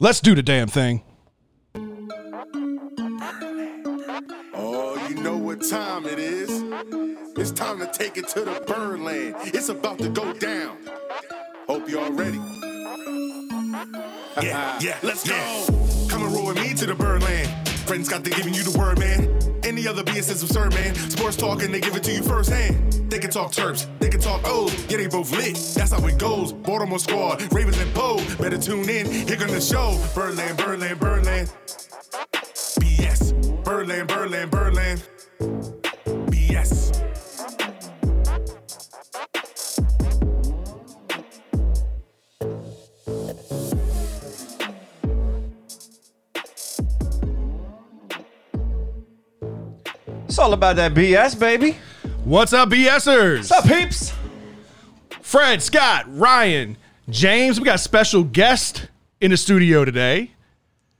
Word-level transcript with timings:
Let's 0.00 0.20
do 0.20 0.36
the 0.36 0.44
damn 0.44 0.68
thing. 0.68 1.02
Oh, 4.54 5.08
you 5.08 5.16
know 5.16 5.36
what 5.36 5.60
time 5.68 6.06
it 6.06 6.20
is. 6.20 6.48
It's 7.36 7.50
time 7.50 7.80
to 7.80 7.90
take 7.92 8.16
it 8.16 8.28
to 8.28 8.42
the 8.42 8.62
Birdland. 8.64 9.34
It's 9.42 9.68
about 9.70 9.98
to 9.98 10.08
go 10.08 10.32
down. 10.34 10.78
Hope 11.66 11.90
you're 11.90 12.00
all 12.00 12.12
ready. 12.12 12.38
Yeah, 14.40 14.78
yeah, 14.80 14.98
let's 15.02 15.28
go. 15.28 15.34
Come 16.08 16.22
and 16.22 16.32
roll 16.32 16.46
with 16.46 16.58
me 16.58 16.74
to 16.74 16.86
the 16.86 16.94
Birdland. 16.94 17.67
Friends 17.88 18.06
got 18.06 18.22
to 18.22 18.28
giving 18.28 18.52
you 18.52 18.62
the 18.62 18.78
word, 18.78 18.98
man. 18.98 19.26
Any 19.64 19.88
other 19.88 20.04
BS 20.04 20.30
is 20.30 20.42
absurd, 20.42 20.74
man. 20.74 20.94
Sports 20.94 21.36
talking, 21.36 21.72
they 21.72 21.80
give 21.80 21.96
it 21.96 22.04
to 22.04 22.12
you 22.12 22.22
firsthand. 22.22 22.92
They 23.10 23.18
can 23.18 23.30
talk 23.30 23.50
chirps, 23.50 23.86
they 23.98 24.10
can 24.10 24.20
talk 24.20 24.42
oh, 24.44 24.68
yeah, 24.90 24.98
they 24.98 25.06
both 25.06 25.30
lit. 25.32 25.54
That's 25.74 25.92
how 25.92 26.06
it 26.06 26.18
goes. 26.18 26.52
Baltimore 26.52 26.98
squad, 26.98 27.50
Ravens 27.50 27.78
and 27.78 27.90
Poe. 27.94 28.18
Better 28.36 28.58
tune 28.58 28.90
in, 28.90 29.10
here 29.10 29.36
gonna 29.36 29.52
the 29.52 29.60
show. 29.62 29.98
Birdland, 30.14 30.58
Birdland, 30.58 31.00
Birdland. 31.00 31.50
BS. 32.78 33.64
Birdland, 33.64 34.06
Birdland, 34.06 34.50
Birdland. 34.50 35.02
All 50.48 50.54
about 50.54 50.76
that 50.76 50.94
BS, 50.94 51.38
baby. 51.38 51.76
What's 52.24 52.54
up, 52.54 52.70
BSers? 52.70 53.36
What's 53.36 53.50
up, 53.50 53.64
peeps? 53.66 54.14
Fred, 55.20 55.60
Scott, 55.60 56.06
Ryan, 56.08 56.78
James. 57.10 57.60
We 57.60 57.66
got 57.66 57.74
a 57.74 57.78
special 57.78 58.24
guest 58.24 58.88
in 59.20 59.30
the 59.30 59.36
studio 59.36 59.84
today. 59.84 60.30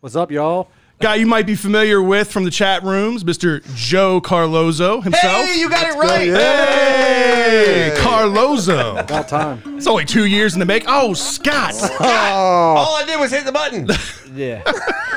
What's 0.01 0.17
up, 0.17 0.31
y'all? 0.31 0.69
Guy 1.01 1.15
you 1.15 1.27
might 1.27 1.47
be 1.47 1.55
familiar 1.55 2.03
with 2.03 2.31
from 2.31 2.45
the 2.45 2.51
chat 2.51 2.83
rooms, 2.83 3.25
Mr. 3.25 3.65
Joe 3.75 4.21
Carlozo 4.21 5.01
himself. 5.01 5.47
Hey, 5.47 5.59
you 5.59 5.71
got 5.71 5.87
it 5.89 5.99
right. 5.99 6.29
Hey, 6.29 7.95
Carlozo. 7.97 8.97
About 8.99 9.29
time. 9.29 9.63
It's 9.79 9.87
only 9.87 10.05
two 10.05 10.27
years 10.27 10.53
in 10.53 10.61
the 10.61 10.67
make. 10.67 10.85
Oh, 10.87 11.15
Scott. 11.15 11.73
All 12.03 12.97
I 12.97 13.05
did 13.07 13.19
was 13.19 13.31
hit 13.31 13.47
the 13.47 13.53
button. 13.53 13.89
Yeah. 14.35 14.63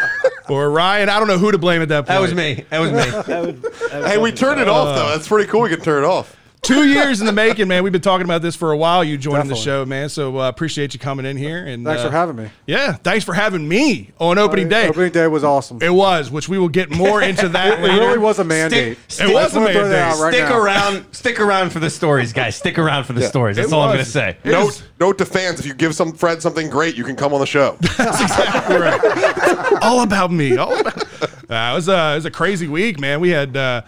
or 0.52 0.70
Ryan. 0.70 1.10
I 1.10 1.18
don't 1.20 1.28
know 1.28 1.38
who 1.38 1.52
to 1.52 1.58
blame 1.58 1.82
at 1.82 1.90
that 1.90 2.06
point. 2.06 2.08
That 2.08 2.20
was 2.22 2.34
me. 2.34 2.66
That 2.70 2.80
was 2.80 2.92
me. 2.92 2.98
That 3.32 3.46
would, 3.46 3.62
that 3.62 4.02
would 4.02 4.06
Hey, 4.08 4.18
we 4.18 4.32
turned 4.32 4.60
it 4.60 4.68
off 4.68 4.96
though. 4.96 5.10
That's 5.10 5.28
pretty 5.28 5.50
cool. 5.50 5.62
We 5.62 5.70
can 5.70 5.82
turn 5.82 6.04
it 6.04 6.08
off. 6.08 6.36
Two 6.64 6.88
years 6.88 7.20
in 7.22 7.26
the 7.26 7.31
making, 7.31 7.67
man. 7.67 7.81
We've 7.84 7.92
been 7.92 8.04
talking 8.04 8.23
about 8.23 8.44
this 8.44 8.56
for 8.56 8.72
a 8.72 8.78
while. 8.78 9.04
You 9.04 9.17
joining 9.17 9.48
the 9.48 9.56
show, 9.56 9.84
man. 9.84 10.09
So 10.09 10.40
uh, 10.40 10.48
appreciate 10.48 10.94
you 10.94 11.00
coming 11.00 11.26
in 11.26 11.36
here. 11.36 11.66
And 11.66 11.84
Thanks 11.84 12.04
uh, 12.04 12.06
for 12.06 12.12
having 12.12 12.36
me. 12.36 12.52
Yeah, 12.67 12.94
thanks 12.94 13.26
for 13.26 13.34
having 13.34 13.67
me 13.67 14.12
on 14.20 14.38
opening 14.38 14.70
day. 14.70 14.88
Opening 14.88 15.12
day 15.12 15.26
was 15.26 15.44
awesome. 15.44 15.80
It 15.82 15.92
was, 15.92 16.30
which 16.30 16.48
we 16.48 16.59
will 16.59 16.70
get 16.70 16.92
more 16.92 17.20
into 17.23 17.50
that. 17.50 17.80
It 17.80 17.82
later. 17.82 18.00
really 18.06 18.17
was 18.20 18.38
a 18.38 18.44
mandate. 18.44 19.00
Stick- 19.08 19.30
It 19.30 19.34
was 19.34 19.56
I 19.56 19.59
a 19.59 19.62
wanna 19.62 19.73
throw 19.73 19.88
that 19.89 20.09
mandate. 20.09 20.22
right 20.23 20.34
Stick 20.36 20.50
now. 20.50 20.59
around. 20.59 21.06
Stick 21.16 21.39
around 21.39 21.70
for 21.72 21.80
the 21.80 21.89
stories, 21.89 22.32
guys. 22.32 22.56
Stick 22.56 22.78
around 22.78 23.06
for 23.06 23.14
the 23.14 23.23
stories. 23.23 23.56
That's 23.58 23.70
It 23.72 23.73
all 23.76 23.82
I'm 23.82 23.94
gonna 23.94 24.06
say. 24.06 24.38
It 24.44 24.52
Note, 24.52 24.66
was- 24.66 24.84
note 25.00 25.17
to 25.17 25.26
fans: 25.26 25.59
if 25.59 25.66
you 25.66 25.73
give 25.73 25.95
some 25.95 26.12
Fred 26.14 26.44
something 26.44 26.70
great, 26.70 26.95
you 26.95 27.04
can 27.04 27.16
come 27.16 27.34
on 27.34 27.39
the 27.39 27.45
show. 27.48 27.76
That's 27.98 28.22
exactly 28.22 28.76
right. 28.78 29.80
all 29.82 30.04
about 30.04 30.32
me. 30.32 30.58
All 30.58 30.80
about, 30.80 31.04
uh, 31.04 31.72
it 31.72 31.76
was 31.76 31.88
a 31.88 32.12
it 32.12 32.16
was 32.16 32.26
a 32.26 32.32
crazy 32.32 32.67
week, 32.67 33.00
man. 33.00 33.20
We 33.20 33.30
had 33.30 33.58
uh, 33.58 33.82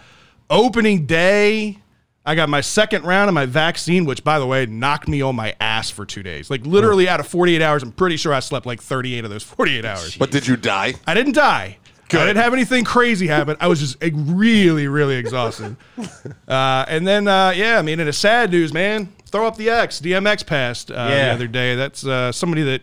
opening 0.50 1.06
day. 1.06 1.78
I 2.26 2.34
got 2.34 2.48
my 2.48 2.60
second 2.62 3.04
round 3.04 3.28
of 3.28 3.34
my 3.34 3.44
vaccine, 3.46 4.06
which, 4.06 4.24
by 4.24 4.38
the 4.38 4.46
way, 4.46 4.64
knocked 4.66 5.08
me 5.08 5.20
on 5.20 5.36
my 5.36 5.54
ass 5.60 5.90
for 5.90 6.06
two 6.06 6.22
days. 6.22 6.48
Like 6.48 6.64
literally, 6.64 7.06
out 7.08 7.20
of 7.20 7.26
48 7.26 7.60
hours, 7.60 7.82
I'm 7.82 7.92
pretty 7.92 8.16
sure 8.16 8.32
I 8.32 8.40
slept 8.40 8.64
like 8.64 8.80
38 8.80 9.24
of 9.24 9.30
those 9.30 9.42
48 9.42 9.84
hours. 9.84 10.16
but 10.16 10.30
did 10.30 10.46
you 10.46 10.56
die? 10.56 10.94
I 11.06 11.12
didn't 11.14 11.34
die. 11.34 11.76
Good. 12.08 12.20
I 12.20 12.26
didn't 12.26 12.42
have 12.42 12.52
anything 12.52 12.84
crazy 12.84 13.26
happen. 13.26 13.56
I 13.60 13.66
was 13.66 13.80
just 13.80 14.02
like, 14.02 14.12
really, 14.16 14.88
really 14.88 15.16
exhausted. 15.16 15.76
Uh, 16.48 16.84
and 16.88 17.06
then, 17.06 17.26
uh, 17.26 17.52
yeah, 17.56 17.78
I 17.78 17.82
mean, 17.82 17.98
in 18.00 18.06
a 18.08 18.12
sad 18.12 18.50
news, 18.50 18.72
man, 18.72 19.08
throw 19.30 19.46
up 19.46 19.56
the 19.56 19.70
X. 19.70 20.00
DMX 20.00 20.44
passed 20.46 20.90
uh, 20.90 21.08
the 21.08 21.16
Yeah. 21.16 21.32
other 21.32 21.46
day. 21.46 21.74
That's 21.74 22.06
uh, 22.06 22.32
somebody 22.32 22.62
that 22.64 22.82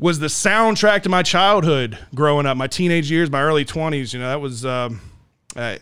was 0.00 0.18
the 0.18 0.26
soundtrack 0.26 1.02
to 1.04 1.08
my 1.08 1.22
childhood 1.22 1.96
growing 2.14 2.44
up, 2.44 2.56
my 2.56 2.66
teenage 2.66 3.08
years, 3.10 3.30
my 3.30 3.40
early 3.42 3.64
20s. 3.64 4.12
You 4.12 4.18
know, 4.18 4.28
that 4.28 4.40
was 4.40 4.66
um, 4.66 5.00
a 5.56 5.78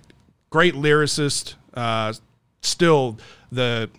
great 0.51 0.75
lyricist. 0.75 1.55
Uh, 1.73 2.13
still 2.67 3.19
the 3.53 3.91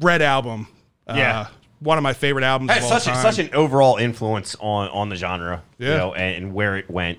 Red 0.00 0.22
album. 0.22 0.68
Uh, 1.06 1.14
Yeah. 1.16 1.46
One 1.78 1.98
of 1.98 2.02
my 2.02 2.14
favorite 2.14 2.44
albums 2.44 2.70
Had 2.70 2.78
of 2.78 2.84
all 2.84 2.98
such 2.98 3.06
a, 3.06 3.16
such 3.20 3.38
an 3.38 3.52
overall 3.54 3.96
influence 3.96 4.56
on 4.60 4.88
on 4.88 5.10
the 5.10 5.16
genre. 5.16 5.62
You 5.78 5.88
know, 5.88 6.14
and, 6.14 6.44
and 6.44 6.54
where 6.54 6.76
it 6.76 6.90
went. 6.90 7.18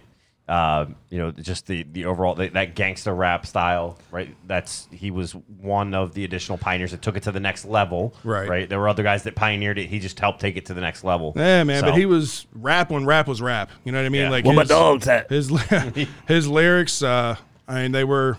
Uh, 0.50 0.85
you 1.09 1.17
know, 1.17 1.29
just 1.29 1.67
the 1.67 1.83
the 1.91 2.05
overall 2.05 2.33
that, 2.35 2.53
that 2.53 2.73
gangster 2.73 3.13
rap 3.13 3.45
style, 3.45 4.00
right? 4.11 4.33
That's 4.47 4.88
he 4.91 5.11
was 5.11 5.33
one 5.33 5.94
of 5.94 6.13
the 6.13 6.23
additional 6.23 6.57
pioneers 6.57 6.91
that 6.91 7.01
took 7.01 7.17
it 7.17 7.23
to 7.23 7.34
the 7.34 7.39
next 7.39 7.66
level. 7.66 8.16
Right. 8.23 8.47
Right. 8.47 8.69
There 8.69 8.79
were 8.79 8.88
other 8.88 9.03
guys 9.03 9.23
that 9.23 9.35
pioneered 9.35 9.78
it. 9.78 9.89
He 9.89 9.99
just 9.99 10.17
helped 10.19 10.39
take 10.39 10.55
it 10.55 10.66
to 10.67 10.73
the 10.73 10.79
next 10.79 11.03
level. 11.03 11.34
Yeah, 11.35 11.63
man, 11.66 11.84
but 11.84 11.95
he 11.97 12.05
was 12.05 12.47
rap 12.53 12.89
when 12.91 13.05
rap 13.05 13.28
was 13.28 13.41
rap. 13.41 13.69
You 13.84 13.91
know 13.91 13.99
what 13.99 14.05
I 14.05 14.09
mean? 14.09 14.22
Yeah. 14.22 14.29
Like 14.29 14.45
Where 14.45 14.55
my 14.55 14.61
his, 14.61 14.69
dogs 14.69 15.07
at? 15.09 15.29
His 15.29 15.51
his 16.28 16.47
lyrics, 16.47 17.03
uh, 17.03 17.35
I 17.67 17.81
mean, 17.84 17.91
they 17.91 18.05
were 18.05 18.38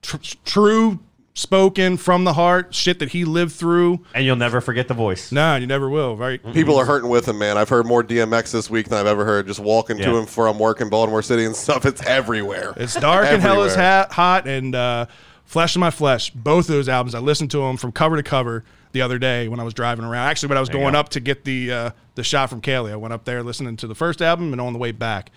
tr- 0.00 0.16
true, 0.44 1.00
spoken 1.38 1.96
from 1.96 2.24
the 2.24 2.32
heart, 2.32 2.74
shit 2.74 2.98
that 2.98 3.10
he 3.10 3.24
lived 3.24 3.52
through. 3.52 4.04
and 4.12 4.24
you'll 4.24 4.34
never 4.36 4.60
forget 4.60 4.88
the 4.88 4.94
voice. 4.94 5.30
Nah, 5.30 5.54
you 5.56 5.66
never 5.68 5.88
will, 5.88 6.16
right? 6.16 6.42
People 6.52 6.76
are 6.76 6.84
hurting 6.84 7.08
with 7.08 7.28
him, 7.28 7.38
man. 7.38 7.56
I've 7.56 7.68
heard 7.68 7.86
more 7.86 8.02
DMX 8.02 8.50
this 8.50 8.68
week 8.68 8.88
than 8.88 8.98
I've 8.98 9.06
ever 9.06 9.24
heard. 9.24 9.46
Just 9.46 9.60
walking 9.60 9.96
to 9.98 10.02
Yeah. 10.02 10.18
him 10.20 10.26
from 10.26 10.58
work 10.58 10.80
in 10.80 10.88
Baltimore 10.88 11.22
City 11.22 11.44
and 11.44 11.54
stuff. 11.54 11.86
It's 11.86 12.02
everywhere. 12.04 12.74
It's 12.76 12.94
dark 12.94 13.26
and 13.28 13.40
hell 13.40 13.62
is 13.62 13.72
Everywhere. 13.74 14.06
ha- 14.08 14.14
hot 14.14 14.48
and 14.48 14.74
uh, 14.74 15.06
flesh 15.44 15.76
of 15.76 15.80
my 15.80 15.90
flesh. 15.90 16.30
Both 16.30 16.68
of 16.68 16.74
those 16.74 16.88
albums, 16.88 17.14
I 17.14 17.20
listened 17.20 17.52
to 17.52 17.58
them 17.58 17.76
from 17.76 17.92
cover 17.92 18.16
to 18.16 18.22
cover 18.24 18.64
the 18.92 19.02
other 19.02 19.18
day 19.18 19.46
when 19.46 19.60
I 19.60 19.62
was 19.62 19.74
driving 19.74 20.04
around. 20.04 20.26
Actually, 20.26 20.48
when 20.48 20.58
I 20.58 20.60
was 20.60 20.70
you 20.70 20.74
going 20.74 20.94
go. 20.94 20.98
up 20.98 21.10
to 21.10 21.20
get 21.20 21.44
the 21.44 21.70
uh, 21.72 21.90
the 22.16 22.24
shot 22.24 22.50
from 22.50 22.60
Kaylee, 22.60 22.90
I 22.90 22.96
went 22.96 23.14
up 23.14 23.24
there 23.24 23.44
listening 23.44 23.76
to 23.76 23.86
the 23.86 23.94
first 23.94 24.20
album 24.20 24.50
and 24.52 24.60
on 24.60 24.72
the 24.72 24.78
way 24.78 24.90
back. 24.92 25.30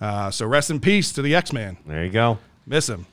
Uh, 0.00 0.30
so 0.30 0.46
rest 0.46 0.70
in 0.70 0.78
peace 0.78 1.10
to 1.12 1.22
the 1.22 1.34
X 1.34 1.52
Man. 1.54 1.78
There 1.86 2.04
you 2.04 2.10
go. 2.10 2.38
Miss 2.66 2.88
him. 2.88 3.06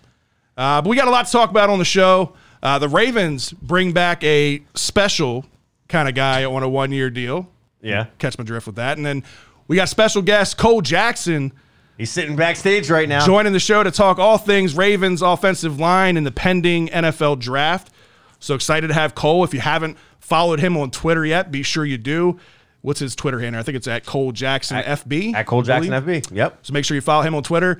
Uh, 0.57 0.81
but 0.81 0.89
we 0.89 0.95
got 0.95 1.07
a 1.07 1.11
lot 1.11 1.25
to 1.25 1.31
talk 1.31 1.49
about 1.49 1.69
on 1.69 1.79
the 1.79 1.85
show. 1.85 2.33
Uh, 2.63 2.79
the 2.79 2.89
Ravens 2.89 3.51
bring 3.51 3.91
back 3.91 4.23
a 4.23 4.63
special 4.73 5.45
kind 5.87 6.09
of 6.09 6.15
guy 6.15 6.45
on 6.45 6.63
a 6.63 6.69
one 6.69 6.91
year 6.91 7.09
deal. 7.09 7.49
Yeah. 7.81 8.07
Catch 8.17 8.37
my 8.37 8.43
drift 8.43 8.65
with 8.67 8.77
that. 8.77 8.97
And 8.97 9.05
then 9.05 9.23
we 9.67 9.75
got 9.75 9.89
special 9.89 10.21
guest 10.21 10.57
Cole 10.57 10.81
Jackson 10.81 11.51
He's 11.97 12.11
sitting 12.11 12.35
backstage 12.35 12.89
right 12.89 13.07
now. 13.07 13.25
joining 13.25 13.53
the 13.53 13.59
show 13.59 13.83
to 13.83 13.91
talk 13.91 14.19
all 14.19 14.37
things 14.37 14.75
Ravens 14.75 15.21
offensive 15.21 15.79
line 15.79 16.17
and 16.17 16.25
the 16.25 16.31
pending 16.31 16.87
NFL 16.89 17.39
draft. 17.39 17.91
So 18.39 18.55
excited 18.55 18.87
to 18.87 18.93
have 18.93 19.15
Cole. 19.15 19.43
If 19.43 19.53
you 19.53 19.61
haven't 19.61 19.97
followed 20.19 20.59
him 20.59 20.75
on 20.75 20.91
Twitter 20.91 21.25
yet, 21.25 21.51
be 21.51 21.63
sure 21.63 21.85
you 21.85 21.97
do. 21.97 22.39
What's 22.81 22.99
his 22.99 23.15
Twitter 23.15 23.39
handle? 23.39 23.59
I 23.59 23.63
think 23.63 23.77
it's 23.77 23.87
at 23.87 24.05
Cole 24.05 24.31
Jackson 24.31 24.77
FB. 24.77 25.33
At 25.33 25.47
Cole. 25.47 25.61
Jackson 25.61 25.91
FB. 25.91 26.35
Yep. 26.35 26.59
So 26.63 26.73
make 26.73 26.85
sure 26.85 26.95
you 26.95 27.01
follow 27.01 27.23
him 27.23 27.33
on 27.33 27.43
Twitter. 27.43 27.79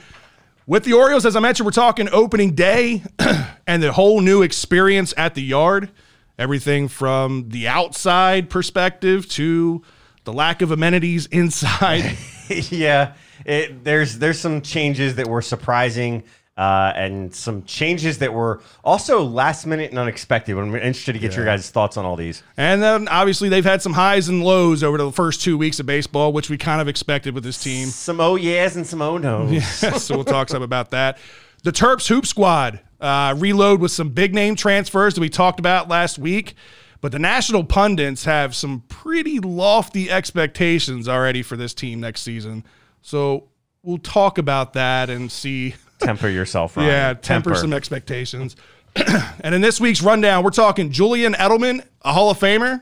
With 0.68 0.84
the 0.84 0.94
Orioles, 0.94 1.28
as 1.28 1.36
I 1.36 1.42
mentioned, 1.42 1.66
we're 1.66 1.72
talking 1.72 2.10
opening 2.12 2.56
day 2.56 3.04
and 3.68 3.84
the 3.84 3.92
whole 3.92 4.20
new 4.20 4.42
experience 4.42 5.14
at 5.16 5.36
the 5.36 5.44
yard. 5.44 5.92
Everything 6.40 6.88
from 6.88 7.50
the 7.50 7.68
outside 7.68 8.50
perspective 8.50 9.30
to 9.30 9.84
the 10.24 10.34
lack 10.34 10.64
of 10.64 10.72
amenities 10.72 11.28
inside. 11.28 12.18
yeah, 12.50 13.14
it, 13.46 13.84
there's 13.84 14.18
there's 14.18 14.40
some 14.40 14.62
changes 14.62 15.16
that 15.16 15.28
were 15.28 15.44
surprising, 15.44 16.24
uh, 16.58 16.94
and 16.96 17.34
some 17.36 17.64
changes 17.64 18.20
that 18.20 18.34
were 18.34 18.62
also 18.84 19.24
last 19.24 19.66
minute 19.66 19.90
and 19.90 20.00
unexpected. 20.00 20.58
I'm 20.58 20.74
interested 20.76 21.14
to 21.14 21.20
get 21.20 21.36
your 21.36 21.44
guys' 21.46 21.70
thoughts 21.70 21.98
on 21.98 22.06
all 22.06 22.16
these. 22.16 22.44
and 22.56 22.82
then 22.82 23.08
obviously 23.10 23.50
they've 23.50 23.66
had 23.66 23.82
some 23.82 23.94
highs 23.94 24.30
and 24.30 24.44
lows 24.44 24.84
over 24.84 24.98
the 24.98 25.12
first 25.12 25.42
two 25.42 25.58
weeks 25.58 25.80
of 25.80 25.86
baseball, 25.86 26.32
which 26.32 26.50
we 26.50 26.58
kind 26.58 26.80
of 26.80 26.88
expected 26.88 27.36
with 27.36 27.44
this 27.44 27.62
team. 27.62 27.88
Some 27.88 28.22
oh 28.22 28.36
yes 28.36 28.76
and 28.76 28.88
some 28.88 29.02
oh 29.02 29.18
no's. 29.18 29.66
so 30.02 30.16
we'll 30.16 30.24
talk 30.24 30.50
some 30.50 30.64
about 30.64 30.92
that. 30.92 31.18
The 31.64 31.72
Terps 31.72 32.08
Hoop 32.08 32.26
Squad 32.26 32.80
uh, 33.02 33.36
reload 33.38 33.82
with 33.82 33.92
some 33.92 34.10
big 34.10 34.34
name 34.34 34.56
transfers 34.56 35.16
that 35.16 35.22
we 35.22 35.30
talked 35.30 35.60
about 35.60 35.90
last 35.90 36.18
week. 36.18 36.56
But 37.02 37.12
the 37.12 37.20
national 37.20 37.66
pundits 37.66 38.26
have 38.26 38.56
some 38.56 38.84
pretty 38.88 39.40
lofty 39.40 40.10
expectations 40.10 41.08
already 41.08 41.44
for 41.44 41.56
this 41.56 41.74
team 41.74 42.00
next 42.00 42.22
season. 42.22 42.64
So 43.02 43.50
we'll 43.84 43.98
talk 44.00 44.38
about 44.38 44.74
that 44.74 45.10
and 45.10 45.32
see. 45.32 45.76
Temper 46.00 46.30
yourself, 46.30 46.78
Ryan. 46.78 46.90
Yeah, 46.90 47.14
temper, 47.14 47.56
some 47.56 47.74
expectations. 47.74 48.56
and 49.42 49.56
in 49.56 49.62
this 49.62 49.80
week's 49.80 50.02
rundown, 50.02 50.44
we're 50.44 50.50
talking 50.52 50.92
Julian 50.92 51.34
Edelman, 51.34 51.86
a 52.02 52.14
Hall 52.14 52.30
of 52.30 52.40
Famer? 52.40 52.82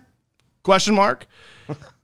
Question 0.64 0.96
mark. 0.96 1.28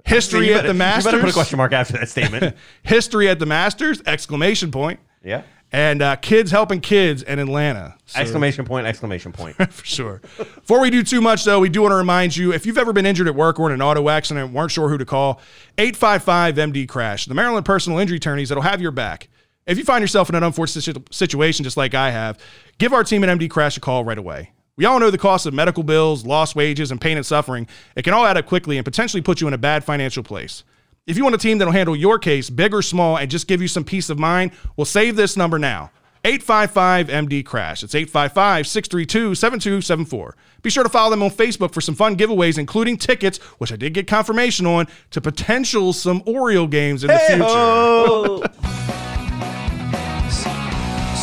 History 0.05 0.47
You 0.47 0.53
at 0.55 0.65
the 0.65 0.73
Masters. 0.73 1.05
You 1.05 1.11
better 1.11 1.23
put 1.23 1.29
a 1.29 1.33
question 1.33 1.57
mark 1.57 1.71
after 1.73 1.93
that 1.93 2.09
statement. 2.09 2.55
History 2.83 3.29
at 3.29 3.37
the 3.39 3.45
Masters! 3.45 4.01
Exclamation 4.05 4.71
point. 4.71 4.99
yeah. 5.23 5.43
and 5.71 6.01
uh, 6.01 6.15
Kids 6.15 6.49
Helping 6.51 6.79
Kids 6.81 7.21
in 7.21 7.37
Atlanta. 7.37 7.95
So- 8.05 8.19
Exclamation 8.19 8.65
point! 8.65 8.87
Exclamation 8.87 9.31
point! 9.31 9.55
for 9.71 9.85
sure. 9.85 10.21
Before 10.37 10.79
we 10.79 10.89
do 10.89 11.03
too 11.03 11.21
much, 11.21 11.43
though, 11.43 11.59
we 11.59 11.69
do 11.69 11.81
want 11.81 11.91
to 11.91 11.97
remind 11.97 12.35
you 12.35 12.53
if 12.53 12.65
you've 12.65 12.77
ever 12.77 12.93
been 12.93 13.05
injured 13.05 13.27
at 13.27 13.35
work 13.35 13.59
or 13.59 13.67
in 13.67 13.73
an 13.73 13.81
auto 13.81 14.09
accident 14.09 14.51
weren't 14.53 14.71
sure 14.71 14.89
who 14.89 14.97
to 14.97 15.05
call, 15.05 15.41
855 15.77 16.55
MD 16.55 16.87
Crash, 16.87 17.25
the 17.25 17.35
Maryland 17.35 17.65
personal 17.65 17.99
injury 17.99 18.17
attorneys 18.17 18.49
that'll 18.49 18.63
have 18.63 18.81
your 18.81 18.91
back. 18.91 19.27
If 19.69 19.77
you 19.77 19.83
find 19.83 20.01
yourself 20.01 20.29
in 20.29 20.35
an 20.35 20.41
unfortunate 20.41 21.13
situation 21.13 21.63
just 21.63 21.77
like 21.77 21.93
I 21.93 22.09
have, 22.09 22.39
give 22.79 22.91
our 22.91 23.03
team 23.03 23.23
at 23.23 23.29
MD 23.37 23.47
Crash 23.47 23.77
a 23.77 23.79
call 23.79 24.03
right 24.03 24.17
away. 24.17 24.51
We 24.77 24.85
all 24.85 24.99
know 24.99 25.11
the 25.11 25.17
cost 25.19 25.45
of 25.45 25.53
medical 25.53 25.83
bills, 25.83 26.25
lost 26.25 26.55
wages, 26.55 26.89
and 26.89 26.99
pain 26.99 27.17
and 27.17 27.25
suffering. 27.25 27.67
It 27.95 28.01
can 28.01 28.15
all 28.15 28.25
add 28.25 28.35
up 28.35 28.47
quickly 28.47 28.77
and 28.77 28.85
potentially 28.85 29.21
put 29.21 29.41
you 29.41 29.47
in 29.47 29.53
a 29.53 29.59
bad 29.59 29.83
financial 29.83 30.23
place. 30.23 30.63
If 31.05 31.17
you 31.17 31.23
want 31.23 31.35
a 31.35 31.37
team 31.37 31.59
that'll 31.59 31.71
handle 31.71 31.95
your 31.95 32.17
case, 32.17 32.49
big 32.49 32.73
or 32.73 32.81
small, 32.81 33.17
and 33.17 33.29
just 33.29 33.47
give 33.47 33.61
you 33.61 33.67
some 33.67 33.83
peace 33.83 34.09
of 34.09 34.17
mind, 34.17 34.53
well, 34.75 34.85
save 34.85 35.15
this 35.15 35.37
number 35.37 35.59
now. 35.59 35.91
855 36.25 37.07
MD 37.07 37.45
Crash. 37.45 37.83
It's 37.83 37.93
855 37.93 38.65
632 38.65 39.35
7274. 39.35 40.35
Be 40.63 40.69
sure 40.71 40.83
to 40.83 40.89
follow 40.89 41.11
them 41.11 41.21
on 41.21 41.29
Facebook 41.29 41.73
for 41.75 41.81
some 41.81 41.93
fun 41.93 42.17
giveaways, 42.17 42.57
including 42.57 42.97
tickets, 42.97 43.37
which 43.59 43.71
I 43.71 43.75
did 43.75 43.93
get 43.93 44.07
confirmation 44.07 44.65
on, 44.65 44.87
to 45.11 45.21
potential 45.21 45.93
some 45.93 46.23
Oriole 46.25 46.67
games 46.67 47.03
in 47.03 47.09
the 47.09 47.19
future. 47.19 48.95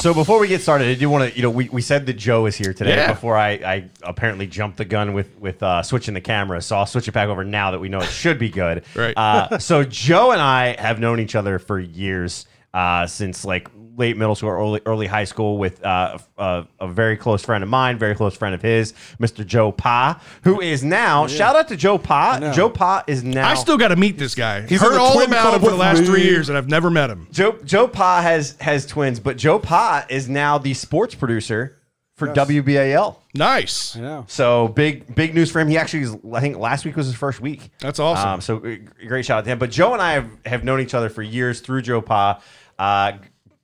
So 0.06 0.14
before 0.14 0.38
we 0.38 0.46
get 0.46 0.62
started, 0.62 0.86
I 0.86 0.94
do 0.94 1.10
want 1.10 1.28
to, 1.28 1.36
you 1.36 1.42
know, 1.42 1.50
we, 1.50 1.68
we 1.68 1.82
said 1.82 2.06
that 2.06 2.12
Joe 2.12 2.46
is 2.46 2.54
here 2.54 2.72
today. 2.72 2.94
Yeah. 2.94 3.12
Before 3.12 3.36
I, 3.36 3.50
I 3.54 3.90
apparently 4.04 4.46
jumped 4.46 4.76
the 4.76 4.84
gun 4.84 5.14
with 5.14 5.36
with 5.40 5.60
uh, 5.64 5.82
switching 5.82 6.14
the 6.14 6.20
camera, 6.20 6.62
so 6.62 6.76
I'll 6.76 6.86
switch 6.86 7.08
it 7.08 7.10
back 7.10 7.28
over 7.28 7.42
now 7.42 7.72
that 7.72 7.80
we 7.80 7.88
know 7.88 7.98
it 7.98 8.08
should 8.08 8.38
be 8.38 8.48
good. 8.48 8.84
Right. 8.94 9.16
Uh, 9.16 9.58
so 9.58 9.82
Joe 9.82 10.30
and 10.30 10.40
I 10.40 10.80
have 10.80 11.00
known 11.00 11.18
each 11.18 11.34
other 11.34 11.58
for 11.58 11.80
years, 11.80 12.46
uh, 12.72 13.08
since 13.08 13.44
like 13.44 13.68
late 13.96 14.16
middle 14.16 14.34
school 14.34 14.50
or 14.50 14.58
early, 14.58 14.80
early 14.86 15.06
high 15.06 15.24
school. 15.24 15.58
With 15.58 15.84
uh, 15.84 16.18
a, 16.38 16.66
a 16.80 16.88
very 16.88 17.16
close 17.16 17.42
friend 17.44 17.62
of 17.64 17.70
mine, 17.70 17.98
very 17.98 18.14
close 18.14 18.36
friend 18.36 18.54
of 18.54 18.62
his, 18.62 18.92
Mr. 19.20 19.44
Joe 19.46 19.72
Pa, 19.72 20.20
who 20.42 20.60
is 20.60 20.84
now. 20.84 21.26
Shout 21.26 21.56
out 21.56 21.68
to 21.68 21.76
Joe 21.76 21.98
Pa. 21.98 22.52
Joe 22.54 22.70
Pa 22.70 23.04
is 23.06 23.24
now. 23.24 23.48
I 23.48 23.54
still 23.54 23.78
got 23.78 23.88
to 23.88 23.96
meet 23.96 24.18
this 24.18 24.34
guy. 24.34 24.62
He's 24.62 24.80
Heard 24.80 24.98
all 24.98 25.22
about 25.22 25.54
him 25.54 25.60
for 25.60 25.70
the 25.70 25.76
last 25.76 26.00
me. 26.00 26.06
three 26.06 26.24
years, 26.24 26.48
and 26.48 26.56
I've 26.58 26.68
never 26.68 26.90
met 26.90 27.10
him. 27.10 27.28
Joe 27.30 27.58
Joe 27.64 27.88
Pa 27.88 28.22
has 28.22 28.56
has 28.60 28.86
twins, 28.86 29.20
but 29.20 29.36
Joe 29.36 29.58
Pa 29.58 30.06
is 30.08 30.28
now 30.28 30.58
the 30.58 30.74
sports 30.74 31.14
producer 31.14 31.78
for 32.16 32.28
WBAL. 32.28 33.16
Nice. 33.34 33.94
Yeah. 33.94 34.24
So 34.26 34.68
big 34.68 35.14
big 35.14 35.34
news 35.34 35.50
for 35.50 35.60
him. 35.60 35.68
He 35.68 35.76
actually, 35.76 36.02
is, 36.02 36.16
I 36.32 36.40
think 36.40 36.56
last 36.56 36.84
week 36.84 36.96
was 36.96 37.06
his 37.06 37.14
first 37.14 37.40
week. 37.40 37.70
That's 37.80 37.98
awesome. 37.98 38.28
Um, 38.28 38.40
so 38.40 38.56
uh, 38.58 38.76
great 39.06 39.24
shout 39.26 39.38
out 39.38 39.44
to 39.44 39.50
him. 39.50 39.58
But 39.58 39.70
Joe 39.70 39.92
and 39.92 40.00
I 40.00 40.12
have, 40.12 40.30
have 40.46 40.64
known 40.64 40.80
each 40.80 40.94
other 40.94 41.08
for 41.08 41.22
years 41.22 41.60
through 41.60 41.82
Joe 41.82 42.00
Pa. 42.00 42.40
Uh, 42.78 43.12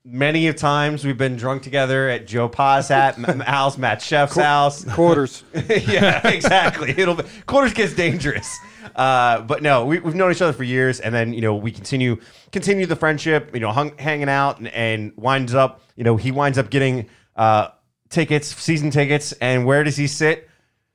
many 0.05 0.49
of 0.49 0.57
times 0.57 1.05
we've 1.05 1.19
been 1.19 1.37
drunk 1.37 1.63
together 1.63 2.09
at 2.09 2.27
Joe 2.27 2.49
Pa's 2.49 2.89
hat, 2.89 3.17
M- 3.29 3.41
house, 3.41 3.79
Matt 3.79 4.03
Chef's 4.03 4.37
house. 4.37 4.85
Quarters. 4.85 5.45
yeah, 5.55 6.27
exactly. 6.29 6.91
It'll 6.91 7.15
be, 7.15 7.25
quarters 7.47 7.73
gets 7.73 7.95
dangerous. 7.95 8.59
Uh, 8.97 9.43
but 9.43 9.63
no, 9.63 9.85
we, 9.87 10.01
we've 10.01 10.15
known 10.15 10.33
each 10.33 10.43
other 10.43 10.53
for 10.53 10.65
years, 10.65 11.01
and 11.01 11.15
then 11.15 11.33
you 11.33 11.41
know 11.41 11.55
we 11.55 11.71
continue 11.71 12.17
continue 12.51 12.87
the 12.87 12.97
friendship. 12.97 13.51
You 13.55 13.61
know, 13.61 13.71
hung, 13.71 13.97
hanging 13.99 14.29
out, 14.29 14.59
and, 14.59 14.69
and 14.69 15.13
winds 15.17 15.55
up. 15.55 15.81
You 15.97 16.05
know, 16.05 16.17
he 16.17 16.31
winds 16.31 16.59
up 16.59 16.71
getting 16.71 17.09
uh, 17.37 17.69
tickets, 18.09 18.55
season 18.55 18.91
tickets, 18.91 19.33
and 19.41 19.65
where 19.65 19.85
does 19.85 19.97
he 19.97 20.07
sit? 20.07 20.49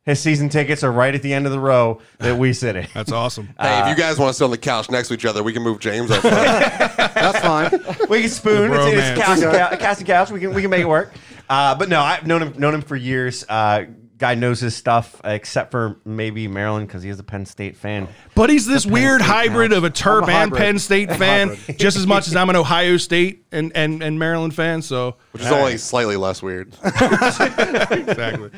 His 0.08 0.22
season 0.22 0.48
tickets 0.48 0.86
are 0.86 0.92
right 0.92 1.14
at 1.14 1.22
the 1.22 1.34
end 1.34 1.46
of 1.46 1.52
the 1.52 1.60
row 1.60 2.00
that 2.20 2.38
we 2.38 2.54
sit 2.54 2.78
in. 2.78 2.88
That's 2.94 3.12
awesome. 3.12 3.50
Hey, 3.60 3.82
if 3.82 3.90
you 3.90 4.02
guys 4.02 4.18
want 4.18 4.30
to 4.30 4.34
sit 4.34 4.46
on 4.46 4.52
the 4.52 4.58
couch 4.58 4.90
next 4.90 5.10
to 5.10 5.16
each 5.16 5.26
other, 5.26 5.44
we 5.44 5.52
can 5.52 5.64
move 5.64 5.82
James 5.82 6.10
up. 6.10 6.24
That's 6.24 7.40
fine. 7.40 7.72
we 8.08 8.22
can 8.22 8.30
spoon. 8.30 8.72
It's, 8.72 8.86
it's 8.86 9.20
bromance. 9.20 9.42
couch, 9.42 9.42
couch, 9.42 9.80
couch, 9.80 10.06
couch. 10.06 10.32
We 10.32 10.40
can 10.40 10.54
we 10.54 10.62
can 10.62 10.72
make 10.72 10.84
it 10.84 10.88
work. 10.88 11.14
Uh, 11.50 11.76
but 11.76 11.90
no, 11.90 12.00
I've 12.00 12.26
known 12.26 12.42
him 12.42 12.54
known 12.58 12.74
him 12.74 12.84
for 12.84 12.96
years. 12.96 13.44
Uh, 13.50 13.88
guy 14.18 14.36
knows 14.36 14.60
his 14.60 14.76
stuff, 14.76 15.20
except 15.24 15.72
for 15.72 16.00
maybe 16.04 16.48
Maryland 16.48 16.88
because 16.88 17.04
he 17.04 17.10
is 17.10 17.20
a 17.20 17.24
Penn 17.24 17.46
State 17.46 17.76
fan. 17.76 18.08
But 18.36 18.50
he's 18.50 18.66
this 18.66 18.86
weird 18.86 19.22
State 19.22 19.30
hybrid 19.30 19.72
counts. 19.72 19.78
of 19.78 19.84
a 19.84 19.90
Terp 19.90 20.28
a 20.28 20.32
and. 20.32 20.54
Penn 20.54 20.80
State 20.80 21.12
fan, 21.16 21.58
just 21.78 21.98
as 21.98 22.08
much 22.08 22.28
as 22.28 22.36
I'm 22.36 22.50
an 22.50 22.56
Ohio 22.56 22.98
State 22.98 23.46
and, 23.52 23.72
and, 23.76 24.02
and 24.02 24.18
Maryland 24.18 24.56
fan. 24.56 24.82
So 24.82 25.18
Which 25.32 25.44
is 25.44 25.52
only 25.52 25.78
slightly 25.78 26.18
less 26.18 26.42
weird. 26.42 26.76
exactly. 26.84 28.52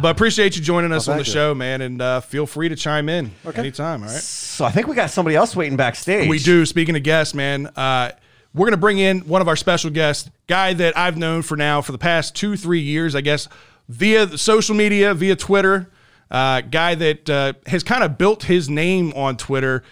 But 0.00 0.10
appreciate 0.10 0.56
you 0.56 0.62
joining 0.62 0.92
us 0.92 1.08
on 1.08 1.16
the 1.16 1.24
you. 1.24 1.30
show, 1.30 1.54
man, 1.54 1.80
and 1.80 2.00
uh, 2.00 2.20
feel 2.20 2.46
free 2.46 2.68
to 2.68 2.76
chime 2.76 3.08
in 3.08 3.30
okay. 3.44 3.60
anytime. 3.60 4.02
All 4.02 4.08
right. 4.08 4.18
So 4.18 4.64
I 4.64 4.70
think 4.70 4.86
we 4.86 4.94
got 4.94 5.10
somebody 5.10 5.36
else 5.36 5.54
waiting 5.54 5.76
backstage. 5.76 6.28
We 6.28 6.38
do. 6.38 6.64
Speaking 6.66 6.96
of 6.96 7.02
guests, 7.02 7.34
man, 7.34 7.66
uh, 7.68 8.12
we're 8.54 8.66
going 8.66 8.72
to 8.72 8.76
bring 8.78 8.98
in 8.98 9.20
one 9.20 9.42
of 9.42 9.48
our 9.48 9.56
special 9.56 9.90
guests, 9.90 10.30
guy 10.46 10.72
that 10.74 10.96
I've 10.96 11.16
known 11.16 11.42
for 11.42 11.56
now 11.56 11.82
for 11.82 11.92
the 11.92 11.98
past 11.98 12.34
two, 12.34 12.56
three 12.56 12.80
years, 12.80 13.14
I 13.14 13.20
guess, 13.20 13.48
via 13.88 14.36
social 14.38 14.74
media, 14.74 15.14
via 15.14 15.36
Twitter. 15.36 15.90
Uh, 16.30 16.60
guy 16.60 16.94
that 16.94 17.30
uh, 17.30 17.54
has 17.66 17.82
kind 17.82 18.04
of 18.04 18.18
built 18.18 18.44
his 18.44 18.68
name 18.68 19.12
on 19.14 19.36
Twitter 19.36 19.82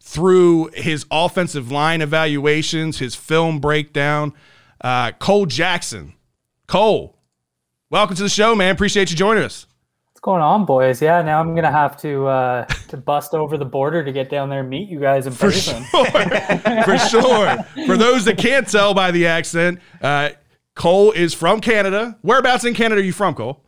through 0.00 0.70
his 0.74 1.06
offensive 1.10 1.72
line 1.72 2.00
evaluations, 2.00 2.98
his 2.98 3.14
film 3.14 3.60
breakdown. 3.60 4.32
Uh, 4.80 5.12
Cole 5.12 5.46
Jackson. 5.46 6.12
Cole, 6.66 7.15
welcome 7.90 8.16
to 8.16 8.22
the 8.22 8.28
show, 8.28 8.54
man. 8.54 8.74
Appreciate 8.74 9.10
you 9.10 9.16
joining 9.16 9.44
us. 9.44 9.66
What's 10.10 10.20
going 10.20 10.42
on, 10.42 10.64
boys? 10.64 11.02
Yeah, 11.02 11.22
now 11.22 11.40
I'm 11.40 11.54
gonna 11.54 11.70
have 11.70 11.96
to 11.98 12.26
uh, 12.26 12.64
to 12.88 12.96
bust 12.96 13.34
over 13.34 13.56
the 13.58 13.64
border 13.64 14.04
to 14.04 14.12
get 14.12 14.30
down 14.30 14.48
there 14.48 14.60
and 14.60 14.70
meet 14.70 14.88
you 14.88 15.00
guys 15.00 15.26
in 15.26 15.34
person. 15.34 15.84
for 15.84 16.98
sure. 16.98 17.56
For 17.86 17.96
those 17.96 18.24
that 18.24 18.38
can't 18.38 18.68
tell 18.68 18.94
by 18.94 19.10
the 19.10 19.26
accent, 19.26 19.80
uh, 20.00 20.30
Cole 20.74 21.12
is 21.12 21.34
from 21.34 21.60
Canada. 21.60 22.18
Whereabouts 22.22 22.64
in 22.64 22.74
Canada 22.74 23.00
are 23.00 23.04
you 23.04 23.12
from, 23.12 23.34
Cole? 23.34 23.62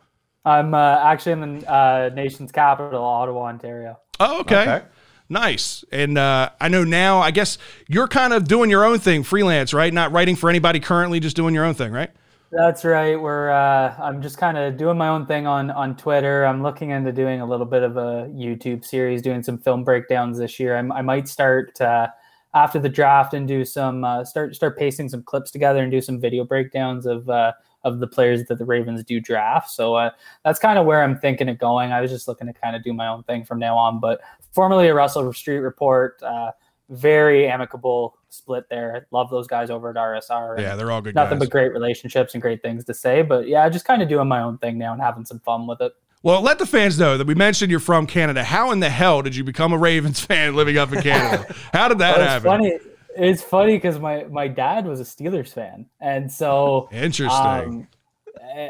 I'm 0.45 0.73
uh, 0.73 0.99
actually 1.03 1.33
in 1.33 1.59
the 1.61 1.71
uh, 1.71 2.11
nation's 2.15 2.53
capital, 2.53 3.03
Ottawa, 3.03 3.47
Ontario. 3.47 3.99
Oh, 4.19 4.41
okay. 4.41 4.63
Okay. 4.63 4.85
Nice. 5.29 5.85
And 5.93 6.17
uh, 6.17 6.51
I 6.59 6.69
know 6.69 6.85
now, 6.85 7.21
I 7.21 7.31
guess 7.31 7.59
you're 7.87 8.09
kind 8.09 8.33
of 8.33 8.49
doing 8.49 8.71
your 8.71 8.85
own 8.85 8.99
thing, 8.99 9.23
freelance, 9.23 9.75
right? 9.75 9.93
Not 9.93 10.11
writing 10.13 10.37
for 10.37 10.49
anybody 10.49 10.81
currently, 10.81 11.21
just 11.21 11.37
doing 11.37 11.55
your 11.55 11.67
own 11.67 11.75
thing, 11.75 11.93
right? 11.93 12.11
That's 12.51 12.83
right. 12.85 13.21
We're 13.21 13.51
uh, 13.51 13.95
I'm 13.99 14.23
just 14.23 14.39
kind 14.39 14.57
of 14.57 14.79
doing 14.79 14.97
my 14.97 15.09
own 15.09 15.27
thing 15.27 15.47
on 15.47 15.71
on 15.71 15.97
Twitter. 15.97 16.47
I'm 16.47 16.63
looking 16.63 16.91
into 16.91 17.13
doing 17.13 17.43
a 17.43 17.47
little 17.47 17.67
bit 17.67 17.83
of 17.83 17.99
a 17.99 18.31
YouTube 18.33 18.87
series, 18.87 19.21
doing 19.21 19.43
some 19.43 19.59
film 19.59 19.85
breakdowns 19.85 20.39
this 20.39 20.59
year. 20.59 20.75
I, 20.77 20.81
I 20.99 21.03
might 21.03 21.29
start 21.29 21.79
uh, 21.81 22.09
after 22.55 22.79
the 22.79 22.89
draft 22.89 23.35
and 23.35 23.47
do 23.47 23.67
some 23.67 24.03
uh, 24.03 24.25
start 24.25 24.55
start 24.57 24.79
pasting 24.79 25.11
some 25.11 25.23
clips 25.23 25.51
together 25.51 25.83
and 25.83 25.93
do 25.93 26.01
some 26.01 26.19
video 26.19 26.43
breakdowns 26.43 27.05
of 27.05 27.29
uh, 27.29 27.53
of 27.85 28.01
the 28.01 28.07
players 28.07 28.45
that 28.45 28.59
the 28.59 28.65
Ravens 28.65 29.05
do 29.05 29.21
draft. 29.21 29.71
So 29.71 29.97
uh, 29.97 30.11
that's 30.43 30.59
kind 30.59 30.79
of 30.79 30.87
where 30.87 31.03
I'm 31.03 31.19
thinking 31.19 31.51
of 31.51 31.59
going. 31.59 31.93
I 31.93 32.01
was 32.01 32.11
just 32.11 32.29
looking 32.29 32.47
to 32.47 32.55
kind 32.55 32.75
of 32.75 32.83
do 32.83 32.95
my 32.95 33.09
own 33.09 33.25
thing 33.25 33.45
from 33.45 33.59
now 33.59 33.77
on. 33.77 34.01
But 34.01 34.21
formerly 34.53 34.89
a 34.89 34.95
Russell 34.95 35.31
Street 35.35 35.59
Report, 35.59 36.23
uh, 36.23 36.53
very 36.89 37.47
amicable 37.47 38.17
split 38.31 38.69
there. 38.69 39.07
Love 39.11 39.31
those 39.31 39.47
guys 39.47 39.71
over 39.71 39.91
at 39.91 39.97
RSR. 39.97 40.59
Yeah, 40.61 40.77
they're 40.77 40.91
all 40.91 41.01
good 41.01 41.15
nothing 41.15 41.39
guys. 41.39 41.47
but 41.47 41.51
great 41.53 41.73
relationships 41.73 42.35
and 42.35 42.43
great 42.43 42.63
things 42.63 42.85
to 42.85 42.95
say. 42.95 43.23
But 43.23 43.49
yeah, 43.49 43.69
just 43.69 43.85
kind 43.85 44.03
of 44.03 44.09
doing 44.09 44.29
my 44.29 44.43
own 44.43 44.59
thing 44.59 44.79
now 44.79 44.93
and 44.93 45.01
having 45.03 45.25
some 45.25 45.41
fun 45.41 45.67
with 45.67 45.81
it. 45.81 45.93
Well, 46.23 46.43
let 46.43 46.59
the 46.59 46.67
fans 46.67 46.99
know 46.99 47.17
that 47.17 47.27
we 47.27 47.35
mentioned 47.35 47.71
you're 47.71 47.81
from 47.81 48.07
Canada. 48.07 48.43
How 48.43 48.73
in 48.73 48.81
the 48.81 48.91
hell 48.91 49.23
did 49.23 49.37
you 49.37 49.45
become 49.45 49.73
a 49.73 49.79
Ravens 49.79 50.21
fan 50.25 50.55
living 50.57 50.77
up 50.77 50.93
in 50.93 51.01
Canada? 51.01 51.55
How 51.73 51.89
did 51.89 51.99
that 51.99 52.19
it's 52.19 52.27
happen? 52.27 52.45
funny. 52.45 52.79
It's 53.17 53.43
funny 53.43 53.77
because 53.77 53.99
my 53.99 54.25
my 54.25 54.49
dad 54.49 54.87
was 54.87 55.01
a 55.01 55.05
Steelers 55.05 55.53
fan, 55.53 55.87
and 56.01 56.31
so 56.31 56.89
Interesting. 56.93 57.37
um, 57.37 57.89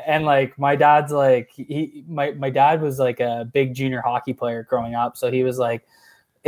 and 0.06 0.24
like 0.24 0.58
my 0.58 0.74
dad's 0.76 1.12
like 1.12 1.50
he 1.52 2.04
my 2.08 2.32
my 2.32 2.50
dad 2.50 2.80
was 2.80 2.98
like 2.98 3.20
a 3.20 3.48
big 3.52 3.74
junior 3.74 4.00
hockey 4.00 4.32
player 4.32 4.62
growing 4.62 4.94
up, 4.94 5.16
so 5.16 5.30
he 5.30 5.42
was 5.42 5.58
like 5.58 5.86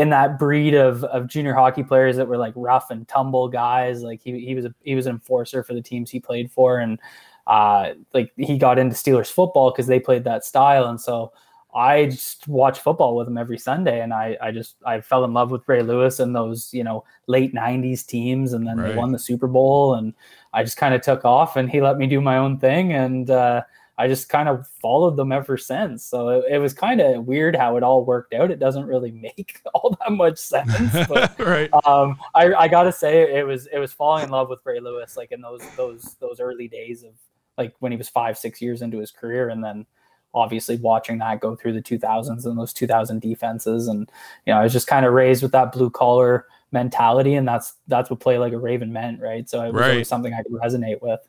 in 0.00 0.08
that 0.10 0.38
breed 0.38 0.74
of 0.74 1.04
of 1.04 1.26
junior 1.26 1.52
hockey 1.52 1.82
players 1.82 2.16
that 2.16 2.26
were 2.26 2.38
like 2.38 2.54
rough 2.56 2.90
and 2.90 3.06
tumble 3.06 3.48
guys. 3.48 4.02
Like 4.02 4.22
he 4.22 4.40
he 4.44 4.54
was 4.54 4.64
a 4.64 4.74
he 4.82 4.94
was 4.94 5.06
an 5.06 5.12
enforcer 5.12 5.62
for 5.62 5.74
the 5.74 5.82
teams 5.82 6.10
he 6.10 6.20
played 6.20 6.50
for, 6.50 6.78
and 6.78 6.98
uh, 7.46 7.90
like 8.14 8.32
he 8.36 8.56
got 8.56 8.78
into 8.78 8.96
Steelers 8.96 9.30
football 9.30 9.70
because 9.70 9.86
they 9.86 10.00
played 10.00 10.24
that 10.24 10.44
style, 10.44 10.86
and 10.86 11.00
so. 11.00 11.32
I 11.72 12.06
just 12.06 12.48
watch 12.48 12.80
football 12.80 13.14
with 13.14 13.28
him 13.28 13.38
every 13.38 13.56
Sunday, 13.56 14.00
and 14.00 14.12
I, 14.12 14.36
I 14.42 14.50
just 14.50 14.74
I 14.84 15.00
fell 15.00 15.24
in 15.24 15.32
love 15.32 15.52
with 15.52 15.68
Ray 15.68 15.82
Lewis 15.82 16.18
and 16.18 16.34
those 16.34 16.74
you 16.74 16.82
know 16.82 17.04
late 17.28 17.54
'90s 17.54 18.04
teams, 18.04 18.54
and 18.54 18.66
then 18.66 18.78
Right. 18.78 18.88
they 18.88 18.96
won 18.96 19.12
the 19.12 19.20
Super 19.20 19.46
Bowl, 19.46 19.94
and 19.94 20.12
I 20.52 20.64
just 20.64 20.76
kind 20.76 20.94
of 20.96 21.00
took 21.00 21.24
off, 21.24 21.54
and 21.54 21.70
he 21.70 21.80
let 21.80 21.96
me 21.96 22.08
do 22.08 22.20
my 22.20 22.38
own 22.38 22.58
thing, 22.58 22.92
and 22.92 23.30
uh, 23.30 23.62
I 24.00 24.08
just 24.08 24.30
kind 24.30 24.48
of 24.48 24.66
followed 24.80 25.16
them 25.18 25.30
ever 25.30 25.58
since. 25.58 26.02
So 26.02 26.30
it, 26.30 26.54
it 26.54 26.58
was 26.58 26.72
kind 26.72 27.02
of 27.02 27.26
weird 27.26 27.54
how 27.54 27.76
it 27.76 27.82
all 27.82 28.02
worked 28.02 28.32
out. 28.32 28.50
It 28.50 28.58
doesn't 28.58 28.86
really 28.86 29.10
make 29.36 29.60
all 29.74 29.94
that 30.00 30.12
much 30.12 30.38
sense, 30.38 30.96
but 31.08 31.38
right. 31.38 31.68
um, 31.84 32.18
I, 32.34 32.54
I 32.54 32.66
gotta 32.68 32.92
say 32.92 33.38
it 33.38 33.46
was 33.46 33.66
it 33.66 33.78
was 33.78 33.92
falling 33.92 34.24
in 34.24 34.30
love 34.30 34.48
with 34.48 34.60
Ray 34.64 34.80
Lewis 34.80 35.18
like 35.18 35.32
in 35.32 35.42
those 35.42 35.60
those 35.76 36.16
those 36.18 36.40
early 36.40 36.66
days 36.66 37.02
of 37.02 37.12
like 37.58 37.74
when 37.80 37.92
he 37.92 37.98
was 37.98 38.08
five 38.08 38.38
six 38.38 38.62
years 38.62 38.80
into 38.80 38.98
his 38.98 39.10
career, 39.10 39.50
and 39.50 39.62
then 39.62 39.84
obviously 40.32 40.76
watching 40.76 41.18
that 41.18 41.40
go 41.40 41.54
through 41.54 41.72
the 41.74 41.82
2000s 41.82 42.46
and 42.46 42.58
those 42.58 42.72
2000 42.72 43.20
defenses, 43.20 43.86
and 43.86 44.10
you 44.46 44.54
know 44.54 44.60
I 44.60 44.62
was 44.62 44.72
just 44.72 44.86
kind 44.86 45.04
of 45.04 45.12
raised 45.12 45.42
with 45.42 45.52
that 45.52 45.72
blue 45.72 45.90
collar 45.90 46.46
mentality, 46.72 47.34
and 47.34 47.46
that's 47.46 47.74
that's 47.86 48.08
what 48.08 48.20
play 48.20 48.38
like 48.38 48.54
a 48.54 48.58
Raven 48.58 48.94
meant, 48.94 49.20
right? 49.20 49.46
So 49.46 49.62
it 49.62 49.74
was 49.74 49.82
Right. 49.82 50.06
something 50.06 50.32
I 50.32 50.42
could 50.42 50.52
resonate 50.52 51.02
with. 51.02 51.20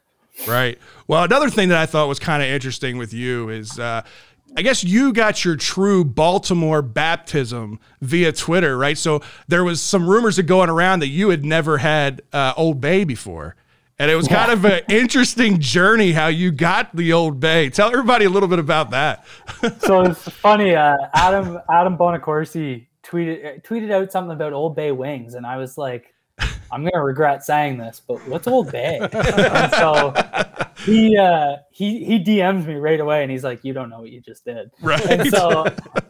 Right. 0.48 0.80
Well, 1.08 1.24
another 1.24 1.50
thing 1.50 1.70
that 1.70 1.78
I 1.78 1.86
thought 1.86 2.08
was 2.08 2.20
kind 2.20 2.42
of 2.42 2.50
interesting 2.50 2.98
with 2.98 3.14
you 3.14 3.50
is 3.50 3.78
uh, 3.78 4.02
I 4.56 4.62
guess 4.64 4.84
you 4.84 5.14
got 5.14 5.46
your 5.46 5.56
true 5.56 6.04
Baltimore 6.04 6.82
baptism 6.82 7.80
via 8.02 8.32
Twitter, 8.34 8.78
right? 8.78 8.98
So 8.98 9.22
there 9.48 9.64
was 9.64 9.82
some 9.82 10.10
rumors 10.10 10.36
that 10.36 10.44
going 10.44 10.70
around 10.70 11.00
that 11.00 11.08
you 11.08 11.30
had 11.30 11.46
never 11.46 11.78
had 11.78 12.22
uh, 12.34 12.54
Old 12.58 12.82
Bay 12.82 13.04
before. 13.04 13.56
And 13.98 14.10
it 14.10 14.16
was 14.16 14.28
kind 14.28 14.52
of 14.52 14.66
an 14.66 14.82
interesting 14.90 15.60
journey 15.60 16.12
how 16.12 16.28
you 16.28 16.52
got 16.52 16.96
the 16.96 17.14
Old 17.14 17.40
Bay. 17.40 17.70
Tell 17.70 17.90
everybody 17.90 18.26
a 18.26 18.30
little 18.30 18.50
bit 18.50 18.58
about 18.58 18.90
that. 18.92 19.26
so 19.80 20.02
it's 20.02 20.28
funny. 20.28 20.74
Uh, 20.74 20.98
Adam 21.14 21.60
Adam 21.70 21.98
Bonacorsi 21.98 22.88
tweeted 23.04 23.64
tweeted 23.64 23.92
out 23.92 24.12
something 24.12 24.32
about 24.32 24.54
Old 24.54 24.76
Bay 24.76 24.92
wings, 24.92 25.36
and 25.36 25.46
I 25.46 25.58
was 25.58 25.78
like, 25.78 26.16
I'm 26.72 26.84
gonna 26.84 27.04
regret 27.04 27.44
saying 27.44 27.78
this, 27.78 28.02
but 28.06 28.26
what's 28.28 28.48
Old 28.48 28.72
Bay? 28.72 29.00
and 29.12 29.72
so 29.74 30.14
he 30.86 31.18
uh, 31.18 31.58
he 31.72 32.04
he 32.04 32.24
DMs 32.24 32.66
me 32.66 32.76
right 32.76 33.00
away, 33.00 33.24
and 33.24 33.32
he's 33.32 33.44
like, 33.44 33.64
you 33.64 33.74
don't 33.74 33.90
know 33.90 34.00
what 34.00 34.10
you 34.10 34.22
just 34.22 34.46
did. 34.46 34.72
Right. 34.82 35.04
And 35.06 35.30
so 35.30 35.66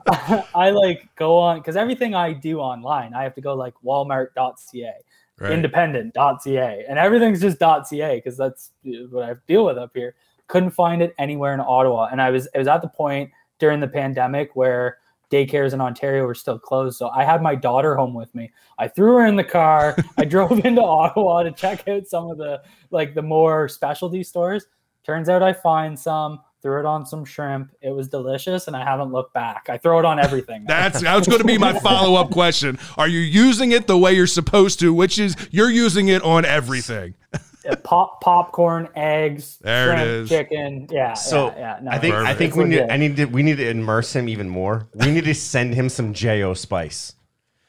I 0.56 0.70
like 0.70 1.10
go 1.16 1.38
on 1.38 1.58
because 1.60 1.76
everything 1.76 2.14
I 2.14 2.34
do 2.34 2.60
online, 2.60 3.14
I 3.14 3.24
have 3.24 3.36
to 3.36 3.42
go 3.42 3.56
like 3.56 3.74
Walmart.ca. 3.84 4.94
Right. 5.40 5.54
independent.ca 5.54 6.86
and 6.88 7.00
everything's 7.00 7.42
just 7.42 7.58
.ca 7.58 8.16
because 8.16 8.38
that's 8.38 8.70
what 8.84 9.28
I 9.28 9.34
deal 9.48 9.66
with 9.66 9.76
up 9.76 9.90
here. 9.96 10.14
Couldn't 10.46 10.70
find 10.70 11.02
it 11.02 11.16
anywhere 11.18 11.56
in 11.56 11.60
Ottawa, 11.60 12.10
and 12.12 12.22
I 12.22 12.30
was 12.30 12.48
I 12.54 12.60
was 12.60 12.68
at 12.68 12.84
the 12.84 12.88
point 12.88 13.32
during 13.58 13.80
the 13.80 13.88
pandemic 13.88 14.56
where 14.56 14.98
daycares 15.32 15.74
in 15.74 15.82
Ontario 15.82 16.26
were 16.26 16.36
still 16.36 16.60
closed. 16.60 16.98
So 16.98 17.10
I 17.10 17.24
had 17.24 17.42
my 17.42 17.56
daughter 17.56 17.96
home 17.96 18.14
with 18.14 18.34
me. 18.36 18.52
I 18.78 18.88
threw 18.88 19.16
her 19.18 19.26
in 19.26 19.36
the 19.36 19.44
car. 19.44 19.96
I 20.18 20.26
drove 20.26 20.52
into 20.66 20.84
Ottawa 20.84 21.44
to 21.44 21.52
check 21.52 21.88
out 21.88 22.08
some 22.08 22.30
of 22.30 22.38
the 22.38 22.62
like 22.92 23.16
the 23.16 23.22
more 23.22 23.68
specialty 23.68 24.24
stores. 24.24 24.66
Turns 25.04 25.30
out 25.30 25.42
I 25.42 25.54
find 25.54 25.98
some. 25.98 26.42
Threw 26.62 26.80
it 26.80 26.86
on 26.86 27.08
some 27.08 27.26
shrimp. 27.26 27.72
It 27.82 27.90
was 27.90 28.08
delicious, 28.08 28.68
and 28.68 28.76
I 28.76 28.84
haven't 28.84 29.12
looked 29.12 29.34
back. 29.34 29.66
I 29.68 29.80
throw 29.80 29.98
it 29.98 30.06
on 30.06 30.20
everything. 30.20 30.64
that's 30.68 31.02
That's 31.02 31.28
going 31.28 31.40
to 31.40 31.48
be 31.48 31.58
my 31.58 31.74
follow 31.80 32.22
up 32.22 32.30
question. 32.30 32.78
Are 33.00 33.08
you 33.08 33.20
using 33.20 33.72
it 33.72 33.88
the 33.88 33.98
way 33.98 34.14
you're 34.14 34.28
supposed 34.28 34.80
to? 34.82 34.94
Which 34.94 35.18
is 35.18 35.36
you're 35.50 35.72
using 35.72 36.10
it 36.10 36.22
on 36.22 36.46
everything. 36.46 37.16
Yeah, 37.64 37.76
pop 37.84 38.22
popcorn, 38.22 38.90
eggs, 38.96 39.58
There 39.62 39.96
shrimp, 39.96 40.10
is. 40.10 40.30
chicken. 40.30 40.88
Yeah. 40.90 41.14
So 41.14 41.48
yeah, 41.48 41.58
yeah. 41.58 41.80
No, 41.84 41.92
I 41.92 42.00
think 42.00 42.16
I 42.16 42.34
think 42.34 42.56
we 42.56 42.64
need. 42.66 42.82
I 42.90 42.98
need 42.98 43.16
to 43.18 43.26
we 43.26 43.44
need 43.44 43.58
to 43.58 43.70
immerse 43.70 44.16
him 44.16 44.28
even 44.30 44.50
more. 44.50 44.88
We 44.96 45.12
need 45.12 45.26
to 45.26 45.36
send 45.36 45.74
him 45.76 45.90
some 45.90 46.14
J.O. 46.14 46.56
Spice. 46.56 47.14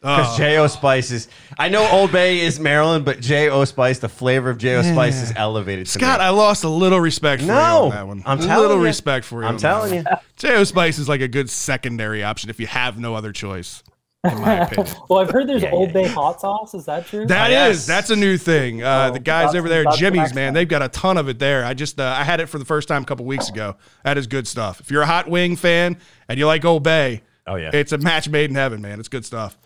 Oh. 0.05 0.17
Because 0.17 0.37
J.O. 0.37 0.67
Spice 0.67 1.11
is 1.13 1.29
I 1.59 1.69
know 1.69 1.89
Old 1.91 2.11
Bay 2.11 2.41
is 2.41 2.59
Maryland, 2.59 3.05
but 3.05 3.21
J.O. 3.21 3.65
Spice, 3.67 4.01
the 4.01 4.09
flavor 4.09 4.51
of 4.51 4.59
J.O. 4.59 4.83
Spice 4.83 5.23
is 5.23 5.33
elevated. 5.37 5.87
To 5.87 5.93
Scott, 5.93 6.19
me. 6.21 6.25
I 6.27 6.31
lost 6.31 6.65
a 6.65 6.69
little 6.69 6.99
respect 6.99 7.43
for 7.43 7.47
you 7.47 7.53
on 7.53 7.91
that 7.91 8.07
one. 8.07 8.23
I'm 8.27 8.39
a 8.41 8.43
telling 8.43 8.63
little 8.63 8.79
you. 8.79 8.85
respect 8.85 9.25
for 9.25 9.43
you. 9.43 9.49
I'm 9.49 9.59
telling 9.59 9.95
you. 9.95 10.05
J.O. 10.39 10.65
Spice 10.65 10.99
is 10.99 11.09
like 11.09 11.21
a 11.21 11.29
good 11.29 11.49
secondary 11.51 12.25
option 12.25 12.51
if 12.51 12.59
you 12.59 12.67
have 12.67 12.99
no 12.99 13.15
other 13.15 13.31
choice, 13.31 13.83
in 14.25 14.41
my 14.41 14.61
opinion. 14.67 14.95
Well, 15.09 15.19
I've 15.21 15.31
heard 15.31 15.49
there's 15.49 15.63
Yeah, 15.63 15.71
Old 15.73 15.89
yeah, 15.89 15.95
Bay 15.95 16.07
hot 16.09 16.41
sauce. 16.41 16.75
Is 16.75 16.85
that 16.87 17.07
true? 17.07 17.27
That 17.27 17.51
is, 17.51 17.55
yes. 17.55 17.87
that's 17.87 18.11
a 18.11 18.17
new 18.17 18.37
thing. 18.37 18.83
Uh, 18.83 19.09
Oh, 19.11 19.13
the 19.15 19.21
guys 19.21 19.55
over 19.55 19.69
there, 19.69 19.81
at 19.81 19.85
that's 19.87 19.97
the 19.97 20.01
Jimmy's, 20.01 20.35
man, 20.35 20.49
one. 20.49 20.55
they've 20.55 20.69
got 20.69 20.83
a 20.83 20.89
ton 20.89 21.17
of 21.19 21.29
it 21.29 21.39
there. 21.39 21.65
I 21.65 21.75
just, 21.75 21.99
uh, 22.01 22.15
I 22.17 22.23
had 22.25 22.41
it 22.41 22.47
for 22.47 22.59
the 22.59 22.65
first 22.65 22.89
time 22.89 23.03
a 23.03 23.05
couple 23.07 23.25
weeks 23.25 23.49
ago. 23.49 23.77
That 24.05 24.19
is 24.19 24.27
good 24.27 24.47
stuff. 24.47 24.81
If 24.81 24.91
you're 24.91 25.03
a 25.03 25.07
hot 25.07 25.29
wing 25.29 25.57
fan 25.57 25.97
and 26.29 26.39
you 26.39 26.47
like 26.47 26.65
Old 26.65 26.83
Bay, 26.83 27.23
Oh, 27.47 27.57
yeah. 27.57 27.71
it's 27.73 27.93
a 27.93 27.99
match 27.99 28.29
made 28.29 28.51
in 28.51 28.57
heaven, 28.57 28.81
man. 28.81 29.01
It's 29.01 29.09
good 29.09 29.25
stuff. 29.25 29.59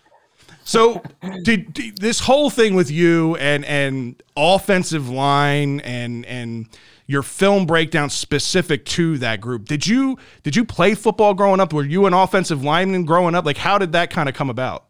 So, 0.63 1.01
did, 1.43 1.73
did 1.73 1.97
this 1.99 2.19
whole 2.19 2.49
thing 2.49 2.73
with 2.75 2.89
you 2.91 3.35
and 3.37 3.63
and 3.63 4.21
offensive 4.35 5.09
line 5.09 5.79
and 5.81 6.25
and 6.25 6.67
your 7.07 7.23
film 7.23 7.65
breakdown 7.65 8.09
specific 8.09 8.85
to 8.85 9.17
that 9.17 9.41
group? 9.41 9.65
Did 9.65 9.87
you 9.87 10.17
did 10.43 10.55
you 10.55 10.63
play 10.63 10.93
football 10.93 11.33
growing 11.33 11.59
up? 11.59 11.73
Were 11.73 11.85
you 11.85 12.05
an 12.05 12.13
offensive 12.13 12.63
lineman 12.63 13.05
growing 13.05 13.33
up? 13.33 13.45
Like, 13.45 13.57
how 13.57 13.77
did 13.77 13.93
that 13.93 14.11
kind 14.11 14.29
of 14.29 14.35
come 14.35 14.49
about? 14.49 14.83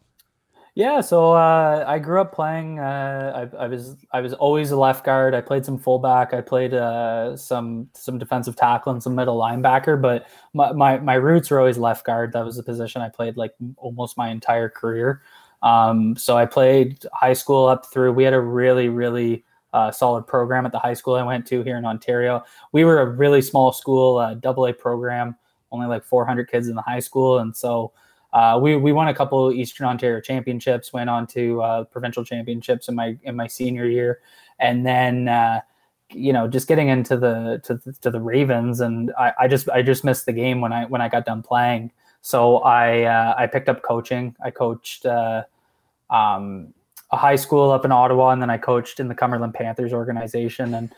Yeah, 0.78 1.00
so 1.00 1.32
uh, 1.32 1.84
I 1.88 1.98
grew 1.98 2.20
up 2.20 2.32
playing. 2.32 2.78
Uh, 2.78 3.48
I, 3.52 3.64
I 3.64 3.66
was 3.66 3.96
I 4.12 4.20
was 4.20 4.32
always 4.32 4.70
a 4.70 4.76
left 4.76 5.04
guard. 5.04 5.34
I 5.34 5.40
played 5.40 5.64
some 5.64 5.76
fullback. 5.76 6.32
I 6.32 6.40
played 6.40 6.72
uh, 6.72 7.36
some 7.36 7.88
some 7.94 8.16
defensive 8.16 8.54
tackle 8.54 8.92
and 8.92 9.02
some 9.02 9.16
middle 9.16 9.36
linebacker. 9.40 10.00
But 10.00 10.28
my, 10.54 10.70
my 10.72 10.98
my 10.98 11.14
roots 11.14 11.50
were 11.50 11.58
always 11.58 11.78
left 11.78 12.06
guard. 12.06 12.32
That 12.32 12.44
was 12.44 12.56
the 12.56 12.62
position 12.62 13.02
I 13.02 13.08
played 13.08 13.36
like 13.36 13.54
almost 13.76 14.16
my 14.16 14.28
entire 14.28 14.68
career. 14.68 15.20
Um, 15.64 16.14
so 16.14 16.36
I 16.36 16.46
played 16.46 17.04
high 17.12 17.32
school 17.32 17.66
up 17.66 17.86
through. 17.86 18.12
We 18.12 18.22
had 18.22 18.34
a 18.34 18.40
really 18.40 18.88
really 18.88 19.44
uh, 19.78 19.90
solid 19.92 20.26
program 20.26 20.66
at 20.66 20.72
the 20.72 20.78
high 20.78 20.94
school 20.94 21.14
I 21.14 21.22
went 21.22 21.46
to 21.48 21.62
here 21.62 21.76
in 21.76 21.84
Ontario. 21.84 22.42
We 22.72 22.84
were 22.84 23.00
a 23.00 23.06
really 23.06 23.42
small 23.42 23.72
school, 23.72 24.34
double 24.40 24.66
A 24.66 24.72
program, 24.72 25.36
only 25.70 25.86
like 25.86 26.04
400 26.04 26.50
kids 26.50 26.68
in 26.68 26.74
the 26.74 26.82
high 26.82 27.00
school, 27.00 27.38
and 27.38 27.56
so 27.56 27.92
uh, 28.32 28.58
we 28.60 28.76
we 28.76 28.92
won 28.92 29.08
a 29.08 29.14
couple 29.14 29.52
Eastern 29.52 29.86
Ontario 29.86 30.20
championships, 30.20 30.92
went 30.92 31.08
on 31.08 31.26
to 31.28 31.62
uh, 31.62 31.84
provincial 31.84 32.24
championships 32.24 32.88
in 32.88 32.94
my 32.94 33.16
in 33.22 33.34
my 33.36 33.46
senior 33.46 33.86
year, 33.86 34.20
and 34.58 34.84
then 34.84 35.28
uh, 35.28 35.60
you 36.10 36.32
know 36.32 36.46
just 36.48 36.68
getting 36.68 36.88
into 36.88 37.16
the 37.16 37.60
to, 37.64 37.74
the- 37.74 37.92
to 38.02 38.10
the 38.10 38.20
Ravens, 38.20 38.80
and 38.80 39.12
I, 39.18 39.32
I 39.40 39.48
just 39.48 39.68
I 39.70 39.82
just 39.82 40.04
missed 40.04 40.26
the 40.26 40.32
game 40.32 40.60
when 40.60 40.72
I 40.72 40.84
when 40.86 41.00
I 41.00 41.08
got 41.08 41.24
done 41.24 41.42
playing. 41.42 41.90
So 42.20 42.58
I 42.58 43.04
uh, 43.04 43.34
I 43.38 43.46
picked 43.46 43.68
up 43.68 43.82
coaching. 43.82 44.36
I 44.44 44.50
coached 44.50 45.06
uh, 45.06 45.44
um, 46.10 46.74
a 47.10 47.16
high 47.16 47.36
school 47.36 47.70
up 47.70 47.84
in 47.84 47.92
Ottawa, 47.92 48.30
and 48.30 48.42
then 48.42 48.50
I 48.50 48.58
coached 48.58 49.00
in 49.00 49.08
the 49.08 49.14
Cumberland 49.14 49.54
Panthers 49.54 49.92
organization. 49.92 50.74
And 50.74 50.92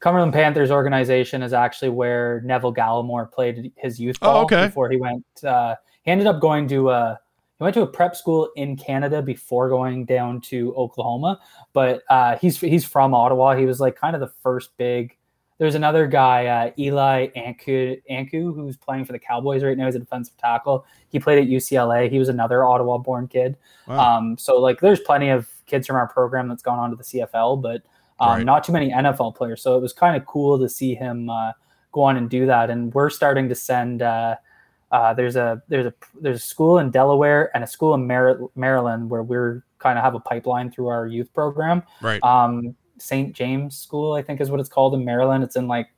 Cumberland 0.00 0.32
Panthers 0.32 0.70
organization 0.70 1.42
is 1.42 1.52
actually 1.52 1.88
where 1.88 2.40
Neville 2.44 2.74
Gallimore 2.74 3.30
played 3.30 3.72
his 3.76 3.98
youth 3.98 4.16
Oh, 4.22 4.26
ball 4.26 4.44
okay. 4.44 4.66
before 4.66 4.90
he 4.90 4.96
went. 4.96 5.24
Uh, 5.42 5.74
he 6.02 6.10
ended 6.10 6.26
up 6.26 6.40
going 6.40 6.68
to 6.68 6.90
uh, 6.90 7.16
he 7.58 7.64
went 7.64 7.74
to 7.74 7.82
a 7.82 7.86
prep 7.86 8.14
school 8.14 8.50
in 8.56 8.76
Canada 8.76 9.22
before 9.22 9.68
going 9.68 10.04
down 10.04 10.40
to 10.42 10.74
Oklahoma. 10.76 11.40
But 11.72 12.02
uh, 12.10 12.36
he's 12.36 12.60
he's 12.60 12.84
from 12.84 13.14
Ottawa. 13.14 13.56
He 13.56 13.64
was 13.64 13.80
like 13.80 13.96
kind 13.96 14.14
of 14.14 14.20
the 14.20 14.32
first 14.42 14.76
big. 14.76 15.16
There's 15.58 15.74
another 15.74 16.06
guy, 16.06 16.46
uh, 16.46 16.70
Eli 16.78 17.28
Ankou, 17.28 18.02
Ankou, 18.10 18.54
who's 18.54 18.76
playing 18.76 19.06
for 19.06 19.12
the 19.12 19.18
Cowboys 19.18 19.64
right 19.64 19.74
now. 19.76 19.86
He's 19.86 19.94
a 19.94 19.98
defensive 20.00 20.36
tackle. 20.36 20.84
He 21.08 21.18
played 21.18 21.38
at 21.38 21.48
UCLA. 21.48 22.10
He 22.10 22.18
was 22.18 22.28
another 22.28 22.62
Ottawa-born 22.62 23.28
kid. 23.28 23.56
Wow. 23.88 24.18
Um, 24.18 24.36
so 24.36 24.60
like, 24.60 24.80
there's 24.80 25.00
plenty 25.00 25.30
of 25.30 25.48
kids 25.66 25.86
from 25.86 25.96
our 25.96 26.08
program 26.08 26.48
that's 26.48 26.62
gone 26.62 26.78
on 26.78 26.90
to 26.90 26.96
the 26.96 27.02
CFL, 27.04 27.60
but 27.60 27.82
um, 28.20 28.28
Right. 28.38 28.44
not 28.46 28.64
too 28.64 28.72
many 28.72 28.90
NFL 28.90 29.36
players. 29.36 29.62
So 29.62 29.76
it 29.76 29.82
was 29.82 29.92
kind 29.92 30.16
of 30.16 30.24
cool 30.26 30.58
to 30.58 30.68
see 30.68 30.94
him 30.94 31.28
uh, 31.28 31.52
go 31.92 32.02
on 32.02 32.16
and 32.16 32.30
do 32.30 32.46
that. 32.46 32.70
And 32.70 32.92
we're 32.94 33.10
starting 33.10 33.48
to 33.48 33.54
send. 33.54 34.02
Uh, 34.02 34.36
uh, 34.92 35.12
there's 35.12 35.34
a 35.36 35.60
there's 35.68 35.86
a 35.86 35.94
there's 36.20 36.36
a 36.38 36.46
school 36.46 36.78
in 36.78 36.90
Delaware 36.90 37.50
and 37.54 37.62
a 37.64 37.66
school 37.66 37.92
in 37.94 38.06
Mar- 38.06 38.38
Maryland 38.54 39.10
where 39.10 39.22
we're 39.22 39.64
kind 39.78 39.98
of 39.98 40.04
have 40.04 40.14
a 40.14 40.20
pipeline 40.20 40.70
through 40.70 40.86
our 40.86 41.06
youth 41.06 41.32
program. 41.34 41.82
Right. 42.00 42.22
Um, 42.22 42.74
St. 42.98 43.34
James 43.34 43.76
School, 43.76 44.14
I 44.14 44.22
think, 44.22 44.40
is 44.40 44.50
what 44.50 44.60
it's 44.60 44.68
called 44.70 44.94
in 44.94 45.04
Maryland. 45.04 45.44
It's 45.44 45.56
in 45.56 45.66
like 45.68 45.88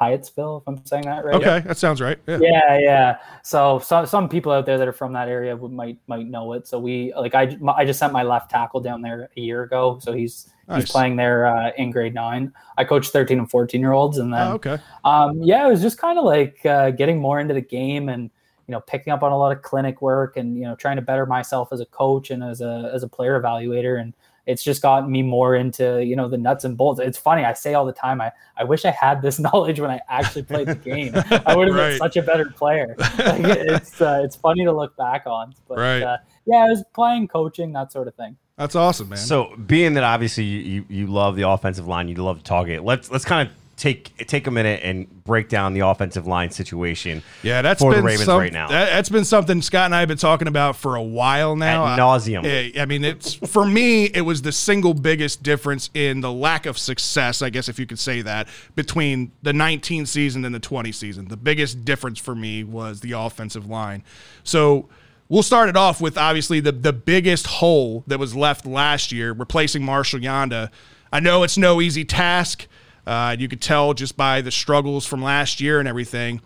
Hyattsville, 0.00 0.60
if 0.62 0.68
I'm 0.68 0.84
saying 0.86 1.04
that 1.04 1.24
right. 1.24 1.34
Okay, 1.34 1.60
that 1.66 1.76
sounds 1.76 2.00
right. 2.00 2.18
Yeah. 2.26 2.38
Yeah, 2.40 2.78
yeah. 2.78 3.18
So 3.42 3.78
some 3.80 4.06
some 4.06 4.28
people 4.28 4.52
out 4.52 4.64
there 4.66 4.78
that 4.78 4.86
are 4.86 4.92
from 4.92 5.12
that 5.14 5.28
area 5.28 5.56
would, 5.56 5.72
might 5.72 5.98
might 6.06 6.26
know 6.26 6.52
it. 6.52 6.68
So 6.68 6.78
we 6.78 7.12
like 7.16 7.34
I 7.34 7.56
I 7.76 7.84
just 7.84 7.98
sent 7.98 8.12
my 8.12 8.22
left 8.22 8.50
tackle 8.50 8.80
down 8.80 9.02
there 9.02 9.28
a 9.36 9.40
year 9.40 9.62
ago. 9.62 9.98
So 10.00 10.12
he's 10.12 10.50
Nice. 10.68 10.82
he's 10.82 10.90
playing 10.92 11.16
there 11.16 11.46
uh, 11.46 11.70
in 11.78 11.90
grade 11.90 12.12
nine. 12.14 12.52
I 12.76 12.84
coach 12.84 13.08
13 13.08 13.38
and 13.38 13.50
14 13.50 13.80
year 13.80 13.92
olds, 13.92 14.18
and 14.18 14.30
then 14.32 14.48
Oh, 14.48 14.52
okay. 14.52 14.76
um, 15.02 15.42
yeah, 15.42 15.66
it 15.66 15.70
was 15.70 15.80
just 15.80 15.96
kind 15.98 16.18
of 16.18 16.26
like 16.26 16.64
uh, 16.66 16.90
getting 16.90 17.18
more 17.18 17.40
into 17.40 17.54
the 17.54 17.62
game 17.62 18.10
and 18.10 18.24
you 18.66 18.72
know 18.72 18.80
picking 18.82 19.10
up 19.12 19.22
on 19.22 19.32
a 19.32 19.38
lot 19.38 19.50
of 19.50 19.62
clinic 19.62 20.02
work 20.02 20.36
and 20.36 20.58
you 20.58 20.64
know 20.64 20.76
trying 20.76 20.96
to 20.96 21.02
better 21.02 21.24
myself 21.24 21.72
as 21.72 21.80
a 21.80 21.86
coach 21.86 22.30
and 22.30 22.44
as 22.44 22.60
a 22.60 22.90
as 22.92 23.02
a 23.02 23.08
player 23.08 23.40
evaluator 23.40 23.98
and 24.00 24.12
it's 24.48 24.64
just 24.64 24.80
gotten 24.82 25.12
me 25.12 25.22
more 25.22 25.54
into 25.54 26.02
you 26.04 26.16
know 26.16 26.26
the 26.28 26.38
nuts 26.38 26.64
and 26.64 26.76
bolts. 26.76 26.98
It's 26.98 27.18
funny 27.18 27.44
I 27.44 27.52
say 27.52 27.74
all 27.74 27.84
the 27.86 27.92
time 27.92 28.20
I 28.20 28.32
I 28.56 28.64
wish 28.64 28.84
I 28.84 28.90
had 28.90 29.22
this 29.22 29.38
knowledge 29.46 29.78
when 29.78 29.90
I 29.90 30.00
actually 30.08 30.42
played 30.42 30.66
the 30.66 30.74
game. 30.74 31.12
I 31.46 31.54
would 31.54 31.68
have 31.68 31.76
Right. 31.76 31.90
been 31.90 31.98
such 31.98 32.16
a 32.16 32.22
better 32.22 32.46
player. 32.56 32.96
Like, 33.18 33.42
it's 33.44 34.00
uh, 34.00 34.22
it's 34.24 34.36
funny 34.36 34.64
to 34.64 34.72
look 34.72 34.96
back 34.96 35.24
on, 35.26 35.54
but 35.68 35.78
Right. 35.78 36.02
uh, 36.02 36.16
yeah, 36.46 36.56
I 36.58 36.64
was 36.64 36.82
playing, 36.94 37.28
coaching, 37.28 37.72
that 37.74 37.92
sort 37.92 38.08
of 38.08 38.14
thing. 38.14 38.36
That's 38.56 38.74
awesome, 38.74 39.10
man. 39.10 39.18
So, 39.18 39.54
being 39.66 39.94
that 39.94 40.02
obviously 40.04 40.44
you, 40.44 40.58
you, 40.60 40.84
you 40.88 41.06
love 41.06 41.36
the 41.36 41.48
offensive 41.48 41.86
line, 41.86 42.08
you 42.08 42.16
love 42.16 42.38
to 42.38 42.42
target. 42.44 42.82
Let's 42.82 43.10
let's 43.10 43.24
kind 43.24 43.48
of 43.48 43.54
take 43.78 44.26
take 44.26 44.46
a 44.46 44.50
minute 44.50 44.80
and 44.82 45.24
break 45.24 45.48
down 45.48 45.72
the 45.72 45.80
offensive 45.80 46.26
line 46.26 46.50
situation. 46.50 47.22
yeah, 47.42 47.62
that's 47.62 47.80
for 47.80 47.92
the 47.92 47.98
been 47.98 48.04
Ravens 48.04 48.26
some- 48.26 48.40
right 48.40 48.52
now. 48.52 48.68
That, 48.68 48.92
has 48.92 49.08
been 49.08 49.24
something 49.24 49.62
Scott 49.62 49.86
and 49.86 49.94
I 49.94 50.00
have 50.00 50.08
been 50.08 50.18
talking 50.18 50.48
about 50.48 50.76
for 50.76 50.96
a 50.96 51.02
while 51.02 51.56
now. 51.56 51.86
Ad 51.86 51.98
nauseum. 51.98 52.44
I, 52.44 52.82
I 52.82 52.84
mean, 52.84 53.04
it's 53.04 53.34
for 53.34 53.64
me, 53.64 54.06
it 54.06 54.22
was 54.22 54.42
the 54.42 54.52
single 54.52 54.94
biggest 54.94 55.42
difference 55.42 55.90
in 55.94 56.20
the 56.20 56.32
lack 56.32 56.66
of 56.66 56.76
success, 56.76 57.40
I 57.40 57.50
guess 57.50 57.68
if 57.68 57.78
you 57.78 57.86
could 57.86 57.98
say 57.98 58.20
that, 58.22 58.48
between 58.74 59.32
the 59.42 59.52
19 59.52 60.06
season 60.06 60.44
and 60.44 60.54
the 60.54 60.60
20 60.60 60.92
season. 60.92 61.28
The 61.28 61.36
biggest 61.36 61.84
difference 61.84 62.18
for 62.18 62.34
me 62.34 62.64
was 62.64 63.00
the 63.00 63.12
offensive 63.12 63.68
line. 63.68 64.02
So 64.42 64.88
We'll 65.30 65.42
start 65.42 65.68
it 65.68 65.76
off 65.76 66.00
with 66.00 66.16
obviously 66.16 66.60
the 66.60 66.72
the 66.72 66.92
biggest 66.94 67.46
hole 67.46 68.02
that 68.06 68.18
was 68.18 68.34
left 68.34 68.64
last 68.64 69.12
year, 69.12 69.32
replacing 69.32 69.84
Marshall 69.84 70.20
Yanda. 70.20 70.70
I 71.12 71.20
know 71.20 71.42
it's 71.42 71.58
no 71.58 71.82
easy 71.82 72.02
task. 72.02 72.66
Uh, 73.08 73.34
you 73.38 73.48
could 73.48 73.62
tell 73.62 73.94
just 73.94 74.16
by 74.18 74.42
the 74.42 74.50
struggles 74.50 75.06
from 75.06 75.22
last 75.22 75.60
year 75.62 75.78
and 75.80 75.88
everything. 75.88 76.42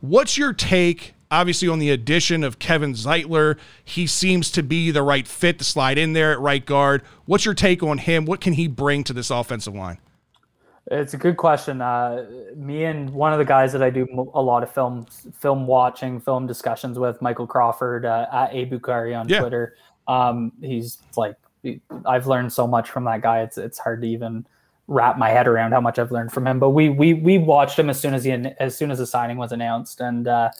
What's 0.00 0.38
your 0.38 0.54
take, 0.54 1.12
obviously, 1.30 1.68
on 1.68 1.78
the 1.78 1.90
addition 1.90 2.42
of 2.42 2.58
Kevin 2.58 2.94
Zeitler? 2.94 3.58
He 3.84 4.06
seems 4.06 4.50
to 4.52 4.62
be 4.62 4.90
the 4.90 5.02
right 5.02 5.28
fit 5.28 5.58
to 5.58 5.64
slide 5.64 5.98
in 5.98 6.14
there 6.14 6.32
at 6.32 6.40
right 6.40 6.64
guard. 6.64 7.02
What's 7.26 7.44
your 7.44 7.52
take 7.54 7.82
on 7.82 7.98
him? 7.98 8.24
What 8.24 8.40
can 8.40 8.54
he 8.54 8.66
bring 8.66 9.04
to 9.04 9.12
this 9.12 9.30
offensive 9.30 9.74
line? 9.74 9.98
It's 10.90 11.14
a 11.14 11.16
good 11.18 11.36
question. 11.36 11.82
Uh, 11.82 12.24
me 12.54 12.84
and 12.84 13.10
one 13.10 13.32
of 13.32 13.38
the 13.38 13.44
guys 13.44 13.72
that 13.72 13.82
I 13.82 13.90
do 13.90 14.06
a 14.34 14.40
lot 14.40 14.62
of 14.62 14.72
film 14.72 15.04
film 15.38 15.66
watching, 15.66 16.20
film 16.20 16.46
discussions 16.46 16.98
with, 16.98 17.20
Michael 17.20 17.46
Crawford 17.46 18.06
uh, 18.06 18.26
at 18.32 18.54
A 18.54 18.64
Bukhari 18.66 19.18
on 19.18 19.28
Yeah. 19.28 19.40
Twitter. 19.40 19.74
Um, 20.08 20.52
he's 20.62 20.98
like, 21.16 21.34
I've 22.06 22.26
learned 22.26 22.52
so 22.52 22.66
much 22.66 22.88
from 22.88 23.04
that 23.04 23.20
guy. 23.20 23.42
It's 23.42 23.58
it's 23.58 23.78
hard 23.78 24.00
to 24.02 24.08
even 24.08 24.46
wrap 24.88 25.18
my 25.18 25.30
head 25.30 25.46
around 25.48 25.72
how 25.72 25.80
much 25.80 25.98
I've 25.98 26.12
learned 26.12 26.32
from 26.32 26.46
him. 26.46 26.58
But 26.58 26.70
we 26.70 26.88
we 26.88 27.14
we 27.14 27.38
watched 27.38 27.78
him 27.78 27.90
as 27.90 28.00
soon 28.00 28.14
as 28.14 28.24
he 28.24 28.32
as 28.32 28.76
soon 28.76 28.90
as 28.90 28.98
the 28.98 29.06
signing 29.06 29.36
was 29.36 29.52
announced, 29.52 30.00
and 30.00 30.28
uh, 30.28 30.50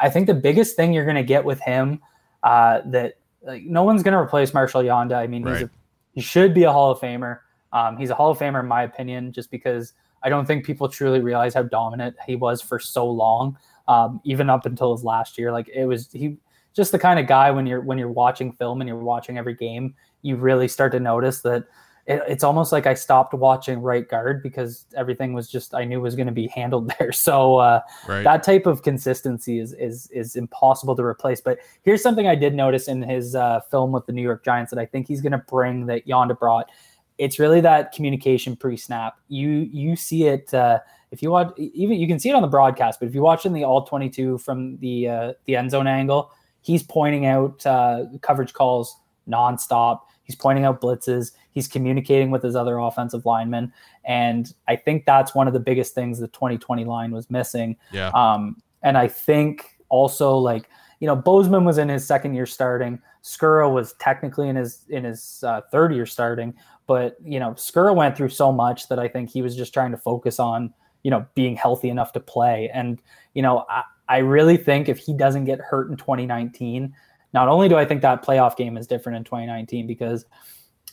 I 0.00 0.10
think 0.10 0.26
the 0.26 0.34
biggest 0.34 0.76
thing 0.76 0.92
you're 0.92 1.04
going 1.04 1.16
to 1.16 1.22
get 1.22 1.44
with 1.44 1.60
him 1.60 2.00
uh, 2.42 2.80
that 2.86 3.14
like 3.42 3.62
no 3.64 3.82
one's 3.82 4.02
going 4.02 4.12
to 4.12 4.18
replace 4.18 4.54
Marshall 4.54 4.82
Yanda. 4.82 5.14
I 5.14 5.26
mean, 5.26 5.46
he's 5.46 5.62
a, 5.62 5.70
he 6.14 6.20
should 6.20 6.54
be 6.54 6.64
a 6.64 6.72
Hall 6.72 6.90
of 6.90 6.98
Famer. 6.98 7.40
Um, 7.72 7.96
he's 7.96 8.10
a 8.10 8.14
Hall 8.14 8.30
of 8.30 8.38
Famer 8.38 8.60
in 8.60 8.66
my 8.66 8.82
opinion, 8.82 9.32
just 9.32 9.50
because 9.50 9.92
I 10.22 10.28
don't 10.28 10.46
think 10.46 10.64
people 10.64 10.88
truly 10.88 11.20
realize 11.20 11.54
how 11.54 11.62
dominant 11.62 12.16
he 12.26 12.36
was 12.36 12.60
for 12.60 12.78
so 12.78 13.06
long, 13.08 13.56
um, 13.88 14.20
even 14.24 14.50
up 14.50 14.66
until 14.66 14.94
his 14.94 15.04
last 15.04 15.38
year. 15.38 15.52
Like 15.52 15.68
it 15.68 15.86
was 15.86 16.10
he 16.12 16.36
just 16.74 16.92
the 16.92 16.98
kind 16.98 17.18
of 17.18 17.26
guy 17.26 17.50
when 17.50 17.66
you're 17.66 17.80
when 17.80 17.98
you're 17.98 18.08
watching 18.08 18.52
film 18.52 18.80
and 18.80 18.88
you're 18.88 18.98
watching 18.98 19.38
every 19.38 19.54
game, 19.54 19.94
you 20.22 20.36
really 20.36 20.68
start 20.68 20.92
to 20.92 21.00
notice 21.00 21.40
that 21.42 21.64
it, 22.10 22.22
it's 22.28 22.44
almost 22.44 22.72
like 22.72 22.86
I 22.86 22.94
stopped 22.94 23.32
watching 23.34 23.80
right 23.80 24.08
guard 24.08 24.42
because 24.42 24.84
everything 24.96 25.32
was 25.32 25.48
just 25.48 25.74
I 25.74 25.84
knew 25.84 26.00
was 26.00 26.16
going 26.16 26.26
to 26.26 26.32
be 26.32 26.46
handled 26.54 26.92
there. 26.98 27.12
So 27.12 27.58
uh, 27.58 27.80
Right. 28.08 28.24
that 28.24 28.42
type 28.42 28.66
of 28.66 28.82
consistency 28.82 29.58
is 29.60 29.72
is 29.74 30.08
is 30.10 30.36
impossible 30.36 30.96
to 30.96 31.02
replace. 31.04 31.40
But 31.40 31.58
here's 31.82 32.02
something 32.02 32.26
I 32.26 32.34
did 32.34 32.54
notice 32.54 32.88
in 32.88 33.02
his 33.02 33.34
uh, 33.34 33.60
film 33.70 33.92
with 33.92 34.06
the 34.06 34.12
New 34.12 34.22
York 34.22 34.44
Giants 34.44 34.70
that 34.70 34.78
I 34.80 34.86
think 34.86 35.06
he's 35.08 35.20
going 35.20 35.32
to 35.32 35.44
bring 35.48 35.86
that 35.86 36.06
Yanda 36.06 36.38
brought. 36.38 36.70
It's 37.18 37.38
really 37.38 37.60
that 37.60 37.92
communication 37.92 38.56
pre-snap. 38.56 39.16
You 39.28 39.48
you 39.48 39.94
see 39.94 40.26
it 40.26 40.52
uh, 40.54 40.80
if 41.10 41.22
you 41.22 41.30
watch 41.30 41.52
even 41.58 41.98
you 41.98 42.06
can 42.08 42.18
see 42.18 42.30
it 42.30 42.34
on 42.34 42.42
the 42.42 42.48
broadcast, 42.48 42.98
but 43.00 43.08
if 43.08 43.14
you 43.14 43.22
watch 43.22 43.44
in 43.46 43.52
the 43.52 43.64
all 43.64 43.84
22 43.84 44.38
from 44.38 44.78
the 44.78 45.08
uh, 45.08 45.32
the 45.44 45.56
end 45.56 45.70
zone 45.70 45.86
angle, 45.86 46.32
he's 46.62 46.82
pointing 46.82 47.26
out 47.26 47.64
uh, 47.66 48.04
coverage 48.22 48.52
calls 48.52 48.96
nonstop. 49.28 50.00
He's 50.22 50.36
pointing 50.36 50.64
out 50.64 50.80
blitzes. 50.80 51.32
He's 51.52 51.68
communicating 51.68 52.30
with 52.30 52.42
his 52.42 52.56
other 52.56 52.78
offensive 52.78 53.26
linemen, 53.26 53.72
and 54.04 54.52
I 54.68 54.76
think 54.76 55.04
that's 55.04 55.34
one 55.34 55.46
of 55.46 55.52
the 55.52 55.60
biggest 55.60 55.94
things 55.94 56.18
the 56.18 56.28
2020 56.28 56.84
line 56.84 57.10
was 57.10 57.30
missing. 57.30 57.76
Yeah. 57.92 58.10
Um, 58.14 58.62
and 58.82 58.96
I 58.96 59.08
think 59.08 59.76
also 59.88 60.36
like 60.36 60.68
you 61.00 61.06
know 61.06 61.16
Bozeman 61.16 61.64
was 61.64 61.78
in 61.78 61.88
his 61.88 62.06
second 62.06 62.34
year 62.34 62.46
starting. 62.46 63.00
Skura 63.22 63.72
was 63.72 63.94
technically 63.94 64.48
in 64.48 64.56
his 64.56 64.84
in 64.88 65.04
his 65.04 65.44
uh, 65.46 65.62
third 65.70 65.94
year 65.94 66.06
starting, 66.06 66.54
but 66.86 67.16
you 67.24 67.40
know 67.40 67.50
Skura 67.52 67.94
went 67.94 68.16
through 68.16 68.30
so 68.30 68.52
much 68.52 68.88
that 68.88 68.98
I 68.98 69.08
think 69.08 69.30
he 69.30 69.42
was 69.42 69.56
just 69.56 69.74
trying 69.74 69.90
to 69.90 69.96
focus 69.96 70.38
on 70.38 70.72
you 71.02 71.10
know 71.10 71.26
being 71.34 71.56
healthy 71.56 71.88
enough 71.88 72.12
to 72.12 72.20
play. 72.20 72.70
And 72.72 73.00
you 73.34 73.42
know 73.42 73.64
I, 73.68 73.82
I 74.08 74.18
really 74.18 74.56
think 74.56 74.88
if 74.88 74.98
he 74.98 75.12
doesn't 75.12 75.44
get 75.44 75.60
hurt 75.60 75.90
in 75.90 75.96
2019, 75.96 76.94
not 77.32 77.48
only 77.48 77.68
do 77.68 77.76
I 77.76 77.84
think 77.84 78.02
that 78.02 78.24
playoff 78.24 78.56
game 78.56 78.76
is 78.76 78.86
different 78.86 79.16
in 79.16 79.24
2019 79.24 79.86
because 79.86 80.24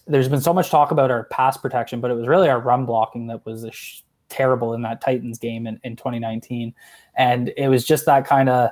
there's 0.08 0.30
been 0.30 0.42
so 0.42 0.54
much 0.54 0.70
talk 0.70 0.92
about 0.92 1.12
our 1.12 1.26
pass 1.26 1.58
protection, 1.58 2.02
but 2.02 2.12
it 2.12 2.16
was 2.16 2.28
really 2.28 2.50
our 2.50 2.60
run 2.60 2.86
blocking 2.86 3.28
that 3.28 3.46
was 3.46 3.66
sh- 3.72 4.02
terrible 4.30 4.74
in 4.74 4.82
that 4.84 5.02
Titans 5.02 5.38
game 5.38 5.68
in, 5.68 5.80
in 5.84 5.96
2019. 5.96 6.74
And 7.16 7.54
it 7.58 7.68
was 7.68 7.86
just 7.86 8.06
that 8.06 8.26
kind 8.26 8.50
of 8.50 8.70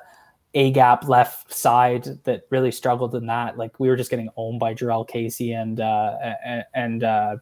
A 0.54 0.72
gap 0.72 1.08
left 1.08 1.54
side 1.54 2.24
that 2.24 2.44
really 2.50 2.72
struggled 2.72 3.16
in 3.16 3.26
that. 3.28 3.58
Like 3.58 3.80
we 3.80 3.88
were 3.88 3.96
just 3.96 4.10
getting 4.10 4.30
owned 4.38 4.60
by 4.60 4.74
Jurrell 4.74 5.08
Casey 5.08 5.54
and, 5.54 5.80
uh, 5.80 6.18
and, 6.44 6.64
and 6.74 7.04
uh, 7.04 7.38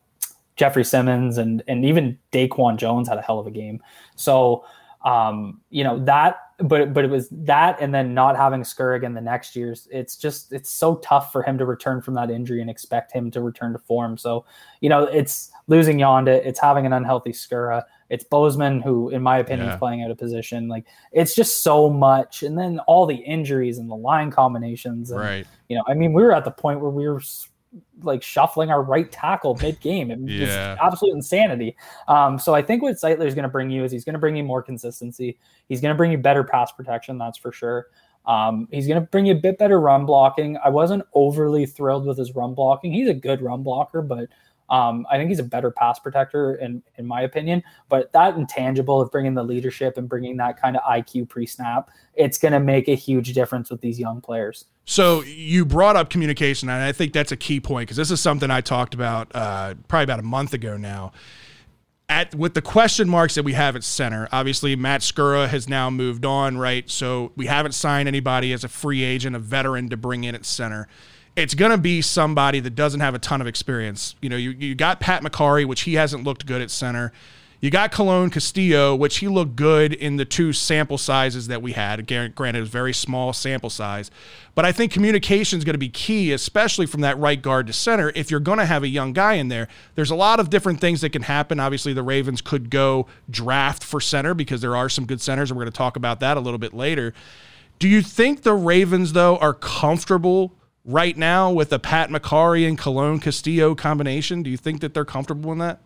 Jeffrey 0.56 0.84
Simmons 0.84 1.38
and, 1.38 1.64
and 1.68 1.86
even 1.86 2.18
Daquan 2.32 2.78
Jones 2.78 3.10
had 3.10 3.18
a 3.18 3.22
hell 3.22 3.40
of 3.40 3.48
a 3.48 3.52
game. 3.52 3.82
So, 4.16 4.66
um, 5.04 5.62
you 5.70 5.84
know, 5.84 6.04
that, 6.06 6.38
but, 6.60 6.94
but 6.94 7.04
it 7.04 7.10
was 7.10 7.28
that 7.30 7.78
and 7.82 7.94
then 7.94 8.14
not 8.14 8.38
having 8.38 8.62
Skur 8.62 8.96
again 8.96 9.14
the 9.14 9.22
next 9.22 9.56
year's, 9.56 9.88
it's 9.92 10.16
just, 10.16 10.54
it's 10.54 10.70
so 10.70 10.96
tough 10.98 11.32
for 11.32 11.44
him 11.44 11.58
to 11.58 11.66
return 11.66 12.02
from 12.02 12.14
that 12.14 12.30
injury 12.30 12.62
and 12.62 12.70
expect 12.70 13.12
him 13.12 13.30
to 13.32 13.42
return 13.42 13.74
to 13.74 13.80
form. 13.80 14.18
So, 14.18 14.46
you 14.80 14.88
know, 14.88 15.04
it's 15.04 15.52
losing 15.68 15.98
Yanda, 15.98 16.46
it's 16.46 16.60
having 16.60 16.86
an 16.86 16.94
unhealthy 16.94 17.32
Skura, 17.32 17.84
it's 18.10 18.24
Bozeman, 18.24 18.82
who, 18.82 19.10
in 19.10 19.22
my 19.22 19.40
opinion, 19.40 19.68
Yeah. 19.68 19.74
is 19.74 19.80
playing 19.80 20.04
out 20.04 20.12
of 20.12 20.18
position. 20.18 20.68
Like 20.68 20.86
it's 21.12 21.36
just 21.36 21.64
so 21.64 21.90
much, 21.90 22.44
and 22.44 22.58
then 22.58 22.80
all 22.88 23.06
the 23.06 23.16
injuries 23.16 23.80
and 23.80 23.90
the 23.90 23.96
line 23.96 24.32
combinations. 24.32 25.12
And, 25.12 25.20
Right. 25.20 25.48
You 25.68 25.78
know, 25.78 25.84
I 25.88 25.96
mean, 25.96 26.14
we 26.14 26.22
were 26.24 26.34
at 26.34 26.46
the 26.46 26.52
point 26.52 26.80
where 26.80 26.92
we 26.92 27.08
were 27.08 27.22
like 28.02 28.22
shuffling 28.22 28.70
our 28.70 28.84
right 28.84 29.12
tackle 29.12 29.58
mid 29.62 29.80
game. 29.80 30.12
It 30.12 30.20
Yeah. 30.20 30.78
absolute 30.82 31.16
insanity. 31.16 31.76
Um, 32.08 32.38
so 32.38 32.54
I 32.54 32.62
think 32.62 32.82
what 32.82 32.96
Zeitler 32.96 33.26
is 33.26 33.36
going 33.36 33.44
to 33.44 33.50
bring 33.50 33.70
you 33.70 33.84
is 33.84 33.92
he's 33.92 34.06
going 34.06 34.14
to 34.14 34.20
bring 34.20 34.36
you 34.36 34.44
more 34.44 34.62
consistency. 34.62 35.38
He's 35.68 35.82
going 35.82 35.94
to 35.94 35.98
bring 35.98 36.12
you 36.12 36.18
better 36.18 36.44
pass 36.44 36.72
protection, 36.72 37.18
that's 37.18 37.38
for 37.38 37.52
sure. 37.52 37.88
Um, 38.26 38.68
he's 38.72 38.88
going 38.88 39.02
to 39.02 39.08
bring 39.08 39.26
you 39.26 39.34
a 39.34 39.40
bit 39.40 39.58
better 39.58 39.80
run 39.80 40.06
blocking. 40.06 40.58
I 40.64 40.70
wasn't 40.70 41.04
overly 41.14 41.66
thrilled 41.66 42.06
with 42.06 42.18
his 42.18 42.34
run 42.36 42.54
blocking. 42.54 42.94
He's 42.94 43.10
a 43.10 43.14
good 43.14 43.42
run 43.42 43.64
blocker, 43.64 44.02
but 44.02 44.30
um, 44.74 45.06
I 45.08 45.18
think 45.18 45.30
he's 45.30 45.38
a 45.38 45.44
better 45.44 45.70
pass 45.70 46.00
protector 46.00 46.56
in 46.56 46.82
in 46.98 47.06
my 47.06 47.22
opinion. 47.22 47.62
But 47.90 48.12
that 48.14 48.36
intangible 48.36 49.00
of 49.00 49.12
bringing 49.12 49.36
the 49.36 49.44
leadership 49.44 50.00
and 50.00 50.10
bringing 50.10 50.36
that 50.38 50.60
kind 50.60 50.76
of 50.76 50.82
IQ 50.82 51.30
pre 51.30 51.46
snap, 51.46 51.92
it's 52.16 52.40
going 52.40 52.54
to 52.54 52.60
make 52.60 52.88
a 52.88 52.96
huge 52.96 53.34
difference 53.34 53.70
with 53.70 53.82
these 53.82 54.00
young 54.00 54.20
players. 54.20 54.66
So 54.86 55.22
you 55.22 55.64
brought 55.64 55.96
up 55.96 56.10
communication, 56.10 56.70
and 56.70 56.82
I 56.82 56.92
think 56.92 57.14
that's 57.14 57.32
a 57.32 57.38
key 57.38 57.60
point 57.60 57.88
because 57.88 57.98
this 57.98 58.10
is 58.10 58.20
something 58.20 58.50
I 58.50 58.62
talked 58.62 58.96
about 58.96 59.34
uh, 59.36 59.76
probably 59.88 60.06
about 60.06 60.20
a 60.20 60.24
month 60.24 60.56
ago 60.56 60.76
now. 60.76 61.12
At 62.10 62.34
with 62.34 62.56
the 62.56 62.62
question 62.62 63.08
marks 63.08 63.36
that 63.36 63.44
we 63.44 63.54
have 63.54 63.76
at 63.76 63.84
center, 63.84 64.28
obviously 64.32 64.76
Matt 64.76 65.02
Skura 65.02 65.48
has 65.50 65.70
now 65.70 65.92
moved 65.92 66.26
on, 66.26 66.58
right? 66.58 66.90
So 66.90 67.32
we 67.36 67.46
haven't 67.46 67.74
signed 67.74 68.08
anybody 68.08 68.52
as 68.52 68.64
a 68.64 68.68
free 68.68 69.04
agent, 69.04 69.36
a 69.36 69.40
veteran 69.40 69.90
to 69.90 69.98
bring 69.98 70.24
in 70.24 70.34
at 70.34 70.46
center. 70.46 70.88
It's 71.36 71.56
going 71.56 71.72
to 71.72 71.78
be 71.78 72.02
somebody 72.02 72.60
that 72.60 72.76
doesn't 72.76 73.00
have 73.00 73.16
a 73.16 73.20
ton 73.20 73.42
of 73.42 73.48
experience. 73.48 74.16
You 74.22 74.30
know, 74.30 74.38
you, 74.38 74.52
you 74.52 74.76
got 74.76 75.00
Pat 75.00 75.24
Mekari, 75.24 75.66
which 75.66 75.82
he 75.82 75.96
hasn't 75.96 76.24
looked 76.24 76.46
good 76.46 76.62
at 76.62 76.70
center. 76.70 77.12
You 77.60 77.70
got 77.70 77.94
Colon-Castillo, 77.94 78.94
which 78.94 79.20
he 79.20 79.30
looked 79.30 79.56
good 79.56 79.94
in 79.94 80.18
the 80.18 80.26
two 80.26 80.52
sample 80.52 80.98
sizes 80.98 81.48
that 81.48 81.62
we 81.62 81.72
had. 81.72 82.06
Granted, 82.06 82.58
it 82.58 82.60
was 82.60 82.70
very 82.70 82.92
small 82.92 83.32
sample 83.32 83.70
size, 83.70 84.12
but 84.54 84.66
I 84.66 84.74
think 84.74 84.92
communication 84.92 85.60
is 85.60 85.64
going 85.64 85.76
to 85.76 85.80
be 85.80 85.88
key, 85.88 86.34
especially 86.34 86.86
from 86.86 87.00
that 87.02 87.18
right 87.18 87.42
guard 87.42 87.68
to 87.68 87.74
center. 87.74 88.12
If 88.16 88.30
you're 88.30 88.42
going 88.42 88.58
to 88.58 88.66
have 88.66 88.84
a 88.84 88.90
young 88.90 89.14
guy 89.14 89.36
in 89.36 89.48
there, 89.48 89.70
there's 89.96 90.12
a 90.12 90.16
lot 90.16 90.42
of 90.42 90.50
different 90.50 90.82
things 90.82 91.00
that 91.02 91.12
can 91.12 91.22
happen. 91.22 91.58
Obviously, 91.58 91.94
the 91.94 92.04
Ravens 92.04 92.42
could 92.42 92.70
go 92.70 93.08
draft 93.30 93.82
for 93.82 94.02
center 94.02 94.34
because 94.34 94.60
there 94.60 94.76
are 94.76 94.90
some 94.90 95.06
good 95.06 95.22
centers, 95.22 95.50
and 95.50 95.58
we're 95.58 95.64
going 95.64 95.72
to 95.72 95.78
talk 95.78 95.96
about 95.96 96.20
that 96.20 96.36
a 96.36 96.42
little 96.42 96.60
bit 96.60 96.74
later. 96.74 97.14
Do 97.80 97.88
you 97.88 98.02
think 98.02 98.44
the 98.44 98.54
Ravens, 98.54 99.14
though, 99.14 99.38
are 99.38 99.54
comfortable 99.54 100.52
right 100.86 101.18
now 101.18 101.52
with 101.52 101.70
the 101.70 101.80
Pat 101.80 102.10
Mekari 102.10 102.68
and 102.68 102.78
Colon-Castillo 102.78 103.76
combination? 103.76 104.44
Do 104.44 104.50
you 104.50 104.58
think 104.58 104.82
that 104.82 104.94
they're 104.94 105.06
comfortable 105.06 105.52
in 105.52 105.60
that? 105.60 105.80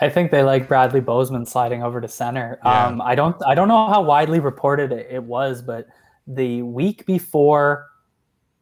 I 0.00 0.08
think 0.08 0.30
they 0.30 0.42
like 0.42 0.68
Bradley 0.68 1.00
Bozeman 1.00 1.46
sliding 1.46 1.82
over 1.82 2.00
to 2.00 2.08
center. 2.08 2.58
Yeah. 2.64 2.86
Um, 2.86 3.00
I 3.00 3.14
don't 3.14 3.36
I 3.44 3.54
don't 3.54 3.68
know 3.68 3.88
how 3.88 4.02
widely 4.02 4.38
reported 4.38 4.92
it, 4.92 5.08
it 5.10 5.22
was, 5.22 5.60
but 5.60 5.88
the 6.26 6.62
week 6.62 7.04
before 7.04 7.88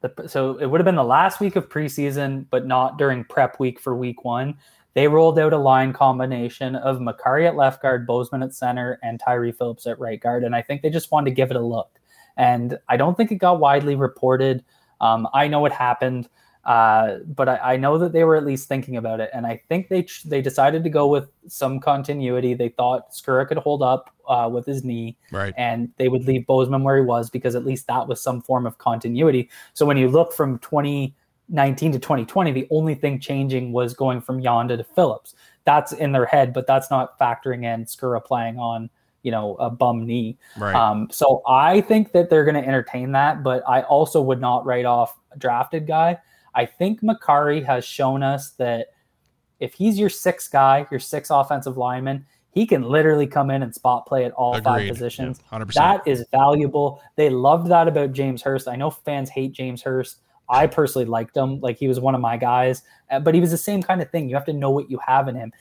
the 0.00 0.12
so 0.26 0.56
it 0.56 0.66
would 0.66 0.80
have 0.80 0.86
been 0.86 0.94
the 0.94 1.04
last 1.04 1.40
week 1.40 1.56
of 1.56 1.68
preseason, 1.68 2.46
but 2.50 2.66
not 2.66 2.96
during 2.96 3.24
prep 3.24 3.60
week 3.60 3.78
for 3.78 3.94
week 3.96 4.24
one. 4.24 4.56
They 4.94 5.06
rolled 5.08 5.38
out 5.38 5.52
a 5.52 5.58
line 5.58 5.92
combination 5.92 6.74
of 6.74 6.98
Mekari 6.98 7.46
at 7.46 7.54
left 7.54 7.82
guard, 7.82 8.06
Bozeman 8.06 8.42
at 8.42 8.54
center, 8.54 8.98
and 9.02 9.20
Tyre 9.20 9.52
Phillips 9.52 9.86
at 9.86 10.00
right 10.00 10.20
guard. 10.20 10.42
And 10.42 10.54
I 10.54 10.62
think 10.62 10.82
they 10.82 10.90
just 10.90 11.12
wanted 11.12 11.30
to 11.30 11.36
give 11.36 11.50
it 11.50 11.56
a 11.56 11.60
look. 11.60 12.00
And 12.36 12.78
I 12.88 12.96
don't 12.96 13.16
think 13.16 13.30
it 13.30 13.36
got 13.36 13.60
widely 13.60 13.94
reported. 13.94 14.64
Um, 15.00 15.28
I 15.32 15.48
know 15.48 15.64
it 15.66 15.72
happened. 15.72 16.28
Uh, 16.62 17.20
but 17.26 17.48
I, 17.48 17.72
I 17.72 17.76
know 17.78 17.96
that 17.96 18.12
they 18.12 18.22
were 18.22 18.36
at 18.36 18.44
least 18.44 18.68
thinking 18.68 18.98
about 18.98 19.18
it, 19.18 19.30
and 19.32 19.46
I 19.46 19.62
think 19.70 19.88
they 19.88 20.06
they 20.26 20.42
decided 20.42 20.84
to 20.84 20.90
go 20.90 21.06
with 21.08 21.30
some 21.48 21.80
continuity. 21.80 22.52
They 22.52 22.68
thought 22.68 23.12
Skura 23.12 23.48
could 23.48 23.56
hold 23.56 23.82
up 23.82 24.14
uh, 24.28 24.46
with 24.52 24.66
his 24.66 24.84
knee, 24.84 25.16
Right. 25.32 25.54
and 25.56 25.88
they 25.96 26.08
would 26.08 26.26
leave 26.26 26.46
Bozeman 26.46 26.82
where 26.84 26.98
he 26.98 27.02
was 27.02 27.30
because 27.30 27.54
at 27.54 27.64
least 27.64 27.86
that 27.86 28.06
was 28.06 28.20
some 28.20 28.42
form 28.42 28.66
of 28.66 28.76
continuity. 28.76 29.48
So 29.72 29.86
when 29.86 29.96
you 29.96 30.08
look 30.08 30.34
from 30.34 30.58
2019 30.58 31.92
to 31.92 31.98
2020, 31.98 32.52
the 32.52 32.68
only 32.70 32.94
thing 32.94 33.18
changing 33.20 33.72
was 33.72 33.94
going 33.94 34.20
from 34.20 34.42
Yanda 34.42 34.76
to 34.76 34.84
Phillips. 34.84 35.34
That's 35.64 35.92
in 35.92 36.12
their 36.12 36.26
head, 36.26 36.52
but 36.52 36.66
that's 36.66 36.90
not 36.90 37.18
factoring 37.18 37.64
in 37.64 37.86
Skura 37.86 38.22
playing 38.22 38.58
on 38.58 38.90
you 39.22 39.30
know 39.30 39.56
a 39.56 39.70
bum 39.70 40.06
knee. 40.06 40.38
Right. 40.58 40.74
Um, 40.74 41.08
so 41.10 41.42
I 41.46 41.80
think 41.80 42.12
that 42.12 42.30
they're 42.30 42.44
going 42.44 42.60
to 42.60 42.66
entertain 42.66 43.12
that, 43.12 43.42
but 43.42 43.62
I 43.68 43.82
also 43.82 44.20
would 44.22 44.40
not 44.40 44.64
write 44.66 44.84
off 44.84 45.18
a 45.32 45.38
drafted 45.38 45.86
guy. 45.86 46.18
I 46.54 46.66
think 46.66 47.02
Mekari 47.02 47.64
has 47.64 47.84
shown 47.84 48.22
us 48.22 48.50
that 48.52 48.88
if 49.60 49.74
he's 49.74 49.98
your 49.98 50.08
sixth 50.08 50.50
guy, 50.50 50.86
your 50.90 51.00
sixth 51.00 51.30
offensive 51.30 51.76
lineman, 51.76 52.26
he 52.52 52.66
can 52.66 52.82
literally 52.82 53.26
come 53.26 53.50
in 53.50 53.62
and 53.62 53.72
spot 53.72 54.06
play 54.06 54.24
at 54.24 54.32
all 54.32 54.54
five 54.54 54.80
Agreed. 54.80 54.88
positions. 54.88 55.40
Hundred 55.46 55.72
That 55.74 56.02
is 56.06 56.24
valuable. 56.32 57.00
They 57.16 57.30
loved 57.30 57.68
that 57.68 57.86
about 57.86 58.12
James 58.12 58.42
Hurst. 58.42 58.66
I 58.66 58.76
know 58.76 58.90
fans 58.90 59.30
hate 59.30 59.52
James 59.52 59.82
Hurst. 59.82 60.20
I 60.48 60.66
personally 60.66 61.06
liked 61.06 61.36
him. 61.36 61.60
Like 61.60 61.78
he 61.78 61.86
was 61.86 62.00
one 62.00 62.16
of 62.16 62.20
my 62.20 62.36
guys, 62.36 62.82
uh, 63.10 63.20
but 63.20 63.34
he 63.34 63.40
was 63.40 63.52
the 63.52 63.56
same 63.56 63.82
kind 63.82 64.02
of 64.02 64.10
thing. 64.10 64.28
You 64.28 64.34
have 64.34 64.46
to 64.46 64.52
know 64.52 64.70
what 64.70 64.90
you 64.90 64.98
have 65.06 65.28
in 65.28 65.36
him. 65.36 65.52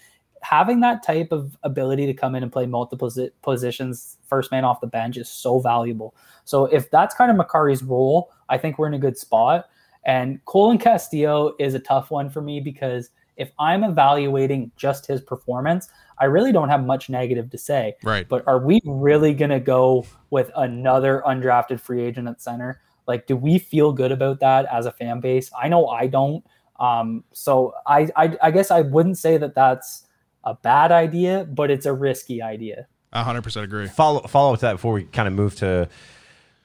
Having 0.41 0.80
that 0.82 1.04
type 1.04 1.32
of 1.32 1.58
ability 1.63 2.06
to 2.06 2.13
come 2.13 2.36
in 2.36 2.43
and 2.43 2.52
play 2.52 2.65
multiple 2.65 3.12
positions, 3.41 4.17
first 4.28 4.52
man 4.52 4.63
off 4.63 4.82
the 4.82 4.88
bench, 4.88 5.17
is 5.17 5.30
so 5.30 5.60
valuable. 5.60 6.15
So 6.45 6.65
if 6.65 6.89
that's 6.89 7.13
kind 7.13 7.30
of 7.30 7.38
Mekari's 7.38 7.84
role, 7.84 8.32
I 8.47 8.58
think 8.58 8.78
we're 8.78 8.88
in 8.88 8.93
a 8.93 8.99
good 8.99 9.17
spot. 9.17 9.69
And 10.06 10.43
Colon-Castillo 10.45 11.56
is 11.60 11.73
a 11.73 11.80
tough 11.80 12.10
one 12.10 12.30
for 12.30 12.41
me 12.41 12.60
because 12.60 13.12
if 13.36 13.52
I'm 13.60 13.84
evaluating 13.84 14.71
just 14.75 15.06
his 15.06 15.21
performance, 15.21 15.89
I 16.19 16.25
really 16.25 16.52
don't 16.52 16.69
have 16.69 16.86
much 16.86 17.10
negative 17.10 17.49
to 17.52 17.58
say. 17.58 17.95
Right. 18.04 18.28
But 18.28 18.45
are 18.47 18.60
we 18.60 18.82
really 18.86 19.34
going 19.34 19.52
to 19.52 19.60
go 19.60 20.06
with 20.30 20.52
another 20.56 21.23
undrafted 21.25 21.80
free 21.80 22.02
agent 22.02 22.28
at 22.28 22.41
center? 22.41 22.82
Like, 23.08 23.28
do 23.28 23.36
we 23.36 23.58
feel 23.58 23.93
good 23.93 24.12
about 24.12 24.39
that 24.41 24.65
as 24.71 24.86
a 24.86 24.91
fan 24.91 25.19
base? 25.19 25.52
I 25.58 25.67
know 25.69 25.88
I 25.88 26.08
don't. 26.08 26.43
Um, 26.80 27.23
so 27.32 27.73
I, 27.88 28.10
I, 28.15 28.38
I 28.41 28.52
guess 28.52 28.71
I 28.71 28.82
wouldn't 28.82 29.17
say 29.17 29.38
that 29.38 29.56
that's 29.56 30.06
a 30.43 30.54
bad 30.54 30.91
idea, 30.91 31.45
but 31.45 31.71
it's 31.71 31.86
a 31.86 31.93
risky 31.93 32.41
idea. 32.41 32.88
hundred 33.13 33.43
percent 33.43 33.65
agree. 33.65 33.88
follow 33.88 34.21
follow 34.21 34.54
up 34.54 34.60
to 34.60 34.65
that 34.65 34.73
before 34.73 34.93
we 34.93 35.04
kind 35.04 35.28
of 35.28 35.34
move 35.34 35.56
to 35.58 35.89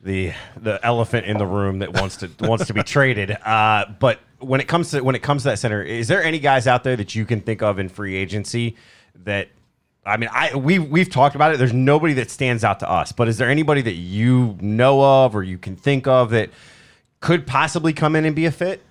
the 0.01 0.33
the 0.61 0.85
elephant 0.85 1.27
in 1.27 1.39
the 1.39 1.47
room 1.47 1.79
that 1.81 1.95
wants 1.95 2.19
to 2.19 2.31
wants 2.41 2.67
to 2.67 2.75
be 2.75 2.83
traded. 2.83 3.31
Uh, 3.31 3.87
but 3.99 4.21
when 4.39 4.61
it 4.61 4.69
comes 4.69 4.91
to 4.91 5.01
when 5.01 5.15
it 5.15 5.23
comes 5.23 5.43
to 5.43 5.49
that 5.49 5.59
center, 5.59 5.83
is 5.83 6.09
there 6.09 6.23
any 6.23 6.39
guys 6.39 6.67
out 6.67 6.85
there 6.85 6.97
that 6.97 7.15
you 7.15 7.25
can 7.25 7.41
think 7.41 7.63
of 7.63 7.79
in 7.79 7.89
free 7.89 8.15
agency 8.15 8.77
that 9.25 9.49
I 10.07 10.19
mean, 10.19 10.29
I 10.33 10.55
we 10.55 10.79
we've 10.79 11.09
talked 11.11 11.35
about 11.35 11.55
it. 11.55 11.59
There's 11.59 11.73
nobody 11.73 12.15
that 12.15 12.31
stands 12.31 12.63
out 12.63 12.81
to 12.81 12.91
us, 12.91 13.13
but 13.13 13.29
is 13.29 13.39
there 13.39 13.49
anybody 13.49 13.81
that 13.83 13.95
you 13.95 14.57
know 14.61 15.03
of 15.03 15.35
or 15.35 15.43
you 15.43 15.59
can 15.59 15.77
think 15.77 16.07
of 16.07 16.31
that 16.31 16.51
could 17.21 17.47
possibly 17.47 17.93
come 17.95 18.15
in 18.15 18.25
and 18.27 18.37
be 18.37 18.45
a 18.45 18.51
fit? 18.51 18.83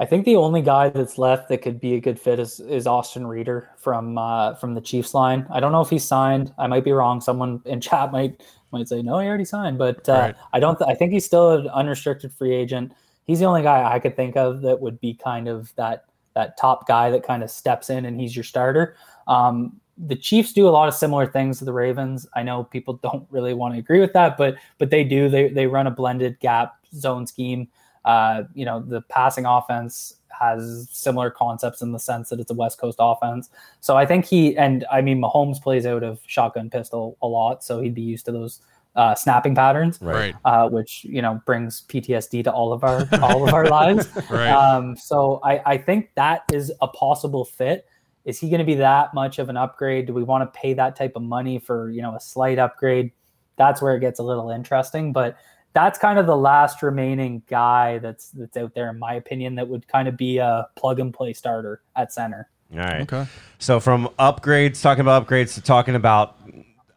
I 0.00 0.06
think 0.06 0.24
the 0.24 0.36
only 0.36 0.62
guy 0.62 0.88
that's 0.88 1.18
left 1.18 1.50
that 1.50 1.58
could 1.58 1.78
be 1.78 1.94
a 1.94 2.00
good 2.00 2.18
fit 2.18 2.40
is, 2.40 2.58
is 2.58 2.86
Austin 2.86 3.26
Reiter 3.26 3.68
from 3.76 4.16
uh, 4.16 4.54
from 4.54 4.72
the 4.74 4.80
Chiefs 4.80 5.12
line. 5.12 5.46
I 5.52 5.60
don't 5.60 5.72
know 5.72 5.82
if 5.82 5.90
he's 5.90 6.04
signed. 6.04 6.54
I 6.58 6.66
might 6.66 6.84
be 6.84 6.92
wrong. 6.92 7.20
Someone 7.20 7.60
in 7.66 7.82
chat 7.82 8.10
might 8.12 8.42
might 8.72 8.88
say 8.88 9.02
no, 9.02 9.18
he 9.18 9.28
already 9.28 9.44
signed, 9.44 9.76
but 9.78 10.08
uh, 10.08 10.12
Right. 10.12 10.36
I 10.54 10.58
don't. 10.60 10.78
Th- 10.78 10.88
I 10.90 10.94
think 10.94 11.12
he's 11.12 11.26
still 11.26 11.50
an 11.50 11.68
unrestricted 11.68 12.32
free 12.32 12.54
agent. 12.54 12.92
He's 13.26 13.40
the 13.40 13.44
only 13.44 13.62
guy 13.62 13.92
I 13.92 13.98
could 13.98 14.16
think 14.16 14.36
of 14.36 14.62
that 14.62 14.80
would 14.80 14.98
be 15.00 15.12
kind 15.12 15.48
of 15.48 15.74
that 15.76 16.06
that 16.34 16.56
top 16.56 16.88
guy 16.88 17.10
that 17.10 17.22
kind 17.22 17.42
of 17.42 17.50
steps 17.50 17.90
in 17.90 18.06
and 18.06 18.18
he's 18.18 18.34
your 18.34 18.44
starter. 18.44 18.96
Um, 19.26 19.80
the 19.98 20.16
Chiefs 20.16 20.54
do 20.54 20.66
a 20.66 20.70
lot 20.70 20.88
of 20.88 20.94
similar 20.94 21.26
things 21.26 21.58
to 21.58 21.66
the 21.66 21.74
Ravens. 21.74 22.26
I 22.34 22.42
know 22.42 22.64
people 22.64 22.94
don't 23.02 23.26
really 23.30 23.52
want 23.52 23.74
to 23.74 23.80
agree 23.80 24.00
with 24.00 24.14
that, 24.14 24.38
but 24.38 24.54
but 24.78 24.88
they 24.88 25.04
do. 25.04 25.28
They 25.28 25.48
they 25.48 25.66
run 25.66 25.86
a 25.86 25.90
blended 25.90 26.40
gap 26.40 26.76
zone 26.94 27.26
scheme. 27.26 27.68
Uh, 28.04 28.44
you 28.54 28.64
know, 28.64 28.80
the 28.80 29.02
passing 29.02 29.44
offense 29.46 30.14
has 30.38 30.88
similar 30.90 31.30
concepts 31.30 31.82
in 31.82 31.92
the 31.92 31.98
sense 31.98 32.30
that 32.30 32.40
it's 32.40 32.50
a 32.50 32.54
West 32.54 32.78
Coast 32.78 32.96
offense. 33.00 33.50
So 33.80 33.96
I 33.96 34.06
think 34.06 34.24
he 34.24 34.56
and 34.56 34.86
I 34.90 35.02
mean 35.02 35.20
Mahomes 35.20 35.60
plays 35.60 35.84
out 35.86 36.02
of 36.02 36.20
shotgun 36.26 36.70
pistol 36.70 37.18
a 37.20 37.26
lot, 37.26 37.62
so 37.62 37.80
he'd 37.80 37.94
be 37.94 38.02
used 38.02 38.24
to 38.26 38.32
those 38.32 38.60
uh, 38.96 39.14
snapping 39.14 39.54
patterns, 39.54 39.98
Right. 40.00 40.34
uh, 40.44 40.68
which 40.68 41.04
you 41.04 41.20
know 41.22 41.40
brings 41.46 41.82
PTSD 41.88 42.42
to 42.44 42.52
all 42.52 42.72
of 42.72 42.82
our 42.84 43.06
all 43.20 43.46
of 43.46 43.52
our 43.54 43.66
lives. 43.78 44.08
Right. 44.30 44.50
Um, 44.50 44.96
so 44.96 45.40
I, 45.44 45.60
I 45.72 45.78
think 45.78 46.10
that 46.16 46.42
is 46.52 46.72
a 46.80 46.88
possible 46.88 47.44
fit. 47.44 47.86
Is 48.24 48.38
he 48.40 48.48
going 48.48 48.58
to 48.60 48.64
be 48.64 48.74
that 48.76 49.14
much 49.14 49.38
of 49.38 49.48
an 49.48 49.56
upgrade? 49.56 50.06
Do 50.06 50.12
we 50.14 50.22
want 50.22 50.42
to 50.52 50.58
pay 50.58 50.74
that 50.74 50.96
type 50.96 51.12
of 51.16 51.22
money 51.22 51.58
for 51.58 51.90
you 51.90 52.02
know 52.02 52.14
a 52.14 52.20
slight 52.20 52.58
upgrade? 52.58 53.12
That's 53.56 53.82
where 53.82 53.94
it 53.94 54.00
gets 54.00 54.18
a 54.20 54.22
little 54.22 54.48
interesting. 54.50 55.12
But 55.12 55.36
that's 55.72 55.98
kind 55.98 56.18
of 56.18 56.26
the 56.26 56.36
last 56.36 56.82
remaining 56.82 57.42
guy 57.48 57.98
that's 57.98 58.30
that's 58.30 58.56
out 58.56 58.74
there, 58.74 58.90
in 58.90 58.98
my 58.98 59.14
opinion, 59.14 59.54
that 59.56 59.68
would 59.68 59.86
kind 59.86 60.08
of 60.08 60.16
be 60.16 60.38
a 60.38 60.68
plug 60.76 60.98
and 60.98 61.14
play 61.14 61.32
starter 61.32 61.82
at 61.96 62.12
center. 62.12 62.48
All 62.72 62.78
right. 62.78 63.02
Okay. 63.02 63.26
So 63.58 63.80
from 63.80 64.08
upgrades, 64.18 64.80
talking 64.80 65.02
about 65.02 65.26
upgrades 65.26 65.54
to 65.54 65.60
talking 65.60 65.94
about, 65.94 66.36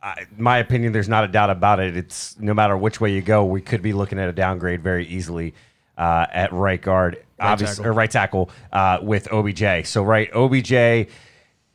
I 0.02 0.26
my 0.38 0.58
opinion, 0.60 0.92
there's 0.92 1.10
not 1.10 1.24
a 1.24 1.28
doubt 1.28 1.50
about 1.50 1.80
it. 1.80 1.98
It's 1.98 2.38
no 2.40 2.54
matter 2.54 2.78
which 2.78 3.00
way 3.00 3.12
you 3.12 3.22
go, 3.22 3.46
we 3.46 3.62
could 3.62 3.82
be 3.82 3.94
looking 3.94 4.20
at 4.20 4.30
a 4.30 4.34
downgrade 4.34 4.82
very 4.82 5.06
easily 5.08 5.54
uh, 5.98 6.26
at 6.32 6.52
right 6.52 6.82
guard, 6.82 7.24
obviously, 7.40 7.78
tackle. 7.78 7.92
or 7.92 7.94
right 7.94 8.12
tackle 8.12 8.50
uh, 8.72 9.00
with 9.02 9.32
OBJ. 9.32 9.86
So 9.86 10.04
right, 10.04 10.30
OBJ, 10.34 11.10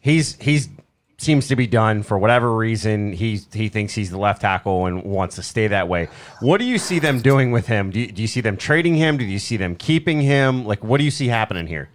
he's 0.00 0.36
he's 0.36 0.68
seems 1.18 1.48
to 1.48 1.56
be 1.56 1.66
done 1.66 2.02
for 2.02 2.16
whatever 2.16 2.54
reason. 2.54 3.12
He 3.12 3.40
he 3.52 3.68
thinks 3.68 3.94
he's 3.94 4.10
the 4.10 4.18
left 4.18 4.40
tackle 4.42 4.86
and 4.86 5.02
wants 5.02 5.36
to 5.36 5.42
stay 5.42 5.66
that 5.66 5.88
way. 5.88 6.08
What 6.40 6.58
do 6.58 6.64
you 6.64 6.78
see 6.78 6.98
them 7.00 7.20
doing 7.20 7.50
with 7.50 7.66
him? 7.66 7.90
Do 7.90 8.00
you, 8.00 8.06
do 8.12 8.22
you 8.22 8.28
see 8.28 8.40
them 8.40 8.56
trading 8.56 8.94
him? 8.94 9.16
Do 9.16 9.24
you 9.24 9.38
see 9.40 9.56
them 9.56 9.74
keeping 9.74 10.20
him? 10.22 10.64
Like, 10.64 10.82
what 10.84 10.98
do 10.98 11.04
you 11.04 11.10
see 11.10 11.26
happening 11.28 11.66
here? 11.66 11.88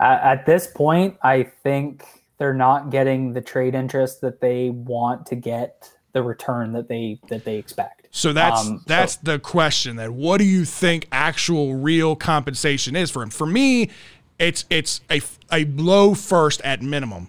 At, 0.00 0.22
at 0.22 0.46
this 0.46 0.66
point, 0.66 1.18
I 1.22 1.42
think 1.62 2.04
they're 2.38 2.54
not 2.54 2.90
getting 2.90 3.34
the 3.34 3.40
trade 3.42 3.74
interest 3.74 4.22
that 4.22 4.40
they 4.40 4.70
want 4.70 5.26
to 5.26 5.34
get 5.36 5.90
the 6.12 6.22
return 6.22 6.72
that 6.72 6.88
they 6.88 7.20
that 7.28 7.44
they 7.44 7.56
expect. 7.56 8.08
So 8.10 8.32
that's 8.32 8.60
Um, 8.66 8.78
so- 8.78 8.84
that's 8.86 9.16
the 9.16 9.38
question. 9.38 9.96
Then, 9.96 10.16
what 10.16 10.38
do 10.38 10.44
you 10.44 10.64
think 10.64 11.06
actual 11.12 11.74
real 11.74 12.16
compensation 12.16 12.96
is 12.96 13.10
for 13.10 13.22
him? 13.22 13.28
For 13.28 13.46
me, 13.46 13.90
it's 14.38 14.64
it's 14.70 15.02
a 15.10 15.20
a 15.52 15.66
low 15.66 16.14
first 16.14 16.62
at 16.62 16.80
minimum, 16.80 17.28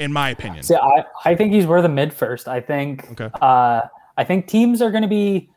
in 0.00 0.12
my 0.12 0.30
opinion. 0.30 0.62
See, 0.64 0.74
I, 0.74 1.04
I 1.26 1.34
think 1.36 1.52
he's 1.52 1.66
worth 1.66 1.84
a 1.84 1.88
mid 1.88 2.12
first. 2.12 2.48
I 2.48 2.60
think 2.60 3.08
Okay. 3.12 3.28
uh, 3.40 3.82
I 4.16 4.24
think 4.24 4.48
teams 4.48 4.82
are 4.82 4.90
going 4.90 5.02
to 5.02 5.08
be 5.08 5.50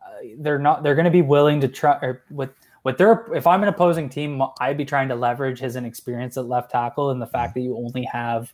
uh, 0.00 0.06
they're 0.38 0.58
not 0.58 0.82
they're 0.82 0.94
going 0.94 1.04
to 1.04 1.10
be 1.10 1.22
willing 1.22 1.60
to 1.60 1.68
try 1.68 1.96
or 2.00 2.22
with 2.30 2.50
with 2.84 2.96
their 2.96 3.26
if 3.34 3.46
I'm 3.46 3.62
an 3.62 3.68
opposing 3.68 4.08
team, 4.08 4.40
I'd 4.60 4.76
be 4.76 4.84
trying 4.84 5.08
to 5.08 5.16
leverage 5.16 5.58
his 5.58 5.74
inexperience 5.74 6.36
at 6.36 6.46
left 6.46 6.70
tackle 6.70 7.10
and 7.10 7.20
the 7.20 7.26
fact 7.26 7.54
that 7.54 7.60
you 7.60 7.76
only 7.76 8.04
have 8.04 8.52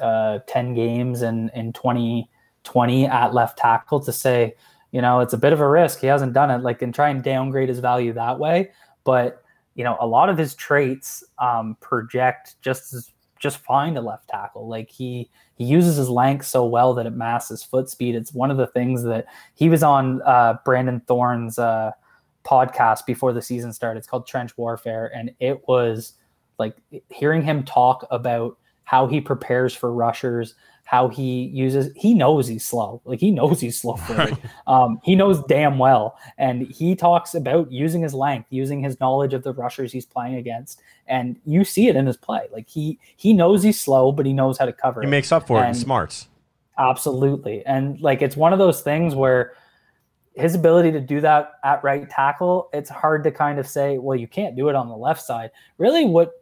uh, 0.00 0.38
10 0.46 0.74
games 0.74 1.22
in 1.22 1.50
in 1.50 1.72
2020 1.72 3.06
at 3.06 3.34
left 3.34 3.58
tackle 3.58 3.98
to 3.98 4.12
say, 4.12 4.54
you 4.92 5.02
know, 5.02 5.18
it's 5.18 5.32
a 5.32 5.38
bit 5.38 5.52
of 5.52 5.58
a 5.60 5.68
risk. 5.68 5.98
He 5.98 6.06
hasn't 6.06 6.34
done 6.34 6.52
it 6.52 6.58
like 6.58 6.82
and 6.82 6.94
try 6.94 7.08
and 7.08 7.20
downgrade 7.20 7.68
his 7.68 7.80
value 7.80 8.12
that 8.12 8.38
way, 8.38 8.70
but 9.02 9.42
you 9.74 9.82
know, 9.82 9.96
a 10.00 10.06
lot 10.06 10.28
of 10.28 10.38
his 10.38 10.54
traits 10.54 11.24
um, 11.40 11.76
project 11.80 12.54
just 12.60 12.92
as 12.92 13.10
just 13.40 13.58
fine 13.58 13.94
to 13.94 14.00
left 14.00 14.28
tackle. 14.28 14.68
Like 14.68 14.90
he 14.90 15.28
he 15.56 15.64
uses 15.64 15.96
his 15.96 16.08
length 16.08 16.46
so 16.46 16.64
well 16.64 16.94
that 16.94 17.06
it 17.06 17.14
masks 17.14 17.48
his 17.48 17.64
foot 17.64 17.90
speed. 17.90 18.14
It's 18.14 18.32
one 18.32 18.50
of 18.50 18.56
the 18.56 18.68
things 18.68 19.02
that 19.04 19.26
he 19.54 19.68
was 19.68 19.82
on 19.82 20.22
uh, 20.22 20.58
Brandon 20.64 21.00
Thorn's 21.00 21.58
uh, 21.58 21.90
podcast 22.44 23.06
before 23.06 23.32
the 23.32 23.42
season 23.42 23.72
started. 23.72 23.98
It's 23.98 24.06
called 24.06 24.26
Trench 24.26 24.56
Warfare, 24.56 25.10
and 25.14 25.34
it 25.40 25.66
was 25.66 26.12
like 26.58 26.76
hearing 27.08 27.42
him 27.42 27.64
talk 27.64 28.06
about 28.10 28.58
how 28.84 29.06
he 29.06 29.20
prepares 29.20 29.74
for 29.74 29.92
rushers, 29.92 30.54
how 30.90 31.06
he 31.06 31.44
uses. 31.54 31.92
He 31.94 32.14
knows 32.14 32.48
he's 32.48 32.64
slow. 32.64 33.00
Like 33.04 33.20
he 33.20 33.30
knows 33.30 33.60
he's 33.60 33.80
slow 33.80 33.94
footed. 34.08 34.36
Um, 34.66 35.00
he 35.04 35.14
knows 35.14 35.40
damn 35.44 35.78
well, 35.78 36.18
and 36.36 36.62
he 36.66 36.96
talks 36.96 37.32
about 37.36 37.70
using 37.70 38.02
his 38.02 38.12
length, 38.12 38.48
using 38.50 38.82
his 38.82 38.98
knowledge 38.98 39.32
of 39.32 39.44
the 39.44 39.52
rushers 39.54 39.92
he's 39.92 40.04
playing 40.04 40.34
against, 40.34 40.80
and 41.06 41.38
you 41.46 41.62
see 41.62 41.86
it 41.86 41.94
in 41.94 42.06
his 42.06 42.16
play. 42.16 42.48
Like 42.52 42.68
he 42.68 42.98
he 43.16 43.32
knows 43.32 43.62
he's 43.62 43.78
slow, 43.80 44.10
but 44.10 44.26
he 44.26 44.32
knows 44.32 44.58
how 44.58 44.64
to 44.66 44.72
cover 44.72 45.00
He 45.00 45.06
it. 45.06 45.10
makes 45.10 45.30
up 45.30 45.46
for 45.46 45.62
it 45.62 45.68
in 45.68 45.74
smarts. 45.74 46.26
Absolutely. 46.76 47.64
And 47.66 48.00
like 48.00 48.20
it's 48.20 48.36
one 48.36 48.52
of 48.52 48.58
those 48.58 48.80
things 48.80 49.14
where 49.14 49.52
his 50.34 50.56
ability 50.56 50.90
to 50.90 51.00
do 51.00 51.20
that 51.20 51.52
at 51.62 51.84
right 51.84 52.10
tackle, 52.10 52.68
it's 52.72 52.90
hard 52.90 53.22
to 53.22 53.30
kind 53.30 53.60
of 53.60 53.68
say, 53.68 53.98
well, 53.98 54.16
you 54.16 54.26
can't 54.26 54.56
do 54.56 54.68
it 54.68 54.74
on 54.74 54.88
the 54.88 54.96
left 54.96 55.22
side. 55.22 55.52
Really, 55.78 56.04
what 56.04 56.32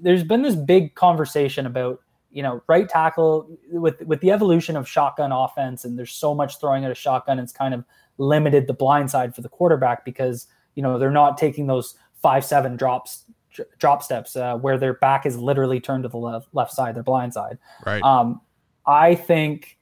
there's 0.00 0.24
been 0.24 0.40
this 0.40 0.54
big 0.56 0.94
conversation 0.94 1.66
about, 1.66 2.00
you 2.30 2.42
know, 2.42 2.62
right 2.68 2.88
tackle 2.88 3.58
with 3.70 4.00
with 4.02 4.20
the 4.20 4.30
evolution 4.30 4.76
of 4.76 4.88
shotgun 4.88 5.32
offense, 5.32 5.84
and 5.84 5.98
there's 5.98 6.12
so 6.12 6.34
much 6.34 6.60
throwing 6.60 6.84
at 6.84 6.90
a 6.90 6.94
shotgun, 6.94 7.38
it's 7.38 7.52
kind 7.52 7.74
of 7.74 7.84
limited 8.18 8.66
the 8.66 8.74
blind 8.74 9.10
side 9.10 9.34
for 9.34 9.40
the 9.40 9.48
quarterback 9.48 10.04
because 10.04 10.46
you 10.74 10.82
know 10.82 10.98
they're 10.98 11.10
not 11.10 11.38
taking 11.38 11.66
those 11.66 11.94
five 12.20 12.44
seven 12.44 12.76
drops 12.76 13.24
drop 13.78 14.02
steps 14.02 14.36
uh, 14.36 14.56
where 14.56 14.78
their 14.78 14.94
back 14.94 15.26
is 15.26 15.36
literally 15.38 15.80
turned 15.80 16.02
to 16.04 16.08
the 16.08 16.16
left 16.16 16.48
left 16.52 16.72
side, 16.72 16.94
their 16.94 17.02
blind 17.02 17.34
side. 17.34 17.58
Right. 17.84 18.02
Um, 18.02 18.40
I 18.86 19.14
think, 19.14 19.78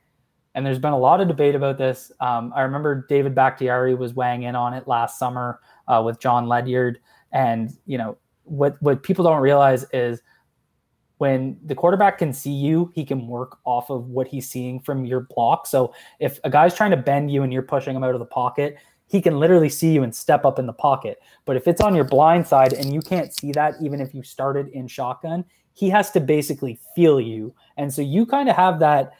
and 0.54 0.64
there's 0.64 0.78
been 0.78 0.92
a 0.92 0.98
lot 0.98 1.20
of 1.20 1.28
debate 1.28 1.54
about 1.54 1.78
this. 1.78 2.10
Um, 2.20 2.52
I 2.56 2.62
remember 2.62 3.06
David 3.08 3.34
Bakhtiari 3.34 3.94
was 3.94 4.14
weighing 4.14 4.44
in 4.44 4.56
on 4.56 4.74
it 4.74 4.88
last 4.88 5.18
summer 5.18 5.60
uh, 5.88 6.02
with 6.04 6.20
Jon 6.20 6.48
Ledyard, 6.48 6.98
and 7.32 7.70
you 7.86 7.98
know 7.98 8.16
what 8.44 8.80
what 8.80 9.02
people 9.02 9.24
don't 9.24 9.40
realize 9.40 9.84
is 9.92 10.22
when 11.18 11.58
the 11.64 11.74
quarterback 11.74 12.18
can 12.18 12.32
see 12.32 12.52
you, 12.52 12.92
he 12.94 13.04
can 13.04 13.26
work 13.26 13.58
off 13.64 13.90
of 13.90 14.08
what 14.08 14.28
he's 14.28 14.48
seeing 14.48 14.80
from 14.80 15.04
your 15.04 15.20
block. 15.20 15.66
So 15.66 15.94
if 16.20 16.38
a 16.44 16.50
guy's 16.50 16.74
trying 16.74 16.90
to 16.90 16.96
bend 16.96 17.30
you 17.30 17.42
and 17.42 17.52
you're 17.52 17.62
pushing 17.62 17.96
him 17.96 18.04
out 18.04 18.14
of 18.14 18.18
the 18.18 18.26
pocket, 18.26 18.76
he 19.08 19.22
can 19.22 19.38
literally 19.38 19.68
see 19.68 19.92
you 19.92 20.02
and 20.02 20.14
step 20.14 20.44
up 20.44 20.58
in 20.58 20.66
the 20.66 20.72
pocket. 20.72 21.20
But 21.44 21.56
if 21.56 21.68
it's 21.68 21.80
on 21.80 21.94
your 21.94 22.04
blind 22.04 22.46
side 22.46 22.72
and 22.72 22.92
you 22.92 23.00
can't 23.00 23.32
see 23.32 23.52
that, 23.52 23.74
even 23.80 24.00
if 24.00 24.14
you 24.14 24.22
started 24.22 24.68
in 24.68 24.88
shotgun, 24.88 25.44
he 25.74 25.88
has 25.90 26.10
to 26.12 26.20
basically 26.20 26.78
feel 26.94 27.20
you. 27.20 27.54
And 27.76 27.92
so 27.92 28.02
you 28.02 28.26
kind 28.26 28.48
of 28.48 28.56
have 28.56 28.78
that 28.80 29.12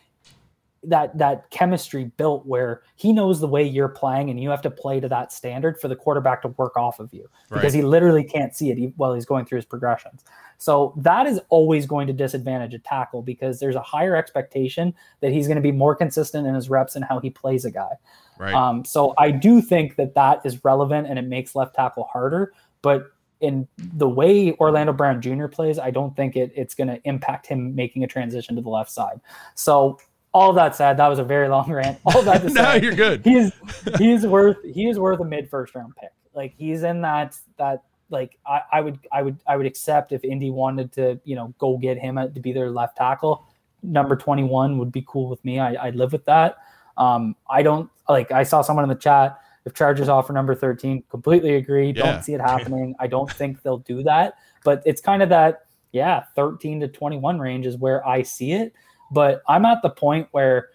that 0.88 1.16
that 1.18 1.50
chemistry 1.50 2.04
built 2.04 2.46
where 2.46 2.82
he 2.94 3.12
knows 3.12 3.40
the 3.40 3.48
way 3.48 3.62
you're 3.62 3.88
playing 3.88 4.30
and 4.30 4.40
you 4.40 4.50
have 4.50 4.62
to 4.62 4.70
play 4.70 5.00
to 5.00 5.08
that 5.08 5.32
standard 5.32 5.80
for 5.80 5.88
the 5.88 5.96
quarterback 5.96 6.42
to 6.42 6.48
work 6.48 6.76
off 6.76 7.00
of 7.00 7.12
you 7.12 7.28
because 7.50 7.64
Right. 7.64 7.74
he 7.74 7.82
literally 7.82 8.24
can't 8.24 8.54
see 8.54 8.70
it 8.70 8.92
while 8.96 9.12
he's 9.14 9.26
going 9.26 9.44
through 9.44 9.56
his 9.56 9.64
progressions. 9.64 10.24
So 10.58 10.94
that 10.96 11.26
is 11.26 11.40
always 11.50 11.86
going 11.86 12.06
to 12.06 12.12
disadvantage 12.12 12.72
a 12.72 12.78
tackle 12.78 13.22
because 13.22 13.60
there's 13.60 13.74
a 13.74 13.82
higher 13.82 14.16
expectation 14.16 14.94
that 15.20 15.32
he's 15.32 15.46
going 15.46 15.56
to 15.56 15.62
be 15.62 15.72
more 15.72 15.94
consistent 15.94 16.46
in 16.46 16.54
his 16.54 16.70
reps 16.70 16.96
and 16.96 17.04
how 17.04 17.18
he 17.20 17.30
plays 17.30 17.64
a 17.64 17.70
guy. 17.70 17.92
Right. 18.38 18.54
Um, 18.54 18.84
so 18.84 19.14
I 19.18 19.30
do 19.30 19.60
think 19.60 19.96
that 19.96 20.14
that 20.14 20.40
is 20.44 20.64
relevant 20.64 21.08
and 21.08 21.18
it 21.18 21.26
makes 21.26 21.54
left 21.54 21.74
tackle 21.74 22.04
harder. 22.04 22.52
But 22.82 23.06
in 23.40 23.68
the 23.76 24.08
way 24.08 24.52
Orlando 24.52 24.94
Brown 24.94 25.20
Jr. 25.20 25.46
plays, 25.46 25.78
I 25.78 25.90
don't 25.90 26.16
think 26.16 26.36
it, 26.36 26.52
it's 26.56 26.74
going 26.74 26.88
to 26.88 27.00
impact 27.04 27.46
him 27.46 27.74
making 27.74 28.02
a 28.02 28.06
transition 28.06 28.56
to 28.56 28.62
the 28.62 28.70
left 28.70 28.90
side. 28.90 29.20
So 29.54 29.98
all 30.36 30.52
that 30.52 30.76
said, 30.76 30.98
that 30.98 31.08
was 31.08 31.18
a 31.18 31.24
very 31.24 31.48
long 31.48 31.72
rant. 31.72 31.98
All 32.04 32.20
that 32.22 32.42
to 32.42 32.48
no, 32.52 32.62
say, 32.62 32.82
you're 32.82 32.94
good. 32.94 33.24
he's 33.24 33.52
he's 33.96 34.26
worth 34.26 34.58
he 34.62 34.86
is 34.86 34.98
worth 34.98 35.18
a 35.20 35.24
mid 35.24 35.48
first 35.48 35.74
round 35.74 35.96
pick. 35.96 36.10
Like 36.34 36.54
he's 36.58 36.82
in 36.82 37.00
that 37.00 37.36
that 37.56 37.84
like 38.10 38.38
I, 38.46 38.60
I 38.70 38.80
would 38.82 38.98
I 39.10 39.22
would 39.22 39.38
I 39.46 39.56
would 39.56 39.64
accept 39.64 40.12
if 40.12 40.22
Indy 40.24 40.50
wanted 40.50 40.92
to 40.92 41.18
you 41.24 41.36
know 41.36 41.54
go 41.58 41.78
get 41.78 41.96
him 41.96 42.18
at, 42.18 42.34
to 42.34 42.40
be 42.40 42.52
their 42.52 42.70
left 42.70 42.98
tackle. 42.98 43.46
Number 43.82 44.14
twenty 44.14 44.44
one 44.44 44.76
would 44.76 44.92
be 44.92 45.04
cool 45.08 45.30
with 45.30 45.42
me. 45.42 45.58
I, 45.58 45.86
I'd 45.86 45.96
live 45.96 46.12
with 46.12 46.26
that. 46.26 46.58
Um, 46.98 47.34
I 47.48 47.62
don't 47.62 47.90
like. 48.06 48.30
I 48.30 48.42
saw 48.42 48.60
someone 48.60 48.84
in 48.84 48.90
the 48.90 48.94
chat. 48.94 49.40
If 49.64 49.72
Chargers 49.72 50.10
offer 50.10 50.34
number 50.34 50.54
thirteen, 50.54 51.02
completely 51.10 51.54
agree. 51.54 51.94
Yeah. 51.96 52.12
Don't 52.12 52.22
see 52.22 52.34
it 52.34 52.42
happening. 52.42 52.94
I 53.00 53.06
don't 53.06 53.30
think 53.30 53.62
they'll 53.62 53.78
do 53.78 54.02
that. 54.02 54.34
But 54.64 54.82
it's 54.84 55.00
kind 55.00 55.22
of 55.22 55.30
that 55.30 55.66
yeah, 55.92 56.24
thirteen 56.34 56.78
to 56.80 56.88
twenty 56.88 57.16
one 57.16 57.38
range 57.38 57.64
is 57.64 57.78
where 57.78 58.06
I 58.06 58.22
see 58.22 58.52
it. 58.52 58.74
But 59.10 59.42
I'm 59.48 59.64
at 59.64 59.82
the 59.82 59.90
point 59.90 60.28
where 60.32 60.68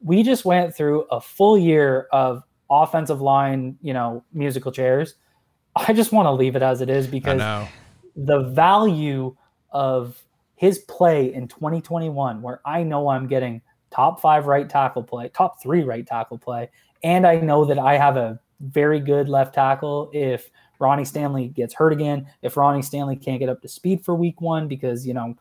we 0.00 0.22
just 0.22 0.44
went 0.44 0.74
through 0.74 1.02
a 1.10 1.20
full 1.20 1.56
year 1.56 2.08
of 2.12 2.42
offensive 2.70 3.20
line, 3.20 3.76
you 3.82 3.92
know, 3.92 4.24
musical 4.32 4.72
chairs. 4.72 5.14
I 5.76 5.92
just 5.92 6.12
want 6.12 6.26
to 6.26 6.32
leave 6.32 6.56
it 6.56 6.62
as 6.62 6.80
it 6.80 6.90
is 6.90 7.06
because 7.06 7.40
the 8.16 8.50
value 8.50 9.36
of 9.70 10.22
his 10.56 10.80
play 10.80 11.32
in 11.32 11.48
2021, 11.48 12.42
where 12.42 12.60
I 12.64 12.82
know 12.82 13.08
I'm 13.08 13.26
getting 13.26 13.62
top 13.90 14.20
five 14.20 14.46
right 14.46 14.68
tackle 14.68 15.02
play, 15.02 15.28
top 15.28 15.62
three 15.62 15.82
right 15.82 16.06
tackle 16.06 16.38
play, 16.38 16.70
and 17.02 17.26
I 17.26 17.36
know 17.36 17.64
that 17.64 17.78
I 17.78 17.96
have 17.96 18.16
a 18.16 18.38
very 18.60 19.00
good 19.00 19.28
left 19.28 19.54
tackle 19.54 20.10
if 20.12 20.50
Ronnie 20.78 21.04
Stanley 21.04 21.48
gets 21.48 21.74
hurt 21.74 21.92
again, 21.92 22.26
if 22.42 22.56
Ronnie 22.56 22.82
Stanley 22.82 23.16
can't 23.16 23.38
get 23.38 23.48
up 23.48 23.60
to 23.62 23.68
speed 23.68 24.04
for 24.04 24.14
week 24.14 24.40
one, 24.40 24.68
because, 24.68 25.06
you 25.06 25.14
know, 25.14 25.36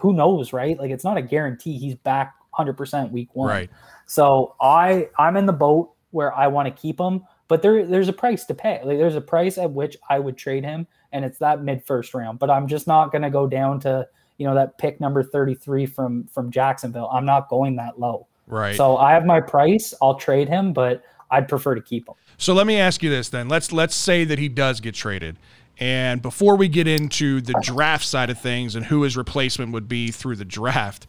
who 0.00 0.12
knows, 0.12 0.52
right? 0.52 0.78
Like 0.78 0.90
it's 0.90 1.04
not 1.04 1.16
a 1.16 1.22
guarantee 1.22 1.78
he's 1.78 1.94
back 1.94 2.34
100% 2.58 3.10
week 3.10 3.34
one. 3.34 3.48
Right. 3.48 3.70
So 4.06 4.54
I 4.60 5.08
I'm 5.18 5.36
in 5.36 5.46
the 5.46 5.52
boat 5.52 5.92
where 6.10 6.34
I 6.34 6.46
want 6.46 6.66
to 6.66 6.82
keep 6.82 7.00
him, 7.00 7.24
but 7.48 7.62
there 7.62 7.86
there's 7.86 8.08
a 8.08 8.12
price 8.12 8.44
to 8.46 8.54
pay. 8.54 8.80
Like 8.84 8.98
there's 8.98 9.16
a 9.16 9.20
price 9.20 9.58
at 9.58 9.70
which 9.70 9.96
I 10.08 10.18
would 10.18 10.36
trade 10.36 10.64
him, 10.64 10.86
and 11.12 11.24
it's 11.24 11.38
that 11.38 11.62
mid 11.62 11.84
first 11.84 12.14
round. 12.14 12.38
But 12.38 12.50
I'm 12.50 12.68
just 12.68 12.86
not 12.86 13.12
going 13.12 13.22
to 13.22 13.30
go 13.30 13.46
down 13.46 13.80
to 13.80 14.06
you 14.38 14.46
know 14.46 14.54
that 14.54 14.78
pick 14.78 15.00
number 15.00 15.22
33 15.22 15.86
from 15.86 16.24
from 16.28 16.50
Jacksonville. 16.50 17.08
I'm 17.12 17.24
not 17.24 17.48
going 17.48 17.76
that 17.76 17.98
low. 17.98 18.26
Right. 18.46 18.76
So 18.76 18.96
I 18.96 19.12
have 19.12 19.24
my 19.24 19.40
price. 19.40 19.94
I'll 20.02 20.16
trade 20.16 20.48
him, 20.48 20.72
but 20.72 21.02
I'd 21.30 21.48
prefer 21.48 21.74
to 21.74 21.80
keep 21.80 22.08
him. 22.08 22.14
So 22.36 22.52
let 22.52 22.66
me 22.66 22.76
ask 22.76 23.02
you 23.02 23.10
this 23.10 23.28
then. 23.28 23.48
Let's 23.48 23.72
let's 23.72 23.94
say 23.94 24.24
that 24.24 24.38
he 24.38 24.48
does 24.48 24.80
get 24.80 24.94
traded. 24.94 25.36
And 25.78 26.22
before 26.22 26.56
we 26.56 26.68
get 26.68 26.86
into 26.86 27.40
the 27.40 27.54
draft 27.62 28.04
side 28.06 28.30
of 28.30 28.40
things 28.40 28.74
and 28.74 28.86
who 28.86 29.02
his 29.02 29.16
replacement 29.16 29.72
would 29.72 29.88
be 29.88 30.10
through 30.10 30.36
the 30.36 30.44
draft, 30.44 31.06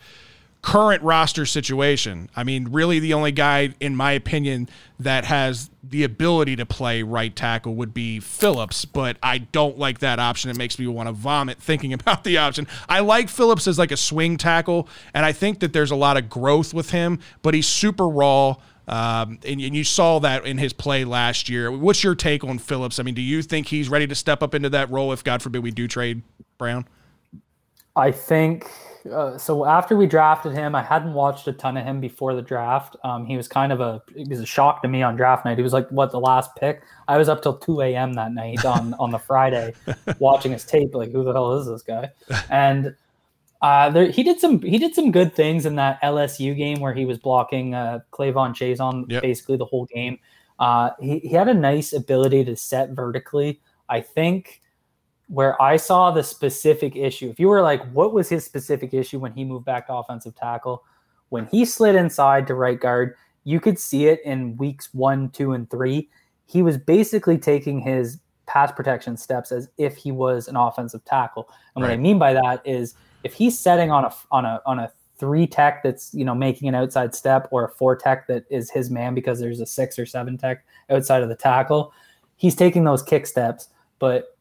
current 0.65 1.03
roster 1.03 1.45
situation. 1.45 2.27
I 2.35 2.43
mean, 2.43 2.69
really 2.71 2.97
the 2.97 3.13
only 3.13 3.31
guy 3.31 3.75
in 3.79 3.95
my 3.95 4.13
opinion 4.13 4.67
that 4.99 5.23
has 5.25 5.69
the 5.83 6.03
ability 6.03 6.55
to 6.55 6.65
play 6.65 7.03
right 7.03 7.35
tackle 7.35 7.75
would 7.75 7.93
be 7.93 8.19
Phillips, 8.19 8.83
but 8.83 9.17
I 9.21 9.37
don't 9.37 9.77
like 9.77 9.99
that 9.99 10.17
option. 10.17 10.49
It 10.49 10.57
makes 10.57 10.79
me 10.79 10.87
want 10.87 11.07
to 11.07 11.13
vomit 11.13 11.59
thinking 11.59 11.93
about 11.93 12.23
the 12.23 12.39
option. 12.39 12.65
I 12.89 13.01
like 13.01 13.29
Phillips 13.29 13.67
as 13.67 13.77
like 13.77 13.91
a 13.91 13.97
swing 13.97 14.37
tackle, 14.37 14.89
and 15.13 15.23
I 15.23 15.33
think 15.33 15.59
that 15.59 15.71
there's 15.71 15.91
a 15.91 15.95
lot 15.95 16.17
of 16.17 16.29
growth 16.29 16.73
with 16.73 16.89
him, 16.89 17.19
but 17.43 17.53
he's 17.53 17.67
super 17.67 18.07
raw. 18.07 18.55
Um, 18.87 19.39
and, 19.45 19.59
and 19.61 19.75
you 19.75 19.83
saw 19.83 20.19
that 20.19 20.45
in 20.45 20.57
his 20.57 20.73
play 20.73 21.05
last 21.05 21.49
year. 21.49 21.71
What's 21.71 22.03
your 22.03 22.15
take 22.15 22.43
on 22.43 22.59
Phillips? 22.59 22.99
I 22.99 23.03
mean, 23.03 23.15
do 23.15 23.21
you 23.21 23.41
think 23.41 23.67
he's 23.67 23.89
ready 23.89 24.07
to 24.07 24.15
step 24.15 24.43
up 24.43 24.53
into 24.53 24.69
that 24.69 24.89
role 24.91 25.11
if, 25.11 25.23
God 25.23 25.41
forbid, 25.41 25.63
we 25.63 25.71
do 25.71 25.87
trade 25.87 26.21
Brown? 26.57 26.87
I 27.95 28.11
think 28.11 28.69
uh, 29.11 29.37
so. 29.37 29.65
After 29.65 29.95
we 29.95 30.05
drafted 30.05 30.53
him, 30.53 30.75
I 30.75 30.83
hadn't 30.83 31.13
watched 31.13 31.47
a 31.47 31.53
ton 31.53 31.77
of 31.77 31.85
him 31.85 32.01
before 32.01 32.35
the 32.35 32.41
draft. 32.41 32.97
Um, 33.03 33.25
he 33.25 33.37
was 33.37 33.47
kind 33.47 33.71
of 33.71 33.79
a 33.79 34.01
it 34.15 34.27
was 34.27 34.39
a 34.39 34.45
shock 34.45 34.81
to 34.81 34.87
me 34.87 35.01
on 35.01 35.15
draft 35.15 35.45
night. 35.45 35.57
He 35.57 35.63
was 35.63 35.73
like 35.73 35.87
what 35.89 36.11
the 36.11 36.19
last 36.19 36.55
pick. 36.55 36.81
I 37.07 37.17
was 37.17 37.29
up 37.29 37.41
till 37.41 37.57
two 37.57 37.81
a.m. 37.81 38.13
that 38.13 38.33
night 38.33 38.65
on 38.65 38.93
on 38.95 39.11
the 39.11 39.19
Friday 39.19 39.73
watching 40.19 40.51
his 40.51 40.65
tape. 40.65 40.93
Like 40.93 41.11
who 41.11 41.23
the 41.23 41.31
hell 41.31 41.53
is 41.53 41.67
this 41.67 41.83
guy? 41.83 42.09
And 42.49 42.95
uh, 43.61 43.89
there, 43.89 44.11
he 44.11 44.23
did 44.23 44.39
some 44.39 44.61
he 44.61 44.77
did 44.77 44.93
some 44.93 45.11
good 45.11 45.33
things 45.33 45.65
in 45.65 45.75
that 45.75 46.01
LSU 46.01 46.55
game 46.55 46.79
where 46.79 46.93
he 46.93 47.05
was 47.05 47.17
blocking 47.17 47.73
uh, 47.73 47.99
K'Lavon 48.11 48.53
Chaisson 48.53 48.81
on 48.81 49.05
Yep. 49.09 49.21
basically 49.21 49.57
the 49.57 49.65
whole 49.65 49.85
game. 49.85 50.19
Uh, 50.59 50.91
he, 50.99 51.19
he 51.19 51.29
had 51.29 51.47
a 51.47 51.53
nice 51.53 51.93
ability 51.93 52.45
to 52.45 52.55
set 52.55 52.91
vertically. 52.91 53.61
I 53.89 54.01
think 54.01 54.61
where 55.27 55.59
I 55.61 55.77
saw 55.77 56.11
the 56.11 56.23
specific 56.23 56.95
issue, 56.95 57.29
if 57.29 57.39
you 57.39 57.47
were 57.47 57.61
like, 57.61 57.83
what 57.91 58.13
was 58.13 58.29
his 58.29 58.45
specific 58.45 58.93
issue 58.93 59.19
when 59.19 59.33
he 59.33 59.43
moved 59.43 59.65
back 59.65 59.87
to 59.87 59.93
offensive 59.93 60.35
tackle? 60.35 60.83
When 61.29 61.47
he 61.47 61.65
slid 61.65 61.95
inside 61.95 62.47
to 62.47 62.53
right 62.53 62.79
guard, 62.79 63.15
you 63.43 63.59
could 63.59 63.79
see 63.79 64.07
it 64.07 64.21
in 64.23 64.55
weeks 64.57 64.93
one, 64.93 65.29
two, 65.29 65.53
and 65.53 65.69
three. 65.69 66.09
He 66.45 66.61
was 66.61 66.77
basically 66.77 67.37
taking 67.37 67.79
his 67.79 68.19
pass 68.45 68.71
protection 68.71 69.17
steps 69.17 69.51
as 69.51 69.69
if 69.77 69.95
he 69.97 70.11
was 70.11 70.47
an 70.47 70.55
offensive 70.55 71.03
tackle. 71.05 71.49
And 71.75 71.81
what 71.83 71.91
I 71.91 71.97
mean 71.97 72.19
by 72.19 72.33
that 72.33 72.61
is 72.63 72.93
if 73.25 73.33
he's 73.33 73.57
setting 73.57 73.91
on 73.91 74.05
a 74.05 74.13
on 74.31 74.45
a 74.45 74.61
on 74.65 74.79
a 74.79 74.91
three 75.17 75.47
tech 75.47 75.81
that's 75.83 76.13
you 76.13 76.23
know 76.23 76.35
making 76.35 76.69
an 76.69 76.75
outside 76.75 77.15
step 77.15 77.47
or 77.51 77.65
a 77.65 77.69
four 77.69 77.95
tech 77.95 78.27
that 78.27 78.45
is 78.49 78.69
his 78.69 78.89
man 78.89 79.15
because 79.15 79.39
there's 79.39 79.59
a 79.59 79.65
six 79.65 79.97
or 79.97 80.05
seven 80.05 80.37
tech 80.37 80.63
outside 80.89 81.23
of 81.23 81.29
the 81.29 81.35
tackle, 81.35 81.91
he's 82.35 82.55
taking 82.55 82.83
those 82.83 83.01
kick 83.01 83.25
steps. 83.25 83.69
But 83.97 84.37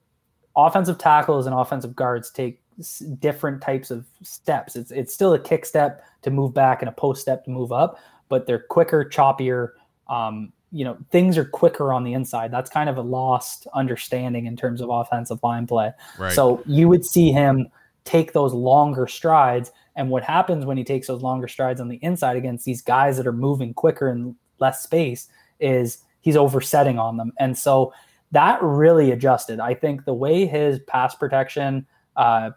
offensive 0.55 0.99
tackles 0.99 1.47
and 1.47 1.55
offensive 1.55 1.97
guards 1.97 2.31
take 2.31 2.61
s- 2.79 2.99
different 2.99 3.63
types 3.63 3.91
of 3.91 4.05
steps. 4.23 4.77
It's 4.77 4.91
it's 4.91 5.15
still 5.15 5.33
a 5.33 5.39
kick 5.39 5.65
step 5.65 6.05
to 6.23 6.31
move 6.31 6.53
back 6.53 6.83
and 6.83 6.89
a 6.89 6.93
post 6.93 7.23
step 7.23 7.45
to 7.47 7.51
move 7.51 7.73
up, 7.73 7.99
but 8.29 8.47
they're 8.47 8.59
quicker, 8.59 9.05
choppier. 9.05 9.71
Um, 10.09 10.53
you 10.71 10.85
know, 10.85 10.99
things 11.11 11.39
are 11.39 11.45
quicker 11.45 11.93
on 11.93 12.05
the 12.05 12.13
inside. 12.13 12.51
That's 12.51 12.69
kind 12.69 12.91
of 12.91 12.99
a 12.99 13.01
lost 13.01 13.67
understanding 13.75 14.47
in 14.47 14.57
terms 14.57 14.81
of 14.81 14.91
offensive 14.91 15.39
line 15.43 15.69
play. 15.69 15.93
Right. 16.19 16.33
So 16.33 16.63
you 16.67 16.89
would 16.89 17.07
see 17.07 17.31
him 17.31 17.69
take 18.05 18.33
those 18.33 18.53
longer 18.53 19.07
strides. 19.07 19.73
And 19.97 20.11
what 20.11 20.23
happens 20.23 20.67
when 20.67 20.77
he 20.77 20.85
takes 20.85 21.07
those 21.07 21.23
longer 21.23 21.49
strides 21.49 21.81
on 21.81 21.89
the 21.89 21.97
inside 21.97 22.37
against 22.37 22.65
these 22.65 22.83
guys 22.83 23.17
that 23.17 23.27
are 23.27 23.33
moving 23.33 23.75
quicker 23.75 24.09
and 24.09 24.35
less 24.59 24.83
space 24.83 25.29
is 25.61 25.99
he's 26.21 26.37
oversetting 26.37 26.99
on 26.99 27.17
them. 27.17 27.33
And 27.39 27.57
so 27.57 27.93
that 28.33 28.61
really 28.63 29.11
adjusted. 29.11 29.61
I 29.61 29.75
think 29.75 30.05
the 30.05 30.15
way 30.15 30.47
his 30.47 30.81
pass 30.81 31.15
protection 31.15 31.87
uh, 32.17 32.51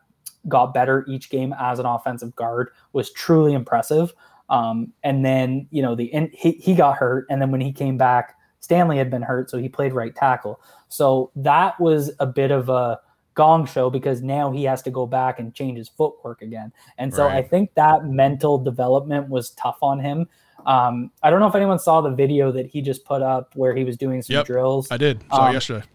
got 0.47 0.73
better 0.73 1.05
each 1.07 1.29
game 1.29 1.53
as 1.59 1.79
an 1.79 1.85
offensive 1.85 2.35
guard 2.35 2.69
was 2.93 3.11
truly 3.11 3.53
impressive. 3.53 4.13
Um, 4.49 4.93
and 5.03 5.25
then, 5.25 5.67
you 5.71 5.81
know, 5.81 5.93
the 5.93 6.05
in, 6.05 6.31
he, 6.33 6.53
he 6.53 6.73
got 6.73 6.97
hurt. 6.97 7.25
And 7.29 7.41
then 7.41 7.51
when 7.51 7.61
he 7.61 7.71
came 7.71 7.97
back, 7.97 8.35
Stanley 8.59 8.97
had 8.97 9.11
been 9.11 9.21
hurt. 9.21 9.49
So 9.49 9.57
he 9.57 9.69
played 9.69 9.93
right 9.93 10.15
tackle. 10.15 10.59
So 10.87 11.31
that 11.35 11.79
was 11.79 12.11
a 12.19 12.25
bit 12.25 12.51
of 12.51 12.69
a, 12.69 12.99
gong 13.37 13.65
show 13.67 13.89
because 13.89 14.21
now 14.23 14.51
he 14.51 14.63
has 14.63 14.81
to 14.81 14.89
go 14.91 15.05
back 15.05 15.39
and 15.39 15.53
change 15.53 15.77
his 15.77 15.87
footwork 15.87 16.41
again. 16.41 16.73
And 16.97 17.13
so 17.13 17.27
I 17.29 17.43
think 17.43 17.73
that 17.75 18.05
mental 18.05 18.57
development 18.57 19.29
was 19.29 19.51
tough 19.51 19.77
on 19.81 19.99
him. 19.99 20.27
Um, 20.65 21.11
I 21.21 21.29
don't 21.29 21.39
know 21.39 21.47
if 21.47 21.55
anyone 21.55 21.77
saw 21.79 22.01
the 22.01 22.09
video 22.09 22.51
that 22.51 22.65
he 22.65 22.81
just 22.81 23.05
put 23.05 23.21
up 23.21 23.55
where 23.55 23.75
he 23.75 23.83
was 23.83 23.95
doing 23.95 24.21
some 24.23 24.33
Yep, 24.33 24.47
drills. 24.47 24.91
I 24.91 24.97
did. 24.97 25.23
Saw 25.31 25.45
it 25.45 25.47
Um, 25.49 25.53
yesterday. 25.53 25.85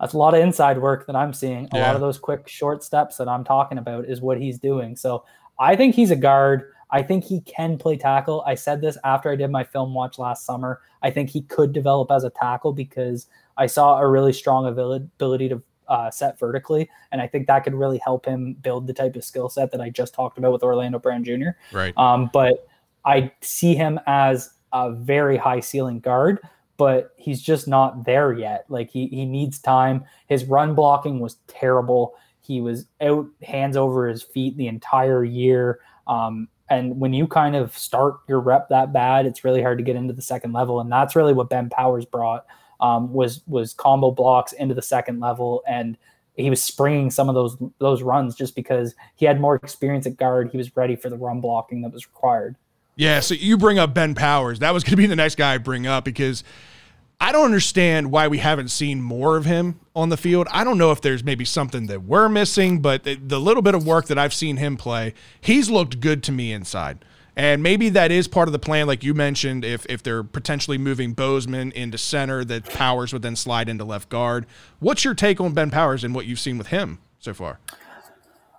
That's 0.00 0.14
a 0.14 0.18
lot 0.18 0.34
of 0.34 0.40
inside 0.40 0.78
work 0.82 1.06
that 1.06 1.14
I'm 1.14 1.32
seeing. 1.32 1.68
A 1.72 1.76
Yeah. 1.78 1.86
lot 1.86 1.94
of 1.94 2.00
those 2.00 2.18
quick 2.18 2.48
short 2.48 2.82
steps 2.82 3.16
that 3.18 3.28
I'm 3.28 3.44
talking 3.44 3.78
about 3.78 4.04
is 4.06 4.20
what 4.20 4.38
he's 4.40 4.58
doing. 4.58 4.96
So 4.96 5.24
I 5.60 5.76
think 5.76 5.94
he's 5.94 6.10
a 6.10 6.16
guard. 6.16 6.64
I 6.90 7.02
think 7.02 7.22
he 7.24 7.40
can 7.42 7.78
play 7.78 7.96
tackle. 7.96 8.42
I 8.44 8.56
said 8.56 8.80
this 8.80 8.98
after 9.04 9.30
I 9.30 9.36
did 9.36 9.50
my 9.50 9.62
film 9.64 9.94
watch 9.94 10.18
last 10.18 10.44
summer. 10.44 10.80
I 11.02 11.10
think 11.10 11.30
he 11.30 11.42
could 11.42 11.72
develop 11.72 12.10
as 12.10 12.24
a 12.24 12.30
tackle 12.30 12.72
because 12.72 13.28
I 13.56 13.66
saw 13.66 13.98
a 13.98 14.06
really 14.10 14.32
strong 14.32 14.66
ability 14.66 15.48
to 15.50 15.62
uh, 15.88 16.10
set 16.10 16.38
vertically, 16.38 16.88
and 17.10 17.20
I 17.20 17.26
think 17.26 17.46
that 17.46 17.64
could 17.64 17.74
really 17.74 18.00
help 18.04 18.26
him 18.26 18.54
build 18.54 18.86
the 18.86 18.92
type 18.92 19.16
of 19.16 19.24
skill 19.24 19.48
set 19.48 19.70
that 19.72 19.80
I 19.80 19.90
just 19.90 20.14
talked 20.14 20.38
about 20.38 20.52
with 20.52 20.62
Orlando 20.62 20.98
Brown 20.98 21.24
Jr. 21.24 21.50
Right. 21.72 21.96
Um, 21.96 22.30
but 22.32 22.68
I 23.04 23.32
see 23.40 23.74
him 23.74 24.00
as 24.06 24.50
a 24.72 24.92
very 24.92 25.36
high 25.36 25.60
ceiling 25.60 26.00
guard, 26.00 26.40
but 26.76 27.12
he's 27.16 27.42
just 27.42 27.68
not 27.68 28.04
there 28.04 28.32
yet. 28.32 28.64
Like 28.68 28.90
he 28.90 29.06
he 29.08 29.24
needs 29.24 29.58
time. 29.58 30.04
His 30.26 30.44
run 30.44 30.74
blocking 30.74 31.20
was 31.20 31.36
terrible. 31.46 32.14
He 32.40 32.60
was 32.60 32.86
out 33.00 33.26
hands 33.42 33.76
over 33.76 34.08
his 34.08 34.22
feet 34.22 34.56
the 34.56 34.68
entire 34.68 35.24
year. 35.24 35.80
Um, 36.06 36.48
and 36.68 36.98
when 36.98 37.12
you 37.12 37.26
kind 37.26 37.54
of 37.54 37.76
start 37.76 38.16
your 38.28 38.40
rep 38.40 38.68
that 38.70 38.92
bad, 38.92 39.26
it's 39.26 39.44
really 39.44 39.62
hard 39.62 39.78
to 39.78 39.84
get 39.84 39.94
into 39.94 40.14
the 40.14 40.22
second 40.22 40.52
level. 40.52 40.80
And 40.80 40.90
that's 40.90 41.14
really 41.14 41.34
what 41.34 41.50
Ben 41.50 41.68
Powers 41.68 42.06
brought 42.06 42.46
um, 42.82 43.12
was 43.12 43.42
was 43.46 43.72
combo 43.72 44.10
blocks 44.10 44.52
into 44.52 44.74
the 44.74 44.82
second 44.82 45.20
level 45.20 45.62
and 45.66 45.96
he 46.34 46.50
was 46.50 46.62
springing 46.62 47.10
some 47.10 47.28
of 47.28 47.34
those 47.34 47.56
those 47.78 48.02
runs 48.02 48.34
just 48.34 48.54
because 48.54 48.94
he 49.16 49.26
had 49.26 49.40
more 49.40 49.54
experience 49.56 50.06
at 50.06 50.16
guard. 50.16 50.50
He 50.50 50.58
was 50.58 50.74
ready 50.76 50.96
for 50.96 51.08
the 51.08 51.16
run 51.16 51.40
blocking 51.40 51.82
that 51.82 51.92
was 51.92 52.06
required. 52.06 52.56
Yeah, 52.96 53.20
so 53.20 53.34
you 53.34 53.56
bring 53.56 53.78
up 53.78 53.94
Ben 53.94 54.14
Powers. 54.14 54.58
That 54.58 54.74
was 54.74 54.84
going 54.84 54.92
to 54.92 54.96
be 54.96 55.06
the 55.06 55.16
next 55.16 55.36
guy 55.36 55.54
I 55.54 55.58
bring 55.58 55.86
up 55.86 56.04
because 56.04 56.44
I 57.20 57.32
don't 57.32 57.44
understand 57.44 58.10
why 58.10 58.28
we 58.28 58.38
haven't 58.38 58.68
seen 58.68 59.00
more 59.00 59.36
of 59.36 59.44
him 59.44 59.80
on 59.94 60.08
the 60.08 60.16
field. 60.16 60.46
I 60.50 60.64
don't 60.64 60.76
know 60.76 60.90
if 60.90 61.00
there's 61.00 61.24
maybe 61.24 61.44
something 61.44 61.86
that 61.86 62.02
we're 62.02 62.28
missing, 62.28 62.80
but 62.80 63.04
the, 63.04 63.14
the 63.14 63.40
little 63.40 63.62
bit 63.62 63.74
of 63.74 63.86
work 63.86 64.06
that 64.06 64.18
I've 64.18 64.34
seen 64.34 64.56
him 64.56 64.76
play, 64.76 65.14
he's 65.40 65.70
looked 65.70 66.00
good 66.00 66.22
to 66.24 66.32
me 66.32 66.52
inside. 66.52 67.04
And 67.34 67.62
maybe 67.62 67.88
that 67.90 68.10
is 68.10 68.28
part 68.28 68.48
of 68.48 68.52
the 68.52 68.58
plan, 68.58 68.86
like 68.86 69.02
you 69.02 69.14
mentioned, 69.14 69.64
if 69.64 69.86
if 69.86 70.02
they're 70.02 70.22
potentially 70.22 70.76
moving 70.76 71.14
Bozeman 71.14 71.72
into 71.72 71.96
center, 71.96 72.44
that 72.44 72.64
Powers 72.64 73.12
would 73.12 73.22
then 73.22 73.36
slide 73.36 73.68
into 73.68 73.84
left 73.84 74.08
guard. 74.10 74.46
What's 74.80 75.04
your 75.04 75.14
take 75.14 75.40
on 75.40 75.52
Ben 75.54 75.70
Powers 75.70 76.04
and 76.04 76.14
what 76.14 76.26
you've 76.26 76.40
seen 76.40 76.58
with 76.58 76.66
him 76.68 76.98
so 77.18 77.32
far? 77.32 77.58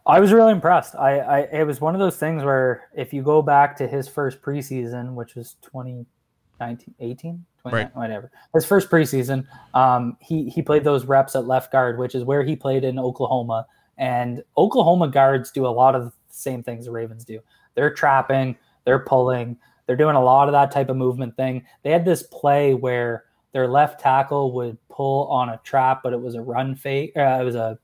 I 0.06 0.20
was 0.20 0.34
really 0.34 0.52
impressed. 0.52 0.96
I, 0.96 1.20
I 1.20 1.40
it 1.42 1.68
was 1.68 1.80
one 1.80 1.94
of 1.94 2.00
those 2.00 2.18
things 2.18 2.44
where 2.44 2.90
if 2.96 3.14
you 3.14 3.22
go 3.22 3.42
back 3.42 3.78
to 3.78 3.88
his 3.88 4.08
first 4.08 4.42
preseason, 4.42 5.14
which 5.14 5.36
was 5.36 5.56
2019, 5.62 6.96
18, 7.00 7.46
20, 7.62 7.76
Right. 7.78 7.96
whatever, 7.96 8.32
his 8.54 8.66
first 8.66 8.90
preseason, 8.90 9.46
um, 9.74 10.18
he 10.20 10.50
he 10.50 10.62
played 10.62 10.84
those 10.84 11.06
reps 11.06 11.36
at 11.36 11.46
left 11.46 11.72
guard, 11.72 12.00
which 12.00 12.16
is 12.16 12.24
where 12.24 12.44
he 12.44 12.56
played 12.56 12.84
in 12.84 12.98
Oklahoma. 13.00 13.68
And 13.98 14.44
Oklahoma 14.58 15.08
guards 15.08 15.52
do 15.52 15.68
a 15.68 15.70
lot 15.70 15.94
of 15.94 16.06
the 16.06 16.12
same 16.30 16.64
things 16.64 16.86
the 16.86 16.92
Ravens 16.92 17.24
do. 17.24 17.40
They're 17.76 17.94
trapping, 17.94 18.58
they're 18.86 19.00
pulling, 19.00 19.58
they're 19.86 19.96
doing 19.96 20.16
a 20.16 20.24
lot 20.24 20.48
of 20.48 20.52
that 20.54 20.72
type 20.72 20.90
of 20.90 20.98
movement 20.98 21.36
thing. 21.36 21.64
They 21.84 21.92
had 21.92 22.06
this 22.06 22.24
play 22.24 22.74
where 22.74 23.26
their 23.52 23.68
left 23.68 24.00
tackle 24.00 24.52
would 24.54 24.78
pull 24.90 25.28
on 25.28 25.50
a 25.50 25.60
trap, 25.64 26.02
but 26.04 26.14
it 26.14 26.22
was 26.22 26.36
a 26.36 26.42
run 26.42 26.76
fake. 26.76 27.12
Uh, 27.16 27.38
it 27.40 27.44
was 27.44 27.56
a 27.56 27.78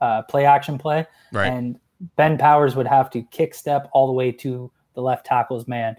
uh, 0.00 0.22
play 0.22 0.44
action 0.44 0.76
play, 0.78 1.06
Right. 1.32 1.46
and 1.52 1.78
Ben 2.16 2.36
Powers 2.36 2.74
would 2.76 2.86
have 2.86 3.08
to 3.10 3.22
kick 3.24 3.54
step 3.54 3.88
all 3.92 4.06
the 4.06 4.12
way 4.12 4.32
to 4.32 4.70
the 4.94 5.00
left 5.00 5.24
tackle's 5.24 5.66
man. 5.68 5.96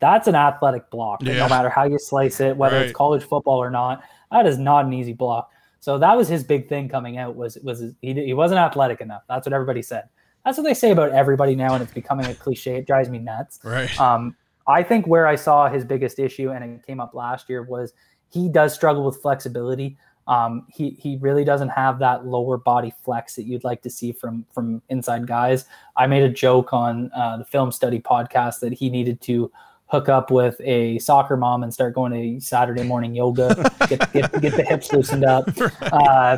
That's 0.00 0.28
an 0.28 0.34
athletic 0.36 0.90
block. 0.90 1.22
Yeah. 1.22 1.38
No 1.38 1.48
matter 1.48 1.68
how 1.68 1.84
you 1.84 1.98
slice 1.98 2.40
it, 2.40 2.56
whether 2.56 2.76
Right. 2.76 2.84
it's 2.86 2.92
college 2.96 3.24
football 3.24 3.58
or 3.60 3.70
not, 3.70 4.02
that 4.30 4.46
is 4.46 4.58
not 4.58 4.84
an 4.84 4.92
easy 4.92 5.12
block. 5.12 5.50
So 5.80 5.98
that 5.98 6.16
was 6.16 6.28
his 6.28 6.44
big 6.44 6.68
thing 6.68 6.88
coming 6.88 7.18
out 7.18 7.34
was 7.36 7.56
was 7.64 7.82
he, 8.02 8.12
he 8.12 8.34
wasn't 8.34 8.60
athletic 8.60 9.00
enough. 9.00 9.22
That's 9.28 9.46
what 9.46 9.52
everybody 9.52 9.80
said. 9.82 10.08
That's 10.44 10.56
what 10.56 10.64
they 10.64 10.74
say 10.74 10.90
about 10.90 11.12
everybody 11.12 11.54
now, 11.54 11.74
and 11.74 11.82
it's 11.82 11.92
becoming 11.92 12.26
a 12.26 12.34
cliche. 12.34 12.76
It 12.76 12.86
drives 12.86 13.08
me 13.08 13.18
nuts. 13.18 13.60
Right. 13.62 14.00
Um, 14.00 14.36
I 14.66 14.82
think 14.82 15.06
where 15.06 15.26
I 15.26 15.34
saw 15.34 15.68
his 15.68 15.84
biggest 15.84 16.18
issue, 16.18 16.50
and 16.50 16.64
it 16.64 16.86
came 16.86 17.00
up 17.00 17.14
last 17.14 17.48
year, 17.48 17.62
was 17.62 17.92
he 18.30 18.48
does 18.48 18.74
struggle 18.74 19.04
with 19.04 19.20
flexibility. 19.20 19.96
Um, 20.26 20.66
he 20.68 20.90
he 20.90 21.16
really 21.16 21.44
doesn't 21.44 21.70
have 21.70 21.98
that 22.00 22.26
lower 22.26 22.58
body 22.58 22.92
flex 23.02 23.34
that 23.36 23.44
you'd 23.44 23.64
like 23.64 23.80
to 23.82 23.90
see 23.90 24.12
from 24.12 24.44
from 24.52 24.82
inside 24.90 25.26
guys. 25.26 25.64
I 25.96 26.06
made 26.06 26.22
a 26.22 26.28
joke 26.28 26.72
on 26.72 27.10
uh, 27.14 27.38
the 27.38 27.44
film 27.44 27.72
study 27.72 27.98
podcast 27.98 28.60
that 28.60 28.74
he 28.74 28.90
needed 28.90 29.22
to 29.22 29.50
hook 29.86 30.10
up 30.10 30.30
with 30.30 30.60
a 30.60 30.98
soccer 30.98 31.36
mom 31.36 31.62
and 31.62 31.72
start 31.72 31.94
going 31.94 32.12
to 32.12 32.44
Saturday 32.44 32.82
morning 32.82 33.14
yoga, 33.14 33.54
get, 33.88 34.12
get, 34.12 34.40
get 34.42 34.54
the 34.54 34.62
hips 34.62 34.92
loosened 34.92 35.24
up. 35.24 35.48
Uh, 35.80 36.36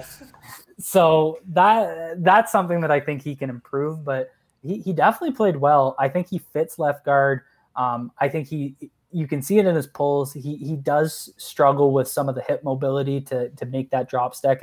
so 0.80 1.38
that 1.48 2.22
that's 2.24 2.50
something 2.50 2.80
that 2.80 2.90
I 2.90 3.00
think 3.00 3.22
he 3.22 3.36
can 3.36 3.50
improve, 3.50 4.04
but 4.04 4.32
he, 4.62 4.78
he 4.78 4.92
definitely 4.92 5.36
played 5.36 5.56
well. 5.56 5.94
I 5.98 6.08
think 6.08 6.28
he 6.28 6.38
fits 6.38 6.78
left 6.78 7.04
guard. 7.04 7.42
Um, 7.76 8.12
I 8.18 8.28
think 8.28 8.48
he 8.48 8.74
you 9.12 9.26
can 9.26 9.42
see 9.42 9.58
it 9.58 9.66
in 9.66 9.74
his 9.74 9.86
pulls. 9.86 10.32
He 10.32 10.56
he 10.56 10.76
does 10.76 11.32
struggle 11.36 11.92
with 11.92 12.08
some 12.08 12.28
of 12.28 12.34
the 12.34 12.42
hip 12.42 12.62
mobility 12.64 13.20
to 13.22 13.50
to 13.50 13.66
make 13.66 13.90
that 13.90 14.08
drop 14.08 14.34
step 14.34 14.62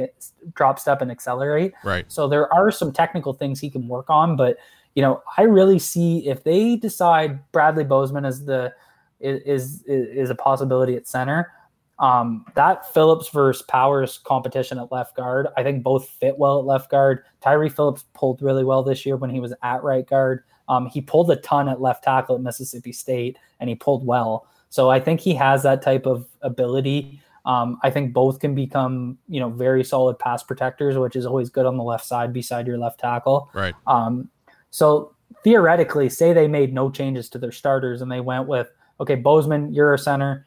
drop 0.53 0.79
step 0.79 1.01
and 1.01 1.11
accelerate. 1.11 1.73
Right. 1.83 2.05
So 2.11 2.27
there 2.27 2.51
are 2.53 2.71
some 2.71 2.91
technical 2.91 3.33
things 3.33 3.59
he 3.59 3.69
can 3.69 3.87
work 3.87 4.09
on, 4.09 4.35
but 4.35 4.57
you 4.95 5.01
know, 5.01 5.21
I 5.37 5.43
really 5.43 5.79
see 5.79 6.27
if 6.27 6.43
they 6.43 6.75
decide 6.75 7.51
Bradley 7.51 7.83
Bozeman 7.83 8.25
is 8.25 8.45
the 8.45 8.73
is 9.19 9.41
is, 9.43 9.83
is 9.83 10.29
a 10.29 10.35
possibility 10.35 10.95
at 10.95 11.07
center. 11.07 11.51
Um, 11.99 12.45
that 12.55 12.93
Phillips 12.93 13.29
versus 13.29 13.63
Powers 13.63 14.19
competition 14.19 14.77
at 14.77 14.91
left 14.91 15.15
guard, 15.15 15.47
I 15.57 15.63
think 15.63 15.83
both 15.83 16.07
fit 16.09 16.37
well 16.37 16.59
at 16.59 16.65
left 16.65 16.91
guard. 16.91 17.23
Tyre 17.41 17.69
Phillips 17.69 18.05
pulled 18.13 18.41
really 18.41 18.63
well 18.63 18.83
this 18.83 19.05
year 19.05 19.17
when 19.17 19.29
he 19.29 19.39
was 19.39 19.53
at 19.63 19.83
right 19.83 20.07
guard. 20.07 20.43
Um, 20.69 20.87
he 20.87 21.01
pulled 21.01 21.31
a 21.31 21.37
ton 21.37 21.69
at 21.69 21.81
left 21.81 22.03
tackle 22.03 22.35
at 22.35 22.41
Mississippi 22.41 22.91
State, 22.91 23.37
and 23.59 23.69
he 23.69 23.75
pulled 23.75 24.05
well. 24.05 24.47
So 24.69 24.89
I 24.89 24.99
think 24.99 25.21
he 25.21 25.33
has 25.35 25.63
that 25.63 25.81
type 25.81 26.05
of 26.05 26.27
ability. 26.41 27.21
Um, 27.45 27.79
I 27.81 27.89
think 27.89 28.13
both 28.13 28.39
can 28.39 28.53
become, 28.53 29.17
you 29.29 29.39
know, 29.39 29.49
very 29.49 29.83
solid 29.83 30.19
pass 30.19 30.43
protectors, 30.43 30.97
which 30.97 31.15
is 31.15 31.25
always 31.25 31.49
good 31.49 31.65
on 31.65 31.77
the 31.77 31.83
left 31.83 32.05
side 32.05 32.33
beside 32.33 32.67
your 32.67 32.77
left 32.77 32.99
tackle. 32.99 33.49
Right. 33.53 33.73
Um, 33.87 34.29
so 34.69 35.15
theoretically, 35.43 36.09
say 36.09 36.33
they 36.33 36.47
made 36.47 36.73
no 36.73 36.91
changes 36.91 37.29
to 37.29 37.37
their 37.37 37.53
starters 37.53 38.01
and 38.01 38.11
they 38.11 38.19
went 38.19 38.47
with, 38.47 38.69
okay, 38.99 39.15
Bozeman, 39.15 39.73
you're 39.73 39.93
a 39.93 39.97
center. 39.97 40.45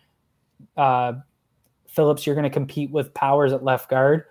Uh, 0.76 1.14
Phillips, 2.00 2.24
you're 2.24 2.34
going 2.34 2.44
to 2.44 2.50
compete 2.50 2.90
with 2.90 3.12
Powers 3.12 3.52
at 3.52 3.62
left 3.62 3.90
guard. 3.90 4.24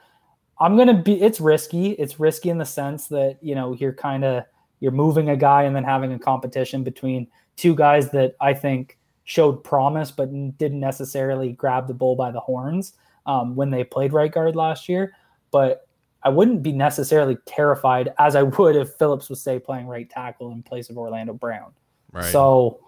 I'm 0.59 0.75
going 0.75 0.87
to 0.87 0.95
be, 0.95 1.21
it's 1.21 1.39
risky. 1.39 1.91
It's 1.91 2.19
risky 2.19 2.49
in 2.49 2.57
the 2.57 2.65
sense 2.65 3.05
that, 3.09 3.37
you 3.41 3.53
know, 3.53 3.73
you're 3.73 3.93
kind 3.93 4.25
of, 4.25 4.43
you're 4.79 4.91
moving 4.91 5.29
a 5.29 5.37
guy 5.37 5.63
and 5.65 5.75
then 5.75 5.83
having 5.83 6.11
a 6.13 6.17
competition 6.17 6.83
between 6.83 7.27
two 7.57 7.75
guys 7.75 8.09
that 8.09 8.35
I 8.41 8.55
think 8.55 8.97
showed 9.23 9.63
promise, 9.63 10.09
but 10.09 10.31
didn't 10.57 10.79
necessarily 10.79 11.51
grab 11.51 11.85
the 11.85 11.93
bull 11.93 12.15
by 12.15 12.31
the 12.31 12.39
horns 12.39 12.93
um, 13.27 13.55
when 13.55 13.69
they 13.69 13.83
played 13.83 14.13
right 14.13 14.31
guard 14.31 14.55
last 14.55 14.89
year. 14.89 15.13
But 15.51 15.87
I 16.23 16.29
wouldn't 16.29 16.63
be 16.63 16.71
necessarily 16.71 17.37
terrified 17.45 18.13
as 18.17 18.35
I 18.35 18.41
would 18.41 18.75
if 18.75 18.95
Phillips 18.95 19.29
was 19.29 19.39
say 19.39 19.59
playing 19.59 19.85
right 19.85 20.09
tackle 20.09 20.51
in 20.51 20.63
place 20.63 20.89
of 20.89 20.97
Orlando 20.97 21.33
Brown. 21.33 21.71
Right. 22.11 22.25
So, 22.25 22.79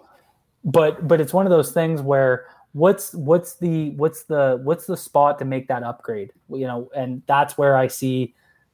but 0.64 1.08
but 1.08 1.22
it's 1.22 1.34
one 1.34 1.46
of 1.46 1.52
those 1.52 1.72
things 1.72 2.02
where 2.02 2.48
what's 2.74 3.14
what's 3.14 3.56
the 3.56 3.92
what's 3.92 4.24
the 4.24 4.60
what's 4.64 4.86
the 4.86 4.98
spot 4.98 5.40
to 5.40 5.46
make 5.46 5.68
that 5.68 5.84
upgrade? 5.84 6.32
You 6.50 6.68
know, 6.68 6.90
and 6.96 7.22
that's 7.28 7.58
where 7.58 7.76
I 7.76 7.88
see, 7.88 8.34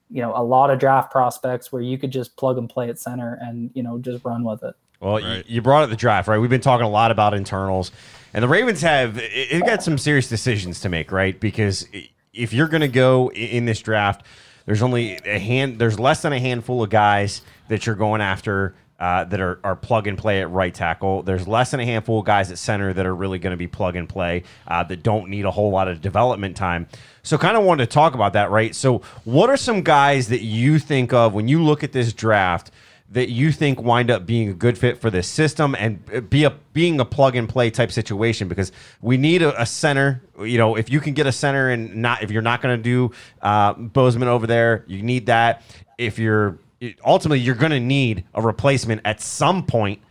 you 0.09 0.21
know, 0.21 0.33
a 0.35 0.43
lot 0.43 0.69
of 0.69 0.79
draft 0.79 1.11
prospects 1.11 1.71
where 1.71 1.81
you 1.81 1.97
could 1.97 2.11
just 2.11 2.35
plug 2.37 2.57
and 2.57 2.69
play 2.69 2.89
at 2.89 2.99
center 2.99 3.37
and 3.41 3.71
you 3.73 3.83
know 3.83 3.97
just 3.97 4.23
run 4.23 4.43
with 4.43 4.63
it. 4.63 4.75
Well, 4.99 5.13
Right. 5.15 5.45
you, 5.47 5.55
you 5.55 5.61
brought 5.61 5.83
up 5.83 5.89
the 5.89 5.95
draft, 5.95 6.27
right? 6.27 6.37
We've 6.39 6.49
been 6.49 6.61
talking 6.61 6.85
a 6.85 6.89
lot 6.89 7.11
about 7.11 7.33
internals, 7.33 7.91
and 8.33 8.43
the 8.43 8.47
Ravens 8.47 8.81
have 8.81 9.17
it, 9.17 9.31
it 9.31 9.65
got 9.65 9.83
some 9.83 9.97
serious 9.97 10.27
decisions 10.27 10.79
to 10.81 10.89
make, 10.89 11.11
right? 11.11 11.39
Because 11.39 11.87
if 12.33 12.53
you're 12.53 12.67
going 12.67 12.81
to 12.81 12.87
go 12.87 13.31
in 13.31 13.65
this 13.65 13.79
draft, 13.79 14.23
there's 14.65 14.81
only 14.81 15.13
a 15.25 15.39
hand, 15.39 15.79
there's 15.79 15.99
less 15.99 16.21
than 16.23 16.33
a 16.33 16.39
handful 16.39 16.83
of 16.83 16.89
guys 16.89 17.41
that 17.67 17.85
you're 17.85 17.95
going 17.95 18.21
after 18.21 18.75
uh, 18.99 19.23
that 19.25 19.39
are, 19.39 19.59
are 19.63 19.75
plug 19.75 20.07
and 20.07 20.17
play 20.17 20.41
at 20.41 20.49
right 20.49 20.73
tackle. 20.73 21.21
There's 21.23 21.47
less 21.47 21.71
than 21.71 21.79
a 21.79 21.85
handful 21.85 22.19
of 22.19 22.25
guys 22.25 22.51
at 22.51 22.57
center 22.57 22.93
that 22.93 23.05
are 23.05 23.15
really 23.15 23.39
going 23.39 23.51
to 23.51 23.57
be 23.57 23.67
plug 23.67 23.95
and 23.95 24.09
play 24.09 24.43
uh, 24.67 24.83
that 24.83 25.03
don't 25.03 25.29
need 25.29 25.45
a 25.45 25.51
whole 25.51 25.69
lot 25.69 25.87
of 25.87 26.01
development 26.01 26.57
time. 26.57 26.87
So, 27.23 27.37
kind 27.37 27.57
of 27.57 27.63
wanted 27.63 27.89
to 27.89 27.93
talk 27.93 28.15
about 28.15 28.33
that, 28.33 28.49
right? 28.49 28.73
So, 28.73 29.01
what 29.23 29.49
are 29.49 29.57
some 29.57 29.81
guys 29.81 30.29
that 30.29 30.41
you 30.41 30.79
think 30.79 31.13
of 31.13 31.33
when 31.33 31.47
you 31.47 31.63
look 31.63 31.83
at 31.83 31.91
this 31.91 32.13
draft? 32.13 32.71
that 33.09 33.29
you 33.29 33.51
think 33.53 33.81
wind 33.81 34.11
up 34.11 34.25
being 34.25 34.49
a 34.49 34.53
good 34.53 34.77
fit 34.77 34.99
for 34.99 35.09
this 35.09 35.27
system 35.27 35.75
and 35.79 36.29
be 36.29 36.43
a 36.43 36.49
being 36.73 36.99
a 36.99 37.05
plug 37.05 37.35
and 37.37 37.47
play 37.47 37.69
type 37.69 37.91
situation 37.91 38.49
because 38.49 38.71
we 39.01 39.15
need 39.15 39.41
a, 39.41 39.61
a 39.61 39.65
center. 39.65 40.21
You 40.41 40.57
know, 40.57 40.75
if 40.75 40.89
you 40.89 40.99
can 40.99 41.13
get 41.13 41.25
a 41.25 41.31
center 41.31 41.69
and 41.69 41.95
not 41.95 42.21
if 42.21 42.31
you're 42.31 42.41
not 42.41 42.61
going 42.61 42.77
to 42.77 42.83
do 42.83 43.15
uh, 43.41 43.73
Bozeman 43.73 44.27
over 44.27 44.45
there, 44.45 44.83
you 44.87 45.01
need 45.01 45.27
that. 45.27 45.63
If 45.97 46.19
you're 46.19 46.59
ultimately 47.05 47.39
you're 47.39 47.55
going 47.55 47.71
to 47.71 47.79
need 47.79 48.25
a 48.33 48.41
replacement 48.41 49.01
at 49.05 49.21
some 49.21 49.65
point 49.65 50.01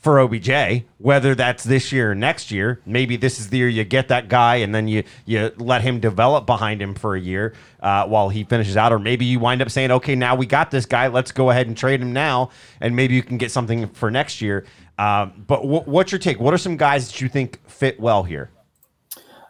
for 0.00 0.18
OBJ, 0.18 0.84
whether 0.96 1.34
that's 1.34 1.62
this 1.62 1.92
year 1.92 2.12
or 2.12 2.14
next 2.14 2.50
year. 2.50 2.80
Maybe 2.86 3.16
this 3.16 3.38
is 3.38 3.50
the 3.50 3.58
year 3.58 3.68
you 3.68 3.84
get 3.84 4.08
that 4.08 4.28
guy 4.28 4.56
and 4.56 4.74
then 4.74 4.88
you 4.88 5.04
you 5.26 5.52
let 5.58 5.82
him 5.82 6.00
develop 6.00 6.46
behind 6.46 6.80
him 6.80 6.94
for 6.94 7.14
a 7.14 7.20
year 7.20 7.54
uh, 7.80 8.06
while 8.06 8.30
he 8.30 8.44
finishes 8.44 8.78
out, 8.78 8.92
or 8.92 8.98
maybe 8.98 9.26
you 9.26 9.38
wind 9.38 9.60
up 9.60 9.70
saying, 9.70 9.90
okay, 9.90 10.14
now 10.14 10.34
we 10.34 10.46
got 10.46 10.70
this 10.70 10.86
guy, 10.86 11.08
let's 11.08 11.32
go 11.32 11.50
ahead 11.50 11.66
and 11.66 11.76
trade 11.76 12.00
him 12.00 12.14
now, 12.14 12.50
and 12.80 12.96
maybe 12.96 13.14
you 13.14 13.22
can 13.22 13.36
get 13.36 13.50
something 13.50 13.88
for 13.88 14.10
next 14.10 14.40
year. 14.40 14.64
Um, 14.98 15.44
but 15.46 15.60
wh- 15.60 15.86
what's 15.86 16.12
your 16.12 16.18
take? 16.18 16.40
What 16.40 16.54
are 16.54 16.58
some 16.58 16.78
guys 16.78 17.08
that 17.08 17.20
you 17.20 17.28
think 17.28 17.60
fit 17.68 18.00
well 18.00 18.22
here? 18.22 18.50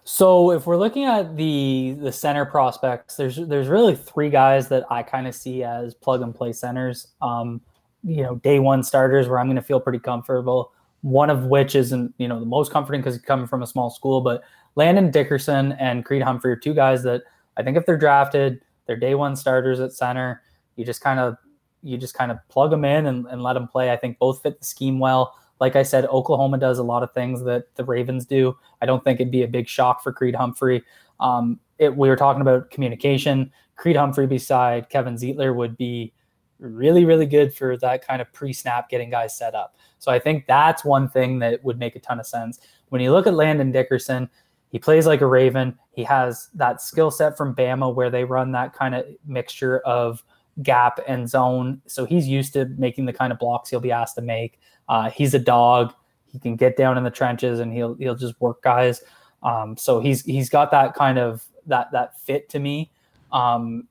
So 0.04 0.50
if 0.50 0.66
we're 0.66 0.76
looking 0.76 1.04
at 1.04 1.36
the 1.36 1.96
the 2.00 2.12
center 2.12 2.44
prospects, 2.44 3.16
there's 3.16 3.36
there's 3.36 3.68
really 3.68 3.94
three 3.94 4.30
guys 4.30 4.68
that 4.68 4.84
I 4.90 5.02
kind 5.02 5.26
of 5.26 5.34
see 5.34 5.62
as 5.62 5.94
plug 5.94 6.22
and 6.22 6.34
play 6.34 6.52
centers. 6.52 7.08
Um, 7.20 7.60
you 8.02 8.22
know, 8.22 8.36
day 8.36 8.58
one 8.58 8.82
starters 8.82 9.28
where 9.28 9.38
I'm 9.38 9.46
going 9.46 9.56
to 9.56 9.62
feel 9.62 9.80
pretty 9.80 9.98
comfortable. 9.98 10.72
One 11.02 11.30
of 11.30 11.44
which 11.46 11.74
isn't 11.74 12.14
you 12.18 12.28
know 12.28 12.40
the 12.40 12.46
most 12.46 12.72
comforting 12.72 13.00
because 13.00 13.14
he's 13.14 13.24
coming 13.24 13.46
from 13.46 13.62
a 13.62 13.66
small 13.66 13.90
school, 13.90 14.20
but 14.20 14.42
Landon 14.76 15.10
Dickerson 15.10 15.72
and 15.72 16.04
Creed 16.04 16.22
Humphrey 16.22 16.52
are 16.52 16.56
two 16.56 16.74
guys 16.74 17.02
that 17.02 17.22
I 17.56 17.62
think 17.62 17.76
if 17.76 17.86
they're 17.86 17.98
drafted, 17.98 18.62
they're 18.86 18.96
day 18.96 19.14
one 19.14 19.36
starters 19.36 19.80
at 19.80 19.92
center. 19.92 20.42
You 20.76 20.84
just 20.84 21.02
kind 21.02 21.20
of 21.20 21.36
you 21.82 21.96
just 21.96 22.14
kind 22.14 22.30
of 22.30 22.38
plug 22.48 22.70
them 22.70 22.84
in 22.84 23.06
and, 23.06 23.26
and 23.26 23.42
let 23.42 23.54
them 23.54 23.68
play. 23.68 23.90
I 23.90 23.96
think 23.96 24.18
both 24.18 24.42
fit 24.42 24.58
the 24.58 24.64
scheme 24.64 24.98
well. 24.98 25.34
Like 25.60 25.76
I 25.76 25.82
said, 25.82 26.06
Oklahoma 26.06 26.58
does 26.58 26.78
a 26.78 26.82
lot 26.82 27.02
of 27.02 27.12
things 27.12 27.44
that 27.44 27.74
the 27.76 27.84
Ravens 27.84 28.24
do. 28.24 28.56
I 28.80 28.86
don't 28.86 29.04
think 29.04 29.20
it'd 29.20 29.30
be 29.30 29.42
a 29.42 29.48
big 29.48 29.68
shock 29.68 30.02
for 30.02 30.12
Creed 30.12 30.34
Humphrey. 30.34 30.82
Um, 31.20 31.60
it, 31.78 31.94
we 31.94 32.08
were 32.08 32.16
talking 32.16 32.40
about 32.40 32.70
communication. 32.70 33.52
Creed 33.76 33.96
Humphrey 33.96 34.26
beside 34.26 34.88
Kevin 34.88 35.16
Zeitler 35.16 35.54
would 35.54 35.76
be 35.76 36.12
really, 36.58 37.04
really 37.04 37.26
good 37.26 37.54
for 37.54 37.76
that 37.78 38.06
kind 38.06 38.20
of 38.20 38.32
pre-snap 38.32 38.88
getting 38.88 39.10
guys 39.10 39.36
set 39.36 39.54
up. 39.54 39.76
So 39.98 40.10
I 40.10 40.18
think 40.18 40.46
that's 40.46 40.84
one 40.84 41.08
thing 41.08 41.38
that 41.40 41.62
would 41.64 41.78
make 41.78 41.96
a 41.96 42.00
ton 42.00 42.20
of 42.20 42.26
sense. 42.26 42.60
When 42.88 43.00
you 43.00 43.12
look 43.12 43.26
at 43.26 43.34
Landon 43.34 43.72
Dickerson, 43.72 44.28
he 44.70 44.78
plays 44.78 45.06
like 45.06 45.20
a 45.20 45.26
Raven. 45.26 45.78
He 45.92 46.04
has 46.04 46.48
that 46.54 46.80
skill 46.80 47.10
set 47.10 47.36
from 47.36 47.54
Bama 47.54 47.94
where 47.94 48.10
they 48.10 48.24
run 48.24 48.52
that 48.52 48.72
kind 48.72 48.94
of 48.94 49.04
mixture 49.26 49.80
of 49.80 50.22
gap 50.62 51.00
and 51.08 51.28
zone. 51.28 51.80
So 51.86 52.04
he's 52.04 52.28
used 52.28 52.52
to 52.52 52.66
making 52.76 53.06
the 53.06 53.12
kind 53.12 53.32
of 53.32 53.38
blocks 53.38 53.70
he'll 53.70 53.80
be 53.80 53.92
asked 53.92 54.14
to 54.16 54.22
make. 54.22 54.60
Uh, 54.90 55.08
he's 55.08 55.32
a 55.34 55.38
dog. 55.38 55.94
He 56.32 56.40
can 56.40 56.56
get 56.56 56.76
down 56.76 56.98
in 56.98 57.04
the 57.04 57.10
trenches 57.10 57.60
and 57.60 57.72
he'll 57.72 57.94
he'll 57.94 58.16
just 58.16 58.38
work 58.40 58.60
guys. 58.60 59.02
Um, 59.42 59.76
so 59.76 60.00
he's 60.00 60.22
he's 60.24 60.50
got 60.50 60.72
that 60.72 60.94
kind 60.94 61.16
of 61.16 61.44
that 61.66 61.92
that 61.92 62.18
fit 62.18 62.48
to 62.50 62.58
me. 62.58 62.90
Um, 63.32 63.86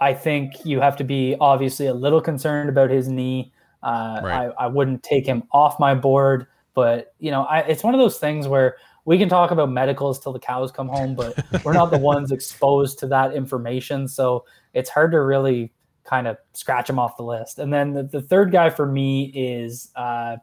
I 0.00 0.14
think 0.14 0.64
you 0.64 0.80
have 0.80 0.96
to 0.96 1.04
be 1.04 1.36
obviously 1.38 1.86
a 1.86 1.92
little 1.92 2.22
concerned 2.22 2.70
about 2.70 2.88
his 2.90 3.08
knee. 3.08 3.52
Uh, 3.82 4.20
Right. 4.24 4.50
I, 4.58 4.64
I 4.64 4.66
wouldn't 4.68 5.02
take 5.02 5.26
him 5.26 5.42
off 5.52 5.78
my 5.78 5.94
board, 5.94 6.46
but 6.74 7.14
you 7.18 7.30
know, 7.30 7.42
I, 7.44 7.58
it's 7.60 7.84
one 7.84 7.94
of 7.94 8.00
those 8.00 8.18
things 8.18 8.48
where 8.48 8.76
we 9.04 9.18
can 9.18 9.28
talk 9.28 9.50
about 9.50 9.70
medicals 9.70 10.18
till 10.18 10.32
the 10.32 10.40
cows 10.40 10.72
come 10.72 10.88
home, 10.88 11.14
but 11.14 11.38
we're 11.62 11.74
not 11.74 11.90
the 11.90 11.98
ones 12.12 12.32
exposed 12.32 12.98
to 13.00 13.06
that 13.08 13.34
information. 13.34 14.08
So 14.08 14.46
it's 14.72 14.88
hard 14.88 15.12
to 15.12 15.20
really 15.20 15.72
kind 16.04 16.26
of 16.26 16.36
scratch 16.52 16.88
him 16.90 16.98
off 16.98 17.16
the 17.16 17.22
list. 17.22 17.58
And 17.58 17.72
then 17.72 17.92
the, 17.92 18.02
the 18.02 18.22
third 18.22 18.50
guy 18.52 18.70
for 18.70 18.86
me 18.86 19.26
is 19.34 19.90
uh, 19.96 20.36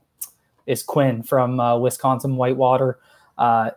is 0.66 0.84
Quinn 0.84 1.24
from 1.24 1.60
uh, 1.60 1.78
Wisconsin 1.78 2.36
Whitewater. 2.36 3.00
Uh, 3.38 3.72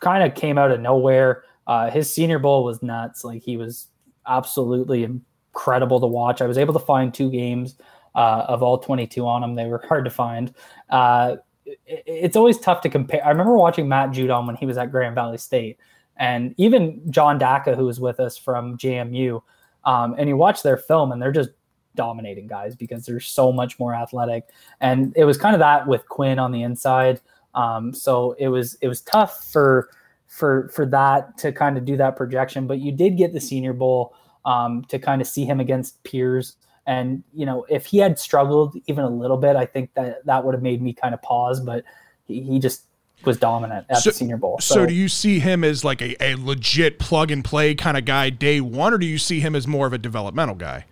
kind 0.00 0.22
of 0.24 0.34
came 0.34 0.58
out 0.58 0.70
of 0.70 0.80
nowhere. 0.80 1.44
Uh, 1.66 1.90
his 1.90 2.12
Senior 2.12 2.38
Bowl 2.38 2.64
was 2.64 2.82
nuts. 2.82 3.24
Like 3.24 3.42
he 3.42 3.56
was 3.56 3.88
absolutely 4.26 5.04
incredible 5.04 6.00
to 6.00 6.06
watch. 6.06 6.42
I 6.42 6.46
was 6.46 6.58
able 6.58 6.74
to 6.74 6.80
find 6.80 7.12
two 7.12 7.30
games 7.30 7.76
uh, 8.14 8.44
of 8.48 8.62
all 8.62 8.78
22 8.78 9.26
on 9.26 9.42
him. 9.42 9.54
They 9.54 9.66
were 9.66 9.82
hard 9.88 10.04
to 10.04 10.10
find. 10.10 10.52
Uh, 10.90 11.36
it- 11.64 12.02
it's 12.06 12.36
always 12.36 12.58
tough 12.58 12.80
to 12.82 12.90
compare. 12.90 13.24
I 13.24 13.30
remember 13.30 13.56
watching 13.56 13.88
Matt 13.88 14.10
Judon 14.10 14.46
when 14.46 14.56
he 14.56 14.66
was 14.66 14.76
at 14.76 14.90
Grand 14.90 15.14
Valley 15.14 15.38
State, 15.38 15.78
and 16.16 16.54
even 16.58 17.00
John 17.10 17.38
Daka, 17.38 17.74
who 17.74 17.86
was 17.86 17.98
with 18.00 18.20
us 18.20 18.36
from 18.36 18.76
JMU. 18.76 19.40
Um, 19.86 20.14
and 20.18 20.28
you 20.28 20.36
watch 20.36 20.62
their 20.62 20.76
film, 20.76 21.12
and 21.12 21.20
they're 21.20 21.32
just 21.32 21.50
dominating 21.94 22.46
guys 22.46 22.74
because 22.74 23.06
they're 23.06 23.20
so 23.20 23.52
much 23.52 23.78
more 23.78 23.94
athletic. 23.94 24.48
And 24.80 25.12
it 25.16 25.24
was 25.24 25.38
kind 25.38 25.54
of 25.54 25.60
that 25.60 25.86
with 25.86 26.08
Quinn 26.08 26.38
on 26.38 26.52
the 26.52 26.62
inside. 26.62 27.20
Um, 27.54 27.92
so 27.92 28.34
it 28.38 28.48
was 28.48 28.76
it 28.80 28.88
was 28.88 29.00
tough 29.02 29.52
for 29.52 29.90
for 30.26 30.68
for 30.74 30.86
that 30.86 31.38
to 31.38 31.52
kind 31.52 31.78
of 31.78 31.84
do 31.84 31.96
that 31.96 32.16
projection. 32.16 32.66
But 32.66 32.80
you 32.80 32.92
did 32.92 33.16
get 33.16 33.32
the 33.32 33.40
Senior 33.40 33.72
Bowl 33.72 34.14
um, 34.44 34.84
to 34.88 34.98
kind 34.98 35.22
of 35.22 35.28
see 35.28 35.44
him 35.44 35.60
against 35.60 36.02
peers. 36.04 36.56
And 36.86 37.22
you 37.32 37.46
know, 37.46 37.64
if 37.68 37.86
he 37.86 37.98
had 37.98 38.18
struggled 38.18 38.76
even 38.86 39.04
a 39.04 39.10
little 39.10 39.36
bit, 39.36 39.56
I 39.56 39.66
think 39.66 39.94
that 39.94 40.24
that 40.26 40.44
would 40.44 40.54
have 40.54 40.62
made 40.62 40.82
me 40.82 40.92
kind 40.92 41.14
of 41.14 41.22
pause. 41.22 41.60
But 41.60 41.84
he, 42.26 42.42
he 42.42 42.58
just 42.58 42.84
was 43.26 43.38
dominant 43.38 43.86
at 43.88 43.98
So- 43.98 44.10
the 44.10 44.14
Senior 44.16 44.36
Bowl. 44.36 44.58
So, 44.60 44.86
do 44.86 44.94
you 44.94 45.08
see 45.08 45.38
him 45.38 45.64
as 45.64 45.84
like 45.84 46.00
a, 46.02 46.22
a 46.22 46.34
legit 46.36 46.98
plug 46.98 47.30
and 47.30 47.44
play 47.44 47.74
kind 47.74 47.96
of 47.96 48.04
guy 48.04 48.30
day 48.30 48.60
one, 48.60 48.92
or 48.94 48.98
do 48.98 49.06
you 49.06 49.18
see 49.18 49.40
him 49.40 49.54
as 49.54 49.66
more 49.66 49.86
of 49.86 49.92
a 49.92 49.98
developmental 49.98 50.54
guy? 50.54 50.84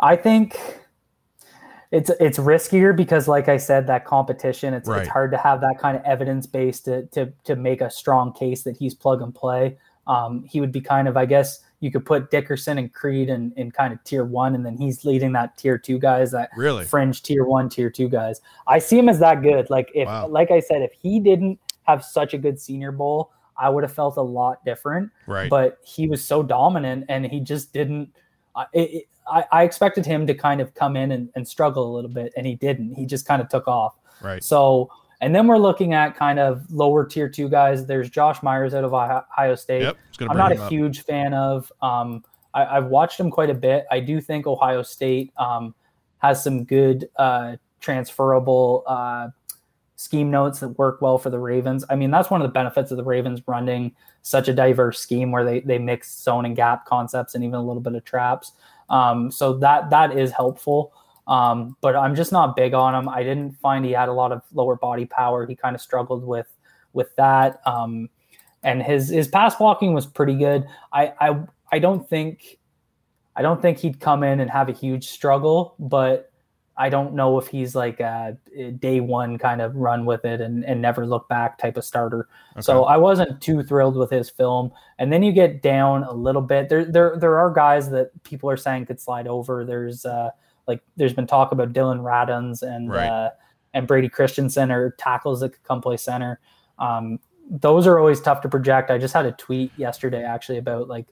I 0.00 0.16
think 0.16 0.56
it's 1.90 2.10
it's 2.20 2.38
riskier 2.38 2.94
because, 2.94 3.26
like 3.28 3.48
I 3.48 3.56
said, 3.56 3.86
that 3.86 4.04
competition. 4.04 4.74
It's 4.74 4.88
Right. 4.88 5.00
it's 5.00 5.08
hard 5.08 5.30
to 5.32 5.38
have 5.38 5.60
that 5.62 5.78
kind 5.78 5.96
of 5.96 6.02
evidence 6.04 6.46
base 6.46 6.80
to 6.82 7.06
to 7.06 7.32
to 7.44 7.56
make 7.56 7.80
a 7.80 7.90
strong 7.90 8.32
case 8.32 8.62
that 8.64 8.76
he's 8.76 8.94
plug 8.94 9.22
and 9.22 9.34
play. 9.34 9.78
Um, 10.06 10.44
he 10.44 10.60
would 10.60 10.72
be 10.72 10.80
kind 10.80 11.06
of, 11.08 11.16
I 11.16 11.26
guess, 11.26 11.60
you 11.80 11.90
could 11.92 12.04
put 12.04 12.30
Dickerson 12.30 12.78
and 12.78 12.92
Creed 12.92 13.28
in, 13.28 13.52
in 13.56 13.70
kind 13.70 13.92
of 13.92 14.02
tier 14.04 14.24
one, 14.24 14.54
and 14.54 14.66
then 14.66 14.76
he's 14.76 15.04
leading 15.04 15.32
that 15.32 15.56
tier 15.56 15.78
two 15.78 15.98
guys, 15.98 16.30
that 16.32 16.50
Really? 16.56 16.84
fringe 16.84 17.22
tier 17.22 17.44
one, 17.44 17.68
tier 17.68 17.88
two 17.90 18.08
guys. 18.08 18.40
I 18.66 18.78
see 18.80 18.98
him 18.98 19.08
as 19.08 19.18
that 19.20 19.42
good. 19.42 19.70
Like 19.70 19.90
if, 19.94 20.06
Wow. 20.06 20.26
like 20.28 20.50
I 20.50 20.60
said, 20.60 20.82
if 20.82 20.92
he 20.92 21.20
didn't 21.20 21.58
have 21.84 22.04
such 22.04 22.34
a 22.34 22.38
good 22.38 22.60
Senior 22.60 22.92
Bowl, 22.92 23.32
I 23.56 23.68
would 23.68 23.82
have 23.82 23.92
felt 23.92 24.16
a 24.16 24.22
lot 24.22 24.64
different 24.64 25.10
Right. 25.26 25.50
but 25.50 25.78
he 25.84 26.06
was 26.06 26.24
so 26.24 26.42
dominant 26.44 27.06
and 27.08 27.26
he 27.26 27.40
just 27.40 27.72
didn't 27.72 28.08
I, 28.54 28.66
it, 28.72 29.04
I, 29.30 29.44
I 29.50 29.62
expected 29.64 30.06
him 30.06 30.26
to 30.28 30.34
kind 30.34 30.60
of 30.60 30.74
come 30.74 30.96
in 30.96 31.10
and, 31.10 31.28
and 31.34 31.46
struggle 31.46 31.90
a 31.90 31.92
little 31.94 32.10
bit 32.10 32.32
and 32.36 32.46
he 32.46 32.54
didn't 32.54 32.94
he 32.94 33.04
just 33.04 33.26
kind 33.26 33.42
of 33.42 33.48
took 33.48 33.66
off 33.66 33.94
right. 34.22 34.44
so 34.44 34.90
and 35.20 35.34
then 35.34 35.46
we're 35.46 35.58
looking 35.58 35.94
at 35.94 36.16
kind 36.16 36.38
of 36.38 36.70
lower 36.70 37.04
tier 37.04 37.28
two 37.28 37.48
guys 37.48 37.86
there's 37.86 38.08
josh 38.10 38.42
myers 38.42 38.74
out 38.74 38.84
of 38.84 38.94
Ohio 38.94 39.54
state 39.54 39.82
Yep. 39.82 39.96
I'm 40.28 40.36
not 40.36 40.52
a 40.52 40.62
up. 40.62 40.70
huge 40.70 41.04
fan 41.04 41.34
of 41.34 41.72
um, 41.82 42.24
I, 42.54 42.76
i've 42.76 42.86
watched 42.86 43.18
him 43.18 43.30
quite 43.30 43.50
a 43.50 43.54
bit 43.54 43.86
i 43.90 44.00
do 44.00 44.20
think 44.20 44.46
ohio 44.46 44.82
state 44.82 45.32
um, 45.36 45.74
has 46.18 46.42
some 46.42 46.64
good 46.64 47.08
uh, 47.16 47.56
transferable 47.80 48.84
uh, 48.86 49.28
scheme 49.96 50.30
notes 50.30 50.60
that 50.60 50.68
work 50.78 51.02
well 51.02 51.18
for 51.18 51.28
the 51.28 51.38
Ravens. 51.38 51.84
I 51.90 51.96
mean, 51.96 52.10
that's 52.10 52.30
one 52.30 52.40
of 52.40 52.46
the 52.46 52.52
benefits 52.52 52.90
of 52.92 52.96
the 52.96 53.04
Ravens 53.04 53.42
running 53.46 53.94
such 54.22 54.48
a 54.48 54.54
diverse 54.54 55.00
scheme 55.00 55.32
where 55.32 55.44
they 55.44 55.60
they 55.60 55.78
mix 55.78 56.22
zone 56.22 56.44
and 56.44 56.54
gap 56.54 56.86
concepts 56.86 57.34
and 57.34 57.42
even 57.44 57.54
a 57.56 57.62
little 57.62 57.82
bit 57.82 57.94
of 57.94 58.04
traps. 58.04 58.52
Um, 58.90 59.30
so 59.30 59.54
that 59.58 59.90
that 59.90 60.16
is 60.16 60.30
helpful. 60.30 60.92
Um, 61.28 61.76
but 61.82 61.94
I'm 61.94 62.16
just 62.16 62.32
not 62.32 62.56
big 62.56 62.74
on 62.74 62.94
him. 62.94 63.08
I 63.08 63.22
didn't 63.22 63.52
find 63.60 63.84
he 63.84 63.92
had 63.92 64.08
a 64.08 64.12
lot 64.12 64.32
of 64.32 64.42
lower 64.52 64.76
body 64.76 65.04
power. 65.04 65.46
He 65.46 65.54
kind 65.54 65.76
of 65.76 65.82
struggled 65.82 66.24
with 66.24 66.48
with 66.94 67.14
that. 67.16 67.60
Um, 67.66 68.08
and 68.62 68.82
his 68.82 69.10
his 69.10 69.28
pass 69.28 69.54
blocking 69.54 69.92
was 69.92 70.06
pretty 70.06 70.34
good. 70.34 70.66
I 70.92 71.12
I 71.20 71.40
I 71.70 71.78
don't 71.78 72.08
think 72.08 72.58
I 73.36 73.42
don't 73.42 73.62
think 73.62 73.78
he'd 73.78 74.00
come 74.00 74.24
in 74.24 74.40
and 74.40 74.50
have 74.50 74.68
a 74.68 74.72
huge 74.72 75.08
struggle, 75.08 75.76
but 75.78 76.32
I 76.78 76.88
don't 76.88 77.14
know 77.14 77.38
if 77.38 77.48
he's 77.48 77.74
like 77.74 77.98
a 77.98 78.38
day 78.78 79.00
one 79.00 79.36
kind 79.36 79.60
of 79.60 79.74
run 79.74 80.06
with 80.06 80.24
it 80.24 80.40
and, 80.40 80.64
and 80.64 80.80
never 80.80 81.06
look 81.06 81.28
back 81.28 81.58
type 81.58 81.76
of 81.76 81.84
starter. 81.84 82.28
So 82.60 82.84
I 82.84 82.96
wasn't 82.96 83.40
too 83.40 83.64
thrilled 83.64 83.96
with 83.96 84.10
his 84.10 84.30
film. 84.30 84.70
And 84.98 85.12
then 85.12 85.24
you 85.24 85.32
get 85.32 85.60
down 85.60 86.04
a 86.04 86.12
little 86.12 86.40
bit. 86.40 86.68
There 86.68 86.84
there 86.84 87.16
there 87.18 87.36
are 87.36 87.52
guys 87.52 87.90
that 87.90 88.10
people 88.22 88.48
are 88.48 88.56
saying 88.56 88.86
could 88.86 89.00
slide 89.00 89.26
over. 89.26 89.64
There's 89.64 90.04
uh 90.06 90.30
like 90.68 90.80
there's 90.96 91.12
been 91.14 91.26
talk 91.26 91.50
about 91.50 91.72
Dillon 91.72 91.98
Radunz 92.00 92.62
and 92.62 92.88
Right. 92.90 93.08
uh 93.08 93.30
and 93.74 93.86
Brady 93.86 94.08
Christensen 94.08 94.70
or 94.70 94.92
tackles 94.92 95.40
that 95.40 95.50
could 95.50 95.64
come 95.64 95.80
play 95.80 95.96
center. 95.96 96.38
Um 96.78 97.18
those 97.50 97.86
are 97.86 97.98
always 97.98 98.20
tough 98.20 98.42
to 98.42 98.48
project. 98.48 98.90
I 98.90 98.98
just 98.98 99.14
had 99.14 99.26
a 99.26 99.32
tweet 99.32 99.72
yesterday 99.76 100.22
actually 100.22 100.58
about 100.58 100.86
like 100.88 101.06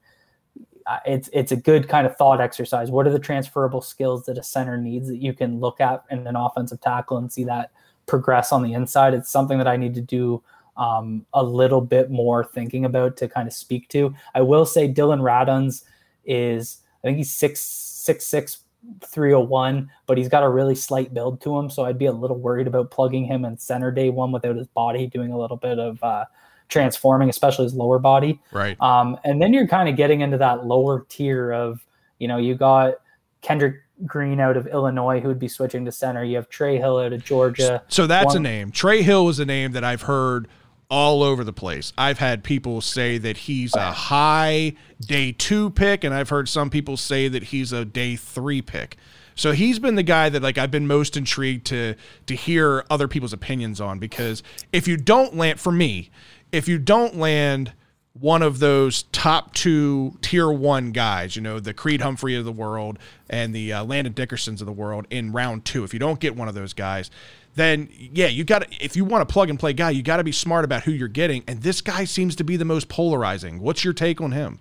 it's 1.04 1.28
it's 1.32 1.50
a 1.50 1.56
good 1.56 1.88
kind 1.88 2.06
of 2.06 2.14
thought 2.16 2.40
exercise. 2.40 2.90
What 2.90 3.06
are 3.06 3.10
the 3.10 3.18
transferable 3.18 3.80
skills 3.80 4.24
that 4.26 4.38
a 4.38 4.42
center 4.42 4.76
needs 4.76 5.08
that 5.08 5.16
you 5.16 5.32
can 5.32 5.58
look 5.58 5.80
at 5.80 6.04
in 6.10 6.26
an 6.26 6.36
offensive 6.36 6.80
tackle 6.80 7.16
and 7.16 7.32
see 7.32 7.44
that 7.44 7.72
progress 8.06 8.52
on 8.52 8.62
the 8.62 8.72
inside? 8.72 9.12
It's 9.14 9.30
something 9.30 9.58
that 9.58 9.66
I 9.66 9.76
need 9.76 9.94
to 9.94 10.00
do 10.00 10.42
um, 10.76 11.26
a 11.32 11.42
little 11.42 11.80
bit 11.80 12.10
more 12.10 12.44
thinking 12.44 12.84
about 12.84 13.16
to 13.16 13.28
kind 13.28 13.48
of 13.48 13.54
speak 13.54 13.88
to. 13.88 14.14
I 14.34 14.42
will 14.42 14.66
say 14.66 14.86
Dillon 14.86 15.20
Radunz 15.20 15.82
is 16.24 16.82
I 17.02 17.08
think 17.08 17.16
he's 17.18 17.32
six 17.32 17.60
six 17.60 18.24
six. 18.26 18.58
301 19.04 19.90
but 20.06 20.16
he's 20.18 20.28
got 20.28 20.42
a 20.42 20.48
really 20.48 20.74
slight 20.74 21.12
build 21.14 21.40
to 21.40 21.56
him 21.58 21.68
so 21.70 21.84
i'd 21.84 21.98
be 21.98 22.06
a 22.06 22.12
little 22.12 22.38
worried 22.38 22.66
about 22.66 22.90
plugging 22.90 23.24
him 23.24 23.44
in 23.44 23.56
center 23.58 23.90
day 23.90 24.10
one 24.10 24.32
without 24.32 24.56
his 24.56 24.66
body 24.68 25.06
doing 25.06 25.32
a 25.32 25.38
little 25.38 25.56
bit 25.56 25.78
of 25.78 26.02
uh, 26.02 26.24
transforming 26.68 27.28
especially 27.28 27.64
his 27.64 27.74
lower 27.74 27.98
body 27.98 28.40
Right. 28.52 28.80
um, 28.80 29.18
and 29.24 29.40
then 29.40 29.52
you're 29.52 29.68
kind 29.68 29.88
of 29.88 29.96
getting 29.96 30.20
into 30.20 30.38
that 30.38 30.66
lower 30.66 31.06
tier 31.08 31.52
of, 31.52 31.84
you 32.18 32.26
know, 32.28 32.38
you 32.38 32.54
got 32.54 32.94
Kendrick 33.42 33.76
Green 34.04 34.40
out 34.40 34.56
of 34.56 34.66
Illinois 34.66 35.20
who 35.20 35.28
would 35.28 35.38
be 35.38 35.48
switching 35.48 35.84
to 35.84 35.92
center. 35.92 36.24
You 36.24 36.36
have 36.36 36.48
Trey 36.48 36.76
Hill 36.76 36.98
out 36.98 37.12
of 37.12 37.24
Georgia. 37.24 37.82
So 37.88 38.06
that's 38.06 38.34
a 38.34 38.40
name. 38.40 38.70
Trey 38.70 39.02
Hill 39.02 39.28
is 39.28 39.38
a 39.38 39.44
name 39.44 39.72
that 39.72 39.84
I've 39.84 40.02
heard 40.02 40.48
all 40.88 41.22
over 41.22 41.44
the 41.44 41.52
place. 41.52 41.92
I've 41.98 42.18
had 42.18 42.44
people 42.44 42.80
say 42.80 43.18
that 43.18 43.36
he's 43.36 43.74
a 43.74 43.92
high 43.92 44.74
day 45.00 45.32
two 45.32 45.70
pick, 45.70 46.04
and 46.04 46.14
I've 46.14 46.28
heard 46.28 46.48
some 46.48 46.70
people 46.70 46.96
say 46.96 47.28
that 47.28 47.44
he's 47.44 47.72
a 47.72 47.84
day 47.84 48.16
three 48.16 48.62
pick. 48.62 48.96
So 49.34 49.52
he's 49.52 49.78
been 49.78 49.96
the 49.96 50.02
guy 50.02 50.28
that 50.30 50.42
like 50.42 50.58
I've 50.58 50.70
been 50.70 50.86
most 50.86 51.16
intrigued 51.16 51.66
to 51.66 51.94
to 52.26 52.34
hear 52.34 52.84
other 52.88 53.06
people's 53.06 53.32
opinions 53.32 53.80
on 53.80 53.98
because 53.98 54.42
if 54.72 54.88
you 54.88 54.96
don't 54.96 55.36
land 55.36 55.60
for 55.60 55.72
me, 55.72 56.10
if 56.52 56.68
you 56.68 56.78
don't 56.78 57.16
land 57.16 57.72
one 58.18 58.40
of 58.40 58.60
those 58.60 59.02
top 59.12 59.52
two 59.52 60.16
tier 60.22 60.50
one 60.50 60.90
guys, 60.90 61.36
you 61.36 61.42
know, 61.42 61.60
the 61.60 61.74
Creed 61.74 62.00
Humphrey 62.00 62.34
of 62.34 62.46
the 62.46 62.52
world 62.52 62.98
and 63.28 63.54
the 63.54 63.74
uh, 63.74 63.84
Landon 63.84 64.14
Dickersons 64.14 64.60
of 64.60 64.66
the 64.66 64.72
world 64.72 65.06
in 65.10 65.32
round 65.32 65.66
two, 65.66 65.84
if 65.84 65.92
you 65.92 66.00
don't 66.00 66.18
get 66.18 66.34
one 66.34 66.48
of 66.48 66.54
those 66.54 66.72
guys, 66.72 67.10
then 67.56 67.88
yeah, 67.90 68.28
you 68.28 68.44
got 68.44 68.62
to, 68.62 68.84
if 68.84 68.96
you 68.96 69.04
want 69.04 69.22
a 69.22 69.26
plug 69.26 69.50
and 69.50 69.58
play 69.58 69.72
guy, 69.72 69.90
you 69.90 70.02
got 70.02 70.18
to 70.18 70.24
be 70.24 70.32
smart 70.32 70.64
about 70.64 70.84
who 70.84 70.92
you're 70.92 71.08
getting. 71.08 71.42
And 71.48 71.62
this 71.62 71.80
guy 71.80 72.04
seems 72.04 72.36
to 72.36 72.44
be 72.44 72.56
the 72.56 72.64
most 72.64 72.88
polarizing. 72.88 73.60
What's 73.60 73.82
your 73.82 73.94
take 73.94 74.20
on 74.20 74.32
him? 74.32 74.60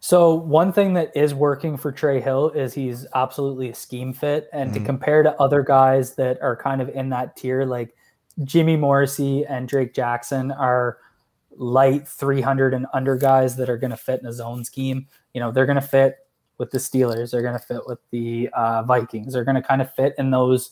So 0.00 0.34
one 0.34 0.72
thing 0.72 0.94
that 0.94 1.12
is 1.14 1.34
working 1.34 1.76
for 1.76 1.92
Trey 1.92 2.20
Hill 2.20 2.50
is 2.50 2.72
he's 2.72 3.06
absolutely 3.14 3.68
a 3.68 3.74
scheme 3.74 4.14
fit, 4.14 4.48
and 4.50 4.72
to 4.72 4.80
compare 4.80 5.22
to 5.22 5.38
other 5.38 5.62
guys 5.62 6.14
that 6.14 6.40
are 6.40 6.56
kind 6.56 6.80
of 6.80 6.88
in 6.88 7.10
that 7.10 7.36
tier, 7.36 7.66
like 7.66 7.94
Jimmy 8.42 8.76
Morrissey 8.76 9.44
and 9.44 9.68
Drake 9.68 9.92
Jackson 9.92 10.52
are 10.52 10.96
light 11.50 12.08
300 12.08 12.72
and 12.72 12.86
under 12.94 13.14
guys 13.16 13.56
that 13.56 13.68
are 13.68 13.76
going 13.76 13.90
to 13.90 13.96
fit 13.96 14.20
in 14.20 14.26
a 14.26 14.32
zone 14.32 14.64
scheme. 14.64 15.06
You 15.34 15.40
know, 15.40 15.52
they're 15.52 15.66
going 15.66 15.80
to 15.80 15.86
fit 15.86 16.16
with 16.56 16.70
the 16.70 16.78
Steelers, 16.78 17.30
they're 17.30 17.42
going 17.42 17.58
to 17.58 17.64
fit 17.64 17.82
with 17.86 17.98
the 18.10 18.48
uh, 18.54 18.82
Vikings, 18.84 19.34
they're 19.34 19.44
going 19.44 19.56
to 19.56 19.62
kind 19.62 19.82
of 19.82 19.92
fit 19.94 20.14
in 20.16 20.30
those 20.30 20.70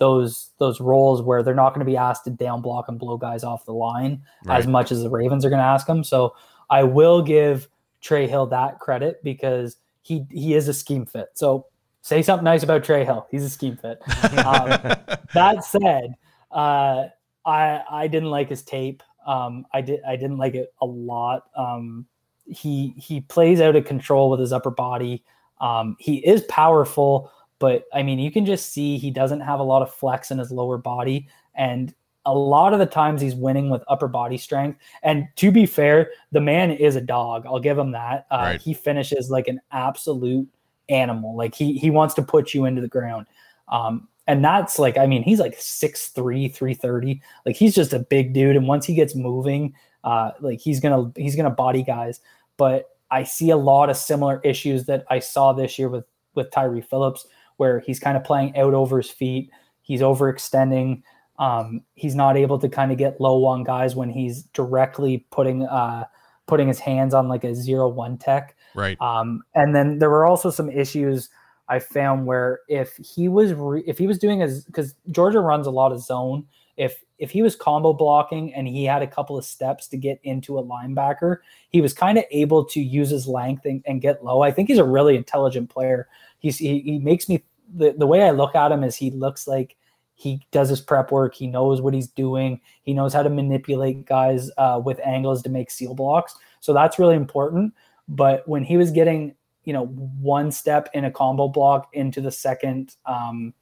those 0.00 0.50
those 0.58 0.80
roles 0.80 1.22
where 1.22 1.42
they're 1.42 1.54
not 1.54 1.70
going 1.70 1.86
to 1.86 1.90
be 1.90 1.96
asked 1.96 2.24
to 2.24 2.30
down 2.30 2.62
block 2.62 2.88
and 2.88 2.98
blow 2.98 3.16
guys 3.16 3.44
off 3.44 3.66
the 3.66 3.72
line 3.72 4.22
as 4.48 4.66
much 4.66 4.90
as 4.90 5.02
the 5.02 5.10
Ravens 5.10 5.44
are 5.44 5.50
going 5.50 5.60
to 5.60 5.64
ask 5.64 5.86
them. 5.86 6.02
So 6.02 6.34
I 6.70 6.82
will 6.82 7.22
give 7.22 7.68
Trey 8.00 8.26
Hill 8.26 8.46
that 8.46 8.80
credit 8.80 9.22
because 9.22 9.76
he 10.02 10.26
he 10.30 10.54
is 10.54 10.66
a 10.68 10.74
scheme 10.74 11.04
fit. 11.06 11.28
So 11.34 11.66
say 12.00 12.22
something 12.22 12.44
nice 12.44 12.62
about 12.62 12.82
Trey 12.82 13.04
Hill. 13.04 13.26
He's 13.30 13.44
a 13.44 13.50
scheme 13.50 13.76
fit. 13.76 14.00
Um, 14.38 14.68
that 15.34 15.62
said, 15.62 16.14
uh, 16.50 17.08
I 17.44 17.82
I 17.90 18.08
didn't 18.08 18.30
like 18.30 18.48
his 18.48 18.62
tape. 18.62 19.02
Um, 19.26 19.66
I 19.72 19.82
did 19.82 20.00
I 20.08 20.16
didn't 20.16 20.38
like 20.38 20.54
it 20.54 20.72
a 20.80 20.86
lot. 20.86 21.50
Um, 21.54 22.06
he 22.46 22.94
he 22.96 23.20
plays 23.20 23.60
out 23.60 23.76
of 23.76 23.84
control 23.84 24.30
with 24.30 24.40
his 24.40 24.52
upper 24.52 24.70
body. 24.70 25.24
Um, 25.60 25.96
he 25.98 26.26
is 26.26 26.40
powerful, 26.44 27.30
but 27.60 27.84
I 27.92 28.02
mean 28.02 28.18
you 28.18 28.32
can 28.32 28.44
just 28.44 28.72
see 28.72 28.98
he 28.98 29.12
doesn't 29.12 29.40
have 29.40 29.60
a 29.60 29.62
lot 29.62 29.82
of 29.82 29.94
flex 29.94 30.32
in 30.32 30.38
his 30.38 30.50
lower 30.50 30.78
body, 30.78 31.28
and 31.54 31.94
a 32.26 32.34
lot 32.34 32.72
of 32.72 32.78
the 32.78 32.86
times 32.86 33.20
he's 33.20 33.34
winning 33.34 33.70
with 33.70 33.82
upper 33.88 34.08
body 34.08 34.36
strength. 34.36 34.78
And 35.02 35.28
to 35.36 35.50
be 35.50 35.64
fair, 35.64 36.10
the 36.32 36.40
man 36.40 36.70
is 36.70 36.96
a 36.96 37.00
dog. 37.00 37.46
I'll 37.46 37.60
give 37.60 37.78
him 37.78 37.92
that. 37.92 38.26
Uh, 38.30 38.36
Right. 38.42 38.60
He 38.60 38.74
finishes 38.74 39.30
like 39.30 39.48
an 39.48 39.60
absolute 39.72 40.48
animal. 40.88 41.36
Like 41.36 41.54
he 41.54 41.78
he 41.78 41.90
wants 41.90 42.14
to 42.14 42.22
put 42.22 42.52
you 42.52 42.64
into 42.64 42.80
the 42.80 42.88
ground. 42.88 43.26
Um, 43.68 44.08
and 44.26 44.44
that's 44.44 44.78
like, 44.78 44.96
I 44.96 45.06
mean, 45.06 45.22
he's 45.22 45.40
like 45.40 45.58
6'3, 45.58 46.54
330. 46.54 47.20
Like 47.46 47.56
he's 47.56 47.74
just 47.74 47.92
a 47.92 47.98
big 47.98 48.32
dude. 48.32 48.56
And 48.56 48.68
once 48.68 48.86
he 48.86 48.94
gets 48.94 49.16
moving, 49.16 49.74
uh, 50.04 50.32
like 50.40 50.60
he's 50.60 50.78
gonna 50.80 51.10
he's 51.16 51.36
gonna 51.36 51.50
body 51.50 51.82
guys. 51.82 52.20
But 52.56 52.90
I 53.10 53.24
see 53.24 53.50
a 53.50 53.56
lot 53.56 53.90
of 53.90 53.96
similar 53.96 54.40
issues 54.44 54.84
that 54.86 55.04
I 55.08 55.18
saw 55.18 55.52
this 55.52 55.78
year 55.78 55.88
with 55.88 56.04
with 56.34 56.50
Tyre 56.50 56.80
Phillips, 56.82 57.26
where 57.60 57.80
he's 57.80 58.00
kind 58.00 58.16
of 58.16 58.24
playing 58.24 58.56
out 58.56 58.72
over 58.72 58.96
his 58.96 59.10
feet. 59.10 59.50
He's 59.82 60.00
overextending. 60.00 61.02
Um, 61.38 61.82
he's 61.94 62.14
not 62.14 62.38
able 62.38 62.58
to 62.58 62.70
kind 62.70 62.90
of 62.90 62.96
get 62.96 63.20
low 63.20 63.44
on 63.44 63.64
guys 63.64 63.94
when 63.94 64.08
he's 64.08 64.44
directly 64.54 65.26
putting 65.30 65.64
uh, 65.64 66.04
putting 66.46 66.68
his 66.68 66.80
hands 66.80 67.12
on 67.12 67.28
like 67.28 67.44
a 67.44 67.54
zero 67.54 67.86
one 67.86 68.16
tech. 68.16 68.56
Right. 68.74 69.00
Um, 69.00 69.42
and 69.54 69.76
then 69.76 69.98
there 69.98 70.08
were 70.08 70.24
also 70.24 70.50
some 70.50 70.70
issues 70.70 71.28
I 71.68 71.78
found 71.78 72.26
where 72.26 72.60
if 72.66 72.96
he 72.96 73.28
was 73.28 73.52
re- 73.52 73.84
if 73.86 73.98
he 73.98 74.06
was 74.06 74.18
doing 74.18 74.40
his 74.40 74.64
because 74.64 74.94
Georgia 75.10 75.40
runs 75.40 75.66
a 75.66 75.70
lot 75.70 75.92
of 75.92 76.00
zone. 76.00 76.46
If 76.76 77.04
if 77.18 77.30
he 77.30 77.42
was 77.42 77.54
combo 77.54 77.92
blocking 77.92 78.54
and 78.54 78.66
he 78.66 78.84
had 78.84 79.02
a 79.02 79.06
couple 79.06 79.36
of 79.36 79.44
steps 79.44 79.86
to 79.88 79.98
get 79.98 80.18
into 80.22 80.58
a 80.58 80.64
linebacker, 80.64 81.36
he 81.68 81.82
was 81.82 81.92
kind 81.92 82.16
of 82.16 82.24
able 82.30 82.64
to 82.64 82.80
use 82.80 83.10
his 83.10 83.28
length 83.28 83.66
and, 83.66 83.82
and 83.86 84.00
get 84.00 84.24
low. 84.24 84.40
I 84.40 84.50
think 84.50 84.68
he's 84.68 84.78
a 84.78 84.84
really 84.84 85.14
intelligent 85.14 85.68
player. 85.68 86.08
He's 86.38 86.56
he, 86.56 86.80
he 86.80 86.98
makes 86.98 87.28
me 87.28 87.44
the, 87.74 87.94
the 87.96 88.06
way 88.06 88.22
I 88.22 88.30
look 88.30 88.54
at 88.54 88.72
him 88.72 88.84
is 88.84 88.96
he 88.96 89.10
looks 89.10 89.46
like 89.46 89.76
he 90.14 90.46
does 90.50 90.68
his 90.68 90.80
prep 90.80 91.10
work. 91.10 91.34
He 91.34 91.46
knows 91.46 91.80
what 91.80 91.94
he's 91.94 92.08
doing. 92.08 92.60
He 92.82 92.92
knows 92.92 93.14
how 93.14 93.22
to 93.22 93.30
manipulate 93.30 94.04
guys 94.04 94.50
uh, 94.58 94.80
with 94.84 95.00
angles 95.04 95.42
to 95.44 95.48
make 95.48 95.70
seal 95.70 95.94
blocks. 95.94 96.36
So 96.60 96.74
that's 96.74 96.98
really 96.98 97.16
important. 97.16 97.72
But 98.06 98.46
when 98.46 98.62
he 98.62 98.76
was 98.76 98.90
getting, 98.90 99.34
you 99.64 99.72
know, 99.72 99.86
one 99.86 100.50
step 100.50 100.90
in 100.92 101.06
a 101.06 101.10
combo 101.10 101.48
block 101.48 101.88
into 101.94 102.20
the 102.20 102.30
second, 102.30 102.96
um, 103.06 103.54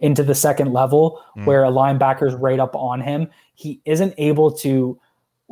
into 0.00 0.24
the 0.24 0.34
second 0.34 0.72
level 0.72 1.22
where 1.44 1.64
a 1.64 1.70
linebacker's 1.70 2.34
right 2.34 2.58
up 2.58 2.74
on 2.74 3.00
him, 3.00 3.30
he 3.54 3.80
isn't 3.84 4.14
able 4.18 4.50
to 4.50 4.98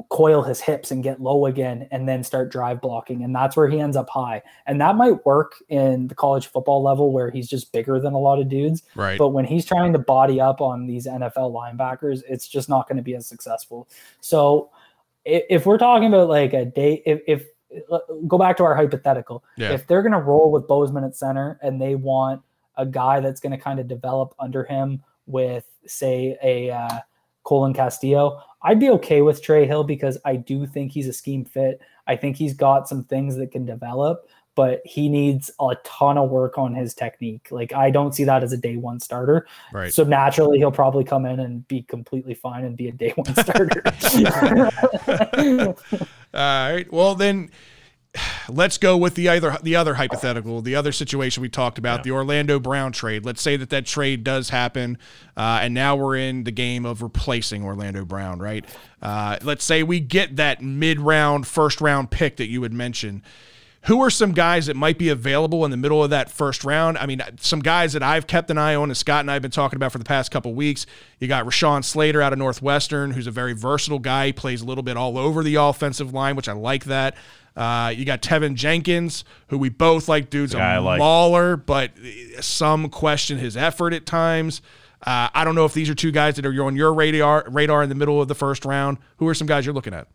coil 0.09 0.43
his 0.43 0.61
hips 0.61 0.91
and 0.91 1.03
get 1.03 1.21
low 1.21 1.47
again 1.47 1.87
and 1.91 2.09
then 2.09 2.25
start 2.25 2.51
drive 2.51 2.81
blocking. 2.81 3.23
And 3.25 3.35
that's 3.35 3.57
where 3.57 3.69
he 3.69 3.79
ends 3.79 3.97
up 3.97 4.09
high. 4.09 4.43
And 4.67 4.81
that 4.81 4.97
might 4.97 5.25
work 5.27 5.55
in 5.69 6.09
the 6.09 6.15
college 6.15 6.47
football 6.47 6.83
level 6.83 7.13
where 7.13 7.31
he's 7.31 7.49
just 7.49 7.73
bigger 7.73 8.01
than 8.01 8.15
a 8.15 8.19
lot 8.19 8.41
of 8.41 8.49
dudes. 8.49 8.83
Right. 8.95 9.19
But 9.19 9.29
when 9.29 9.45
he's 9.45 9.67
trying 9.67 9.93
to 9.93 9.99
body 9.99 10.41
up 10.41 10.61
on 10.61 10.87
these 10.87 11.07
NFL 11.07 11.53
linebackers, 11.53 12.23
it's 12.29 12.49
just 12.49 12.69
not 12.69 12.89
going 12.89 12.97
to 12.97 13.03
be 13.03 13.15
as 13.15 13.27
successful. 13.27 13.87
So 14.21 14.71
if, 15.25 15.43
if 15.51 15.67
we're 15.67 15.79
talking 15.79 16.09
about 16.09 16.29
like 16.29 16.55
a 16.55 16.65
day, 16.65 17.03
if, 17.05 17.21
if 17.27 17.45
go 18.27 18.39
back 18.39 18.57
to 18.59 18.65
our 18.65 18.75
hypothetical, 18.75 19.45
Yeah. 19.57 19.73
if 19.73 19.87
they're 19.87 20.03
going 20.03 20.13
to 20.13 20.19
roll 20.19 20.51
with 20.51 20.67
Bozeman 20.67 21.05
at 21.05 21.17
center 21.17 21.59
and 21.63 21.81
they 21.81 21.95
want 21.97 22.43
a 22.77 22.87
guy 22.87 23.21
that's 23.21 23.41
going 23.41 23.53
to 23.53 23.59
kind 23.59 23.79
of 23.79 23.89
develop 23.89 24.35
under 24.39 24.65
him 24.65 25.03
with, 25.27 25.65
say, 25.87 26.37
a 26.43 26.71
uh, 26.71 26.99
Colon-Castillo, 27.45 28.41
I'd 28.63 28.81
be 28.81 28.91
okay 28.91 29.23
with 29.23 29.43
Trey 29.43 29.67
Hill 29.67 29.85
because 29.85 30.19
I 30.25 30.37
do 30.37 30.67
think 30.67 30.93
he's 30.93 31.09
a 31.09 31.13
scheme 31.13 31.45
fit. 31.45 31.81
I 32.07 32.17
think 32.17 32.37
he's 32.37 32.55
got 32.55 32.89
some 32.89 33.05
things 33.05 33.37
that 33.37 33.51
can 33.51 33.65
develop, 33.65 34.29
but 34.55 34.83
he 34.85 35.09
needs 35.09 35.51
a 35.61 35.77
ton 35.85 36.19
of 36.19 36.31
work 36.31 36.59
on 36.59 36.75
his 36.75 36.95
technique. 36.95 37.49
Like 37.51 37.73
I 37.73 37.91
don't 37.91 38.15
see 38.15 38.25
that 38.25 38.43
as 38.43 38.53
a 38.53 38.57
day 38.57 38.77
one 38.77 39.01
starter. 39.01 39.47
Right. 39.73 39.93
So 39.93 40.05
naturally, 40.05 40.59
he'll 40.59 40.73
probably 40.73 41.05
come 41.05 41.27
in 41.27 41.41
and 41.41 41.67
be 41.69 41.83
completely 41.83 42.35
fine 42.35 42.65
and 42.65 42.77
be 42.77 42.89
a 42.89 42.93
day 42.93 43.13
one 43.17 43.35
starter. 43.35 43.83
All 46.35 46.35
right. 46.35 46.93
Well, 46.93 47.15
then 47.15 47.51
let's 48.49 48.79
go 48.79 48.97
with 48.97 49.15
the 49.15 49.29
other 49.29 49.57
the 49.63 49.77
other 49.77 49.95
hypothetical, 49.95 50.61
the 50.61 50.75
other 50.75 50.93
situation 50.93 51.41
we 51.41 51.49
talked 51.49 51.79
about, 51.79 52.03
the 52.03 52.11
Orlando 52.11 52.59
Brown 52.59 52.93
trade. 52.93 53.25
Let's 53.25 53.43
say 53.43 53.57
that 53.57 53.71
that 53.71 53.87
trade 53.87 54.25
does 54.25 54.51
happen, 54.51 54.99
uh, 55.37 55.61
and 55.63 55.75
now 55.75 55.97
we're 55.97 56.17
in 56.17 56.45
the 56.45 56.51
game 56.51 56.85
of 56.85 57.03
replacing 57.03 57.65
Orlando 57.65 58.05
Brown, 58.05 58.39
right? 58.39 58.65
Uh, 59.01 59.39
let's 59.43 59.65
say 59.65 59.83
we 59.83 60.01
get 60.01 60.37
that 60.37 60.63
mid 60.63 61.01
round, 61.01 61.47
first 61.47 61.81
round 61.81 62.11
pick 62.11 62.37
that 62.37 62.49
you 62.49 62.63
had 62.63 62.73
mentioned. 62.73 63.23
Who 63.87 64.01
are 64.01 64.11
some 64.11 64.31
guys 64.33 64.67
that 64.67 64.77
might 64.77 64.97
be 64.97 65.09
available 65.09 65.65
in 65.65 65.73
the 65.73 65.77
middle 65.77 66.05
of 66.05 66.11
that 66.11 66.31
first 66.31 66.63
round? 66.63 66.97
I 66.99 67.07
mean, 67.07 67.21
some 67.41 67.59
guys 67.59 67.95
that 67.95 68.03
I've 68.03 68.29
kept 68.29 68.49
an 68.51 68.57
eye 68.57 68.77
on, 68.77 68.91
and 68.91 68.97
Scott 68.97 69.21
and 69.21 69.31
I 69.31 69.35
have 69.35 69.43
been 69.43 69.51
talking 69.51 69.77
about 69.77 69.91
for 69.91 69.99
the 69.99 70.05
past 70.05 70.31
couple 70.31 70.55
weeks. 70.55 70.87
You 71.19 71.27
got 71.27 71.45
Rashawn 71.45 71.85
Slater 71.85 72.23
out 72.23 72.33
of 72.33 72.39
Northwestern, 72.39 73.11
who's 73.11 73.27
a 73.27 73.33
very 73.33 73.55
versatile 73.55 73.99
guy. 73.99 74.27
He 74.27 74.33
plays 74.33 74.63
a 74.63 74.65
little 74.65 74.85
bit 74.85 74.97
all 74.97 75.19
over 75.19 75.43
the 75.43 75.57
offensive 75.57 76.15
line, 76.15 76.37
which 76.37 76.49
I 76.49 76.53
like 76.53 76.85
that. 76.85 77.17
Uh, 77.57 77.93
you 77.95 78.05
got 78.05 78.23
Teven 78.23 78.55
Jenkins, 78.55 79.25
who 79.49 79.59
we 79.59 79.69
both 79.69 80.09
like, 80.09 80.31
dude's 80.31 80.55
a 80.55 80.59
like. 80.79 81.01
mauler, 81.01 81.57
but 81.57 81.91
some 82.41 82.89
question 82.89 83.39
his 83.39 83.57
effort 83.57 83.93
at 83.93 84.07
times. 84.07 84.63
Uh, 85.05 85.29
I 85.35 85.45
don't 85.45 85.57
know 85.57 85.65
if 85.65 85.75
these 85.75 85.91
are 85.91 85.95
two 85.95 86.13
guys 86.13 86.37
that 86.37 86.47
are 86.47 86.65
on 86.65 86.77
your 86.77 86.95
radar 86.95 87.45
radar 87.49 87.83
in 87.83 87.89
the 87.89 87.97
middle 87.97 88.23
of 88.23 88.29
the 88.29 88.37
first 88.37 88.65
round. 88.65 88.99
Who 89.17 89.27
are 89.27 89.35
some 89.35 89.49
guys 89.49 89.67
you're 89.67 89.75
looking 89.75 89.93
at? 89.93 90.07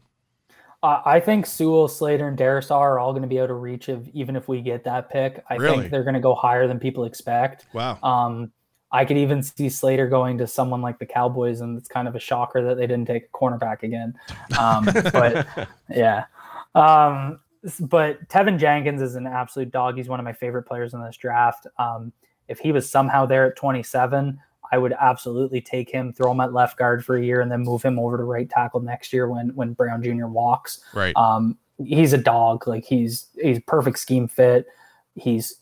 Uh, 0.83 1.01
I 1.05 1.19
think 1.19 1.45
Sewell, 1.45 1.87
Slater, 1.87 2.27
and 2.27 2.37
Darrisaw 2.37 2.77
are 2.79 2.99
all 2.99 3.11
going 3.11 3.23
to 3.23 3.27
be 3.27 3.39
out 3.39 3.49
of 3.49 3.61
reach 3.61 3.89
of 3.89 4.07
even 4.09 4.35
if 4.35 4.47
we 4.47 4.61
get 4.61 4.83
that 4.83 5.09
pick. 5.09 5.43
I 5.49 5.55
Really? 5.55 5.79
think 5.79 5.91
they're 5.91 6.03
going 6.03 6.13
to 6.13 6.19
go 6.19 6.35
higher 6.35 6.67
than 6.67 6.79
people 6.79 7.05
expect. 7.05 7.65
Wow. 7.73 7.97
Um, 8.03 8.51
I 8.91 9.03
could 9.03 9.17
even 9.17 9.41
see 9.43 9.69
Slater 9.69 10.07
going 10.07 10.37
to 10.37 10.47
someone 10.47 10.81
like 10.81 10.97
the 10.99 11.05
Cowboys, 11.05 11.61
and 11.61 11.77
it's 11.77 11.89
kind 11.89 12.07
of 12.07 12.15
a 12.15 12.19
shocker 12.19 12.63
that 12.63 12.77
they 12.77 12.87
didn't 12.87 13.07
take 13.07 13.25
a 13.25 13.37
cornerback 13.37 13.83
again. 13.83 14.13
Um, 14.57 14.85
but 15.11 15.47
yeah, 15.89 16.25
um, 16.75 17.39
but 17.81 18.25
Teven 18.29 18.57
Jenkins 18.57 19.01
is 19.01 19.15
an 19.15 19.27
absolute 19.27 19.71
dog. 19.71 19.97
He's 19.97 20.07
one 20.07 20.19
of 20.19 20.23
my 20.23 20.31
favorite 20.33 20.63
players 20.63 20.93
in 20.93 21.03
this 21.03 21.17
draft. 21.17 21.67
Um, 21.79 22.13
if 22.47 22.59
he 22.59 22.71
was 22.71 22.89
somehow 22.89 23.25
there 23.25 23.45
at 23.49 23.57
27, 23.57 24.39
I 24.71 24.77
would 24.77 24.93
absolutely 24.99 25.61
take 25.61 25.89
him, 25.89 26.13
throw 26.13 26.31
him 26.31 26.39
at 26.39 26.53
left 26.53 26.77
guard 26.77 27.05
for 27.05 27.15
a 27.15 27.23
year, 27.23 27.41
and 27.41 27.51
then 27.51 27.61
move 27.61 27.83
him 27.83 27.97
over 27.99 28.17
to 28.17 28.23
right 28.23 28.49
tackle 28.49 28.81
next 28.81 29.13
year 29.13 29.29
when 29.29 29.49
when 29.55 29.73
Brown 29.73 30.03
Jr. 30.03 30.27
walks. 30.27 30.81
Right. 30.93 31.15
Um, 31.15 31.57
he's 31.77 32.13
a 32.13 32.17
dog. 32.17 32.67
Like 32.67 32.85
he's 32.85 33.27
he's 33.41 33.59
perfect 33.67 33.99
scheme 33.99 34.27
fit. 34.27 34.67
He's 35.15 35.55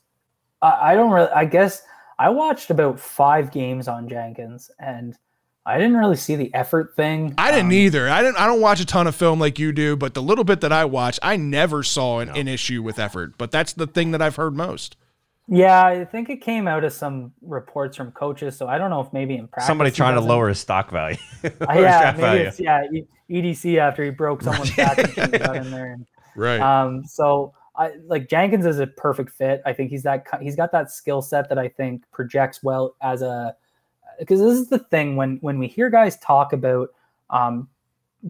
I, 0.61 0.91
I 0.91 0.95
don't 0.95 1.11
really. 1.11 1.29
I 1.29 1.45
guess 1.45 1.83
I 2.17 2.29
watched 2.29 2.69
about 2.69 2.99
five 2.99 3.51
games 3.51 3.87
on 3.87 4.07
Jenkins, 4.09 4.71
and 4.79 5.17
I 5.65 5.77
didn't 5.77 5.97
really 5.97 6.15
see 6.15 6.35
the 6.35 6.53
effort 6.53 6.95
thing. 6.95 7.33
I 7.37 7.51
didn't 7.51 7.67
Um, 7.67 7.71
either. 7.73 8.09
I 8.09 8.21
didn't. 8.21 8.37
I 8.39 8.45
don't 8.47 8.61
watch 8.61 8.79
a 8.79 8.85
ton 8.85 9.07
of 9.07 9.15
film 9.15 9.39
like 9.39 9.59
you 9.59 9.71
do, 9.71 9.95
but 9.95 10.13
the 10.13 10.21
little 10.21 10.43
bit 10.43 10.61
that 10.61 10.71
I 10.71 10.85
watch, 10.85 11.19
I 11.23 11.37
never 11.37 11.83
saw 11.83 12.19
an, 12.19 12.29
an 12.29 12.47
issue 12.47 12.81
with 12.83 12.99
effort. 12.99 13.37
But 13.37 13.51
that's 13.51 13.73
the 13.73 13.87
thing 13.87 14.11
that 14.11 14.21
I've 14.21 14.35
heard 14.35 14.55
most. 14.55 14.95
Yeah, 15.47 15.85
I 15.85 16.05
think 16.05 16.29
it 16.29 16.41
came 16.41 16.67
out 16.67 16.83
of 16.83 16.91
some 16.91 17.31
reports 17.41 17.95
from 17.95 18.11
coaches. 18.11 18.57
So 18.57 18.67
I 18.67 18.77
don't 18.77 18.89
know 18.89 18.99
if 19.01 19.13
maybe 19.13 19.35
in 19.35 19.47
practice 19.47 19.67
Somebody 19.67 19.91
trying 19.91 20.15
to 20.15 20.21
lower 20.21 20.49
his 20.49 20.59
stock 20.59 20.89
value. 20.91 21.17
Uh, 21.43 21.73
yeah, 21.73 22.11
maybe 22.15 22.21
value. 22.21 22.41
it's 22.43 22.59
yeah 22.59 22.83
EDC 23.29 23.77
after 23.77 24.03
he 24.03 24.09
broke 24.09 24.41
someone's 24.43 24.75
back 24.75 24.97
and 25.17 25.31
got 25.33 25.55
in 25.57 25.71
there. 25.71 25.93
And, 25.93 26.05
Right. 26.35 26.59
um, 26.59 27.05
so 27.05 27.53
I 27.77 27.93
like 28.07 28.27
Jenkins 28.29 28.65
is 28.65 28.79
a 28.79 28.87
perfect 28.87 29.31
fit. 29.31 29.61
I 29.65 29.73
think 29.73 29.89
he's 29.91 30.03
that 30.03 30.25
he's 30.41 30.55
got 30.55 30.71
that 30.71 30.91
skill 30.91 31.21
set 31.21 31.47
that 31.49 31.57
I 31.59 31.67
think 31.69 32.03
projects 32.11 32.63
well 32.63 32.95
as 33.01 33.21
a 33.21 33.55
because 34.19 34.39
this 34.39 34.57
is 34.57 34.67
the 34.69 34.79
thing 34.79 35.15
when 35.15 35.37
when 35.41 35.59
we 35.59 35.67
hear 35.67 35.89
guys 35.89 36.17
talk 36.17 36.53
about 36.53 36.89
um, 37.29 37.69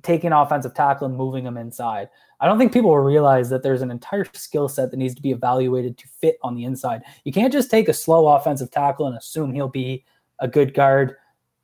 taking 0.04 0.32
offensive 0.32 0.74
tackle 0.74 1.08
and 1.08 1.16
moving 1.16 1.44
them 1.44 1.58
inside. 1.58 2.10
I 2.40 2.48
don't 2.48 2.58
think 2.58 2.74
people 2.74 2.90
will 2.90 2.98
realize 3.00 3.50
that 3.50 3.64
there's 3.64 3.82
an 3.82 3.92
entire 3.92 4.26
skill 4.34 4.68
set 4.68 4.92
that 4.92 4.98
needs 4.98 5.16
to 5.16 5.22
be 5.22 5.32
evaluated 5.32 5.98
to 6.00 6.08
fit 6.08 6.38
on 6.44 6.56
the 6.56 6.66
inside. 6.66 7.04
You 7.24 7.32
can't 7.32 7.54
just 7.54 7.72
take 7.72 7.88
a 7.88 7.94
slow 7.94 8.28
offensive 8.28 8.72
tackle 8.72 9.08
and 9.08 9.18
assume 9.18 9.54
he'll 9.54 9.70
be 9.70 10.04
a 10.40 10.48
good 10.48 10.74
guard. 10.74 11.16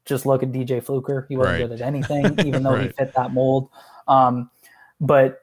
Just 0.06 0.26
look 0.26 0.44
at 0.44 0.52
DJ 0.52 0.84
Fluker. 0.84 1.26
He 1.30 1.36
wasn't 1.38 1.60
Right. 1.60 1.68
good 1.68 1.82
at 1.82 1.86
anything, 1.88 2.40
even 2.46 2.64
though 2.64 2.76
he 2.78 2.88
fit 2.90 3.12
that 3.16 3.34
mold. 3.34 3.70
Um, 4.08 4.50
but 5.02 5.40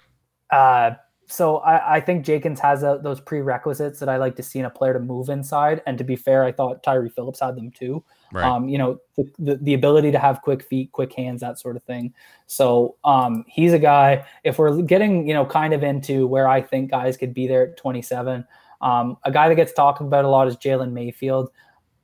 uh, 0.50 0.92
so 1.26 1.58
I, 1.58 1.96
I 1.96 2.00
think 2.00 2.24
Jenkins 2.24 2.58
has 2.60 2.82
a, 2.82 2.98
those 3.02 3.20
prerequisites 3.20 4.00
that 4.00 4.08
I 4.08 4.16
like 4.16 4.34
to 4.36 4.42
see 4.42 4.58
in 4.60 4.64
a 4.64 4.70
player 4.70 4.94
to 4.94 4.98
move 4.98 5.28
inside. 5.28 5.82
And 5.86 5.98
to 5.98 6.04
be 6.04 6.16
fair, 6.16 6.42
I 6.42 6.52
thought 6.52 6.82
Tyre 6.82 7.08
Phillips 7.10 7.40
had 7.40 7.54
them 7.54 7.70
too. 7.70 8.02
Right. 8.32 8.44
Um, 8.44 8.68
you 8.68 8.76
know, 8.76 9.00
the, 9.16 9.30
the, 9.38 9.56
the 9.56 9.74
ability 9.74 10.12
to 10.12 10.18
have 10.18 10.42
quick 10.42 10.62
feet, 10.62 10.92
quick 10.92 11.12
hands, 11.14 11.40
that 11.40 11.58
sort 11.58 11.76
of 11.76 11.82
thing. 11.84 12.12
So 12.46 12.96
um, 13.04 13.44
he's 13.48 13.72
a 13.72 13.78
guy, 13.78 14.26
if 14.44 14.58
we're 14.58 14.82
getting, 14.82 15.26
you 15.26 15.34
know, 15.34 15.46
kind 15.46 15.72
of 15.72 15.82
into 15.82 16.26
where 16.26 16.46
I 16.46 16.60
think 16.60 16.90
guys 16.90 17.16
could 17.16 17.32
be 17.32 17.46
there 17.46 17.70
at 17.70 17.76
27, 17.78 18.46
um, 18.80 19.16
a 19.24 19.32
guy 19.32 19.48
that 19.48 19.54
gets 19.54 19.72
talked 19.72 20.00
about 20.00 20.24
a 20.24 20.28
lot 20.28 20.46
is 20.46 20.56
Jalen 20.56 20.92
Mayfield. 20.92 21.50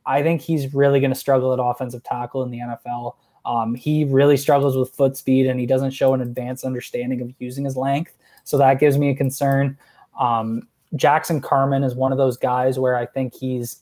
I 0.07 0.23
think 0.23 0.41
he's 0.41 0.75
really 0.75 1.01
going 1.01 1.13
to 1.13 1.19
struggle 1.19 1.53
at 1.53 1.59
offensive 1.63 2.03
tackle 2.03 2.43
in 2.43 2.51
the 2.51 2.59
NFL. 2.59 3.15
Um, 3.47 3.75
he 3.75 4.05
really 4.05 4.37
struggles 4.37 4.77
with 4.77 4.95
foot 4.95 5.17
speed 5.17 5.47
and 5.47 5.61
he 5.61 5.67
doesn't 5.67 5.91
show 5.91 6.15
an 6.15 6.23
advanced 6.23 6.65
understanding 6.65 7.21
of 7.21 7.33
using 7.39 7.65
his 7.65 7.77
length. 7.77 8.15
So 8.45 8.57
that 8.59 8.81
gives 8.81 8.99
me 8.99 9.11
a 9.11 9.15
concern. 9.15 9.79
Um, 10.19 10.69
Jackson 10.97 11.41
Carman 11.41 11.83
is 11.83 11.95
one 11.95 12.13
of 12.13 12.19
those 12.19 12.37
guys 12.37 12.79
where 12.79 12.97
I 12.97 13.07
think 13.07 13.35
he's 13.35 13.81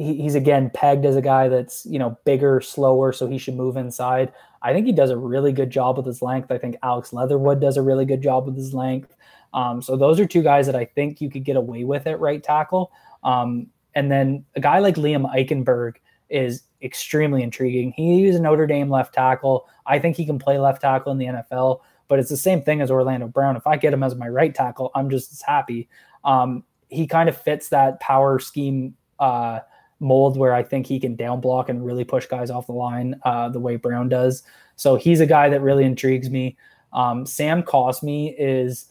he, 0.00 0.14
he's 0.14 0.34
again 0.34 0.70
pegged 0.72 1.04
as 1.04 1.14
a 1.14 1.22
guy 1.22 1.48
that's 1.48 1.84
you 1.84 1.98
know 1.98 2.18
bigger, 2.24 2.60
slower, 2.60 3.12
so 3.12 3.26
he 3.26 3.38
should 3.38 3.54
move 3.54 3.76
inside. 3.76 4.32
I 4.62 4.72
think 4.72 4.86
he 4.86 4.92
does 4.92 5.10
a 5.10 5.16
really 5.16 5.52
good 5.52 5.70
job 5.70 5.96
with 5.96 6.06
his 6.06 6.22
length. 6.22 6.50
I 6.50 6.58
think 6.58 6.76
Alex 6.82 7.12
Leatherwood 7.12 7.60
does 7.60 7.76
a 7.76 7.82
really 7.82 8.04
good 8.04 8.22
job 8.22 8.46
with 8.46 8.56
his 8.56 8.72
length. 8.74 9.14
Um, 9.52 9.82
so 9.82 9.96
those 9.96 10.18
are 10.18 10.26
two 10.26 10.42
guys 10.42 10.66
that 10.66 10.76
I 10.76 10.84
think 10.84 11.20
you 11.20 11.30
could 11.30 11.44
get 11.44 11.56
away 11.56 11.84
with 11.84 12.06
at 12.06 12.20
right 12.20 12.42
tackle. 12.42 12.92
Um, 13.24 13.66
and 13.94 14.10
then 14.10 14.44
a 14.56 14.60
guy 14.60 14.78
like 14.78 14.94
Liam 14.94 15.30
Eichenberg 15.34 15.96
is 16.28 16.62
extremely 16.82 17.42
intriguing. 17.42 17.92
He 17.96 18.24
He's 18.24 18.36
a 18.36 18.40
Notre 18.40 18.66
Dame 18.66 18.88
left 18.88 19.14
tackle. 19.14 19.66
I 19.86 19.98
think 19.98 20.16
he 20.16 20.24
can 20.24 20.38
play 20.38 20.58
left 20.58 20.80
tackle 20.80 21.12
in 21.12 21.18
the 21.18 21.26
NFL, 21.26 21.80
but 22.08 22.18
it's 22.18 22.30
the 22.30 22.36
same 22.36 22.62
thing 22.62 22.80
as 22.80 22.90
Orlando 22.90 23.28
Brown. 23.28 23.56
If 23.56 23.66
I 23.66 23.76
get 23.76 23.92
him 23.92 24.02
as 24.02 24.14
my 24.14 24.28
right 24.28 24.54
tackle, 24.54 24.90
I'm 24.94 25.10
just 25.10 25.32
as 25.32 25.42
happy. 25.42 25.88
Um, 26.24 26.64
he 26.88 27.06
kind 27.06 27.28
of 27.28 27.36
fits 27.36 27.68
that 27.70 28.00
power 28.00 28.38
scheme 28.38 28.94
uh, 29.18 29.60
mold 30.00 30.36
where 30.36 30.54
I 30.54 30.62
think 30.62 30.86
he 30.86 30.98
can 30.98 31.14
down 31.14 31.40
block 31.40 31.68
and 31.68 31.84
really 31.84 32.04
push 32.04 32.26
guys 32.26 32.50
off 32.50 32.66
the 32.66 32.72
line 32.72 33.20
uh, 33.24 33.48
the 33.50 33.60
way 33.60 33.76
Brown 33.76 34.08
does. 34.08 34.42
So 34.76 34.96
he's 34.96 35.20
a 35.20 35.26
guy 35.26 35.48
that 35.50 35.60
really 35.60 35.84
intrigues 35.84 36.30
me. 36.30 36.56
Um, 36.92 37.26
Sam 37.26 37.62
Cosmi 37.62 38.34
is 38.38 38.86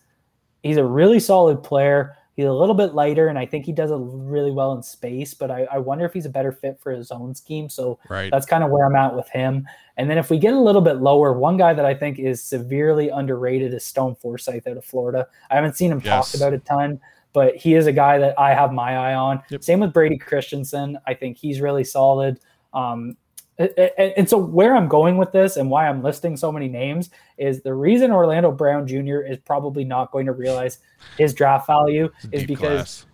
he's 0.64 0.78
a 0.78 0.86
really 0.86 1.20
solid 1.20 1.64
player. 1.64 2.16
He's 2.36 2.46
a 2.46 2.54
little 2.54 2.76
bit 2.76 2.94
lighter, 2.94 3.28
and 3.28 3.38
I 3.38 3.46
think 3.46 3.66
he 3.66 3.74
does 3.74 3.92
it 3.92 3.98
really 4.00 4.52
well 4.52 4.72
in 4.72 4.82
space. 4.82 5.34
But 5.34 5.52
I, 5.52 5.68
I 5.74 5.78
wonder 5.80 6.06
if 6.06 6.14
he's 6.14 6.26
a 6.26 6.30
better 6.30 6.54
fit 6.54 6.80
for 6.80 6.92
his 6.92 7.12
own 7.12 7.36
scheme. 7.36 7.68
So 7.68 8.00
Right. 8.10 8.32
that's 8.32 8.46
kind 8.46 8.64
of 8.64 8.70
where 8.70 8.86
I'm 8.86 8.96
at 8.96 9.14
with 9.14 9.28
him. 9.28 9.68
And 9.98 10.10
then 10.10 10.18
if 10.18 10.30
we 10.30 10.38
get 10.38 10.54
a 10.54 10.60
little 10.60 10.80
bit 10.82 11.02
lower, 11.02 11.34
one 11.34 11.58
guy 11.58 11.74
that 11.74 11.84
I 11.86 11.94
think 11.94 12.18
is 12.18 12.42
severely 12.42 13.10
underrated 13.10 13.74
is 13.74 13.84
Stone 13.84 14.16
Forsythe 14.16 14.66
out 14.70 14.78
of 14.78 14.86
Florida. 14.86 15.28
I 15.50 15.56
haven't 15.56 15.76
seen 15.76 15.92
him 15.92 16.02
Yes. 16.02 16.32
talked 16.32 16.36
about 16.36 16.54
a 16.54 16.60
ton, 16.60 17.02
but 17.34 17.56
he 17.56 17.76
is 17.76 17.88
a 17.88 17.92
guy 17.92 18.18
that 18.18 18.38
I 18.40 18.54
have 18.54 18.72
my 18.74 18.96
eye 18.98 19.14
on. 19.14 19.42
Yep. 19.50 19.64
Same 19.64 19.80
with 19.82 19.94
Brady 19.94 20.18
Christensen. 20.18 20.98
I 21.08 21.14
think 21.14 21.38
he's 21.38 21.62
really 21.62 21.84
solid. 21.84 22.40
Um, 22.74 23.18
a- 23.60 23.74
a- 24.02 24.18
and 24.18 24.30
so 24.30 24.38
where 24.38 24.76
I'm 24.76 24.88
going 24.88 25.18
with 25.18 25.32
this 25.32 25.58
and 25.58 25.70
why 25.70 25.88
I'm 25.88 26.02
listing 26.02 26.38
so 26.38 26.52
many 26.52 26.68
names 26.70 27.10
is 27.38 27.62
the 27.62 27.74
reason 27.74 28.10
Orlando 28.12 28.52
Brown 28.52 28.88
Jr. 28.88 29.20
is 29.20 29.38
probably 29.40 29.84
not 29.84 30.12
going 30.12 30.26
to 30.28 30.32
realize 30.32 30.80
his 31.18 31.34
draft 31.34 31.68
value 31.68 32.10
is 32.32 32.46
because 32.46 32.70
class. 32.70 33.06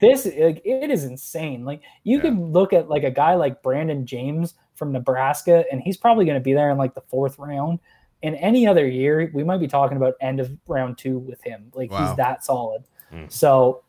this 0.00 0.26
like, 0.26 0.60
it 0.64 0.90
is 0.90 1.04
insane. 1.04 1.64
Like 1.64 1.80
you 2.02 2.20
can 2.20 2.52
look 2.52 2.72
at 2.74 2.88
like 2.90 3.02
a 3.02 3.10
guy 3.10 3.34
like 3.34 3.62
Brenden 3.62 4.04
Jaimes 4.04 4.54
from 4.74 4.92
Nebraska, 4.92 5.64
and 5.72 5.80
he's 5.80 5.96
probably 5.96 6.24
going 6.26 6.38
to 6.38 6.44
be 6.44 6.52
there 6.52 6.70
in 6.70 6.76
like 6.76 6.94
the 6.94 7.00
fourth 7.02 7.38
round. 7.38 7.78
In 8.22 8.34
any 8.36 8.66
other 8.66 8.86
year, 8.86 9.30
we 9.34 9.42
might 9.44 9.58
be 9.58 9.68
talking 9.68 9.96
about 9.96 10.14
end 10.20 10.38
of 10.40 10.50
round 10.66 10.98
two 10.98 11.18
with 11.18 11.42
him. 11.44 11.70
Like 11.74 11.90
Wow. 11.90 12.06
he's 12.08 12.16
that 12.16 12.44
solid. 12.44 12.84
Mm. 13.14 13.30
So, 13.30 13.82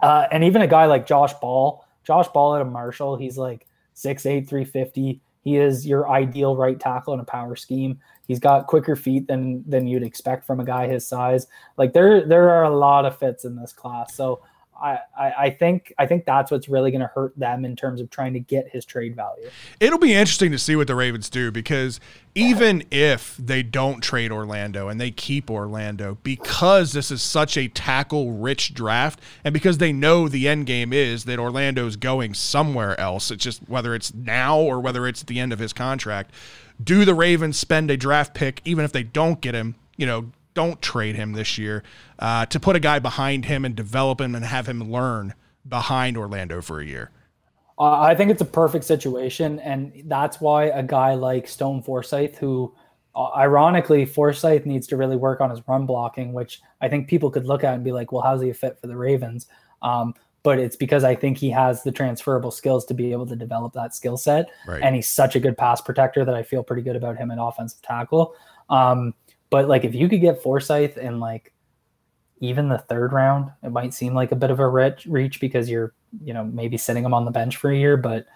uh, 0.00 0.26
and 0.30 0.44
even 0.44 0.62
a 0.62 0.66
guy 0.66 0.86
like 0.86 1.06
Josh 1.06 1.32
Ball, 1.34 1.84
Josh 2.04 2.28
Ball 2.28 2.56
at 2.56 2.62
a 2.62 2.64
Marshall, 2.64 3.16
he's 3.16 3.36
like 3.36 3.66
6'8", 3.96 4.48
350. 4.48 5.20
He 5.42 5.56
is 5.56 5.86
your 5.86 6.08
ideal 6.08 6.56
right 6.56 6.78
tackle 6.78 7.14
in 7.14 7.20
a 7.20 7.24
power 7.24 7.56
scheme. 7.56 8.00
He's 8.26 8.38
got 8.38 8.66
quicker 8.66 8.96
feet 8.96 9.26
than 9.26 9.62
than 9.68 9.86
you'd 9.86 10.02
expect 10.02 10.46
from 10.46 10.60
a 10.60 10.64
guy 10.64 10.88
his 10.88 11.06
size. 11.06 11.46
Like 11.76 11.92
there 11.92 12.26
there 12.26 12.48
are 12.50 12.64
a 12.64 12.74
lot 12.74 13.04
of 13.04 13.18
fits 13.18 13.44
in 13.44 13.54
this 13.54 13.72
class. 13.72 14.14
So 14.14 14.40
I, 14.80 14.98
I, 15.18 15.50
think 15.50 15.92
I 15.98 16.06
think 16.06 16.24
that's 16.24 16.50
what's 16.50 16.68
really 16.68 16.90
going 16.90 17.00
to 17.00 17.10
hurt 17.14 17.38
them 17.38 17.64
in 17.64 17.76
terms 17.76 18.00
of 18.00 18.10
trying 18.10 18.32
to 18.34 18.40
get 18.40 18.68
his 18.68 18.84
trade 18.84 19.14
value. 19.14 19.48
It'll 19.80 19.98
be 19.98 20.12
interesting 20.12 20.50
to 20.52 20.58
see 20.58 20.76
what 20.76 20.86
the 20.86 20.94
Ravens 20.94 21.30
do 21.30 21.50
because 21.50 22.00
even 22.34 22.84
if 22.90 23.36
they 23.36 23.62
don't 23.62 24.00
trade 24.00 24.32
Orlando 24.32 24.88
and 24.88 25.00
they 25.00 25.10
keep 25.10 25.50
Orlando, 25.50 26.18
because 26.22 26.92
this 26.92 27.10
is 27.10 27.22
such 27.22 27.56
a 27.56 27.68
tackle 27.68 28.32
rich 28.32 28.74
draft, 28.74 29.20
and 29.44 29.52
because 29.52 29.78
they 29.78 29.92
know 29.92 30.28
the 30.28 30.48
end 30.48 30.66
game 30.66 30.92
is 30.92 31.24
that 31.24 31.38
Orlando's 31.38 31.96
going 31.96 32.34
somewhere 32.34 32.98
else, 33.00 33.30
it's 33.30 33.44
just 33.44 33.60
whether 33.68 33.94
it's 33.94 34.12
now 34.12 34.58
or 34.58 34.80
whether 34.80 35.06
it's 35.06 35.22
at 35.22 35.28
the 35.28 35.38
end 35.40 35.52
of 35.52 35.58
his 35.58 35.72
contract. 35.72 36.32
Do 36.82 37.04
the 37.04 37.14
Ravens 37.14 37.56
spend 37.56 37.90
a 37.90 37.96
draft 37.96 38.34
pick, 38.34 38.60
even 38.64 38.84
if 38.84 38.90
they 38.90 39.04
don't 39.04 39.40
get 39.40 39.54
him, 39.54 39.76
you 39.96 40.06
know, 40.06 40.32
don't 40.54 40.80
trade 40.80 41.16
him 41.16 41.32
this 41.32 41.58
year, 41.58 41.82
uh, 42.18 42.46
to 42.46 42.58
put 42.60 42.76
a 42.76 42.80
guy 42.80 42.98
behind 42.98 43.44
him 43.44 43.64
and 43.64 43.74
develop 43.74 44.20
him 44.20 44.34
and 44.34 44.44
have 44.44 44.68
him 44.68 44.90
learn 44.90 45.34
behind 45.68 46.16
Orlando 46.16 46.60
for 46.62 46.80
a 46.80 46.86
year? 46.86 47.10
Uh, 47.78 48.00
I 48.00 48.14
think 48.14 48.30
it's 48.30 48.40
a 48.40 48.46
perfect 48.46 48.84
situation, 48.84 49.58
and 49.60 49.92
that's 50.06 50.40
why 50.40 50.66
a 50.66 50.82
guy 50.82 51.14
like 51.14 51.48
Stone 51.48 51.82
Forsythe, 51.82 52.36
who 52.36 52.72
uh, 53.16 53.30
ironically 53.36 54.04
Forsythe 54.04 54.64
needs 54.64 54.86
to 54.88 54.96
really 54.96 55.16
work 55.16 55.40
on 55.40 55.50
his 55.50 55.60
run 55.66 55.84
blocking, 55.86 56.32
which 56.32 56.60
I 56.80 56.88
think 56.88 57.08
people 57.08 57.30
could 57.30 57.46
look 57.46 57.64
at 57.64 57.74
and 57.74 57.82
be 57.82 57.90
like, 57.92 58.12
"Well, 58.12 58.22
how's 58.22 58.42
he 58.42 58.50
a 58.50 58.54
fit 58.54 58.78
for 58.80 58.86
the 58.86 58.96
Ravens?" 58.96 59.48
Um, 59.82 60.14
but 60.44 60.58
it's 60.58 60.76
because 60.76 61.04
I 61.04 61.14
think 61.14 61.38
he 61.38 61.50
has 61.50 61.82
the 61.82 61.90
transferable 61.90 62.50
skills 62.50 62.84
to 62.86 62.94
be 62.94 63.10
able 63.12 63.26
to 63.26 63.34
develop 63.34 63.72
that 63.72 63.94
skill 63.94 64.16
set, 64.16 64.46
Right. 64.68 64.82
and 64.82 64.94
he's 64.94 65.08
such 65.08 65.34
a 65.34 65.40
good 65.40 65.56
pass 65.58 65.80
protector 65.80 66.24
that 66.24 66.34
I 66.34 66.42
feel 66.42 66.62
pretty 66.62 66.82
good 66.82 66.96
about 66.96 67.16
him 67.16 67.30
at 67.30 67.38
offensive 67.40 67.82
tackle. 67.82 68.34
Um, 68.68 69.14
but 69.54 69.68
like, 69.68 69.84
if 69.84 69.94
you 69.94 70.08
could 70.08 70.20
get 70.20 70.42
Forsythe 70.42 70.98
in 70.98 71.20
like 71.20 71.52
even 72.40 72.68
the 72.68 72.78
third 72.78 73.12
round, 73.12 73.52
it 73.62 73.70
might 73.70 73.94
seem 73.94 74.12
like 74.12 74.32
a 74.32 74.34
bit 74.34 74.50
of 74.50 74.58
a 74.58 74.68
reach, 74.68 75.06
reach 75.06 75.38
because 75.38 75.70
you're, 75.70 75.94
you 76.24 76.34
know, 76.34 76.42
maybe 76.42 76.76
sitting 76.76 77.04
him 77.04 77.14
on 77.14 77.24
the 77.24 77.30
bench 77.30 77.56
for 77.56 77.70
a 77.70 77.76
year. 77.76 77.96
But 77.96 78.26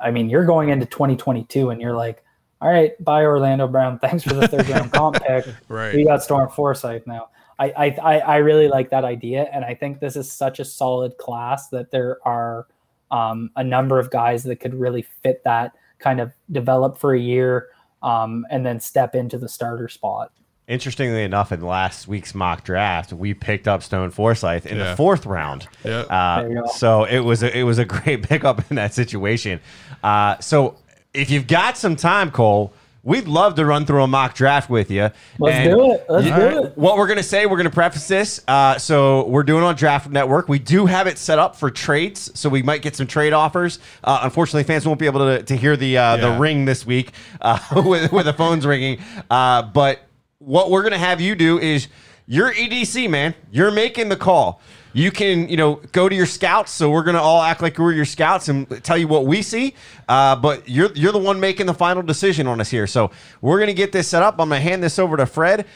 I 0.00 0.10
mean, 0.10 0.28
you're 0.28 0.44
going 0.44 0.70
into 0.70 0.84
2022 0.86 1.70
and 1.70 1.80
you're 1.80 1.94
like, 1.94 2.24
all 2.60 2.68
right, 2.68 2.92
bye 3.04 3.22
Orlando 3.22 3.68
Brown. 3.68 3.98
Thanks 4.00 4.24
for 4.24 4.34
the 4.34 4.48
third 4.48 4.68
round 4.68 4.92
comp 4.92 5.22
pick. 5.22 5.46
Right. 5.68 5.94
We 5.94 6.06
got 6.06 6.24
Stone 6.24 6.48
Forsythe 6.48 7.06
now. 7.06 7.28
I, 7.60 7.66
I, 7.66 7.84
I 8.02 8.18
I 8.18 8.36
really 8.38 8.66
like 8.66 8.90
that 8.90 9.04
idea, 9.04 9.48
and 9.52 9.64
I 9.64 9.76
think 9.76 10.00
this 10.00 10.16
is 10.16 10.32
such 10.32 10.58
a 10.58 10.64
solid 10.64 11.18
class 11.18 11.68
that 11.68 11.92
there 11.92 12.18
are 12.26 12.66
um, 13.12 13.50
a 13.54 13.62
number 13.62 14.00
of 14.00 14.10
guys 14.10 14.42
that 14.42 14.56
could 14.56 14.74
really 14.74 15.06
fit 15.22 15.44
that 15.44 15.70
kind 16.00 16.18
of 16.18 16.32
develop 16.50 16.98
for 16.98 17.14
a 17.14 17.20
year 17.20 17.68
um, 18.02 18.44
and 18.50 18.66
then 18.66 18.80
step 18.80 19.14
into 19.14 19.38
the 19.38 19.48
starter 19.48 19.88
spot. 19.88 20.32
Interestingly 20.66 21.22
enough, 21.24 21.52
in 21.52 21.60
last 21.60 22.08
week's 22.08 22.34
mock 22.34 22.64
draft, 22.64 23.12
we 23.12 23.34
picked 23.34 23.68
up 23.68 23.82
Stone 23.82 24.10
Forsythe 24.12 24.64
in 24.64 24.78
Yeah. 24.78 24.90
the 24.90 24.96
fourth 24.96 25.26
round. 25.26 25.68
Yeah. 25.84 25.98
Uh, 26.00 26.40
There 26.42 26.50
you 26.52 26.60
go. 26.62 26.66
so 26.68 27.04
it 27.04 27.18
was 27.20 27.42
a, 27.42 27.56
it 27.58 27.64
was 27.64 27.78
a 27.78 27.84
great 27.96 28.22
pickup 28.22 28.62
in 28.70 28.76
that 28.76 28.94
situation. 28.94 29.60
Uh, 30.02 30.38
so 30.38 30.76
if 31.12 31.30
you've 31.30 31.46
got 31.46 31.76
some 31.76 31.96
time, 31.96 32.30
Cole, 32.30 32.72
we'd 33.02 33.28
love 33.28 33.56
to 33.56 33.64
run 33.66 33.84
through 33.84 34.02
a 34.04 34.06
mock 34.06 34.34
draft 34.34 34.70
with 34.70 34.90
you. 34.90 35.10
Let's 35.38 35.54
And 35.54 35.70
do 35.70 35.92
it. 35.92 36.06
Let's 36.08 36.26
you- 36.26 36.34
do 36.34 36.64
it. 36.64 36.78
What 36.78 36.96
we're 36.96 37.08
gonna 37.08 37.22
say, 37.22 37.44
we're 37.44 37.58
gonna 37.58 37.68
preface 37.68 38.08
this. 38.08 38.40
Uh, 38.48 38.78
so 38.78 39.26
we're 39.28 39.42
doing 39.42 39.62
it 39.62 39.66
on 39.66 39.74
Draft 39.76 40.08
Network. 40.08 40.48
We 40.48 40.58
do 40.58 40.86
have 40.86 41.06
it 41.06 41.18
set 41.18 41.38
up 41.38 41.56
for 41.56 41.70
trades, 41.70 42.30
so 42.34 42.48
we 42.48 42.62
might 42.62 42.80
get 42.80 42.96
some 42.96 43.06
trade 43.06 43.34
offers. 43.34 43.80
Uh, 44.02 44.20
unfortunately, 44.22 44.62
fans 44.64 44.86
won't 44.86 44.98
be 44.98 45.04
able 45.04 45.20
to, 45.20 45.42
to 45.42 45.56
hear 45.56 45.76
the 45.76 45.98
uh, 45.98 46.16
Yeah. 46.16 46.30
the 46.30 46.38
ring 46.40 46.64
this 46.64 46.86
week 46.86 47.12
uh, 47.42 47.58
with 47.84 48.10
with 48.12 48.24
the 48.24 48.32
phones 48.32 48.64
ringing. 48.64 48.98
Uh, 49.30 49.60
but 49.60 50.00
what 50.44 50.70
we're 50.70 50.82
gonna 50.82 50.98
have 50.98 51.20
you 51.20 51.34
do 51.34 51.58
is 51.58 51.88
you're 52.26 52.52
EDC 52.52 53.08
man. 53.10 53.34
You're 53.50 53.70
making 53.70 54.08
the 54.08 54.16
call. 54.16 54.60
you 54.96 55.10
can, 55.10 55.48
you 55.48 55.56
know, 55.56 55.74
go 55.90 56.08
to 56.08 56.14
your 56.14 56.24
scouts. 56.26 56.70
So 56.70 56.88
we're 56.88 57.02
gonna 57.02 57.20
all 57.20 57.42
act 57.42 57.60
like 57.62 57.78
we're 57.78 57.92
your 57.92 58.04
scouts 58.04 58.48
and 58.48 58.82
tell 58.84 58.96
you 58.96 59.08
what 59.08 59.26
we 59.26 59.42
see. 59.42 59.74
Uh, 60.08 60.36
but 60.36 60.68
you're 60.68 60.92
you're 60.94 61.12
the 61.12 61.18
one 61.18 61.40
making 61.40 61.66
the 61.66 61.74
final 61.74 62.02
decision 62.02 62.46
on 62.46 62.60
us 62.60 62.70
here. 62.70 62.86
So 62.86 63.10
we're 63.40 63.58
gonna 63.58 63.72
get 63.74 63.90
this 63.92 64.08
set 64.08 64.22
up. 64.22 64.34
I'm 64.38 64.48
gonna 64.48 64.60
hand 64.60 64.82
this 64.82 64.98
over 64.98 65.16
to 65.16 65.26
Fred. 65.26 65.66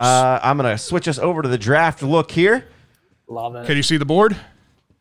Uh, 0.00 0.40
I'm 0.42 0.56
gonna 0.56 0.76
switch 0.76 1.06
us 1.06 1.18
over 1.18 1.40
to 1.42 1.48
the 1.48 1.56
draft 1.58 2.02
look 2.02 2.30
here. 2.32 2.66
Love 3.28 3.54
it. 3.56 3.66
Can 3.66 3.76
you 3.76 3.82
see 3.82 3.96
the 3.96 4.04
board? 4.04 4.36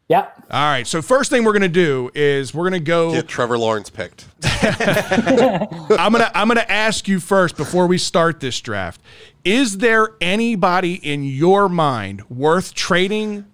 Yeah. 0.09 0.29
All 0.51 0.69
right. 0.69 0.85
So 0.85 1.01
first 1.01 1.29
thing 1.29 1.43
we're 1.43 1.53
gonna 1.53 1.67
do 1.69 2.11
is 2.13 2.53
we're 2.53 2.65
gonna 2.65 2.79
go. 2.79 3.11
Get 3.11 3.27
Trevor 3.27 3.57
Lawrence 3.57 3.89
picked. 3.89 4.27
I'm 4.43 6.11
gonna 6.11 6.31
I'm 6.35 6.47
gonna 6.47 6.65
ask 6.67 7.07
you 7.07 7.19
first 7.19 7.55
before 7.55 7.87
we 7.87 7.97
start 7.97 8.39
this 8.39 8.59
draft. 8.59 9.01
Is 9.43 9.77
there 9.77 10.09
anybody 10.19 10.95
in 10.95 11.23
your 11.23 11.69
mind 11.69 12.29
worth 12.29 12.73
trading 12.73 13.45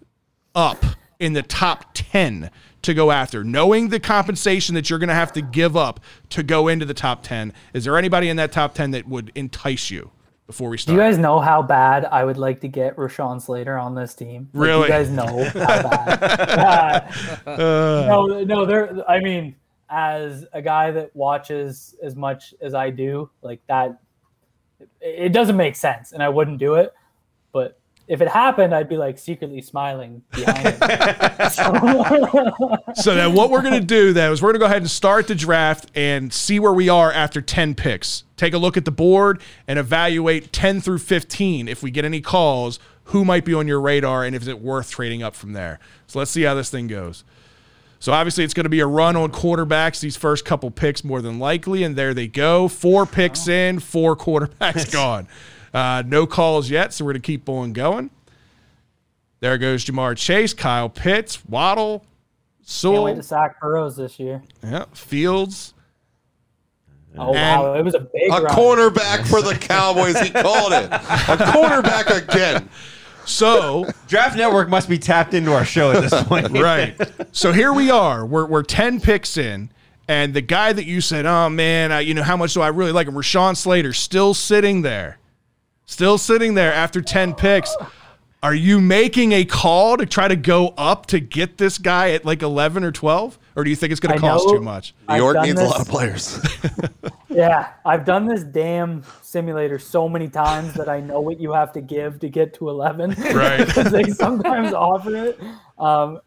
up 0.56 0.84
in 1.20 1.34
the 1.34 1.44
top 1.44 1.92
ten 1.94 2.50
to 2.82 2.94
go 2.94 3.12
after, 3.12 3.44
knowing 3.44 3.90
the 3.90 4.00
compensation 4.00 4.74
that 4.76 4.90
you're 4.90 5.00
gonna 5.00 5.14
have 5.14 5.34
to 5.34 5.42
give 5.42 5.78
up 5.78 6.00
to 6.30 6.42
go 6.42 6.68
into 6.68 6.86
the 6.86 6.94
top 6.96 7.22
ten? 7.22 7.54
Is 7.74 7.86
there 7.86 7.98
anybody 7.98 8.28
in 8.28 8.38
that 8.38 8.52
top 8.52 8.74
ten 8.74 8.92
that 8.92 9.08
would 9.08 9.32
entice 9.36 9.92
you 9.92 10.10
before 10.50 10.70
we 10.70 10.80
start. 10.80 10.96
Do 10.96 11.04
you 11.04 11.08
guys 11.08 11.20
know 11.20 11.40
how 11.40 11.62
bad 11.62 12.06
I 12.06 12.24
would 12.24 12.40
like 12.40 12.62
to 12.62 12.68
get 12.68 12.96
Rashawn 12.96 13.40
Slater 13.40 13.78
on 13.78 13.94
this 13.94 14.16
team? 14.16 14.50
Like, 14.52 14.68
Really? 14.68 14.82
You 14.82 14.88
guys 14.88 15.10
know 15.12 15.44
how 15.44 15.90
bad. 15.90 17.14
Uh, 17.46 18.06
no, 18.10 18.44
no, 18.44 18.66
there. 18.66 19.08
I 19.08 19.20
mean, 19.20 19.56
as 19.92 20.48
a 20.52 20.60
guy 20.60 20.90
that 20.90 21.16
watches 21.16 21.96
as 22.02 22.16
much 22.16 22.56
as 22.62 22.74
I 22.74 22.90
do, 22.90 23.30
like 23.44 23.62
that, 23.68 24.00
it, 24.80 24.90
it 25.02 25.34
doesn't 25.34 25.56
make 25.56 25.76
sense, 25.76 26.14
and 26.14 26.24
I 26.24 26.30
wouldn't 26.30 26.58
do 26.58 26.74
it. 26.74 26.96
But 27.52 27.78
if 28.10 28.22
it 28.22 28.28
happened, 28.28 28.74
I'd 28.74 28.90
be 28.90 28.98
like 28.98 29.20
secretly 29.20 29.62
smiling 29.62 30.24
behind 30.32 30.66
it. 30.66 30.80
So 32.96 33.16
then 33.16 33.34
what 33.34 33.52
we're 33.52 33.62
going 33.62 33.80
to 33.80 33.86
do 33.86 34.14
then 34.14 34.32
is 34.32 34.42
we're 34.42 34.48
going 34.48 34.56
to 34.56 34.60
go 34.60 34.66
ahead 34.66 34.82
and 34.82 34.90
start 34.90 35.28
the 35.28 35.36
draft 35.36 35.92
and 35.94 36.34
see 36.34 36.60
where 36.60 36.74
we 36.74 36.90
are 36.90 37.12
after 37.12 37.40
10 37.40 37.76
picks. 37.76 38.24
Take 38.36 38.54
a 38.54 38.58
look 38.58 38.78
at 38.78 38.86
the 38.86 38.92
board 38.92 39.42
and 39.68 39.78
evaluate 39.78 40.52
10 40.52 40.82
through 40.82 41.00
15 41.00 41.68
if 41.68 41.84
we 41.84 41.92
get 41.92 42.04
any 42.04 42.20
calls, 42.20 42.80
who 43.06 43.24
might 43.24 43.46
be 43.46 43.54
on 43.54 43.68
your 43.68 43.80
radar 43.80 44.26
and 44.26 44.36
if 44.36 44.48
it's 44.48 44.60
worth 44.60 44.90
trading 44.90 45.22
up 45.22 45.36
from 45.36 45.54
there. 45.54 45.80
So 46.08 46.18
let's 46.20 46.32
see 46.32 46.44
how 46.44 46.56
this 46.56 46.72
thing 46.72 46.88
goes. 46.88 47.24
So 48.00 48.12
obviously 48.12 48.44
it's 48.44 48.56
going 48.56 48.64
to 48.64 48.70
be 48.70 48.80
a 48.80 48.88
run 48.88 49.16
on 49.16 49.32
quarterbacks 49.32 50.00
these 50.00 50.18
first 50.18 50.46
couple 50.46 50.72
picks 50.72 51.04
more 51.04 51.22
than 51.22 51.38
likely 51.38 51.84
and 51.84 51.96
there 51.96 52.16
they 52.16 52.28
go. 52.28 52.68
Four 52.68 53.06
picks 53.06 53.48
in, 53.48 53.80
four 53.80 54.16
quarterbacks 54.16 54.92
gone. 54.92 55.28
Uh, 55.74 56.04
no 56.06 56.26
calls 56.26 56.70
yet, 56.70 56.94
so 56.94 57.06
we're 57.06 57.14
going 57.14 57.22
to 57.22 57.26
keep 57.26 57.48
on 57.50 57.74
going. 57.74 58.10
There 59.40 59.58
goes 59.58 59.86
Ja'Marr 59.86 60.18
Chase, 60.18 60.54
Kyle 60.54 60.90
Pitts, 60.90 61.46
Waddle, 61.46 62.06
Can't 62.82 63.04
wait 63.04 63.16
to 63.16 63.24
sack 63.24 63.60
Burrows 63.62 63.96
this 63.96 64.20
year. 64.20 64.42
yeah, 64.64 64.86
Fields. 64.94 65.74
Oh 67.18 67.34
And- 67.34 67.62
wow, 67.64 67.74
it 67.74 67.84
was 67.84 67.96
a 67.96 68.00
big 68.02 68.32
A 68.32 68.42
run. 68.42 68.46
cornerback 68.48 69.26
for 69.28 69.42
the 69.42 69.56
Cowboys. 69.56 70.20
He 70.20 70.30
called 70.30 70.74
it. 70.74 70.86
A 70.92 71.38
cornerback 71.38 72.16
again. 72.30 72.70
So 73.26 73.88
Draft 74.08 74.36
Network 74.38 74.70
must 74.70 74.90
be 74.90 74.98
tapped 75.00 75.34
into 75.34 75.54
our 75.54 75.66
show 75.66 75.92
at 75.92 76.02
this 76.08 76.24
point. 76.24 76.50
right. 76.60 76.96
So 77.32 77.52
here 77.52 77.72
we 77.74 77.90
are. 77.92 78.26
We're 78.26 78.46
we're 78.46 78.64
ten 78.64 79.00
picks 79.00 79.38
in, 79.38 79.72
and 80.08 80.34
the 80.34 80.42
guy 80.42 80.74
that 80.74 80.86
you 80.86 81.00
said, 81.02 81.26
"Oh 81.28 81.48
man, 81.50 81.92
I, 81.92 82.00
you 82.02 82.14
know 82.14 82.24
how 82.24 82.38
much 82.38 82.54
do 82.56 82.62
I 82.62 82.68
really 82.70 82.92
like 82.92 83.08
him?" 83.08 83.14
Rashawn 83.16 83.56
Slater 83.56 83.94
still 83.94 84.34
sitting 84.34 84.82
there, 84.82 85.18
still 85.90 86.18
sitting 86.18 86.54
there 86.54 86.74
after 86.74 87.02
ten 87.02 87.34
picks. 87.34 87.76
Are 88.42 88.56
you 88.56 88.80
making 88.80 89.34
a 89.34 89.44
call 89.44 89.98
to 89.98 90.06
try 90.06 90.30
to 90.30 90.38
go 90.38 90.74
up 90.78 91.08
to 91.08 91.20
get 91.20 91.58
this 91.58 91.78
guy 91.78 92.12
at 92.12 92.24
like 92.24 92.42
eleven 92.42 92.84
or 92.84 92.92
twelve, 92.92 93.38
or 93.56 93.64
do 93.64 93.70
you 93.70 93.76
think 93.76 93.92
it's 93.92 94.00
going 94.00 94.16
to 94.16 94.20
cost 94.20 94.48
too 94.50 94.62
much? 94.62 94.94
New 95.10 95.16
York 95.16 95.36
done 95.36 95.46
needs 95.46 95.60
a 95.60 95.66
lot 95.66 95.82
of 95.82 95.88
players. 95.88 96.40
Yeah, 97.30 97.74
I've 97.86 98.06
done 98.06 98.26
this 98.26 98.44
damn 98.44 99.04
simulator 99.22 99.78
so 99.78 100.10
many 100.10 100.28
times 100.28 100.74
that 100.74 100.90
I 100.90 101.00
know 101.00 101.22
what 101.22 101.40
you 101.40 101.54
have 101.54 101.72
to 101.74 101.82
give 101.82 102.20
to 102.20 102.30
get 102.30 102.54
to 102.56 102.70
11. 102.70 103.16
Right. 103.34 103.66
Because 103.66 103.92
they 103.92 104.04
sometimes 104.06 104.74
offer 104.74 105.16
it. 105.16 105.40
Um, 105.78 106.20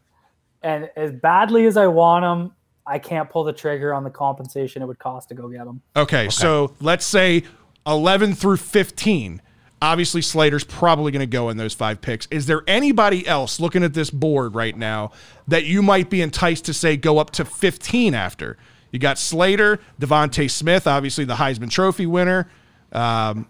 and 0.62 0.88
as 0.96 1.12
badly 1.12 1.66
as 1.66 1.76
I 1.76 1.88
want 1.88 2.22
them, 2.22 2.54
I 2.86 2.98
can't 2.98 3.28
pull 3.28 3.42
the 3.44 3.52
trigger 3.52 3.92
on 3.92 4.04
the 4.04 4.10
compensation 4.10 4.80
it 4.80 4.86
would 4.86 5.00
cost 5.00 5.28
to 5.30 5.34
go 5.34 5.48
get 5.48 5.64
them. 5.64 5.82
Okay, 5.96 6.28
so 6.28 6.74
let's 6.80 7.04
say 7.04 7.42
11 7.86 8.34
through 8.34 8.58
15. 8.58 9.42
Obviously, 9.82 10.22
Slater's 10.22 10.62
probably 10.62 11.10
going 11.10 11.20
to 11.20 11.26
go 11.26 11.50
in 11.50 11.56
those 11.56 11.74
five 11.74 12.00
picks. 12.00 12.28
Is 12.30 12.46
there 12.46 12.62
anybody 12.68 13.26
else 13.26 13.58
looking 13.58 13.82
at 13.82 13.94
this 13.94 14.10
board 14.10 14.54
right 14.54 14.76
now 14.76 15.10
that 15.48 15.64
you 15.64 15.82
might 15.82 16.08
be 16.08 16.22
enticed 16.22 16.66
to 16.66 16.72
say 16.72 16.96
go 16.96 17.18
up 17.18 17.30
to 17.32 17.44
15 17.44 18.14
after? 18.14 18.56
You 18.92 19.00
got 19.00 19.18
Slater, 19.18 19.80
DeVonta 20.00 20.48
Smith, 20.48 20.86
obviously 20.86 21.24
the 21.24 21.34
Heisman 21.34 21.68
Trophy 21.68 22.06
winner, 22.06 22.48
um, 22.92 23.48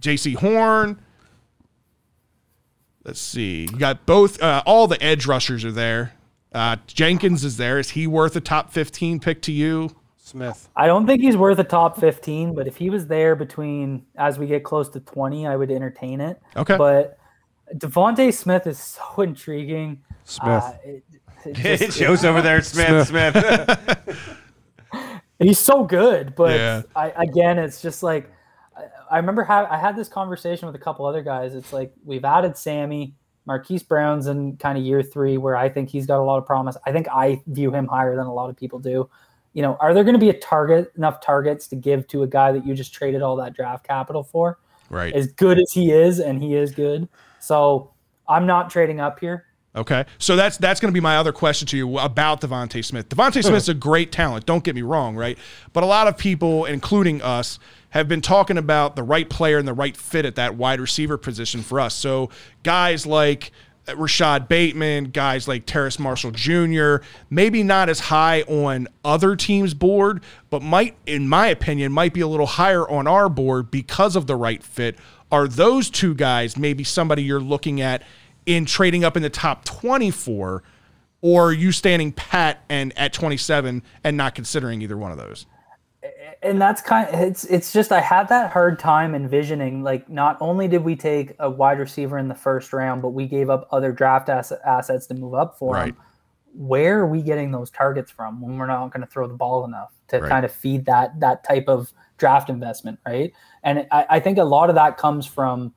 Jaycee 0.00 0.36
Horn. 0.36 1.00
Let's 3.04 3.20
see. 3.20 3.62
You 3.62 3.76
got 3.76 4.06
both, 4.06 4.40
uh, 4.40 4.62
all 4.64 4.86
the 4.86 5.02
edge 5.02 5.26
rushers 5.26 5.64
are 5.64 5.72
there. 5.72 6.12
Uh, 6.52 6.76
Jenkins 6.86 7.42
is 7.42 7.56
there. 7.56 7.80
Is 7.80 7.90
he 7.90 8.06
worth 8.06 8.36
a 8.36 8.40
top 8.40 8.72
15 8.72 9.18
pick 9.18 9.42
to 9.42 9.52
you? 9.52 9.96
Smith. 10.26 10.70
I 10.74 10.86
don't 10.86 11.06
think 11.06 11.20
he's 11.20 11.36
worth 11.36 11.58
a 11.58 11.64
top 11.64 12.00
15, 12.00 12.54
but 12.54 12.66
if 12.66 12.76
he 12.76 12.88
was 12.88 13.06
there 13.06 13.36
between 13.36 14.06
as 14.16 14.38
we 14.38 14.46
get 14.46 14.64
close 14.64 14.88
to 14.90 15.00
20, 15.00 15.46
I 15.46 15.54
would 15.54 15.70
entertain 15.70 16.22
it. 16.22 16.40
Okay. 16.56 16.78
But 16.78 17.18
DeVonta 17.76 18.32
Smith 18.32 18.66
is 18.66 18.78
so 18.78 19.02
intriguing. 19.22 20.02
Smith. 20.24 20.48
Uh, 20.48 20.72
it- 20.84 21.04
it 21.46 21.58
it 21.82 21.92
shows 21.92 22.24
over 22.24 22.40
there, 22.40 22.62
Smith. 22.62 23.08
Smith. 23.08 23.34
He's 25.38 25.58
so 25.58 25.84
good, 25.84 26.34
but 26.34 26.58
Yeah. 26.58 26.82
I 26.96 27.10
again, 27.10 27.58
it's 27.58 27.82
just 27.82 28.02
like 28.02 28.32
I, 28.74 28.84
I 29.10 29.16
remember 29.18 29.44
how 29.44 29.66
I 29.66 29.76
had 29.76 29.94
this 29.94 30.08
conversation 30.08 30.64
with 30.66 30.74
a 30.74 30.78
couple 30.78 31.04
other 31.04 31.20
guys. 31.22 31.54
It's 31.54 31.70
like 31.70 31.92
we've 32.02 32.24
added 32.24 32.56
Sammy, 32.56 33.14
Marquise 33.44 33.82
Brown's 33.82 34.26
in 34.26 34.56
kind 34.56 34.78
of 34.78 34.84
year 34.84 35.02
three, 35.02 35.36
where 35.36 35.54
I 35.54 35.68
think 35.68 35.90
he's 35.90 36.06
got 36.06 36.18
a 36.18 36.24
lot 36.24 36.38
of 36.38 36.46
promise. 36.46 36.78
I 36.86 36.92
think 36.92 37.08
I 37.12 37.42
view 37.46 37.70
him 37.74 37.88
higher 37.88 38.16
than 38.16 38.24
a 38.26 38.32
lot 38.32 38.48
of 38.48 38.56
people 38.56 38.78
do. 38.78 39.10
You 39.54 39.62
know, 39.62 39.76
are 39.80 39.94
there 39.94 40.04
going 40.04 40.14
to 40.14 40.20
be 40.20 40.30
a 40.30 40.38
target 40.38 40.92
enough 40.96 41.20
targets 41.20 41.66
to 41.68 41.76
give 41.76 42.06
to 42.08 42.22
a 42.22 42.26
guy 42.26 42.52
that 42.52 42.66
you 42.66 42.74
just 42.74 42.92
traded 42.92 43.22
all 43.22 43.36
that 43.36 43.54
draft 43.54 43.86
capital 43.86 44.22
for? 44.22 44.58
Right. 44.90 45.14
As 45.14 45.32
good 45.32 45.58
as 45.58 45.72
he 45.72 45.90
is, 45.90 46.18
and 46.18 46.42
he 46.42 46.54
is 46.54 46.72
good. 46.72 47.08
So 47.40 47.90
I'm 48.28 48.46
not 48.46 48.70
trading 48.70 49.00
up 49.00 49.18
here. 49.20 49.46
Okay, 49.76 50.04
so 50.18 50.36
that's 50.36 50.56
that's 50.56 50.78
going 50.78 50.92
to 50.92 50.94
be 50.94 51.00
my 51.00 51.16
other 51.16 51.32
question 51.32 51.66
to 51.68 51.76
you 51.76 51.98
about 51.98 52.40
DeVonta 52.40 52.84
Smith. 52.84 53.08
DeVonta 53.08 53.42
hmm. 53.42 53.48
Smith's 53.48 53.68
a 53.68 53.74
great 53.74 54.12
talent. 54.12 54.46
Don't 54.46 54.62
get 54.62 54.76
me 54.76 54.82
wrong, 54.82 55.16
right? 55.16 55.36
But 55.72 55.82
a 55.82 55.86
lot 55.86 56.06
of 56.06 56.16
people, 56.16 56.64
including 56.64 57.20
us, 57.22 57.58
have 57.90 58.06
been 58.06 58.20
talking 58.20 58.56
about 58.56 58.94
the 58.94 59.02
right 59.02 59.28
player 59.28 59.58
and 59.58 59.66
the 59.66 59.72
right 59.72 59.96
fit 59.96 60.24
at 60.24 60.36
that 60.36 60.54
wide 60.54 60.80
receiver 60.80 61.18
position 61.18 61.62
for 61.62 61.80
us. 61.80 61.94
So 61.94 62.30
guys 62.62 63.04
like 63.04 63.50
Rashod 63.96 64.48
Bateman, 64.48 65.06
guys 65.06 65.46
like 65.46 65.66
Terrace 65.66 65.98
Marshall 65.98 66.30
Jr., 66.30 66.96
maybe 67.28 67.62
not 67.62 67.88
as 67.88 68.00
high 68.00 68.42
on 68.42 68.88
other 69.04 69.36
teams' 69.36 69.74
board, 69.74 70.22
but 70.50 70.62
might, 70.62 70.96
in 71.06 71.28
my 71.28 71.48
opinion, 71.48 71.92
might 71.92 72.14
be 72.14 72.20
a 72.20 72.28
little 72.28 72.46
higher 72.46 72.88
on 72.88 73.06
our 73.06 73.28
board 73.28 73.70
because 73.70 74.16
of 74.16 74.26
the 74.26 74.36
right 74.36 74.62
fit. 74.62 74.98
Are 75.30 75.48
those 75.48 75.90
two 75.90 76.14
guys 76.14 76.56
maybe 76.56 76.84
somebody 76.84 77.22
you're 77.22 77.40
looking 77.40 77.80
at? 77.80 78.02
in 78.46 78.64
trading 78.64 79.04
up 79.04 79.16
in 79.16 79.22
the 79.22 79.30
top 79.30 79.64
24 79.64 80.62
or 81.20 81.52
you 81.52 81.72
standing 81.72 82.12
pat 82.12 82.62
and 82.68 82.96
at 82.98 83.12
27 83.12 83.82
and 84.02 84.16
not 84.16 84.34
considering 84.34 84.82
either 84.82 84.96
one 84.96 85.12
of 85.12 85.18
those 85.18 85.46
and 86.44 86.60
that's 86.60 86.80
kind 86.82 87.08
of, 87.08 87.20
it's 87.20 87.44
it's 87.44 87.72
just 87.72 87.90
I 87.90 88.00
had 88.00 88.28
that 88.28 88.52
hard 88.52 88.78
time 88.78 89.14
envisioning 89.14 89.82
like 89.82 90.08
not 90.08 90.36
only 90.40 90.68
did 90.68 90.84
we 90.84 90.94
take 90.94 91.34
a 91.38 91.48
wide 91.50 91.78
receiver 91.78 92.18
in 92.18 92.28
the 92.28 92.34
first 92.34 92.72
round, 92.72 93.02
but 93.02 93.10
we 93.10 93.26
gave 93.26 93.50
up 93.50 93.66
other 93.72 93.90
draft 93.92 94.28
ass- 94.28 94.52
assets 94.64 95.06
to 95.08 95.14
move 95.14 95.34
up 95.34 95.58
for 95.58 95.74
Right. 95.74 95.88
him. 95.88 95.96
Where 96.54 97.00
are 97.00 97.06
we 97.06 97.22
getting 97.22 97.50
those 97.50 97.70
targets 97.70 98.10
from 98.12 98.40
when 98.40 98.58
we're 98.58 98.66
not 98.66 98.92
going 98.92 99.00
to 99.00 99.06
throw 99.06 99.26
the 99.26 99.34
ball 99.34 99.64
enough 99.64 99.92
to 100.08 100.20
Right. 100.20 100.28
kind 100.28 100.44
of 100.44 100.52
feed 100.52 100.84
that 100.86 101.18
that 101.20 101.42
type 101.44 101.68
of 101.68 101.92
draft 102.18 102.48
investment, 102.48 102.98
right? 103.06 103.32
And 103.62 103.86
I, 103.90 104.06
I 104.10 104.20
think 104.20 104.38
a 104.38 104.44
lot 104.44 104.68
of 104.68 104.76
that 104.76 104.96
comes 104.96 105.26
from 105.26 105.74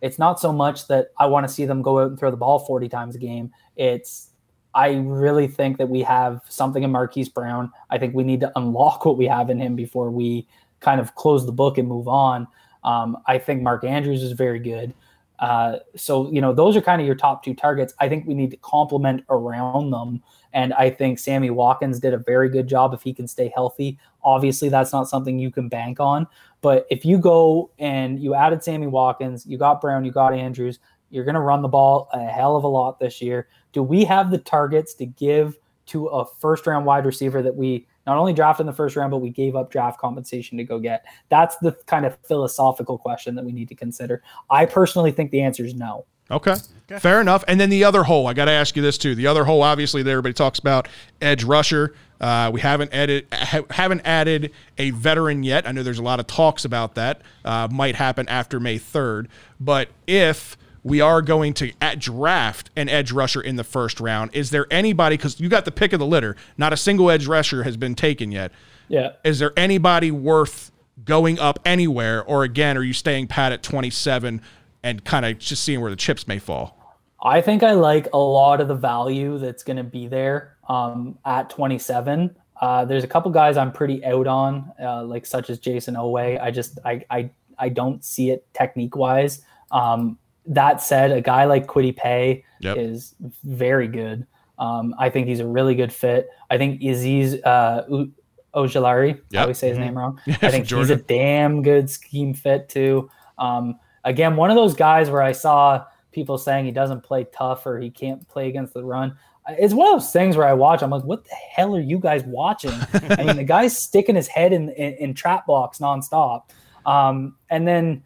it's 0.00 0.18
not 0.18 0.38
so 0.40 0.52
much 0.52 0.88
that 0.88 1.08
I 1.18 1.26
want 1.26 1.46
to 1.46 1.52
see 1.52 1.64
them 1.64 1.80
go 1.82 2.00
out 2.00 2.08
and 2.08 2.18
throw 2.18 2.30
the 2.30 2.36
ball 2.36 2.58
40 2.58 2.88
times 2.88 3.14
a 3.16 3.18
game. 3.18 3.50
It's 3.76 4.30
I 4.76 4.92
really 4.96 5.48
think 5.48 5.78
that 5.78 5.88
we 5.88 6.02
have 6.02 6.42
something 6.48 6.82
in 6.82 6.92
Marquise 6.92 7.30
Brown. 7.30 7.72
I 7.90 7.98
think 7.98 8.14
we 8.14 8.22
need 8.22 8.40
to 8.40 8.52
unlock 8.54 9.06
what 9.06 9.16
we 9.16 9.26
have 9.26 9.50
in 9.50 9.58
him 9.58 9.74
before 9.74 10.10
we 10.10 10.46
kind 10.80 11.00
of 11.00 11.14
close 11.14 11.46
the 11.46 11.52
book 11.52 11.78
and 11.78 11.88
move 11.88 12.06
on. 12.06 12.46
Um, 12.84 13.16
I 13.26 13.38
think 13.38 13.62
Mark 13.62 13.82
Andrews 13.82 14.22
is 14.22 14.32
very 14.32 14.60
good. 14.60 14.92
Uh, 15.38 15.78
so, 15.96 16.30
you 16.30 16.40
know, 16.40 16.52
those 16.52 16.76
are 16.76 16.80
kind 16.82 17.00
of 17.00 17.06
your 17.06 17.16
top 17.16 17.42
two 17.42 17.54
targets. 17.54 17.94
I 18.00 18.08
think 18.08 18.26
we 18.26 18.34
need 18.34 18.50
to 18.52 18.56
complement 18.58 19.24
around 19.28 19.90
them. 19.90 20.22
And 20.52 20.72
I 20.74 20.90
think 20.90 21.18
Sammy 21.18 21.50
Watkins 21.50 21.98
did 22.00 22.14
a 22.14 22.18
very 22.18 22.48
good 22.48 22.66
job 22.66 22.94
if 22.94 23.02
he 23.02 23.12
can 23.12 23.26
stay 23.26 23.52
healthy. 23.54 23.98
Obviously, 24.22 24.68
that's 24.68 24.92
not 24.92 25.08
something 25.08 25.38
you 25.38 25.50
can 25.50 25.68
bank 25.68 26.00
on. 26.00 26.26
But 26.60 26.86
if 26.90 27.04
you 27.04 27.18
go 27.18 27.70
and 27.78 28.18
you 28.18 28.34
added 28.34 28.62
Sammy 28.62 28.86
Watkins, 28.86 29.46
you 29.46 29.58
got 29.58 29.80
Brown, 29.80 30.04
you 30.04 30.10
got 30.12 30.32
Andrews, 30.32 30.78
You're 31.10 31.24
going 31.24 31.34
to 31.34 31.40
run 31.40 31.62
the 31.62 31.68
ball 31.68 32.08
a 32.12 32.24
hell 32.24 32.56
of 32.56 32.64
a 32.64 32.68
lot 32.68 32.98
this 32.98 33.20
year. 33.20 33.48
Do 33.76 33.82
we 33.82 34.04
have 34.04 34.30
the 34.30 34.38
targets 34.38 34.94
to 34.94 35.04
give 35.04 35.58
to 35.88 36.06
a 36.06 36.24
first 36.24 36.66
round 36.66 36.86
wide 36.86 37.04
receiver 37.04 37.42
that 37.42 37.54
we 37.54 37.86
not 38.06 38.16
only 38.16 38.32
drafted 38.32 38.62
in 38.62 38.66
the 38.68 38.72
first 38.72 38.96
round, 38.96 39.10
but 39.10 39.18
we 39.18 39.28
gave 39.28 39.54
up 39.54 39.70
draft 39.70 40.00
compensation 40.00 40.56
to 40.56 40.64
go 40.64 40.78
get? 40.78 41.04
That's 41.28 41.58
the 41.58 41.72
kind 41.84 42.06
of 42.06 42.16
philosophical 42.26 42.96
question 42.96 43.34
that 43.34 43.44
we 43.44 43.52
need 43.52 43.68
to 43.68 43.74
consider. 43.74 44.22
I 44.48 44.64
personally 44.64 45.12
think 45.12 45.30
the 45.30 45.42
answer 45.42 45.62
is 45.62 45.74
no. 45.74 46.06
Okay. 46.30 46.54
Fair 47.00 47.20
enough. 47.20 47.44
And 47.46 47.60
then 47.60 47.68
the 47.68 47.84
other 47.84 48.02
hole, 48.02 48.26
I 48.26 48.32
got 48.32 48.46
to 48.46 48.50
ask 48.50 48.76
you 48.76 48.80
this 48.80 48.96
too. 48.96 49.14
The 49.14 49.26
other 49.26 49.44
hole, 49.44 49.62
obviously, 49.62 50.02
that 50.02 50.10
everybody 50.10 50.32
talks 50.32 50.58
about 50.58 50.88
edge 51.20 51.44
rusher. 51.44 51.94
Uh, 52.18 52.50
we 52.50 52.62
haven't 52.62 52.94
added 52.94 53.26
ha- 53.30 53.66
haven't 53.68 54.00
added 54.06 54.52
a 54.78 54.88
veteran 54.92 55.42
yet. 55.42 55.68
I 55.68 55.72
know 55.72 55.82
there's 55.82 55.98
a 55.98 56.02
lot 56.02 56.18
of 56.18 56.26
talks 56.26 56.64
about 56.64 56.94
that. 56.94 57.20
Uh, 57.44 57.68
might 57.70 57.94
happen 57.94 58.26
after 58.30 58.58
May 58.58 58.78
3rd. 58.78 59.26
But 59.60 59.90
if 60.06 60.56
we 60.86 61.00
are 61.00 61.20
going 61.20 61.52
to 61.52 61.72
at 61.80 61.98
draft 61.98 62.70
an 62.76 62.88
edge 62.88 63.10
rusher 63.10 63.40
in 63.40 63.56
the 63.56 63.64
first 63.64 63.98
round, 63.98 64.30
is 64.32 64.50
there 64.50 64.68
anybody? 64.70 65.16
Because 65.16 65.40
you 65.40 65.48
got 65.48 65.64
the 65.64 65.72
pick 65.72 65.92
of 65.92 65.98
the 65.98 66.06
litter. 66.06 66.36
Not 66.56 66.72
a 66.72 66.76
single 66.76 67.10
edge 67.10 67.26
rusher 67.26 67.64
has 67.64 67.76
been 67.76 67.96
taken 67.96 68.30
yet. 68.30 68.52
Yeah. 68.86 69.14
Is 69.24 69.40
there 69.40 69.52
anybody 69.56 70.12
worth 70.12 70.70
going 71.04 71.40
up 71.40 71.58
anywhere, 71.64 72.22
or 72.22 72.44
again, 72.44 72.78
are 72.78 72.84
you 72.84 72.92
staying 72.92 73.26
pat 73.26 73.50
at 73.50 73.64
27 73.64 74.40
and 74.84 75.04
kind 75.04 75.26
of 75.26 75.38
just 75.38 75.64
seeing 75.64 75.80
where 75.80 75.90
the 75.90 75.96
chips 75.96 76.28
may 76.28 76.38
fall? 76.38 77.02
I 77.20 77.40
think 77.40 77.64
I 77.64 77.72
like 77.72 78.08
a 78.12 78.18
lot 78.18 78.60
of 78.60 78.68
the 78.68 78.76
value 78.76 79.38
that's 79.38 79.64
going 79.64 79.78
to 79.78 79.84
be 79.84 80.06
there 80.06 80.56
um, 80.68 81.18
at 81.24 81.50
27. 81.50 82.36
Uh, 82.60 82.84
there's 82.84 83.02
a 83.02 83.08
couple 83.08 83.32
guys 83.32 83.56
I'm 83.56 83.72
pretty 83.72 84.04
out 84.04 84.28
on, 84.28 84.70
uh, 84.80 85.02
like 85.02 85.26
such 85.26 85.50
as 85.50 85.58
Jayson 85.58 85.96
Oweh. 85.96 86.40
I 86.40 86.52
just 86.52 86.78
I 86.84 87.04
I, 87.10 87.30
I 87.58 87.70
don't 87.70 88.04
see 88.04 88.30
it 88.30 88.46
technique 88.54 88.94
wise. 88.94 89.42
Um, 89.72 90.18
that 90.48 90.80
said, 90.82 91.10
a 91.10 91.20
guy 91.20 91.44
like 91.44 91.66
Kwity 91.66 91.94
Paye 91.96 92.44
Yep. 92.60 92.76
is 92.78 93.14
very 93.44 93.88
good. 93.88 94.26
Um, 94.58 94.94
I 94.98 95.10
think 95.10 95.26
he's 95.26 95.40
a 95.40 95.46
really 95.46 95.74
good 95.74 95.92
fit. 95.92 96.28
I 96.50 96.56
think 96.56 96.80
Azeez 96.80 97.44
uh, 97.44 97.82
U- 97.88 98.12
Ojulari, 98.54 99.20
I 99.34 99.38
always 99.42 99.58
say 99.58 99.68
his 99.68 99.78
name 99.78 99.96
wrong. 99.96 100.18
Yeah, 100.26 100.36
I 100.42 100.50
think 100.50 100.68
he's 100.70 100.90
a 100.90 100.96
damn 100.96 101.62
good 101.62 101.90
scheme 101.90 102.32
fit 102.32 102.68
too. 102.70 103.10
Um, 103.38 103.78
again, 104.04 104.36
one 104.36 104.50
of 104.50 104.56
those 104.56 104.74
guys 104.74 105.10
where 105.10 105.20
I 105.22 105.32
saw 105.32 105.84
people 106.12 106.38
saying 106.38 106.64
he 106.64 106.70
doesn't 106.70 107.02
play 107.02 107.26
tough 107.36 107.66
or 107.66 107.78
he 107.78 107.90
can't 107.90 108.26
play 108.28 108.48
against 108.48 108.72
the 108.72 108.82
run. 108.82 109.18
It's 109.48 109.74
one 109.74 109.86
of 109.88 110.00
those 110.00 110.10
things 110.10 110.36
where 110.38 110.46
I 110.46 110.54
watch. 110.54 110.82
I'm 110.82 110.90
like, 110.90 111.04
what 111.04 111.24
the 111.24 111.34
hell 111.34 111.76
are 111.76 111.80
you 111.80 111.98
guys 111.98 112.24
watching? 112.24 112.72
I 112.94 113.22
mean, 113.24 113.36
the 113.36 113.44
guy's 113.44 113.76
sticking 113.78 114.16
his 114.16 114.26
head 114.26 114.52
in 114.54 114.70
in, 114.70 114.94
in 114.94 115.14
trap 115.14 115.46
blocks 115.46 115.78
nonstop. 115.78 116.44
Um, 116.86 117.36
and 117.50 117.68
then, 117.68 118.02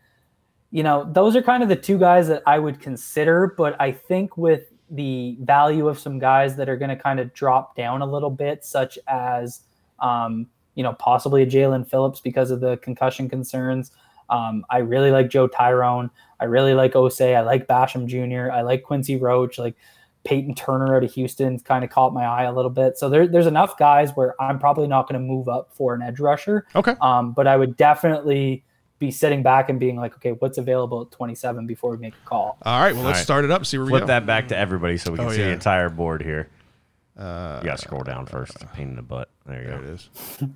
you 0.70 0.82
know, 0.82 1.08
those 1.12 1.34
are 1.36 1.42
kind 1.42 1.62
of 1.62 1.68
the 1.68 1.76
two 1.76 1.98
guys 1.98 2.28
that 2.28 2.42
I 2.46 2.58
would 2.58 2.80
consider. 2.80 3.54
But 3.56 3.80
I 3.80 3.92
think 3.92 4.36
with 4.36 4.72
the 4.90 5.36
value 5.40 5.88
of 5.88 5.98
some 5.98 6.18
guys 6.18 6.56
that 6.56 6.68
are 6.68 6.76
going 6.76 6.90
to 6.90 6.96
kind 6.96 7.20
of 7.20 7.32
drop 7.32 7.76
down 7.76 8.02
a 8.02 8.06
little 8.06 8.30
bit, 8.30 8.64
such 8.64 8.98
as, 9.06 9.60
um, 10.00 10.46
you 10.74 10.82
know, 10.82 10.92
possibly 10.94 11.42
a 11.42 11.46
Jaelan 11.46 11.88
Phillips 11.88 12.20
because 12.20 12.50
of 12.50 12.60
the 12.60 12.76
concussion 12.78 13.28
concerns. 13.28 13.92
Um, 14.28 14.64
I 14.70 14.78
really 14.78 15.10
like 15.10 15.28
Joe 15.28 15.48
Tryon. 15.48 16.10
I 16.38 16.44
really 16.44 16.74
like 16.74 16.92
Ossai. 16.92 17.36
I 17.36 17.40
like 17.40 17.66
Basham 17.66 18.06
Jr. 18.06 18.52
I 18.52 18.62
like 18.62 18.84
Quincy 18.84 19.16
Roche. 19.16 19.58
Like 19.58 19.74
Peyton 20.24 20.54
Turner 20.54 20.96
out 20.96 21.04
of 21.04 21.12
Houston 21.12 21.58
kind 21.60 21.82
of 21.84 21.90
caught 21.90 22.12
my 22.12 22.24
eye 22.24 22.44
a 22.44 22.52
little 22.52 22.70
bit. 22.70 22.98
So 22.98 23.08
there, 23.08 23.26
there's 23.26 23.46
enough 23.46 23.78
guys 23.78 24.10
where 24.14 24.40
I'm 24.40 24.58
probably 24.58 24.86
not 24.86 25.08
going 25.08 25.20
to 25.20 25.26
move 25.26 25.48
up 25.48 25.70
for 25.74 25.94
an 25.94 26.02
edge 26.02 26.20
rusher. 26.20 26.66
Okay. 26.76 26.94
Um, 27.00 27.32
but 27.32 27.46
I 27.46 27.56
would 27.56 27.76
definitely 27.76 28.64
be 29.01 29.11
sitting 29.11 29.42
back 29.42 29.70
and 29.70 29.80
being 29.80 29.96
like, 29.96 30.14
okay, 30.16 30.32
what's 30.32 30.59
available 30.59 31.03
at 31.03 31.11
27 31.11 31.66
before 31.66 31.90
we 31.90 31.96
make 31.96 32.14
a 32.14 32.28
call? 32.28 32.57
All 32.62 32.80
right. 32.80 32.94
Well, 32.94 33.03
let's 33.03 33.18
right. 33.18 33.24
start 33.24 33.44
it 33.44 33.51
up. 33.51 33.66
See 33.66 33.78
where 33.78 33.86
we 33.86 33.90
Flip 33.90 34.03
go. 34.03 34.07
that 34.09 34.26
back 34.26 34.48
to 34.48 34.57
everybody 34.57 34.98
so 34.98 35.11
we 35.11 35.18
can 35.18 35.26
Oh, 35.26 35.30
see 35.32 35.40
yeah. 35.40 35.46
the 35.46 35.53
entire 35.53 35.88
board 35.88 36.22
here. 36.22 36.48
Uh, 37.18 37.59
you 37.62 37.68
got 37.68 37.78
to 37.78 37.82
scroll 37.82 38.05
down 38.05 38.26
first. 38.26 38.55
It's 38.55 38.62
a 38.62 38.66
pain 38.68 38.90
in 38.90 38.96
the 38.96 39.03
butt. 39.03 39.28
There 39.46 39.62
you 39.62 39.68
There 39.68 39.78
go. 39.78 39.84
it 39.84 39.90
is. 39.90 40.09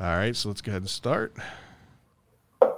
All 0.00 0.16
right. 0.16 0.34
So 0.34 0.48
let's 0.48 0.62
go 0.62 0.70
ahead 0.70 0.82
and 0.82 0.88
start. 0.88 1.36
Well, 2.60 2.76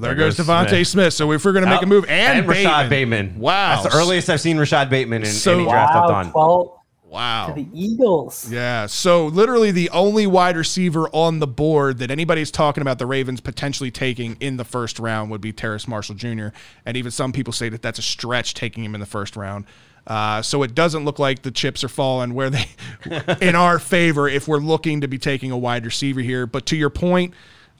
there, 0.00 0.14
There 0.14 0.24
goes, 0.26 0.36
goes 0.36 0.46
DeVonta 0.46 0.68
Smith. 0.70 0.88
Smith. 0.88 1.14
So 1.14 1.32
if 1.32 1.44
we're 1.44 1.52
going 1.52 1.64
to 1.64 1.70
make 1.70 1.82
a 1.82 1.86
move, 1.86 2.04
and, 2.08 2.46
Rashod 2.48 2.90
Bateman. 2.90 3.26
Bateman. 3.26 3.40
Wow. 3.40 3.82
That's 3.82 3.94
the 3.94 3.98
earliest 4.00 4.28
I've 4.30 4.40
seen 4.40 4.58
Rashod 4.58 4.90
Bateman 4.90 5.22
in 5.22 5.28
So- 5.28 5.54
any 5.54 5.64
draft 5.64 5.94
I've 5.94 6.08
done. 6.08 6.32
12 6.32 6.78
Wow. 7.14 7.46
to 7.46 7.54
the 7.54 7.68
Eagles. 7.72 8.50
Yeah. 8.50 8.86
So 8.86 9.26
literally 9.26 9.70
the 9.70 9.88
only 9.90 10.26
wide 10.26 10.56
receiver 10.56 11.08
on 11.12 11.38
the 11.38 11.46
board 11.46 11.98
that 11.98 12.10
anybody's 12.10 12.50
talking 12.50 12.82
about 12.82 12.98
the 12.98 13.06
Ravens 13.06 13.40
potentially 13.40 13.92
taking 13.92 14.36
in 14.40 14.56
the 14.56 14.64
first 14.64 14.98
round 14.98 15.30
would 15.30 15.40
be 15.40 15.52
Terrace 15.52 15.86
Marshall 15.86 16.16
Jr. 16.16 16.48
And 16.84 16.96
even 16.96 17.12
some 17.12 17.32
people 17.32 17.52
say 17.52 17.68
that 17.68 17.82
that's 17.82 18.00
a 18.00 18.02
stretch 18.02 18.54
taking 18.54 18.84
him 18.84 18.94
in 18.94 19.00
the 19.00 19.06
first 19.06 19.36
round. 19.36 19.64
Uh, 20.08 20.42
so 20.42 20.64
it 20.64 20.74
doesn't 20.74 21.04
look 21.04 21.20
like 21.20 21.42
the 21.42 21.52
chips 21.52 21.84
are 21.84 21.88
falling 21.88 22.34
where 22.34 22.50
they 22.50 22.66
in 23.40 23.54
our 23.54 23.78
favor 23.78 24.28
if 24.28 24.48
we're 24.48 24.58
looking 24.58 25.00
to 25.00 25.08
be 25.08 25.16
taking 25.16 25.52
a 25.52 25.56
wide 25.56 25.84
receiver 25.84 26.20
here. 26.20 26.46
But 26.46 26.66
to 26.66 26.76
your 26.76 26.90
point, 26.90 27.32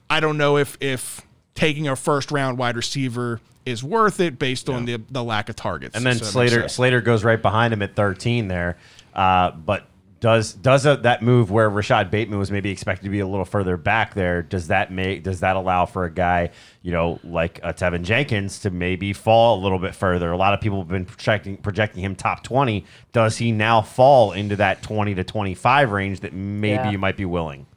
I 0.09 0.21
don't 0.21 0.37
know 0.37 0.57
if 0.57 0.77
if 0.79 1.21
taking 1.55 1.87
a 1.89 1.95
first 1.95 2.31
round 2.31 2.57
wide 2.57 2.77
receiver 2.77 3.41
is 3.65 3.83
worth 3.83 4.19
it 4.19 4.37
based 4.39 4.69
on 4.69 4.85
the 4.85 5.01
the 5.09 5.23
lack 5.23 5.49
of 5.49 5.55
targets. 5.55 5.95
And 5.95 6.05
then 6.05 6.17
So 6.17 6.25
Slater. 6.25 6.69
Slater 6.69 7.01
goes 7.01 7.23
right 7.23 7.41
behind 7.41 7.73
him 7.73 7.81
at 7.81 7.95
13 7.95 8.47
there. 8.47 8.77
Uh, 9.15 9.51
but 9.51 9.87
does 10.19 10.53
does 10.53 10.85
a, 10.85 10.97
that 10.97 11.21
move 11.21 11.51
where 11.51 11.69
Rashod 11.69 12.09
Bateman 12.09 12.39
was 12.39 12.49
maybe 12.49 12.71
expected 12.71 13.03
to 13.03 13.09
be 13.09 13.19
a 13.19 13.27
little 13.27 13.45
further 13.45 13.77
back 13.77 14.13
there? 14.13 14.41
Does 14.41 14.67
that 14.67 14.91
make 14.91 15.23
does 15.23 15.41
that 15.41 15.55
allow 15.55 15.85
for 15.85 16.05
a 16.05 16.11
guy 16.11 16.49
you 16.81 16.91
know 16.91 17.19
like 17.23 17.59
a 17.63 17.73
Teven 17.73 18.03
Jenkins 18.03 18.59
to 18.59 18.69
maybe 18.71 19.13
fall 19.13 19.59
a 19.59 19.61
little 19.61 19.77
bit 19.77 19.93
further? 19.93 20.31
A 20.31 20.37
lot 20.37 20.53
of 20.53 20.61
people 20.61 20.79
have 20.79 20.87
been 20.87 21.05
projecting 21.05 21.57
projecting 21.57 22.03
him 22.03 22.15
top 22.15 22.43
20. 22.43 22.85
Does 23.11 23.37
he 23.37 23.51
now 23.51 23.81
fall 23.81 24.31
into 24.31 24.55
that 24.55 24.81
20 24.81 25.15
to 25.15 25.23
25 25.23 25.91
range 25.91 26.21
that 26.21 26.33
maybe 26.33 26.75
Yeah. 26.75 26.91
you 26.91 26.97
might 26.97 27.17
be 27.17 27.25
willing? 27.25 27.67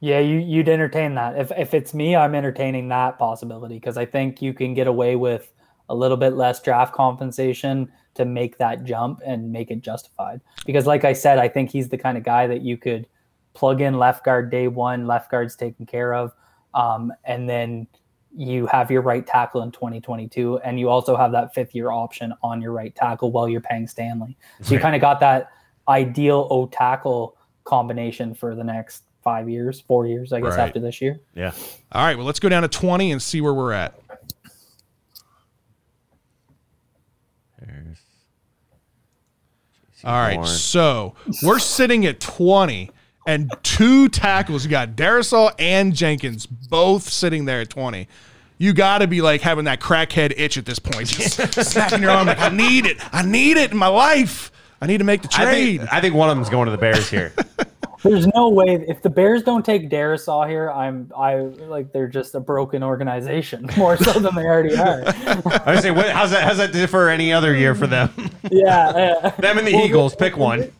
Yeah, 0.00 0.20
you, 0.20 0.38
you'd 0.38 0.68
entertain 0.68 1.14
that. 1.14 1.38
If, 1.38 1.50
if 1.56 1.72
it's 1.72 1.94
me, 1.94 2.14
I'm 2.14 2.34
entertaining 2.34 2.88
that 2.88 3.18
possibility 3.18 3.76
because 3.76 3.96
I 3.96 4.04
think 4.04 4.42
you 4.42 4.52
can 4.52 4.74
get 4.74 4.86
away 4.86 5.16
with 5.16 5.50
a 5.88 5.94
little 5.94 6.18
bit 6.18 6.34
less 6.34 6.60
draft 6.60 6.92
compensation 6.94 7.90
to 8.14 8.24
make 8.24 8.58
that 8.58 8.84
jump 8.84 9.20
and 9.24 9.50
make 9.52 9.70
it 9.70 9.80
justified. 9.80 10.40
Because, 10.66 10.86
like 10.86 11.04
I 11.04 11.12
said, 11.12 11.38
I 11.38 11.48
think 11.48 11.70
he's 11.70 11.88
the 11.88 11.98
kind 11.98 12.16
of 12.18 12.24
guy 12.24 12.46
that 12.46 12.62
you 12.62 12.76
could 12.76 13.06
plug 13.54 13.80
in 13.80 13.98
left 13.98 14.24
guard 14.24 14.50
day 14.50 14.68
one, 14.68 15.06
left 15.06 15.30
guard's 15.30 15.54
taken 15.56 15.86
care 15.86 16.14
of, 16.14 16.32
um, 16.74 17.12
and 17.24 17.48
then 17.48 17.86
you 18.36 18.66
have 18.66 18.90
your 18.90 19.00
right 19.02 19.24
tackle 19.26 19.62
in 19.62 19.70
2022, 19.70 20.58
and 20.58 20.80
you 20.80 20.88
also 20.88 21.16
have 21.16 21.30
that 21.30 21.54
fifth 21.54 21.72
year 21.74 21.92
option 21.92 22.34
on 22.42 22.60
your 22.60 22.72
right 22.72 22.94
tackle 22.96 23.30
while 23.30 23.48
you're 23.48 23.60
paying 23.60 23.86
Stanley. 23.86 24.36
So 24.62 24.74
you 24.74 24.80
kind 24.80 24.96
of 24.96 25.00
got 25.00 25.20
that 25.20 25.50
ideal 25.86 26.48
O 26.50 26.66
tackle 26.66 27.36
combination 27.62 28.34
for 28.34 28.56
the 28.56 28.64
next 28.64 29.04
five 29.22 29.48
years, 29.48 29.80
four 29.80 30.06
years, 30.06 30.32
I 30.32 30.40
guess, 30.40 30.50
Right. 30.56 30.66
after 30.66 30.80
this 30.80 31.00
year. 31.00 31.20
Yeah. 31.36 31.52
All 31.92 32.04
right, 32.04 32.16
well, 32.16 32.26
let's 32.26 32.40
go 32.40 32.48
down 32.48 32.62
to 32.62 32.68
20 32.68 33.12
and 33.12 33.22
see 33.22 33.40
where 33.40 33.54
we're 33.54 33.72
at. 33.72 33.94
There's 37.60 37.98
All 40.04 40.12
right, 40.12 40.34
Horn. 40.34 40.46
so 40.46 41.14
we're 41.42 41.58
sitting 41.58 42.04
at 42.06 42.20
20 42.20 42.90
and 43.26 43.50
two 43.62 44.08
tackles. 44.08 44.64
You 44.64 44.70
got 44.70 44.90
Darrisaw 44.96 45.52
and 45.58 45.94
Jenkins 45.94 46.46
both 46.46 47.08
sitting 47.08 47.46
there 47.46 47.60
at 47.62 47.70
20. 47.70 48.06
You 48.58 48.72
got 48.72 48.98
to 48.98 49.06
be 49.06 49.20
like 49.22 49.40
having 49.40 49.64
that 49.64 49.80
crackhead 49.80 50.34
itch 50.36 50.56
at 50.58 50.66
this 50.66 50.78
point, 50.78 51.08
just 51.08 51.36
snapping 51.72 52.02
your 52.02 52.10
arm 52.10 52.26
like, 52.26 52.38
I 52.38 52.50
need 52.50 52.86
it. 52.86 52.98
I 53.14 53.22
need 53.22 53.56
it 53.56 53.72
in 53.72 53.76
my 53.76 53.88
life. 53.88 54.52
I 54.80 54.86
need 54.86 54.98
to 54.98 55.04
make 55.04 55.22
the 55.22 55.28
I 55.34 55.44
trade. 55.44 55.78
think, 55.80 55.92
I 55.92 56.00
think 56.00 56.14
one 56.14 56.28
of 56.30 56.36
them's 56.36 56.50
going 56.50 56.66
to 56.66 56.70
the 56.70 56.78
Bears 56.78 57.08
here. 57.08 57.32
There's 58.04 58.26
no 58.28 58.50
way 58.50 58.84
if 58.86 59.00
the 59.00 59.08
Bears 59.08 59.42
don't 59.42 59.64
take 59.64 59.88
Darrisaw 59.88 60.46
here, 60.46 60.70
I'm 60.70 61.10
I 61.16 61.36
like 61.36 61.90
they're 61.90 62.06
just 62.06 62.34
a 62.34 62.40
broken 62.40 62.82
organization 62.82 63.66
more 63.78 63.96
so 63.96 64.20
than 64.20 64.34
they 64.34 64.44
already 64.44 64.76
are. 64.76 65.02
I 65.66 65.80
say, 65.80 65.90
what, 65.90 66.10
how's 66.10 66.30
that? 66.30 66.44
How's 66.44 66.58
that 66.58 66.70
differ 66.70 67.08
any 67.08 67.32
other 67.32 67.56
year 67.56 67.74
for 67.74 67.86
them? 67.86 68.10
yeah, 68.50 68.94
yeah. 68.94 69.30
them 69.38 69.56
and 69.56 69.66
the 69.66 69.72
Well, 69.72 69.86
Eagles. 69.86 70.14
Pick 70.14 70.36
one. 70.36 70.70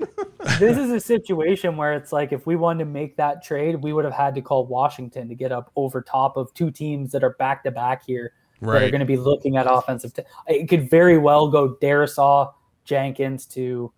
this 0.58 0.76
is 0.76 0.90
a 0.90 1.00
situation 1.00 1.78
where 1.78 1.94
it's 1.94 2.12
like 2.12 2.32
if 2.32 2.46
we 2.46 2.56
wanted 2.56 2.84
to 2.84 2.90
make 2.90 3.16
that 3.16 3.42
trade, 3.42 3.76
we 3.76 3.94
would 3.94 4.04
have 4.04 4.12
had 4.12 4.34
to 4.34 4.42
call 4.42 4.66
Washington 4.66 5.26
to 5.30 5.34
get 5.34 5.50
up 5.50 5.72
over 5.76 6.02
top 6.02 6.36
of 6.36 6.52
two 6.52 6.70
teams 6.70 7.10
that 7.12 7.24
are 7.24 7.34
back 7.38 7.64
to 7.64 7.70
back 7.70 8.04
here 8.04 8.34
that 8.60 8.82
are 8.82 8.90
going 8.90 9.00
to 9.00 9.06
be 9.06 9.16
looking 9.16 9.56
at 9.56 9.66
offensive. 9.66 10.12
T- 10.12 10.22
it 10.46 10.68
could 10.68 10.90
very 10.90 11.16
well 11.16 11.48
go 11.48 11.74
Darrisaw, 11.80 12.52
Jenkins 12.84 13.46
to 13.46 13.90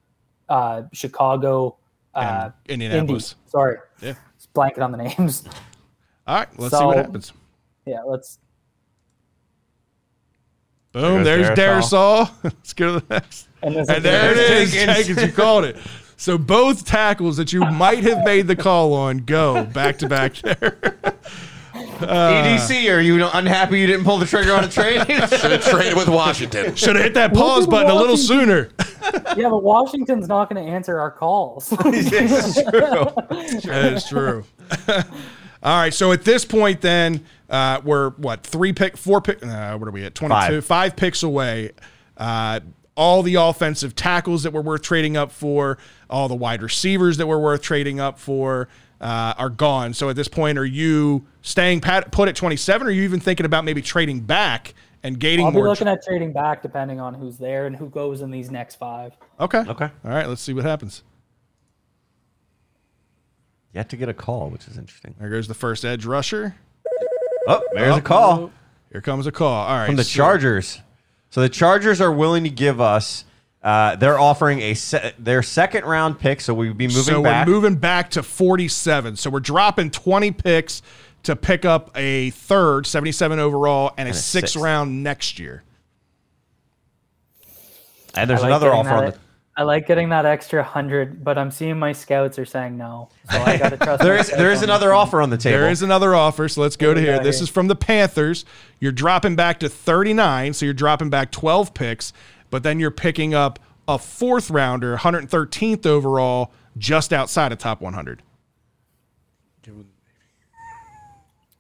uh, 0.49 0.83
Chicago, 0.93 1.77
uh, 2.17 2.51
And 2.69 2.83
Indy. 2.83 2.87
Indianapolis. 2.87 3.35
Sorry, 3.47 3.77
Yeah. 4.01 4.15
Just 4.37 4.53
blanking 4.55 4.83
on 4.83 4.93
the 4.93 4.99
names. 4.99 5.45
All 6.27 6.37
right, 6.39 6.49
let's 6.59 6.77
see 6.77 6.85
what 6.85 6.97
happens. 6.97 7.33
yeah, 7.87 8.03
let's. 8.07 8.39
Boom, 10.93 11.23
There 11.25 11.37
there's 11.43 11.49
goes 11.51 11.91
Darrisaw. 11.93 12.31
let's 12.45 12.73
go 12.73 12.95
to 12.99 13.07
the 13.07 13.15
next. 13.15 13.49
And, 13.63 13.77
this 13.77 13.89
And 13.89 14.03
there 14.05 14.33
it 14.33 14.35
There's 14.37 14.69
is. 14.69 14.73
Jenkins. 14.75 15.07
Jenkins, 15.07 15.27
you 15.27 15.33
called 15.33 15.65
it. 15.67 15.77
So 16.17 16.39
both 16.39 16.87
tackles 16.87 17.37
that 17.37 17.53
you 17.53 17.61
might 17.61 18.03
have 18.05 18.25
made 18.25 18.47
the 18.47 18.57
call 18.57 18.95
on 18.95 19.19
go 19.19 19.65
back 19.67 19.99
to 19.99 20.09
back 20.09 20.35
there. 20.37 20.79
EDC, 22.01 22.95
are 22.95 23.01
you 23.01 23.25
unhappy 23.33 23.81
you 23.81 23.87
didn't 23.87 24.05
pull 24.05 24.19
the 24.19 24.27
trigger 24.27 24.55
on 24.55 24.65
a 24.65 24.69
trade? 24.69 25.01
Should 25.07 25.53
have 25.53 25.65
traded 25.65 25.97
with 25.97 26.09
Washington. 26.09 26.75
Should 26.77 26.97
have 26.97 27.05
hit 27.05 27.15
that 27.15 27.35
pause 27.35 27.67
button 27.67 27.91
a 27.91 27.95
little 27.95 28.17
sooner. 28.17 28.71
Yeah, 29.37 29.51
but 29.51 29.63
Washington's 29.63 30.27
not 30.27 30.51
going 30.51 30.65
to 30.65 30.69
answer 30.73 30.99
our 30.99 31.13
calls. 31.13 31.73
It's 31.85 32.55
true. 32.55 33.71
That 33.71 33.93
is 33.93 34.05
true. 34.09 34.45
All 35.63 35.79
right. 35.81 35.95
So 35.95 36.11
at 36.11 36.25
this 36.25 36.45
point, 36.45 36.81
then 36.81 37.25
uh, 37.49 37.81
we're 37.85 38.11
what 38.11 38.43
three 38.43 38.73
pick, 38.73 38.97
four 38.97 39.21
pick. 39.21 39.45
Uh, 39.47 39.77
what 39.79 39.87
are 39.87 39.93
we 39.93 40.05
at? 40.05 40.17
Twenty-two, 40.17 40.61
Five. 40.61 40.65
five 40.65 40.97
picks 40.97 41.23
away. 41.23 41.71
Uh, 42.17 42.61
all 42.97 43.23
the 43.23 43.35
offensive 43.35 43.95
tackles 43.95 44.43
that 44.43 44.53
were 44.53 44.63
worth 44.63 44.83
trading 44.83 45.17
up 45.17 45.31
for, 45.31 45.79
all 46.11 46.29
the 46.29 46.35
wide 46.35 46.63
receivers 46.63 47.17
that 47.19 47.27
were 47.27 47.39
worth 47.39 47.63
trading 47.63 48.01
up 48.01 48.19
for, 48.19 48.69
uh, 49.01 49.35
are 49.37 49.51
gone. 49.51 49.93
So 49.95 50.09
at 50.09 50.17
this 50.17 50.29
point, 50.29 50.59
are 50.59 50.65
you 50.65 51.27
staying 51.43 51.81
pat, 51.81 52.11
put 52.13 52.29
at 52.29 52.37
twenty-seven? 52.37 52.87
Or 52.87 52.91
are 52.91 52.93
you 52.93 53.03
even 53.03 53.21
thinking 53.21 53.47
about 53.47 53.65
maybe 53.65 53.83
trading 53.83 54.21
back 54.21 54.75
and 55.03 55.19
gating 55.19 55.45
I'll 55.47 55.53
be 55.53 55.57
more? 55.59 55.69
looking 55.69 55.89
at 55.89 56.03
trading 56.03 56.33
back 56.33 56.63
depending 56.63 57.01
on 57.01 57.15
who's 57.15 57.37
there 57.39 57.67
and 57.67 57.77
who 57.77 57.89
goes 57.91 58.21
in 58.23 58.31
these 58.31 58.51
next 58.51 58.77
five. 58.77 59.13
okay. 59.41 59.59
Okay. 59.69 59.91
All 60.05 60.11
right. 60.11 60.29
Let's 60.29 60.41
see 60.43 60.53
what 60.55 60.65
happens. 60.65 61.03
Yet 63.73 63.91
to 63.91 63.97
get 63.97 64.09
a 64.09 64.15
call, 64.15 64.49
which 64.51 64.67
is 64.69 64.79
interesting. 64.79 65.15
There 65.19 65.29
goes 65.29 65.49
the 65.49 65.55
first 65.55 65.85
edge 65.85 66.07
rusher. 66.07 66.55
Oh, 67.47 67.63
there's 67.75 67.97
a 67.97 68.01
call 68.01 68.51
Here 68.91 69.01
comes 69.03 69.27
a 69.27 69.33
call. 69.33 69.67
All 69.67 69.77
right. 69.77 69.87
from 69.87 69.97
the 69.97 70.05
so- 70.05 70.17
Chargers. 70.17 70.81
So 71.29 71.43
the 71.43 71.49
Chargers 71.51 72.01
are 72.01 72.11
willing 72.13 72.45
to 72.45 72.51
give 72.51 72.81
us. 72.81 73.25
Uh, 73.67 73.97
they're 73.97 74.19
offering 74.21 74.61
a 74.61 74.75
se- 74.75 75.15
their 75.19 75.43
second 75.43 75.85
round 75.85 76.21
pick, 76.21 76.41
so 76.41 76.55
we'd 76.55 76.79
be 76.79 76.87
moving 76.87 77.03
so 77.03 77.21
back. 77.23 77.49
we're 77.49 77.53
moving 77.53 77.75
back 77.75 78.11
to 78.13 78.23
47. 78.23 79.17
So 79.17 79.29
we're 79.29 79.41
dropping 79.41 79.91
20 79.91 80.31
picks 80.31 80.83
to 81.25 81.35
pick 81.35 81.65
up 81.65 81.91
a 81.97 82.31
third, 82.31 82.87
77 82.87 83.41
overall, 83.41 83.89
and 83.99 84.07
a, 84.07 84.11
And 84.11 84.11
a 84.11 84.15
sixth, 84.15 84.53
sixth. 84.53 84.57
round 84.57 85.03
next 85.03 85.41
year. 85.41 85.65
and 88.15 88.31
there's 88.31 88.41
I 88.41 88.43
like 88.45 88.51
another 88.51 88.67
getting 88.71 88.79
offer 88.81 88.89
that- 88.89 89.05
on 89.07 89.11
the. 89.11 89.19
I 89.59 89.63
like 89.63 89.87
getting 89.87 90.11
that 90.11 90.27
extra 90.27 90.63
hundred, 90.63 91.25
but 91.25 91.39
I'm 91.39 91.51
seeing 91.51 91.79
my 91.79 91.93
scouts 91.93 92.39
are 92.39 92.45
saying 92.45 92.77
no. 92.77 93.09
So 93.31 93.39
I 93.43 93.57
got 93.57 93.71
to 93.71 93.77
trust. 93.79 94.03
There 94.03 94.13
my 94.13 94.21
is 94.21 94.27
scouts 94.27 94.39
there 94.43 94.53
is 94.53 94.61
another 94.63 94.89
this 94.89 94.95
offer 94.95 95.23
on 95.23 95.31
the 95.31 95.39
table. 95.39 95.59
There 95.59 95.71
is 95.71 95.81
another 95.81 96.15
offer, 96.15 96.47
so 96.47 96.61
let's 96.61 96.77
go 96.77 96.93
to 96.93 97.01
we 97.01 97.07
here. 97.07 97.19
This 97.23 97.39
here? 97.39 97.45
is 97.45 97.49
from 97.49 97.67
the 97.69 97.75
Panthers. 97.75 98.45
You're 98.81 98.93
dropping 98.93 99.35
back 99.35 99.59
to 99.61 99.71
39, 99.71 100.53
so 100.53 100.67
you're 100.67 100.75
dropping 100.75 101.09
back 101.09 101.31
12 101.31 101.73
picks, 101.73 102.13
but 102.51 102.63
then 102.63 102.79
you're 102.81 102.91
picking 102.91 103.35
up 103.35 103.59
a 103.89 103.99
fourth 103.99 104.51
rounder, 104.51 104.97
113th 104.97 105.87
overall, 105.87 106.53
just 106.77 107.13
outside 107.13 107.53
of 107.53 107.59
top 107.59 107.81
100. 107.81 108.23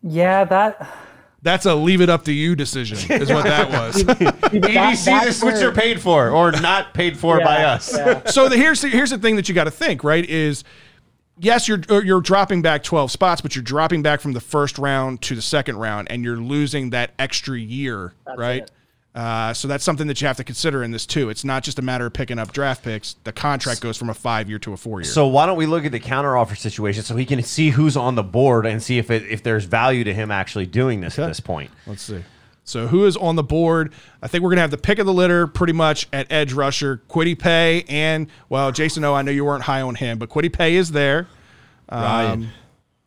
Yeah, 0.02 0.44
that. 0.44 0.88
That's 1.42 1.66
a 1.66 1.74
leave 1.74 2.00
it 2.00 2.08
up 2.08 2.24
to 2.24 2.32
you 2.32 2.56
decision, 2.56 2.98
is 3.20 3.30
what 3.30 3.44
that 3.44 3.70
was. 3.94 4.04
that- 4.04 4.18
EDC, 4.18 4.62
this 4.90 5.04
that's 5.04 5.26
is 5.36 5.42
what 5.44 5.60
you're 5.60 5.72
paid 5.72 6.00
for, 6.00 6.30
or 6.30 6.50
not 6.52 6.94
paid 6.94 7.16
for 7.16 7.38
by 7.40 7.64
us. 7.64 7.96
yeah. 7.96 8.24
so 8.26 8.48
the, 8.48 8.56
here's 8.56 8.80
the, 8.80 8.88
here's 8.88 9.10
the 9.10 9.18
thing 9.18 9.36
that 9.36 9.48
you 9.48 9.54
got 9.54 9.64
to 9.64 9.70
think, 9.70 10.02
right? 10.02 10.24
Is 10.28 10.64
yes, 11.38 11.68
you're 11.68 11.80
you're 12.02 12.20
dropping 12.20 12.62
back 12.62 12.82
12 12.82 13.10
spots, 13.10 13.40
but 13.40 13.54
you're 13.54 13.62
dropping 13.62 14.02
back 14.02 14.20
from 14.20 14.32
the 14.32 14.40
first 14.40 14.78
round 14.78 15.22
to 15.22 15.34
the 15.34 15.42
second 15.42 15.76
round, 15.76 16.08
and 16.10 16.24
you're 16.24 16.36
losing 16.38 16.90
that 16.90 17.12
extra 17.18 17.58
year, 17.58 18.14
right? 18.36 18.62
it. 18.62 18.70
Uh, 19.16 19.54
so 19.54 19.66
that's 19.66 19.82
something 19.82 20.08
that 20.08 20.20
you 20.20 20.26
have 20.26 20.36
to 20.36 20.44
consider 20.44 20.82
in 20.82 20.90
this 20.90 21.06
too. 21.06 21.30
It's 21.30 21.42
not 21.42 21.62
just 21.62 21.78
a 21.78 21.82
matter 21.82 22.04
of 22.04 22.12
picking 22.12 22.38
up 22.38 22.52
draft 22.52 22.84
picks. 22.84 23.14
The 23.24 23.32
contract 23.32 23.80
goes 23.80 23.96
from 23.96 24.10
a 24.10 24.14
five 24.14 24.50
year 24.50 24.58
to 24.58 24.74
a 24.74 24.76
four 24.76 25.00
year. 25.00 25.10
So 25.10 25.26
why 25.26 25.46
don't 25.46 25.56
we 25.56 25.64
look 25.64 25.86
at 25.86 25.92
the 25.92 26.00
counteroffer 26.00 26.56
situation 26.56 27.02
so 27.02 27.16
he 27.16 27.24
can 27.24 27.42
see 27.42 27.70
who's 27.70 27.96
on 27.96 28.14
the 28.14 28.22
board 28.22 28.66
and 28.66 28.82
see 28.82 28.98
if 28.98 29.10
it, 29.10 29.22
if 29.22 29.42
there's 29.42 29.64
value 29.64 30.04
to 30.04 30.12
him 30.12 30.30
actually 30.30 30.66
doing 30.66 31.00
this 31.00 31.18
at 31.18 31.28
this 31.28 31.40
point. 31.40 31.70
Let's 31.86 32.02
see. 32.02 32.22
So 32.64 32.88
who 32.88 33.06
is 33.06 33.16
on 33.16 33.36
the 33.36 33.42
board? 33.42 33.94
I 34.20 34.28
think 34.28 34.44
we're 34.44 34.50
gonna 34.50 34.60
have 34.60 34.70
the 34.70 34.76
pick 34.76 34.98
of 34.98 35.06
the 35.06 35.14
litter 35.14 35.46
pretty 35.46 35.72
much 35.72 36.08
at 36.12 36.30
edge 36.30 36.52
rusher, 36.52 37.00
Kwity 37.08 37.38
Paye, 37.38 37.84
and 37.88 38.26
well, 38.50 38.70
Jayson. 38.70 39.02
O, 39.04 39.14
I 39.14 39.22
know 39.22 39.30
you 39.30 39.46
weren't 39.46 39.62
high 39.62 39.80
on 39.80 39.94
him, 39.94 40.18
but 40.18 40.28
Kwity 40.28 40.52
Paye 40.52 40.74
is 40.74 40.90
there. 40.90 41.26
Um, 41.88 42.50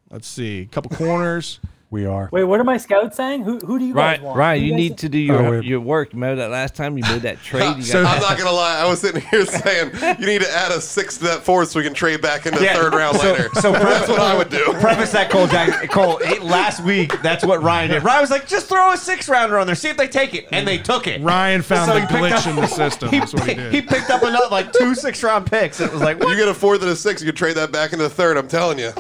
let's 0.10 0.28
see, 0.28 0.62
a 0.62 0.66
couple 0.66 0.96
corners. 0.96 1.60
We 1.92 2.06
are. 2.06 2.30
Wait, 2.32 2.44
what 2.44 2.60
are 2.60 2.64
my 2.64 2.78
scouts 2.78 3.18
saying? 3.18 3.42
Who 3.46 3.58
who 3.58 3.80
do 3.80 3.86
you 3.86 3.96
guys 3.96 4.20
Ryan, 4.20 4.22
want? 4.24 4.38
Ryan, 4.38 4.60
Who 4.62 4.66
you 4.68 4.76
need 4.76 4.98
to 5.00 5.10
do 5.10 5.18
your 5.18 5.56
Oh, 5.56 5.60
your 5.60 5.80
work. 5.80 6.14
Remember 6.14 6.36
that 6.44 6.52
last 6.52 6.76
time 6.76 6.96
you 7.00 7.04
made 7.06 7.24
that 7.24 7.42
trade? 7.44 7.78
You 7.78 7.82
So- 7.82 8.04
got 8.04 8.18
I'm 8.18 8.22
not 8.22 8.38
gonna 8.38 8.52
lie. 8.52 8.78
I 8.80 8.88
was 8.88 9.02
sitting 9.02 9.22
here 9.22 9.44
saying 9.48 9.92
you 10.20 10.26
need 10.28 10.42
to 10.42 10.52
add 10.56 10.72
a 10.72 10.80
six 10.82 11.18
to 11.18 11.24
that 11.24 11.42
fourth 11.42 11.70
so 11.70 11.80
we 11.80 11.84
can 11.86 11.96
trade 11.96 12.22
back 12.22 12.46
into 12.46 12.60
the 12.60 12.68
third 12.68 12.94
round 12.94 13.18
so- 13.18 13.32
later. 13.32 13.50
so 13.56 13.72
that's 13.74 14.08
what 14.08 14.20
I 14.20 14.38
would 14.38 14.50
do. 14.52 14.66
Preface 14.80 15.12
that 15.14 15.32
Cole 15.32 15.48
Jack 15.48 15.90
Cole 15.90 16.20
last 16.44 16.84
week. 16.84 17.20
That's 17.24 17.44
what 17.44 17.64
Ryan 17.64 17.90
did. 17.90 18.04
Ryan 18.04 18.22
was 18.22 18.30
like, 18.30 18.48
just 18.48 18.68
throw 18.68 18.92
a 18.92 18.98
six 18.98 19.28
rounder 19.28 19.58
on 19.58 19.66
there, 19.66 19.76
see 19.76 19.90
if 19.90 19.98
they 19.98 20.08
take 20.08 20.36
it, 20.36 20.46
and 20.52 20.68
they 20.68 20.78
took 20.78 21.08
it. 21.08 21.22
Ryan 21.24 21.64
found 21.64 21.88
So 21.90 21.96
the 21.96 22.02
he 22.02 22.06
picked 22.06 22.20
glitch 22.22 22.42
up- 22.42 22.48
in 22.48 22.56
the 22.58 22.68
system. 22.68 23.10
That's 23.10 23.34
what 23.34 23.48
he 23.48 23.56
did. 23.56 23.74
He 23.74 23.82
picked 23.82 24.12
up 24.12 24.22
another 24.22 24.50
like 24.52 24.72
two 24.74 24.94
six 24.94 25.24
round 25.24 25.48
picks. 25.50 25.80
And 25.80 25.90
it 25.90 25.94
was 25.94 26.04
like, 26.04 26.20
You 26.20 26.36
get 26.36 26.48
a 26.48 26.54
fourth 26.54 26.84
and 26.84 26.92
a 26.92 26.96
six, 26.96 27.20
you 27.24 27.26
can 27.26 27.36
trade 27.36 27.56
that 27.58 27.72
back 27.72 27.94
into 27.94 28.04
the 28.04 28.10
third. 28.12 28.38
I'm 28.38 28.48
telling 28.48 28.78
you. 28.78 28.92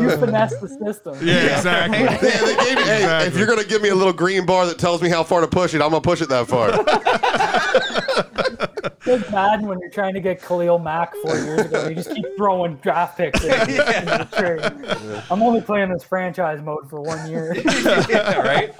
You 0.00 0.10
finesse 0.18 0.58
the 0.60 0.68
system. 0.68 1.16
yeah, 1.26 1.56
exactly. 1.56 1.98
Yeah, 2.00 2.16
they 2.44 2.56
gave 2.56 2.76
me. 2.76 2.82
Hey, 2.82 2.96
Exactly. 2.96 3.28
if 3.28 3.36
you're 3.38 3.46
gonna 3.46 3.64
give 3.64 3.82
me 3.82 3.88
a 3.90 3.94
little 3.94 4.12
green 4.12 4.46
bar 4.46 4.66
that 4.66 4.78
tells 4.78 5.02
me 5.02 5.08
how 5.08 5.22
far 5.22 5.40
to 5.40 5.48
push 5.48 5.74
it, 5.74 5.82
I'm 5.82 5.90
gonna 5.90 6.00
push 6.00 6.20
it 6.20 6.28
that 6.28 6.46
far. 6.48 6.70
It's 9.06 9.30
Madden 9.30 9.66
when 9.66 9.78
you're 9.80 9.90
trying 9.90 10.14
to 10.14 10.20
get 10.20 10.40
Khalil 10.42 10.78
Mack 10.78 11.14
four 11.16 11.36
years 11.36 11.60
ago. 11.66 11.88
You 11.88 11.94
just 11.94 12.14
keep 12.14 12.24
throwing 12.38 12.76
draft 12.76 13.18
picks 13.18 13.44
in, 13.44 13.50
into 13.60 13.68
the 13.70 14.28
trade. 14.34 15.22
I'm 15.30 15.42
only 15.42 15.60
playing 15.60 15.90
this 15.90 16.02
franchise 16.02 16.62
mode 16.62 16.88
for 16.88 17.00
one 17.02 17.28
year. 17.30 17.54
yeah, 18.08 18.38
right? 18.38 18.74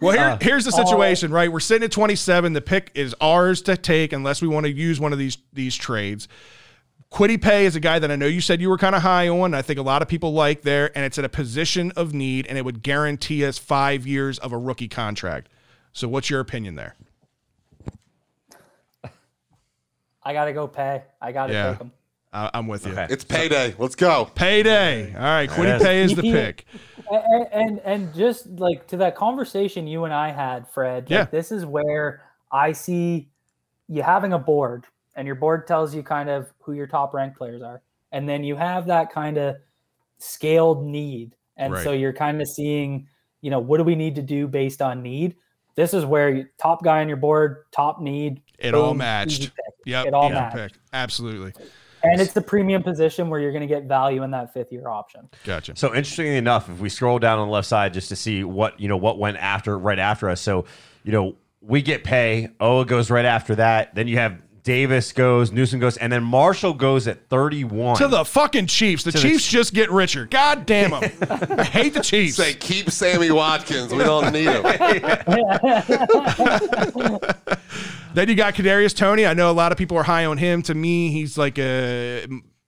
Well, 0.00 0.12
here, 0.12 0.22
uh, 0.26 0.38
here's 0.40 0.64
the 0.64 0.70
uh, 0.70 0.84
situation, 0.84 1.32
right? 1.32 1.50
We're 1.50 1.58
sitting 1.58 1.84
at 1.84 1.90
27. 1.90 2.52
The 2.52 2.60
pick 2.60 2.92
is 2.94 3.16
ours 3.20 3.60
to 3.62 3.76
take 3.76 4.12
unless 4.12 4.40
we 4.40 4.46
want 4.46 4.66
to 4.66 4.72
use 4.72 5.00
one 5.00 5.12
of 5.12 5.18
these 5.18 5.38
these 5.52 5.74
trades. 5.74 6.28
Kwity 7.12 7.40
Paye 7.40 7.64
is 7.64 7.74
a 7.74 7.80
guy 7.80 7.98
that 7.98 8.10
I 8.10 8.16
know 8.16 8.26
you 8.26 8.40
said 8.42 8.60
you 8.60 8.68
were 8.68 8.76
kind 8.76 8.94
of 8.94 9.02
high 9.02 9.28
on. 9.28 9.54
I 9.54 9.62
think 9.62 9.78
a 9.78 9.82
lot 9.82 10.02
of 10.02 10.08
people 10.08 10.32
like 10.34 10.62
there, 10.62 10.90
and 10.94 11.04
it's 11.06 11.18
at 11.18 11.24
a 11.24 11.28
position 11.28 11.90
of 11.96 12.12
need, 12.12 12.46
and 12.46 12.58
it 12.58 12.64
would 12.64 12.82
guarantee 12.82 13.44
us 13.46 13.56
five 13.58 14.06
years 14.06 14.38
of 14.38 14.52
a 14.52 14.58
rookie 14.58 14.88
contract. 14.88 15.48
So, 15.92 16.06
what's 16.06 16.28
your 16.28 16.40
opinion 16.40 16.74
there? 16.74 16.94
I 20.22 20.32
gotta 20.34 20.52
go 20.52 20.68
pay. 20.68 21.02
I 21.20 21.32
gotta 21.32 21.52
Yeah. 21.52 21.70
take 21.72 21.80
him. 21.80 21.92
Uh, 22.30 22.50
I'm 22.52 22.66
with 22.66 22.84
you. 22.84 22.92
Okay. 22.92 23.06
It's 23.08 23.24
payday. 23.24 23.74
Let's 23.78 23.94
go. 23.94 24.26
Payday. 24.34 25.14
All 25.14 25.20
right, 25.22 25.48
Kwity 25.48 25.76
is. 25.76 25.82
Pay 25.82 26.02
is 26.02 26.14
the 26.14 26.22
pick. 26.30 26.66
And, 27.10 27.46
and 27.52 27.80
and 27.80 28.14
just 28.14 28.46
like 28.50 28.86
to 28.88 28.98
that 28.98 29.16
conversation 29.16 29.86
you 29.86 30.04
and 30.04 30.12
I 30.12 30.30
had, 30.30 30.68
Fred. 30.68 31.04
Like 31.04 31.10
Yeah. 31.10 31.24
This 31.24 31.50
is 31.50 31.64
where 31.64 32.22
I 32.52 32.72
see 32.72 33.30
you 33.88 34.02
having 34.02 34.34
a 34.34 34.38
board, 34.38 34.84
and 35.18 35.26
your 35.26 35.34
board 35.34 35.66
tells 35.66 35.92
you 35.94 36.04
kind 36.04 36.30
of 36.30 36.52
who 36.60 36.74
your 36.74 36.86
top 36.86 37.12
ranked 37.12 37.36
players 37.36 37.60
are, 37.60 37.82
and 38.12 38.28
then 38.28 38.44
you 38.44 38.54
have 38.54 38.86
that 38.86 39.12
kind 39.12 39.36
of 39.36 39.56
scaled 40.18 40.86
need, 40.86 41.34
and 41.56 41.76
so 41.78 41.90
you're 41.90 42.12
kind 42.12 42.40
of 42.40 42.46
seeing, 42.46 43.08
you 43.40 43.50
know, 43.50 43.58
what 43.58 43.78
do 43.78 43.84
we 43.84 43.96
need 43.96 44.14
to 44.14 44.22
do 44.22 44.46
based 44.46 44.80
on 44.80 45.02
need. 45.02 45.34
This 45.74 45.92
is 45.92 46.04
where 46.04 46.30
you, 46.30 46.46
top 46.56 46.84
guy 46.84 47.00
on 47.00 47.08
your 47.08 47.16
board, 47.16 47.64
top 47.72 48.00
need. 48.00 48.42
It 48.60 48.74
all 48.74 48.92
boom, 48.92 48.96
easy 48.96 48.98
matched. 48.98 49.40
pick. 49.40 49.74
Yep. 49.86 50.06
It 50.06 50.14
all 50.14 50.26
easy 50.26 50.34
matched. 50.34 50.56
pick. 50.56 50.72
Absolutely. 50.92 51.52
And 52.04 52.20
it's 52.20 52.32
the 52.32 52.40
premium 52.40 52.84
position 52.84 53.28
where 53.28 53.40
you're 53.40 53.52
going 53.52 53.66
to 53.66 53.72
get 53.72 53.84
value 53.84 54.22
in 54.22 54.30
that 54.30 54.52
fifth 54.52 54.70
year 54.70 54.88
option. 54.88 55.28
Gotcha. 55.44 55.74
So 55.74 55.88
interestingly 55.88 56.36
enough, 56.36 56.68
if 56.68 56.78
we 56.78 56.88
scroll 56.88 57.18
down 57.18 57.40
on 57.40 57.48
the 57.48 57.52
left 57.52 57.66
side 57.66 57.92
just 57.92 58.08
to 58.10 58.16
see 58.16 58.44
what 58.44 58.78
you 58.78 58.86
know 58.86 58.96
what 58.96 59.18
went 59.18 59.36
after 59.38 59.76
right 59.76 59.98
after 59.98 60.28
us. 60.28 60.40
So 60.40 60.64
you 61.02 61.10
know 61.10 61.34
we 61.60 61.82
get 61.82 62.04
Paye. 62.04 62.50
Oweh 62.60 62.86
goes 62.86 63.10
right 63.10 63.24
after 63.24 63.56
that. 63.56 63.94
Then 63.96 64.06
you 64.06 64.16
have 64.18 64.38
Davis 64.68 65.12
goes, 65.12 65.50
Newsome 65.50 65.80
goes, 65.80 65.96
and 65.96 66.12
then 66.12 66.22
Marshall 66.22 66.74
goes 66.74 67.08
at 67.08 67.26
31. 67.30 67.96
To 67.96 68.06
the 68.06 68.22
fucking 68.22 68.66
Chiefs. 68.66 69.02
The 69.02 69.12
the 69.12 69.18
Chiefs 69.18 69.48
just 69.48 69.72
get 69.72 69.90
richer. 69.90 70.26
God 70.26 70.66
damn 70.66 70.90
them. 70.90 71.10
I 71.58 71.64
hate 71.64 71.94
the 71.94 72.02
Chiefs. 72.02 72.36
Say 72.36 72.52
keep 72.52 72.90
Sammy 72.90 73.30
Watkins. 73.30 73.94
We 73.94 74.04
don't 74.04 74.30
need 74.30 74.44
him. 74.44 74.62
Then 78.14 78.28
you 78.28 78.34
got 78.34 78.54
Kadarius 78.54 78.96
Toney. 78.96 79.26
I 79.26 79.34
know 79.34 79.50
a 79.50 79.52
lot 79.52 79.70
of 79.70 79.78
people 79.78 79.96
are 79.96 80.02
high 80.02 80.24
on 80.24 80.38
him. 80.38 80.62
To 80.62 80.74
me, 80.74 81.10
he's 81.12 81.38
like 81.38 81.58
a 81.58 82.26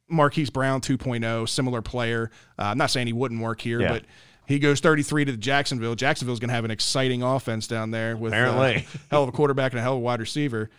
Marquise 0.08 0.50
Brown 0.50 0.80
2.0, 0.80 1.48
similar 1.48 1.82
player. 1.82 2.30
Uh, 2.58 2.62
I'm 2.64 2.78
not 2.78 2.90
saying 2.90 3.06
he 3.08 3.12
wouldn't 3.12 3.40
work 3.40 3.60
here, 3.60 3.80
Yeah. 3.80 3.92
but 3.92 4.04
he 4.46 4.58
goes 4.58 4.80
33 4.80 5.24
to 5.24 5.32
the 5.32 5.38
Jacksonville. 5.38 5.94
Jacksonville's 5.96 6.38
going 6.40 6.50
to 6.50 6.54
have 6.54 6.64
an 6.64 6.70
exciting 6.70 7.22
offense 7.22 7.66
down 7.66 7.90
there 7.90 8.16
with 8.16 8.32
uh, 8.32 8.36
Apparently. 8.36 8.86
hell 9.10 9.22
of 9.24 9.28
a 9.28 9.32
quarterback 9.32 9.72
and 9.72 9.80
a 9.80 9.82
hell 9.82 9.92
of 9.94 9.98
a 9.98 10.00
wide 10.00 10.20
receiver. 10.20 10.70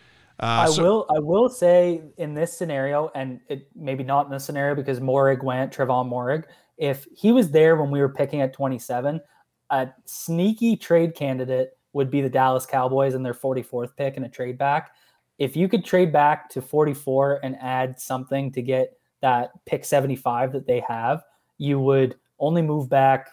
Uh, 0.41 0.65
I 0.65 0.65
so- 0.67 0.83
will. 0.83 1.05
I 1.15 1.19
will 1.19 1.49
say 1.49 2.01
in 2.17 2.33
this 2.33 2.57
scenario, 2.57 3.11
and 3.13 3.39
it 3.47 3.67
maybe 3.75 4.03
not 4.03 4.25
in 4.25 4.31
this 4.31 4.43
scenario 4.43 4.75
because 4.75 4.99
Moehrig 4.99 5.43
went 5.43 5.71
Trevon 5.71 6.09
Moehrig. 6.09 6.45
If 6.77 7.05
he 7.15 7.31
was 7.31 7.51
there 7.51 7.75
when 7.75 7.91
we 7.91 7.99
were 7.99 8.09
picking 8.09 8.41
at 8.41 8.53
27, 8.53 9.21
a 9.69 9.89
sneaky 10.05 10.75
trade 10.75 11.13
candidate 11.13 11.77
would 11.93 12.09
be 12.09 12.21
the 12.21 12.29
Dallas 12.29 12.65
Cowboys 12.65 13.13
and 13.13 13.23
their 13.23 13.33
44th 13.33 13.95
pick 13.95 14.17
and 14.17 14.25
a 14.25 14.29
trade 14.29 14.57
back. 14.57 14.91
If 15.37 15.55
you 15.55 15.67
could 15.67 15.85
trade 15.85 16.11
back 16.11 16.49
to 16.51 16.61
44 16.61 17.39
and 17.43 17.55
add 17.59 17.99
something 17.99 18.51
to 18.53 18.61
get 18.61 18.97
that 19.21 19.51
pick 19.65 19.85
75 19.85 20.53
that 20.53 20.65
they 20.65 20.83
have, 20.87 21.23
you 21.57 21.79
would 21.79 22.15
only 22.39 22.61
move 22.61 22.89
back 22.89 23.29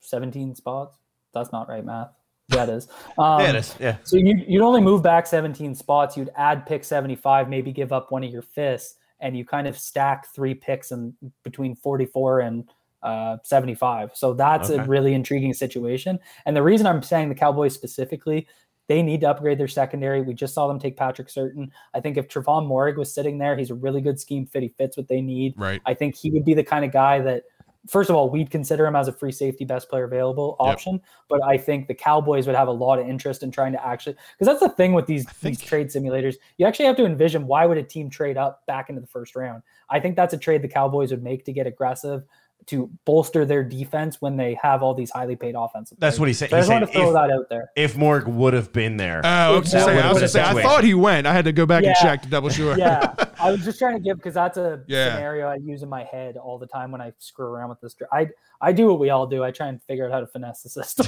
17 0.00 0.54
spots. 0.54 0.98
That's 1.34 1.52
not 1.52 1.68
right 1.68 1.84
math. 1.84 2.10
Yeah, 2.52 2.64
it 2.64 2.68
is. 2.70 2.88
Um, 3.18 3.40
Yeah, 3.40 3.50
it 3.50 3.56
is. 3.56 3.74
Yeah. 3.80 3.96
So 4.04 4.16
you, 4.16 4.42
you'd 4.46 4.62
only 4.62 4.80
move 4.80 5.02
back 5.02 5.26
17 5.26 5.74
spots. 5.74 6.16
You'd 6.16 6.30
add 6.36 6.66
pick 6.66 6.84
75, 6.84 7.48
maybe 7.48 7.72
give 7.72 7.92
up 7.92 8.10
one 8.12 8.22
of 8.24 8.30
your 8.30 8.42
fifths, 8.42 8.96
and 9.20 9.36
you 9.36 9.44
kind 9.44 9.66
of 9.66 9.78
stack 9.78 10.26
three 10.34 10.54
picks 10.54 10.90
in 10.92 11.14
between 11.44 11.74
44 11.76 12.40
and 12.40 12.68
uh, 13.02 13.36
75. 13.42 14.10
So 14.14 14.32
that's 14.34 14.70
Okay. 14.70 14.82
a 14.82 14.86
really 14.86 15.14
intriguing 15.14 15.54
situation. 15.54 16.18
And 16.46 16.56
the 16.56 16.62
reason 16.62 16.86
I'm 16.86 17.02
saying 17.02 17.28
the 17.28 17.34
Cowboys 17.34 17.74
specifically, 17.74 18.46
they 18.88 19.00
need 19.00 19.20
to 19.22 19.30
upgrade 19.30 19.58
their 19.58 19.68
secondary. 19.68 20.22
We 20.22 20.34
just 20.34 20.54
saw 20.54 20.66
them 20.68 20.78
take 20.78 20.96
Patrick 20.96 21.28
Surtain. 21.28 21.70
I 21.94 22.00
think 22.00 22.16
if 22.16 22.28
Trevon 22.28 22.66
Moehrig 22.68 22.96
was 22.96 23.14
sitting 23.14 23.38
there, 23.38 23.56
he's 23.56 23.70
a 23.70 23.74
really 23.74 24.00
good 24.00 24.20
scheme 24.20 24.44
fit. 24.46 24.62
He 24.62 24.68
fits 24.70 24.96
what 24.96 25.08
they 25.08 25.20
need. 25.20 25.54
Right. 25.56 25.80
I 25.86 25.94
think 25.94 26.16
he 26.16 26.30
would 26.30 26.44
be 26.44 26.52
the 26.54 26.64
kind 26.64 26.84
of 26.84 26.92
guy 26.92 27.20
that, 27.20 27.44
first 27.88 28.10
of 28.10 28.16
all, 28.16 28.30
we'd 28.30 28.50
consider 28.50 28.86
him 28.86 28.94
as 28.94 29.08
a 29.08 29.12
free 29.12 29.32
safety, 29.32 29.64
best 29.64 29.88
player 29.88 30.04
available 30.04 30.56
Yep. 30.60 30.72
option. 30.72 31.00
But 31.28 31.42
I 31.42 31.58
think 31.58 31.88
the 31.88 31.94
Cowboys 31.94 32.46
would 32.46 32.56
have 32.56 32.68
a 32.68 32.72
lot 32.72 32.98
of 32.98 33.08
interest 33.08 33.42
in 33.42 33.50
trying 33.50 33.72
to 33.72 33.84
actually, 33.86 34.16
because 34.38 34.46
that's 34.46 34.60
the 34.60 34.68
thing 34.76 34.92
with 34.92 35.06
these, 35.06 35.28
think- 35.28 35.58
these 35.58 35.66
trade 35.68 35.88
simulators. 35.88 36.36
You 36.58 36.66
actually 36.66 36.86
have 36.86 36.96
to 36.96 37.04
envision 37.04 37.46
why 37.46 37.66
would 37.66 37.78
a 37.78 37.82
team 37.82 38.08
trade 38.08 38.36
up 38.36 38.64
back 38.66 38.88
into 38.88 39.00
the 39.00 39.06
first 39.06 39.34
round. 39.34 39.62
I 39.90 39.98
think 40.00 40.16
that's 40.16 40.34
a 40.34 40.38
trade 40.38 40.62
the 40.62 40.68
Cowboys 40.68 41.10
would 41.10 41.22
make 41.22 41.44
to 41.44 41.52
get 41.52 41.66
aggressive 41.66 42.24
to 42.66 42.88
bolster 43.04 43.44
their 43.44 43.64
defense 43.64 44.20
when 44.20 44.36
they 44.36 44.56
have 44.62 44.82
all 44.82 44.94
these 44.94 45.10
highly 45.10 45.36
paid 45.36 45.54
offensive. 45.56 45.98
That's 46.00 46.16
players. 46.16 46.20
what 46.20 46.28
he 46.28 46.34
said. 46.34 46.50
So 46.50 46.56
I 46.56 46.60
He 46.60 46.62
just 46.62 46.70
want 46.72 46.86
to 46.86 46.92
throw 46.92 47.08
if- 47.08 47.12
that 47.14 47.30
out 47.30 47.48
there. 47.50 47.70
If 47.76 47.94
Moehrig 47.96 48.26
would 48.26 48.54
have 48.54 48.72
been 48.72 48.96
there, 48.96 49.20
Oh, 49.24 49.28
I 49.28 49.50
was 49.58 49.70
That 49.72 49.80
gonna 49.80 49.84
say, 49.84 49.94
would've 49.96 50.04
I, 50.04 50.08
was 50.08 50.32
been 50.32 50.42
gonna 50.42 50.54
say, 50.54 50.60
I 50.60 50.62
thought 50.62 50.84
he 50.84 50.94
went. 50.94 51.26
I 51.26 51.32
had 51.32 51.44
to 51.46 51.52
go 51.52 51.66
back 51.66 51.84
and 51.84 51.94
check 51.96 52.22
to 52.22 52.28
double 52.28 52.48
sure. 52.50 52.78
yeah, 52.78 53.14
I 53.40 53.50
was 53.50 53.64
just 53.64 53.78
trying 53.78 53.94
to 53.94 54.00
give 54.00 54.16
because 54.18 54.34
that's 54.34 54.56
a 54.58 54.82
Yeah. 54.86 55.14
scenario 55.14 55.48
I 55.48 55.56
use 55.56 55.82
in 55.82 55.88
my 55.88 56.04
head 56.04 56.36
all 56.36 56.58
the 56.58 56.66
time 56.66 56.92
when 56.92 57.00
I 57.00 57.12
screw 57.18 57.46
around 57.46 57.70
with 57.70 57.80
this. 57.80 57.96
I 58.12 58.28
I 58.60 58.72
do 58.72 58.86
what 58.86 59.00
we 59.00 59.10
all 59.10 59.26
do. 59.26 59.42
I 59.42 59.50
try 59.50 59.66
and 59.68 59.82
figure 59.84 60.06
out 60.06 60.12
how 60.12 60.20
to 60.20 60.26
finesse 60.28 60.62
the 60.62 60.68
system. 60.68 61.06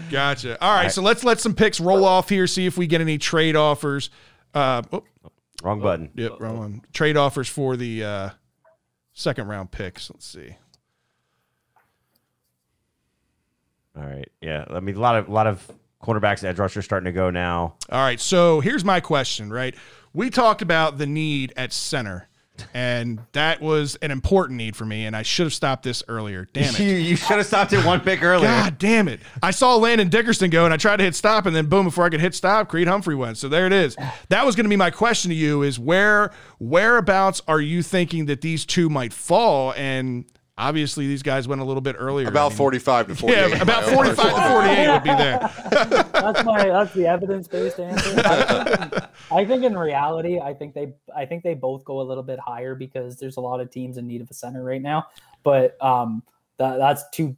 Gotcha. 0.10 0.62
All 0.62 0.74
right, 0.74 0.92
so 0.92 1.02
let's 1.02 1.24
let 1.24 1.40
some 1.40 1.54
picks 1.54 1.80
roll 1.80 2.04
off 2.04 2.28
here. 2.28 2.46
See 2.46 2.66
if 2.66 2.76
we 2.76 2.86
get 2.86 3.00
any 3.00 3.18
trade 3.18 3.56
offers. 3.56 4.10
Uh, 4.54 4.82
oh, 4.92 5.02
wrong 5.62 5.80
button. 5.80 6.10
yep, 6.14 6.32
wrong 6.38 6.58
one. 6.58 6.82
Trade 6.92 7.16
offers 7.16 7.48
for 7.48 7.76
the 7.76 8.04
uh, 8.04 8.30
second 9.16 9.48
round 9.48 9.72
picks. 9.72 10.08
Let's 10.08 10.26
see. 10.26 10.56
All 13.96 14.04
right. 14.04 14.28
Yeah. 14.40 14.66
I 14.70 14.78
mean, 14.78 14.94
a 14.94 15.00
lot 15.00 15.16
of 15.16 15.26
a 15.26 15.32
lot 15.32 15.48
of 15.48 15.68
cornerbacks, 16.02 16.44
edge 16.44 16.58
rushers 16.58 16.84
starting 16.84 17.06
to 17.06 17.12
go 17.12 17.30
now. 17.30 17.74
All 17.90 18.00
right, 18.00 18.20
so 18.20 18.60
here's 18.60 18.84
my 18.84 19.00
question. 19.00 19.50
Right, 19.52 19.74
we 20.12 20.30
talked 20.30 20.62
about 20.62 20.98
the 20.98 21.06
need 21.06 21.52
at 21.56 21.72
center, 21.72 22.28
and 22.74 23.20
that 23.32 23.60
was 23.60 23.96
an 23.96 24.10
important 24.10 24.56
need 24.56 24.76
for 24.76 24.84
me, 24.84 25.06
and 25.06 25.16
I 25.16 25.22
should 25.22 25.46
have 25.46 25.54
stopped 25.54 25.82
this 25.82 26.02
earlier. 26.08 26.48
Damn 26.52 26.74
it. 26.74 26.80
You, 26.86 26.94
you 26.94 27.16
should 27.16 27.38
have 27.38 27.46
stopped 27.46 27.72
it 27.72 27.84
one 27.84 28.00
pick 28.00 28.22
earlier. 28.22 28.48
God 28.48 28.78
damn 28.78 29.08
it. 29.08 29.20
I 29.42 29.50
saw 29.50 29.74
Landon 29.76 30.08
Dickerson 30.08 30.50
go 30.50 30.64
and 30.64 30.72
I 30.72 30.76
tried 30.76 30.98
to 30.98 31.04
hit 31.04 31.14
stop 31.16 31.46
and 31.46 31.56
then 31.56 31.66
boom, 31.66 31.84
before 31.86 32.04
I 32.04 32.10
could 32.10 32.20
hit 32.20 32.34
stop, 32.34 32.68
Creed 32.68 32.86
Humphrey 32.86 33.14
went. 33.14 33.38
So 33.38 33.48
there 33.48 33.66
it 33.66 33.72
is. 33.72 33.96
That 34.28 34.46
was 34.46 34.54
going 34.54 34.64
to 34.64 34.70
be 34.70 34.76
my 34.76 34.90
question 34.90 35.30
to 35.30 35.34
you 35.34 35.62
is 35.62 35.78
where 35.78 36.32
whereabouts 36.58 37.42
are 37.48 37.60
you 37.60 37.82
thinking 37.82 38.26
that 38.26 38.40
these 38.40 38.64
two 38.64 38.88
might 38.88 39.12
fall? 39.12 39.72
And 39.76 40.26
obviously 40.58 41.06
these 41.06 41.22
guys 41.22 41.46
went 41.46 41.60
a 41.60 41.64
little 41.64 41.80
bit 41.80 41.96
earlier. 41.98 42.26
I 42.26 42.30
About 42.30 42.52
mean, 42.52 42.58
45 42.58 43.08
to 43.08 43.14
48. 43.14 43.50
Yeah, 43.50 43.62
about 43.62 43.84
45 43.84 44.16
to 44.16 44.48
48 44.50 44.88
would 44.88 45.02
be 45.02 45.08
there. 45.10 45.38
that's 46.12 46.44
my 46.44 46.64
that's 46.64 46.92
the 46.94 47.06
evidence 47.06 47.48
based 47.48 47.78
answer. 47.78 48.20
I 48.24 48.74
think, 48.76 49.04
I 49.30 49.44
think 49.44 49.64
in 49.64 49.76
reality, 49.76 50.40
I 50.40 50.54
think 50.54 50.74
they 50.74 50.94
I 51.14 51.26
think 51.26 51.42
they 51.42 51.54
both 51.54 51.84
go 51.84 52.00
a 52.00 52.04
little 52.04 52.22
bit 52.22 52.38
higher 52.38 52.74
because 52.74 53.16
there's 53.16 53.36
a 53.36 53.40
lot 53.40 53.60
of 53.60 53.70
teams 53.70 53.98
in 53.98 54.06
need 54.06 54.20
of 54.20 54.30
a 54.30 54.34
center 54.34 54.62
right 54.62 54.82
now. 54.82 55.06
But 55.42 55.82
um, 55.82 56.22
that 56.58 56.78
that's 56.78 57.08
too 57.10 57.36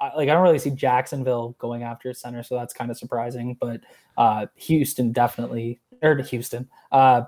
like 0.00 0.28
I 0.28 0.32
don't 0.32 0.42
really 0.42 0.58
see 0.58 0.70
Jacksonville 0.70 1.54
going 1.58 1.82
after 1.82 2.10
a 2.10 2.14
center, 2.14 2.42
so 2.42 2.54
that's 2.56 2.72
kind 2.72 2.90
of 2.90 2.98
surprising. 2.98 3.56
But 3.60 3.80
uh, 4.16 4.46
Houston 4.56 5.12
definitely 5.12 5.80
or 6.02 6.16
Houston. 6.16 6.68
Uh, 6.92 7.22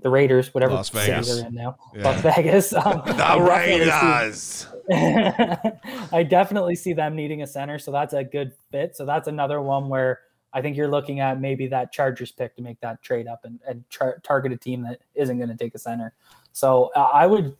the 0.00 0.08
Raiders, 0.10 0.54
whatever 0.54 0.74
Las 0.74 0.90
city 0.92 1.06
Vegas. 1.10 1.36
they're 1.36 1.46
in 1.48 1.54
now, 1.54 1.76
Yeah. 1.94 2.02
Las 2.04 2.20
Vegas. 2.22 2.72
Um, 2.76 3.02
I 3.04 3.12
The 3.12 3.12
definitely 3.16 3.84
see- 3.84 4.66
Raiders. 4.68 4.68
I 6.12 6.22
definitely 6.28 6.76
see 6.76 6.92
them 6.92 7.14
needing 7.16 7.42
a 7.42 7.46
center, 7.46 7.78
so 7.78 7.90
that's 7.92 8.14
a 8.14 8.24
good 8.24 8.52
fit. 8.70 8.96
So 8.96 9.04
that's 9.04 9.28
another 9.28 9.60
one 9.60 9.88
where 9.88 10.20
I 10.52 10.62
think 10.62 10.76
you're 10.76 10.88
looking 10.88 11.20
at 11.20 11.40
maybe 11.40 11.66
that 11.68 11.92
Chargers 11.92 12.32
pick 12.32 12.56
to 12.56 12.62
make 12.62 12.80
that 12.80 13.02
trade 13.02 13.26
up 13.26 13.40
and, 13.44 13.58
and 13.68 13.84
tar- 13.90 14.18
target 14.22 14.52
a 14.52 14.56
team 14.56 14.82
that 14.82 15.00
isn't 15.14 15.36
going 15.36 15.50
to 15.50 15.56
take 15.56 15.74
a 15.74 15.78
center. 15.78 16.14
So 16.52 16.90
uh, 16.96 17.00
I 17.12 17.26
would, 17.26 17.56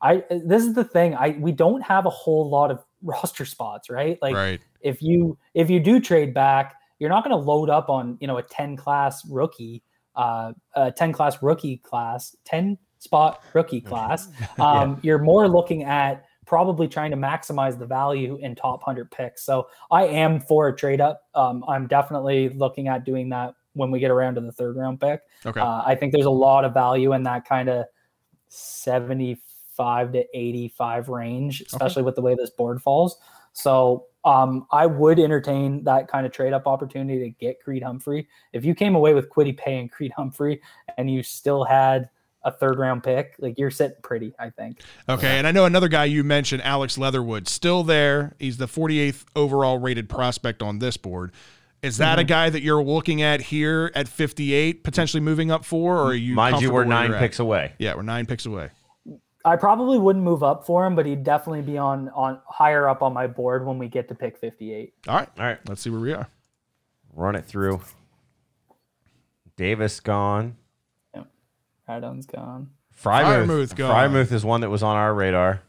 I 0.00 0.24
this 0.30 0.64
is 0.64 0.74
the 0.74 0.84
thing. 0.84 1.14
I 1.14 1.36
we 1.38 1.52
don't 1.52 1.80
have 1.82 2.06
a 2.06 2.10
whole 2.10 2.48
lot 2.50 2.70
of 2.70 2.84
roster 3.02 3.44
spots, 3.44 3.88
right? 3.90 4.18
Like 4.20 4.34
Right. 4.34 4.60
if 4.80 5.02
you 5.02 5.38
if 5.54 5.70
you 5.70 5.78
do 5.78 6.00
trade 6.00 6.34
back, 6.34 6.74
you're 6.98 7.10
not 7.10 7.22
going 7.24 7.30
to 7.36 7.42
load 7.50 7.70
up 7.70 7.88
on 7.88 8.16
you 8.20 8.26
know 8.26 8.38
a 8.38 8.42
10 8.42 8.76
class 8.76 9.24
rookie, 9.28 9.82
uh, 10.16 10.52
a 10.74 10.92
10 10.92 11.12
class 11.12 11.42
rookie 11.42 11.78
class, 11.78 12.36
10 12.44 12.78
spot 12.98 13.42
rookie 13.54 13.80
class. 13.90 14.28
Um, 14.58 14.98
You're 15.02 15.18
more 15.18 15.48
looking 15.48 15.84
at 15.84 16.24
probably 16.46 16.88
trying 16.88 17.10
to 17.10 17.16
maximize 17.16 17.78
the 17.78 17.86
value 17.86 18.38
in 18.42 18.54
top 18.54 18.80
100 18.80 19.10
picks. 19.10 19.44
So 19.44 19.68
I 19.90 20.06
am 20.06 20.40
for 20.40 20.68
a 20.68 20.76
trade 20.76 21.00
up. 21.00 21.22
Um, 21.34 21.64
I'm 21.68 21.86
definitely 21.86 22.50
looking 22.50 22.88
at 22.88 23.04
doing 23.04 23.28
that 23.30 23.54
when 23.74 23.90
we 23.90 24.00
get 24.00 24.10
around 24.10 24.34
to 24.34 24.40
the 24.40 24.52
third 24.52 24.76
round 24.76 25.00
pick. 25.00 25.22
Okay. 25.46 25.60
Uh, 25.60 25.82
I 25.84 25.94
think 25.94 26.12
there's 26.12 26.26
a 26.26 26.30
lot 26.30 26.64
of 26.64 26.74
value 26.74 27.12
in 27.12 27.22
that 27.22 27.48
kind 27.48 27.68
of 27.68 27.86
75 28.48 30.12
to 30.12 30.24
85 30.34 31.08
range, 31.08 31.62
especially 31.62 32.02
with 32.02 32.16
the 32.16 32.22
way 32.22 32.34
this 32.34 32.50
board 32.50 32.82
falls. 32.82 33.16
So 33.52 34.06
um, 34.24 34.66
I 34.70 34.86
would 34.86 35.18
entertain 35.18 35.84
that 35.84 36.08
kind 36.08 36.24
of 36.26 36.32
trade 36.32 36.52
up 36.52 36.66
opportunity 36.66 37.18
to 37.20 37.30
get 37.30 37.60
Creed 37.62 37.82
Humphrey. 37.82 38.28
If 38.52 38.64
you 38.64 38.74
came 38.74 38.94
away 38.94 39.14
with 39.14 39.28
Kwity 39.30 39.56
Paye 39.56 39.78
and 39.80 39.90
Creed 39.90 40.12
Humphrey 40.16 40.60
and 40.96 41.10
you 41.10 41.22
still 41.22 41.64
had 41.64 42.08
a 42.44 42.50
third 42.52 42.78
round 42.78 43.02
pick, 43.04 43.34
like 43.38 43.58
you're 43.58 43.70
sitting 43.70 43.96
pretty, 44.02 44.34
I 44.38 44.50
think. 44.50 44.80
Okay, 45.08 45.38
and 45.38 45.46
I 45.46 45.52
know 45.52 45.64
another 45.64 45.88
guy 45.88 46.04
you 46.06 46.24
mentioned, 46.24 46.62
Alex 46.62 46.98
Leatherwood, 46.98 47.46
still 47.48 47.82
there. 47.84 48.34
He's 48.38 48.56
the 48.56 48.66
48th 48.66 49.24
overall 49.36 49.78
rated 49.78 50.08
prospect 50.08 50.62
on 50.62 50.78
this 50.78 50.96
board. 50.96 51.32
Is 51.82 51.96
that 51.98 52.12
Mm-hmm. 52.12 52.20
a 52.20 52.24
guy 52.24 52.50
that 52.50 52.62
you're 52.62 52.82
looking 52.82 53.22
at 53.22 53.40
here 53.40 53.90
at 53.96 54.06
58, 54.06 54.84
potentially 54.84 55.20
moving 55.20 55.50
up 55.50 55.64
for, 55.64 55.96
or 55.98 56.10
are 56.10 56.14
you? 56.14 56.34
Mind 56.34 56.62
you, 56.62 56.72
we're 56.72 56.84
nine 56.84 57.08
you're 57.08 57.16
at? 57.16 57.20
picks 57.20 57.40
away. 57.40 57.72
Yeah, 57.78 57.96
we're 57.96 58.02
nine 58.02 58.26
picks 58.26 58.46
away. 58.46 58.70
I 59.44 59.56
probably 59.56 59.98
wouldn't 59.98 60.24
move 60.24 60.42
up 60.42 60.64
for 60.66 60.86
him, 60.86 60.94
but 60.94 61.04
he'd 61.06 61.24
definitely 61.24 61.62
be 61.62 61.78
on 61.78 62.08
on 62.10 62.40
higher 62.46 62.88
up 62.88 63.02
on 63.02 63.12
my 63.12 63.26
board 63.26 63.66
when 63.66 63.78
we 63.78 63.88
get 63.88 64.08
to 64.08 64.14
pick 64.14 64.38
58. 64.38 64.94
All 65.08 65.16
right, 65.16 65.28
All 65.38 65.44
right, 65.44 65.58
let's 65.68 65.82
see 65.82 65.90
where 65.90 66.00
we 66.00 66.12
are. 66.12 66.28
run 67.14 67.34
it 67.36 67.44
through. 67.44 67.80
Davis 69.56 70.00
gone. 70.00 70.56
Radunz 71.88 72.26
gone. 72.32 72.70
Freiermuth. 73.02 73.46
Freiermuth 73.46 73.76
gone. 73.76 74.10
Freiermuth 74.10 74.32
is 74.32 74.44
one 74.44 74.60
that 74.60 74.70
was 74.70 74.82
on 74.82 74.96
our 74.96 75.12
radar. 75.12 75.62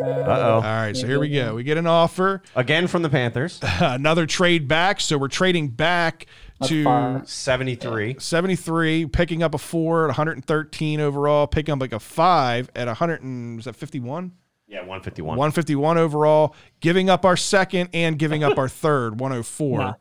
Uh 0.00 0.04
oh. 0.04 0.60
right, 0.62 0.96
so 0.96 1.06
here 1.06 1.20
we 1.20 1.28
go. 1.28 1.54
We 1.54 1.62
get 1.62 1.78
an 1.78 1.86
offer, 1.86 2.42
Again 2.56 2.88
from 2.88 3.02
the 3.02 3.08
Panthers. 3.08 3.60
another 3.80 4.26
trade 4.26 4.66
back. 4.66 5.00
So 5.00 5.16
we're 5.16 5.28
trading 5.28 5.68
back 5.68 6.26
to 6.68 6.84
fine. 6.84 7.26
73. 7.26 8.16
73, 8.18 9.06
picking 9.06 9.42
up 9.42 9.54
a 9.54 9.58
four 9.58 10.04
at 10.04 10.08
113 10.08 11.00
overall, 11.00 11.46
picking 11.46 11.72
up 11.74 11.80
like 11.80 11.92
a 11.92 12.00
five 12.00 12.70
at 12.76 12.86
100 12.86 13.22
and 13.22 13.56
was 13.56 13.64
that 13.66 13.76
51? 13.76 14.32
Yeah, 14.68 14.78
151. 14.80 15.36
151 15.36 15.98
overall, 15.98 16.54
giving 16.80 17.10
up 17.10 17.24
our 17.24 17.36
second 17.36 17.90
and 17.92 18.18
giving 18.18 18.42
up 18.42 18.56
our 18.58 18.68
third, 18.70 19.20
104. 19.20 19.78
Nah, 19.78 19.94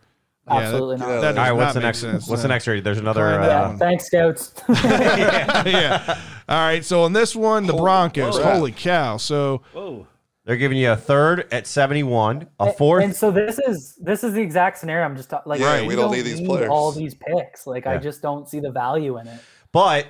Yeah, 0.48 0.54
absolutely 0.58 0.98
that- 0.98 1.08
not. 1.08 1.22
that 1.22 1.38
All 1.38 1.44
right, 1.44 1.52
what's 1.52 1.74
the 1.74 1.80
next? 1.82 2.00
sense. 2.00 2.28
What's 2.28 2.42
the 2.42 2.48
next 2.48 2.68
rating? 2.68 2.84
There's 2.84 2.98
another. 2.98 3.32
Decline 3.32 3.50
Uh, 3.50 3.68
one. 3.68 3.78
Thanks, 3.78 4.06
scouts. 4.08 4.54
yeah. 4.70 6.20
All 6.50 6.58
right. 6.58 6.84
So 6.84 7.04
on 7.04 7.14
this 7.14 7.36
one, 7.36 7.66
the 7.68 7.74
Broncos. 7.74 8.38
whoa. 8.38 8.44
Holy 8.44 8.72
cow! 8.72 9.18
So 9.18 9.62
Whoa. 9.74 10.08
They're 10.52 10.58
giving 10.58 10.78
you 10.78 10.92
a 10.92 10.98
third 10.98 11.48
at 11.54 11.66
71, 11.66 12.46
a 12.60 12.74
fourth. 12.74 13.06
And 13.06 13.16
so 13.16 13.32
this 13.32 13.58
is 13.58 13.96
this 14.02 14.22
is 14.22 14.34
the 14.34 14.42
exact 14.42 14.80
scenario 14.80 15.06
I'm 15.06 15.16
just 15.16 15.30
ta- 15.30 15.42
like. 15.46 15.62
Yeah, 15.62 15.80
we 15.80 15.88
we 15.88 15.96
don't 15.96 16.12
need 16.12 16.24
these 16.24 16.42
players. 16.42 16.68
All 16.68 16.92
these 16.92 17.16
picks, 17.16 17.66
like 17.66 17.88
I 17.88 17.98
just 17.98 18.22
don't 18.22 18.50
see 18.50 18.60
the 18.60 18.70
value 18.70 19.18
in 19.18 19.28
it. 19.28 19.40
but 19.72 20.08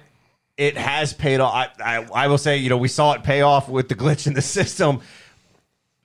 it 0.58 0.76
has 0.78 1.14
paid 1.14 1.42
off. 1.42 1.54
I, 1.54 1.98
I, 2.00 2.08
I 2.24 2.28
will 2.28 2.40
say, 2.40 2.58
you 2.58 2.70
know, 2.70 2.78
we 2.78 2.88
saw 2.88 3.14
it 3.14 3.22
pay 3.22 3.42
off 3.44 3.70
with 3.70 3.88
the 3.88 3.94
glitch 4.04 4.26
in 4.26 4.34
the 4.34 4.42
system. 4.42 5.02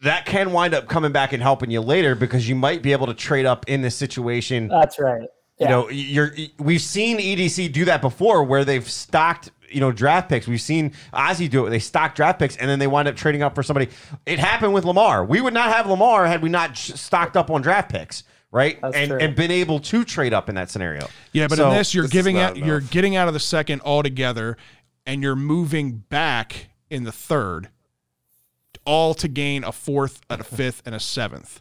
That 0.02 0.26
can 0.26 0.52
wind 0.52 0.74
up 0.74 0.86
coming 0.86 1.12
back 1.12 1.32
and 1.32 1.42
helping 1.42 1.70
you 1.70 1.80
later 1.80 2.14
because 2.14 2.46
you 2.46 2.56
might 2.56 2.82
be 2.82 2.92
able 2.92 3.06
to 3.06 3.14
trade 3.14 3.46
up 3.46 3.64
in 3.70 3.80
this 3.80 3.96
situation. 3.96 4.68
That's 4.68 4.98
right. 4.98 5.26
you 5.58 5.66
know, 5.66 5.88
you're 5.88 6.34
we've 6.58 6.82
seen 6.82 7.16
EDC 7.16 7.72
do 7.72 7.86
that 7.86 8.02
before 8.02 8.44
where 8.44 8.66
they've 8.66 8.86
stocked, 8.86 9.50
you 9.70 9.80
know, 9.80 9.92
draft 9.92 10.28
picks. 10.28 10.46
We've 10.46 10.60
seen 10.60 10.92
Ozzy 11.12 11.48
do 11.50 11.66
it. 11.66 11.70
They 11.70 11.78
stock 11.78 12.14
draft 12.14 12.38
picks 12.38 12.56
and 12.56 12.68
then 12.68 12.78
they 12.78 12.86
wind 12.86 13.08
up 13.08 13.16
trading 13.16 13.42
up 13.42 13.54
for 13.54 13.62
somebody. 13.62 13.88
It 14.24 14.38
happened 14.38 14.72
with 14.74 14.84
Lamar. 14.84 15.24
We 15.24 15.40
would 15.40 15.54
not 15.54 15.72
have 15.72 15.86
Lamar 15.86 16.26
had 16.26 16.42
we 16.42 16.48
not 16.48 16.76
stocked 16.76 17.36
up 17.36 17.50
on 17.50 17.62
draft 17.62 17.90
picks, 17.90 18.24
right? 18.50 18.80
That's 18.80 18.96
and 18.96 19.10
true. 19.10 19.18
and 19.20 19.34
been 19.34 19.50
able 19.50 19.80
to 19.80 20.04
trade 20.04 20.32
up 20.32 20.48
in 20.48 20.54
that 20.54 20.70
scenario. 20.70 21.08
yeah, 21.32 21.48
but 21.48 21.56
So- 21.58 21.68
in 21.70 21.76
this, 21.76 21.94
you're 21.94 22.04
this 22.04 22.12
giving 22.12 22.36
not 22.36 22.50
out, 22.52 22.56
you're 22.58 22.80
getting 22.80 23.16
out 23.16 23.28
of 23.28 23.34
the 23.34 23.40
second 23.40 23.82
altogether, 23.84 24.56
and 25.04 25.22
you're 25.22 25.36
moving 25.36 25.92
back 26.08 26.68
in 26.90 27.04
the 27.04 27.12
third. 27.12 27.68
all 28.84 29.14
to 29.14 29.26
gain 29.26 29.64
a 29.64 29.72
fourth, 29.72 30.20
and 30.30 30.40
a 30.40 30.44
fifth, 30.44 30.80
and 30.86 30.94
a 30.94 31.00
seventh. 31.00 31.60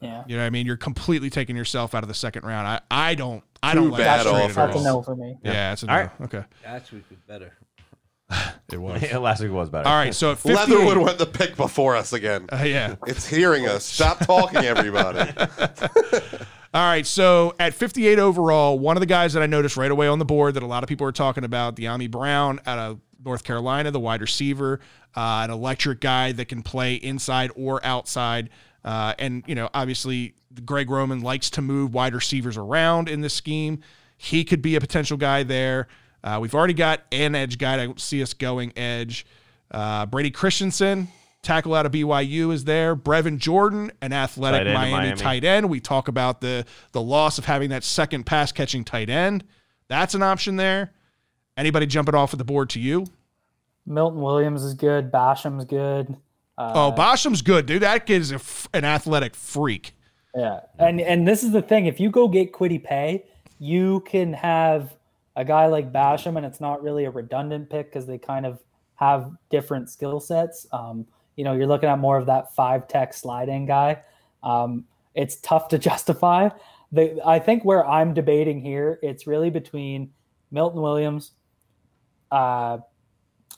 Yeah. 0.00 0.24
You 0.26 0.36
know 0.36 0.42
what 0.42 0.46
I 0.48 0.50
mean? 0.50 0.66
You're 0.66 0.76
completely 0.76 1.30
taking 1.30 1.54
yourself 1.56 1.94
out 1.94 2.02
of 2.02 2.08
the 2.08 2.14
second 2.14 2.44
round. 2.44 2.66
I, 2.66 2.80
I 2.90 3.14
don't 3.14 3.44
I 3.62 3.72
Too 3.74 3.80
don't 3.80 3.90
like 3.90 3.98
bad 4.00 4.20
that 4.20 4.26
offer. 4.26 4.42
at 4.42 4.54
That's 4.72 4.74
a 4.76 4.78
all. 4.78 4.84
no 4.84 5.02
for 5.02 5.16
me. 5.16 5.36
Yeah, 5.42 5.72
it's 5.72 5.82
a 5.82 5.86
no. 5.86 5.92
All 5.92 5.98
right. 5.98 6.10
Okay, 6.22 6.44
Last 6.64 6.92
week 6.92 7.04
was 7.10 7.18
better. 7.26 7.52
it 8.72 8.76
was. 8.78 9.12
Last 9.12 9.40
week 9.40 9.52
was 9.52 9.70
better. 9.70 9.88
All 9.88 9.94
right, 9.94 10.14
so 10.14 10.32
at 10.32 10.38
58, 10.38 10.54
Leatherwood 10.56 10.96
went 10.98 11.18
the 11.18 11.26
pick 11.26 11.56
before 11.56 11.94
us 11.96 12.12
again. 12.12 12.46
uh, 12.52 12.62
yeah. 12.64 12.96
It's 13.06 13.26
hearing 13.26 13.66
us. 13.68 13.84
Stop 13.84 14.18
talking, 14.20 14.64
everybody. 14.64 15.30
All 16.74 16.82
right, 16.82 17.06
so 17.06 17.54
at 17.58 17.72
58 17.72 18.18
overall, 18.18 18.78
one 18.78 18.96
of 18.96 19.00
the 19.00 19.06
guys 19.06 19.32
that 19.32 19.42
I 19.42 19.46
noticed 19.46 19.76
right 19.76 19.90
away 19.90 20.08
on 20.08 20.18
the 20.18 20.24
board 20.26 20.54
that 20.54 20.62
a 20.62 20.66
lot 20.66 20.82
of 20.82 20.88
people 20.88 21.06
are 21.06 21.12
talking 21.12 21.44
about, 21.44 21.76
Dyami 21.76 22.10
Brown 22.10 22.60
out 22.66 22.78
of 22.78 23.00
North 23.24 23.44
Carolina, 23.44 23.90
the 23.90 24.00
wide 24.00 24.20
receiver, 24.20 24.80
uh, 25.14 25.40
an 25.44 25.50
electric 25.50 26.00
guy 26.00 26.32
that 26.32 26.48
can 26.48 26.62
play 26.62 26.96
inside 26.96 27.50
or 27.56 27.84
outside. 27.84 28.50
Uh, 28.84 29.14
and, 29.18 29.42
you 29.46 29.54
know, 29.54 29.70
obviously, 29.72 30.34
Greg 30.64 30.88
Roman 30.90 31.20
likes 31.20 31.50
to 31.50 31.62
move 31.62 31.92
wide 31.92 32.14
receivers 32.14 32.56
around 32.56 33.08
in 33.08 33.20
this 33.20 33.34
scheme. 33.34 33.80
He 34.16 34.44
could 34.44 34.62
be 34.62 34.76
a 34.76 34.80
potential 34.80 35.16
guy 35.16 35.42
there. 35.42 35.88
Uh, 36.24 36.38
we've 36.40 36.54
already 36.54 36.74
got 36.74 37.02
an 37.12 37.34
edge 37.34 37.58
guy. 37.58 37.74
I 37.74 37.86
don't 37.86 38.00
see 38.00 38.22
us 38.22 38.32
going 38.32 38.72
edge. 38.76 39.26
Uh, 39.70 40.06
Brady 40.06 40.30
Christensen, 40.30 41.08
tackle 41.42 41.74
out 41.74 41.86
of 41.86 41.92
BYU, 41.92 42.52
is 42.52 42.64
there. 42.64 42.96
Brevin 42.96 43.38
Jordan, 43.38 43.92
an 44.00 44.12
athletic 44.12 44.64
Tight 44.66 44.72
Miami, 44.74 44.92
Miami. 44.92 45.16
tight 45.16 45.44
end. 45.44 45.68
We 45.68 45.80
talk 45.80 46.08
about 46.08 46.40
the 46.40 46.64
the 46.92 47.02
loss 47.02 47.38
of 47.38 47.44
having 47.44 47.70
that 47.70 47.84
second 47.84 48.24
pass 48.24 48.52
catching 48.52 48.84
tight 48.84 49.10
end. 49.10 49.44
That's 49.88 50.14
an 50.14 50.22
option 50.22 50.56
there. 50.56 50.92
Anybody 51.56 51.86
jumping 51.86 52.14
off 52.14 52.32
of 52.32 52.38
the 52.38 52.44
board 52.44 52.70
to 52.70 52.80
you? 52.80 53.06
Milton 53.86 54.20
Williams 54.20 54.62
is 54.64 54.74
good. 54.74 55.12
Basham's 55.12 55.64
good. 55.64 56.16
oh, 56.58 56.90
Basham's 56.90 57.42
good, 57.42 57.66
dude. 57.66 57.82
That 57.82 58.06
kid 58.06 58.20
is 58.22 58.32
a 58.32 58.36
f- 58.36 58.68
an 58.74 58.84
athletic 58.84 59.34
freak. 59.36 59.92
Yeah, 60.36 60.60
and 60.78 61.00
and 61.00 61.26
this 61.26 61.42
is 61.42 61.52
the 61.52 61.62
thing: 61.62 61.86
if 61.86 61.98
you 61.98 62.10
go 62.10 62.28
get 62.28 62.52
Kwity 62.52 62.82
Paye, 62.82 63.24
you 63.58 64.00
can 64.00 64.34
have 64.34 64.94
a 65.34 65.44
guy 65.44 65.66
like 65.66 65.92
Basham, 65.92 66.36
and 66.36 66.44
it's 66.44 66.60
not 66.60 66.82
really 66.82 67.06
a 67.06 67.10
redundant 67.10 67.70
pick 67.70 67.86
because 67.86 68.06
they 68.06 68.18
kind 68.18 68.44
of 68.44 68.60
have 68.96 69.30
different 69.50 69.88
skill 69.88 70.20
sets. 70.20 70.66
Um, 70.72 71.06
you 71.36 71.44
know, 71.44 71.54
you're 71.54 71.66
looking 71.66 71.88
at 71.88 71.98
more 71.98 72.18
of 72.18 72.26
that 72.26 72.54
five 72.54 72.86
tech 72.86 73.14
sliding 73.14 73.66
guy. 73.66 74.02
Um, 74.42 74.84
it's 75.14 75.36
tough 75.36 75.68
to 75.68 75.78
justify. 75.90 76.50
The 76.92 77.20
I 77.24 77.38
think 77.38 77.64
where 77.64 77.86
I'm 77.86 78.12
debating 78.12 78.60
here, 78.60 78.98
it's 79.02 79.26
really 79.26 79.50
between 79.50 80.10
Milton 80.50 80.82
Williams, 80.82 81.32
uh, 82.30 82.78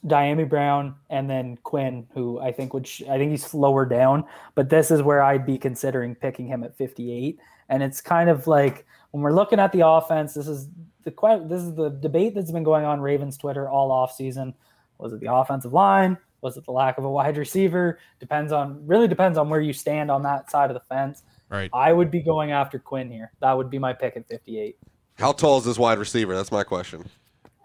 Dyami 0.07 0.49
Brown, 0.49 0.95
and 1.11 1.29
then 1.29 1.57
Quinn, 1.65 2.07
who 2.15 2.39
I 2.41 2.53
think 2.53 2.73
would 2.73 2.87
sh- 2.87 3.03
I 3.09 3.19
think 3.19 3.31
he's 3.31 3.53
lower 3.53 3.85
down, 3.85 4.25
but 4.55 4.70
this 4.70 4.91
is 4.91 5.03
where 5.03 5.23
I'd 5.23 5.45
be 5.45 5.59
considering 5.59 6.15
picking 6.15 6.47
him 6.47 6.62
at 6.62 6.77
58. 6.77 7.39
And 7.69 7.83
it's 7.83 8.01
kind 8.01 8.31
of 8.31 8.47
like 8.47 8.87
when 9.11 9.23
we're 9.23 9.33
looking 9.33 9.59
at 9.59 9.73
the 9.73 9.87
offense, 9.87 10.35
this 10.35 10.47
is 10.47 10.69
the 11.03 11.11
que- 11.11 11.45
this 11.49 11.62
is 11.62 11.75
the 11.75 11.91
debate 11.91 12.35
that's 12.35 12.53
been 12.53 12.62
going 12.62 12.85
on 12.85 13.01
Ravens 13.01 13.37
Twitter 13.37 13.69
all 13.69 13.91
off 13.91 14.12
season. 14.12 14.55
Was 14.99 15.12
it 15.12 15.20
the 15.20 15.33
offensive 15.33 15.73
line? 15.73 16.16
Was 16.41 16.57
it 16.57 16.65
the 16.65 16.73
lack 16.73 16.99
of 16.99 17.05
a 17.05 17.11
wide 17.11 17.37
receiver? 17.37 17.99
Depends 18.20 18.53
on 18.53 18.87
really 18.87 19.09
depends 19.09 19.37
on 19.37 19.49
where 19.49 19.61
you 19.61 19.73
stand 19.73 20.11
on 20.11 20.23
that 20.23 20.51
side 20.51 20.70
of 20.70 20.75
the 20.75 20.81
fence. 20.81 21.25
Right. 21.49 21.70
I 21.73 21.93
would 21.93 22.11
be 22.11 22.20
going 22.20 22.53
after 22.53 22.79
Quinn 22.79 23.11
here. 23.11 23.33
That 23.41 23.57
would 23.57 23.70
be 23.70 23.79
my 23.79 23.93
pick 23.93 24.16
at 24.16 24.29
58. 24.29 24.77
How 25.19 25.33
tall 25.33 25.59
is 25.59 25.65
this 25.65 25.79
wide 25.79 25.99
receiver? 25.99 26.37
That's 26.37 26.53
my 26.53 26.62
question. 26.62 27.05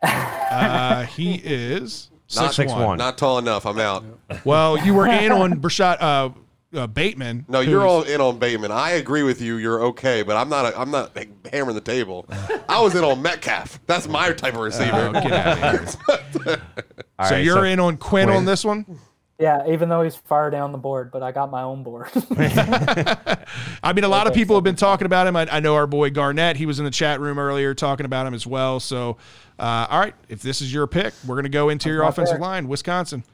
Uh, 0.01 1.05
he 1.05 1.35
is 1.35 2.09
Not 2.35 2.53
six 2.53 2.71
one. 2.71 2.97
Not 2.97 3.17
tall 3.17 3.37
enough. 3.37 3.65
I'm 3.65 3.79
out. 3.79 4.03
Well, 4.45 4.77
you 4.83 4.93
were 4.95 5.07
in 5.07 5.31
on 5.31 5.61
Rashod 5.61 6.01
uh, 6.01 6.29
uh, 6.73 6.87
Bateman. 6.87 7.45
No, 7.47 7.59
you're 7.59 7.81
who's- 7.81 7.89
all 7.91 8.01
in 8.03 8.19
on 8.19 8.39
Bateman. 8.39 8.71
I 8.71 8.91
agree 8.91 9.21
with 9.23 9.41
you. 9.41 9.57
You're 9.57 9.83
okay, 9.85 10.23
but 10.23 10.35
I'm 10.35 10.49
not. 10.49 10.65
A, 10.73 10.79
I'm 10.79 10.89
not 10.89 11.15
like, 11.15 11.29
hammering 11.53 11.75
the 11.75 11.81
table. 11.81 12.25
I 12.67 12.81
was 12.81 12.95
in 12.95 13.03
on 13.03 13.21
Metcalf. 13.21 13.79
That's 13.85 14.07
my 14.07 14.31
type 14.33 14.55
of 14.55 14.61
receiver. 14.61 15.11
Oh, 15.13 15.21
get 15.21 15.31
out 15.31 15.75
of 15.75 15.99
here. 16.45 16.61
All 17.19 17.27
so 17.27 17.35
right, 17.35 17.43
you're 17.45 17.65
in 17.65 17.79
on 17.79 17.97
Quinn, 17.97 18.25
Quinn. 18.25 18.37
on 18.37 18.45
this 18.45 18.65
one. 18.65 18.85
Yeah, 19.43 19.67
even 19.67 19.89
though 19.89 20.03
he's 20.03 20.15
far 20.15 20.49
down 20.49 20.71
the 20.71 20.77
board, 20.77 21.11
but 21.11 21.21
I 21.21 21.33
got 21.33 21.51
my 21.51 21.63
own 21.63 21.83
board. 21.83 22.07
I 22.37 23.91
mean, 23.93 24.05
a 24.05 24.07
lot 24.07 24.25
of 24.25 24.33
people 24.33 24.55
have 24.55 24.63
been 24.63 24.77
talking 24.77 25.05
about 25.05 25.27
him. 25.27 25.35
I, 25.35 25.45
I 25.51 25.59
know 25.59 25.75
our 25.75 25.85
boy 25.85 26.11
Garnett. 26.11 26.55
He 26.55 26.65
was 26.65 26.79
in 26.79 26.85
the 26.85 26.91
chat 26.91 27.19
room 27.19 27.37
earlier 27.37 27.73
talking 27.73 28.05
about 28.05 28.25
him 28.25 28.33
as 28.33 28.47
well. 28.47 28.79
So, 28.79 29.17
uh, 29.59 29.87
all 29.89 29.99
right, 29.99 30.15
if 30.29 30.41
this 30.41 30.61
is 30.61 30.73
your 30.73 30.87
pick, 30.87 31.13
we're 31.27 31.35
going 31.35 31.43
to 31.43 31.49
go 31.49 31.67
interior 31.67 32.03
my 32.03 32.07
offensive 32.07 32.35
pick. 32.35 32.41
line, 32.41 32.69
Wisconsin. 32.69 33.25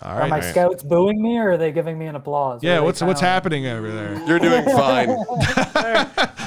All 0.00 0.10
Are 0.16 0.26
my 0.26 0.36
right. 0.40 0.44
scouts 0.44 0.82
booing 0.82 1.20
me, 1.22 1.36
or 1.36 1.50
are 1.50 1.56
they 1.58 1.70
giving 1.70 1.98
me 1.98 2.06
an 2.06 2.16
applause? 2.16 2.62
Yeah, 2.62 2.70
What 2.70 2.76
are 2.76 2.80
they 2.80 2.86
what's 2.86 3.02
what's 3.02 3.20
kinda- 3.20 3.30
happening 3.30 3.66
over 3.66 3.90
there? 3.92 4.24
You're 4.26 4.38
doing 4.38 4.64
fine. 4.64 5.16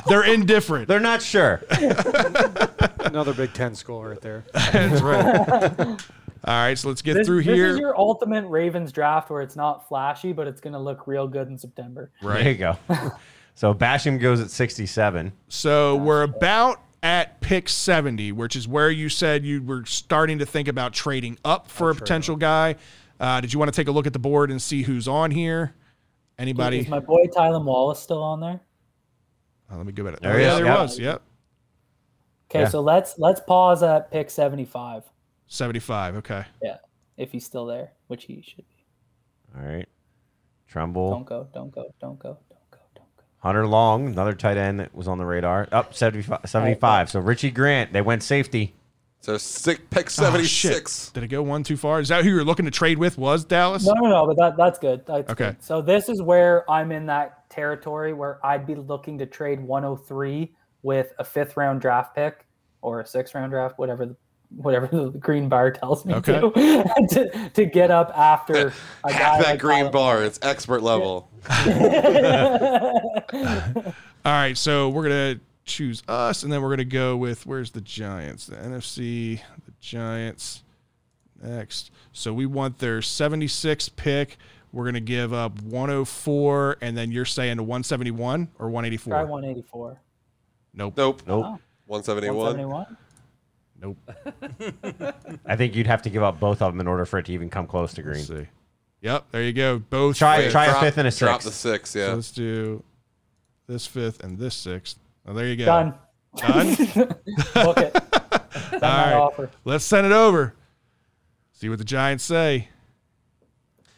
They're 0.07 0.23
indifferent. 0.25 0.87
They're 0.87 0.99
not 0.99 1.21
sure. 1.21 1.61
Another 3.01 3.35
Big 3.35 3.53
Ten 3.53 3.75
school 3.75 4.03
right 4.03 4.19
there. 4.19 4.45
That's 4.51 5.01
right. 5.03 6.01
All 6.47 6.53
right, 6.53 6.77
so 6.77 6.87
let's 6.87 7.01
get 7.01 7.15
This, 7.15 7.27
through 7.27 7.43
this 7.43 7.53
here. 7.53 7.71
is 7.71 7.77
your 7.77 7.97
ultimate 7.99 8.47
Ravens 8.47 8.93
draft 8.93 9.29
where 9.29 9.41
it's 9.41 9.57
not 9.57 9.85
flashy, 9.89 10.31
but 10.31 10.47
it's 10.47 10.61
going 10.61 10.71
to 10.71 10.79
look 10.79 11.05
real 11.05 11.27
good 11.27 11.49
in 11.49 11.57
September. 11.57 12.09
Right. 12.21 12.41
There 12.41 12.51
you 12.53 12.57
go. 12.57 12.77
so 13.53 13.73
Basham 13.73 14.17
goes 14.17 14.39
at 14.39 14.49
67. 14.49 15.33
So 15.49 15.97
we're 15.97 16.23
about 16.23 16.81
at 17.03 17.41
pick 17.41 17.67
70, 17.67 18.31
which 18.31 18.55
is 18.55 18.65
where 18.65 18.89
you 18.89 19.09
said 19.09 19.43
you 19.43 19.61
were 19.61 19.83
starting 19.85 20.39
to 20.39 20.45
think 20.45 20.69
about 20.69 20.93
trading 20.93 21.37
up 21.43 21.69
for 21.69 21.89
a 21.89 21.95
potential 21.95 22.37
guy. 22.37 22.75
Uh, 23.19 23.41
did 23.41 23.51
you 23.51 23.59
want 23.59 23.73
to 23.73 23.75
take 23.75 23.89
a 23.89 23.91
look 23.91 24.07
at 24.07 24.13
the 24.13 24.19
board 24.19 24.49
and 24.49 24.61
see 24.61 24.83
who's 24.83 25.05
on 25.05 25.31
here? 25.31 25.75
Anybody? 26.39 26.79
Is 26.79 26.87
my 26.87 26.99
boy 26.99 27.25
Tylan 27.25 27.65
Wallace 27.65 27.99
still 27.99 28.23
on 28.23 28.39
there? 28.39 28.61
Oh, 29.69 29.75
let 29.75 29.85
me 29.85 29.91
go 29.91 30.05
back. 30.05 30.21
There 30.21 30.33
oh, 30.33 30.37
he 30.37 30.43
yeah, 30.43 30.55
there 30.55 30.65
yep. 30.65 30.79
was. 30.79 30.97
Yep. 30.97 31.21
Okay, 32.49 32.61
Yeah. 32.61 32.67
so 32.69 32.79
let's 32.79 33.19
let's 33.19 33.41
pause 33.41 33.83
at 33.83 34.11
pick 34.11 34.29
75. 34.29 35.03
75. 35.47 36.15
Okay. 36.17 36.45
Yeah, 36.61 36.77
if 37.17 37.31
he's 37.31 37.45
still 37.45 37.65
there, 37.65 37.91
which 38.07 38.25
he 38.25 38.41
should 38.41 38.65
be. 38.67 38.85
All 39.57 39.65
right. 39.65 39.87
Trumbull. 40.67 41.11
Don't 41.11 41.25
go, 41.25 41.47
don't 41.53 41.71
go, 41.71 41.85
don't 42.01 42.19
go, 42.19 42.37
don't 42.49 42.71
go, 42.71 42.77
don't 42.95 43.17
go. 43.17 43.23
Hunter 43.39 43.65
Long, 43.65 44.07
another 44.07 44.33
tight 44.33 44.57
end 44.57 44.79
that 44.79 44.93
was 44.93 45.07
on 45.07 45.17
the 45.17 45.25
radar. 45.25 45.67
Up 45.71 45.93
75, 45.93 46.41
75. 46.45 47.09
So 47.09 47.19
Richie 47.21 47.51
Grant, 47.51 47.93
they 47.93 48.01
went 48.01 48.21
safety. 48.23 48.73
So 49.21 49.37
six, 49.37 49.81
pick 49.89 50.07
Oh, 50.07 50.09
76. 50.09 51.05
shit. 51.05 51.13
Did 51.13 51.23
it 51.23 51.27
go 51.27 51.41
one 51.41 51.63
too 51.63 51.75
far? 51.77 51.99
Is 51.99 52.09
that 52.09 52.23
who 52.23 52.29
you're 52.29 52.43
looking 52.43 52.65
to 52.65 52.71
trade 52.71 52.97
with? 52.97 53.17
Was 53.17 53.45
Dallas? 53.45 53.85
No, 53.85 53.93
no, 53.93 54.09
no, 54.09 54.27
but 54.27 54.37
that 54.37 54.57
that's 54.57 54.77
good. 54.77 55.05
That's 55.05 55.31
Okay. 55.31 55.45
good. 55.51 55.63
So 55.63 55.81
this 55.81 56.07
is 56.09 56.21
where 56.21 56.69
I'm 56.69 56.91
in 56.91 57.05
that 57.07 57.49
territory 57.49 58.13
where 58.13 58.45
I'd 58.45 58.67
be 58.67 58.75
looking 58.75 59.17
to 59.19 59.25
trade 59.25 59.59
103 59.61 60.53
with 60.83 61.13
a 61.17 61.23
fifth 61.23 61.57
round 61.57 61.81
draft 61.81 62.13
pick 62.15 62.45
or 62.81 63.01
a 63.01 63.07
sixth 63.07 63.33
round 63.33 63.51
draft, 63.51 63.79
whatever 63.79 64.05
the 64.05 64.15
whatever 64.55 64.87
the 64.91 65.09
green 65.19 65.49
bar 65.49 65.71
tells 65.71 66.05
me 66.05 66.13
Okay. 66.15 66.39
to, 66.39 66.51
to 67.09 67.49
to 67.53 67.65
get 67.65 67.91
up 67.91 68.11
after 68.17 68.67
a 69.03 69.09
guy 69.11 69.13
Half 69.13 69.39
that 69.43 69.49
like 69.51 69.59
green 69.59 69.79
Tyler- 69.79 69.91
bar. 69.91 70.23
It's 70.23 70.39
expert 70.41 70.81
level. 70.81 71.29
All 74.25 74.33
right, 74.33 74.57
so 74.57 74.89
we're 74.89 75.03
gonna 75.03 75.39
choose 75.65 76.03
us, 76.07 76.43
and 76.43 76.51
then 76.51 76.61
we're 76.61 76.69
gonna 76.69 76.83
go 76.85 77.15
with 77.15 77.45
where's 77.45 77.71
the 77.71 77.81
Giants? 77.81 78.47
The 78.47 78.55
NFC, 78.57 79.39
the 79.65 79.71
Giants. 79.79 80.63
Next, 81.41 81.91
so 82.13 82.33
we 82.33 82.45
want 82.47 82.79
their 82.79 83.01
76 83.01 83.89
pick. 83.89 84.37
We're 84.73 84.85
gonna 84.85 84.99
give 84.99 85.33
up 85.33 85.61
104, 85.61 86.77
and 86.81 86.97
then 86.97 87.11
you're 87.11 87.25
saying 87.25 87.57
to 87.57 87.63
171 87.63 88.49
or 88.59 88.67
Try 88.67 88.73
184. 88.73 89.13
184. 89.25 90.01
Nope. 90.73 90.93
Nope. 90.97 91.21
Nope. 91.27 91.45
171. 91.85 92.35
171. 92.35 92.97
Nope. 93.81 93.97
I 95.45 95.55
think 95.55 95.75
you'd 95.75 95.87
have 95.87 96.01
to 96.03 96.09
give 96.09 96.23
up 96.23 96.39
both 96.39 96.61
of 96.61 96.73
them 96.73 96.79
in 96.81 96.87
order 96.87 97.05
for 97.05 97.19
it 97.19 97.25
to 97.27 97.33
even 97.33 97.49
come 97.49 97.67
close 97.67 97.93
to 97.95 98.01
green. 98.01 98.15
Let's 98.15 98.27
see. 98.27 98.47
Yep, 99.01 99.25
there 99.31 99.43
you 99.43 99.53
go. 99.53 99.77
Both. 99.79 100.17
Try- 100.17 100.41
fifth. 100.43 100.51
try 100.51 100.65
a 100.65 100.79
fifth 100.79 100.97
and 100.97 101.07
a 101.07 101.11
Drop 101.11 101.41
sixth. 101.41 101.45
the 101.45 101.69
six, 101.69 101.89
So 101.91 101.99
yeah. 101.99 102.13
let's 102.13 102.31
do 102.31 102.83
this 103.67 103.85
fifth 103.85 104.23
and 104.23 104.37
this 104.39 104.55
sixth. 104.55 104.97
Oh, 105.27 105.33
there 105.33 105.45
you 105.47 105.55
go. 105.55 105.65
Done. 105.65 105.93
Done? 106.37 106.75
Book 107.53 107.77
it. 107.77 107.95
Send 108.69 108.81
my 108.81 108.81
right. 108.81 109.13
offer. 109.13 109.49
Let's 109.65 109.83
send 109.85 110.05
it 110.07 110.13
over. 110.13 110.53
See 111.53 111.69
what 111.69 111.77
the 111.77 111.83
Giants 111.85 112.23
say. 112.23 112.69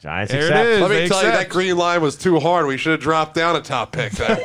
Giants 0.02 0.32
There 0.32 0.42
it 0.44 0.50
accept. 0.52 0.68
is. 0.70 0.82
Let 0.82 0.90
me 0.92 0.96
They 0.98 1.08
tell 1.08 1.24
you, 1.24 1.32
that 1.32 1.50
green 1.50 1.78
line 1.78 2.02
was 2.02 2.16
too 2.16 2.40
hard. 2.40 2.66
We 2.68 2.78
should 2.78 2.92
have 2.94 3.00
dropped 3.02 3.36
down 3.36 3.56
a 3.56 3.62
top 3.62 3.92
pick 3.92 4.12
there. 4.14 4.38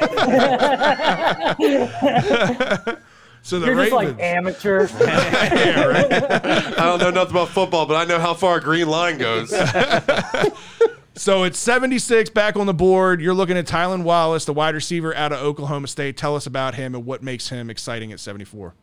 So 3.45 3.61
the 3.61 3.67
You're 3.67 3.77
just 3.77 3.93
like 3.93 4.19
amateur. 4.19 4.89
I 5.01 6.75
don't 6.79 6.99
know 6.99 7.11
nothing 7.11 7.33
about 7.33 7.51
football, 7.51 7.85
but 7.85 7.95
I 7.95 8.05
know 8.07 8.19
how 8.19 8.33
far 8.33 8.57
a 8.57 8.61
green 8.61 8.89
line 8.89 9.19
goes. 9.19 9.53
So 11.17 11.45
it's 11.45 11.61
76 11.61 12.31
back 12.31 12.57
on 12.57 12.67
the 12.67 12.75
board. 12.75 13.21
You're 13.21 13.35
looking 13.35 13.57
at 13.57 13.67
Tylan 13.67 14.03
Wallace, 14.03 14.47
the 14.47 14.53
wide 14.53 14.75
receiver 14.75 15.15
out 15.15 15.33
of 15.33 15.39
Oklahoma 15.39 15.87
State. 15.87 16.17
Tell 16.17 16.35
us 16.35 16.45
about 16.45 16.75
him 16.75 16.93
and 16.93 17.07
what 17.07 17.23
makes 17.23 17.51
him 17.51 17.71
exciting 17.71 18.11
at 18.11 18.19
74. 18.19 18.75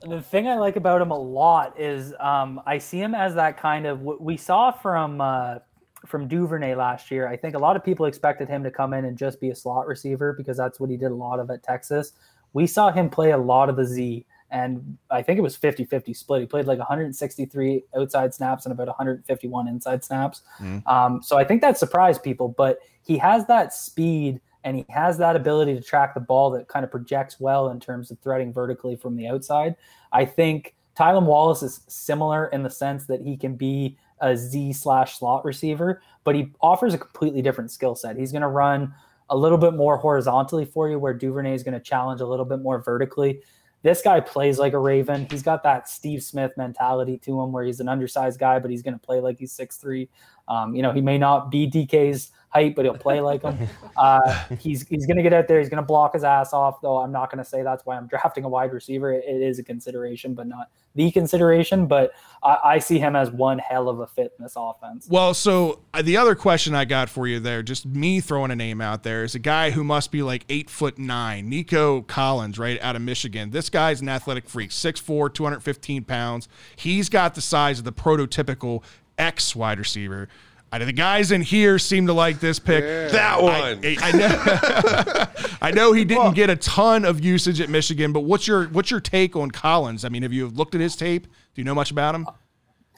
the 0.00 0.22
thing 0.22 0.48
I 0.48 0.54
like 0.54 0.76
about 0.76 1.02
him 1.02 1.10
a 1.10 1.18
lot 1.18 1.78
is 1.78 2.14
um, 2.20 2.62
I 2.64 2.78
see 2.78 2.98
him 2.98 3.14
as 3.14 3.34
that 3.34 3.58
kind 3.58 3.84
of 3.84 4.00
what 4.00 4.22
we 4.22 4.38
saw 4.38 4.70
from 4.70 5.20
uh, 5.20 5.58
from 6.06 6.26
Duvernay 6.26 6.74
last 6.74 7.10
year. 7.10 7.28
I 7.28 7.36
think 7.36 7.54
a 7.54 7.58
lot 7.58 7.76
of 7.76 7.84
people 7.84 8.06
expected 8.06 8.48
him 8.48 8.64
to 8.64 8.70
come 8.70 8.94
in 8.94 9.04
and 9.04 9.16
just 9.16 9.38
be 9.38 9.50
a 9.50 9.54
slot 9.54 9.86
receiver 9.86 10.32
because 10.32 10.56
that's 10.56 10.80
what 10.80 10.88
he 10.88 10.96
did 10.96 11.10
a 11.10 11.14
lot 11.14 11.38
of 11.38 11.50
at 11.50 11.62
Texas. 11.62 12.14
We 12.54 12.66
saw 12.66 12.90
him 12.90 13.10
play 13.10 13.32
a 13.32 13.38
lot 13.38 13.68
of 13.68 13.76
the 13.76 13.84
Z, 13.84 14.24
and 14.50 14.96
I 15.10 15.20
think 15.20 15.38
it 15.38 15.42
was 15.42 15.56
50 15.56 15.84
50 15.84 16.14
split. 16.14 16.40
He 16.40 16.46
played 16.46 16.66
like 16.66 16.78
163 16.78 17.82
outside 17.96 18.32
snaps 18.32 18.64
and 18.64 18.72
about 18.72 18.86
151 18.86 19.68
inside 19.68 20.02
snaps. 20.02 20.42
Um, 20.86 21.22
so 21.22 21.36
I 21.36 21.44
think 21.44 21.60
that 21.60 21.76
surprised 21.76 22.22
people, 22.22 22.48
but 22.48 22.78
he 23.02 23.18
has 23.18 23.46
that 23.46 23.74
speed 23.74 24.40
and 24.62 24.76
he 24.76 24.86
has 24.88 25.18
that 25.18 25.36
ability 25.36 25.74
to 25.74 25.82
track 25.82 26.14
the 26.14 26.20
ball 26.20 26.50
that 26.52 26.68
kind 26.68 26.84
of 26.84 26.90
projects 26.90 27.38
well 27.38 27.68
in 27.68 27.78
terms 27.78 28.10
of 28.10 28.18
threading 28.20 28.52
vertically 28.52 28.96
from 28.96 29.16
the 29.16 29.26
outside. 29.28 29.76
I 30.10 30.24
think 30.24 30.74
Tylan 30.96 31.26
Wallace 31.26 31.62
is 31.62 31.82
similar 31.88 32.46
in 32.46 32.62
the 32.62 32.70
sense 32.70 33.04
that 33.06 33.20
he 33.20 33.36
can 33.36 33.56
be 33.56 33.98
a 34.20 34.36
Z 34.36 34.72
slash 34.72 35.18
slot 35.18 35.44
receiver, 35.44 36.00
but 36.22 36.34
he 36.34 36.52
offers 36.60 36.94
a 36.94 36.98
completely 36.98 37.42
different 37.42 37.70
skill 37.70 37.94
set. 37.94 38.16
He's 38.16 38.32
going 38.32 38.42
to 38.42 38.48
run 38.48 38.94
a 39.30 39.36
little 39.36 39.58
bit 39.58 39.74
more 39.74 39.96
horizontally 39.96 40.64
for 40.64 40.88
you, 40.88 40.98
where 40.98 41.14
Duvernay 41.14 41.54
is 41.54 41.62
going 41.62 41.74
to 41.74 41.80
challenge 41.80 42.20
a 42.20 42.26
little 42.26 42.44
bit 42.44 42.60
more 42.60 42.82
vertically. 42.82 43.40
This 43.82 44.00
guy 44.00 44.20
plays 44.20 44.58
like 44.58 44.72
a 44.72 44.78
Raven. 44.78 45.26
He's 45.30 45.42
got 45.42 45.62
that 45.64 45.88
Steve 45.88 46.22
Smith 46.22 46.52
mentality 46.56 47.18
to 47.18 47.40
him, 47.40 47.52
where 47.52 47.64
he's 47.64 47.80
an 47.80 47.88
undersized 47.88 48.40
guy, 48.40 48.58
but 48.58 48.70
he's 48.70 48.82
going 48.82 48.94
to 48.94 49.00
play 49.00 49.20
like 49.20 49.38
he's 49.38 49.52
six 49.52 49.76
three. 49.76 50.08
Um, 50.48 50.74
you 50.74 50.82
know, 50.82 50.92
he 50.92 51.00
may 51.00 51.18
not 51.18 51.50
be 51.50 51.70
DK's 51.70 52.30
height, 52.54 52.76
but 52.76 52.84
he'll 52.84 52.96
play 52.96 53.20
like 53.20 53.42
him. 53.42 53.68
Uh, 53.96 54.44
he's 54.58 54.86
he's 54.88 55.06
going 55.06 55.16
to 55.16 55.22
get 55.22 55.32
out 55.32 55.48
there. 55.48 55.58
He's 55.58 55.68
going 55.68 55.82
to 55.82 55.86
block 55.86 56.14
his 56.14 56.24
ass 56.24 56.52
off, 56.52 56.80
though. 56.80 56.98
I'm 56.98 57.12
not 57.12 57.30
going 57.30 57.42
to 57.42 57.48
say 57.48 57.62
that's 57.62 57.84
why 57.84 57.96
I'm 57.96 58.06
drafting 58.06 58.44
a 58.44 58.48
wide 58.48 58.72
receiver. 58.72 59.12
It, 59.12 59.24
it 59.26 59.42
is 59.42 59.58
a 59.58 59.62
consideration, 59.62 60.34
but 60.34 60.46
not 60.46 60.70
the 60.94 61.10
consideration. 61.10 61.86
But 61.86 62.12
I, 62.42 62.58
I 62.64 62.78
see 62.78 62.98
him 62.98 63.16
as 63.16 63.30
one 63.30 63.58
hell 63.58 63.88
of 63.88 64.00
a 64.00 64.06
fit 64.06 64.32
in 64.38 64.44
this 64.44 64.54
offense. 64.56 65.08
Well, 65.10 65.34
so 65.34 65.80
uh, 65.92 66.02
the 66.02 66.16
other 66.16 66.34
question 66.34 66.74
I 66.74 66.84
got 66.84 67.08
for 67.08 67.26
you 67.26 67.40
there, 67.40 67.62
just 67.62 67.86
me 67.86 68.20
throwing 68.20 68.52
a 68.52 68.56
name 68.56 68.80
out 68.80 69.02
there, 69.02 69.24
is 69.24 69.34
a 69.34 69.40
guy 69.40 69.70
who 69.70 69.82
must 69.82 70.12
be 70.12 70.22
like 70.22 70.44
eight 70.48 70.70
foot 70.70 70.98
nine, 70.98 71.48
Nico 71.48 72.02
Collins, 72.02 72.58
right 72.58 72.80
out 72.80 72.94
of 72.94 73.02
Michigan. 73.02 73.50
This 73.50 73.68
guy's 73.68 74.00
an 74.00 74.08
athletic 74.08 74.48
freak, 74.48 74.70
6'4, 74.70 75.34
215 75.34 76.04
pounds. 76.04 76.48
He's 76.76 77.08
got 77.08 77.34
the 77.34 77.40
size 77.40 77.80
of 77.80 77.84
the 77.84 77.92
prototypical 77.92 78.82
X 79.18 79.54
wide 79.54 79.78
receiver. 79.78 80.28
I 80.72 80.78
know 80.78 80.86
the 80.86 80.92
guys 80.92 81.30
in 81.30 81.40
here 81.42 81.78
seem 81.78 82.08
to 82.08 82.12
like 82.12 82.40
this 82.40 82.58
pick. 82.58 82.82
That 83.12 83.38
I, 83.38 83.42
one. 83.42 83.80
I, 83.84 83.96
I 84.02 84.12
know. 84.12 85.56
I 85.62 85.70
know 85.70 85.92
he 85.92 86.04
didn't 86.04 86.34
get 86.34 86.50
a 86.50 86.56
ton 86.56 87.04
of 87.04 87.24
usage 87.24 87.60
at 87.60 87.68
Michigan, 87.68 88.12
but 88.12 88.20
what's 88.20 88.48
your 88.48 88.64
what's 88.66 88.90
your 88.90 88.98
take 89.00 89.36
on 89.36 89.52
Collins? 89.52 90.04
I 90.04 90.08
mean, 90.08 90.22
have 90.22 90.32
you 90.32 90.48
looked 90.48 90.74
at 90.74 90.80
his 90.80 90.96
tape? 90.96 91.26
Do 91.26 91.60
you 91.60 91.64
know 91.64 91.76
much 91.76 91.92
about 91.92 92.16
him? 92.16 92.26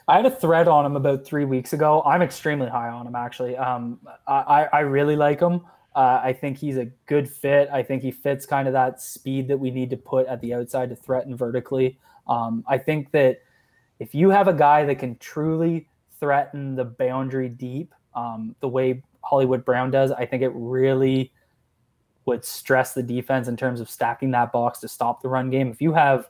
I 0.07 0.15
had 0.15 0.25
a 0.25 0.31
thread 0.31 0.67
on 0.67 0.85
him 0.85 0.95
about 0.95 1.25
three 1.25 1.45
weeks 1.45 1.73
ago. 1.73 2.01
I'm 2.03 2.21
extremely 2.21 2.69
high 2.69 2.87
on 2.87 3.05
him, 3.05 3.15
actually. 3.15 3.57
Um, 3.57 3.99
I, 4.25 4.67
I 4.71 4.79
really 4.79 5.17
like 5.17 5.41
him. 5.41 5.65
Uh, 5.95 6.21
I 6.23 6.33
think 6.33 6.57
he's 6.57 6.77
a 6.77 6.85
good 7.07 7.29
fit. 7.29 7.69
I 7.73 7.83
think 7.83 8.03
he 8.03 8.11
fits 8.11 8.45
kind 8.45 8.67
of 8.67 8.73
that 8.73 9.01
speed 9.01 9.49
that 9.49 9.57
we 9.57 9.69
need 9.69 9.89
to 9.89 9.97
put 9.97 10.25
at 10.27 10.39
the 10.41 10.53
outside 10.53 10.89
to 10.89 10.95
threaten 10.95 11.35
vertically. 11.35 11.99
Um, 12.27 12.63
I 12.67 12.77
think 12.77 13.11
that 13.11 13.41
if 13.99 14.15
you 14.15 14.29
have 14.29 14.47
a 14.47 14.53
guy 14.53 14.85
that 14.85 14.99
can 14.99 15.17
truly 15.17 15.87
threaten 16.19 16.75
the 16.75 16.85
boundary 16.85 17.49
deep, 17.49 17.93
um, 18.15 18.55
the 18.59 18.67
way 18.67 19.03
Hollywood 19.23 19.65
Brown 19.65 19.91
does, 19.91 20.11
I 20.11 20.25
think 20.25 20.43
it 20.43 20.51
really 20.53 21.31
would 22.25 22.43
stress 22.43 22.93
the 22.93 23.03
defense 23.03 23.47
in 23.47 23.55
terms 23.55 23.79
of 23.79 23.89
stacking 23.89 24.31
that 24.31 24.51
box 24.51 24.79
to 24.79 24.87
stop 24.87 25.21
the 25.21 25.29
run 25.29 25.49
game. 25.49 25.69
If 25.69 25.81
you 25.81 25.93
have 25.93 26.27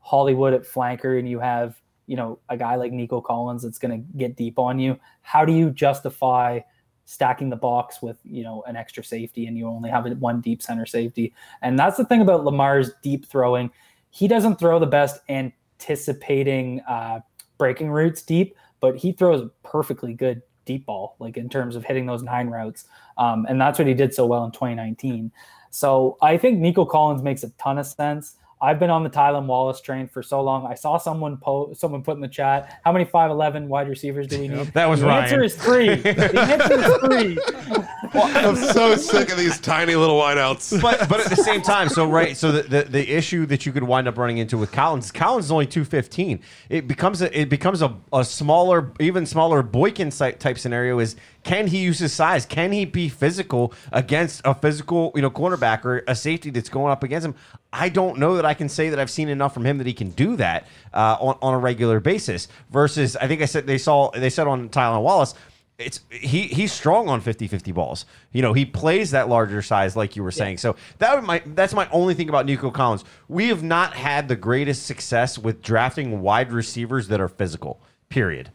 Hollywood 0.00 0.52
at 0.52 0.62
flanker 0.62 1.18
and 1.18 1.28
you 1.28 1.40
have 1.40 1.80
you 2.06 2.16
know 2.16 2.38
a 2.48 2.56
guy 2.56 2.76
like 2.76 2.92
Nico 2.92 3.20
Collins 3.20 3.62
that's 3.62 3.78
going 3.78 3.90
to 3.90 4.18
get 4.18 4.36
deep 4.36 4.58
on 4.58 4.78
you, 4.78 4.98
how 5.22 5.44
do 5.44 5.52
you 5.52 5.70
justify 5.70 6.60
stacking 7.04 7.48
the 7.48 7.56
box 7.56 8.02
with 8.02 8.18
you 8.24 8.42
know 8.42 8.62
an 8.66 8.76
extra 8.76 9.02
safety 9.02 9.46
and 9.46 9.56
you 9.56 9.66
only 9.66 9.90
have 9.90 10.06
one 10.18 10.40
deep 10.40 10.62
center 10.62 10.86
safety? 10.86 11.34
And 11.62 11.78
that's 11.78 11.96
the 11.96 12.04
thing 12.04 12.20
about 12.20 12.44
Lamar's 12.44 12.92
deep 13.02 13.26
throwing. 13.26 13.70
He 14.10 14.28
doesn't 14.28 14.58
throw 14.58 14.78
the 14.78 14.86
best 14.86 15.20
anticipating 15.28 16.80
uh, 16.88 17.20
breaking 17.58 17.90
routes 17.90 18.22
deep, 18.22 18.56
but 18.80 18.96
he 18.96 19.12
throws 19.12 19.42
a 19.42 19.48
perfectly 19.66 20.14
good 20.14 20.42
deep 20.64 20.86
ball, 20.86 21.16
like 21.18 21.36
in 21.36 21.48
terms 21.48 21.76
of 21.76 21.84
hitting 21.84 22.06
those 22.06 22.22
nine 22.22 22.48
routes. 22.48 22.84
Um, 23.16 23.46
and 23.48 23.60
that's 23.60 23.78
what 23.78 23.88
he 23.88 23.94
did 23.94 24.12
so 24.14 24.26
well 24.26 24.44
in 24.44 24.52
2019. 24.52 25.32
So 25.70 26.16
I 26.22 26.36
think 26.36 26.58
Nico 26.58 26.84
Collins 26.84 27.22
makes 27.22 27.42
a 27.42 27.50
ton 27.50 27.78
of 27.78 27.86
sense. 27.86 28.36
I've 28.60 28.80
been 28.80 28.90
on 28.90 29.04
the 29.04 29.10
Tylan 29.10 29.46
Wallace 29.46 29.80
train 29.80 30.08
for 30.08 30.22
so 30.22 30.40
long. 30.42 30.66
I 30.66 30.74
saw 30.74 30.98
someone 30.98 31.36
po- 31.36 31.72
someone 31.74 32.02
put 32.02 32.16
in 32.16 32.20
the 32.20 32.28
chat, 32.28 32.80
how 32.84 32.90
many 32.92 33.04
5'11 33.04 33.68
wide 33.68 33.88
receivers 33.88 34.26
do 34.26 34.40
we 34.40 34.48
need? 34.48 34.66
That 34.74 34.86
was 34.88 35.00
the 35.00 35.06
Ryan. 35.06 35.24
answer 35.24 35.44
is 35.44 35.54
three. 35.54 35.94
the 35.94 36.40
answer 36.40 36.74
is 36.80 36.96
three. 36.98 37.84
I'm 38.14 38.56
so 38.56 38.96
sick 38.96 39.30
of 39.30 39.38
these 39.38 39.60
tiny 39.60 39.94
little 39.94 40.18
wideouts. 40.18 40.80
but 40.82 41.08
but 41.08 41.20
at 41.20 41.28
the 41.28 41.36
same 41.36 41.62
time, 41.62 41.88
so 41.88 42.08
right, 42.08 42.36
so 42.36 42.52
the, 42.52 42.62
the 42.62 42.82
the 42.84 43.10
issue 43.10 43.46
that 43.46 43.66
you 43.66 43.72
could 43.72 43.82
wind 43.82 44.08
up 44.08 44.16
running 44.16 44.38
into 44.38 44.56
with 44.56 44.72
Collins, 44.72 45.12
Collins 45.12 45.46
is 45.46 45.52
only 45.52 45.66
two 45.66 45.84
fifteen. 45.84 46.40
It 46.68 46.88
becomes 46.88 47.22
a 47.22 47.38
it 47.38 47.48
becomes 47.48 47.82
a, 47.82 47.94
a 48.12 48.24
smaller, 48.24 48.92
even 49.00 49.26
smaller 49.26 49.62
Boykin 49.62 50.10
type 50.10 50.58
scenario. 50.58 50.98
Is 50.98 51.16
can 51.44 51.66
he 51.66 51.78
use 51.78 51.98
his 51.98 52.12
size? 52.12 52.46
Can 52.46 52.72
he 52.72 52.84
be 52.84 53.08
physical 53.08 53.72
against 53.92 54.40
a 54.44 54.54
physical 54.54 55.12
you 55.14 55.22
know 55.22 55.30
cornerback 55.30 55.84
or 55.84 56.04
a 56.08 56.14
safety 56.14 56.50
that's 56.50 56.68
going 56.68 56.90
up 56.90 57.02
against 57.02 57.26
him? 57.26 57.34
I 57.72 57.90
don't 57.90 58.18
know 58.18 58.36
that 58.36 58.46
I 58.46 58.54
can 58.54 58.68
say 58.68 58.88
that 58.88 58.98
I've 58.98 59.10
seen 59.10 59.28
enough 59.28 59.52
from 59.52 59.66
him 59.66 59.78
that 59.78 59.86
he 59.86 59.92
can 59.92 60.10
do 60.10 60.36
that 60.36 60.66
uh, 60.94 61.16
on 61.20 61.38
on 61.42 61.54
a 61.54 61.58
regular 61.58 62.00
basis. 62.00 62.48
Versus, 62.70 63.16
I 63.16 63.28
think 63.28 63.42
I 63.42 63.44
said 63.44 63.66
they 63.66 63.78
saw 63.78 64.10
they 64.10 64.30
said 64.30 64.46
on 64.46 64.68
Tylan 64.70 65.02
Wallace 65.02 65.34
it's 65.78 66.00
he 66.10 66.42
he's 66.48 66.72
strong 66.72 67.08
on 67.08 67.22
50-50 67.22 67.72
balls. 67.72 68.04
You 68.32 68.42
know, 68.42 68.52
he 68.52 68.64
plays 68.66 69.12
that 69.12 69.28
larger 69.28 69.62
size 69.62 69.94
like 69.96 70.16
you 70.16 70.24
were 70.24 70.32
saying. 70.32 70.58
So 70.58 70.74
that 70.98 71.14
would 71.14 71.24
my 71.24 71.40
that's 71.46 71.72
my 71.72 71.88
only 71.90 72.14
thing 72.14 72.28
about 72.28 72.46
Nico 72.46 72.70
Collins. 72.70 73.04
We 73.28 73.48
have 73.48 73.62
not 73.62 73.94
had 73.94 74.26
the 74.28 74.36
greatest 74.36 74.86
success 74.86 75.38
with 75.38 75.62
drafting 75.62 76.20
wide 76.20 76.52
receivers 76.52 77.08
that 77.08 77.20
are 77.20 77.28
physical. 77.28 77.80
Period. 78.08 78.50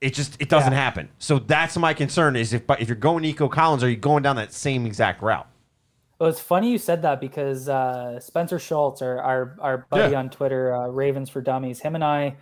It 0.00 0.14
just 0.14 0.40
it 0.40 0.48
doesn't 0.48 0.72
Yeah. 0.72 0.78
happen. 0.82 1.10
So 1.18 1.38
that's 1.38 1.76
my 1.76 1.92
concern 1.92 2.34
is 2.34 2.54
if 2.54 2.62
if 2.78 2.88
you're 2.88 2.96
going 2.96 3.22
Nico 3.22 3.48
Collins, 3.48 3.84
are 3.84 3.90
you 3.90 3.96
going 3.96 4.22
down 4.22 4.36
that 4.36 4.52
same 4.54 4.86
exact 4.86 5.20
route? 5.22 5.46
Well, 6.18 6.30
it's 6.30 6.40
funny 6.40 6.70
you 6.72 6.78
said 6.78 7.02
that 7.02 7.20
because 7.20 7.68
uh, 7.68 8.18
Spencer 8.20 8.58
Schultz, 8.58 9.02
our 9.02 9.20
our, 9.20 9.56
our 9.60 9.78
buddy 9.90 10.12
Yeah. 10.12 10.18
on 10.20 10.30
Twitter, 10.30 10.74
uh, 10.74 10.86
Ravens 10.88 11.28
for 11.28 11.40
Dummies, 11.42 11.80
him 11.80 11.94
and 11.94 12.02
I, 12.02 12.36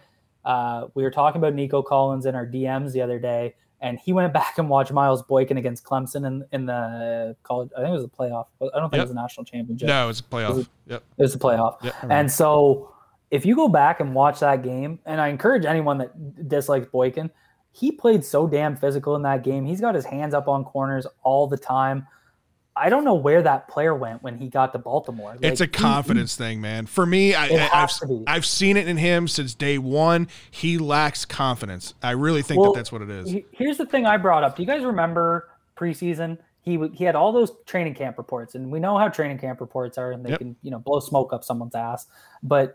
uh, 0.45 0.87
we 0.95 1.03
were 1.03 1.11
talking 1.11 1.41
about 1.41 1.55
Nico 1.55 1.83
Collins 1.83 2.25
in 2.25 2.35
our 2.37 2.47
DMs 2.47 2.93
the 2.93 3.03
other 3.03 3.19
day, 3.19 3.55
and 3.81 3.99
he 3.99 4.13
went 4.13 4.33
back 4.33 4.59
and 4.59 4.69
watched 4.69 4.93
Miles 4.93 5.23
Boykin 5.23 5.57
against 5.59 5.85
Clemson 5.85 6.27
in, 6.27 6.45
in 6.53 6.67
the 6.67 7.37
college. 7.43 7.71
I 7.77 7.81
think 7.81 7.91
it 7.91 7.97
was 7.97 8.05
a 8.05 8.09
playoff. 8.09 8.47
I 8.61 8.79
don't 8.79 8.91
think 8.91 8.95
Yep. 8.95 9.01
it 9.01 9.03
was 9.03 9.11
a 9.11 9.15
national 9.15 9.45
championship. 9.45 9.89
No, 9.89 10.09
it's 10.09 10.21
a 10.21 10.25
playoff. 10.25 10.67
Yep. 10.87 11.03
It 11.19 11.23
was 11.23 11.35
a 11.35 11.39
playoff. 11.39 11.93
And 12.09 12.31
so 12.31 12.93
if 13.31 13.45
you 13.45 13.55
go 13.57 13.69
back 13.69 14.01
and 14.01 14.15
watch 14.15 14.41
that 14.41 14.63
game, 14.63 14.99
and 15.05 15.21
I 15.21 15.29
encourage 15.29 15.65
anyone 15.65 15.99
that 15.99 16.49
dislikes 16.49 16.87
Boykin, 16.87 17.31
he 17.73 17.93
played 17.93 18.25
so 18.25 18.47
damn 18.47 18.77
physical 18.77 19.17
in 19.17 19.23
that 19.23 19.45
game. 19.45 19.67
He's 19.67 19.81
got 19.81 19.95
his 19.95 20.07
hands 20.07 20.33
up 20.33 20.49
on 20.49 20.65
corners 20.65 21.07
all 21.23 21.47
the 21.47 21.59
time. 21.59 22.07
I 22.79 22.91
don't 22.91 23.05
know 23.05 23.15
where 23.15 23.41
that 23.43 23.69
player 23.69 23.95
went 23.95 24.23
when 24.23 24.37
he 24.37 24.49
got 24.49 24.73
to 24.73 24.79
Baltimore. 24.79 25.37
It's 25.41 25.61
a 25.61 25.65
Like, 25.65 25.75
he- 25.75 25.83
confidence 25.83 26.37
thing, 26.37 26.61
man. 26.61 26.85
For 26.87 27.07
me, 27.07 27.35
I, 27.35 27.47
It 27.47 27.53
I, 27.53 27.65
has 27.65 27.73
I've 27.73 27.99
to 28.01 28.07
be. 28.19 28.25
I've 28.27 28.45
seen 28.47 28.77
it 28.77 28.87
in 28.87 28.97
him 28.99 29.29
since 29.29 29.55
day 29.55 29.79
one. 29.79 30.29
He 30.51 30.77
lacks 30.77 31.25
confidence. 31.25 31.95
I 32.03 32.11
really 32.11 32.43
think 32.43 32.61
Well, 32.61 32.73
that 32.73 32.79
that's 32.81 32.93
what 32.93 33.01
it 33.03 33.11
is. 33.11 33.35
Here's 33.53 33.79
the 33.79 33.87
thing 33.87 34.05
I 34.07 34.17
brought 34.19 34.45
up. 34.45 34.57
Do 34.57 34.63
you 34.63 34.67
guys 34.69 34.85
remember 34.85 35.49
preseason? 35.77 36.39
He 36.61 36.79
he 36.95 37.05
had 37.05 37.15
all 37.15 37.33
those 37.33 37.53
training 37.65 37.95
camp 37.95 38.19
reports, 38.19 38.55
and 38.57 38.71
we 38.73 38.81
know 38.81 38.99
how 38.99 39.09
training 39.09 39.39
camp 39.39 39.61
reports 39.61 39.97
are, 39.99 40.11
and 40.13 40.25
they 40.25 40.31
Yep. 40.31 40.39
can 40.41 40.57
you 40.63 40.71
know 40.71 40.79
blow 40.81 40.99
smoke 41.01 41.33
up 41.33 41.45
someone's 41.45 41.75
ass. 41.77 42.07
But 42.43 42.75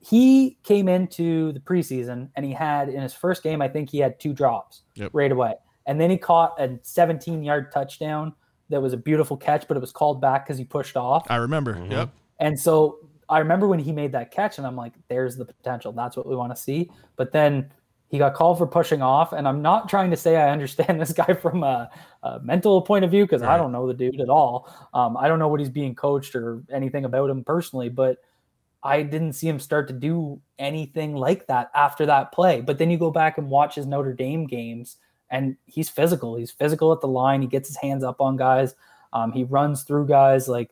he 0.00 0.56
came 0.62 0.88
into 0.88 1.52
the 1.52 1.60
preseason, 1.60 2.28
and 2.36 2.44
he 2.46 2.52
had 2.52 2.88
in 2.88 3.02
his 3.02 3.12
first 3.14 3.42
game, 3.42 3.60
I 3.60 3.68
think 3.68 3.90
he 3.90 3.98
had 3.98 4.18
two 4.18 4.32
drops 4.32 4.82
Yep. 4.94 5.10
right 5.12 5.30
away, 5.32 5.54
and 5.86 6.00
then 6.00 6.08
he 6.10 6.16
caught 6.16 6.54
a 6.60 6.78
17 6.82 7.42
yard 7.42 7.70
touchdown 7.72 8.32
that 8.68 8.80
was 8.80 8.92
a 8.92 8.96
beautiful 8.96 9.36
catch, 9.36 9.68
but 9.68 9.76
it 9.76 9.80
was 9.80 9.92
called 9.92 10.20
back 10.20 10.46
because 10.46 10.58
he 10.58 10.64
pushed 10.64 10.96
off. 10.96 11.26
I 11.30 11.36
remember. 11.36 11.74
Mm-hmm. 11.74 11.92
Yep. 11.92 12.10
And 12.38 12.58
so 12.58 12.98
I 13.28 13.38
remember 13.38 13.66
when 13.66 13.78
he 13.78 13.92
made 13.92 14.12
that 14.12 14.30
catch, 14.30 14.58
and 14.58 14.66
I'm 14.66 14.76
like, 14.76 14.92
there's 15.08 15.36
the 15.36 15.44
potential. 15.44 15.92
That's 15.92 16.16
what 16.16 16.26
we 16.26 16.36
want 16.36 16.54
to 16.54 16.60
see. 16.60 16.90
But 17.16 17.32
then 17.32 17.70
he 18.12 18.18
got 18.18 18.34
called 18.34 18.58
for 18.58 18.66
pushing 18.66 19.00
off. 19.00 19.32
And 19.32 19.48
I'm 19.48 19.62
not 19.62 19.88
trying 19.88 20.10
to 20.10 20.18
say 20.18 20.36
I 20.36 20.50
understand 20.50 21.00
this 21.00 21.14
guy 21.14 21.32
from 21.32 21.64
a, 21.64 21.90
a 22.22 22.40
mental 22.40 22.82
point 22.82 23.06
of 23.06 23.10
view 23.10 23.24
because 23.24 23.42
I 23.42 23.56
don't 23.56 23.72
know 23.72 23.88
the 23.88 23.94
dude 23.94 24.20
at 24.20 24.28
all. 24.28 24.70
Um, 24.92 25.16
I 25.16 25.28
don't 25.28 25.38
know 25.38 25.48
what 25.48 25.60
he's 25.60 25.70
being 25.70 25.94
coached 25.94 26.34
or 26.34 26.62
anything 26.70 27.06
about 27.06 27.30
him 27.30 27.42
personally, 27.42 27.88
but 27.88 28.18
I 28.82 29.02
didn't 29.02 29.32
see 29.32 29.48
him 29.48 29.58
start 29.58 29.88
to 29.88 29.94
do 29.94 30.40
anything 30.58 31.14
like 31.14 31.46
that 31.46 31.70
after 31.74 32.04
that 32.06 32.32
play. 32.32 32.60
But 32.60 32.76
then 32.76 32.90
you 32.90 32.98
go 32.98 33.10
back 33.10 33.38
and 33.38 33.48
watch 33.48 33.76
his 33.76 33.86
Notre 33.86 34.12
Dame 34.12 34.46
games, 34.46 34.98
and 35.32 35.56
he's 35.66 35.88
physical. 35.88 36.36
He's 36.36 36.52
physical 36.52 36.92
at 36.92 37.00
the 37.00 37.08
line. 37.08 37.42
He 37.42 37.48
gets 37.48 37.68
his 37.68 37.78
hands 37.78 38.04
up 38.04 38.20
on 38.20 38.36
guys. 38.36 38.76
Um, 39.12 39.32
he 39.32 39.42
runs 39.42 39.82
through 39.82 40.06
guys 40.06 40.46
like 40.46 40.70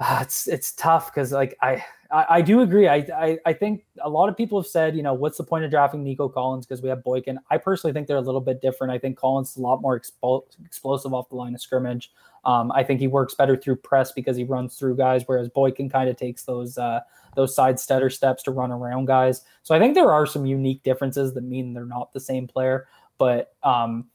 ah, 0.00 0.22
it's 0.22 0.46
it's 0.46 0.72
tough 0.72 1.12
because 1.12 1.32
like 1.32 1.56
I 1.60 1.84
I, 2.10 2.26
I 2.30 2.42
do 2.42 2.60
agree. 2.60 2.88
I, 2.88 2.96
I 3.16 3.38
I 3.46 3.52
think 3.52 3.84
a 4.00 4.08
lot 4.08 4.28
of 4.28 4.36
people 4.36 4.60
have 4.60 4.68
said, 4.68 4.94
you 4.94 5.02
know, 5.02 5.14
what's 5.14 5.38
the 5.38 5.44
point 5.44 5.64
of 5.64 5.70
drafting 5.70 6.04
Nico 6.04 6.28
Collins 6.28 6.66
because 6.66 6.82
we 6.82 6.88
have 6.90 7.02
Boykin. 7.02 7.38
I 7.50 7.58
personally 7.58 7.92
think 7.92 8.06
they're 8.06 8.16
a 8.16 8.22
little 8.22 8.40
bit 8.40 8.60
different. 8.60 8.92
I 8.92 8.98
think 8.98 9.16
Collins 9.16 9.50
is 9.50 9.56
a 9.56 9.62
lot 9.62 9.80
more 9.80 9.98
expo- 9.98 10.44
explosive 10.64 11.12
off 11.12 11.28
the 11.30 11.36
line 11.36 11.54
of 11.54 11.60
scrimmage. 11.60 12.12
Um, 12.44 12.70
I 12.72 12.84
think 12.84 13.00
he 13.00 13.08
works 13.08 13.34
better 13.34 13.56
through 13.56 13.76
press 13.76 14.12
because 14.12 14.36
he 14.36 14.44
runs 14.44 14.76
through 14.76 14.96
guys, 14.96 15.24
whereas 15.26 15.48
Boykin 15.48 15.90
kind 15.90 16.08
of 16.08 16.16
takes 16.16 16.44
those 16.44 16.78
uh, 16.78 17.00
those 17.34 17.54
side 17.54 17.78
stutter 17.78 18.10
steps 18.10 18.42
to 18.44 18.50
run 18.50 18.72
around 18.72 19.06
guys. 19.06 19.42
So 19.62 19.74
I 19.74 19.78
think 19.78 19.94
there 19.94 20.10
are 20.10 20.26
some 20.26 20.46
unique 20.46 20.82
differences 20.82 21.34
that 21.34 21.44
mean 21.44 21.74
they're 21.74 21.84
not 21.84 22.12
the 22.12 22.20
same 22.20 22.46
player. 22.46 22.86
But 23.18 23.54
um, 23.62 24.06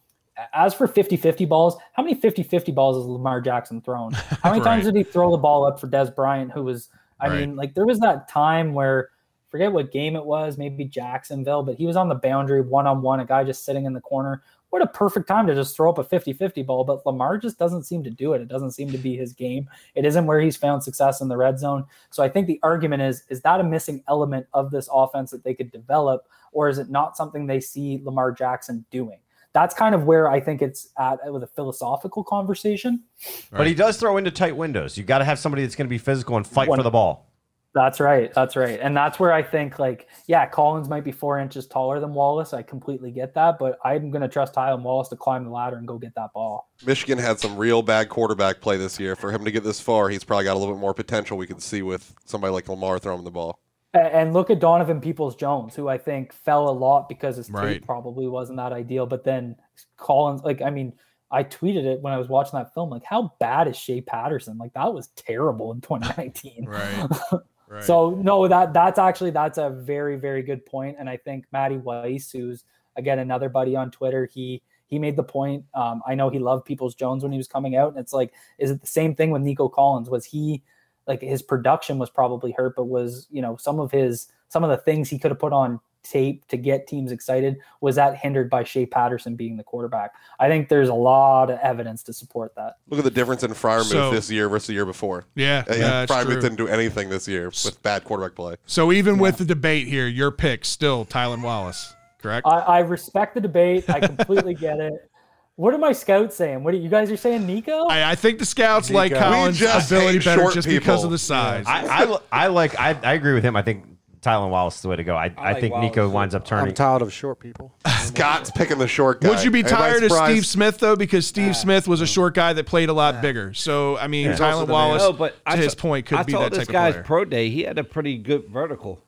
as 0.53 0.73
for 0.73 0.87
50-50 0.87 1.47
balls, 1.47 1.77
how 1.93 2.03
many 2.03 2.19
50-50 2.19 2.73
balls 2.73 2.97
has 2.97 3.05
Lamar 3.05 3.41
Jackson 3.41 3.81
thrown? 3.81 4.13
How 4.41 4.51
many 4.51 4.63
times 4.63 4.85
did 4.85 4.95
he 4.95 5.03
throw 5.03 5.31
the 5.31 5.37
ball 5.37 5.65
up 5.65 5.79
for 5.79 5.87
Des 5.87 6.11
Bryant, 6.11 6.51
who 6.51 6.63
was 6.63 6.89
I 7.19 7.27
Right. 7.27 7.39
mean, 7.41 7.55
like 7.55 7.73
there 7.73 7.85
was 7.85 7.99
that 7.99 8.27
time 8.27 8.73
where 8.73 9.09
forget 9.49 9.71
what 9.71 9.91
game 9.91 10.15
it 10.15 10.25
was, 10.25 10.57
maybe 10.57 10.83
Jacksonville, 10.83 11.61
but 11.61 11.75
he 11.75 11.85
was 11.85 11.95
on 11.95 12.09
the 12.09 12.15
boundary 12.15 12.61
one 12.61 12.87
on 12.87 13.01
one, 13.03 13.19
a 13.19 13.25
guy 13.25 13.43
just 13.43 13.63
sitting 13.63 13.85
in 13.85 13.93
the 13.93 14.01
corner. 14.01 14.41
What 14.73 14.81
a 14.81 14.87
perfect 14.87 15.27
time 15.27 15.45
to 15.45 15.53
just 15.53 15.75
throw 15.75 15.91
up 15.91 15.99
a 15.99 16.03
50 16.03 16.33
50 16.33 16.63
ball. 16.63 16.83
But 16.83 17.05
Lamar 17.05 17.37
just 17.37 17.59
doesn't 17.59 17.83
seem 17.83 18.03
to 18.05 18.09
do 18.09 18.33
it. 18.33 18.41
It 18.41 18.47
doesn't 18.47 18.71
seem 18.71 18.89
to 18.89 18.97
be 18.97 19.15
his 19.15 19.31
game. 19.31 19.69
It 19.93 20.03
isn't 20.03 20.25
where 20.25 20.41
he's 20.41 20.57
found 20.57 20.81
success 20.81 21.21
in 21.21 21.27
the 21.27 21.37
red 21.37 21.59
zone. 21.59 21.85
So 22.09 22.23
I 22.23 22.29
think 22.29 22.47
the 22.47 22.59
argument 22.63 23.03
is 23.03 23.21
is 23.29 23.39
that 23.41 23.59
a 23.59 23.63
missing 23.63 24.03
element 24.07 24.47
of 24.51 24.71
this 24.71 24.89
offense 24.91 25.29
that 25.29 25.43
they 25.43 25.53
could 25.53 25.71
develop, 25.71 26.27
or 26.53 26.69
is 26.69 26.79
it 26.79 26.89
not 26.89 27.15
something 27.15 27.45
they 27.45 27.59
see 27.59 28.01
Lamar 28.03 28.31
Jackson 28.31 28.83
doing? 28.89 29.19
That's 29.51 29.75
kind 29.75 29.93
of 29.93 30.05
where 30.05 30.27
I 30.27 30.39
think 30.39 30.63
it's 30.63 30.89
at 30.97 31.19
with 31.31 31.43
a 31.43 31.47
philosophical 31.47 32.23
conversation. 32.23 33.03
But 33.51 33.67
he 33.67 33.75
does 33.75 33.97
throw 33.97 34.17
into 34.17 34.31
tight 34.31 34.57
windows. 34.57 34.97
You 34.97 35.03
got 35.03 35.19
to 35.19 35.25
have 35.25 35.37
somebody 35.37 35.61
that's 35.61 35.75
going 35.75 35.85
to 35.85 35.89
be 35.89 35.99
physical 35.99 36.35
and 36.35 36.47
fight 36.47 36.67
One- 36.67 36.79
for 36.79 36.83
the 36.83 36.89
ball. 36.89 37.29
That's 37.73 37.99
right. 37.99 38.31
That's 38.33 38.55
right. 38.55 38.79
And 38.79 38.95
that's 38.95 39.19
where 39.19 39.33
I 39.33 39.41
think, 39.41 39.79
like, 39.79 40.07
yeah, 40.27 40.45
Collins 40.45 40.89
might 40.89 41.03
be 41.03 41.11
four 41.11 41.39
inches 41.39 41.65
taller 41.65 41.99
than 41.99 42.13
Wallace. 42.13 42.53
I 42.53 42.61
completely 42.61 43.09
get 43.09 43.33
that, 43.33 43.57
but 43.57 43.79
I'm 43.83 44.11
going 44.11 44.21
to 44.21 44.27
trust 44.27 44.53
Tylan 44.53 44.83
Wallace 44.83 45.09
to 45.09 45.15
climb 45.15 45.43
the 45.43 45.49
ladder 45.49 45.77
and 45.77 45.87
go 45.87 45.97
get 45.97 46.13
that 46.15 46.33
ball. 46.33 46.69
Michigan 46.85 47.17
had 47.17 47.39
some 47.39 47.57
real 47.57 47.81
bad 47.81 48.09
quarterback 48.09 48.61
play 48.61 48.77
this 48.77 48.99
year. 48.99 49.15
For 49.15 49.31
him 49.31 49.43
to 49.43 49.51
get 49.51 49.63
this 49.63 49.79
far, 49.79 50.09
he's 50.09 50.23
probably 50.23 50.45
got 50.45 50.53
a 50.53 50.59
little 50.59 50.75
bit 50.75 50.81
more 50.81 50.93
potential 50.93 51.35
we 51.35 51.47
can 51.47 51.59
see 51.59 51.81
with 51.81 52.13
somebody 52.25 52.53
like 52.53 52.69
Lamar 52.69 52.99
throwing 52.99 53.23
the 53.23 53.31
ball. 53.31 53.59
And 53.95 54.33
look 54.33 54.49
at 54.49 54.59
Donovan 54.59 55.01
Peoples 55.01 55.35
Jones, 55.35 55.75
who 55.75 55.87
I 55.87 55.99
think 55.99 56.33
fell 56.33 56.67
a 56.67 56.71
lot 56.71 57.07
because 57.09 57.37
his 57.37 57.47
tape 57.47 57.85
probably 57.85 58.27
wasn't 58.27 58.57
that 58.57 58.73
ideal. 58.73 59.05
But 59.05 59.23
then 59.23 59.55
Collins, 59.97 60.41
like, 60.43 60.63
I 60.63 60.71
mean, 60.71 60.93
I 61.29 61.43
tweeted 61.43 61.85
it 61.85 62.01
when 62.01 62.11
I 62.11 62.17
was 62.17 62.27
watching 62.27 62.57
that 62.57 62.73
film. 62.73 62.89
Like, 62.89 63.03
how 63.03 63.33
bad 63.39 63.67
is 63.67 63.77
Shea 63.77 64.01
Patterson? 64.01 64.57
Like, 64.57 64.73
that 64.73 64.91
was 64.91 65.09
terrible 65.15 65.71
in 65.73 65.81
2019. 65.81 66.65
Right. 66.65 67.07
So 67.81 68.11
no, 68.11 68.47
that 68.47 68.73
that's 68.73 68.99
actually 68.99 69.31
that's 69.31 69.57
a 69.57 69.69
very 69.69 70.15
very 70.15 70.43
good 70.43 70.65
point, 70.65 70.97
and 70.99 71.09
I 71.09 71.17
think 71.17 71.45
Matty 71.51 71.77
Weiss, 71.77 72.31
who's 72.31 72.65
again 72.95 73.19
another 73.19 73.49
buddy 73.49 73.75
on 73.75 73.91
Twitter, 73.91 74.29
he 74.31 74.61
he 74.87 74.99
made 74.99 75.15
the 75.15 75.23
point. 75.23 75.65
Um, 75.73 76.01
I 76.07 76.15
know 76.15 76.29
he 76.29 76.39
loved 76.39 76.65
Peoples 76.65 76.95
Jones 76.95 77.23
when 77.23 77.31
he 77.31 77.37
was 77.37 77.47
coming 77.47 77.75
out, 77.75 77.89
and 77.89 77.99
it's 77.99 78.13
like, 78.13 78.33
is 78.59 78.71
it 78.71 78.81
the 78.81 78.87
same 78.87 79.15
thing 79.15 79.31
with 79.31 79.41
Nico 79.41 79.67
Collins? 79.67 80.09
Was 80.09 80.25
he 80.25 80.61
like 81.07 81.21
his 81.21 81.41
production 81.41 81.97
was 81.97 82.09
probably 82.09 82.51
hurt, 82.51 82.75
but 82.75 82.85
was 82.85 83.27
you 83.31 83.41
know 83.41 83.57
some 83.57 83.79
of 83.79 83.91
his 83.91 84.27
some 84.49 84.63
of 84.63 84.69
the 84.69 84.77
things 84.77 85.09
he 85.09 85.17
could 85.17 85.31
have 85.31 85.39
put 85.39 85.53
on 85.53 85.79
tape 86.03 86.45
to 86.49 86.57
get 86.57 86.87
teams 86.87 87.11
excited 87.11 87.57
was 87.81 87.95
that 87.95 88.17
hindered 88.17 88.49
by 88.49 88.63
Shea 88.63 88.85
Patterson 88.85 89.35
being 89.35 89.57
the 89.57 89.63
quarterback? 89.63 90.11
I 90.39 90.47
think 90.49 90.69
there's 90.69 90.89
a 90.89 90.93
lot 90.93 91.49
of 91.49 91.59
evidence 91.59 92.03
to 92.03 92.13
support 92.13 92.53
that. 92.55 92.77
Look 92.89 92.99
at 92.99 93.03
the 93.05 93.11
difference 93.11 93.43
in 93.43 93.51
Freiermuth 93.51 93.83
So- 93.91 94.11
this 94.11 94.29
year 94.29 94.49
versus 94.49 94.67
the 94.67 94.73
year 94.73 94.85
before. 94.85 95.25
yeah, 95.35 95.63
Uh, 95.69 95.73
yeah, 95.73 95.79
yeah, 95.79 96.05
Freiermuth 96.05 96.41
didn't 96.41 96.57
do 96.57 96.67
anything 96.67 97.09
this 97.09 97.27
year 97.27 97.45
with 97.47 97.81
bad 97.83 98.03
quarterback 98.03 98.35
play. 98.35 98.55
So 98.65 98.91
even 98.91 99.17
with 99.17 99.37
the 99.37 99.45
debate 99.45 99.87
here, 99.87 100.07
your 100.07 100.31
pick 100.31 100.65
still 100.65 101.05
Tylan 101.05 101.41
Wallace, 101.41 101.93
correct? 102.21 102.45
I, 102.47 102.59
I 102.59 102.79
respect 102.79 103.35
the 103.35 103.41
debate. 103.41 103.89
I 103.89 103.99
completely 103.99 104.53
get 104.53 104.79
it. 104.79 105.09
What 105.55 105.73
are 105.75 105.77
my 105.77 105.91
scouts 105.91 106.35
saying? 106.35 106.63
What 106.63 106.73
are 106.73 106.77
you 106.77 106.89
guys 106.89 107.11
are 107.11 107.17
saying, 107.17 107.45
Nico? 107.45 107.85
I, 107.85 108.11
I 108.11 108.15
think 108.15 108.39
the 108.39 108.45
scouts 108.45 108.89
like 108.89 109.11
Nico. 109.11 109.23
We 109.23 109.33
Collins' 109.35 109.59
just 109.59 109.91
ability 109.91 110.13
hate 110.17 110.25
better 110.25 110.41
short 110.41 110.53
just 110.55 110.67
because 110.67 111.03
of 111.03 111.11
the 111.11 111.17
size. 111.19 111.65
I, 111.67 112.05
I, 112.05 112.17
I 112.31 112.47
like. 112.47 112.79
I, 112.79 112.97
I 113.03 113.13
agree 113.13 113.33
with 113.35 113.43
him. 113.43 113.55
I 113.55 113.61
think 113.61 113.85
Tylan 114.23 114.49
Wallace 114.49 114.75
is 114.77 114.81
the 114.81 114.87
way 114.89 114.95
to 114.95 115.03
go. 115.03 115.15
I, 115.17 115.33
I, 115.37 115.51
like 115.51 115.61
think 115.61 115.73
Wallace, 115.73 115.89
Nico 115.91 116.07
too. 116.07 116.13
winds 116.13 116.33
up 116.33 116.45
turning. 116.45 116.69
I'm 116.69 116.73
tired 116.73 117.01
of 117.01 117.11
short 117.11 117.39
people. 117.39 117.73
Scott's 117.99 118.49
picking 118.51 118.77
the 118.77 118.87
short 118.87 119.19
guy. 119.21 119.29
Would 119.29 119.43
you 119.43 119.51
be 119.51 119.59
Anybody 119.59 119.75
tired 119.75 120.03
of? 120.03 120.11
Steve 120.11 120.45
Smith 120.45 120.77
though? 120.79 120.95
Because 120.95 121.27
Steve 121.27 121.55
Smith 121.57 121.87
was 121.87 121.99
a 122.01 122.07
short 122.07 122.33
guy 122.33 122.53
that 122.53 122.65
played 122.65 122.87
a 122.89 122.93
lot 122.93 123.21
bigger. 123.21 123.53
So 123.53 123.97
I 123.97 124.07
mean, 124.07 124.29
also 124.31 124.43
Tylan 124.43 124.67
Wallace, 124.69 125.01
No, 125.01 125.11
but 125.13 125.35
to 125.45 125.51
I 125.51 125.57
his 125.57 125.73
saw- 125.73 125.79
point, 125.79 126.05
could 126.05 126.19
I 126.19 126.23
be 126.23 126.31
that 126.33 126.51
this 126.51 126.59
type 126.59 126.67
of 126.69 126.73
guy's 126.73 126.93
player. 126.93 127.03
pro 127.03 127.25
day. 127.25 127.49
He 127.49 127.63
had 127.63 127.77
a 127.77 127.83
pretty 127.83 128.17
good 128.17 128.47
vertical. 128.47 129.01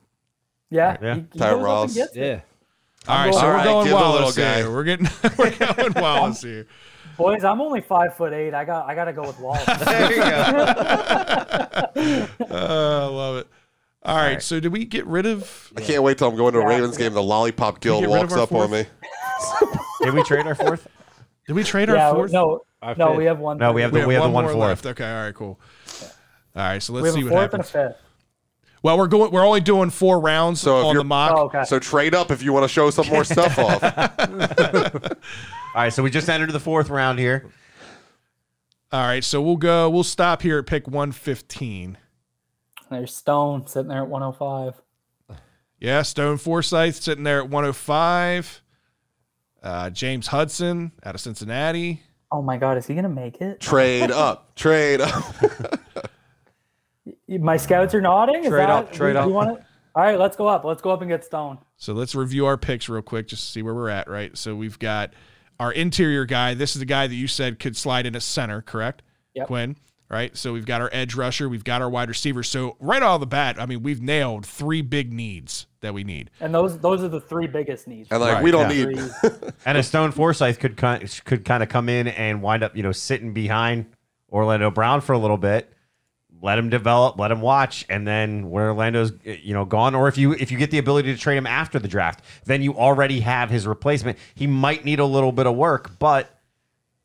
yeah, 0.69 0.97
Yeah. 1.01 1.15
he- 1.15 1.25
he 1.31 1.39
Tyler 1.39 1.53
goes 1.53 1.53
up 1.53 1.53
and 1.55 1.63
Ross. 1.63 1.93
gets 1.95 2.15
it. 2.15 2.19
Yeah. 2.19 2.39
All 3.07 3.17
right, 3.25 3.33
so 3.33 3.39
All 3.39 3.45
we're 3.47 3.53
right, 3.53 3.63
going 3.65 3.85
give 3.85 3.91
the 3.93 3.99
little 3.99 4.19
Wallace 4.21 4.35
guy. 4.37 4.55
here. 4.57 4.71
We're 4.71 4.83
getting 4.83 5.07
we're 5.37 5.51
going 5.51 5.93
Wallace 5.95 6.41
here. 6.41 6.65
Boys, 7.17 7.43
I'm 7.45 7.61
only 7.61 7.79
five 7.79 8.17
foot 8.17 8.33
eight. 8.33 8.53
I 8.53 8.65
got 8.65 8.89
I 8.89 8.95
got 8.95 9.05
to 9.05 9.13
go 9.13 9.21
with 9.21 9.39
Wallace. 9.39 9.63
There 9.65 10.09
you 10.11 10.17
go. 10.17 10.25
Uh, 11.95 12.27
I 12.49 13.05
love 13.05 13.37
it. 13.37 13.47
All 14.05 14.15
right, 14.17 14.41
so 14.41 14.59
did 14.59 14.71
we 14.71 14.85
get 14.85 15.05
rid 15.07 15.25
of? 15.25 15.71
I 15.75 15.81
can't 15.81 16.03
wait 16.03 16.17
till 16.19 16.27
I'm 16.29 16.35
going 16.35 16.53
to 16.53 16.59
a 16.59 16.61
Yeah. 16.61 16.67
Ravens 16.69 16.97
game. 16.97 17.13
The 17.13 17.23
lollipop 17.23 17.79
guild 17.79 18.01
get 18.01 18.07
rid 18.09 18.15
of 18.15 18.21
walks 18.21 18.33
our 18.33 18.39
up 18.41 18.51
on 18.51 18.69
fourth? 18.69 18.71
me. 18.71 18.85
Did 20.05 20.13
we 20.13 20.23
trade 20.23 20.45
our 20.45 20.53
fourth? 20.55 20.87
Did 21.47 21.53
we 21.53 21.63
trade 21.63 21.89
yeah, 21.89 22.09
our 22.09 22.15
fourth? 22.15 22.31
no, 22.31 22.61
Our 22.81 22.95
no, 22.95 23.07
fifth. 23.09 23.17
we 23.17 23.25
have 23.25 23.39
one. 23.39 23.57
No, 23.57 23.71
we 23.71 23.81
have 23.81 23.91
we 23.91 23.95
the 23.97 24.01
have, 24.01 24.07
we 24.07 24.13
have 24.13 24.21
one, 24.23 24.29
the 24.31 24.35
one 24.35 24.43
more 24.45 24.53
fourth. 24.53 24.67
left. 24.67 24.85
Okay, 24.85 25.09
all 25.11 25.23
right, 25.25 25.33
cool. 25.35 25.59
All 26.55 26.61
right, 26.63 26.81
so 26.83 26.93
let's 26.93 27.03
we 27.03 27.07
have 27.09 27.15
see 27.15 27.21
a 27.21 27.23
what 27.25 27.31
fourth 27.51 27.53
and 27.53 27.63
a 27.63 27.65
happens. 27.67 27.69
fifth. 27.97 28.01
Well, 28.83 28.97
we're 28.99 29.07
going. 29.07 29.31
We're 29.31 29.45
only 29.45 29.61
doing 29.61 29.89
four 29.89 30.19
rounds 30.19 30.61
So 30.61 30.79
if 30.79 30.85
on 30.85 30.93
you're- 30.93 30.99
the 31.03 31.07
mock. 31.07 31.33
Oh, 31.35 31.41
okay. 31.45 31.63
So 31.63 31.79
trade 31.79 32.13
up 32.13 32.29
if 32.29 32.43
you 32.43 32.53
want 32.53 32.63
to 32.65 32.67
show 32.67 32.91
some 32.91 33.07
more 33.07 33.23
stuff 33.23 33.57
off. 33.57 33.83
All 35.75 35.81
right, 35.81 35.91
so 35.91 36.03
we 36.03 36.11
just 36.11 36.29
entered 36.29 36.51
the 36.51 36.59
fourth 36.59 36.89
round 36.89 37.17
here. 37.19 37.49
All 38.91 39.01
right, 39.01 39.23
so 39.23 39.41
we'll 39.41 39.57
go. 39.57 39.89
We'll 39.89 40.03
stop 40.03 40.43
here 40.43 40.59
at 40.59 40.67
pick 40.67 40.87
one 40.87 41.11
fifteen. 41.11 41.97
There's 42.95 43.13
Stone 43.13 43.67
sitting 43.67 43.89
there 43.89 44.03
at 44.03 44.09
105. 44.09 44.81
Yeah, 45.79 46.01
Stone 46.01 46.37
Forsythe 46.37 46.95
sitting 46.95 47.25
there 47.25 47.39
at 47.39 47.49
105. 47.49 48.61
Uh, 49.61 49.89
James 49.89 50.27
Hudson 50.27 50.93
out 51.03 51.15
of 51.15 51.21
Cincinnati. 51.21 52.01
Oh 52.31 52.41
my 52.41 52.57
God, 52.57 52.77
is 52.77 52.87
he 52.87 52.95
gonna 52.95 53.09
make 53.09 53.41
it? 53.41 53.59
Trade 53.59 54.11
up. 54.11 54.55
Trade 54.55 55.01
up. 55.01 55.35
My 57.27 57.57
scouts 57.57 57.93
are 57.93 58.01
nodding. 58.01 58.43
Is 58.43 58.49
Trade 58.49 58.61
that, 58.61 58.69
up, 58.69 58.91
trade 58.93 59.13
you, 59.13 59.19
up. 59.19 59.27
You 59.27 59.33
want 59.33 59.57
it? 59.57 59.63
All 59.95 60.03
right, 60.03 60.17
let's 60.17 60.37
go 60.37 60.47
up. 60.47 60.63
Let's 60.63 60.81
go 60.81 60.91
up 60.91 61.01
and 61.01 61.09
get 61.09 61.23
Stone. 61.25 61.57
So 61.77 61.93
let's 61.93 62.15
review 62.15 62.45
our 62.45 62.57
picks 62.57 62.87
real 62.87 63.01
quick 63.01 63.27
just 63.27 63.43
to 63.43 63.51
see 63.51 63.61
where 63.61 63.73
we're 63.73 63.89
at, 63.89 64.09
right? 64.09 64.37
So 64.37 64.55
we've 64.55 64.79
got 64.79 65.13
our 65.59 65.71
interior 65.71 66.25
guy. 66.25 66.53
This 66.53 66.75
is 66.75 66.79
the 66.79 66.85
guy 66.85 67.07
that 67.07 67.15
you 67.15 67.27
said 67.27 67.59
could 67.59 67.75
slide 67.75 68.05
into 68.05 68.21
center, 68.21 68.61
correct? 68.61 69.01
Yep. 69.33 69.47
Quinn, 69.47 69.75
right? 70.09 70.35
So 70.37 70.53
we've 70.53 70.65
got 70.65 70.81
our 70.81 70.89
edge 70.93 71.15
rusher, 71.15 71.49
we've 71.49 71.63
got 71.63 71.81
our 71.81 71.89
wide 71.89 72.09
receiver. 72.09 72.43
So 72.43 72.75
right 72.79 73.01
off 73.01 73.19
the 73.19 73.27
bat, 73.27 73.59
I 73.59 73.65
mean, 73.65 73.83
we've 73.83 74.01
nailed 74.01 74.45
three 74.45 74.81
big 74.81 75.11
needs 75.11 75.67
that 75.81 75.93
we 75.93 76.03
need. 76.03 76.31
And 76.39 76.53
those 76.53 76.77
those 76.79 77.03
are 77.03 77.07
the 77.07 77.21
three 77.21 77.47
biggest 77.47 77.87
needs. 77.87 78.09
And 78.11 78.21
like 78.21 78.35
Right, 78.35 78.43
we 78.43 78.51
don't 78.51 78.69
yeah. 78.75 78.85
need 78.85 79.11
And 79.65 79.77
a 79.77 79.83
Stone 79.83 80.11
Forsythe 80.11 80.59
could 80.59 80.77
could 80.77 81.45
kind 81.45 81.63
of 81.63 81.69
come 81.69 81.89
in 81.89 82.07
and 82.07 82.41
wind 82.41 82.63
up, 82.63 82.75
you 82.75 82.83
know, 82.83 82.91
sitting 82.91 83.33
behind 83.33 83.85
Orlando 84.31 84.71
Brown 84.71 85.01
for 85.01 85.13
a 85.13 85.17
little 85.17 85.37
bit. 85.37 85.71
Let 86.41 86.59
him 86.59 86.69
develop, 86.69 87.17
let 87.17 87.31
him 87.31 87.41
watch, 87.41 87.85
and 87.89 88.05
then 88.05 88.51
when 88.51 88.65
Orlando's 88.65 89.13
you 89.23 89.53
know 89.53 89.65
gone, 89.65 89.95
or 89.95 90.07
if 90.07 90.17
you 90.17 90.33
if 90.33 90.51
you 90.51 90.57
get 90.57 90.69
the 90.69 90.77
ability 90.77 91.11
to 91.13 91.19
trade 91.19 91.37
him 91.37 91.47
after 91.47 91.79
the 91.79 91.87
draft, 91.87 92.23
then 92.43 92.61
you 92.61 92.75
already 92.75 93.21
have 93.21 93.49
his 93.49 93.65
replacement. 93.65 94.19
He 94.35 94.45
might 94.45 94.83
need 94.85 94.99
a 94.99 95.05
little 95.05 95.31
bit 95.31 95.47
of 95.47 95.55
work, 95.55 95.97
but 95.97 96.34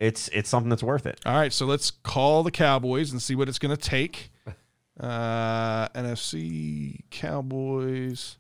it's 0.00 0.28
it's 0.32 0.48
something 0.48 0.70
that's 0.70 0.82
worth 0.82 1.06
it. 1.06 1.20
All 1.24 1.34
right, 1.34 1.52
so 1.52 1.66
let's 1.66 1.90
call 1.90 2.42
the 2.42 2.50
Cowboys 2.50 3.12
and 3.12 3.20
see 3.22 3.34
what 3.36 3.48
it's 3.48 3.58
going 3.58 3.76
to 3.76 3.80
take. 3.82 4.30
Uh, 4.98 5.88
NFC 5.94 7.00
Cowboys. 7.10 8.36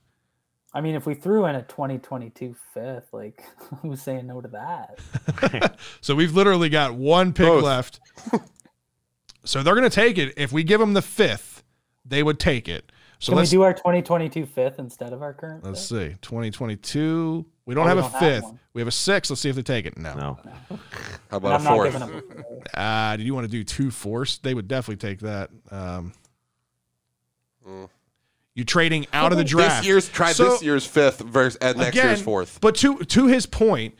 I 0.74 0.82
mean, 0.82 0.94
if 0.94 1.06
we 1.06 1.14
threw 1.14 1.46
in 1.46 1.54
a 1.54 1.62
2022 1.62 2.54
fifth, 2.74 3.08
like 3.14 3.42
who's 3.80 4.02
saying 4.02 4.26
no 4.26 4.42
to 4.42 4.48
that? 4.48 5.78
So 6.02 6.14
we've 6.14 6.34
literally 6.34 6.68
got 6.68 6.94
one 6.94 7.32
pick 7.32 7.46
Both. 7.46 7.64
left. 7.64 8.00
so 9.42 9.62
they're 9.62 9.74
going 9.74 9.88
to 9.88 9.94
take 9.94 10.18
it. 10.18 10.34
If 10.36 10.52
we 10.52 10.62
give 10.62 10.80
them 10.80 10.92
the 10.92 11.00
fifth, 11.00 11.62
they 12.04 12.22
would 12.22 12.38
take 12.38 12.68
it. 12.68 12.92
So 13.20 13.30
Can 13.30 13.36
we 13.36 13.40
let's 13.40 13.50
do 13.50 13.62
our 13.62 13.72
2022 13.72 14.44
fifth 14.44 14.78
instead 14.78 15.14
of 15.14 15.22
our 15.22 15.32
current? 15.32 15.64
let's 15.64 15.88
fifth? 15.88 16.10
see. 16.12 16.16
2022. 16.20 17.46
We 17.70 17.74
don't 17.76 17.84
Oh, 17.86 17.88
have 17.88 17.98
we 17.98 18.00
a 18.00 18.02
don't 18.02 18.12
have 18.14 18.20
fifth. 18.20 18.42
one. 18.42 18.58
we 18.74 18.80
have 18.80 18.88
a 18.88 18.90
six. 18.90 19.30
Let's 19.30 19.40
see 19.42 19.48
if 19.48 19.54
they 19.54 19.62
take 19.62 19.86
it. 19.86 19.96
No. 19.96 20.12
No, 20.16 20.38
how 21.30 21.36
about 21.36 21.60
I'm 21.60 21.64
a 21.64 21.70
fourth? 21.70 21.92
giving 21.92 22.08
them. 22.08 22.16
a 22.18 22.20
fifth. 22.34 22.74
Uh, 22.76 23.16
did 23.16 23.24
you 23.24 23.32
want 23.32 23.44
to 23.44 23.48
do 23.50 23.62
two 23.62 23.92
fourths? 23.92 24.38
They 24.38 24.54
would 24.54 24.66
definitely 24.66 24.96
take 25.08 25.20
that. 25.20 25.50
Um, 25.70 26.12
You 28.54 28.64
trading 28.64 29.06
out 29.12 29.30
of 29.30 29.38
the 29.38 29.44
draft. 29.44 29.82
This 29.82 29.86
year's 29.86 30.08
try 30.08 30.32
So- 30.32 30.50
this 30.50 30.62
year's 30.64 30.84
fifth 30.84 31.20
versus 31.20 31.56
and 31.62 31.78
next 31.78 31.90
again, 31.96 32.06
year's 32.08 32.20
fourth. 32.22 32.58
But 32.60 32.74
to 32.78 32.98
to 32.98 33.26
his 33.28 33.46
point, 33.46 33.94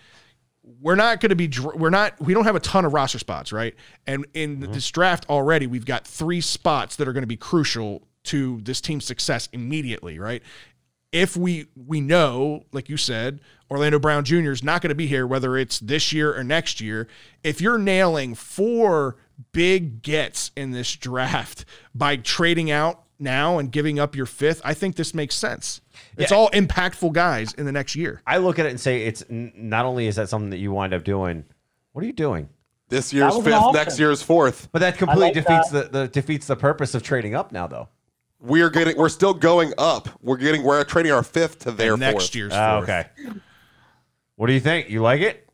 we're 0.81 0.97
not 0.97 1.21
going 1.21 1.31
to 1.31 1.37
be 1.37 1.49
we're 1.77 1.91
not 1.91 2.21
we 2.21 2.35
don't 2.35 2.45
have 2.45 2.57
a 2.57 2.61
ton 2.61 2.85
of 2.85 2.93
roster 2.93 3.21
spots, 3.21 3.53
right? 3.53 3.77
And 4.09 4.27
in 4.35 4.59
Mm-hmm. 4.61 4.73
this 4.73 4.91
draft 4.91 5.27
already, 5.31 5.69
we've 5.69 5.87
got 5.87 6.05
three 6.07 6.41
spots 6.41 6.97
that 6.97 7.07
are 7.07 7.13
going 7.13 7.23
to 7.23 7.29
be 7.29 7.37
crucial 7.37 8.03
to 8.25 8.61
this 8.63 8.81
team's 8.81 9.05
success 9.05 9.49
immediately, 9.53 10.19
right? 10.19 10.43
If 11.13 11.37
we 11.37 11.67
we 11.75 12.01
know, 12.01 12.65
like 12.73 12.89
you 12.89 12.97
said, 12.97 13.41
Orlando 13.71 13.99
Brown 13.99 14.25
Jr. 14.25 14.51
is 14.53 14.63
not 14.63 14.81
going 14.81 14.91
to 14.91 14.95
be 14.95 15.07
here, 15.07 15.27
whether 15.27 15.57
it's 15.57 15.81
this 15.81 16.13
year 16.13 16.37
or 16.37 16.45
next 16.45 16.81
year. 16.81 17.09
If 17.43 17.61
you're 17.61 17.79
nailing 17.79 18.35
four 18.35 19.17
big 19.53 20.03
gets 20.03 20.51
in 20.57 20.71
this 20.71 20.95
draft 20.95 21.65
by 21.95 22.17
trading 22.17 22.71
out 22.71 23.03
now 23.19 23.59
and 23.59 23.73
giving 23.73 23.99
up 23.99 24.15
your 24.15 24.27
fifth, 24.27 24.61
I 24.65 24.73
think 24.75 24.97
this 24.97 25.13
makes 25.13 25.35
sense. 25.35 25.81
It's 26.17 26.31
Yeah. 26.31 26.37
all 26.37 26.51
impactful 26.51 27.13
guys 27.13 27.53
in 27.55 27.67
the 27.67 27.73
next 27.73 27.97
year. 27.97 28.23
I 28.27 28.39
look 28.39 28.59
at 28.59 28.67
it 28.67 28.71
and 28.71 28.81
say 28.81 29.03
it's 29.07 29.25
not 29.29 29.85
only 29.85 30.07
is 30.07 30.17
that 30.17 30.29
something 30.29 30.51
that 30.51 30.59
you 30.59 30.73
wind 30.73 30.95
up 30.95 31.05
doing. 31.05 31.45
What 31.93 32.03
are 32.03 32.07
you 32.07 32.13
doing? 32.13 32.49
This 32.89 33.13
year's 33.13 33.37
fifth, 33.37 33.73
next 33.73 33.99
year's 33.99 34.23
fourth. 34.23 34.69
But 34.73 34.81
that 34.81 34.97
completely 34.99 35.27
like 35.27 35.35
defeats 35.35 35.71
the, 35.71 35.83
the 35.85 36.09
defeats 36.09 36.47
the 36.47 36.57
purpose 36.57 36.95
of 36.95 37.03
trading 37.03 37.35
up 37.35 37.53
now, 37.53 37.67
though. 37.67 37.89
We 38.41 38.63
are 38.63 38.71
getting. 38.71 38.97
We're 38.97 39.09
still 39.11 39.35
going 39.35 39.73
up. 39.79 40.09
We're 40.23 40.37
getting. 40.39 40.63
We're 40.63 40.83
trading 40.85 41.13
our 41.13 41.23
fifth 41.23 41.61
to 41.61 41.73
their 41.73 41.97
next 41.97 42.13
fourth. 42.25 42.35
year's 42.35 42.53
Oh, 42.55 42.79
fourth. 42.79 42.89
okay. 42.91 43.09
What 44.37 44.47
do 44.47 44.53
you 44.55 44.61
think? 44.61 44.89
You 44.89 45.03
like 45.03 45.21
it? 45.21 45.47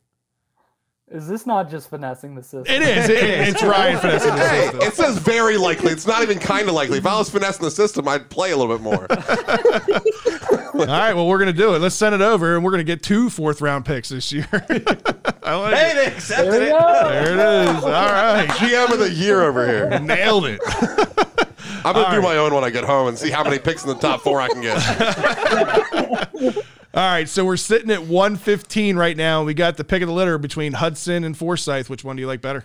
Is 1.09 1.29
this 1.29 1.47
not 1.47 1.71
just 1.71 1.89
finessing 1.89 2.35
the 2.35 2.43
system? 2.43 2.65
It 2.67 2.83
is. 2.83 3.09
It, 3.09 3.23
it's 3.25 3.63
Ryan 3.63 3.99
finessing 4.01 4.35
the 4.35 4.49
Hey, 4.49 4.63
system. 4.63 4.81
it 4.83 4.95
says 4.95 5.19
very 5.19 5.57
likely. 5.57 5.93
It's 5.93 6.07
not 6.07 6.23
even 6.23 6.39
kind 6.41 6.69
of 6.69 6.75
likely. 6.75 6.99
If 6.99 7.07
I 7.07 7.17
was 7.17 7.31
finessing 7.31 7.65
the 7.65 7.71
system, 7.71 8.09
I'd 8.09 8.29
play 8.29 8.51
a 8.51 8.57
little 8.57 8.77
bit 8.77 8.83
more. 8.83 9.07
All 10.77 10.87
right, 10.87 11.15
well, 11.15 11.27
we're 11.29 11.39
going 11.39 11.53
to 11.53 11.57
do 11.57 11.75
it. 11.75 11.79
Let's 11.81 11.95
send 11.95 12.15
it 12.15 12.21
over, 12.21 12.57
and 12.57 12.65
we're 12.65 12.73
going 12.73 12.81
to 12.81 12.85
get 12.85 13.03
two 13.05 13.31
fourth 13.31 13.61
round 13.61 13.85
picks 13.85 14.09
this 14.09 14.33
year. 14.33 14.49
I 14.53 15.55
like 15.55 15.75
Hey, 15.77 15.95
they 15.95 16.07
accepted 16.07 16.53
There 16.53 16.63
it. 16.65 16.71
go. 16.71 17.09
There 17.09 17.33
it 17.33 17.69
is. 17.77 17.85
All 17.85 17.91
right. 17.91 18.49
GM 18.49 18.93
of 18.93 18.99
the 18.99 19.11
year 19.11 19.43
over 19.43 19.67
here. 19.67 19.99
Nailed 20.01 20.47
it. 20.47 20.61
I'm 21.87 21.95
gonna 21.95 22.17
do 22.17 22.23
my 22.23 22.37
own 22.37 22.53
when 22.53 22.65
I 22.65 22.71
get 22.71 22.85
home 22.85 23.07
and 23.09 23.17
see 23.17 23.31
how 23.31 23.45
many 23.45 23.59
picks 23.61 23.85
in 23.85 23.89
the 23.89 23.95
top 23.95 24.21
four 24.21 24.41
I 24.41 24.49
can 24.49 24.61
get. 24.61 24.77
All 26.95 27.03
right, 27.03 27.29
so 27.29 27.45
we're 27.45 27.57
sitting 27.57 27.91
at 27.91 28.07
115 28.07 28.97
right 28.97 29.17
now. 29.17 29.45
We 29.45 29.55
got 29.55 29.77
the 29.77 29.85
pick 29.85 30.03
of 30.03 30.09
the 30.09 30.15
litter 30.15 30.39
between 30.39 30.73
Hudson 30.73 31.25
and 31.25 31.37
Forsythe. 31.37 31.89
Which 31.89 32.03
one 32.03 32.17
do 32.17 32.21
you 32.21 32.27
like 32.27 32.41
better? 32.41 32.65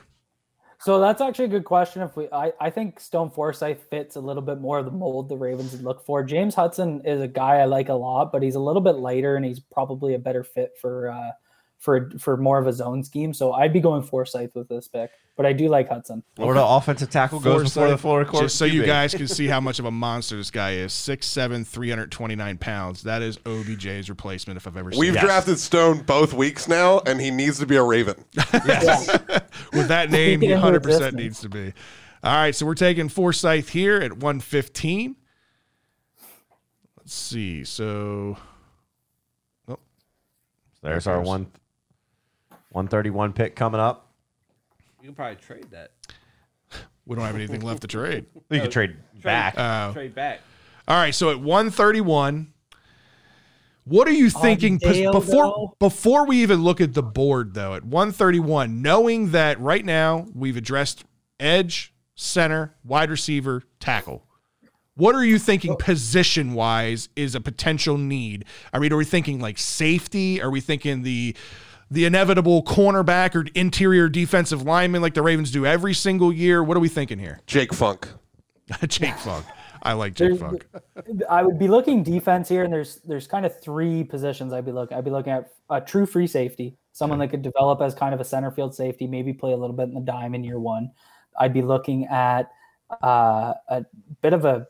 So 0.80 1.00
that's 1.00 1.22
actually 1.22 1.46
a 1.46 1.50
good 1.50 1.66
question. 1.66 2.02
If 2.02 2.16
we, 2.16 2.28
I, 2.32 2.54
I 2.60 2.72
think 2.72 3.00
Stone 3.00 3.30
Forsythe 3.30 3.78
fits 3.92 4.16
a 4.16 4.20
little 4.20 4.42
bit 4.42 4.60
more 4.60 4.80
of 4.80 4.86
the 4.86 4.92
mold 4.92 5.30
the 5.30 5.38
Ravens 5.38 5.74
would 5.74 5.84
look 5.84 6.04
for. 6.04 6.24
James 6.24 6.56
Hudson 6.56 7.02
is 7.06 7.22
a 7.22 7.28
guy 7.28 7.58
I 7.58 7.66
like 7.66 7.90
a 7.90 7.94
lot, 7.94 8.32
but 8.32 8.42
he's 8.42 8.56
a 8.56 8.60
little 8.60 8.82
bit 8.82 8.96
lighter 8.96 9.36
and 9.36 9.46
he's 9.46 9.60
probably 9.60 10.16
a 10.16 10.20
better 10.20 10.44
fit 10.44 10.72
for 10.82 11.12
uh, 11.12 11.32
for 11.82 12.12
for 12.20 12.38
more 12.38 12.60
of 12.60 12.68
a 12.68 12.74
zone 12.74 13.04
scheme. 13.04 13.34
So 13.34 13.52
I'd 13.54 13.74
be 13.74 13.80
going 13.82 14.04
Forsythe 14.04 14.52
with 14.54 14.70
this 14.70 14.88
pick, 14.88 15.10
but 15.36 15.48
I 15.48 15.52
do 15.52 15.68
like 15.68 15.90
Hudson. 15.90 16.24
Florida 16.36 16.64
offensive 16.64 17.10
tackle 17.10 17.40
goes 17.40 17.64
before 17.64 17.88
the 17.88 17.98
Forsythe, 17.98 18.02
Florida 18.02 18.30
court. 18.30 18.44
Just 18.44 18.56
so 18.58 18.66
you 18.66 18.86
guys 18.86 19.14
can 19.16 19.28
see 19.28 19.48
how 19.48 19.60
much 19.60 19.80
of 19.80 19.86
a 19.86 19.92
monster 19.92 20.38
this 20.38 20.52
guy 20.52 20.74
is 20.74 20.94
6'7, 20.94 21.66
329 21.66 22.58
pounds. 22.60 23.02
That 23.02 23.24
is 23.24 23.38
OBJ's 23.40 24.10
replacement 24.10 24.58
if 24.58 24.68
I've 24.68 24.78
ever 24.78 24.92
seen 24.92 25.00
We've 25.00 25.16
it. 25.16 25.22
drafted 25.22 25.58
Stone 25.60 26.04
both 26.04 26.34
weeks 26.34 26.68
now, 26.68 27.00
and 27.08 27.20
he 27.20 27.32
needs 27.32 27.58
to 27.60 27.66
be 27.66 27.76
a 27.76 27.84
Raven. 27.84 28.24
Yes, 28.66 29.08
With 29.74 29.88
that 29.88 30.12
name, 30.12 30.42
he 30.42 30.50
100% 30.50 30.76
existence. 30.76 31.14
needs 31.16 31.42
to 31.42 31.50
be. 31.50 31.74
All 32.24 32.36
right, 32.36 32.54
so 32.54 32.66
we're 32.68 32.76
taking 32.76 33.10
Forsythe 33.10 33.70
here 33.70 33.98
at 33.98 34.14
115. 34.14 35.16
Let's 36.98 37.14
see. 37.16 37.64
So 37.64 38.38
oh. 39.68 39.80
There's 40.84 41.08
our 41.08 41.20
one, 41.22 41.48
131 42.72 43.34
pick 43.34 43.56
coming 43.56 43.80
up. 43.80 44.12
You 45.02 45.08
can 45.08 45.16
probably 45.16 45.36
trade 45.38 45.68
that. 45.72 45.92
we 47.06 47.16
don't 47.16 47.26
have 47.26 47.36
anything 47.36 47.62
left 47.62 47.82
to 47.82 47.88
trade. 47.88 48.26
You 48.50 48.62
can 48.62 48.72
trade 48.72 48.98
back. 49.24 49.56
Oh. 49.58 49.94
Trade 49.94 50.14
back. 50.14 50.42
All 50.88 50.98
right, 50.98 51.16
so 51.16 51.30
at 51.30 51.40
131, 51.40 52.52
what 53.86 54.08
are 54.08 54.14
you 54.14 54.30
thinking 54.30 54.80
pos- 54.80 54.94
Dale, 54.94 55.12
before 55.12 55.46
though? 55.46 55.76
before 55.80 56.26
we 56.26 56.42
even 56.42 56.64
look 56.64 56.82
at 56.82 56.94
the 56.94 57.04
board 57.04 57.54
though? 57.54 57.76
At 57.76 57.84
131, 57.84 58.82
knowing 58.82 59.32
that 59.32 59.60
right 59.60 59.84
now 59.84 60.28
we've 60.36 60.58
addressed 60.58 61.04
edge, 61.40 61.94
center, 62.16 62.76
wide 62.84 63.10
receiver, 63.10 63.64
tackle. 63.80 64.26
What 64.96 65.16
are 65.16 65.24
you 65.26 65.40
thinking 65.40 65.72
oh. 65.72 65.76
position 65.76 66.54
wise 66.54 67.10
is 67.16 67.34
a 67.34 67.42
potential 67.42 67.98
need? 67.98 68.46
I 68.72 68.80
mean, 68.80 68.92
are 68.94 68.98
we 68.98 69.06
thinking 69.06 69.40
like 69.40 69.58
safety? 69.58 70.42
Are 70.42 70.52
we 70.52 70.62
thinking 70.62 71.02
the 71.02 71.36
the 71.92 72.06
inevitable 72.06 72.64
cornerback 72.64 73.36
or 73.36 73.46
interior 73.54 74.10
defensive 74.10 74.64
lineman 74.64 75.02
like 75.02 75.14
the 75.14 75.22
Ravens 75.22 75.52
do 75.52 75.66
every 75.66 75.94
single 75.94 76.32
year? 76.34 76.64
What 76.64 76.78
are 76.78 76.80
we 76.80 76.88
thinking 76.90 77.20
here? 77.20 77.42
Jake 77.46 77.74
Funk. 77.74 78.08
Jake 78.88 79.18
Funk. 79.18 79.46
I 79.84 79.94
like 79.94 80.14
Jake 80.14 80.40
There's- 80.40 80.40
Funk. 80.40 80.66
I 81.30 81.44
would 81.44 81.60
be 81.60 81.68
looking 81.68 82.02
defense 82.04 82.48
here, 82.48 82.64
and 82.64 82.72
there's 82.72 83.02
there's 83.06 83.28
kind 83.28 83.46
of 83.46 83.60
three 83.62 84.04
positions 84.04 84.54
I'd 84.54 84.66
be 84.66 84.72
looking. 84.72 84.98
I'd 84.98 85.04
be 85.04 85.12
looking 85.12 85.34
at 85.34 85.52
a 85.70 85.82
true 85.82 86.06
free 86.06 86.28
safety, 86.28 86.78
someone 86.94 87.20
that 87.20 87.28
could 87.30 87.42
develop 87.42 87.82
as 87.82 87.94
kind 87.94 88.14
of 88.14 88.22
a 88.22 88.24
center 88.24 88.52
field 88.52 88.74
safety, 88.76 89.08
maybe 89.08 89.34
play 89.34 89.52
a 89.54 89.58
little 89.58 89.76
bit 89.76 89.90
in 89.90 89.94
the 89.94 90.02
dime 90.02 90.34
in 90.36 90.44
year 90.44 90.60
one. 90.60 90.92
I'd 91.40 91.54
be 91.54 91.62
looking 91.62 92.06
at 92.08 92.52
uh, 93.04 93.54
a 93.70 93.86
bit 94.22 94.34
of 94.34 94.46
a 94.46 94.68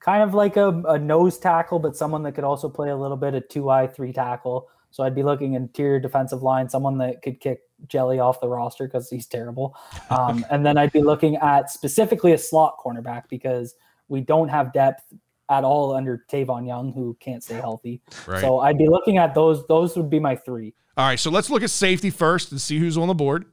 kind 0.00 0.22
of 0.22 0.34
like 0.34 0.56
a, 0.56 0.68
a 0.88 0.98
nose 0.98 1.38
tackle, 1.38 1.78
but 1.78 1.96
someone 1.96 2.22
that 2.24 2.32
could 2.32 2.44
also 2.44 2.68
play 2.68 2.90
a 2.90 2.96
little 2.96 3.16
bit 3.16 3.34
of 3.34 3.48
two 3.48 3.70
eye 3.70 3.86
three 3.86 4.12
tackle. 4.12 4.68
So 4.90 5.04
I'd 5.04 5.14
be 5.14 5.22
looking 5.22 5.54
interior 5.54 6.00
defensive 6.00 6.42
line, 6.42 6.68
someone 6.68 6.98
that 6.98 7.22
could 7.22 7.40
kick 7.40 7.60
Jelly 7.86 8.18
off 8.18 8.40
the 8.40 8.48
roster 8.48 8.86
because 8.86 9.08
he's 9.08 9.26
terrible. 9.26 9.76
Um, 10.10 10.44
and 10.50 10.64
then 10.64 10.76
I'd 10.76 10.92
be 10.92 11.02
looking 11.02 11.36
at 11.36 11.70
specifically 11.70 12.32
a 12.32 12.38
slot 12.38 12.78
cornerback 12.84 13.24
because 13.28 13.74
we 14.08 14.20
don't 14.20 14.48
have 14.48 14.72
depth 14.72 15.02
at 15.48 15.64
all 15.64 15.94
under 15.94 16.24
Tavon 16.30 16.66
Young, 16.66 16.92
who 16.92 17.16
can't 17.20 17.42
stay 17.42 17.56
healthy. 17.56 18.00
Right. 18.26 18.40
So 18.40 18.60
I'd 18.60 18.78
be 18.78 18.88
looking 18.88 19.18
at 19.18 19.34
those. 19.34 19.66
Those 19.66 19.96
would 19.96 20.10
be 20.10 20.20
my 20.20 20.36
three. 20.36 20.74
All 20.96 21.06
right, 21.06 21.18
so 21.18 21.30
let's 21.30 21.48
look 21.48 21.62
at 21.62 21.70
safety 21.70 22.10
first 22.10 22.50
and 22.50 22.60
see 22.60 22.78
who's 22.78 22.98
on 22.98 23.08
the 23.08 23.14
board. 23.14 23.46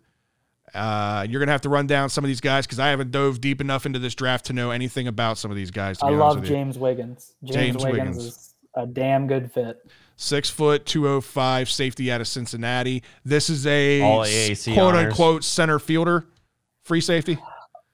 Uh, 0.73 1.26
you're 1.30 1.39
gonna 1.39 1.51
have 1.51 1.61
to 1.61 1.69
run 1.69 1.88
down 1.88 2.09
some 2.09 2.23
of 2.23 2.27
these 2.27 2.41
guys 2.41 2.65
because 2.65 2.80
I 2.80 2.89
haven't 2.89 3.11
dove 3.11 3.39
deep 3.39 3.61
enough 3.61 3.85
into 3.85 3.99
this 3.99 4.15
draft 4.15 4.45
to 4.47 4.53
know 4.53 4.72
anything 4.72 5.07
about 5.07 5.38
some 5.38 5.49
of 5.49 5.55
these 5.55 5.72
guys. 5.72 5.99
To 5.99 6.07
I 6.07 6.09
love. 6.09 6.43
James 6.43 6.77
Wiggins. 6.77 7.34
James, 7.43 7.55
James 7.55 7.85
Wiggins, 7.85 8.18
Wiggins. 8.18 8.18
is 8.18 8.55
a 8.76 8.85
damn 8.85 9.27
good 9.27 9.51
fit. 9.51 9.77
Six 10.19 10.49
foot, 10.49 10.85
two 10.85 11.07
oh 11.07 11.22
five, 11.22 11.69
safety 11.69 12.11
out 12.11 12.22
of 12.22 12.27
Cincinnati. 12.27 13.03
This 13.23 13.52
is 13.52 13.68
a 13.68 14.02
AAC 14.02 14.73
quote 14.73 14.95
honors. 14.95 15.11
unquote 15.11 15.44
center 15.44 15.77
fielder, 15.77 16.26
free 16.84 17.02
safety. 17.02 17.38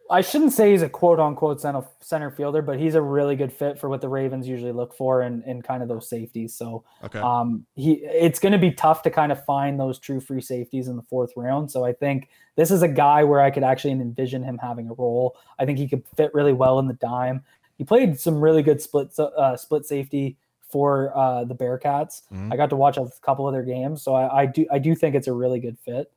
I 0.10 0.22
shouldn't 0.22 0.54
say 0.54 0.72
he's 0.72 0.84
a 0.84 0.90
quote 0.90 1.20
unquote 1.20 1.60
center, 1.60 1.84
center 2.00 2.32
fielder, 2.32 2.62
but 2.62 2.80
he's 2.80 2.96
a 2.96 3.02
really 3.02 3.36
good 3.36 3.52
fit 3.52 3.78
for 3.78 3.90
what 3.90 4.00
the 4.00 4.08
Ravens 4.08 4.48
usually 4.48 4.72
look 4.72 4.94
for 4.94 5.24
in, 5.24 5.44
in 5.44 5.62
kind 5.62 5.82
of 5.84 5.90
those 5.90 6.08
safeties. 6.08 6.54
So 6.56 6.86
Okay. 7.04 7.20
um, 7.20 7.66
he 7.76 7.94
it's 8.06 8.40
going 8.40 8.54
to 8.54 8.58
be 8.58 8.72
tough 8.72 9.02
to 9.04 9.10
kind 9.10 9.32
of 9.32 9.44
find 9.44 9.78
those 9.78 10.00
true 10.00 10.22
free 10.22 10.42
safeties 10.42 10.88
in 10.88 10.96
the 10.96 11.02
fourth 11.02 11.32
round. 11.36 11.72
So 11.72 11.84
I 11.84 11.92
think 11.92 12.30
this 12.56 12.72
is 12.72 12.84
a 12.84 12.88
guy 12.88 13.26
where 13.26 13.42
I 13.42 13.52
could 13.52 13.64
actually 13.64 13.92
envision 13.92 14.44
him 14.44 14.58
having 14.60 14.88
a 14.88 14.94
role. 14.94 15.36
I 15.60 15.66
think 15.66 15.78
he 15.78 15.90
could 15.90 16.04
fit 16.16 16.34
really 16.34 16.54
well 16.54 16.80
in 16.80 16.88
the 16.88 16.94
dime. 16.94 17.44
He 17.78 17.84
played 17.84 18.18
some 18.18 18.40
really 18.40 18.62
good 18.64 18.82
split 18.82 19.18
uh, 19.20 19.58
split 19.58 19.86
safety 19.86 20.38
for 20.74 21.16
uh, 21.16 21.44
the 21.46 21.54
Bearcats. 21.54 22.24
Mhm. 22.34 22.52
I 22.52 22.58
got 22.58 22.72
to 22.72 22.76
watch 22.76 22.98
a 22.98 23.08
couple 23.22 23.48
of 23.48 23.54
their 23.54 23.64
games, 23.64 24.02
so 24.02 24.16
I, 24.16 24.42
I 24.42 24.46
do 24.48 24.66
I 24.72 24.80
do 24.80 24.96
think 24.96 25.14
it's 25.16 25.28
a 25.28 25.34
really 25.34 25.60
good 25.60 25.78
fit. 25.78 26.12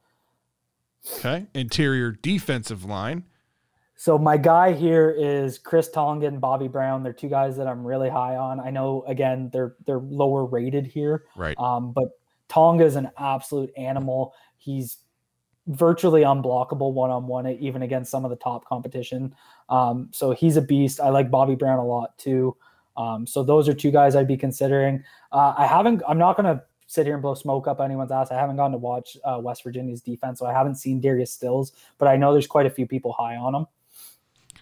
Okay. 1.19 1.47
Interior 1.55 2.13
defensive 2.13 2.85
line. 2.85 3.23
So 3.97 4.19
my 4.19 4.37
guy 4.39 4.73
here 4.73 5.11
is 5.17 5.59
Chris 5.59 5.89
Tonga, 5.91 6.31
Bobby 6.33 6.69
Brown. 6.69 7.03
They're 7.03 7.13
two 7.13 7.29
guys 7.29 7.57
that 7.59 7.67
I'm 7.67 7.87
really 7.87 8.09
high 8.09 8.37
on. 8.37 8.59
I 8.61 8.71
know 8.71 9.05
again 9.07 9.51
they're 9.53 9.77
they're 9.87 10.01
lower 10.01 10.45
rated 10.47 10.87
here, 10.87 11.25
Right. 11.37 11.57
um, 11.59 11.93
but 11.93 12.09
Tonga 12.49 12.85
is 12.85 12.97
an 12.97 13.11
absolute 13.19 13.71
animal. 13.77 14.33
He's 14.57 14.99
virtually 15.67 16.23
unblockable 16.23 16.93
one 16.93 17.11
on 17.11 17.27
one, 17.27 17.47
even 17.47 17.83
against 17.83 18.11
some 18.11 18.25
of 18.25 18.31
the 18.31 18.37
top 18.37 18.65
competition. 18.65 19.35
Um, 19.69 20.09
so 20.13 20.31
he's 20.33 20.57
a 20.57 20.63
beast. 20.63 21.01
I 21.01 21.09
like 21.11 21.31
Bobby 21.31 21.57
Brown 21.57 21.79
a 21.79 21.85
lot 21.85 22.17
too. 22.19 22.57
Um, 22.97 23.27
so 23.27 23.43
those 23.43 23.69
are 23.69 23.75
two 23.75 23.91
guys 23.91 24.17
I'd 24.17 24.29
be 24.29 24.37
considering. 24.37 25.05
Uh, 25.33 25.55
I 25.57 25.67
haven't. 25.67 26.03
I'm 26.09 26.19
not 26.19 26.37
going 26.37 26.47
to 26.57 26.63
sit 26.87 27.05
here 27.05 27.15
and 27.15 27.23
blow 27.23 27.35
smoke 27.35 27.67
up 27.67 27.81
anyone's 27.81 28.13
ass. 28.13 28.31
I 28.31 28.35
haven't 28.35 28.57
gotten 28.57 28.73
to 28.73 28.79
watch 28.79 29.17
uh, 29.25 29.39
West 29.43 29.65
Virginia's 29.65 30.01
defense, 30.01 30.39
so 30.39 30.47
I 30.47 30.53
haven't 30.53 30.77
seen 30.77 31.01
Darius 31.01 31.33
Stills, 31.33 31.73
but 31.99 32.07
I 32.09 32.17
know 32.17 32.33
there's 32.33 32.47
quite 32.47 32.67
a 32.67 32.71
few 32.71 32.87
people 32.87 33.13
high 33.13 33.37
on 33.37 33.55
him. 33.55 33.67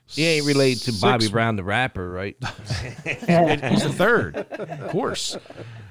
He 0.07 0.25
ain't 0.27 0.47
related 0.47 0.83
to 0.85 1.01
Bobby 1.01 1.29
Brown, 1.29 1.57
the 1.57 1.65
rapper, 1.65 2.11
right? 2.11 2.37
He's 3.05 3.83
the 3.83 3.93
third, 3.97 4.37
of 4.37 4.89
course. 4.91 5.37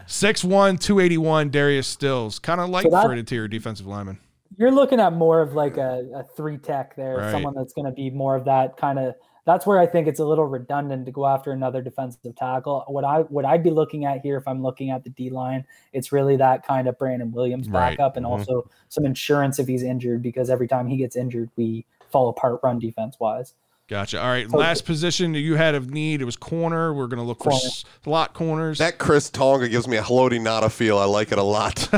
6'1", 0.07 0.79
281, 0.79 1.49
Darius 1.49 1.87
Stills. 1.87 2.39
Kind 2.39 2.61
of 2.61 2.69
like 2.69 2.83
So 2.83 2.89
that- 2.91 3.03
for 3.05 3.11
an 3.11 3.17
interior 3.19 3.47
defensive 3.47 3.87
lineman. 3.87 4.19
You're 4.55 4.69
looking 4.71 4.99
at 4.99 5.13
more 5.13 5.41
of 5.41 5.53
like 5.55 5.77
a, 5.77 6.07
a 6.15 6.23
three 6.35 6.59
tech 6.59 6.95
there, 6.95 7.17
Right. 7.17 7.31
someone 7.31 7.55
that's 7.55 7.73
going 7.73 7.85
to 7.85 7.91
be 7.91 8.11
more 8.11 8.35
of 8.35 8.45
that 8.45 8.77
kind 8.77 8.99
of. 8.99 9.15
That's 9.45 9.65
where 9.65 9.77
I 9.77 9.85
think 9.85 10.07
it's 10.07 10.19
a 10.21 10.25
little 10.25 10.45
redundant 10.45 11.05
to 11.05 11.11
go 11.11 11.25
after 11.25 11.51
another 11.51 11.81
defensive 11.81 12.33
tackle. 12.35 12.85
What 12.87 13.03
I 13.03 13.19
what 13.23 13.43
I'd 13.43 13.61
be 13.63 13.71
looking 13.71 14.05
at 14.05 14.21
here, 14.21 14.37
if 14.37 14.47
I'm 14.47 14.63
looking 14.63 14.89
at 14.89 15.03
the 15.03 15.09
D 15.09 15.29
line, 15.29 15.65
it's 15.91 16.11
really 16.13 16.37
that 16.37 16.65
kind 16.65 16.87
of 16.87 16.97
Brandon 16.97 17.31
Williams 17.31 17.67
Right. 17.67 17.97
backup, 17.97 18.15
and 18.15 18.25
Mhm. 18.25 18.29
also 18.29 18.69
some 18.87 19.05
insurance 19.05 19.59
if 19.59 19.67
he's 19.67 19.83
injured, 19.83 20.21
because 20.21 20.49
every 20.49 20.67
time 20.67 20.87
he 20.87 20.95
gets 20.95 21.15
injured, 21.17 21.49
we 21.57 21.85
fall 22.09 22.29
apart 22.29 22.61
run 22.63 22.79
defense 22.79 23.19
wise. 23.19 23.53
Gotcha. 23.89 24.21
All 24.21 24.29
right. 24.29 24.49
Last 24.49 24.85
position 24.85 25.33
you 25.33 25.55
had 25.55 25.75
of 25.75 25.91
need, 25.91 26.21
it 26.21 26.25
was 26.25 26.37
corner. 26.37 26.93
We're 26.93 27.07
going 27.07 27.19
to 27.19 27.25
look 27.25 27.39
for 27.43 27.49
Corner. 27.51 27.69
slot 28.03 28.33
corners. 28.33 28.77
That 28.77 28.97
Chris 28.97 29.29
Tonga 29.29 29.67
gives 29.67 29.89
me 29.89 29.97
a 29.97 30.01
Haloti 30.01 30.39
Ngata 30.39 30.71
feel. 30.71 30.97
I 30.97 31.03
like 31.03 31.33
it 31.33 31.37
a 31.37 31.43
lot. 31.43 31.79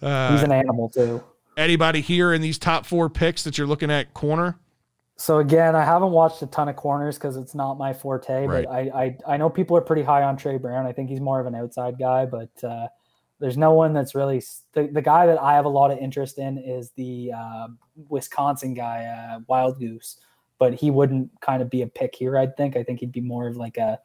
He's 0.00 0.42
an 0.42 0.52
animal 0.52 0.90
too. 0.90 1.22
Anybody 1.56 2.02
here 2.02 2.32
in 2.34 2.42
these 2.42 2.58
top 2.58 2.84
four 2.86 3.08
picks 3.08 3.42
that 3.44 3.56
you're 3.58 3.66
looking 3.66 3.90
at 3.90 4.12
corner? 4.14 4.58
So 5.20 5.38
again, 5.38 5.74
I 5.74 5.84
haven't 5.84 6.12
watched 6.12 6.42
a 6.42 6.46
ton 6.46 6.68
of 6.68 6.76
corners 6.76 7.16
because 7.16 7.36
it's 7.36 7.54
not 7.54 7.76
my 7.76 7.92
forte. 7.92 8.46
Right. 8.46 8.64
But 8.64 8.72
I, 8.72 8.80
I 8.80 9.34
I 9.34 9.36
know 9.36 9.50
people 9.50 9.76
are 9.76 9.80
pretty 9.80 10.04
high 10.04 10.22
on 10.22 10.36
Trey 10.36 10.58
Brown. 10.58 10.86
I 10.86 10.92
think 10.92 11.10
he's 11.10 11.20
more 11.20 11.40
of 11.40 11.46
an 11.46 11.56
outside 11.56 11.98
guy, 11.98 12.24
but 12.24 12.50
uh, 12.62 12.86
there's 13.40 13.56
no 13.56 13.72
one 13.72 13.92
that's 13.92 14.14
really 14.14 14.42
the, 14.74 14.86
the 14.86 15.02
guy 15.02 15.26
that 15.26 15.40
I 15.42 15.54
have 15.54 15.64
a 15.64 15.68
lot 15.70 15.90
of 15.90 15.98
interest 15.98 16.38
in 16.38 16.56
is 16.56 16.92
the 16.92 17.32
uh, 17.36 17.66
Wisconsin 18.08 18.74
guy, 18.74 19.06
uh, 19.06 19.40
Wildgoose. 19.50 20.16
But 20.60 20.74
he 20.74 20.90
wouldn't 20.90 21.30
kind 21.40 21.62
of 21.62 21.70
be 21.70 21.82
a 21.82 21.86
pick 21.88 22.14
here. 22.14 22.38
I 22.38 22.46
think. 22.46 22.76
I 22.76 22.84
think 22.84 23.00
he'd 23.00 23.12
be 23.12 23.20
more 23.20 23.48
of 23.48 23.56
like 23.56 23.76
a 23.76 23.98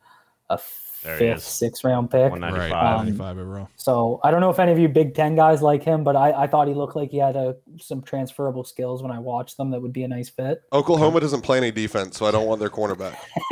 a 0.49 0.59
There 1.03 1.17
fifth, 1.17 1.37
is. 1.37 1.43
sixth 1.43 1.83
round 1.83 2.09
pick. 2.09 2.31
Right. 2.31 2.31
195. 2.31 3.05
95 3.05 3.37
overall. 3.37 3.69
So 3.75 4.19
I 4.23 4.31
don't 4.31 4.41
know 4.41 4.49
if 4.49 4.59
any 4.59 4.71
of 4.71 4.79
you 4.79 4.87
Big 4.87 5.13
Ten 5.15 5.35
guys 5.35 5.61
like 5.61 5.83
him, 5.83 6.03
but 6.03 6.15
I, 6.15 6.31
I 6.31 6.47
thought 6.47 6.67
he 6.67 6.73
looked 6.73 6.95
like 6.95 7.11
he 7.11 7.17
had 7.17 7.35
a, 7.35 7.55
some 7.79 8.01
transferable 8.01 8.63
skills 8.63 9.03
when 9.03 9.11
I 9.11 9.19
watched 9.19 9.57
them. 9.57 9.71
That 9.71 9.81
would 9.81 9.93
be 9.93 10.03
a 10.03 10.07
nice 10.07 10.29
fit. 10.29 10.61
Oklahoma 10.71 11.19
doesn't 11.19 11.41
play 11.41 11.57
any 11.57 11.71
defense, 11.71 12.17
so 12.17 12.25
I 12.25 12.31
don't 12.31 12.45
want 12.47 12.59
their 12.59 12.69
cornerback. 12.69 13.15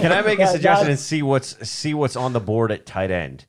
Can 0.00 0.12
I 0.12 0.22
make 0.22 0.38
a 0.40 0.46
suggestion 0.46 0.88
and 0.90 0.98
see 0.98 1.22
what's 1.22 1.68
see 1.68 1.94
what's 1.94 2.16
on 2.16 2.32
the 2.32 2.40
board 2.40 2.72
at 2.72 2.86
tight 2.86 3.10
end 3.10 3.46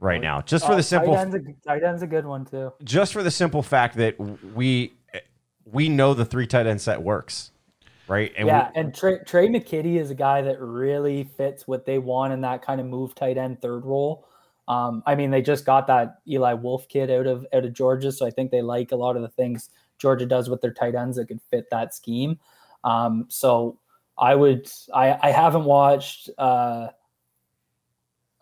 right 0.00 0.20
now? 0.20 0.40
Just 0.42 0.66
for 0.66 0.72
Uh, 0.72 0.76
the 0.76 0.82
simple 0.82 1.14
tight 1.14 1.22
end's, 1.22 1.34
a, 1.34 1.40
tight 1.66 1.82
end's 1.82 2.02
a 2.02 2.06
good 2.06 2.26
one 2.26 2.44
too. 2.44 2.72
just 2.82 3.12
for 3.12 3.22
the 3.22 3.30
simple 3.30 3.62
fact 3.62 3.96
that 3.96 4.18
we 4.54 4.92
we 5.64 5.88
know 5.88 6.12
the 6.14 6.24
three 6.26 6.46
tight 6.46 6.66
end 6.66 6.80
set 6.80 7.02
works, 7.02 7.50
right? 8.08 8.32
And 8.36 8.46
yeah, 8.46 8.70
we, 8.74 8.80
and 8.80 8.94
Trey, 8.94 9.18
Trey 9.24 9.48
McKitty 9.48 10.00
is 10.00 10.10
a 10.10 10.14
guy 10.14 10.42
that 10.42 10.60
really 10.60 11.24
fits 11.24 11.66
what 11.66 11.86
they 11.86 11.98
want 11.98 12.32
in 12.32 12.40
that 12.42 12.62
kind 12.62 12.80
of 12.80 12.86
move 12.86 13.14
tight 13.14 13.38
end 13.38 13.60
third 13.60 13.84
role. 13.84 14.26
Um, 14.66 15.02
I 15.06 15.14
mean, 15.14 15.30
they 15.30 15.42
just 15.42 15.66
got 15.66 15.86
that 15.88 16.20
Eli 16.28 16.54
Wolf 16.54 16.88
kid 16.88 17.10
out 17.10 17.26
of 17.26 17.46
out 17.52 17.64
of 17.64 17.72
Georgia, 17.72 18.10
so 18.12 18.26
I 18.26 18.30
think 18.30 18.50
they 18.50 18.62
like 18.62 18.92
a 18.92 18.96
lot 18.96 19.16
of 19.16 19.22
the 19.22 19.28
things 19.28 19.70
Georgia 19.98 20.26
does 20.26 20.48
with 20.48 20.60
their 20.60 20.72
tight 20.72 20.94
ends 20.94 21.16
that 21.16 21.28
could 21.28 21.40
fit 21.50 21.66
that 21.70 21.94
scheme. 21.94 22.38
Um, 22.82 23.26
so 23.28 23.78
I 24.16 24.34
would, 24.34 24.70
I, 24.92 25.18
I 25.22 25.30
haven't 25.30 25.64
watched. 25.64 26.30
Uh, 26.38 26.88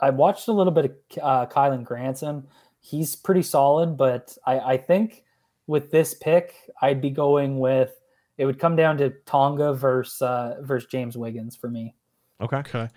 I 0.00 0.10
watched 0.10 0.48
a 0.48 0.52
little 0.52 0.72
bit 0.72 0.84
of 0.86 0.92
uh, 1.22 1.46
Kylen 1.46 1.84
Granson. 1.84 2.46
He's 2.80 3.14
pretty 3.14 3.42
solid, 3.42 3.96
but 3.96 4.36
I, 4.44 4.58
I 4.58 4.76
think 4.76 5.22
with 5.68 5.90
this 5.90 6.14
pick, 6.14 6.54
I'd 6.80 7.00
be 7.00 7.10
going 7.10 7.60
with 7.60 7.94
it 8.38 8.46
would 8.46 8.58
come 8.58 8.76
down 8.76 8.96
to 8.98 9.10
Tonga 9.26 9.74
versus 9.74 10.22
uh, 10.22 10.56
versus 10.60 10.88
James 10.90 11.16
Wiggins 11.16 11.56
for 11.56 11.68
me. 11.68 11.94
okay. 12.40 12.58
Okay. 12.58 12.88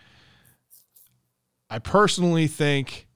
I 1.69 1.79
personally 1.79 2.47
think 2.47 3.07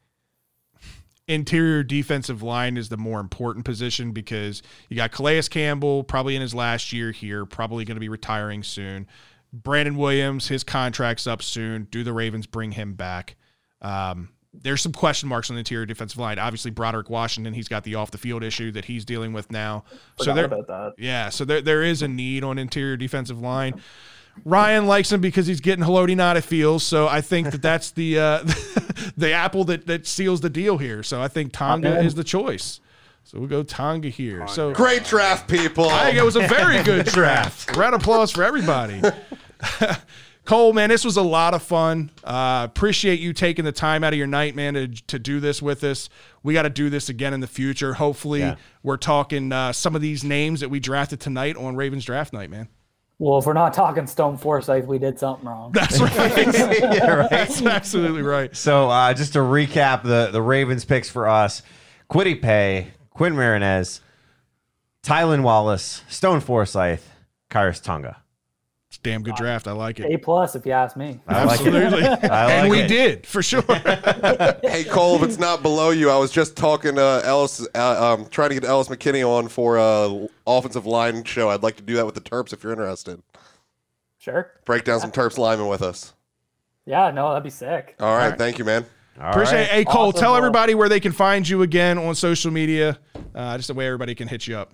interior 1.28 1.84
defensive 1.84 2.42
line 2.42 2.76
is 2.76 2.90
the 2.90 2.98
more 2.98 3.20
important 3.20 3.64
position 3.64 4.12
because 4.12 4.64
you 4.90 4.98
got 4.98 5.12
Calais 5.12 5.44
Campbell 5.44 6.04
probably 6.04 6.36
in 6.36 6.42
his 6.42 6.56
last 6.56 6.92
year 6.92 7.12
here, 7.12 7.46
probably 7.46 7.86
going 7.86 7.96
to 7.96 8.02
be 8.02 8.10
retiring 8.10 8.64
soon. 8.64 9.08
Brandon 9.54 9.96
Williams, 9.96 10.48
his 10.48 10.64
contract's 10.64 11.28
up 11.28 11.42
soon. 11.44 11.88
Do 11.92 12.04
the 12.04 12.14
Ravens 12.14 12.48
bring 12.48 12.72
him 12.72 12.96
back? 12.96 13.36
Um, 13.82 14.30
there's 14.54 14.82
some 14.82 14.92
question 14.92 15.30
marks 15.30 15.50
on 15.50 15.56
the 15.56 15.60
interior 15.60 15.86
defensive 15.86 16.18
line. 16.18 16.40
Obviously, 16.40 16.72
Broderick 16.72 17.10
Washington, 17.10 17.54
he's 17.54 17.68
got 17.68 17.84
the 17.84 17.96
off 17.96 18.12
the 18.12 18.18
field 18.18 18.44
issue 18.44 18.72
that 18.72 18.86
he's 18.86 19.06
dealing 19.06 19.32
with 19.34 19.52
now. 19.52 19.84
so 20.20 20.34
there, 20.34 20.46
about 20.46 20.68
that. 20.68 20.94
yeah, 20.98 21.30
so 21.30 21.46
there 21.46 21.62
there 21.62 21.84
is 21.84 22.02
a 22.02 22.08
need 22.08 22.44
on 22.44 22.58
interior 22.58 22.98
defensive 22.98 23.40
line. 23.40 23.82
Ryan 24.46 24.88
likes 24.88 25.12
him 25.12 25.20
because 25.22 25.48
he's 25.48 25.60
getting 25.60 25.84
Haloti 25.84 26.16
Ngata 26.16 26.42
feels. 26.42 26.84
So 26.84 27.08
I 27.08 27.20
think 27.22 27.52
that 27.52 27.62
that's 27.62 27.92
the 27.92 28.20
uh, 28.20 28.44
the 29.18 29.32
apple 29.34 29.66
that 29.66 29.86
that 29.88 30.08
seals 30.08 30.42
the 30.42 30.50
deal 30.50 30.78
here. 30.78 31.04
So 31.04 31.22
I 31.22 31.28
think 31.28 31.52
Tonga 31.52 31.90
Okay. 31.98 32.06
is 32.06 32.16
the 32.16 32.24
choice. 32.24 32.80
So 33.26 33.38
we'll 33.38 33.50
go 33.50 33.62
Tonga 33.64 34.08
here. 34.10 34.48
So 34.48 34.74
Great 34.74 35.04
draft, 35.04 35.48
people. 35.50 35.88
I 35.90 36.06
think 36.06 36.18
it 36.18 36.24
was 36.24 36.36
a 36.38 36.48
very 36.48 36.82
good 36.84 37.06
draft. 37.06 37.76
Round 37.76 37.94
of 37.94 38.02
applause 38.02 38.32
for 38.32 38.44
everybody. 38.44 39.02
Cole, 40.50 40.74
man, 40.74 40.90
this 40.90 41.06
was 41.06 41.16
a 41.16 41.22
lot 41.22 41.54
of 41.54 41.62
fun. 41.62 42.10
Uh, 42.24 42.66
appreciate 42.68 43.20
you 43.20 43.34
taking 43.34 43.66
the 43.66 43.72
time 43.72 44.04
out 44.04 44.14
of 44.14 44.18
your 44.18 44.26
night, 44.26 44.56
man, 44.56 44.74
to, 44.74 44.88
to 44.88 45.20
do 45.20 45.40
this 45.40 45.62
with 45.62 45.84
us. 45.84 46.10
We 46.42 46.56
got 46.56 46.64
to 46.64 46.72
do 46.72 46.90
this 46.90 47.08
again 47.08 47.36
in 47.36 47.40
the 47.40 47.46
future. 47.46 47.94
Hopefully, 47.94 48.40
Yeah. 48.40 48.56
we're 48.82 48.98
talking 48.98 49.52
uh, 49.52 49.74
some 49.74 49.96
of 49.96 50.02
these 50.02 50.24
names 50.24 50.62
that 50.62 50.70
we 50.70 50.80
drafted 50.80 51.20
tonight 51.20 51.56
on 51.56 51.76
Ravens 51.76 52.04
Draft 52.04 52.34
Night, 52.34 52.50
man. 52.50 52.68
Well, 53.20 53.38
if 53.38 53.46
we're 53.46 53.54
not 53.54 53.76
talking 53.76 54.08
Stone 54.08 54.38
Forsythe, 54.38 54.88
we 54.88 54.98
did 54.98 55.20
something 55.20 55.48
wrong. 55.48 55.72
That's 55.76 56.02
right. 56.02 56.36
yeah, 56.82 57.12
right. 57.12 57.30
That's 57.30 57.62
absolutely 57.62 58.24
right. 58.24 58.56
So 58.56 58.90
uh, 58.90 59.14
just 59.14 59.34
to 59.34 59.40
recap 59.40 60.02
the 60.02 60.30
the 60.32 60.42
Ravens 60.42 60.84
picks 60.84 61.12
for 61.12 61.30
us: 61.30 61.62
Kwity 62.10 62.42
Paye, 62.42 62.88
Quinn 63.12 63.36
Marinez, 63.36 64.02
Tylan 65.04 65.44
Wallace, 65.44 66.02
Stone 66.10 66.40
Forsythe, 66.40 67.04
Khyiris 67.52 67.84
Tonga. 67.84 68.24
It's 69.02 69.08
a 69.08 69.12
damn 69.12 69.24
good 69.24 69.36
draft. 69.36 69.68
I 69.68 69.72
like 69.72 70.00
it. 70.00 70.12
A 70.14 70.18
plus, 70.18 70.56
if 70.56 70.66
you 70.66 70.72
ask 70.74 70.98
me. 70.98 71.20
I 71.28 71.44
like 71.46 71.60
Absolutely. 71.60 72.02
it. 72.04 72.24
I 72.32 72.46
like 72.46 72.54
and 72.54 72.70
we 72.70 72.80
it. 72.82 72.88
did, 72.88 73.26
for 73.26 73.42
sure. 73.42 73.64
Hey 74.62 74.84
Cole, 74.84 75.16
if 75.16 75.24
it's 75.24 75.40
not 75.40 75.62
below 75.62 75.90
you, 75.92 76.10
I 76.10 76.18
was 76.18 76.32
just 76.32 76.56
talking 76.56 76.96
to 76.96 77.22
Ellis, 77.24 77.66
uh, 77.76 78.14
um, 78.14 78.28
trying 78.30 78.50
to 78.50 78.56
get 78.56 78.66
Ellis 78.66 78.88
McKinney 78.88 79.28
on 79.28 79.48
for 79.48 79.78
a 79.78 80.28
offensive 80.46 80.86
line 80.86 81.24
show. 81.24 81.50
I'd 81.50 81.64
like 81.64 81.76
to 81.78 81.84
do 81.84 81.96
that 81.96 82.06
with 82.06 82.16
the 82.16 82.22
Terps 82.22 82.54
if 82.54 82.64
you're 82.64 82.72
interested. 82.74 83.22
Sure. 84.20 84.52
Break 84.66 84.84
down 84.84 85.00
some 85.00 85.12
Terps 85.12 85.38
linemen 85.38 85.68
with 85.68 85.82
us. 85.82 86.14
Yeah, 86.86 87.12
no, 87.12 87.30
that'd 87.30 87.44
be 87.44 87.50
sick. 87.50 87.96
All 88.00 88.16
right, 88.18 88.38
thank 88.38 88.58
you, 88.60 88.66
man. 88.66 88.86
All 89.20 89.30
Appreciate 89.32 89.62
it. 89.64 89.68
Hey, 89.70 89.86
Cole, 89.86 90.10
Awesome, 90.10 90.20
tell 90.20 90.32
well- 90.32 90.38
everybody 90.38 90.76
where 90.76 90.90
they 90.90 91.00
can 91.00 91.12
find 91.12 91.48
you 91.48 91.62
again 91.62 91.98
on 91.98 92.16
social 92.16 92.52
media, 92.52 93.00
uh, 93.36 93.58
just 93.58 93.68
the 93.70 93.74
way 93.74 93.86
everybody 93.86 94.14
can 94.16 94.28
hit 94.28 94.46
you 94.48 94.58
up. 94.58 94.74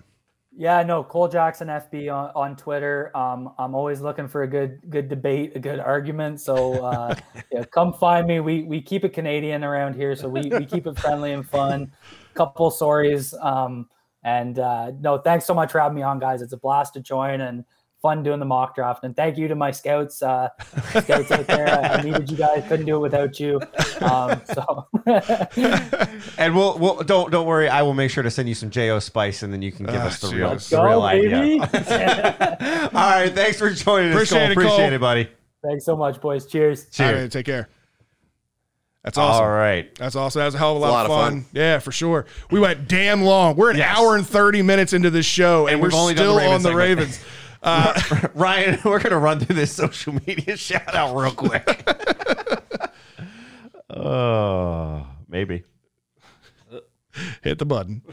Yeah, 0.58 0.84
no, 0.84 1.04
Cole 1.04 1.28
Jackson 1.28 1.68
FB 1.68 2.14
on, 2.14 2.32
on 2.34 2.56
Twitter. 2.56 3.16
Um, 3.16 3.54
I'm 3.60 3.76
always 3.76 4.00
looking 4.00 4.28
for 4.28 4.44
a 4.44 4.48
good 4.48 4.80
good 4.90 5.10
debate, 5.10 5.52
a 5.56 5.60
good 5.60 5.80
argument. 5.80 6.40
So 6.40 6.86
uh, 6.86 7.16
yeah, 7.52 7.66
come 7.66 7.94
find 7.94 8.26
me. 8.26 8.40
We 8.40 8.64
we 8.64 8.82
keep 8.82 9.04
it 9.04 9.10
Canadian 9.10 9.66
around 9.66 9.96
here, 9.96 10.16
so 10.16 10.30
we, 10.30 10.50
we 10.50 10.66
keep 10.66 10.88
it 10.88 10.98
friendly 10.98 11.34
and 11.34 11.46
fun. 11.48 11.92
Couple 12.36 12.72
stories. 12.72 13.34
Um, 13.42 13.90
and 14.24 14.58
uh, 14.58 14.92
no, 15.00 15.18
thanks 15.18 15.46
so 15.46 15.54
much 15.54 15.72
for 15.72 15.80
having 15.80 15.96
me 15.96 16.04
on, 16.04 16.20
guys. 16.20 16.42
It's 16.42 16.54
a 16.54 16.58
blast 16.58 16.94
to 16.94 17.02
join 17.02 17.42
and 17.42 17.66
fun 18.06 18.22
doing 18.22 18.40
the 18.40 18.46
mock 18.46 18.76
draft. 18.76 19.04
And 19.04 19.16
thank 19.16 19.36
you 19.36 19.48
to 19.48 19.56
my 19.56 19.72
scouts, 19.72 20.22
uh, 20.22 20.50
scouts 20.92 21.32
out 21.32 21.48
there. 21.48 21.68
I, 21.68 21.88
I 21.98 22.02
needed 22.04 22.30
you 22.30 22.38
guys. 22.38 22.64
Couldn't 22.68 22.86
do 22.86 22.98
it 22.98 23.00
without 23.00 23.40
you. 23.40 23.60
Um, 24.02 24.40
so 24.54 24.88
And 26.38 26.56
we'll, 26.56 26.78
we'll 26.78 26.98
don't 27.04 27.32
don't 27.32 27.48
worry. 27.48 27.68
I 27.68 27.82
will 27.82 27.96
make 27.96 28.12
sure 28.12 28.22
to 28.22 28.30
send 28.30 28.48
you 28.48 28.54
some 28.54 28.70
J.O. 28.70 29.00
Spice, 29.00 29.42
and 29.42 29.52
then 29.52 29.64
you 29.64 29.72
can 29.72 29.88
give 29.88 29.96
Ah, 29.96 30.06
us 30.06 30.20
the 30.20 30.28
real 30.36 30.52
Jesus. 30.54 30.70
the 30.70 30.84
real 30.84 31.00
go, 31.00 31.06
idea. 31.06 32.90
All 32.94 33.10
right, 33.10 33.34
thanks 33.34 33.58
for 33.58 33.72
joining 33.72 34.10
us. 34.12 34.16
Appreciate 34.16 34.40
Cole. 34.40 34.52
it, 34.52 34.56
Cole. 34.56 34.64
Appreciate 34.66 34.94
it, 34.94 35.02
buddy. 35.02 35.30
thanks 35.64 35.84
so 35.86 35.96
much, 35.98 36.22
boys. 36.22 36.46
Cheers. 36.46 36.88
Cheers. 36.90 37.22
right, 37.24 37.32
take 37.32 37.46
care. 37.48 37.70
That's 39.04 39.20
awesome. 39.20 39.44
All 39.46 39.52
right. 39.52 39.94
That's 40.00 40.16
awesome. 40.16 40.40
That 40.40 40.46
was 40.46 40.56
a 40.56 40.58
hell 40.58 40.72
of 40.72 40.78
a 40.78 40.80
lot, 40.80 40.90
a 40.90 40.92
lot 40.94 41.06
of 41.06 41.12
of 41.12 41.18
fun. 41.18 41.42
fun. 41.44 41.50
Yeah, 41.54 41.78
for 41.78 41.92
sure. 41.92 42.26
We 42.50 42.60
went 42.60 42.88
damn 42.88 43.22
long. 43.22 43.56
We're 43.56 43.70
an 43.70 43.78
Yes. 43.78 43.96
hour 43.96 44.16
and 44.16 44.26
30 44.26 44.64
minutes 44.64 44.94
into 44.94 45.12
this 45.12 45.28
show, 45.28 45.68
and, 45.68 45.76
And 45.76 45.82
we're 45.84 45.96
only 45.96 46.16
still 46.16 46.38
the 46.38 46.48
on 46.48 46.64
the. 46.64 46.74
Ravens. 46.76 47.20
Uh, 47.66 48.00
Ryan, 48.36 48.80
we're 48.86 49.00
gonna 49.00 49.18
run 49.18 49.40
through 49.40 49.56
this 49.56 49.74
social 49.74 50.14
media 50.14 50.56
shout 50.58 50.94
out 50.96 51.16
real 51.16 51.32
quick. 51.32 51.90
Oh, 53.90 55.08
maybe. 55.28 55.64
hit 57.42 57.58
the 57.58 57.66
button. 57.66 58.04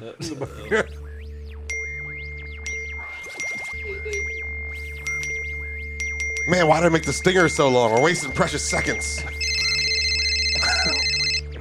Man, 6.49 6.67
why 6.67 6.81
did 6.81 6.87
I 6.87 6.89
make 6.89 7.05
the 7.05 7.13
stinger 7.13 7.49
so 7.49 7.69
long? 7.69 7.93
We're 7.93 8.03
wasting 8.03 8.33
precious 8.33 8.69
seconds. 8.69 9.23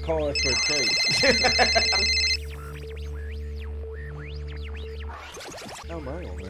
Call 0.04 0.30
us 0.30 0.40
for 0.42 0.50
a 0.50 0.56
trade. 0.56 0.90
Oh, 5.90 6.00
my 6.00 6.12
on 6.14 6.38
there. 6.38 6.41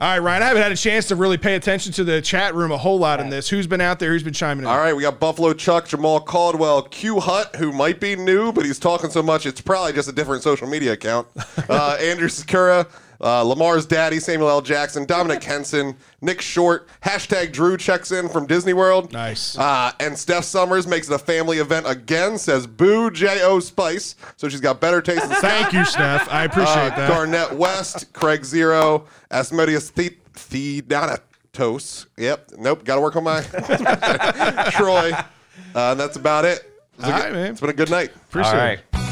All 0.00 0.08
right, 0.08 0.18
Ryan, 0.18 0.42
I 0.42 0.46
haven't 0.46 0.62
had 0.62 0.72
a 0.72 0.76
chance 0.76 1.08
to 1.08 1.14
really 1.14 1.36
pay 1.36 1.56
attention 1.56 1.92
to 1.92 2.04
the 2.04 2.22
chat 2.22 2.54
room 2.54 2.72
a 2.72 2.78
whole 2.78 2.98
lot 2.98 3.20
in 3.20 3.28
this. 3.28 3.50
Who's 3.50 3.66
been 3.66 3.82
out 3.82 3.98
there? 3.98 4.12
Who's 4.12 4.22
been 4.22 4.32
chiming 4.32 4.64
in? 4.64 4.70
All 4.70 4.78
right, 4.78 4.96
we 4.96 5.02
got 5.02 5.20
Buffalo 5.20 5.52
Chuck, 5.52 5.88
Jamal 5.88 6.20
Caldwell, 6.20 6.80
Q 6.84 7.20
Hut, 7.20 7.54
who 7.56 7.70
might 7.70 8.00
be 8.00 8.16
new, 8.16 8.50
but 8.50 8.64
he's 8.64 8.78
talking 8.78 9.10
so 9.10 9.22
much 9.22 9.44
it's 9.44 9.60
probably 9.60 9.92
just 9.92 10.08
a 10.08 10.12
different 10.12 10.42
social 10.42 10.66
media 10.66 10.92
account. 10.92 11.28
Uh, 11.68 11.96
Andrew 12.00 12.28
Sakura, 12.28 12.86
uh, 13.20 13.42
Lamar's 13.42 13.84
daddy, 13.86 14.18
Samuel 14.18 14.48
L. 14.48 14.62
Jackson, 14.62 15.04
Dominic 15.04 15.42
Henson, 15.44 15.96
Nick 16.22 16.40
Short, 16.40 16.88
hashtag 17.02 17.52
Drew 17.52 17.76
checks 17.76 18.12
in 18.12 18.28
from 18.28 18.46
Disney 18.46 18.72
World. 18.72 19.12
Nice. 19.12 19.58
Uh, 19.58 19.92
and 20.00 20.18
Steph 20.18 20.44
Summers 20.44 20.86
makes 20.86 21.08
it 21.10 21.14
a 21.14 21.18
family 21.18 21.58
event 21.58 21.86
again, 21.88 22.38
says 22.38 22.66
boo 22.66 23.10
J.O. 23.10 23.60
Spice. 23.60 24.16
So 24.36 24.48
she's 24.48 24.60
got 24.60 24.80
better 24.80 25.02
taste 25.02 25.28
than 25.28 25.36
Thank 25.40 25.72
you, 25.72 25.84
Steph. 25.84 26.28
I 26.30 26.44
appreciate 26.44 26.92
uh, 26.92 26.96
that. 26.96 27.08
Garnett 27.10 27.52
West, 27.52 28.12
Craig 28.12 28.44
Zero, 28.44 29.06
Asmodeus 29.30 29.90
the- 29.90 30.16
Theodonatos. 30.34 32.06
Yep. 32.16 32.52
Nope. 32.58 32.84
Got 32.84 32.94
to 32.96 33.00
work 33.00 33.16
on 33.16 33.24
my 33.24 33.42
Troy. 34.70 35.12
Uh, 35.12 35.90
and 35.92 36.00
that's 36.00 36.16
about 36.16 36.44
it. 36.44 36.72
It's, 36.94 37.04
All 37.04 37.10
good- 37.12 37.18
right, 37.24 37.32
man. 37.32 37.50
it's 37.52 37.60
been 37.60 37.70
a 37.70 37.74
good 37.74 37.90
night. 37.90 38.14
Appreciate 38.14 38.80
All 38.94 39.00
it. 39.04 39.09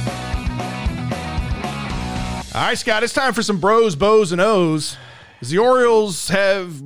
All 2.55 2.63
right, 2.65 2.79
Scott, 2.79 3.03
it's 3.03 3.13
time 3.13 3.35
for 3.35 3.43
some 3.43 3.61
bros, 3.61 3.95
bows, 3.95 4.33
and 4.33 4.41
O's. 4.41 4.97
The 5.43 5.59
Orioles 5.59 6.29
have 6.29 6.83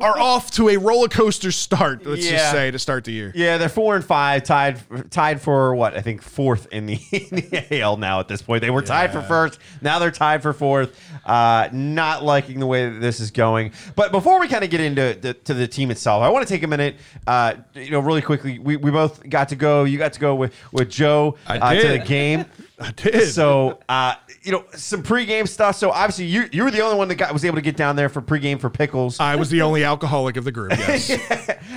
are 0.00 0.18
off 0.18 0.50
to 0.50 0.68
a 0.68 0.76
roller 0.76 1.08
coaster 1.08 1.50
start, 1.50 2.04
let's 2.04 2.28
just 2.28 2.50
say, 2.50 2.70
to 2.70 2.78
start 2.78 3.04
the 3.04 3.12
year. 3.12 3.32
Yeah, 3.34 3.56
they're 3.56 3.68
four 3.68 3.94
and 3.94 4.04
five, 4.04 4.42
tied 4.42 4.78
tied 5.10 5.40
for 5.40 5.74
what 5.76 5.96
I 5.96 6.02
think 6.02 6.22
fourth 6.22 6.66
in 6.72 6.86
the, 6.86 6.94
in 7.12 7.36
the 7.36 7.80
AL 7.80 7.96
now 7.98 8.18
at 8.20 8.26
this 8.28 8.42
point. 8.42 8.60
They 8.62 8.70
were 8.70 8.82
tied 8.82 9.12
for 9.12 9.22
first, 9.22 9.60
now 9.80 10.00
they're 10.00 10.10
tied 10.10 10.42
for 10.42 10.52
fourth. 10.52 11.00
Uh, 11.24 11.68
not 11.72 12.24
liking 12.24 12.58
the 12.60 12.66
way 12.66 12.90
that 12.90 13.00
this 13.00 13.20
is 13.20 13.30
going. 13.30 13.72
But 13.94 14.10
before 14.12 14.40
we 14.40 14.48
kind 14.48 14.64
of 14.64 14.70
get 14.70 14.80
into 14.80 15.16
the, 15.20 15.34
to 15.34 15.54
the 15.54 15.68
team 15.68 15.90
itself, 15.92 16.22
I 16.22 16.28
want 16.28 16.46
to 16.46 16.52
take 16.52 16.64
a 16.64 16.68
minute. 16.68 16.96
Uh, 17.26 17.54
you 17.74 17.90
know, 17.90 18.00
really 18.00 18.22
quickly, 18.22 18.58
we, 18.58 18.76
we 18.76 18.90
both 18.90 19.26
got 19.28 19.48
to 19.50 19.56
go. 19.56 19.84
You 19.84 19.98
got 19.98 20.12
to 20.14 20.20
go 20.20 20.34
with 20.34 20.52
with 20.72 20.90
Joe 20.90 21.36
uh, 21.46 21.74
to 21.74 21.88
the 21.88 21.98
game. 22.00 22.44
I 22.78 22.92
did. 22.92 23.28
So, 23.28 23.78
uh, 23.88 24.14
you 24.42 24.52
know, 24.52 24.64
some 24.74 25.02
pregame 25.02 25.48
stuff. 25.48 25.76
So 25.76 25.90
obviously, 25.90 26.26
you 26.26 26.48
you 26.52 26.64
were 26.64 26.70
the 26.70 26.82
only 26.82 26.96
one 26.96 27.08
that 27.08 27.14
got 27.14 27.32
was 27.32 27.44
able 27.44 27.56
to 27.56 27.62
get 27.62 27.76
down 27.76 27.96
there 27.96 28.08
for 28.08 28.20
pregame 28.20 28.60
for 28.60 28.68
pickles. 28.68 29.18
I 29.18 29.36
was 29.36 29.50
the 29.50 29.62
only 29.62 29.84
alcoholic 29.84 30.36
of 30.36 30.44
the 30.44 30.52
group, 30.52 30.70
yes. 30.78 31.10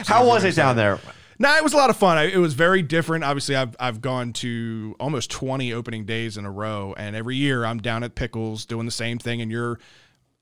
How 0.08 0.28
was 0.28 0.44
it 0.44 0.56
down 0.56 0.76
there? 0.76 1.00
No, 1.42 1.56
it 1.56 1.64
was 1.64 1.72
a 1.72 1.78
lot 1.78 1.90
of 1.90 1.96
fun. 1.96 2.18
I, 2.18 2.24
it 2.24 2.38
was 2.38 2.54
very 2.54 2.82
different. 2.82 3.24
Obviously, 3.24 3.56
I've 3.56 3.76
I've 3.80 4.02
gone 4.02 4.34
to 4.34 4.96
almost 5.00 5.32
20 5.32 5.72
opening 5.74 6.06
days 6.06 6.36
in 6.36 6.46
a 6.46 6.52
row, 6.52 6.94
and 6.98 7.16
every 7.16 7.38
year 7.38 7.64
I'm 7.66 7.80
down 7.80 8.04
at 8.04 8.16
Pickles 8.16 8.66
doing 8.66 8.86
the 8.86 8.92
same 8.92 9.18
thing, 9.20 9.42
and 9.42 9.50
you're 9.50 9.80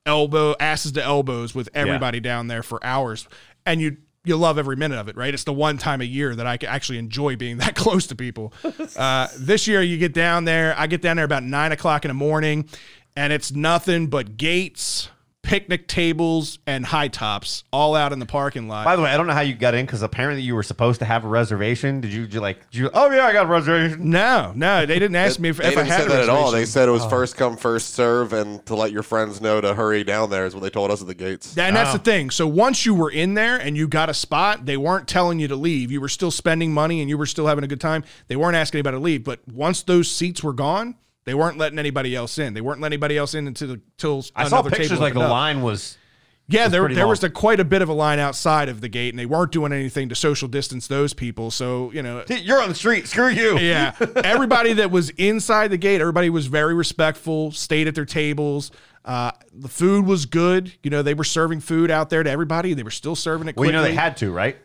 elbow 0.08 0.56
asses 0.60 0.94
to 0.94 1.04
elbows 1.04 1.54
with 1.54 1.70
everybody 1.76 2.20
down 2.20 2.48
there 2.48 2.64
for 2.64 2.84
hours, 2.84 3.28
and 3.66 3.80
you 3.80 3.98
you 4.28 4.38
love 4.38 4.58
every 4.58 4.76
minute 4.76 4.98
of 4.98 5.08
it, 5.08 5.16
right? 5.16 5.34
It's 5.34 5.44
the 5.44 5.54
one 5.54 5.78
time 5.78 6.02
a 6.02 6.06
year 6.06 6.36
that 6.36 6.48
I 6.48 6.58
can 6.58 6.70
actually 6.70 6.98
enjoy 6.98 7.36
being 7.36 7.58
that 7.60 7.76
close 7.76 8.08
to 8.08 8.16
people. 8.16 8.54
Uh, 8.98 9.28
this 9.38 9.68
year, 9.68 9.82
you 9.82 9.98
get 9.98 10.14
down 10.14 10.46
there. 10.46 10.74
I 10.78 10.88
get 10.88 11.02
down 11.02 11.18
there 11.18 11.26
about 11.26 11.44
nine 11.44 11.72
o'clock 11.72 12.04
in 12.04 12.10
the 12.10 12.16
morning, 12.16 12.68
and 13.16 13.32
it's 13.32 13.52
nothing 13.52 14.08
but 14.08 14.38
gates. 14.38 15.10
Picnic 15.48 15.88
tables 15.88 16.60
and 16.68 16.86
high 16.86 17.08
tops 17.08 17.64
all 17.72 17.96
out 17.96 18.12
in 18.12 18.20
the 18.20 18.26
parking 18.26 18.68
lot. 18.68 18.84
By 18.84 18.98
the 18.98 19.02
way, 19.02 19.10
I 19.10 19.16
don't 19.16 19.28
know 19.28 19.34
how 19.34 19.40
you 19.40 19.56
got 19.56 19.76
in 19.76 19.86
because 19.86 20.02
apparently 20.02 20.44
you 20.44 20.54
were 20.54 20.64
supposed 20.64 21.00
to 21.00 21.06
have 21.06 21.24
a 21.24 21.28
reservation. 21.30 22.02
Did 22.02 22.12
you, 22.12 22.24
did 22.24 22.34
you 22.34 22.42
like? 22.42 22.70
Did 22.70 22.80
you, 22.80 22.90
oh 22.94 23.10
yeah, 23.10 23.26
I 23.26 23.32
got 23.32 23.46
a 23.46 23.50
reservation. 23.50 24.10
No, 24.10 24.52
no, 24.56 24.86
they 24.86 25.00
didn't 25.00 25.16
ask 25.16 25.40
me 25.40 25.48
if, 25.48 25.58
They 25.58 25.70
if 25.70 25.78
I 25.78 25.84
didn't 25.84 25.88
had 25.88 26.00
say 26.02 26.06
a 26.06 26.10
that 26.10 26.24
at 26.24 26.30
all. 26.30 26.52
They 26.52 26.66
said 26.66 26.90
it 26.90 26.92
was 26.92 27.04
oh. 27.04 27.10
first 27.10 27.38
come, 27.38 27.56
first 27.56 27.94
serve, 27.94 28.34
and 28.34 28.66
to 28.66 28.76
let 28.76 28.92
your 28.92 29.04
friends 29.04 29.40
know 29.40 29.62
to 29.62 29.74
hurry 29.74 30.04
down 30.04 30.30
there 30.30 30.46
is 30.46 30.54
what 30.54 30.64
they 30.64 30.70
told 30.70 30.92
us 30.92 31.00
at 31.00 31.08
the 31.08 31.16
gates. 31.16 31.58
And 31.58 31.76
that's 31.76 31.94
the 31.94 32.00
oh. 32.00 32.04
thing. 32.04 32.30
So 32.30 32.46
once 32.46 32.86
you 32.86 32.94
were 32.94 33.10
in 33.10 33.34
there 33.34 33.56
and 33.58 33.78
you 33.78 33.88
got 33.88 34.10
a 34.10 34.14
spot, 34.14 34.66
they 34.66 34.76
weren't 34.76 35.08
telling 35.08 35.40
you 35.40 35.48
to 35.48 35.56
leave. 35.56 35.92
You 35.92 36.02
were 36.02 36.10
still 36.10 36.32
spending 36.32 36.74
money 36.74 37.00
and 37.00 37.10
you 37.10 37.18
were 37.18 37.26
still 37.26 37.48
having 37.48 37.64
a 37.64 37.68
good 37.68 37.82
time. 37.82 38.04
They 38.28 38.36
weren't 38.36 38.58
asking 38.58 38.80
anybody 38.80 38.98
to 38.98 39.02
leave. 39.02 39.24
But 39.24 39.48
once 39.48 39.82
those 39.82 40.12
seats 40.12 40.44
were 40.44 40.54
gone, 40.54 40.96
they 41.28 41.34
weren't 41.34 41.58
letting 41.58 41.78
anybody 41.78 42.16
else 42.16 42.38
in. 42.38 42.54
They 42.54 42.62
weren't 42.62 42.80
letting 42.80 42.94
anybody 42.94 43.18
else 43.18 43.34
in 43.34 43.48
until 43.48 43.76
till 43.98 44.26
I 44.34 44.48
saw 44.48 44.62
pictures 44.62 44.88
table 44.88 45.02
like 45.02 45.14
the 45.14 45.20
up. 45.20 45.30
line 45.30 45.62
was. 45.62 45.98
Yeah, 46.48 46.64
was 46.64 46.72
there, 46.72 46.88
there 46.88 47.04
long. 47.04 47.10
was 47.10 47.24
a, 47.26 47.30
quite 47.30 47.60
a 47.60 47.66
bit 47.66 47.82
of 47.82 47.90
a 47.90 47.94
line 47.94 48.20
outside 48.20 48.70
of 48.70 48.80
the 48.80 48.88
gate, 48.88 49.10
and 49.10 49.20
they 49.20 49.26
weren't 49.26 49.52
doing 49.52 49.74
anything 49.74 50.08
to 50.08 50.16
social 50.16 50.48
distance 50.48 50.88
those 50.88 51.14
people. 51.14 51.52
So 51.52 51.92
you 51.92 52.02
know, 52.02 52.24
You're 52.30 52.62
on 52.62 52.70
the 52.70 52.76
street. 52.76 53.10
Screw 53.10 53.28
you. 53.28 53.58
yeah. 53.60 53.94
Everybody 54.24 54.72
that 54.74 54.90
was 54.90 55.10
inside 55.10 55.68
the 55.68 55.78
gate, 55.78 56.00
everybody 56.00 56.30
was 56.30 56.48
very 56.48 56.74
respectful, 56.74 57.52
stayed 57.52 57.90
at 57.90 57.96
their 57.96 58.06
tables. 58.06 58.72
Uh, 59.04 59.32
the 59.52 59.68
food 59.68 60.06
was 60.06 60.26
good. 60.26 60.72
You 60.82 60.90
know, 60.90 61.02
they 61.02 61.14
were 61.14 61.26
serving 61.26 61.60
food 61.60 61.92
out 61.92 62.10
there 62.10 62.24
to 62.24 62.30
everybody. 62.32 62.74
They 62.74 62.84
were 62.84 62.90
still 62.90 63.18
serving 63.18 63.50
it 63.50 63.58
Well, 63.58 63.66
you 63.66 63.74
know 63.74 63.84
they 63.84 63.94
had 63.94 64.16
to, 64.18 64.32
right? 64.32 64.56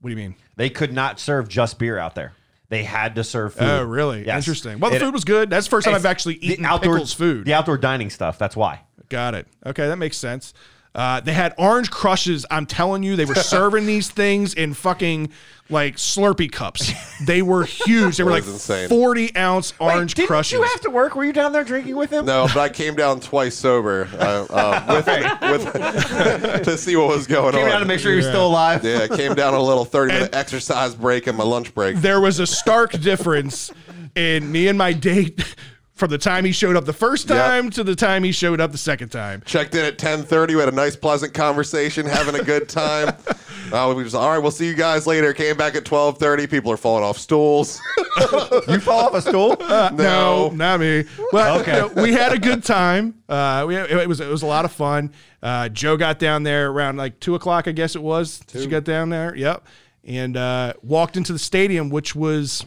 what 0.00 0.08
do 0.08 0.16
you 0.16 0.16
mean? 0.16 0.34
They 0.56 0.70
could 0.70 0.94
not 0.94 1.20
serve 1.20 1.48
just 1.48 1.78
beer 1.78 1.98
out 1.98 2.14
there. 2.14 2.32
They 2.68 2.82
had 2.84 3.16
to 3.16 3.24
serve 3.24 3.54
oh, 3.56 3.60
food. 3.60 3.68
Oh, 3.68 3.82
really? 3.84 4.26
Yes. 4.26 4.36
Interesting. 4.38 4.80
Well, 4.80 4.90
the 4.90 4.96
It- 4.96 5.00
food 5.00 5.14
was 5.14 5.24
good. 5.24 5.50
That's 5.50 5.66
the 5.66 5.70
first 5.70 5.84
time 5.84 5.94
I've 5.94 6.06
actually 6.06 6.36
eaten 6.36 6.64
outdoor- 6.64 6.94
pickles 6.94 7.12
food. 7.12 7.44
The 7.44 7.54
outdoor 7.54 7.78
dining 7.78 8.10
stuff. 8.10 8.38
That's 8.38 8.56
why. 8.56 8.80
Got 9.08 9.34
it. 9.34 9.46
Okay, 9.66 9.86
that 9.86 9.96
makes 9.96 10.16
sense. 10.16 10.54
Uh, 10.94 11.18
they 11.20 11.32
had 11.32 11.54
orange 11.58 11.90
crushes. 11.90 12.46
I'm 12.50 12.66
telling 12.66 13.02
you, 13.02 13.16
they 13.16 13.24
were 13.24 13.34
serving 13.34 13.84
these 13.86 14.08
things 14.10 14.54
in 14.54 14.74
fucking 14.74 15.30
like 15.70 15.96
Slurpee 15.96 16.52
cups. 16.52 16.92
They 17.24 17.42
were 17.42 17.64
huge. 17.64 18.16
They 18.18 18.22
were 18.22 18.30
like 18.30 18.44
insane. 18.46 18.88
40 18.88 19.34
ounce 19.36 19.72
orange 19.80 20.10
Wait, 20.12 20.16
didn't 20.16 20.26
crushes. 20.28 20.52
you 20.52 20.62
have 20.62 20.80
to 20.82 20.90
work? 20.90 21.16
Were 21.16 21.24
you 21.24 21.32
down 21.32 21.52
there 21.52 21.64
drinking 21.64 21.96
with 21.96 22.10
him? 22.12 22.26
No, 22.26 22.44
but 22.48 22.58
I 22.58 22.68
came 22.68 22.94
down 22.94 23.18
twice 23.20 23.56
sober 23.56 24.06
uh, 24.14 24.46
uh, 24.50 25.02
with, 25.40 25.64
with 25.64 26.62
to 26.64 26.76
see 26.78 26.94
what 26.96 27.08
was 27.08 27.26
going 27.26 27.54
Came 27.54 27.64
on. 27.64 27.70
down 27.70 27.80
to 27.80 27.86
make 27.86 27.98
sure 27.98 28.12
you're 28.12 28.22
still 28.22 28.46
alive. 28.46 28.84
yeah, 28.84 29.06
I 29.10 29.16
came 29.16 29.34
down 29.34 29.54
a 29.54 29.60
little 29.62 29.84
30 29.86 30.12
minute 30.12 30.26
And- 30.26 30.34
exercise 30.34 30.94
break 30.94 31.26
and 31.26 31.36
my 31.38 31.44
lunch 31.44 31.74
break. 31.74 31.96
there 31.96 32.20
was 32.20 32.38
a 32.40 32.46
stark 32.46 32.92
difference 33.00 33.72
in 34.14 34.52
me 34.52 34.68
and 34.68 34.76
my 34.78 34.92
date 34.92 35.56
from 35.94 36.10
the 36.10 36.18
time 36.18 36.44
he 36.44 36.52
showed 36.52 36.76
up 36.76 36.84
the 36.86 36.92
first 36.92 37.28
Yep. 37.28 37.38
time 37.38 37.70
to 37.70 37.84
the 37.84 37.94
time 37.94 38.24
he 38.24 38.32
showed 38.32 38.60
up 38.60 38.72
the 38.72 38.78
second 38.78 39.10
time. 39.10 39.42
Checked 39.46 39.74
in 39.74 39.84
at 39.84 39.96
10:30. 39.98 40.54
We 40.54 40.60
had 40.60 40.68
a 40.68 40.72
nice, 40.72 40.96
pleasant 40.96 41.34
conversation, 41.34 42.04
having 42.06 42.34
a 42.38 42.44
good 42.44 42.68
time. 42.68 43.14
Uh, 43.72 43.92
we 43.96 44.04
was 44.04 44.14
all 44.14 44.28
right. 44.28 44.38
We'll 44.38 44.50
see 44.50 44.66
you 44.66 44.74
guys 44.74 45.06
later. 45.06 45.32
Came 45.32 45.56
back 45.56 45.74
at 45.74 45.84
12:30. 45.84 46.46
People 46.50 46.70
are 46.70 46.76
falling 46.76 47.02
off 47.02 47.16
stools. 47.18 47.80
You 48.68 48.78
fall 48.78 49.06
off 49.08 49.14
a 49.14 49.22
stool? 49.22 49.56
No, 49.58 50.50
not 50.54 50.80
me. 50.80 51.04
Well, 51.32 51.60
Okay. 51.60 51.72
you 51.82 51.94
know, 51.94 52.02
we 52.02 52.12
had 52.12 52.32
a 52.32 52.38
good 52.38 52.62
time. 52.62 53.14
Uh, 53.28 53.64
we, 53.66 53.74
it 53.76 54.06
was 54.06 54.20
it 54.20 54.28
was 54.28 54.42
a 54.42 54.46
lot 54.46 54.66
of 54.66 54.70
fun. 54.72 55.12
Uh, 55.42 55.70
Joe 55.70 55.96
got 55.96 56.18
down 56.18 56.42
there 56.42 56.70
around 56.70 56.98
like 56.98 57.18
two 57.20 57.34
o'clock, 57.34 57.66
I 57.66 57.72
guess 57.72 57.96
it 57.96 58.02
was. 58.02 58.42
She 58.52 58.66
got 58.66 58.84
down 58.84 59.08
there. 59.08 59.34
Yep, 59.34 59.66
and 60.04 60.36
uh, 60.36 60.74
walked 60.82 61.16
into 61.16 61.32
the 61.32 61.38
stadium, 61.38 61.88
which 61.88 62.14
was 62.14 62.66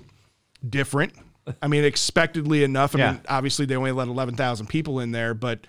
different. 0.68 1.14
I 1.62 1.68
mean, 1.68 1.84
expectedly 1.84 2.64
enough. 2.64 2.96
I 2.96 3.00
Yeah. 3.00 3.12
mean, 3.14 3.22
obviously 3.30 3.66
they 3.66 3.76
only 3.76 3.92
let 3.92 4.08
eleven 4.08 4.36
thousand 4.36 4.68
people 4.68 5.00
in 5.00 5.12
there, 5.12 5.34
but 5.34 5.60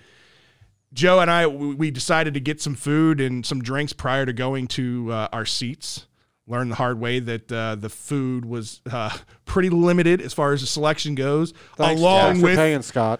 Joe 0.93 1.19
and 1.19 1.29
I 1.29 1.45
we 1.47 1.75
we 1.75 1.91
decided 1.91 2.33
to 2.33 2.39
get 2.39 2.61
some 2.61 2.75
food 2.75 3.21
and 3.21 3.45
some 3.45 3.61
drinks 3.61 3.93
prior 3.93 4.25
to 4.25 4.33
going 4.33 4.67
to 4.69 5.11
uh, 5.11 5.27
our 5.31 5.45
seats. 5.45 6.05
Learned 6.47 6.71
the 6.71 6.75
hard 6.77 6.99
way 6.99 7.19
that 7.19 7.51
uh, 7.51 7.75
the 7.75 7.89
food 7.89 8.43
was 8.43 8.81
uh, 8.91 9.15
pretty 9.45 9.69
limited 9.69 10.19
as 10.19 10.33
far 10.33 10.51
as 10.51 10.61
the 10.61 10.67
selection 10.67 11.13
goes. 11.13 11.53
Thanks, 11.77 12.01
along 12.01 12.21
thanks 12.23 12.39
for 12.39 12.45
with 12.47 12.55
paying 12.57 12.81
Scott. 12.81 13.19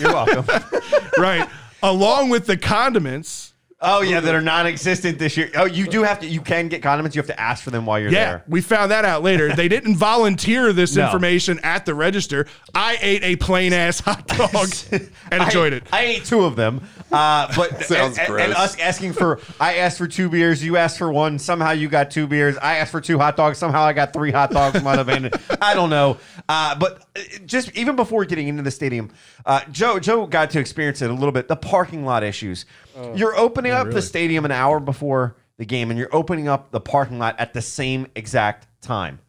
You're 0.00 0.14
welcome. 0.14 0.46
right, 1.18 1.46
along 1.82 2.30
with 2.30 2.46
the 2.46 2.56
condiments. 2.56 3.51
Oh 3.84 4.00
yeah, 4.02 4.20
that 4.20 4.34
are 4.34 4.40
non-existent 4.40 5.18
this 5.18 5.36
year. 5.36 5.50
Oh, 5.56 5.64
you 5.64 5.86
do 5.88 6.04
have 6.04 6.20
to. 6.20 6.26
You 6.26 6.40
can 6.40 6.68
get 6.68 6.82
condiments. 6.82 7.16
You 7.16 7.20
have 7.20 7.26
to 7.26 7.40
ask 7.40 7.64
for 7.64 7.70
them 7.70 7.84
while 7.84 7.98
you're 7.98 8.12
Yeah, 8.12 8.24
there. 8.24 8.44
we 8.46 8.60
found 8.60 8.92
that 8.92 9.04
out 9.04 9.22
later. 9.24 9.52
They 9.54 9.66
didn't 9.68 9.96
volunteer 9.96 10.72
this 10.72 10.94
No. 10.96 11.04
information 11.06 11.58
at 11.64 11.84
the 11.84 11.94
register. 11.94 12.46
I 12.74 12.96
ate 13.00 13.24
a 13.24 13.36
plain 13.36 13.72
ass 13.72 13.98
hot 14.00 14.26
dog 14.28 14.68
and 15.32 15.42
enjoyed 15.42 15.72
I, 15.72 15.76
it. 15.76 15.82
I 15.92 16.00
ate 16.02 16.24
two 16.24 16.44
of 16.44 16.54
them, 16.54 16.80
uh, 17.10 17.52
but 17.56 17.82
Sounds 17.84 18.18
and, 18.18 18.28
and- 18.28 18.40
and 18.40 18.52
gross. 18.54 18.56
us 18.74 18.78
asking 18.78 19.14
for. 19.14 19.40
I 19.58 19.78
asked 19.78 19.98
for 19.98 20.06
two 20.06 20.28
beers. 20.28 20.64
You 20.64 20.76
asked 20.76 20.98
for 20.98 21.12
one. 21.12 21.38
Somehow 21.40 21.72
you 21.72 21.88
got 21.88 22.10
two 22.12 22.28
beers. 22.28 22.56
I 22.58 22.76
asked 22.76 22.92
for 22.92 23.00
two 23.00 23.18
hot 23.18 23.36
dogs. 23.36 23.58
Somehow 23.58 23.82
I 23.82 23.92
got 23.92 24.12
three 24.12 24.30
hot 24.30 24.50
dogs. 24.52 24.80
Might 24.82 24.98
have 24.98 25.06
been. 25.06 25.28
I 25.60 25.74
don't 25.74 25.90
know. 25.90 26.18
Uh, 26.48 26.76
but 26.76 27.04
uh, 27.16 27.20
just 27.46 27.76
even 27.76 27.96
before 27.96 28.24
getting 28.24 28.46
into 28.48 28.62
the 28.62 28.70
stadium, 28.70 29.10
uh, 29.44 29.60
Joe 29.72 29.98
Joe 29.98 30.26
got 30.26 30.50
to 30.50 30.60
experience 30.60 31.02
it 31.02 31.10
a 31.10 31.14
little 31.14 31.32
bit. 31.32 31.48
The 31.48 31.56
parking 31.56 32.04
lot 32.04 32.22
issues. 32.22 32.64
Oh. 32.96 33.14
you're 33.14 33.36
opening 33.36 33.72
up 33.72 33.90
the 33.90 34.02
stadium 34.02 34.44
an 34.44 34.50
hour 34.50 34.80
before 34.80 35.36
the 35.56 35.64
game, 35.64 35.90
and 35.90 35.98
you're 35.98 36.14
opening 36.14 36.48
up 36.48 36.70
the 36.70 36.80
parking 36.80 37.18
lot 37.18 37.38
at 37.38 37.54
the 37.54 37.62
same 37.62 38.06
exact 38.14 38.66
time. 38.80 39.20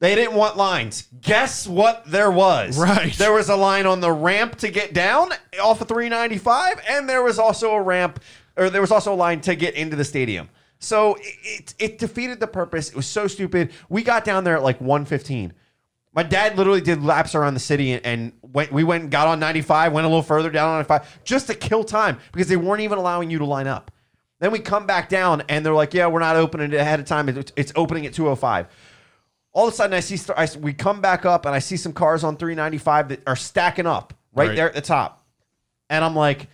They 0.00 0.14
didn't 0.14 0.34
want 0.34 0.56
lines. 0.56 1.08
Guess 1.20 1.66
what 1.66 2.04
there 2.06 2.30
was? 2.30 2.78
Right. 2.78 3.12
There 3.12 3.32
was 3.32 3.50
a 3.50 3.56
line 3.56 3.84
on 3.84 4.00
the 4.00 4.10
ramp 4.10 4.56
to 4.56 4.70
get 4.70 4.94
down 4.94 5.30
off 5.62 5.82
of 5.82 5.88
395, 5.88 6.80
and 6.88 7.08
there 7.08 7.22
was 7.22 7.38
also 7.38 7.72
a 7.72 7.82
ramp, 7.82 8.20
or 8.56 8.70
there 8.70 8.80
was 8.80 8.90
also 8.90 9.12
a 9.12 9.16
line 9.16 9.42
to 9.42 9.54
get 9.54 9.74
into 9.74 9.96
the 9.96 10.04
stadium. 10.04 10.48
So 10.78 11.16
it, 11.16 11.24
it, 11.42 11.74
it 11.78 11.98
defeated 11.98 12.40
the 12.40 12.46
purpose. 12.46 12.88
It 12.88 12.96
was 12.96 13.06
so 13.06 13.26
stupid. 13.26 13.72
We 13.90 14.02
got 14.02 14.24
down 14.24 14.44
there 14.44 14.56
at 14.56 14.62
like 14.62 14.80
115. 14.80 15.52
My 16.12 16.22
dad 16.24 16.56
literally 16.56 16.80
did 16.80 17.02
laps 17.04 17.34
around 17.34 17.54
the 17.54 17.60
city 17.60 17.92
and, 17.92 18.04
and 18.04 18.32
went, 18.42 18.72
we 18.72 18.82
went 18.82 19.04
and 19.04 19.12
got 19.12 19.28
on 19.28 19.38
95, 19.38 19.92
went 19.92 20.04
a 20.04 20.08
little 20.08 20.22
further 20.22 20.50
down 20.50 20.68
on 20.68 20.74
95 20.78 21.20
just 21.24 21.46
to 21.46 21.54
kill 21.54 21.84
time 21.84 22.18
because 22.32 22.48
they 22.48 22.56
weren't 22.56 22.80
even 22.82 22.98
allowing 22.98 23.30
you 23.30 23.38
to 23.38 23.44
line 23.44 23.68
up. 23.68 23.92
Then 24.40 24.50
we 24.50 24.58
come 24.58 24.86
back 24.86 25.08
down 25.08 25.42
and 25.48 25.64
they're 25.64 25.74
like, 25.74 25.94
yeah, 25.94 26.06
we're 26.08 26.18
not 26.20 26.34
opening 26.34 26.72
it 26.72 26.76
ahead 26.76 26.98
of 26.98 27.06
time. 27.06 27.28
It's, 27.28 27.52
it's 27.56 27.72
opening 27.76 28.06
at 28.06 28.14
205 28.14 28.66
all 29.52 29.66
of 29.66 29.72
a 29.74 29.76
sudden 29.76 29.94
I 29.94 30.00
see 30.00 30.16
I, 30.36 30.48
we 30.60 30.72
come 30.72 31.00
back 31.00 31.24
up 31.24 31.44
and 31.44 31.54
I 31.54 31.58
see 31.58 31.76
some 31.76 31.92
cars 31.92 32.22
on 32.22 32.36
395 32.36 33.08
that 33.08 33.22
are 33.26 33.36
stacking 33.36 33.86
up 33.86 34.14
right, 34.32 34.48
Right. 34.48 34.56
there 34.56 34.68
at 34.68 34.74
the 34.74 34.80
top. 34.80 35.24
And 35.88 36.04
I'm 36.04 36.14
like, 36.14 36.48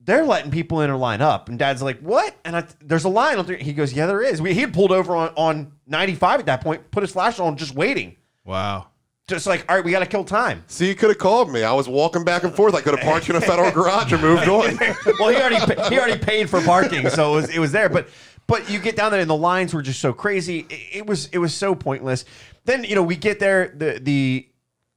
they're 0.00 0.24
letting 0.24 0.50
people 0.52 0.80
in 0.80 0.90
or 0.90 0.96
line 0.96 1.20
up. 1.20 1.48
And 1.48 1.58
dad's 1.58 1.82
like, 1.82 1.98
what? 1.98 2.36
And 2.44 2.56
I, 2.56 2.64
there's 2.80 3.04
a 3.04 3.08
line 3.08 3.38
on 3.38 3.44
three. 3.44 3.60
He 3.62 3.72
goes, 3.72 3.92
yeah, 3.92 4.06
there 4.06 4.22
is. 4.22 4.40
We, 4.40 4.54
he 4.54 4.60
had 4.60 4.72
pulled 4.72 4.92
over 4.92 5.16
on, 5.16 5.32
on 5.36 5.72
95 5.88 6.40
at 6.40 6.46
that 6.46 6.60
point, 6.62 6.88
put 6.92 7.02
his 7.02 7.10
flash 7.10 7.40
on, 7.40 7.56
just 7.56 7.74
waiting. 7.74 8.14
Wow. 8.48 8.86
Just 9.26 9.46
like, 9.46 9.66
all 9.68 9.76
right, 9.76 9.84
we 9.84 9.90
got 9.90 9.98
to 9.98 10.06
kill 10.06 10.24
time. 10.24 10.64
See, 10.68 10.88
you 10.88 10.94
could 10.94 11.10
have 11.10 11.18
called 11.18 11.52
me. 11.52 11.62
I 11.62 11.72
was 11.74 11.86
walking 11.86 12.24
back 12.24 12.44
and 12.44 12.54
forth. 12.54 12.74
I 12.74 12.80
could 12.80 12.98
have 12.98 13.06
parked 13.06 13.28
you 13.28 13.36
in 13.36 13.42
a 13.42 13.44
federal 13.44 13.70
garage 13.70 14.10
and 14.10 14.22
moved 14.22 14.48
on. 14.48 14.78
well, 15.20 15.28
he 15.28 15.36
already 15.36 15.56
pa- 15.74 15.88
he 15.90 15.98
already 15.98 16.18
paid 16.18 16.48
for 16.48 16.62
parking, 16.62 17.10
so 17.10 17.34
it 17.34 17.42
was 17.42 17.50
it 17.50 17.58
was 17.58 17.72
there. 17.72 17.90
But 17.90 18.08
but 18.46 18.70
you 18.70 18.78
get 18.78 18.96
down 18.96 19.12
there 19.12 19.20
and 19.20 19.28
the 19.28 19.36
lines 19.36 19.74
were 19.74 19.82
just 19.82 20.00
so 20.00 20.14
crazy. 20.14 20.60
It, 20.70 20.96
it 20.96 21.06
was 21.06 21.26
it 21.26 21.36
was 21.36 21.52
so 21.52 21.74
pointless. 21.74 22.24
Then 22.64 22.84
you 22.84 22.94
know 22.94 23.02
we 23.02 23.16
get 23.16 23.38
there 23.38 23.68
the 23.76 24.00
the 24.02 24.48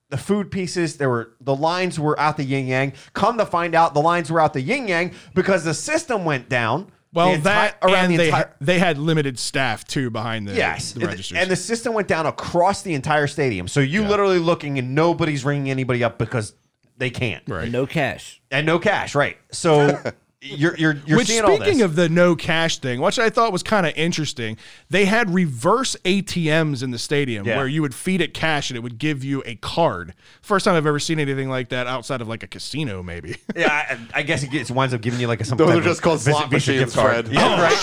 the 0.08 0.18
food 0.18 0.50
pieces 0.50 0.96
there 0.96 1.10
were 1.10 1.34
the 1.42 1.56
lines 1.56 2.00
were 2.00 2.18
out 2.18 2.38
the 2.38 2.46
yin 2.46 2.68
yang. 2.68 2.94
Come 3.14 3.38
to 3.38 3.46
find 3.46 3.76
out, 3.76 3.94
the 3.94 4.02
lines 4.02 4.32
were 4.32 4.40
out 4.40 4.54
the 4.54 4.62
yin 4.62 4.88
yang 4.88 5.12
because 5.34 5.66
the 5.66 5.74
system 5.74 6.24
went 6.24 6.48
down. 6.48 6.90
Well, 7.14 7.36
enti- 7.36 7.44
that 7.44 7.78
around 7.82 8.06
and 8.06 8.14
the 8.14 8.18
they 8.18 8.28
entire. 8.28 8.44
ha- 8.46 8.54
they 8.62 8.80
had 8.80 8.98
limited 8.98 9.38
staff 9.38 9.86
too 9.86 10.10
behind 10.10 10.48
the, 10.48 10.54
Yes, 10.54 10.94
the 10.94 11.06
registers. 11.06 11.38
and 11.38 11.52
the 11.52 11.56
system 11.58 11.94
went 11.94 12.08
down 12.08 12.26
across 12.26 12.84
the 12.84 12.94
entire 12.94 13.28
stadium. 13.28 13.68
So 13.68 13.80
you 13.82 14.04
literally 14.06 14.40
looking 14.40 14.80
and 14.80 14.96
nobody's 14.96 15.44
ringing 15.44 15.70
anybody 15.72 16.04
up 16.04 16.18
because 16.18 16.54
they 16.98 17.10
can't. 17.10 17.44
right. 17.48 17.70
No 17.70 17.86
cash. 17.86 18.42
and 18.50 18.66
no 18.66 18.80
cash, 18.80 19.14
right? 19.16 19.38
So 19.52 20.00
you're 20.44 20.76
you're 20.76 20.96
you're 21.06 21.18
Which 21.20 21.28
seeing 21.28 21.44
all 21.44 21.56
speaking 21.56 21.78
this. 21.78 21.86
of 21.86 21.96
the 21.96 22.10
no 22.10 22.36
cash 22.36 22.80
thing, 22.80 23.00
which 23.00 23.20
I 23.20 23.30
thought 23.30 23.52
was 23.52 23.62
kind 23.62 23.86
of 23.86 23.94
interesting, 23.96 24.58
they 24.90 25.06
had 25.06 25.32
reverse 25.32 25.96
ATMs 26.04 26.82
in 26.82 26.90
the 26.90 26.98
stadium 26.98 27.46
Yeah. 27.46 27.58
where 27.58 27.68
you 27.68 27.84
would 27.84 27.94
feed 27.94 28.22
it 28.22 28.34
cash 28.34 28.72
and 28.72 28.78
it 28.78 28.82
would 28.82 28.98
give 28.98 29.24
you 29.24 29.44
a 29.46 29.54
card. 29.56 30.16
First 30.42 30.66
time 30.66 30.74
I've 30.74 30.88
ever 30.88 30.98
seen 31.00 31.20
anything 31.20 31.48
like 31.48 31.70
that 31.70 31.86
outside 31.86 32.22
of 32.22 32.28
like 32.28 32.42
a 32.42 32.48
casino, 32.48 33.04
maybe. 33.04 33.38
yeah, 33.56 33.72
I, 33.72 34.00
I 34.20 34.24
guess 34.24 34.42
it 34.42 34.50
gets 34.50 34.72
winds 34.72 34.96
up 34.96 35.02
giving 35.02 35.20
you 35.20 35.28
like 35.28 35.42
a 35.42 35.46
some. 35.46 35.60
Those 35.60 35.68
type 35.68 35.76
are 35.76 35.80
of 35.80 35.84
just 35.86 36.02
called 36.02 36.20
slot 36.22 36.50
Visa 36.50 36.72
machines, 36.72 36.96
card. 36.96 37.28
Fred. 37.28 37.36
Yeah, 37.36 37.62
right. 37.62 37.78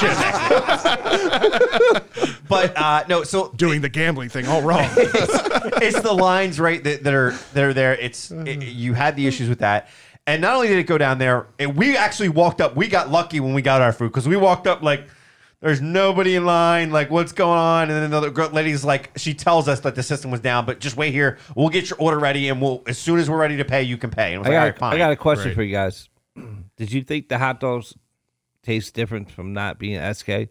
but 2.49 2.77
uh, 2.77 3.05
no, 3.09 3.23
so 3.23 3.53
Doing 3.57 3.83
the 3.83 3.89
gambling 3.89 4.31
thing 4.31 4.49
all 4.49 4.63
wrong. 4.63 4.89
it's 4.97 6.01
the 6.01 6.13
lines 6.13 6.59
right 6.59 6.83
that, 6.85 7.05
that 7.05 7.15
are 7.15 7.33
that 7.55 7.63
are 7.65 7.73
there. 7.75 7.95
It's 7.95 8.31
it- 8.33 8.65
you 8.65 8.95
had 8.95 9.15
the 9.17 9.27
issues 9.29 9.49
with 9.49 9.61
that, 9.61 9.89
and 10.29 10.41
not 10.43 10.55
only 10.55 10.69
did 10.69 10.79
it 10.79 10.85
go 10.87 10.99
down 10.99 11.19
there, 11.19 11.47
and 11.59 11.75
we 11.77 11.97
actually 11.97 12.29
walked 12.29 12.61
up. 12.61 12.77
We 12.77 12.87
got 12.87 13.11
lucky 13.11 13.41
when 13.41 13.55
we 13.55 13.63
got 13.63 13.81
our 13.83 13.93
food 13.93 14.09
because 14.11 14.29
we 14.29 14.37
walked 14.37 14.67
up 14.67 14.83
like. 14.83 15.07
There's 15.61 15.81
nobody 15.81 16.37
in 16.37 16.45
line. 16.45 16.93
Like, 16.93 17.11
what's 17.11 17.33
going 17.33 17.59
on? 17.59 17.91
And 17.91 18.13
then 18.13 18.23
the 18.23 18.31
girl, 18.31 18.49
lady's 18.51 18.85
like, 18.85 19.11
she 19.19 19.35
tells 19.35 19.67
us 19.67 19.81
that 19.81 19.97
the 19.97 20.05
system 20.05 20.31
was 20.31 20.39
down, 20.39 20.65
but 20.67 20.79
just 20.79 20.97
wait 20.97 21.13
here. 21.13 21.37
We'll 21.57 21.69
get 21.69 21.91
your 21.91 21.99
order 21.99 22.17
ready, 22.17 22.49
and 22.49 22.63
we'll 22.63 22.85
as 22.87 22.97
soon 22.97 23.19
as 23.19 23.29
we're 23.29 23.41
ready 23.41 23.57
to 23.57 23.65
pay, 23.65 23.83
you 23.83 23.97
can 23.97 24.11
pay. 24.11 24.35
And 24.35 24.37
I 24.37 24.39
was 24.39 24.47
I 24.47 24.51
like, 24.51 24.55
got, 24.55 24.61
all 24.61 24.67
right, 24.67 24.79
fine. 24.79 24.95
I 24.95 24.99
got 24.99 25.11
a 25.11 25.17
question 25.17 25.47
Right. 25.49 25.55
for 25.57 25.63
you 25.65 25.73
guys. 25.73 26.09
Did 26.77 26.93
you 26.93 27.03
think 27.03 27.29
the 27.29 27.39
hot 27.39 27.59
dogs 27.59 27.93
taste 28.63 28.95
different 28.95 29.33
from 29.33 29.53
not 29.53 29.81
being 29.81 29.99
Esskay? 29.99 30.49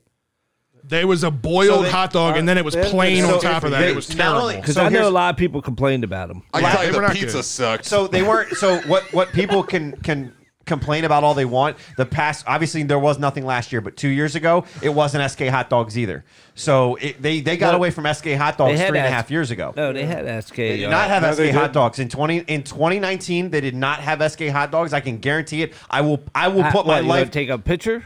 There 0.87 1.05
was 1.07 1.23
a 1.23 1.31
boiled 1.31 1.67
So 1.79 1.81
they- 1.83 1.91
hot 1.91 2.11
dog 2.13 2.37
and 2.37 2.47
then 2.47 2.57
it 2.57 2.63
was 2.65 2.73
they're- 2.73 2.85
plain 2.85 3.23
so 3.25 3.35
on 3.35 3.41
top 3.41 3.63
of 3.63 3.71
that. 3.71 3.81
they- 3.81 3.89
It 3.89 3.95
was 3.95 4.09
not 4.09 4.17
terrible. 4.17 4.41
only- 4.41 4.55
Because 4.57 4.75
So 4.75 4.81
I 4.81 4.85
know 4.85 4.89
here's- 4.91 5.07
a 5.07 5.11
lot 5.11 5.29
of 5.31 5.37
people 5.37 5.61
complained 5.61 6.03
about 6.03 6.27
them. 6.29 6.43
I 6.53 6.59
Yeah, 6.59 6.61
can 6.61 6.71
tell 6.71 6.79
they 6.81 6.87
you 6.87 6.93
were 6.93 7.01
the 7.01 7.07
not 7.07 7.15
pizza 7.15 7.37
good. 7.37 7.45
sucked. 7.45 7.85
So 7.85 8.07
they 8.07 8.23
weren't. 8.23 8.55
So 8.57 8.77
what? 8.87 9.03
What 9.13 9.31
people 9.33 9.63
can 9.63 9.93
can 10.03 10.33
complain 10.67 11.05
about 11.05 11.23
all 11.23 11.33
they 11.33 11.45
want. 11.45 11.77
The 11.97 12.05
past, 12.05 12.45
obviously, 12.47 12.83
there 12.83 12.99
was 12.99 13.17
nothing 13.17 13.45
last 13.45 13.71
year, 13.71 13.81
but 13.81 13.97
two 13.97 14.09
years 14.09 14.35
ago, 14.35 14.65
it 14.83 14.89
wasn't 14.89 15.23
Esskay 15.23 15.49
hot 15.49 15.69
dogs 15.69 15.97
either. 15.97 16.23
So 16.53 16.95
it, 16.95 17.21
they 17.21 17.39
they 17.41 17.55
got 17.57 17.71
No. 17.71 17.77
away 17.77 17.91
from 17.91 18.05
Esskay 18.05 18.35
hot 18.35 18.57
dogs 18.57 18.71
They 18.73 18.77
had 18.77 18.87
three 18.89 18.97
and 18.97 19.05
a 19.05 19.09
S- 19.09 19.13
half 19.13 19.29
years 19.31 19.51
ago. 19.51 19.73
No, 19.77 19.93
they 19.93 20.05
had 20.05 20.25
Esskay. 20.25 20.55
They 20.55 20.77
did 20.77 20.85
uh, 20.87 20.89
not 20.89 21.07
have 21.09 21.21
No, 21.23 21.29
Esskay 21.29 21.51
hot 21.53 21.71
dogs 21.73 21.99
in 21.99 22.09
twenty 22.09 22.37
in 22.39 22.63
2019. 22.63 23.49
They 23.51 23.61
did 23.61 23.75
not 23.75 23.99
have 23.99 24.19
Esskay 24.19 24.51
hot 24.51 24.71
dogs. 24.71 24.91
I 24.93 24.99
can 24.99 25.17
guarantee 25.19 25.61
it. 25.63 25.73
I 25.89 26.01
will 26.01 26.19
I 26.33 26.47
will 26.47 26.63
ha- 26.63 26.71
put 26.71 26.85
my 26.87 26.95
what, 26.95 27.03
you 27.03 27.09
life. 27.09 27.31
take 27.31 27.49
a 27.49 27.57
picture? 27.59 28.03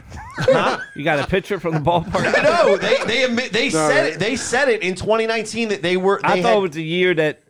you 0.94 1.04
got 1.04 1.18
a 1.18 1.26
picture 1.26 1.58
from 1.58 1.74
the 1.74 1.80
ballpark? 1.80 2.24
no, 2.42 2.76
they 2.76 2.96
they 3.06 3.24
admit, 3.24 3.52
they 3.52 3.70
said 3.70 4.04
they- 4.04 4.12
it. 4.12 4.18
They 4.18 4.36
said 4.36 4.68
it 4.68 4.82
in 4.82 4.94
2019 4.94 5.68
that 5.70 5.82
they 5.82 5.96
were. 5.96 6.20
They 6.22 6.28
I 6.28 6.42
thought 6.42 6.48
had- 6.50 6.58
it 6.58 6.60
was 6.60 6.70
the 6.72 6.84
year 6.84 7.14
that 7.14 7.41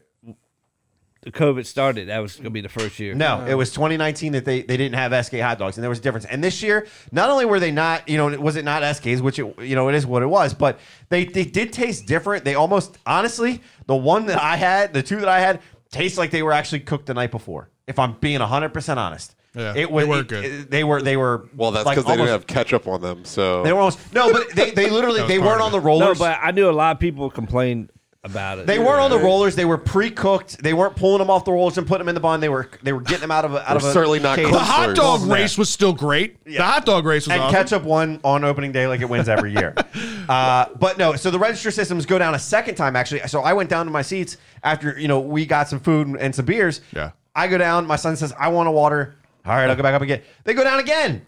the 1.22 1.30
COVID 1.30 1.66
started. 1.66 2.08
That 2.08 2.18
was 2.18 2.34
going 2.34 2.44
to 2.44 2.50
be 2.50 2.60
the 2.60 2.68
first 2.68 2.98
year. 2.98 3.14
No, 3.14 3.44
it 3.46 3.52
oh. 3.52 3.56
was 3.56 3.70
2019 3.70 4.32
that 4.32 4.44
they, 4.44 4.62
they 4.62 4.76
didn't 4.76 4.96
have 4.96 5.12
Esskay 5.12 5.40
hot 5.40 5.58
dogs, 5.58 5.76
and 5.76 5.82
there 5.82 5.88
was 5.88 6.00
a 6.00 6.02
difference. 6.02 6.26
And 6.26 6.42
this 6.42 6.62
year, 6.62 6.86
not 7.12 7.30
only 7.30 7.44
were 7.44 7.60
they 7.60 7.70
not, 7.70 8.08
you 8.08 8.16
know, 8.16 8.28
was 8.40 8.56
it 8.56 8.64
not 8.64 8.82
Esskays, 8.82 9.20
which 9.20 9.38
it, 9.38 9.58
you 9.60 9.76
know 9.76 9.88
it 9.88 9.94
is 9.94 10.04
what 10.04 10.22
it 10.22 10.26
was, 10.26 10.52
but 10.52 10.80
they 11.08 11.24
they 11.24 11.44
did 11.44 11.72
taste 11.72 12.06
different. 12.06 12.44
They 12.44 12.56
almost, 12.56 12.98
honestly, 13.06 13.62
the 13.86 13.96
one 13.96 14.26
that 14.26 14.42
I 14.42 14.56
had, 14.56 14.92
the 14.92 15.02
two 15.02 15.20
that 15.20 15.28
I 15.28 15.38
had, 15.40 15.60
taste 15.92 16.18
like 16.18 16.32
they 16.32 16.42
were 16.42 16.52
actually 16.52 16.80
cooked 16.80 17.06
the 17.06 17.14
night 17.14 17.30
before. 17.30 17.70
If 17.86 17.98
I'm 17.98 18.14
being 18.14 18.40
100 18.40 18.70
percent 18.70 18.98
honest, 18.98 19.36
Yeah, 19.54 19.74
it 19.76 19.92
was 19.92 20.04
they 20.04 20.10
were 20.10 20.20
it- 20.20 20.28
good. 20.28 20.44
it- 20.44 20.70
they 20.72 20.82
were 20.82 21.02
they 21.02 21.16
were 21.16 21.48
well, 21.54 21.70
that's 21.70 21.86
like 21.86 21.96
because 21.96 22.08
they 22.08 22.16
didn't 22.16 22.30
have 22.30 22.48
ketchup 22.48 22.88
on 22.88 23.00
them. 23.00 23.24
So 23.24 23.62
they 23.62 23.72
were 23.72 23.78
almost 23.78 24.12
no, 24.12 24.32
but 24.32 24.50
they 24.50 24.72
they 24.72 24.90
literally 24.90 25.24
they 25.28 25.38
weren't 25.38 25.60
on 25.60 25.70
the 25.70 25.78
it. 25.78 25.84
rollers. 25.84 26.18
No, 26.18 26.26
but 26.26 26.40
I 26.42 26.50
knew 26.50 26.68
a 26.68 26.72
lot 26.72 26.96
of 26.96 27.00
people 27.00 27.30
complained 27.30 27.90
about 28.24 28.58
it. 28.60 28.66
They 28.66 28.78
weren't 28.78 29.00
on 29.00 29.10
the 29.10 29.18
rollers. 29.18 29.56
They 29.56 29.64
were 29.64 29.78
pre-cooked. 29.78 30.62
They 30.62 30.72
weren't 30.74 30.94
pulling 30.94 31.18
them 31.18 31.28
off 31.28 31.44
the 31.44 31.50
rollers 31.52 31.76
and 31.76 31.86
putting 31.86 32.00
them 32.00 32.08
in 32.08 32.14
the 32.14 32.20
bun. 32.20 32.40
They 32.40 32.48
were 32.48 32.70
they 32.82 32.92
were 32.92 33.00
getting 33.00 33.22
them 33.22 33.30
out 33.32 33.44
of 33.44 33.54
a, 33.54 33.68
out 33.68 33.76
of 33.76 33.84
a 33.84 33.92
certainly 33.92 34.20
not 34.20 34.36
case. 34.38 34.50
the 34.50 34.58
hot 34.58 34.94
dog 34.94 35.26
Yeah. 35.26 35.34
race 35.34 35.58
was 35.58 35.68
still 35.68 35.92
great. 35.92 36.42
The 36.44 36.58
hot 36.62 36.86
dog 36.86 37.04
race 37.04 37.26
was 37.26 37.32
and 37.32 37.42
awesome. 37.42 37.54
ketchup 37.54 37.82
won 37.82 38.20
on 38.22 38.44
opening 38.44 38.70
day 38.70 38.86
like 38.86 39.00
it 39.00 39.08
wins 39.08 39.28
every 39.28 39.52
year. 39.52 39.74
uh, 40.28 40.66
but 40.78 40.98
no, 40.98 41.16
so 41.16 41.30
the 41.30 41.38
register 41.38 41.70
systems 41.72 42.06
go 42.06 42.18
down 42.18 42.34
a 42.34 42.38
second 42.38 42.76
time 42.76 42.94
actually. 42.94 43.20
So 43.26 43.40
I 43.42 43.54
went 43.54 43.68
down 43.68 43.86
to 43.86 43.92
my 43.92 44.02
seats 44.02 44.36
after 44.62 44.98
you 44.98 45.08
know 45.08 45.18
we 45.20 45.44
got 45.44 45.68
some 45.68 45.80
food 45.80 46.06
and, 46.06 46.16
and 46.16 46.34
some 46.34 46.44
beers. 46.44 46.80
Yeah. 46.94 47.10
I 47.34 47.48
go 47.48 47.58
down. 47.58 47.86
My 47.86 47.96
son 47.96 48.14
says 48.16 48.32
I 48.38 48.48
want 48.48 48.68
a 48.68 48.72
water. 48.72 49.16
All 49.44 49.52
right, 49.56 49.68
I'll 49.68 49.74
go 49.74 49.82
back 49.82 49.94
up 49.94 50.02
again. 50.02 50.22
They 50.44 50.54
go 50.54 50.62
down 50.62 50.78
again. 50.78 51.26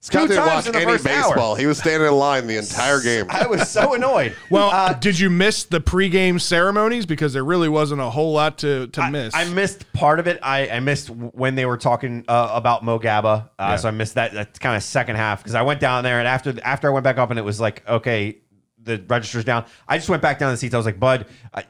Scott 0.00 0.22
two 0.22 0.28
didn't 0.28 0.44
times 0.44 0.54
watch 0.54 0.66
in 0.66 0.72
the 0.72 0.78
any 0.78 0.92
first 0.92 1.04
baseball. 1.04 1.52
hour. 1.52 1.58
He 1.58 1.66
was 1.66 1.78
standing 1.78 2.06
in 2.06 2.14
line 2.14 2.46
the 2.46 2.58
entire 2.58 3.00
game. 3.00 3.26
I 3.28 3.46
was 3.46 3.68
so 3.68 3.94
annoyed. 3.94 4.36
Well, 4.50 4.70
Uh, 4.70 4.92
did 4.92 5.18
you 5.18 5.30
miss 5.30 5.64
the 5.64 5.80
pregame 5.80 6.40
ceremonies 6.40 7.06
because 7.06 7.32
there 7.32 7.42
really 7.44 7.68
wasn't 7.68 8.00
a 8.00 8.10
whole 8.10 8.32
lot 8.32 8.58
to, 8.58 8.86
to 8.88 9.00
I- 9.02 9.10
miss? 9.10 9.34
I, 9.34 9.44
missed 9.46 9.92
part 9.92 10.20
of 10.20 10.28
it. 10.28 10.38
I, 10.42 10.68
I 10.68 10.80
missed 10.80 11.10
when 11.10 11.56
they 11.56 11.66
were 11.66 11.76
talking 11.78 12.24
uh, 12.28 12.50
about 12.52 12.84
Mo 12.84 12.98
Gaba, 13.00 13.50
uh, 13.58 13.76
so 13.76 13.88
I 13.88 13.90
missed 13.90 14.14
that 14.14 14.32
that 14.34 14.60
kind 14.60 14.76
of 14.76 14.82
second 14.84 15.16
half 15.16 15.42
because 15.42 15.54
I 15.56 15.62
went 15.62 15.80
down 15.80 16.04
there 16.04 16.18
and 16.20 16.28
after 16.28 16.54
after 16.62 16.88
I 16.88 16.92
went 16.92 17.02
back 17.04 17.18
up 17.18 17.30
and 17.30 17.38
it 17.38 17.42
was 17.44 17.58
like 17.60 17.88
okay, 17.88 18.38
the 18.82 19.02
register's 19.08 19.44
down. 19.44 19.64
I 19.88 19.96
just 19.98 20.08
went 20.08 20.22
back 20.22 20.38
down 20.38 20.52
the 20.52 20.56
seats. 20.56 20.74
I 20.74 20.76
was 20.76 20.86
like, 20.86 21.00
Bud. 21.00 21.26
I, 21.52 21.64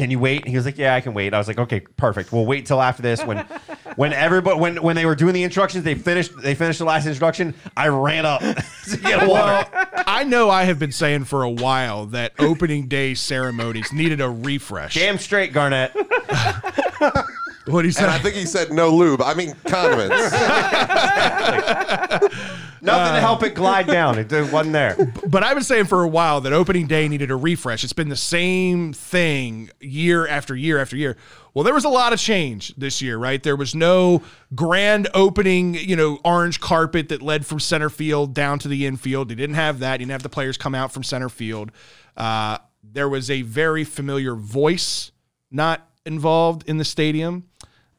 can 0.00 0.10
you 0.10 0.18
wait? 0.18 0.40
And 0.40 0.48
he 0.48 0.56
was 0.56 0.64
like, 0.64 0.78
"Yeah, 0.78 0.94
I 0.94 1.02
can 1.02 1.12
wait." 1.12 1.34
I 1.34 1.38
was 1.38 1.46
like, 1.46 1.58
"Okay, 1.58 1.80
perfect. 1.80 2.32
We'll 2.32 2.46
wait 2.46 2.64
till 2.64 2.80
after 2.80 3.02
this." 3.02 3.22
When, 3.22 3.36
when 3.96 4.14
everybody, 4.14 4.58
when 4.58 4.82
when 4.82 4.96
they 4.96 5.04
were 5.04 5.14
doing 5.14 5.34
the 5.34 5.42
instructions, 5.42 5.84
they 5.84 5.94
finished. 5.94 6.32
They 6.40 6.54
finished 6.54 6.78
the 6.78 6.86
last 6.86 7.04
instruction. 7.04 7.54
I 7.76 7.88
ran 7.88 8.24
up 8.24 8.40
to 8.90 8.96
get 8.96 9.28
water. 9.28 9.68
I 10.06 10.24
know 10.24 10.48
I 10.48 10.64
have 10.64 10.78
been 10.78 10.90
saying 10.90 11.24
for 11.24 11.42
a 11.42 11.50
while 11.50 12.06
that 12.06 12.32
opening 12.38 12.88
day 12.88 13.12
ceremonies 13.12 13.92
needed 13.92 14.22
a 14.22 14.30
refresh. 14.30 14.94
Damn 14.94 15.18
straight, 15.18 15.52
Garnett. 15.52 15.94
What 17.66 17.84
he 17.84 17.90
said? 17.90 18.04
and 18.04 18.12
I 18.12 18.18
think 18.18 18.36
he 18.36 18.46
said 18.46 18.72
no 18.72 18.88
lube. 18.88 19.20
I 19.20 19.34
mean 19.34 19.54
condiments. 19.66 20.16
Nothing 22.82 23.14
to 23.14 23.20
help 23.20 23.42
it 23.42 23.54
glide 23.54 23.86
down. 23.86 24.18
It 24.18 24.30
wasn't 24.52 24.72
there. 24.72 24.96
But 25.28 25.42
I've 25.44 25.54
been 25.54 25.64
saying 25.64 25.84
for 25.86 26.02
a 26.02 26.08
while 26.08 26.40
that 26.40 26.52
opening 26.52 26.86
day 26.86 27.06
needed 27.08 27.30
a 27.30 27.36
refresh. 27.36 27.84
It's 27.84 27.92
been 27.92 28.08
the 28.08 28.16
same 28.16 28.92
thing 28.92 29.70
year 29.80 30.26
after 30.26 30.56
year 30.56 30.78
after 30.78 30.96
year. 30.96 31.16
Well, 31.54 31.64
there 31.64 31.74
was 31.74 31.84
a 31.84 31.88
lot 31.88 32.12
of 32.12 32.18
change 32.18 32.74
this 32.76 33.02
year, 33.02 33.18
right? 33.18 33.42
There 33.42 33.56
was 33.56 33.74
no 33.74 34.22
grand 34.54 35.08
opening, 35.14 35.74
you 35.74 35.96
know, 35.96 36.18
orange 36.24 36.60
carpet 36.60 37.08
that 37.10 37.22
led 37.22 37.44
from 37.44 37.60
center 37.60 37.90
field 37.90 38.34
down 38.34 38.58
to 38.60 38.68
the 38.68 38.86
infield. 38.86 39.28
They 39.28 39.34
didn't 39.34 39.56
have 39.56 39.80
that. 39.80 39.94
You 39.94 40.06
didn't 40.06 40.12
have 40.12 40.22
the 40.22 40.28
players 40.28 40.56
come 40.56 40.74
out 40.74 40.92
from 40.92 41.02
center 41.02 41.28
field. 41.28 41.70
Uh, 42.16 42.58
there 42.82 43.08
was 43.08 43.30
a 43.30 43.42
very 43.42 43.84
familiar 43.84 44.34
voice 44.34 45.10
not 45.50 45.88
involved 46.06 46.68
in 46.68 46.78
the 46.78 46.84
stadium. 46.84 47.44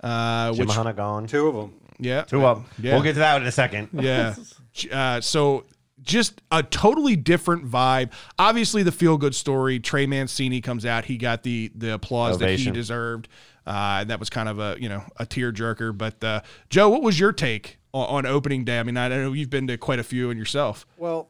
Uh, 0.01 0.53
Jim 0.53 0.65
which, 0.67 0.75
Hanna 0.75 0.93
gone. 0.93 1.27
Two 1.27 1.47
of 1.47 1.55
them. 1.55 1.73
yeah, 1.99 2.23
Two 2.23 2.45
up. 2.45 2.63
Yeah. 2.81 2.93
We'll 2.93 3.03
get 3.03 3.13
to 3.13 3.19
that 3.19 3.41
in 3.41 3.47
a 3.47 3.51
second. 3.51 3.89
yeah. 3.93 4.35
Uh, 4.89 5.21
so 5.21 5.65
just 6.01 6.41
a 6.51 6.63
totally 6.63 7.15
different 7.15 7.69
vibe. 7.69 8.11
Obviously, 8.39 8.83
the 8.83 8.91
feel 8.91 9.17
good 9.17 9.35
story. 9.35 9.79
Trey 9.79 10.05
Mancini 10.05 10.61
comes 10.61 10.85
out. 10.85 11.05
He 11.05 11.17
got 11.17 11.43
the 11.43 11.71
the 11.75 11.93
applause 11.93 12.37
that 12.39 12.59
he 12.59 12.71
deserved. 12.71 13.27
Uh, 13.65 13.99
and 14.01 14.09
that 14.09 14.19
was 14.19 14.29
kind 14.29 14.49
of 14.49 14.59
a 14.59 14.75
you 14.79 14.89
know 14.89 15.03
a 15.17 15.25
tearjerker. 15.25 15.97
But 15.97 16.23
uh, 16.23 16.41
Joe, 16.69 16.89
what 16.89 17.03
was 17.03 17.19
your 17.19 17.31
take 17.31 17.77
on, 17.93 18.25
on 18.25 18.25
opening 18.25 18.65
day? 18.65 18.79
I 18.79 18.83
mean, 18.83 18.97
I 18.97 19.07
know 19.09 19.33
you've 19.33 19.49
been 19.49 19.67
to 19.67 19.77
quite 19.77 19.99
a 19.99 20.03
few 20.03 20.29
and 20.29 20.39
yourself. 20.39 20.85
Well, 20.97 21.29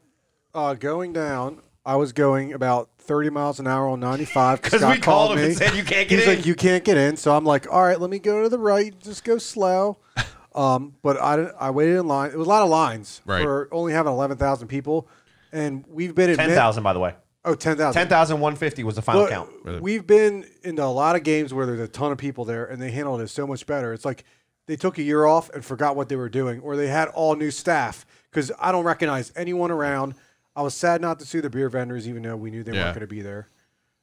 uh, 0.54 0.74
going 0.76 1.12
down, 1.12 1.62
I 1.86 1.98
was 1.98 2.14
going 2.14 2.54
about 2.54 2.90
30 3.00 3.30
miles 3.32 3.60
an 3.60 3.68
hour 3.68 3.88
on 3.88 4.00
95 4.00 4.62
because 4.64 4.84
we 4.84 4.98
called 4.98 5.38
him 5.38 5.44
and 5.46 5.58
said, 5.58 5.76
"You 5.76 5.84
can't 5.84 6.08
get 6.08 6.20
He's 6.20 6.28
in." 6.28 6.36
like, 6.38 6.46
you 6.46 6.56
can't 6.56 6.84
get 6.84 6.98
in. 6.98 7.18
So 7.18 7.36
I'm 7.36 7.46
like, 7.46 7.72
all 7.72 7.84
right, 7.84 8.00
let 8.00 8.10
me 8.10 8.20
go 8.20 8.44
to 8.44 8.50
the 8.50 8.60
right. 8.60 8.98
Just 9.00 9.24
go 9.24 9.38
slow. 9.38 9.98
Um, 10.54 10.96
but 11.02 11.18
I 11.18 11.36
I 11.60 11.70
waited 11.72 11.98
in 11.98 12.08
line. 12.08 12.32
It 12.32 12.38
was 12.38 12.48
a 12.48 12.50
lot 12.50 12.62
of 12.64 12.70
lines 12.70 13.22
Right. 13.26 13.42
for 13.44 13.70
only 13.72 13.94
having 13.94 14.12
11,000 14.12 14.68
people. 14.68 15.08
And 15.54 15.86
we've 15.88 16.14
been 16.16 16.30
in 16.30 16.38
Ten 16.38 16.50
thousand, 16.50 16.84
by 16.84 16.94
the 16.94 17.00
way. 17.00 17.16
Oh, 17.44 17.56
10,000. 17.56 17.94
Ten 18.00 18.08
thousand 18.08 18.40
one 18.40 18.56
fifty 18.56 18.84
was 18.84 18.96
the 18.96 19.02
final 19.02 19.22
Look, 19.24 19.32
count. 19.32 19.82
We've 19.82 20.06
been 20.06 20.46
into 20.64 20.84
a 20.84 20.86
lot 20.86 21.16
of 21.16 21.24
games 21.24 21.54
where 21.54 21.66
there's 21.66 21.80
a 21.80 21.88
ton 21.88 22.12
of 22.12 22.18
people 22.18 22.46
there, 22.46 22.66
and 22.66 22.82
they 22.82 22.92
handled 22.92 23.20
it 23.22 23.30
so 23.30 23.48
much 23.48 23.66
better. 23.66 23.94
It's 23.94 24.06
like 24.06 24.24
they 24.68 24.76
took 24.76 24.98
a 25.00 25.02
year 25.02 25.26
off 25.26 25.50
and 25.50 25.66
forgot 25.66 25.96
what 25.96 26.08
they 26.08 26.16
were 26.16 26.30
doing, 26.30 26.60
or 26.62 26.76
they 26.76 26.88
had 26.88 27.08
all 27.10 27.36
new 27.36 27.50
staff 27.50 28.06
because 28.30 28.52
I 28.60 28.72
don't 28.72 28.84
recognize 28.86 29.34
anyone 29.36 29.72
around. 29.72 30.14
I 30.56 30.62
was 30.62 30.74
sad 30.76 31.02
not 31.02 31.18
to 31.20 31.26
see 31.26 31.40
the 31.40 31.50
beer 31.50 31.68
vendors, 31.70 32.08
even 32.08 32.22
though 32.24 32.36
we 32.38 32.52
knew 32.52 32.62
they 32.64 32.74
Yeah. 32.74 32.84
weren't 32.84 32.96
going 32.96 33.08
to 33.08 33.08
be 33.08 33.22
there. 33.22 33.48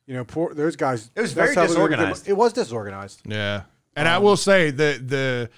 You 0.06 0.14
know, 0.14 0.24
poor 0.24 0.52
those 0.52 0.74
guys. 0.76 1.10
It 1.14 1.20
was 1.20 1.32
very 1.32 1.54
how 1.54 1.66
they 1.66 1.68
were 1.68 1.88
gonna 1.88 1.88
get- 1.90 1.96
disorganized. 2.14 2.28
It 2.28 2.36
was 2.36 2.52
disorganized. 2.54 3.20
Yeah, 3.24 3.62
and 3.94 4.08
I 4.08 4.18
will 4.18 4.36
say 4.36 4.70
the 4.70 5.00
the 5.06 5.50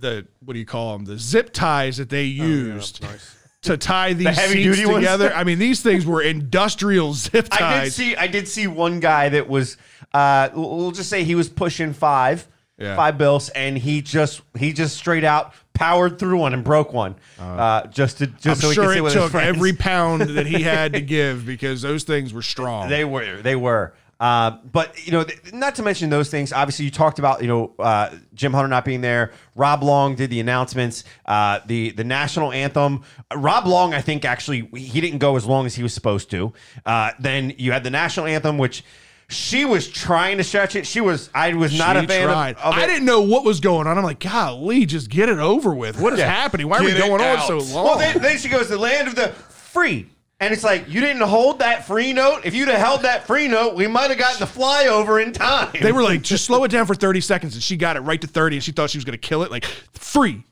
the 0.00 0.26
what 0.44 0.54
do 0.54 0.58
you 0.58 0.66
call 0.66 0.96
them? 0.96 1.04
The 1.04 1.18
zip 1.18 1.52
ties 1.52 1.98
that 1.98 2.08
they 2.10 2.24
used 2.24 3.02
nice. 3.02 3.36
to 3.62 3.76
tie 3.76 4.12
these 4.12 4.28
heavy 4.36 4.64
seats 4.64 4.76
duty 4.76 4.86
ones? 4.86 4.96
together. 5.04 5.32
I 5.34 5.44
mean, 5.44 5.58
these 5.58 5.82
things 5.82 6.06
were 6.06 6.22
industrial 6.22 7.12
zip 7.14 7.48
ties. 7.48 7.60
I 7.60 7.84
did 7.84 7.92
see. 7.92 8.16
I 8.16 8.26
did 8.26 8.48
see 8.48 8.66
one 8.66 9.00
guy 9.00 9.28
that 9.30 9.48
was. 9.48 9.76
Uh, 10.12 10.48
we'll 10.54 10.90
just 10.90 11.08
say 11.08 11.22
he 11.22 11.36
was 11.36 11.48
pushing 11.48 11.92
five, 11.92 12.48
Yeah. 12.78 12.96
five 12.96 13.16
bills, 13.16 13.48
and 13.50 13.78
he 13.78 14.02
just 14.02 14.40
he 14.58 14.72
just 14.72 14.96
straight 14.96 15.24
out 15.24 15.54
powered 15.72 16.18
through 16.18 16.38
one 16.38 16.52
and 16.52 16.62
broke 16.64 16.92
one, 16.92 17.14
uh, 17.38 17.86
just 17.86 18.18
to 18.18 18.24
I'm 18.24 18.36
just 18.40 18.60
so 18.60 18.68
he 18.68 18.74
sure 18.74 18.92
it 18.92 19.12
took 19.12 19.34
every 19.34 19.72
pound 19.72 20.22
that 20.22 20.46
he 20.46 20.62
had 20.62 20.92
to 20.94 21.00
give 21.16 21.46
because 21.46 21.80
those 21.80 22.04
things 22.04 22.34
were 22.34 22.42
strong. 22.42 22.88
They 22.88 23.04
were. 23.04 23.40
They 23.40 23.56
were. 23.56 23.94
Uh, 24.20 24.58
but 24.70 25.04
you 25.06 25.12
know, 25.12 25.24
th- 25.24 25.52
not 25.54 25.74
to 25.76 25.82
mention 25.82 26.10
those 26.10 26.28
things. 26.30 26.52
Obviously, 26.52 26.84
you 26.84 26.90
talked 26.90 27.18
about 27.18 27.40
you 27.40 27.48
know 27.48 27.72
uh, 27.78 28.14
Jim 28.34 28.52
Hunter 28.52 28.68
not 28.68 28.84
being 28.84 29.00
there. 29.00 29.32
Rob 29.56 29.82
Long 29.82 30.14
did 30.14 30.28
the 30.28 30.40
announcements. 30.40 31.04
Uh, 31.24 31.60
the 31.66 31.90
the 31.92 32.04
national 32.04 32.52
anthem. 32.52 33.02
Rob 33.34 33.66
Long, 33.66 33.94
I 33.94 34.02
think, 34.02 34.26
actually 34.26 34.68
he 34.76 35.00
didn't 35.00 35.18
go 35.20 35.36
as 35.36 35.46
long 35.46 35.64
as 35.64 35.74
he 35.74 35.82
was 35.82 35.94
supposed 35.94 36.30
to. 36.32 36.52
Uh, 36.84 37.12
then 37.18 37.54
you 37.56 37.72
had 37.72 37.82
the 37.82 37.90
national 37.90 38.26
anthem, 38.26 38.58
which 38.58 38.84
she 39.30 39.64
was 39.64 39.88
trying 39.88 40.36
to 40.38 40.44
stretch 40.44 40.74
it. 40.76 40.86
She 40.86 41.00
was. 41.00 41.30
I 41.32 41.54
was 41.54 41.78
not 41.78 41.96
She 41.96 42.04
a 42.04 42.08
fan 42.08 42.26
tried. 42.26 42.56
of, 42.56 42.74
of 42.74 42.74
I 42.74 42.86
didn't 42.86 43.06
know 43.06 43.22
what 43.22 43.44
was 43.44 43.60
going 43.60 43.86
on. 43.86 43.96
I'm 43.96 44.04
like, 44.04 44.20
golly, 44.20 44.84
just 44.84 45.08
get 45.08 45.30
it 45.30 45.38
over 45.38 45.72
with. 45.74 45.98
What 45.98 46.12
is 46.12 46.18
Yeah. 46.18 46.28
happening? 46.30 46.68
Why 46.68 46.78
are 46.78 46.84
we 46.84 46.92
Get 46.92 47.06
going 47.06 47.22
on 47.22 47.40
so 47.46 47.58
long? 47.74 47.84
Well, 47.86 47.98
then, 47.98 48.20
then 48.20 48.36
she 48.36 48.48
goes, 48.50 48.68
the 48.68 48.76
land 48.76 49.08
of 49.08 49.14
the 49.14 49.28
free. 49.28 50.10
And 50.40 50.54
it's 50.54 50.64
like, 50.64 50.88
you 50.88 51.00
didn't 51.02 51.22
hold 51.22 51.58
that 51.58 51.86
free 51.86 52.14
note. 52.14 52.40
If 52.44 52.54
you'd 52.54 52.68
have 52.68 52.78
held 52.78 53.02
that 53.02 53.26
free 53.26 53.46
note, 53.46 53.74
we 53.74 53.86
might 53.86 54.08
have 54.08 54.18
gotten 54.18 54.40
the 54.40 54.46
flyover 54.46 55.22
in 55.22 55.32
time. 55.32 55.70
they 55.80 55.92
were 55.92 56.02
like, 56.02 56.22
just 56.22 56.46
slow 56.46 56.64
it 56.64 56.68
down 56.70 56.86
for 56.86 56.94
30 56.94 57.20
seconds. 57.20 57.54
And 57.54 57.62
she 57.62 57.76
got 57.76 57.96
it 57.96 58.00
right 58.00 58.20
to 58.20 58.26
30 58.26 58.56
and 58.56 58.64
she 58.64 58.72
thought 58.72 58.88
she 58.88 58.96
was 58.98 59.04
going 59.04 59.12
to 59.12 59.18
kill 59.18 59.42
it. 59.42 59.50
Like, 59.50 59.64
free. 59.92 60.42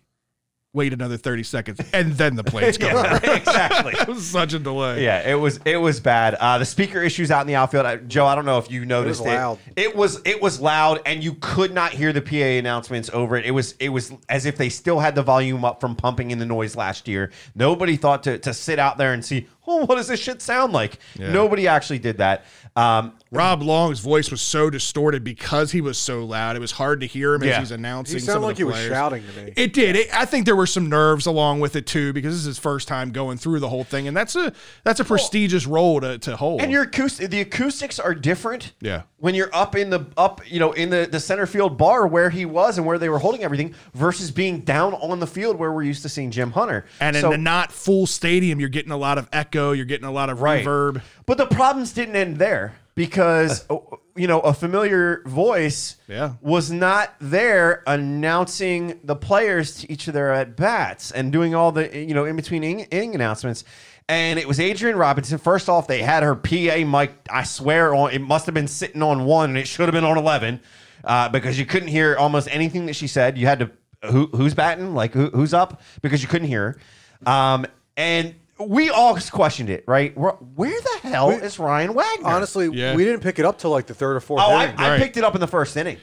Wait 0.74 0.92
another 0.92 1.16
30 1.16 1.42
seconds. 1.44 1.80
And 1.94 2.12
then 2.12 2.36
the 2.36 2.44
plane's 2.44 2.76
going. 2.76 2.94
yeah, 2.94 3.34
exactly. 3.34 3.94
It 3.98 4.06
was 4.06 4.26
such 4.26 4.52
a 4.52 4.58
delay. 4.58 5.02
Yeah, 5.02 5.26
it 5.28 5.34
was 5.34 5.58
it 5.64 5.78
was 5.78 5.98
bad. 5.98 6.34
Uh, 6.34 6.58
the 6.58 6.66
speaker 6.66 7.02
issues 7.02 7.30
out 7.30 7.40
in 7.40 7.46
the 7.46 7.54
outfield. 7.54 7.86
Uh, 7.86 7.96
Joe, 7.96 8.26
I 8.26 8.34
don't 8.34 8.44
know 8.44 8.58
if 8.58 8.70
you 8.70 8.84
noticed 8.84 9.22
it. 9.22 9.28
loud. 9.28 9.58
It 9.76 9.96
was 9.96 10.20
it 10.26 10.42
was 10.42 10.60
loud, 10.60 11.00
and 11.06 11.24
you 11.24 11.34
could 11.40 11.72
not 11.72 11.92
hear 11.92 12.12
the 12.12 12.20
PA 12.20 12.36
announcements 12.36 13.08
over 13.12 13.36
it. 13.36 13.46
It 13.46 13.50
was 13.50 13.72
it 13.80 13.88
was 13.88 14.12
as 14.28 14.44
if 14.44 14.56
they 14.58 14.68
still 14.68 15.00
had 15.00 15.14
the 15.14 15.22
volume 15.22 15.64
up 15.64 15.80
from 15.80 15.96
pumping 15.96 16.30
in 16.30 16.38
the 16.38 16.46
noise 16.46 16.76
last 16.76 17.08
year. 17.08 17.32
Nobody 17.54 17.96
thought 17.96 18.22
to 18.24 18.38
to 18.38 18.52
sit 18.52 18.78
out 18.78 18.98
there 18.98 19.14
and 19.14 19.24
see. 19.24 19.48
Oh, 19.68 19.84
what 19.84 19.96
does 19.96 20.08
this 20.08 20.18
shit 20.20 20.40
sound 20.42 20.72
like? 20.72 20.98
Yeah. 21.18 21.30
Nobody 21.32 21.68
actually 21.68 21.98
did 21.98 22.18
that. 22.18 22.44
Um, 22.74 23.12
Rob 23.30 23.60
Long's 23.62 24.00
voice 24.00 24.30
was 24.30 24.40
so 24.40 24.70
distorted 24.70 25.22
because 25.24 25.72
he 25.72 25.80
was 25.80 25.98
so 25.98 26.24
loud. 26.24 26.56
It 26.56 26.60
was 26.60 26.72
hard 26.72 27.00
to 27.00 27.06
hear 27.06 27.34
him 27.34 27.42
as 27.42 27.48
Yeah. 27.48 27.58
he's 27.60 27.70
announcing. 27.72 28.16
He 28.16 28.20
some 28.20 28.34
sounded 28.34 28.38
of 28.38 28.48
like 28.48 28.56
the 28.56 28.60
he 28.60 28.64
was 28.64 28.86
shouting 28.86 29.22
to 29.34 29.42
me. 29.42 29.52
It 29.56 29.72
did. 29.74 29.96
It, 29.96 30.14
I 30.14 30.24
think 30.24 30.46
there 30.46 30.56
were 30.56 30.66
some 30.66 30.88
nerves 30.88 31.26
along 31.26 31.60
with 31.60 31.76
it 31.76 31.86
too, 31.86 32.12
because 32.12 32.32
this 32.32 32.40
is 32.40 32.46
his 32.46 32.58
first 32.58 32.88
time 32.88 33.10
going 33.10 33.36
through 33.36 33.60
the 33.60 33.68
whole 33.68 33.84
thing, 33.84 34.08
and 34.08 34.16
that's 34.16 34.34
a 34.36 34.52
that's 34.84 35.00
a 35.00 35.04
prestigious 35.04 35.66
role 35.66 36.00
to, 36.00 36.18
to 36.18 36.36
hold. 36.36 36.62
And 36.62 36.72
your 36.72 36.84
acoustic, 36.84 37.30
the 37.30 37.40
acoustics 37.40 37.98
are 37.98 38.14
different. 38.14 38.72
Yeah. 38.80 39.02
When 39.18 39.34
you're 39.34 39.54
up 39.54 39.74
in 39.74 39.90
the 39.90 40.06
up, 40.16 40.40
you 40.50 40.60
know, 40.60 40.72
in 40.72 40.88
the 40.90 41.08
the 41.10 41.20
center 41.20 41.46
field 41.46 41.76
bar 41.76 42.06
where 42.06 42.30
he 42.30 42.44
was 42.46 42.78
and 42.78 42.86
where 42.86 42.98
they 42.98 43.08
were 43.08 43.18
holding 43.18 43.42
everything, 43.42 43.74
versus 43.92 44.30
being 44.30 44.60
down 44.60 44.94
on 44.94 45.18
the 45.18 45.26
field 45.26 45.58
where 45.58 45.72
we're 45.72 45.82
used 45.82 46.02
to 46.02 46.08
seeing 46.08 46.30
Jim 46.30 46.52
Hunter. 46.52 46.86
and 47.00 47.16
in 47.16 47.28
the 47.28 47.36
not 47.36 47.72
full 47.72 48.06
stadium, 48.06 48.60
you're 48.60 48.68
getting 48.68 48.92
a 48.92 48.96
lot 48.96 49.18
of 49.18 49.28
echo. 49.32 49.57
You're 49.72 49.84
getting 49.86 50.06
a 50.06 50.12
lot 50.12 50.30
of 50.30 50.40
Right. 50.40 50.64
reverb. 50.64 51.02
But 51.26 51.38
the 51.38 51.46
problems 51.46 51.92
didn't 51.92 52.16
end 52.16 52.36
there 52.38 52.74
because 52.94 53.66
you 54.16 54.26
know 54.26 54.40
a 54.40 54.52
familiar 54.52 55.22
voice 55.26 55.96
Yeah. 56.08 56.32
was 56.40 56.70
not 56.70 57.14
there 57.20 57.82
announcing 57.86 58.98
the 59.04 59.14
players 59.16 59.76
to 59.80 59.92
each 59.92 60.08
of 60.08 60.14
their 60.14 60.32
at 60.32 60.56
bats 60.56 61.10
and 61.12 61.30
doing 61.32 61.54
all 61.54 61.72
the 61.72 61.96
you 61.96 62.14
know 62.14 62.24
in 62.24 62.36
between 62.36 62.62
inning, 62.64 62.86
inning 62.90 63.14
announcements. 63.14 63.64
And 64.10 64.38
it 64.38 64.48
was 64.48 64.58
Adrian 64.58 64.96
Robinson. 64.96 65.36
First 65.36 65.68
off, 65.68 65.86
they 65.86 66.00
had 66.02 66.22
her 66.22 66.34
PA 66.34 66.84
mic. 66.86 67.12
I 67.30 67.42
swear, 67.44 67.94
on 67.94 68.10
it 68.10 68.20
must 68.22 68.46
have 68.46 68.54
been 68.54 68.66
sitting 68.68 69.02
on 69.02 69.26
one, 69.26 69.50
and 69.50 69.58
it 69.58 69.68
should 69.68 69.84
have 69.86 69.92
been 69.92 70.04
on 70.04 70.16
eleven, 70.16 70.60
uh, 71.04 71.28
because 71.28 71.58
you 71.58 71.66
couldn't 71.66 71.88
hear 71.88 72.16
almost 72.16 72.48
anything 72.50 72.86
that 72.86 72.94
she 72.96 73.06
said. 73.06 73.36
You 73.36 73.46
had 73.46 73.58
to 73.58 73.70
who, 74.10 74.26
who's 74.28 74.54
batting, 74.54 74.94
like 74.94 75.12
who, 75.12 75.26
who's 75.28 75.52
up, 75.52 75.82
because 76.00 76.22
you 76.22 76.28
couldn't 76.28 76.48
hear. 76.48 76.78
Um, 77.26 77.66
and 77.98 78.34
we 78.60 78.90
all 78.90 79.16
questioned 79.30 79.70
it, 79.70 79.84
right? 79.86 80.16
Where, 80.16 80.32
where 80.32 80.80
the 80.80 81.08
hell 81.08 81.30
is 81.30 81.58
Ryan 81.58 81.94
Wagner? 81.94 82.26
Honestly, 82.28 82.68
Yeah. 82.72 82.94
we 82.94 83.04
didn't 83.04 83.20
pick 83.22 83.38
it 83.38 83.44
up 83.44 83.58
till 83.58 83.70
like 83.70 83.86
the 83.86 83.94
third 83.94 84.16
or 84.16 84.20
fourth 84.20 84.42
oh, 84.44 84.50
I, 84.52 84.64
inning. 84.64 84.76
I 84.78 84.90
Right. 84.90 85.00
picked 85.00 85.16
it 85.16 85.24
up 85.24 85.34
in 85.34 85.40
the 85.40 85.46
first 85.46 85.76
inning. 85.76 85.98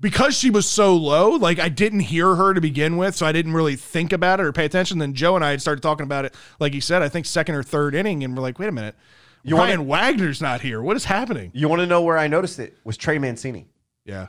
because 0.00 0.36
she 0.36 0.48
was 0.50 0.66
so 0.68 0.94
low, 0.96 1.30
like 1.30 1.58
I 1.58 1.68
didn't 1.68 2.00
hear 2.00 2.34
her 2.36 2.54
to 2.54 2.60
begin 2.60 2.96
with, 2.96 3.14
so 3.16 3.26
I 3.26 3.32
didn't 3.32 3.52
really 3.52 3.76
think 3.76 4.12
about 4.12 4.40
it 4.40 4.46
or 4.46 4.52
pay 4.52 4.64
attention. 4.64 4.98
Then 4.98 5.12
Joe 5.14 5.34
and 5.36 5.44
I 5.44 5.50
had 5.50 5.60
started 5.60 5.82
talking 5.82 6.04
about 6.04 6.24
it, 6.24 6.34
like 6.60 6.72
he 6.72 6.80
said, 6.80 7.02
I 7.02 7.08
think 7.08 7.26
second 7.26 7.54
or 7.56 7.62
third 7.62 7.94
inning, 7.94 8.22
and 8.24 8.36
we're 8.36 8.42
like, 8.42 8.58
wait 8.58 8.68
a 8.68 8.72
minute, 8.72 8.94
You 9.42 9.56
Ryan 9.56 9.86
want- 9.86 9.88
Wagner's 10.18 10.40
not 10.40 10.60
here. 10.60 10.80
What 10.82 10.96
is 10.96 11.04
happening? 11.04 11.50
You 11.54 11.68
want 11.68 11.80
to 11.80 11.86
know 11.86 12.02
where 12.02 12.16
I 12.18 12.28
noticed 12.28 12.58
it? 12.58 12.76
Was 12.84 12.96
Trey 12.96 13.18
Mancini. 13.18 13.66
Yeah, 14.04 14.28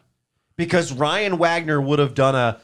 because 0.58 0.92
Ryan 0.92 1.38
Wagner 1.38 1.80
would 1.80 2.00
have 2.00 2.14
done 2.14 2.36
a 2.36 2.60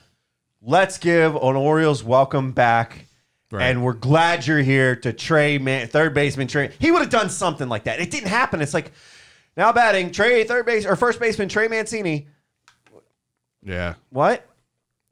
let's 0.62 0.98
give 0.98 1.36
an 1.36 1.56
Orioles 1.56 2.04
welcome 2.04 2.52
back. 2.52 3.06
Right. 3.52 3.66
And 3.66 3.84
we're 3.84 3.94
glad 3.94 4.48
you're 4.48 4.62
here 4.62 4.96
to 4.98 5.14
Trey, 5.14 5.58
man, 5.60 5.88
third 5.88 6.14
baseman 6.14 6.48
Trey. 6.48 6.72
He 6.80 6.92
would 6.92 7.02
have 7.02 7.10
done 7.12 7.30
something 7.30 7.70
like 7.70 7.84
that. 7.86 8.00
It 8.00 8.10
didn't 8.12 8.30
happen. 8.30 8.62
It's 8.62 8.74
like 8.74 8.92
now 9.56 9.72
batting 9.72 10.12
Trey, 10.12 10.44
third 10.46 10.66
base 10.66 10.86
or 10.86 10.96
first 10.96 11.20
baseman 11.20 11.48
Trey 11.48 11.68
Mancini. 11.68 12.28
yeah. 13.64 13.96
What? 14.10 14.46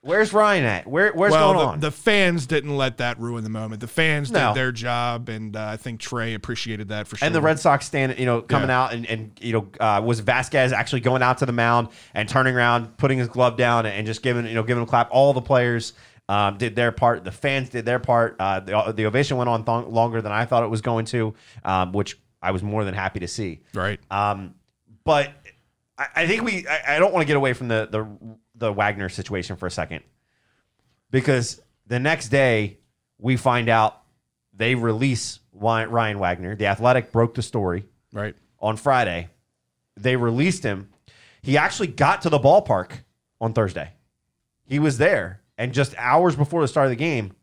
Where's 0.01 0.33
Ryan 0.33 0.65
at? 0.65 0.85
Where 0.87 1.13
Where's 1.13 1.31
well, 1.31 1.53
going 1.53 1.65
the, 1.65 1.71
on? 1.73 1.79
the 1.79 1.91
fans 1.91 2.45
didn't 2.45 2.75
let 2.75 2.97
that 2.97 3.17
ruin 3.21 3.45
the 3.45 3.49
moment. 3.49 3.79
The 3.79 3.87
fans 3.87 4.31
No. 4.31 4.49
did 4.49 4.57
their 4.57 4.71
job, 4.73 5.29
and 5.29 5.55
uh, 5.55 5.63
I 5.65 5.77
think 5.77 6.01
Trey 6.01 6.33
appreciated 6.33 6.89
that 6.89 7.07
for 7.07 7.15
sure. 7.15 7.25
and 7.25 7.33
the 7.33 7.39
Red 7.39 7.57
Sox 7.57 7.85
stand, 7.85 8.19
you 8.19 8.25
know, 8.25 8.41
coming 8.41 8.67
Yeah. 8.67 8.81
out 8.83 8.93
and, 8.93 9.05
and 9.05 9.31
you 9.39 9.53
know, 9.53 9.67
uh, 9.79 10.01
was 10.03 10.19
Vasquez 10.19 10.73
actually 10.73 10.99
going 10.99 11.21
out 11.21 11.37
to 11.37 11.45
the 11.45 11.53
mound 11.53 11.87
and 12.13 12.27
turning 12.27 12.53
around, 12.53 12.97
putting 12.97 13.17
his 13.17 13.29
glove 13.29 13.55
down, 13.55 13.85
and 13.85 14.05
just 14.05 14.21
giving, 14.23 14.45
you 14.45 14.55
know, 14.55 14.63
giving 14.63 14.83
a 14.83 14.85
clap. 14.85 15.07
All 15.09 15.31
the 15.31 15.41
players 15.41 15.93
um, 16.29 16.57
did 16.57 16.75
their 16.75 16.91
part. 16.91 17.23
The 17.23 17.31
fans 17.31 17.69
did 17.69 17.85
their 17.85 17.99
part. 17.99 18.35
Uh, 18.39 18.59
the, 18.61 18.93
the 18.95 19.05
ovation 19.05 19.37
went 19.37 19.49
on 19.49 19.65
th- 19.65 19.87
longer 19.87 20.21
than 20.21 20.31
I 20.31 20.45
thought 20.45 20.63
it 20.63 20.69
was 20.69 20.81
going 20.81 21.05
to, 21.07 21.33
um, 21.65 21.91
which 21.91 22.17
I 22.41 22.51
was 22.51 22.63
more 22.63 22.83
than 22.85 22.93
happy 22.93 23.19
to 23.21 23.27
see. 23.27 23.61
right. 23.73 23.99
Um, 24.11 24.55
but 25.03 25.31
I, 25.97 26.07
I 26.15 26.27
think 26.27 26.43
we. 26.43 26.65
I, 26.67 26.95
I 26.95 26.99
don't 26.99 27.13
want 27.13 27.23
to 27.23 27.27
get 27.27 27.35
away 27.37 27.53
from 27.53 27.67
the, 27.67 27.87
the 27.91 28.07
the 28.55 28.71
Wagner 28.71 29.09
situation 29.09 29.55
for 29.57 29.67
a 29.67 29.71
second, 29.71 30.03
because 31.11 31.61
the 31.87 31.99
next 31.99 32.29
day 32.29 32.77
we 33.19 33.37
find 33.37 33.69
out 33.69 34.01
they 34.55 34.75
release 34.75 35.39
Ryan 35.53 36.19
Wagner. 36.19 36.55
The 36.55 36.67
Athletic 36.67 37.11
broke 37.11 37.33
the 37.35 37.41
story 37.41 37.85
Right. 38.11 38.35
on 38.59 38.77
Friday. 38.77 39.29
They 39.97 40.15
released 40.15 40.63
him. 40.63 40.89
He 41.41 41.57
actually 41.57 41.87
got 41.87 42.21
to 42.23 42.29
the 42.29 42.39
ballpark 42.39 42.91
on 43.41 43.53
Thursday. 43.53 43.91
He 44.65 44.79
was 44.79 44.97
there, 44.97 45.41
and 45.57 45.73
just 45.73 45.93
hours 45.97 46.35
before 46.35 46.61
the 46.61 46.67
start 46.67 46.85
of 46.85 46.91
the 46.91 46.95
game, 46.95 47.33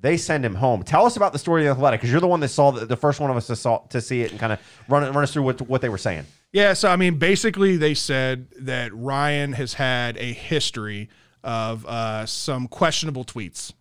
they 0.00 0.16
send 0.16 0.44
him 0.44 0.54
home. 0.54 0.82
Tell 0.82 1.06
us 1.06 1.16
about 1.16 1.32
the 1.32 1.38
story 1.38 1.62
of 1.62 1.66
the 1.66 1.70
Athletic, 1.78 2.00
because 2.00 2.10
you're 2.12 2.20
the 2.20 2.26
one 2.26 2.40
that 2.40 2.48
saw 2.48 2.70
the, 2.70 2.84
the 2.84 2.96
first 2.96 3.20
one 3.20 3.30
of 3.30 3.36
us 3.36 3.46
to, 3.46 3.56
saw, 3.56 3.78
to 3.88 4.00
see 4.00 4.22
it 4.22 4.32
and 4.32 4.40
kind 4.40 4.52
of 4.52 4.60
run, 4.88 5.02
run 5.12 5.22
us 5.22 5.32
through 5.32 5.44
what, 5.44 5.60
what 5.62 5.80
they 5.80 5.88
were 5.88 5.98
saying. 5.98 6.26
Yeah, 6.52 6.74
so 6.74 6.88
I 6.88 6.96
mean, 6.96 7.18
basically, 7.18 7.76
they 7.76 7.94
said 7.94 8.48
that 8.60 8.94
Ryan 8.94 9.54
has 9.54 9.74
had 9.74 10.16
a 10.18 10.32
history 10.32 11.08
of 11.42 11.84
uh, 11.86 12.26
some 12.26 12.68
questionable 12.68 13.24
tweets, 13.24 13.72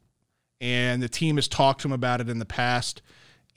and 0.59 1.03
the 1.03 1.09
team 1.09 1.35
has 1.35 1.47
talked 1.47 1.81
to 1.81 1.87
him 1.87 1.91
about 1.93 2.21
it 2.21 2.29
in 2.29 2.39
the 2.39 2.45
past. 2.45 3.01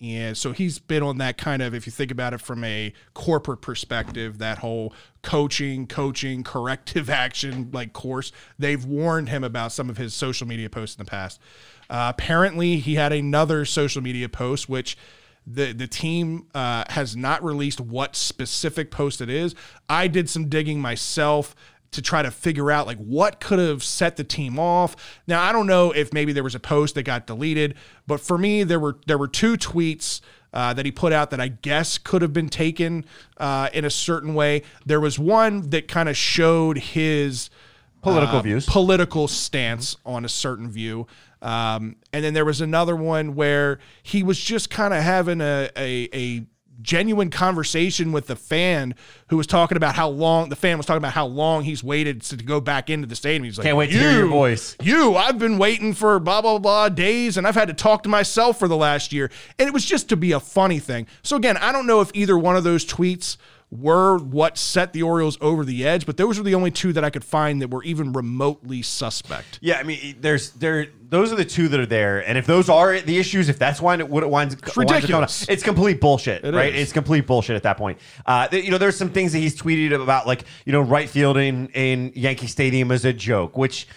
And 0.01 0.37
so 0.37 0.53
he's 0.53 0.79
been 0.79 1.03
on 1.03 1.19
that 1.19 1.39
kind 1.39 1.63
of, 1.63 1.75
if 1.75 1.87
you 1.87 1.93
think 1.93 2.11
about 2.11 2.35
it 2.35 2.41
from 2.41 2.63
a 2.65 2.93
corporate 3.15 3.63
perspective, 3.63 4.39
that 4.39 4.59
whole 4.59 4.93
coaching, 5.23 5.87
coaching, 5.87 6.45
corrective 6.45 7.09
action 7.11 7.71
like 7.73 7.93
course. 7.93 8.31
They've 8.59 8.85
warned 8.85 9.31
him 9.31 9.43
about 9.43 9.73
some 9.73 9.89
of 9.89 9.97
his 9.97 10.13
social 10.13 10.47
media 10.47 10.69
posts 10.69 10.97
in 10.97 11.05
the 11.05 11.11
past. 11.11 11.41
Uh, 11.89 12.13
apparently, 12.15 12.77
he 12.77 12.97
had 12.97 13.13
another 13.13 13.65
social 13.65 14.03
media 14.03 14.29
post, 14.29 14.69
which 14.69 14.99
the 15.47 15.73
the 15.73 15.87
team 15.87 16.47
uh, 16.55 16.85
has 16.89 17.17
not 17.17 17.43
released 17.43 17.81
what 17.81 18.17
specific 18.17 18.91
post 18.91 19.21
it 19.21 19.31
is. 19.31 19.55
I 19.89 20.09
did 20.09 20.29
some 20.29 20.49
digging 20.49 20.81
myself 20.81 21.55
to 21.97 22.03
try 22.03 22.23
to 22.23 22.31
figure 22.31 22.71
out 22.71 22.87
like 22.87 22.99
what 22.99 23.41
could 23.41 23.59
have 23.59 23.83
set 23.83 24.17
the 24.17 24.25
team 24.25 24.59
off. 24.59 24.97
Now 25.27 25.43
I 25.43 25.53
don't 25.53 25.67
know 25.67 25.91
if 25.91 26.13
maybe 26.13 26.33
there 26.33 26.45
was 26.45 26.55
a 26.55 26.61
post 26.61 26.95
that 26.95 27.03
got 27.03 27.27
deleted, 27.27 27.75
but 28.07 28.21
for 28.21 28.39
me 28.39 28.63
there 28.63 28.81
were 28.81 28.99
there 29.07 29.19
were 29.19 29.29
two 29.29 29.57
tweets 29.57 30.21
uh, 30.53 30.73
that 30.73 30.87
he 30.87 30.93
put 30.93 31.13
out 31.13 31.31
that 31.31 31.41
I 31.41 31.49
guess 31.49 31.99
could 31.99 32.23
have 32.23 32.33
been 32.33 32.49
taken 32.49 33.05
uh, 33.37 33.69
in 33.75 33.85
a 33.85 33.91
certain 33.91 34.35
way. 34.35 34.63
There 34.87 35.01
was 35.01 35.19
one 35.19 35.69
that 35.71 35.89
kind 35.89 36.09
of 36.09 36.17
showed 36.17 36.79
his 36.79 37.51
Political 38.03 38.39
uh, 38.39 38.43
views. 38.43 38.67
political 38.67 39.27
stance 39.29 39.97
on 40.07 40.25
a 40.25 40.29
certain 40.29 40.71
view. 40.71 41.07
Um, 41.43 41.97
and 42.13 42.25
then 42.25 42.35
there 42.35 42.45
was 42.45 42.61
another 42.61 42.97
one 42.97 43.35
where 43.35 43.79
he 44.03 44.23
was 44.23 44.39
just 44.41 44.71
kind 44.71 44.95
of 44.95 45.03
having 45.03 45.41
a, 45.41 45.69
a, 45.77 46.09
a 46.15 46.47
genuine 46.83 47.31
conversation 47.31 48.13
with 48.13 48.27
the 48.27 48.37
fan 48.37 48.95
who 49.29 49.37
was 49.37 49.47
talking 49.47 49.77
about 49.77 49.95
how 49.95 50.09
long 50.09 50.49
the 50.49 50.57
fan 50.57 50.77
was 50.77 50.87
talking 50.87 50.99
about 50.99 51.13
how 51.13 51.27
long 51.27 51.65
he's 51.65 51.83
waited 51.83 52.23
to 52.23 52.37
go 52.37 52.61
back 52.61 52.91
into 52.91 53.07
the 53.07 53.17
stadium. 53.17 53.45
He's 53.45 53.59
like, 53.59 53.65
Can't 53.65 53.77
wait 53.77 53.91
to 53.91 53.99
hear 53.99 54.13
your 54.13 54.27
voice." 54.27 54.77
You, 54.83 55.17
I've 55.17 55.39
been 55.39 55.59
waiting 55.59 55.95
for 55.95 56.19
blah 56.19 56.43
blah 56.43 56.59
blah 56.59 56.89
days, 56.89 57.37
and 57.37 57.47
I've 57.47 57.55
had 57.55 57.69
to 57.69 57.75
talk 57.75 58.03
to 58.05 58.09
myself 58.09 58.59
for 58.59 58.69
the 58.69 58.77
last 58.77 59.13
year, 59.13 59.31
and 59.59 59.67
it 59.67 59.73
was 59.73 59.85
just 59.85 60.09
to 60.11 60.17
be 60.17 60.33
a 60.33 60.41
funny 60.41 60.79
thing. 60.79 61.07
So 61.23 61.37
again, 61.37 61.57
I 61.57 61.73
don't 61.73 61.87
know 61.87 62.01
if 62.01 62.11
either 62.15 62.39
one 62.39 62.57
of 62.57 62.65
those 62.65 62.85
tweets 62.85 63.37
were 63.71 64.19
what 64.19 64.57
set 64.57 64.93
the 64.93 65.03
Orioles 65.03 65.37
over 65.41 65.65
the 65.65 65.85
edge, 65.87 66.07
but 66.07 66.17
those 66.17 66.39
were 66.39 66.45
the 66.45 66.55
only 66.55 66.71
two 66.71 66.93
that 66.93 67.03
I 67.05 67.11
could 67.11 67.25
find 67.25 67.61
that 67.63 67.69
were 67.71 67.83
even 67.83 68.13
remotely 68.13 68.81
suspect. 68.83 69.59
Yeah, 69.61 69.79
I 69.79 69.83
mean, 69.83 70.17
there's 70.21 70.51
there. 70.51 70.87
Those 71.09 71.33
are 71.33 71.37
the 71.37 71.45
two 71.45 71.69
that 71.69 71.81
are 71.81 71.87
there, 71.87 72.21
and 72.27 72.39
if 72.39 72.47
those 72.47 72.69
are 72.69 73.01
the 73.01 73.19
issues, 73.19 73.49
if 73.49 73.59
that's 73.59 73.81
why 73.81 73.97
it, 73.97 74.09
what 74.09 74.23
it 74.23 74.31
winds, 74.31 74.55
winds 74.55 74.69
up 74.69 74.75
coming 74.75 74.89
ridiculous. 74.89 75.43
out, 75.43 75.49
it's 75.51 75.63
complete 75.65 76.01
bullshit, 76.01 76.45
It 76.45 76.55
right? 76.55 76.75
is. 76.75 76.83
It's 76.83 76.93
complete 76.93 77.27
bullshit 77.27 77.57
at 77.57 77.65
that 77.65 77.77
point. 77.77 77.99
Uh, 78.25 78.47
you 78.53 78.71
know, 78.71 78.79
there's 78.79 78.97
some 78.97 79.11
things 79.11 79.33
that 79.33 79.39
he's 79.39 79.61
tweeted 79.61 80.01
about, 80.01 80.27
like 80.29 80.45
you 80.65 80.73
know, 80.73 80.81
right 80.81 81.09
field 81.09 81.37
in 81.37 81.69
in 81.71 82.13
Yankee 82.15 82.47
Stadium 82.47 82.91
is 82.93 83.05
a 83.05 83.13
joke, 83.13 83.57
which 83.57 83.89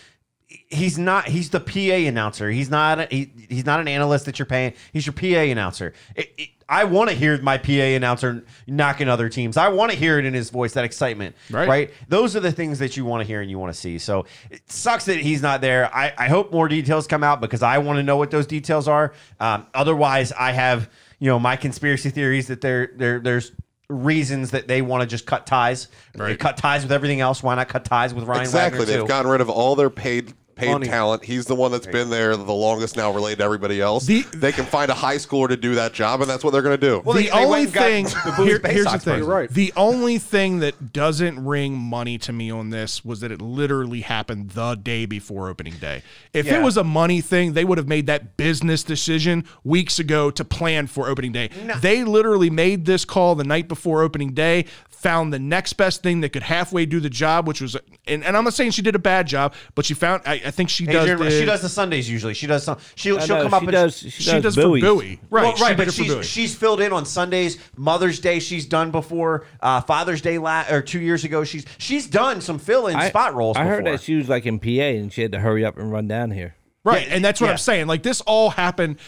he's 0.68 0.98
not. 0.98 1.28
He's 1.28 1.50
the 1.52 1.60
PA 1.60 2.08
announcer. 2.08 2.50
He's 2.50 2.70
not. 2.72 3.00
A, 3.00 3.08
he, 3.10 3.32
he's 3.50 3.66
not 3.66 3.80
an 3.80 3.88
analyst 3.88 4.26
that 4.26 4.40
you're 4.40 4.46
paying. 4.48 4.74
He's 4.94 5.06
your 5.06 5.14
PA 5.14 5.42
announcer. 5.52 5.94
It- 6.16 6.34
it- 6.40 6.50
I 6.70 6.84
want 6.84 7.10
to 7.10 7.16
hear 7.16 7.42
my 7.42 7.58
PA 7.58 7.72
announcer 7.72 8.44
knocking 8.68 9.10
other 9.10 9.28
teams. 9.28 9.58
I 9.58 9.70
want 9.70 9.92
to 9.92 9.98
hear 9.98 10.20
it 10.20 10.26
in 10.26 10.36
his 10.36 10.52
voice, 10.52 10.74
that 10.74 10.86
excitement, 10.86 11.36
Right. 11.50 11.68
right? 11.68 11.94
Those 12.08 12.36
are 12.36 12.40
the 12.40 12.52
things 12.52 12.78
that 12.80 12.96
you 12.96 13.06
want 13.06 13.22
to 13.22 13.28
hear 13.28 13.42
and 13.42 13.50
you 13.50 13.58
want 13.58 13.74
to 13.74 13.80
see. 13.80 13.98
So 13.98 14.26
it 14.52 14.62
sucks 14.72 15.06
that 15.06 15.18
he's 15.18 15.42
not 15.42 15.62
there. 15.62 15.94
I, 15.94 16.14
I 16.18 16.28
hope 16.28 16.52
more 16.54 16.68
details 16.68 17.08
come 17.08 17.24
out 17.24 17.42
because 17.42 17.64
I 17.64 17.80
want 17.80 17.98
to 17.98 18.04
know 18.04 18.18
what 18.18 18.30
those 18.30 18.46
details 18.46 18.88
are. 18.88 19.14
Um, 19.40 19.66
otherwise, 19.74 20.32
I 20.32 20.52
have 20.52 20.90
you 21.20 21.28
know 21.28 21.40
my 21.40 21.56
conspiracy 21.56 22.12
theories 22.12 22.48
that 22.48 22.62
there 22.62 22.92
there 22.96 23.20
there's 23.20 23.52
reasons 23.90 24.52
that 24.52 24.68
they 24.68 24.82
want 24.84 25.02
to 25.02 25.08
just 25.08 25.26
cut 25.26 25.48
ties. 25.48 25.88
They 26.14 26.36
cut 26.36 26.56
ties 26.58 26.84
with 26.84 26.92
everything 26.92 27.20
else. 27.22 27.42
Why 27.42 27.56
not 27.56 27.68
cut 27.70 27.84
ties 27.86 28.14
with 28.14 28.26
Ryan 28.26 28.42
Exactly. 28.44 28.80
Wagner 28.82 28.92
They've 28.94 29.02
too? 29.02 29.08
gotten 29.08 29.32
rid 29.32 29.42
of 29.42 29.50
all 29.50 29.76
their 29.76 29.90
paid 29.90 30.34
paid 30.60 30.72
Money. 30.72 30.88
talent. 30.88 31.24
He's 31.24 31.46
the 31.46 31.56
one 31.56 31.72
that's 31.72 31.88
been 31.88 32.10
there 32.10 32.36
the 32.36 32.52
longest 32.54 32.96
now 32.98 33.12
related 33.12 33.38
to 33.40 33.44
everybody 33.44 33.82
else. 33.82 34.06
The- 34.06 34.22
they 34.36 34.52
can 34.52 34.66
find 34.66 34.90
a 34.92 34.94
high 34.94 35.16
schooler 35.18 35.48
to 35.50 35.58
do 35.58 35.76
that 35.76 35.94
job, 35.94 36.22
and 36.22 36.30
that's 36.30 36.44
what 36.44 36.52
they're 36.52 36.62
going 36.62 36.80
to 36.80 36.88
do. 36.88 37.02
Well, 37.04 37.16
the 37.16 37.24
they- 37.24 37.30
they 37.30 37.32
only 37.32 37.50
went 37.50 37.66
and 37.66 37.74
got 37.74 37.84
thing 37.84 38.04
the 38.06 38.34
Blues 38.36 38.48
here- 38.50 38.60
Bay 38.60 38.74
here's 38.74 38.86
the 38.86 38.92
Sox 38.92 39.04
thing. 39.04 39.14
person. 39.14 39.26
You're 39.28 39.36
right. 39.36 39.50
The 39.50 39.74
only 39.76 40.18
thing 40.18 40.60
that 40.60 40.94
doesn't 40.94 41.44
ring 41.46 41.78
money 41.78 42.18
to 42.20 42.34
me 42.34 42.52
on 42.52 42.70
this 42.70 43.04
was 43.06 43.20
that 43.22 43.32
it 43.32 43.42
literally 43.42 44.02
happened 44.02 44.52
the 44.52 44.76
day 44.76 45.06
before 45.06 45.50
opening 45.50 45.76
day. 45.80 46.04
If 46.34 46.46
Yeah. 46.48 46.60
it 46.60 46.64
was 46.64 46.78
a 46.78 46.84
money 46.84 47.22
thing, 47.22 47.54
they 47.54 47.64
would 47.66 47.78
have 47.78 47.88
made 47.88 48.08
that 48.08 48.38
business 48.38 48.84
decision 48.84 49.44
weeks 49.64 50.00
ago 50.00 50.30
to 50.32 50.44
plan 50.46 50.88
for 50.88 51.08
opening 51.10 51.32
day. 51.32 51.50
They 51.82 52.04
literally 52.04 52.50
made 52.50 52.86
this 52.86 53.06
call 53.06 53.36
the 53.36 53.44
night 53.44 53.68
before 53.68 54.02
opening 54.02 54.34
day, 54.34 54.66
found 55.00 55.32
the 55.32 55.40
next 55.40 55.74
best 55.74 56.04
thing 56.04 56.22
that 56.22 56.30
could 56.30 56.44
halfway 56.44 56.86
do 56.86 57.00
the 57.00 57.10
job, 57.10 57.48
which 57.48 57.62
was 57.62 57.76
and, 58.08 58.24
and 58.24 58.36
I'm 58.36 58.44
not 58.44 58.54
saying 58.54 58.72
she 58.72 58.82
did 58.82 58.96
a 58.96 59.00
bad 59.00 59.28
job, 59.28 59.54
but 59.76 59.86
she 59.86 59.94
found 59.94 60.24
I, 60.26 60.34
I 60.46 60.52
think 60.52 60.70
she 60.70 60.86
does 60.86 61.08
the- 61.18 61.30
she 61.32 61.46
does 61.46 61.62
the 61.62 61.70
Sundays 61.70 62.10
usually. 62.10 62.34
She 62.34 62.48
does 62.48 62.64
some. 62.64 62.78
She'll, 62.96 63.18
I 63.18 63.26
she'll 63.26 63.38
know, 63.38 63.44
come 63.44 63.54
up 63.54 63.62
she 63.62 63.66
and 63.68 63.72
does. 63.72 63.98
She, 63.98 64.10
she 64.10 64.32
does, 64.32 64.44
does 64.44 64.56
for 64.56 64.62
Bowie. 64.80 65.20
Right, 65.30 65.44
Well, 65.44 65.54
right, 65.56 65.78
did 65.78 65.86
but 65.86 65.94
she's, 65.94 66.14
Bowie. 66.14 66.24
she's 66.24 66.56
filled 66.56 66.82
in 66.82 66.92
on 66.92 67.06
Sundays. 67.06 67.58
Mother's 67.78 68.20
Day, 68.20 68.40
she's 68.40 68.66
done 68.66 68.92
before. 68.92 69.46
Uh, 69.62 69.82
Father's 69.82 70.22
Day, 70.22 70.38
la- 70.38 70.66
or 70.70 70.82
two 70.82 71.00
years 71.00 71.24
ago, 71.24 71.44
she's 71.44 71.66
she's 71.78 72.06
done 72.08 72.42
some 72.42 72.60
fill-in 72.60 73.00
spot 73.02 73.34
roles. 73.36 73.58
I 73.58 73.66
heard 73.66 73.86
that 73.86 74.02
she 74.02 74.16
was 74.16 74.28
like 74.30 74.46
in 74.46 74.60
PA 74.60 74.68
and 74.70 75.12
she 75.14 75.22
had 75.22 75.32
to 75.32 75.40
hurry 75.40 75.64
up 75.64 75.78
and 75.78 75.92
run 75.92 76.08
down 76.08 76.32
here. 76.32 76.56
Right. 76.86 77.08
Yeah, 77.08 77.16
and 77.16 77.26
that's 77.26 77.42
what 77.42 77.48
yeah. 77.48 77.54
I'm 77.54 77.58
saying. 77.58 77.88
Like 77.88 78.04
this 78.04 78.22
all 78.22 78.52
happened 78.52 79.00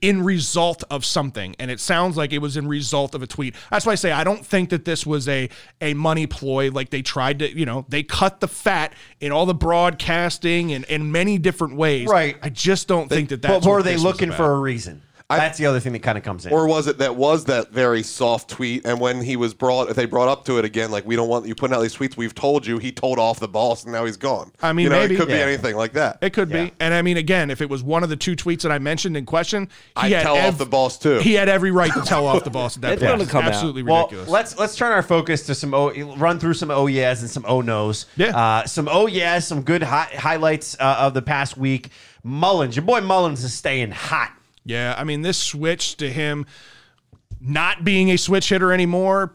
in 0.00 0.24
result 0.24 0.82
of 0.90 1.04
something. 1.04 1.54
And 1.58 1.70
it 1.70 1.78
sounds 1.78 2.16
like 2.16 2.32
it 2.32 2.38
was 2.38 2.56
in 2.56 2.66
result 2.66 3.14
of 3.14 3.22
a 3.22 3.26
tweet. 3.28 3.54
That's 3.70 3.86
why 3.86 3.92
I 3.92 3.96
say 3.96 4.10
I 4.10 4.24
don't 4.24 4.44
think 4.44 4.70
that 4.70 4.84
this 4.84 5.06
was 5.06 5.28
a 5.28 5.48
a 5.80 5.94
money 5.94 6.26
ploy. 6.26 6.70
Like 6.70 6.90
they 6.90 7.00
tried 7.02 7.38
to, 7.38 7.56
you 7.56 7.64
know, 7.64 7.86
they 7.88 8.02
cut 8.02 8.40
the 8.40 8.48
fat 8.48 8.94
in 9.20 9.30
all 9.30 9.46
the 9.46 9.54
broadcasting 9.54 10.72
and 10.72 10.84
in 10.86 11.12
many 11.12 11.38
different 11.38 11.76
ways. 11.76 12.08
Right. 12.08 12.36
I 12.42 12.48
just 12.48 12.88
don't 12.88 13.08
think 13.08 13.28
that 13.28 13.40
that's 13.40 13.64
but 13.64 13.70
were 13.70 13.82
they 13.82 13.96
looking 13.96 14.32
for 14.32 14.52
a 14.52 14.58
reason? 14.58 15.02
That's 15.28 15.58
the 15.58 15.66
other 15.66 15.80
thing 15.80 15.92
that 15.94 16.02
kind 16.02 16.18
of 16.18 16.24
comes 16.24 16.44
in. 16.46 16.52
Or 16.52 16.66
was 16.66 16.86
it 16.86 16.98
that 16.98 17.16
was 17.16 17.46
that 17.46 17.70
very 17.70 18.02
soft 18.02 18.50
tweet? 18.50 18.84
And 18.84 19.00
when 19.00 19.22
he 19.22 19.36
was 19.36 19.54
brought, 19.54 19.88
if 19.88 19.96
they 19.96 20.04
brought 20.04 20.28
up 20.28 20.44
to 20.46 20.58
it 20.58 20.64
again, 20.64 20.90
like 20.90 21.06
we 21.06 21.16
don't 21.16 21.28
want 21.28 21.46
you 21.46 21.54
putting 21.54 21.74
out 21.74 21.80
these 21.80 21.94
tweets, 21.96 22.16
we've 22.16 22.34
told 22.34 22.66
you. 22.66 22.78
He 22.78 22.92
told 22.92 23.18
off 23.18 23.40
the 23.40 23.48
boss, 23.48 23.84
and 23.84 23.92
now 23.92 24.04
he's 24.04 24.16
gone. 24.16 24.52
I 24.62 24.72
mean, 24.72 24.84
you 24.84 24.90
know, 24.90 24.96
maybe. 25.00 25.14
it 25.14 25.18
could 25.18 25.28
be 25.28 25.34
anything 25.34 25.74
like 25.76 25.94
that. 25.94 26.18
It 26.20 26.32
could 26.32 26.50
Yeah. 26.50 26.64
be. 26.66 26.72
And 26.80 26.92
I 26.92 27.00
mean, 27.02 27.16
again, 27.16 27.50
if 27.50 27.60
it 27.62 27.70
was 27.70 27.82
one 27.82 28.02
of 28.02 28.08
the 28.10 28.16
two 28.16 28.36
tweets 28.36 28.62
that 28.62 28.72
I 28.72 28.78
mentioned 28.78 29.16
in 29.16 29.24
question, 29.26 29.68
he 30.00 30.06
I'd 30.06 30.12
had 30.12 30.22
tell 30.22 30.36
off 30.36 30.58
the 30.58 30.66
boss, 30.66 30.98
too. 30.98 31.18
He 31.20 31.34
had 31.34 31.48
every 31.48 31.70
right 31.70 31.92
to 31.92 32.02
tell 32.02 32.26
off 32.26 32.44
the 32.44 32.50
boss 32.50 32.76
at 32.76 32.82
that 32.82 32.92
It's 32.94 33.02
point. 33.02 33.18
gonna 33.18 33.30
come 33.30 33.44
out. 33.44 33.52
Absolutely 33.54 33.82
well, 33.84 34.02
ridiculous. 34.04 34.28
let's 34.28 34.58
let's 34.58 34.76
turn 34.76 34.92
our 34.92 35.02
focus 35.02 35.46
to 35.46 35.54
some 35.54 35.72
o, 35.74 35.90
run 36.16 36.38
through 36.38 36.54
some 36.54 36.70
oh 36.70 36.86
yes 36.88 37.22
and 37.22 37.30
some 37.30 37.44
oh 37.48 37.60
no's. 37.62 38.06
Yeah. 38.16 38.36
Uh, 38.36 38.66
some 38.66 38.88
oh 38.90 39.06
yes, 39.06 39.46
some 39.48 39.62
good 39.62 39.82
hi- 39.82 40.10
highlights 40.18 40.76
uh, 40.78 40.96
of 40.98 41.14
the 41.14 41.22
past 41.22 41.56
week. 41.56 41.88
Mullins, 42.24 42.76
your 42.76 42.84
boy 42.84 43.00
Mullins 43.00 43.42
is 43.42 43.52
staying 43.54 43.90
hot. 43.90 44.32
Yeah, 44.64 44.94
I 44.96 45.04
mean, 45.04 45.22
this 45.22 45.38
switch 45.38 45.96
to 45.96 46.10
him 46.10 46.46
not 47.40 47.84
being 47.84 48.10
a 48.10 48.16
switch 48.16 48.48
hitter 48.48 48.72
anymore, 48.72 49.34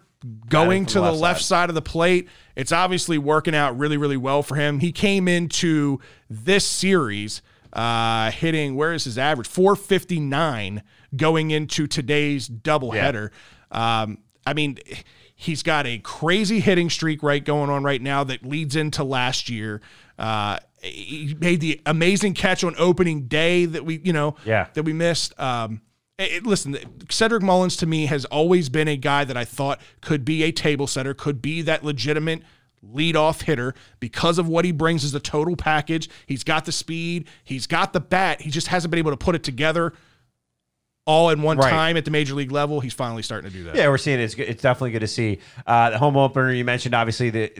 going 0.49 0.85
to 0.87 0.95
the 0.95 1.11
left 1.11 1.21
left 1.21 1.41
side. 1.41 1.47
side 1.47 1.69
of 1.69 1.75
the 1.75 1.81
plate, 1.81 2.29
it's 2.55 2.71
obviously 2.71 3.17
working 3.17 3.53
out 3.53 3.77
really, 3.77 3.97
really 3.97 4.17
well 4.17 4.41
for 4.41 4.55
him. 4.55 4.79
He 4.79 4.91
came 4.91 5.27
into 5.27 5.99
this 6.29 6.65
series 6.65 7.41
uh, 7.73 8.31
hitting, 8.31 8.75
where 8.75 8.93
is 8.93 9.03
his 9.03 9.17
average? 9.17 9.47
459 9.47 10.83
going 11.15 11.51
into 11.51 11.87
today's 11.87 12.47
doubleheader. 12.47 13.29
Um, 13.71 14.19
I 14.45 14.53
mean, 14.53 14.77
he's 15.35 15.61
got 15.61 15.85
a 15.85 15.99
crazy 15.99 16.59
hitting 16.59 16.89
streak 16.89 17.21
right 17.21 17.43
going 17.43 17.69
on 17.69 17.83
right 17.83 18.01
now 18.01 18.23
that 18.23 18.43
leads 18.43 18.75
into 18.75 19.03
last 19.03 19.49
year. 19.49 19.81
Uh, 20.17 20.57
he 20.81 21.35
made 21.39 21.59
the 21.61 21.81
amazing 21.85 22.33
catch 22.33 22.63
on 22.63 22.75
opening 22.77 23.27
day 23.27 23.65
that 23.65 23.83
we, 23.85 23.99
you 24.03 24.13
know, 24.13 24.35
Yeah. 24.45 24.67
that 24.73 24.83
we 24.83 24.93
missed. 24.93 25.37
Um, 25.39 25.81
it- 26.17 26.31
it- 26.31 26.45
listen, 26.45 26.77
Cedric 27.09 27.43
Mullins 27.43 27.75
to 27.77 27.85
me 27.85 28.05
has 28.07 28.25
always 28.25 28.69
been 28.69 28.87
a 28.87 28.97
guy 28.97 29.23
that 29.23 29.37
I 29.37 29.45
thought 29.45 29.79
could 30.01 30.23
be 30.25 30.43
a 30.43 30.51
table 30.51 30.87
setter, 30.87 31.13
could 31.13 31.41
be 31.41 31.61
that 31.63 31.83
legitimate 31.83 32.41
leadoff 32.85 33.41
hitter 33.43 33.73
because 33.99 34.37
of 34.37 34.47
what 34.47 34.63
he 34.63 34.71
brings 34.71 35.03
as 35.03 35.13
a 35.13 35.19
total 35.19 35.55
package. 35.55 36.09
He's 36.25 36.43
got 36.43 36.65
the 36.65 36.71
speed, 36.71 37.27
he's 37.43 37.67
got 37.67 37.91
the 37.93 37.99
bat. 37.99 38.41
He 38.41 38.49
just 38.51 38.67
hasn't 38.67 38.91
been 38.91 38.99
able 38.99 39.11
to 39.11 39.17
put 39.17 39.35
it 39.35 39.43
together 39.43 39.93
all 41.05 41.29
in 41.29 41.41
one 41.41 41.57
Right. 41.57 41.69
time 41.69 41.97
at 41.97 42.05
the 42.05 42.11
major 42.11 42.33
league 42.35 42.51
level. 42.51 42.79
He's 42.81 42.93
finally 42.93 43.23
starting 43.23 43.49
to 43.49 43.55
do 43.57 43.63
that. 43.65 43.75
Yeah, 43.75 43.87
we're 43.89 43.97
seeing 43.97 44.19
it. 44.19 44.23
It's, 44.23 44.35
it's 44.35 44.61
definitely 44.61 44.91
good 44.91 44.99
to 44.99 45.07
see. 45.07 45.39
Uh, 45.65 45.89
the 45.91 45.97
home 45.97 46.17
opener 46.17 46.51
you 46.51 46.65
mentioned, 46.65 46.93
obviously 46.93 47.29
the 47.29 47.51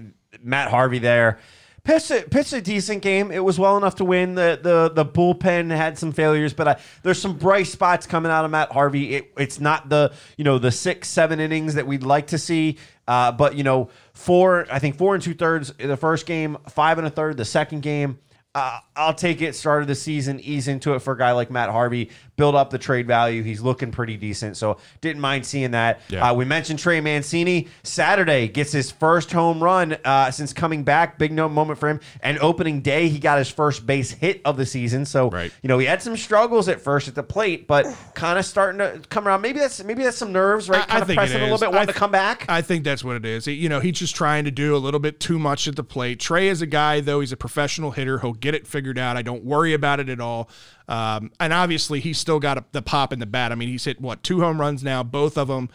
Matt 0.43 0.69
Harvey 0.69 0.99
there. 0.99 1.39
Pitched 1.87 2.11
a, 2.11 2.21
pitched 2.23 2.51
a 2.51 2.59
decent 2.59 3.01
game. 3.01 3.31
It 3.31 3.41
was 3.41 3.57
well 3.57 3.77
enough 3.77 3.95
to 3.95 4.03
win. 4.03 4.35
The 4.35 4.59
the 4.61 4.91
the 4.93 5.05
bullpen 5.05 5.73
had 5.73 5.97
some 5.97 6.11
failures, 6.11 6.53
but 6.53 6.67
I, 6.67 6.79
there's 7.01 7.21
some 7.21 7.37
bright 7.37 7.65
spots 7.65 8.05
coming 8.05 8.29
out 8.29 8.43
of 8.43 8.51
Matt 8.51 8.73
Harvey. 8.73 9.15
It, 9.15 9.31
it's 9.37 9.61
not 9.61 9.87
the 9.87 10.11
you 10.35 10.43
know 10.43 10.59
the 10.59 10.69
six 10.69 11.07
seven 11.07 11.39
innings 11.39 11.75
that 11.75 11.87
we'd 11.87 12.03
like 12.03 12.27
to 12.27 12.37
see, 12.37 12.77
uh, 13.07 13.31
but 13.31 13.55
you 13.55 13.63
know 13.63 13.87
four 14.11 14.67
I 14.69 14.79
think 14.79 14.97
four 14.97 15.15
and 15.15 15.23
two 15.23 15.33
thirds 15.33 15.71
the 15.77 15.95
first 15.95 16.25
game, 16.25 16.57
five 16.67 16.97
and 16.97 17.07
a 17.07 17.09
third 17.09 17.37
the 17.37 17.45
second 17.45 17.83
game. 17.83 18.19
Uh, 18.53 18.79
I'll 18.97 19.13
take 19.13 19.41
it. 19.41 19.55
Start 19.55 19.81
of 19.83 19.87
the 19.87 19.95
season, 19.95 20.39
ease 20.39 20.67
into 20.67 20.93
it 20.95 20.99
for 20.99 21.13
a 21.13 21.17
guy 21.17 21.31
like 21.31 21.51
Matt 21.51 21.69
Harvey. 21.69 22.09
Build 22.35 22.53
up 22.55 22.69
the 22.69 22.77
trade 22.77 23.07
value. 23.07 23.41
He's 23.41 23.61
looking 23.61 23.91
pretty 23.91 24.15
decent, 24.15 24.57
so 24.57 24.77
didn't 25.01 25.21
mind 25.21 25.45
seeing 25.45 25.71
that. 25.71 26.01
Yeah. 26.09 26.29
Uh, 26.29 26.33
we 26.35 26.45
mentioned 26.45 26.77
Trey 26.79 27.01
Mancini. 27.01 27.67
Saturday 27.83 28.47
gets 28.47 28.71
his 28.71 28.91
first 28.91 29.31
home 29.31 29.63
run 29.63 29.97
uh, 30.05 30.29
since 30.29 30.53
coming 30.53 30.83
back. 30.83 31.17
Big 31.17 31.31
no 31.31 31.49
moment 31.49 31.79
for 31.79 31.89
him. 31.89 31.99
And 32.21 32.37
opening 32.39 32.81
day, 32.81 33.07
he 33.09 33.17
got 33.17 33.39
his 33.39 33.49
first 33.49 33.85
base 33.87 34.11
hit 34.11 34.41
of 34.45 34.55
the 34.57 34.65
season. 34.67 35.05
So 35.05 35.29
Right. 35.29 35.51
you 35.63 35.67
know 35.67 35.79
he 35.79 35.87
had 35.87 36.01
some 36.03 36.15
struggles 36.15 36.69
at 36.69 36.79
first 36.79 37.07
at 37.07 37.15
the 37.15 37.23
plate, 37.23 37.65
but 37.67 37.85
kind 38.13 38.37
of 38.37 38.45
starting 38.45 38.79
to 38.79 39.01
come 39.09 39.27
around. 39.27 39.41
Maybe 39.41 39.57
that's 39.59 39.83
maybe 39.83 40.03
that's 40.03 40.17
some 40.17 40.31
nerves, 40.31 40.69
right? 40.69 40.87
Kind 40.87 41.01
of 41.01 41.09
pressing 41.15 41.37
a 41.41 41.43
little 41.43 41.57
bit, 41.57 41.69
wanting 41.71 41.89
I 41.89 41.93
to 41.93 41.97
come 41.97 42.11
back. 42.11 42.45
I 42.47 42.61
think 42.61 42.83
that's 42.83 43.03
what 43.03 43.15
it 43.15 43.25
is. 43.25 43.45
He- 43.45 43.53
You 43.53 43.69
know, 43.69 43.79
he's 43.79 43.97
just 43.97 44.15
trying 44.15 44.45
to 44.45 44.51
do 44.51 44.75
a 44.75 44.77
little 44.77 44.99
bit 44.99 45.19
too 45.19 45.39
much 45.39 45.67
at 45.67 45.75
the 45.75 45.83
plate. 45.83 46.19
Trey 46.19 46.47
is 46.49 46.61
a 46.61 46.67
guy, 46.67 46.99
though, 46.99 47.19
he's 47.19 47.31
a 47.31 47.37
professional 47.37 47.91
hitter. 47.91 48.19
He'll 48.19 48.33
get 48.33 48.53
it 48.53 48.67
figured 48.67 48.86
out. 48.95 49.17
I 49.17 49.23
don't 49.23 49.43
worry 49.43 49.73
about 49.73 49.99
it 49.99 50.07
at 50.07 50.19
all. 50.21 50.49
Um, 50.87 51.31
and 51.39 51.51
obviously, 51.51 51.99
he's 51.99 52.19
still 52.19 52.39
got 52.39 52.59
a, 52.59 52.65
the 52.73 52.83
pop 52.83 53.11
in 53.11 53.17
the 53.17 53.25
bat. 53.25 53.51
I 53.51 53.55
mean, 53.55 53.69
he's 53.69 53.83
hit, 53.85 53.99
what, 53.99 54.21
two 54.21 54.41
home 54.41 54.61
runs 54.61 54.83
now, 54.83 55.01
both 55.01 55.35
of 55.35 55.47
them. 55.47 55.69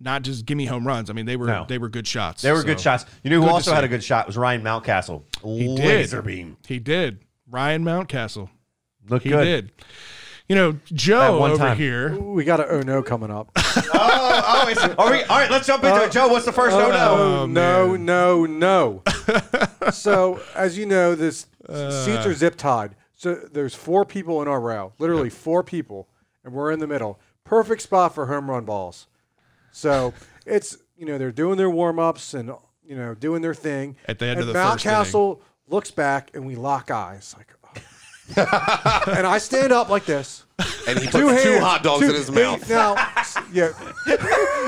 Not 0.00 0.22
just 0.22 0.46
gimme 0.46 0.64
home 0.66 0.86
runs. 0.86 1.10
I 1.10 1.12
mean, 1.12 1.26
they 1.26 1.36
were 1.36 1.46
No. 1.46 1.66
they 1.68 1.76
were 1.76 1.88
good 1.88 2.06
shots. 2.06 2.40
they 2.40 2.52
were 2.52 2.60
So, 2.60 2.66
good 2.66 2.80
shots. 2.80 3.04
You 3.24 3.30
know 3.30 3.40
who 3.40 3.46
good 3.46 3.52
also 3.52 3.74
had 3.74 3.82
a 3.82 3.88
good 3.88 4.02
shot 4.04 4.28
was 4.28 4.36
Ryan 4.36 4.62
Mountcastle. 4.62 5.24
He 5.42 5.74
did. 5.74 5.84
Laser 5.84 6.22
beam. 6.22 6.56
He 6.66 6.78
did. 6.78 7.18
Ryan 7.50 7.84
Mountcastle. 7.84 8.48
Look 9.08 9.24
He 9.24 9.30
good. 9.30 9.44
did. 9.44 9.72
You 10.48 10.54
know, 10.56 10.78
Joe 10.86 11.38
one 11.40 11.50
over 11.50 11.58
time. 11.58 11.76
here. 11.76 12.16
We 12.18 12.44
got 12.44 12.60
an 12.60 12.66
oh 12.70 12.80
no 12.80 13.02
coming 13.02 13.30
up. 13.30 13.50
oh, 13.56 13.82
oh, 13.92 14.94
are 14.98 15.10
we? 15.10 15.22
All 15.24 15.36
right, 15.36 15.50
let's 15.50 15.66
jump 15.66 15.84
into 15.84 16.02
it. 16.04 16.10
Joe, 16.10 16.28
what's 16.28 16.46
the 16.46 16.52
first 16.52 16.74
oh 16.74 16.90
no? 16.90 17.40
Oh, 17.42 17.46
no, 17.46 17.96
no, 17.96 18.46
no. 18.46 19.02
so, 19.92 20.40
as 20.54 20.78
you 20.78 20.86
know, 20.86 21.14
this 21.14 21.46
Uh, 21.68 22.04
seats 22.04 22.26
are 22.26 22.34
zip 22.34 22.56
tied. 22.56 22.96
So 23.14 23.34
there's 23.34 23.74
four 23.74 24.04
people 24.04 24.40
in 24.42 24.48
our 24.48 24.60
row, 24.60 24.92
literally 24.98 25.30
four 25.30 25.62
people, 25.62 26.08
and 26.44 26.52
we're 26.52 26.70
in 26.70 26.78
the 26.78 26.86
middle. 26.86 27.18
Perfect 27.44 27.82
spot 27.82 28.14
for 28.14 28.26
home 28.26 28.48
run 28.50 28.64
balls. 28.64 29.06
So 29.72 30.14
it's 30.46 30.78
you 30.96 31.06
know 31.06 31.18
they're 31.18 31.32
doing 31.32 31.56
their 31.58 31.70
warm 31.70 31.98
ups 31.98 32.34
and 32.34 32.52
you 32.84 32.96
know 32.96 33.14
doing 33.14 33.42
their 33.42 33.54
thing. 33.54 33.96
At 34.06 34.18
the 34.18 34.26
end 34.26 34.40
and 34.40 34.40
of 34.42 34.46
the 34.48 34.52
Mount 34.54 34.74
first 34.74 34.86
inning. 34.86 34.96
Castle 34.96 35.42
looks 35.66 35.90
back 35.90 36.30
and 36.34 36.46
we 36.46 36.54
lock 36.54 36.90
eyes 36.90 37.34
like. 37.36 37.52
and 38.36 39.26
I 39.26 39.38
stand 39.38 39.72
up 39.72 39.88
like 39.88 40.04
this. 40.04 40.44
And 40.88 40.98
he 40.98 41.06
put 41.06 41.12
Two 41.20 41.28
two, 41.28 41.28
hands, 41.28 41.62
hot 41.62 41.82
dogs 41.84 42.00
two- 42.02 42.08
in 42.10 42.14
his 42.16 42.28
hey, 42.28 42.34
mouth. 42.42 42.68
Now, 42.68 42.94
yeah, 43.52 43.70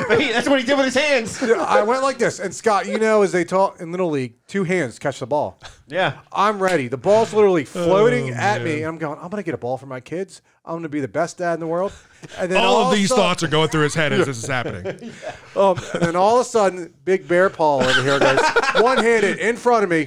Hey, 0.08 0.32
that's 0.32 0.48
what 0.48 0.60
he 0.60 0.64
did 0.66 0.76
with 0.76 0.86
his 0.86 0.94
hands. 0.94 1.42
I 1.42 1.82
went 1.82 2.02
like 2.02 2.16
this. 2.18 2.38
And 2.38 2.54
Scott, 2.54 2.86
you 2.86 2.98
know, 2.98 3.22
as 3.22 3.32
they 3.32 3.44
talk 3.44 3.80
in 3.80 3.90
little 3.90 4.08
league, 4.10 4.34
two 4.46 4.62
hands 4.64 4.98
catch 5.00 5.18
the 5.18 5.26
ball. 5.26 5.58
Yeah. 5.88 6.18
I'm 6.32 6.62
ready. 6.62 6.86
The 6.88 6.96
ball's 6.96 7.32
literally 7.32 7.64
floating 7.64 8.30
Oh, 8.30 8.34
at 8.36 8.62
me. 8.62 8.78
And 8.78 8.86
I'm 8.86 8.98
going, 8.98 9.18
I'm 9.18 9.28
going 9.30 9.42
to 9.42 9.44
get 9.44 9.54
a 9.54 9.58
ball 9.58 9.78
for 9.78 9.86
my 9.86 10.00
kids. 10.00 10.42
I'm 10.64 10.74
going 10.74 10.82
to 10.84 10.88
be 10.88 11.00
the 11.00 11.08
best 11.08 11.38
dad 11.38 11.54
in 11.54 11.60
the 11.60 11.66
world. 11.66 11.92
And 12.38 12.50
then 12.52 12.62
All 12.64 12.86
of 12.86 12.92
a 12.92 12.96
these 12.96 13.08
sudden- 13.08 13.24
thoughts 13.24 13.42
are 13.42 13.48
going 13.48 13.68
through 13.70 13.82
his 13.82 13.94
head 13.94 14.12
as 14.12 14.26
this 14.26 14.38
is 14.42 14.46
happening. 14.48 15.12
Um, 15.56 15.76
and 15.94 16.02
then 16.02 16.16
all 16.16 16.36
of 16.36 16.46
a 16.46 16.48
sudden, 16.48 16.94
Big 17.04 17.26
Bear 17.26 17.50
Paul 17.50 17.82
over 17.82 18.02
here 18.02 18.18
goes 18.20 18.38
one 18.76 18.98
handed 18.98 19.38
in 19.40 19.56
front 19.56 19.82
of 19.84 19.90
me, 19.90 20.06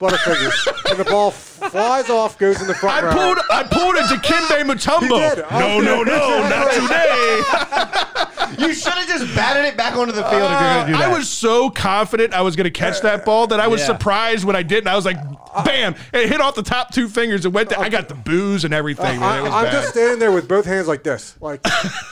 Butterfingers, 0.00 0.90
and 0.90 0.98
the 1.00 1.04
ball 1.04 1.32
flies 1.32 2.08
off, 2.08 2.38
goes 2.38 2.60
in 2.60 2.68
the 2.68 2.74
front 2.74 3.02
I 3.04 3.06
row. 3.08 3.12
pulled 3.12 3.38
I 3.50 3.64
pulled 3.64 3.96
a 3.96 4.02
Dikembe 4.02 4.62
Mutombo. 4.70 5.02
You 5.02 5.34
did. 5.36 5.44
No, 5.50 5.80
no, 5.80 6.02
no, 6.04 6.48
not 6.48 6.70
today. 8.56 8.64
You 8.64 8.72
should 8.74 8.92
have 8.92 9.08
just 9.08 9.34
batted 9.34 9.64
it 9.64 9.76
back 9.76 9.96
onto 9.96 10.12
the 10.12 10.22
field 10.22 10.34
if 10.34 10.50
you're 10.50 10.58
going 10.60 10.86
to 10.86 10.92
do 10.92 10.96
Uh, 10.96 10.98
that. 11.00 11.10
I 11.10 11.16
was 11.18 11.28
so 11.28 11.68
confident 11.68 12.32
I 12.32 12.42
was 12.42 12.54
going 12.54 12.64
to 12.64 12.70
catch 12.70 13.00
that 13.00 13.24
ball 13.24 13.48
that 13.48 13.58
I 13.58 13.66
was 13.66 13.80
Yeah. 13.80 13.86
surprised 13.88 14.44
when 14.44 14.54
I 14.54 14.62
didn't. 14.62 14.86
I 14.86 14.94
was 14.94 15.04
like, 15.04 15.18
bam! 15.64 15.96
It 16.14 16.28
hit 16.28 16.40
off 16.40 16.54
the 16.54 16.62
top 16.62 16.92
two 16.94 17.08
fingers 17.08 17.44
It 17.44 17.52
went. 17.52 17.68
There. 17.70 17.80
I 17.80 17.88
got 17.88 18.08
the 18.08 18.14
booze 18.14 18.64
and 18.64 18.72
everything. 18.72 19.18
man. 19.18 19.40
It 19.40 19.42
was 19.42 19.52
I, 19.52 19.58
am 19.58 19.64
bad. 19.64 19.72
just 19.72 19.88
standing 19.90 20.20
there 20.20 20.30
with 20.32 20.46
both 20.48 20.64
hands 20.64 20.86
like 20.86 21.02
this, 21.02 21.34
like, 21.40 21.66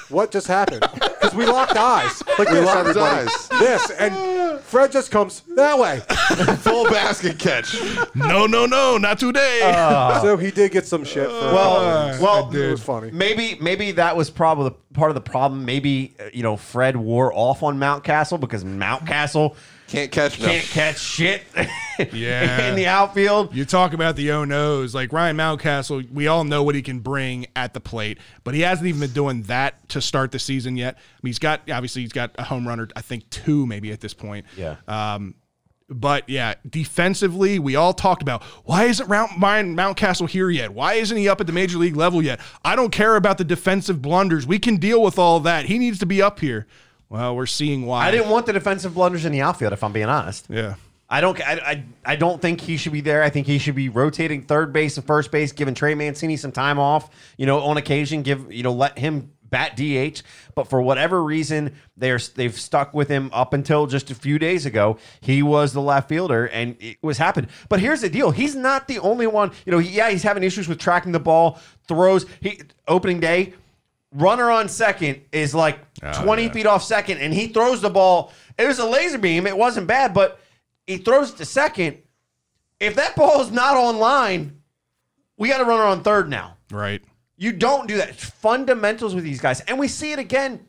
what 0.09 0.33
just 0.33 0.49
happened? 0.49 0.85
Because 0.93 1.35
we 1.37 1.47
locked 1.47 1.77
eyes, 1.77 2.21
like 2.39 2.49
this, 2.49 2.67
locked 2.67 2.79
everybody. 2.81 3.29
eyes. 3.29 3.49
This, 3.49 3.91
and 3.93 4.15
Fred 4.63 4.93
just 4.93 5.11
comes 5.11 5.41
that 5.57 5.79
way. 5.79 6.01
Full 6.61 6.85
basket 6.91 7.39
catch. 7.39 7.75
no, 8.15 8.47
no, 8.47 8.67
no, 8.67 8.99
not 8.99 9.19
today. 9.19 9.61
so 10.23 10.37
he 10.37 10.51
did 10.51 10.73
get 10.73 10.87
some 10.87 11.05
shit. 11.05 11.27
For 11.29 11.31
Well, 11.31 12.21
well, 12.21 12.55
it 12.55 12.71
was 12.71 12.83
funny. 12.83 13.11
maybe 13.11 13.57
maybe 13.61 13.93
that 13.93 14.17
was 14.17 14.31
probably 14.31 14.73
part 14.95 15.11
of 15.11 15.15
the 15.15 15.21
problem. 15.21 15.65
Maybe 15.65 16.15
uh, 16.21 16.25
you 16.33 16.43
know 16.43 16.57
Fred 16.57 16.97
wore 16.97 17.33
off 17.33 17.63
on 17.63 17.79
Mountcastle 17.79 18.41
because 18.41 18.65
Mountcastle 18.65 19.55
Can't 19.89 20.11
catch 20.11 20.41
no. 20.41 20.47
can't 20.47 20.65
catch 20.65 20.99
shit 20.99 21.43
Yeah. 22.13 22.69
in 22.69 22.75
the 22.75 22.87
outfield. 22.87 23.55
You 23.55 23.65
talk 23.65 23.93
about 23.93 24.17
the 24.17 24.31
oh 24.33 24.45
no's, 24.45 24.95
like 24.95 25.13
Ryan 25.13 25.37
Mountcastle. 25.37 26.11
We 26.11 26.27
all 26.27 26.45
know 26.45 26.63
what 26.63 26.75
he 26.75 26.83
can 26.83 26.99
bring 27.01 27.47
at 27.55 27.73
the 27.73 27.81
plate, 27.81 28.19
but 28.45 28.55
he 28.55 28.61
hasn't 28.63 28.87
even 28.89 29.01
been 29.01 29.13
doing 29.13 29.43
that 29.45 29.89
to 29.91 30.01
start 30.01 30.33
the 30.33 30.39
season 30.39 30.77
yet. 30.77 30.97
I 30.97 31.01
mean, 31.23 31.29
he's 31.31 31.39
got 31.39 31.71
obviously 31.71 32.03
he's 32.03 32.13
got 32.13 32.33
a 32.37 32.43
home 32.45 32.67
runner, 32.67 32.89
I 32.97 33.01
think 33.01 33.31
two 33.31 33.67
maybe 33.67 33.93
at 33.93 34.01
this 34.01 34.13
point. 34.15 34.47
Yeah. 34.57 34.77
Um, 34.89 35.35
but 35.89 36.29
yeah, 36.29 36.55
defensively, 36.69 37.61
we 37.61 37.77
all 37.77 37.93
talked 37.95 38.21
about 38.23 38.43
why 38.65 38.85
isn't 38.87 39.09
Mount, 39.09 39.31
Ryan 39.41 39.77
Mountcastle 39.77 40.29
here 40.29 40.51
yet? 40.51 40.73
Why 40.73 40.95
isn't 40.95 41.17
he 41.17 41.29
up 41.29 41.41
at 41.41 41.47
the 41.47 41.53
major 41.53 41.79
league 41.79 41.95
level 41.95 42.21
yet? 42.23 42.41
I 42.65 42.75
don't 42.75 42.91
care 42.91 43.15
about 43.15 43.39
the 43.39 43.45
defensive 43.45 44.03
blunders. 44.03 44.49
We 44.49 44.59
can 44.59 44.79
deal 44.79 45.01
with 45.01 45.17
all 45.17 45.39
that. 45.41 45.67
He 45.67 45.79
needs 45.79 46.01
to 46.01 46.07
be 46.07 46.21
up 46.21 46.41
here. 46.41 46.67
Well, 47.09 47.37
we're 47.37 47.47
seeing 47.47 47.87
why. 47.87 48.07
I 48.07 48.11
didn't 48.11 48.31
want 48.31 48.47
the 48.47 48.53
defensive 48.53 48.95
blunders 48.95 49.25
in 49.25 49.33
the 49.33 49.41
outfield. 49.43 49.73
If 49.73 49.85
I'm 49.85 49.93
being 49.93 50.09
honest, 50.09 50.47
Yeah. 50.49 50.75
I 51.09 51.21
don't. 51.21 51.41
I, 51.41 51.53
I, 51.55 51.85
I 52.05 52.17
don't 52.17 52.43
think 52.43 52.61
he 52.61 52.77
should 52.77 52.93
be 52.93 53.01
there. 53.01 53.23
I 53.23 53.31
think 53.31 53.47
he 53.47 53.59
should 53.59 53.77
be 53.77 53.89
rotating 53.89 54.43
third 54.43 54.73
base 54.73 54.97
and 54.97 55.07
first 55.07 55.31
base, 55.31 55.53
giving 55.53 55.75
Trey 55.75 55.95
Mancini 55.95 56.37
some 56.37 56.51
time 56.51 56.81
off. 56.81 57.09
You 57.37 57.47
know, 57.47 57.61
on 57.61 57.77
occasion, 57.77 58.23
give 58.23 58.53
you 58.53 58.65
know 58.65 58.73
let 58.73 58.99
him 58.99 59.31
bat 59.49 59.77
DH. 59.77 60.23
But 60.57 60.69
for 60.69 60.83
whatever 60.83 61.23
reason, 61.23 61.77
they're 61.97 62.19
they've 62.35 62.59
stuck 62.59 62.93
with 62.93 63.09
him 63.09 63.31
up 63.33 63.53
until 63.53 63.87
just 63.87 64.11
a 64.11 64.17
few 64.17 64.41
days 64.41 64.67
ago. 64.67 64.99
He 65.21 65.45
was 65.45 65.73
the 65.73 65.81
left 65.81 66.09
fielder, 66.09 66.47
and 66.47 66.77
it 66.81 66.99
was 67.03 67.19
happened. 67.19 67.49
But 67.69 67.79
here's 67.79 68.01
the 68.01 68.11
deal: 68.11 68.33
he's 68.33 68.57
not 68.57 68.89
the 68.89 68.99
only 68.99 69.29
one. 69.29 69.53
You 69.65 69.71
know, 69.71 69.79
he, 69.79 69.91
yeah, 69.97 70.11
he's 70.11 70.25
having 70.25 70.43
issues 70.43 70.67
with 70.67 70.81
tracking 70.81 71.13
the 71.13 71.21
ball, 71.21 71.61
throws. 71.87 72.27
He 72.41 72.61
opening 72.89 73.21
day. 73.21 73.55
Runner 74.13 74.51
on 74.51 74.69
second 74.69 75.21
is 75.33 75.55
like 75.55 75.79
20 76.01 76.43
yeah. 76.43 76.53
feet 76.53 76.67
off 76.67 76.83
second, 76.83 77.19
and 77.19 77.35
he 77.35 77.49
throws 77.49 77.81
the 77.81 77.91
ball. 77.91 78.33
It 78.57 78.67
was 78.67 78.79
a 78.79 78.87
laser 78.87 79.19
beam. 79.19 79.47
It 79.47 79.57
wasn't 79.57 79.87
bad, 79.87 80.15
but 80.15 80.41
he 80.87 80.99
throws 80.99 81.33
it 81.33 81.37
to 81.39 81.45
second. 81.45 81.99
If 82.79 82.95
that 82.97 83.17
ball 83.17 83.41
is 83.41 83.51
not 83.51 83.77
online, 83.77 84.61
we 85.37 85.49
got 85.49 85.61
a 85.61 85.65
runner 85.65 85.83
on 85.83 86.03
third 86.03 86.29
now. 86.29 86.57
Right. 86.71 87.03
You 87.37 87.53
don't 87.53 87.87
do 87.87 87.97
that. 87.99 88.11
It's 88.11 88.25
fundamentals 88.25 89.15
with 89.15 89.25
these 89.25 89.41
guys, 89.41 89.61
and 89.63 89.79
we 89.79 89.89
see 89.89 90.13
it 90.13 90.19
again. 90.19 90.67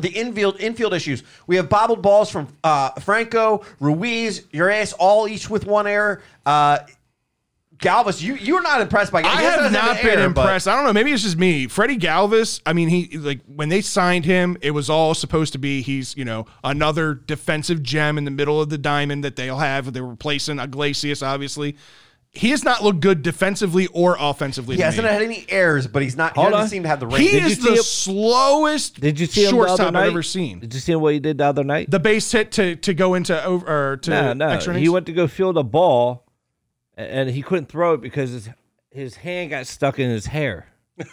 The 0.00 0.10
infield 0.10 0.60
infield 0.60 0.94
issues. 0.94 1.24
We 1.48 1.56
have 1.56 1.68
bobbled 1.68 2.02
balls 2.02 2.30
from 2.30 2.46
uh, 2.62 2.90
Franco, 3.00 3.64
Ruiz, 3.80 4.44
Urias, 4.52 4.92
all 4.92 5.26
each 5.26 5.50
with 5.50 5.66
one 5.66 5.88
error. 5.88 6.22
Uh, 6.46 6.78
Galvis, 7.78 8.20
you 8.20 8.34
you're 8.34 8.62
not 8.62 8.80
impressed 8.80 9.12
by. 9.12 9.20
I 9.20 9.22
guess 9.22 9.40
have 9.42 9.56
doesn't 9.60 9.72
not 9.72 9.96
an 9.98 10.02
been 10.04 10.32
but- 10.34 10.42
impressed. 10.42 10.66
I 10.66 10.74
don't 10.74 10.84
know. 10.84 10.92
Maybe 10.92 11.12
it's 11.12 11.22
just 11.22 11.38
me. 11.38 11.66
Freddie 11.68 11.96
Galvis. 11.96 12.60
I 12.66 12.72
mean, 12.72 12.88
he 12.88 13.16
like 13.18 13.40
when 13.46 13.68
they 13.68 13.80
signed 13.82 14.24
him, 14.24 14.56
it 14.62 14.72
was 14.72 14.90
all 14.90 15.14
supposed 15.14 15.52
to 15.52 15.58
be 15.58 15.82
he's 15.82 16.16
you 16.16 16.24
know 16.24 16.46
another 16.64 17.14
defensive 17.14 17.82
gem 17.82 18.18
in 18.18 18.24
the 18.24 18.30
middle 18.32 18.60
of 18.60 18.68
the 18.68 18.78
diamond 18.78 19.22
that 19.24 19.36
they'll 19.36 19.58
have. 19.58 19.92
They're 19.92 20.02
replacing 20.04 20.58
Iglesias, 20.58 21.22
obviously. 21.22 21.76
He 22.30 22.50
has 22.50 22.62
not 22.62 22.84
looked 22.84 23.00
good 23.00 23.22
defensively 23.22 23.86
or 23.88 24.16
offensively. 24.20 24.76
He 24.76 24.82
hasn't 24.82 25.06
me. 25.06 25.10
had 25.12 25.22
any 25.22 25.46
errors, 25.48 25.86
but 25.86 26.02
he's 26.02 26.14
not. 26.16 26.36
He 26.36 26.42
doesn't 26.42 26.54
on. 26.60 26.68
seem 26.68 26.82
to 26.82 26.88
have 26.88 27.00
the 27.00 27.06
range. 27.06 27.20
He 27.20 27.30
Did 27.30 27.42
you 27.42 27.48
is 27.48 27.56
see 27.56 27.62
the 27.70 27.76
him- 27.76 27.82
slowest 27.82 29.00
Did 29.00 29.18
you 29.18 29.26
see 29.26 29.42
him 29.44 29.52
the 29.52 29.56
shortstop 29.56 29.80
other 29.80 29.90
night? 29.92 30.02
I've 30.04 30.10
ever 30.10 30.22
seen. 30.22 30.58
Did 30.60 30.74
you 30.74 30.80
see 30.80 30.94
what 30.94 31.14
he 31.14 31.20
did 31.20 31.38
the 31.38 31.46
other 31.46 31.64
night? 31.64 31.90
The 31.90 31.98
base 32.00 32.30
hit 32.30 32.52
to 32.52 32.76
to 32.76 32.92
go 32.94 33.14
into 33.14 33.42
over 33.44 33.92
or 33.92 33.96
to 33.98 34.10
no, 34.10 34.32
no. 34.34 34.48
extra 34.48 34.78
He 34.78 34.88
went 34.88 35.06
to 35.06 35.12
go 35.12 35.26
field 35.26 35.56
a 35.56 35.62
ball, 35.62 36.24
a- 36.26 36.27
and 36.98 37.30
he 37.30 37.42
couldn't 37.42 37.66
throw 37.68 37.94
it 37.94 38.00
because 38.00 38.30
his 38.30 38.48
his 38.90 39.16
hand 39.16 39.50
got 39.50 39.66
stuck 39.66 39.98
in 39.98 40.10
his 40.10 40.26
hair. 40.26 40.66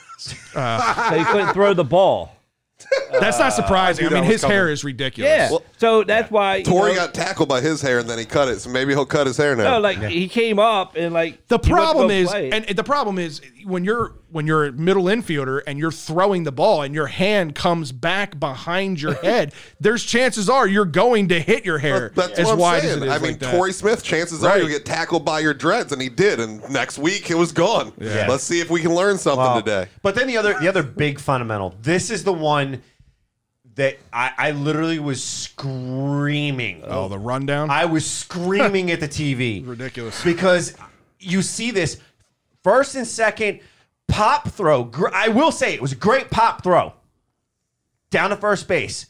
Uh. 0.56 1.10
so 1.10 1.18
he 1.18 1.26
couldn't 1.26 1.54
throw 1.54 1.74
the 1.74 1.84
ball. 1.84 2.32
That's 3.20 3.38
not 3.40 3.54
surprising. 3.54 4.06
I, 4.06 4.10
knew 4.10 4.16
mean, 4.16 4.24
that 4.24 4.28
was 4.32 4.42
his 4.42 4.50
hair 4.50 4.62
coming. 4.64 4.74
is 4.74 4.84
ridiculous. 4.84 5.52
Yeah. 5.52 5.58
so 5.78 6.04
that's 6.04 6.30
why 6.32 6.58
you 6.58 6.64
Torrey 6.66 6.92
know, 6.94 7.00
got 7.06 7.14
tackled 7.14 7.48
by 7.50 7.62
his 7.62 7.82
hair 7.82 8.00
and 8.00 8.10
then 8.10 8.18
he 8.20 8.26
cut 8.26 8.48
it, 8.50 8.60
so 8.60 8.70
maybe 8.70 8.94
he'll 8.94 9.06
cut 9.06 9.28
his 9.28 9.38
hair 9.38 9.56
now. 9.56 9.64
no, 9.76 9.80
like 9.80 10.02
he 10.04 10.28
came 10.28 10.58
up 10.60 10.96
and 10.96 11.14
like 11.14 11.48
The 11.48 11.58
he 11.58 11.60
went 11.60 11.64
to 11.64 11.70
problem 11.70 12.12
is, 12.12 12.30
play. 12.30 12.50
and 12.52 12.66
the 12.66 12.84
problem 12.84 13.18
is 13.20 13.42
when 13.66 13.84
you're 13.86 14.14
when 14.36 14.46
you're 14.46 14.66
a 14.66 14.72
middle 14.74 15.06
infielder 15.06 15.62
and 15.66 15.80
you're 15.80 15.94
throwing 15.94 16.44
the 16.44 16.52
ball 16.52 16.82
and 16.82 16.94
your 16.94 17.08
hand 17.08 17.56
comes 17.56 17.94
back 17.94 18.38
behind 18.38 19.02
your 19.02 19.14
head, 19.24 19.54
there's 19.80 20.04
chances 20.04 20.50
are 20.50 20.68
you're 20.68 20.84
going 20.84 21.30
to 21.30 21.40
hit 21.40 21.64
your 21.64 21.78
hair 21.78 22.12
That's 22.14 22.38
as 22.38 22.46
what 22.48 22.54
I'm 22.56 22.60
wide 22.60 22.82
saying. 22.82 22.92
as 22.92 22.98
it 22.98 23.06
is. 23.06 23.12
I 23.14 23.18
mean, 23.20 23.38
like. 23.40 23.52
Torrey 23.52 23.72
Smith, 23.72 24.04
chances 24.04 24.44
are 24.44 24.58
you'll 24.58 24.68
get 24.68 24.86
tackled 24.86 25.24
by 25.24 25.40
your 25.40 25.54
dreads, 25.54 25.94
and 25.94 26.02
he 26.02 26.10
did. 26.10 26.42
And 26.42 26.70
next 26.70 26.98
week 26.98 27.32
it 27.32 27.36
was 27.36 27.54
gone. 27.54 27.94
Yeah. 27.98 28.28
Let's 28.28 28.44
see 28.44 28.60
if 28.60 28.70
we 28.70 28.82
can 28.82 28.94
learn 28.94 29.18
something 29.18 29.40
Well, 29.40 29.62
today. 29.62 29.88
But 30.02 30.16
then 30.16 30.28
the 30.28 30.36
other 30.36 30.60
the 30.60 30.68
other 30.68 30.84
big 30.84 31.18
fundamental. 31.18 31.74
This 31.82 32.10
is 32.10 32.26
the 32.26 32.34
one 32.34 32.82
that 33.76 33.98
I, 34.12 34.32
I 34.38 34.52
literally 34.52 35.00
was 35.00 35.24
screaming. 35.24 36.84
Oh, 36.86 37.08
the 37.08 37.20
rundown. 37.20 37.70
I 37.70 37.86
was 37.86 38.06
screaming 38.22 38.92
at 38.92 39.00
the 39.00 39.08
TV. 39.08 39.66
Ridiculous. 39.66 40.22
Because 40.26 40.76
you 41.22 41.42
see 41.42 41.72
this 41.72 42.02
first 42.64 42.96
and 42.96 43.08
second 43.08 43.62
pop 44.08 44.50
throw. 44.50 44.84
Gr- 44.84 45.14
I 45.14 45.30
will 45.30 45.52
say 45.52 45.74
it 45.74 45.82
was 45.82 45.92
a 45.92 45.96
great 45.96 46.30
pop 46.30 46.64
throw 46.64 46.94
down 48.10 48.30
to 48.30 48.36
first 48.36 48.68
base. 48.68 49.08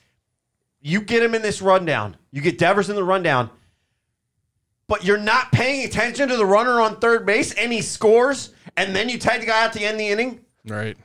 You 0.81 1.01
get 1.01 1.23
him 1.23 1.33
in 1.35 1.41
this 1.41 1.61
rundown. 1.61 2.15
You 2.31 2.41
get 2.41 2.57
Devers 2.57 2.89
in 2.89 2.95
the 2.95 3.03
rundown. 3.03 3.49
But 4.87 5.03
you're 5.03 5.17
not 5.17 5.51
paying 5.51 5.85
attention 5.85 6.29
to 6.29 6.37
the 6.37 6.45
runner 6.45 6.79
on 6.79 6.99
third 6.99 7.25
base 7.25 7.53
and 7.53 7.73
he 7.73 7.81
scores, 7.81 8.53
and 8.77 8.95
then 8.95 9.09
you 9.09 9.17
tag 9.17 9.41
the 9.41 9.47
guy 9.47 9.63
out 9.65 9.73
to 9.73 9.81
end 9.81 9.99
the 9.99 10.07
inning. 10.07 10.41
right. 10.67 10.97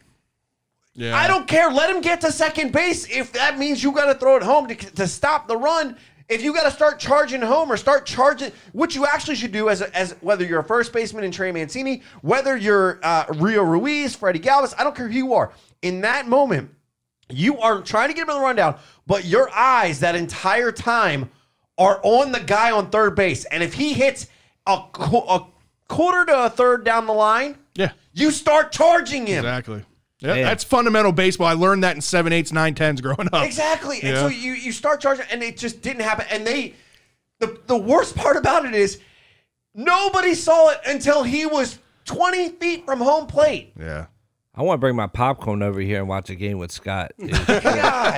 Yeah. 0.93 1.17
I 1.17 1.29
don't 1.29 1.47
care. 1.47 1.71
Let 1.71 1.89
him 1.89 2.01
get 2.03 2.21
to 2.23 2.33
second 2.33 2.73
base. 2.73 3.09
If 3.09 3.33
that 3.33 3.59
means 3.59 3.83
you 3.83 3.93
got 3.93 4.13
to 4.13 4.19
throw 4.19 4.37
it 4.37 4.43
home 4.43 4.67
to, 4.69 4.75
to 4.75 5.07
stop 5.07 5.47
the 5.47 5.57
run, 5.57 5.97
if 6.31 6.43
you 6.43 6.55
got 6.55 6.63
to 6.63 6.71
start 6.71 6.99
charging 6.99 7.43
home 7.43 7.71
or 7.71 7.77
start 7.77 8.07
charging, 8.07 8.53
what 8.73 8.95
you 8.95 9.05
actually 9.05 9.35
should 9.35 9.53
do 9.53 9.69
as, 9.69 9.81
a, 9.83 9.95
as 9.95 10.13
whether 10.21 10.45
you're 10.45 10.61
a 10.61 10.65
first 10.65 10.93
baseman 10.93 11.25
in 11.25 11.31
Trey 11.33 11.53
Mancini, 11.53 12.03
whether 12.23 12.57
you're 12.57 13.01
uh, 13.03 13.25
Rio 13.35 13.63
Ruiz, 13.63 14.15
Freddie 14.15 14.39
Galvis, 14.39 14.73
I 14.79 14.85
don't 14.85 14.95
care 14.97 15.09
who 15.09 15.15
you 15.15 15.35
are. 15.35 15.53
In 15.83 16.01
that 16.03 16.29
moment, 16.29 16.71
you 17.29 17.59
are 17.59 17.83
trying 17.83 18.09
to 18.09 18.15
get 18.15 18.23
him 18.23 18.31
in 18.31 18.37
the 18.37 18.43
rundown, 18.43 18.79
but 19.07 19.25
your 19.25 19.51
eyes 19.55 20.01
that 20.01 20.15
entire 20.15 20.73
time 20.73 21.29
are 21.77 22.01
on 22.03 22.33
the 22.33 22.41
guy 22.41 22.71
on 22.71 22.91
third 22.91 23.15
base. 23.17 23.45
And 23.47 23.63
if 23.63 23.75
he 23.75 23.93
hits 23.93 24.27
a, 24.67 24.73
a 24.73 25.47
quarter 25.89 26.25
to 26.27 26.45
a 26.47 26.51
third 26.51 26.85
down 26.85 27.07
the 27.07 27.13
line, 27.13 27.57
Yeah. 27.75 27.91
you 28.13 28.31
start 28.31 28.71
charging 28.73 29.27
him. 29.27 29.39
Exactly. 29.45 29.85
Yeah, 30.21 30.35
Man. 30.35 30.43
that's 30.45 30.65
fundamental 30.65 31.13
baseball. 31.13 31.47
I 31.47 31.55
learned 31.55 31.83
that 31.85 31.97
in 31.97 32.03
seven, 32.03 32.33
eights, 32.33 32.53
nine, 32.53 32.75
tens 32.75 33.01
growing 33.01 33.29
up. 33.33 33.45
Exactly. 33.45 34.01
And 34.03 34.15
Yeah. 34.15 34.21
so 34.23 34.29
you 34.29 34.53
you 34.53 34.71
start 34.73 35.01
charging, 35.01 35.25
and 35.31 35.43
it 35.43 35.57
just 35.57 35.81
didn't 35.83 36.03
happen. 36.03 36.27
And 36.31 36.47
they, 36.47 36.75
the 37.39 37.59
the 37.67 37.77
worst 37.77 38.15
part 38.17 38.37
about 38.37 38.67
it 38.67 38.75
is, 38.75 39.01
nobody 39.75 40.35
saw 40.35 40.71
it 40.71 40.79
until 40.87 41.23
he 41.23 41.47
was 41.47 41.79
twenty 42.05 42.51
feet 42.51 42.85
from 42.85 43.01
home 43.01 43.27
plate. 43.27 43.73
Yeah. 43.79 44.07
I 44.55 44.63
want 44.63 44.79
to 44.79 44.81
bring 44.81 44.97
my 44.97 45.07
popcorn 45.07 45.63
over 45.63 45.81
here 45.81 46.01
and 46.01 46.09
watch 46.09 46.29
a 46.29 46.35
game 46.35 46.59
with 46.59 46.73
Scott. 46.73 47.13
God, 47.19 47.29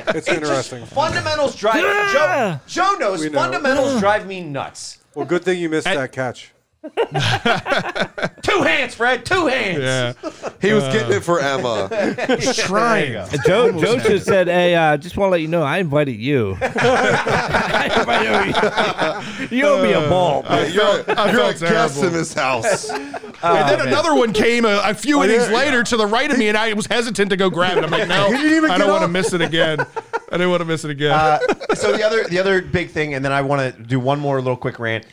It's 0.08 0.26
just 0.26 0.28
interesting. 0.28 0.84
fundamentals 0.86 1.54
drive 1.54 1.76
Yeah. 1.82 2.12
Joe. 2.12 2.60
Joe 2.66 2.96
knows 2.98 3.24
know. 3.24 3.38
fundamentals 3.38 4.00
drive 4.00 4.26
me 4.26 4.40
nuts. 4.40 4.98
Well, 5.14 5.26
good 5.26 5.44
thing 5.44 5.60
you 5.60 5.68
missed 5.68 5.84
that 5.84 6.10
catch. 6.10 6.52
Two 8.42 8.62
hands, 8.62 8.96
Fred. 8.96 9.24
Two 9.24 9.46
hands. 9.46 9.78
Yeah. 9.78 10.14
He 10.60 10.72
was 10.72 10.82
getting 10.92 11.12
it 11.12 11.20
for 11.20 11.38
Emma. 11.38 11.88
Trying. 12.54 13.12
Joe, 13.46 13.70
Joe 13.70 13.98
should 14.00 14.12
have 14.12 14.22
said, 14.24 14.48
"Hey, 14.48 14.74
uh, 14.74 14.96
just 14.96 15.16
want 15.16 15.28
to 15.28 15.30
let 15.30 15.40
you 15.42 15.46
know, 15.46 15.62
I 15.62 15.78
invited 15.78 16.16
you. 16.16 16.58
I 16.60 17.88
invited 18.00 19.50
you. 19.50 19.58
You 19.58 19.66
owe 19.66 19.80
me 19.80 19.92
a 19.92 20.08
ball." 20.08 20.42
Uh, 20.44 20.68
you're 20.72 20.82
a, 20.82 21.04
I 21.16 21.30
you're 21.30 21.40
a 21.42 21.54
felt 21.54 21.60
guest 21.60 22.02
in 22.02 22.12
this 22.12 22.34
house. 22.34 22.90
and 22.90 23.14
then 23.42 23.86
another 23.86 24.16
one 24.16 24.32
came 24.32 24.64
a, 24.64 24.82
a 24.84 24.94
few 24.94 25.22
innings 25.22 25.48
yeah. 25.48 25.56
later 25.56 25.84
to 25.84 25.96
the 25.96 26.06
right 26.06 26.32
of 26.32 26.36
me, 26.36 26.48
and 26.48 26.58
I 26.58 26.72
was 26.72 26.86
hesitant 26.86 27.30
to 27.30 27.36
go 27.36 27.48
grab 27.48 27.78
it. 27.78 27.84
I'm 27.84 27.90
like, 27.90 28.08
no, 28.08 28.26
He 28.26 28.38
didn't 28.38 28.56
even 28.56 28.72
I 28.72 28.78
don't 28.78 28.90
want 28.90 29.02
to 29.02 29.08
miss 29.08 29.32
it 29.32 29.40
again. 29.40 29.78
I 29.80 30.32
didn't 30.32 30.50
want 30.50 30.62
to 30.62 30.66
miss 30.66 30.84
it 30.84 30.90
again. 30.90 31.12
Uh, 31.12 31.38
so 31.74 31.96
the 31.96 32.02
other 32.02 32.24
the 32.24 32.40
other 32.40 32.60
big 32.60 32.90
thing, 32.90 33.14
and 33.14 33.24
then 33.24 33.30
I 33.30 33.42
want 33.42 33.76
to 33.76 33.82
do 33.82 34.00
one 34.00 34.18
more 34.18 34.40
little 34.40 34.56
quick 34.56 34.80
rant. 34.80 35.06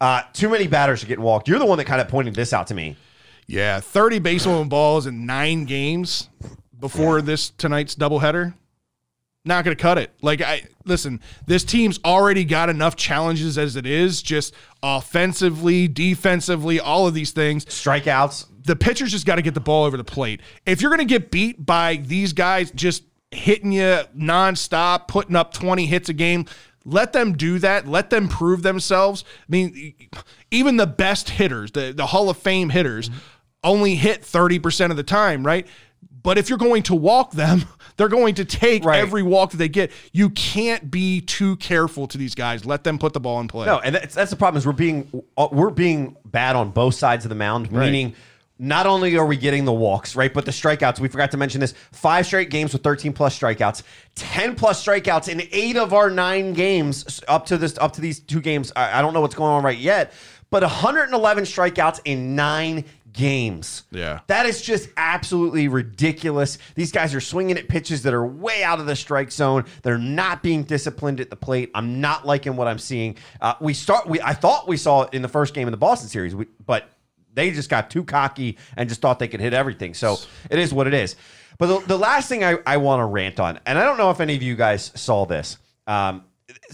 Uh, 0.00 0.22
too 0.32 0.48
many 0.48 0.66
batters 0.66 1.02
are 1.02 1.06
getting 1.06 1.24
walked. 1.24 1.46
You're 1.48 1.58
the 1.58 1.66
one 1.66 1.78
that 1.78 1.84
kind 1.84 2.00
of 2.00 2.08
pointed 2.08 2.34
this 2.34 2.52
out 2.52 2.68
to 2.68 2.74
me. 2.74 2.96
yeah, 3.46 3.80
30 3.80 4.18
baseball 4.20 4.64
balls 4.64 5.06
in 5.06 5.26
nine 5.26 5.64
games 5.64 6.28
before 6.78 7.20
this 7.20 7.50
tonight's 7.50 7.94
doubleheader. 7.94 8.54
Not 9.44 9.64
going 9.64 9.76
to 9.76 9.82
cut 9.82 9.98
it. 9.98 10.12
Like 10.20 10.42
I 10.42 10.62
listen, 10.84 11.20
this 11.46 11.64
team's 11.64 11.98
already 12.04 12.44
got 12.44 12.68
enough 12.68 12.94
challenges 12.96 13.56
as 13.56 13.74
it 13.76 13.86
is, 13.86 14.20
just 14.20 14.54
offensively, 14.82 15.88
defensively, 15.88 16.78
all 16.78 17.06
of 17.06 17.14
these 17.14 17.30
things. 17.30 17.64
Strikeouts. 17.64 18.46
the 18.64 18.76
pitcher's 18.76 19.10
just 19.10 19.24
got 19.26 19.36
to 19.36 19.42
get 19.42 19.54
the 19.54 19.60
ball 19.60 19.84
over 19.84 19.96
the 19.96 20.04
plate. 20.04 20.40
If 20.66 20.82
you're 20.82 20.90
going 20.90 21.06
to 21.06 21.12
get 21.12 21.30
beat 21.30 21.64
by 21.64 21.96
these 21.96 22.34
guys 22.34 22.70
just 22.70 23.04
hitting 23.30 23.72
you 23.72 24.00
nonstop, 24.16 25.08
putting 25.08 25.36
up 25.36 25.54
20 25.54 25.86
hits 25.86 26.08
a 26.10 26.12
game, 26.12 26.44
let 26.84 27.12
them 27.12 27.34
do 27.36 27.58
that. 27.58 27.86
Let 27.86 28.10
them 28.10 28.28
prove 28.28 28.62
themselves. 28.62 29.24
I 29.40 29.44
mean, 29.48 29.94
even 30.50 30.76
the 30.76 30.86
best 30.86 31.30
hitters, 31.30 31.72
the, 31.72 31.92
the 31.94 32.06
Hall 32.06 32.30
of 32.30 32.36
Fame 32.38 32.70
hitters, 32.70 33.10
only 33.62 33.94
hit 33.94 34.22
30% 34.22 34.90
of 34.90 34.96
the 34.96 35.02
time, 35.02 35.44
right? 35.46 35.66
But 36.22 36.36
if 36.36 36.48
you're 36.48 36.58
going 36.58 36.82
to 36.84 36.94
walk 36.94 37.32
them, 37.32 37.64
they're 37.96 38.08
going 38.08 38.34
to 38.36 38.44
take 38.44 38.84
Right. 38.84 39.00
every 39.00 39.22
walk 39.22 39.50
that 39.52 39.56
they 39.56 39.68
get. 39.68 39.90
You 40.12 40.30
can't 40.30 40.90
be 40.90 41.20
too 41.20 41.56
careful 41.56 42.06
to 42.08 42.18
these 42.18 42.34
guys. 42.34 42.64
Let 42.66 42.84
them 42.84 42.98
put 42.98 43.12
the 43.14 43.20
ball 43.20 43.40
in 43.40 43.48
play. 43.48 43.66
No, 43.66 43.78
and 43.80 43.94
that's, 43.94 44.14
that's 44.14 44.30
the 44.30 44.36
problem 44.36 44.58
is 44.58 44.66
we're 44.66 44.72
being 44.72 45.22
uh, 45.36 45.48
we're 45.50 45.70
being 45.70 46.16
bad 46.26 46.56
on 46.56 46.70
both 46.70 46.94
sides 46.94 47.24
of 47.24 47.28
the 47.30 47.34
mound. 47.34 47.70
Meaning, 47.72 48.14
not 48.60 48.86
only 48.86 49.16
are 49.16 49.24
we 49.24 49.38
getting 49.38 49.64
the 49.64 49.72
walks, 49.72 50.14
right, 50.14 50.32
but 50.32 50.44
the 50.44 50.50
strikeouts. 50.50 51.00
We 51.00 51.08
forgot 51.08 51.30
to 51.30 51.38
mention 51.38 51.60
this: 51.60 51.72
five 51.92 52.26
straight 52.26 52.50
games 52.50 52.72
with 52.72 52.82
13 52.82 53.12
plus 53.14 53.38
strikeouts, 53.38 53.82
10 54.14 54.54
plus 54.54 54.84
strikeouts 54.84 55.28
in 55.28 55.42
eight 55.50 55.76
of 55.76 55.94
our 55.94 56.10
nine 56.10 56.52
games 56.52 57.22
up 57.26 57.46
to 57.46 57.56
this 57.56 57.78
up 57.78 57.94
to 57.94 58.00
these 58.00 58.20
two 58.20 58.40
games. 58.40 58.70
I, 58.76 58.98
I 58.98 59.02
don't 59.02 59.14
know 59.14 59.22
what's 59.22 59.34
going 59.34 59.50
on 59.50 59.64
right 59.64 59.78
yet, 59.78 60.12
but 60.50 60.62
111 60.62 61.44
strikeouts 61.44 62.00
in 62.04 62.36
nine 62.36 62.84
games. 63.12 63.84
Yeah. 63.90 64.20
That 64.26 64.46
is 64.46 64.60
just 64.62 64.90
absolutely 64.96 65.68
ridiculous. 65.68 66.58
These 66.74 66.92
guys 66.92 67.14
are 67.14 67.20
swinging 67.20 67.56
at 67.56 67.68
pitches 67.68 68.02
that 68.02 68.14
are 68.14 68.24
way 68.26 68.62
out 68.62 68.78
of 68.78 68.86
the 68.86 68.94
strike 68.94 69.32
zone. 69.32 69.64
They're 69.82 69.98
not 69.98 70.42
being 70.42 70.64
disciplined 70.64 71.20
at 71.20 71.30
the 71.30 71.36
plate. 71.36 71.70
I'm 71.74 72.00
not 72.00 72.26
liking 72.26 72.56
what 72.56 72.68
I'm 72.68 72.78
seeing. 72.78 73.16
Uh, 73.40 73.54
we 73.60 73.74
start. 73.74 74.06
We 74.06 74.20
I 74.20 74.34
thought 74.34 74.68
we 74.68 74.76
saw 74.76 75.02
it 75.02 75.14
in 75.14 75.22
the 75.22 75.28
first 75.28 75.54
game 75.54 75.66
in 75.66 75.72
the 75.72 75.78
Boston 75.78 76.08
series, 76.08 76.34
we, 76.34 76.46
but 76.66 76.90
they 77.34 77.50
just 77.50 77.70
got 77.70 77.90
too 77.90 78.04
cocky 78.04 78.58
and 78.76 78.88
just 78.88 79.00
thought 79.00 79.18
they 79.18 79.28
could 79.28 79.40
hit 79.40 79.54
everything. 79.54 79.94
So 79.94 80.16
it 80.50 80.58
is 80.58 80.72
what 80.72 80.86
it 80.86 80.94
is. 80.94 81.16
But 81.58 81.66
the, 81.66 81.86
the 81.86 81.98
last 81.98 82.28
thing 82.28 82.42
I, 82.42 82.58
I 82.66 82.78
want 82.78 83.00
to 83.00 83.04
rant 83.04 83.38
on, 83.38 83.60
and 83.66 83.78
I 83.78 83.84
don't 83.84 83.98
know 83.98 84.10
if 84.10 84.20
any 84.20 84.34
of 84.34 84.42
you 84.42 84.56
guys 84.56 84.92
saw 84.94 85.26
this. 85.26 85.58
Um, 85.86 86.24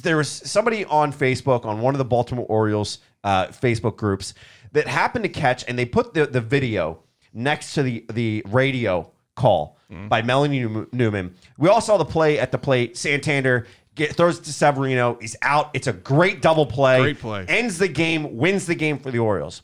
there 0.03 0.16
was 0.16 0.28
somebody 0.28 0.85
on 0.85 1.12
Facebook 1.12 1.65
on 1.65 1.81
one 1.81 1.95
of 1.95 1.99
the 1.99 2.05
Baltimore 2.05 2.47
Orioles 2.49 2.99
uh, 3.24 3.49
Facebook 3.49 3.97
groups 3.97 4.35
that 4.73 4.87
happened 4.87 5.24
to 5.24 5.28
catch, 5.28 5.65
and 5.69 5.78
they 5.78 5.85
put 5.85 6.15
the, 6.15 6.27
the 6.27 6.41
video 6.41 7.03
next 7.33 7.74
to 7.74 7.83
the 7.83 8.05
the 8.12 8.43
radio 8.47 9.11
call 9.35 9.78
by 10.09 10.23
Melanie 10.23 10.87
Newman. 10.93 11.35
We 11.59 11.69
all 11.69 11.81
saw 11.81 11.97
the 11.97 12.05
play 12.05 12.39
at 12.39 12.51
the 12.51 12.59
plate. 12.59 12.97
Santander 12.97 13.66
get, 13.95 14.16
throws 14.16 14.39
it 14.39 14.45
to 14.45 14.53
Severino. 14.53 15.19
He's 15.20 15.37
out. 15.43 15.70
It's 15.74 15.87
a 15.87 15.93
great 15.93 16.43
double 16.43 16.66
play. 16.66 17.01
Great 17.01 17.19
play. 17.20 17.45
Ends 17.49 17.78
the 17.78 17.89
game. 17.89 18.37
Wins 18.37 18.66
the 18.66 18.74
game 18.74 18.99
for 18.99 19.11
the 19.11 19.19
Orioles. 19.19 19.62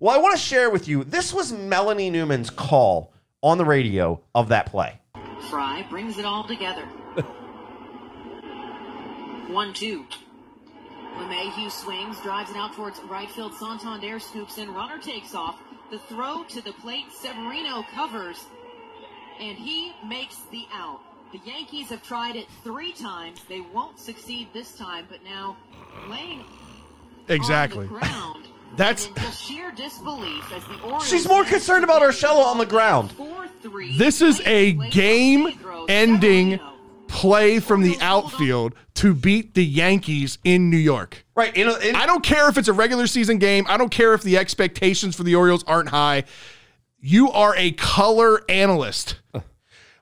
Well, 0.00 0.14
I 0.14 0.22
want 0.22 0.36
to 0.36 0.40
share 0.40 0.70
with 0.70 0.86
you. 0.86 1.02
This 1.02 1.34
was 1.34 1.52
Melanie 1.52 2.08
Newman's 2.08 2.50
call 2.50 3.12
on 3.42 3.58
the 3.58 3.64
radio 3.64 4.20
of 4.32 4.48
that 4.48 4.66
play. 4.66 5.00
Fry 5.50 5.84
brings 5.90 6.18
it 6.18 6.24
all 6.24 6.44
together. 6.44 6.82
One, 9.48 9.72
two. 9.72 10.04
LeMahieu 11.16 11.68
swings, 11.68 12.20
drives 12.20 12.50
it 12.50 12.56
out 12.56 12.74
towards 12.74 13.00
right 13.10 13.28
field. 13.30 13.54
Santander 13.54 14.20
scoops 14.20 14.58
in. 14.58 14.72
Runner 14.72 14.98
takes 14.98 15.34
off. 15.34 15.56
The 15.90 15.98
throw 15.98 16.44
to 16.44 16.60
the 16.60 16.72
plate. 16.74 17.06
Severino 17.12 17.84
covers, 17.92 18.44
and 19.40 19.58
he 19.58 19.94
makes 20.06 20.36
the 20.52 20.64
out. 20.72 21.00
The 21.32 21.40
Yankees 21.44 21.88
have 21.88 22.04
tried 22.04 22.36
it 22.36 22.46
three 22.62 22.92
times. 22.92 23.40
They 23.48 23.60
won't 23.60 23.98
succeed 23.98 24.48
this 24.52 24.76
time, 24.76 25.06
but 25.10 25.24
now 25.24 25.56
laying 26.08 26.44
exactly. 27.28 27.86
on 27.86 27.92
the 27.92 27.98
ground. 27.98 28.48
That's- 28.76 29.06
and 29.06 29.16
in 29.16 29.16
just 29.16 29.42
sheer 29.44 29.72
disbelief 29.72 30.44
as 30.52 30.62
the 30.64 30.80
Orioles 30.82 31.08
She's 31.08 31.26
more 31.28 31.44
concerned 31.44 31.84
about 31.84 32.02
get 32.02 32.10
Urshela 32.10 32.44
on 32.46 32.58
the 32.58 32.66
ground. 32.66 33.10
4-3. 33.16 33.96
This 33.98 34.20
is 34.22 34.40
a 34.44 34.72
game-ending 34.90 36.60
play 37.08 37.58
from 37.58 37.82
the 37.82 37.96
outfield 38.00 38.74
to 38.94 39.14
beat 39.14 39.54
the 39.54 39.64
Yankees 39.64 40.38
in 40.44 40.70
New 40.70 40.76
York. 40.76 41.24
Right. 41.34 41.56
In, 41.56 41.68
a- 41.68 41.78
in, 41.78 41.96
I 41.96 42.06
don't 42.06 42.22
care 42.22 42.48
if 42.48 42.58
it's 42.58 42.68
a 42.68 42.72
regular 42.72 43.06
season 43.06 43.38
game. 43.38 43.64
I 43.68 43.76
don't 43.76 43.90
care 43.90 44.12
if 44.14 44.22
the 44.22 44.36
expectations 44.36 45.16
for 45.16 45.22
the 45.22 45.34
Orioles 45.34 45.64
aren't 45.66 45.88
high. 45.88 46.24
You 47.00 47.30
are 47.30 47.54
a 47.56 47.72
color 47.72 48.42
analyst. 48.48 49.16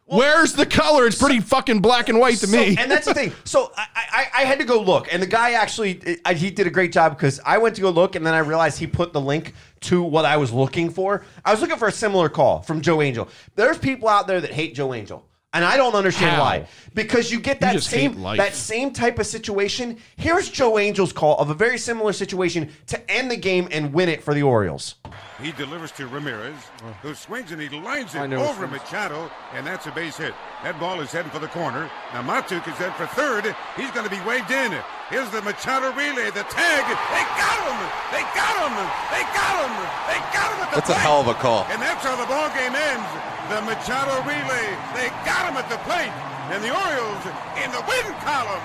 Where's 0.09 0.53
the 0.53 0.67
color? 0.67 1.07
It's 1.07 1.19
pretty 1.19 1.41
fucking 1.41 1.81
black 1.81 2.09
and 2.09 2.19
white 2.21 2.37
to 2.39 2.47
So- 2.47 2.57
me. 2.57 2.77
and 2.79 2.89
that's 2.91 3.07
the 3.07 3.15
thing. 3.15 3.33
So 3.45 3.73
I, 3.77 3.87
I, 3.95 4.27
I 4.43 4.45
had 4.45 4.59
to 4.61 4.65
go 4.65 4.81
look, 4.81 5.13
and 5.13 5.21
the 5.23 5.27
guy 5.27 5.53
actually 5.53 6.19
I, 6.25 6.35
he 6.35 6.51
did 6.51 6.67
a 6.67 6.71
great 6.71 6.93
job 6.93 7.17
because 7.17 7.41
I 7.45 7.59
went 7.59 7.75
to 7.77 7.83
go 7.83 7.91
look, 7.91 8.15
and 8.15 8.25
then 8.27 8.35
I 8.35 8.39
realized 8.39 8.79
he 8.79 8.87
put 8.87 9.13
the 9.13 9.21
link 9.21 9.55
to 9.83 10.03
what 10.03 10.25
I 10.25 10.37
was 10.37 10.53
looking 10.53 10.91
for. 10.91 11.25
I 11.45 11.51
was 11.51 11.61
looking 11.61 11.77
for 11.77 11.89
a 11.89 11.93
similar 11.93 12.29
call 12.29 12.63
from 12.63 12.81
Joe 12.81 13.03
Angel. 13.03 13.29
There's 13.57 13.79
people 13.79 14.09
out 14.09 14.27
there 14.27 14.41
that 14.41 14.53
hate 14.53 14.75
Joe 14.75 14.95
Angel. 14.95 15.27
And 15.53 15.65
I 15.65 15.79
don't 15.79 15.95
understand 15.95 16.37
How? 16.37 16.43
why. 16.43 16.69
Because 16.93 17.31
you 17.33 17.41
get 17.41 17.61
that 17.61 17.73
hate 17.75 17.83
same 17.83 18.21
that 18.23 18.55
same 18.55 18.91
type 18.93 19.19
of 19.19 19.27
situation. 19.27 19.97
Here's 20.17 20.51
Joe 20.51 20.77
Angel's 20.77 21.13
call 21.15 21.39
of 21.39 21.49
a 21.49 21.55
very 21.55 21.79
similar 21.79 22.13
situation 22.13 22.71
to 22.89 23.11
end 23.11 23.31
the 23.31 23.37
game 23.39 23.67
and 23.71 23.91
win 23.95 24.11
it 24.11 24.23
for 24.23 24.35
the 24.35 24.43
Orioles. 24.43 24.97
He 25.41 25.53
delivers 25.53 25.93
to 26.01 26.09
Ramirez, 26.09 26.57
who 27.03 27.13
swings 27.15 27.53
and 27.53 27.61
he 27.61 27.69
lines 27.69 28.15
it 28.15 28.33
over 28.33 28.65
it's- 28.65 28.73
Machado, 28.73 29.31
and 29.53 29.67
that's 29.67 29.87
a 29.87 29.93
base 29.93 30.17
hit. 30.17 30.33
That 30.65 30.81
ball 30.81 31.01
is 31.01 31.13
heading 31.13 31.31
for 31.31 31.39
the 31.39 31.53
corner. 31.53 31.91
Now 32.17 32.23
Matuk 32.25 32.65
is 32.65 32.77
heading 32.81 32.97
for 32.97 33.05
third. 33.13 33.45
He's 33.77 33.91
going 33.93 34.09
to 34.09 34.11
be 34.11 34.21
waved 34.25 34.51
in. 34.51 34.73
Here's 35.13 35.29
the 35.31 35.43
Machado 35.43 35.93
relay, 35.93 36.33
the 36.33 36.49
tag. 36.49 36.85
They 36.89 37.25
got 37.37 37.59
him! 37.69 37.79
They 38.17 38.25
got 38.33 38.55
him! 38.65 38.75
They 39.13 39.25
got 39.37 39.55
him! 39.61 39.75
They 40.09 40.21
got 40.33 40.49
him 40.51 40.59
at 40.65 40.69
the 40.73 40.81
plate! 40.81 40.89
That's 40.89 40.91
a 40.91 41.01
hell 41.05 41.21
of 41.21 41.29
a 41.29 41.37
call. 41.37 41.69
And 41.69 41.81
that's 41.85 42.01
how 42.01 42.17
the 42.17 42.27
ball 42.27 42.49
game 42.57 42.73
ends. 42.73 43.07
The 43.53 43.61
Machado 43.63 44.17
relay. 44.25 44.67
They 44.97 45.13
got 45.29 45.53
him 45.53 45.61
at 45.61 45.69
the 45.69 45.79
plate. 45.85 46.11
And 46.49 46.65
the 46.65 46.73
Orioles 46.73 47.23
in 47.61 47.69
the 47.77 47.85
win 47.85 48.07
column. 48.25 48.65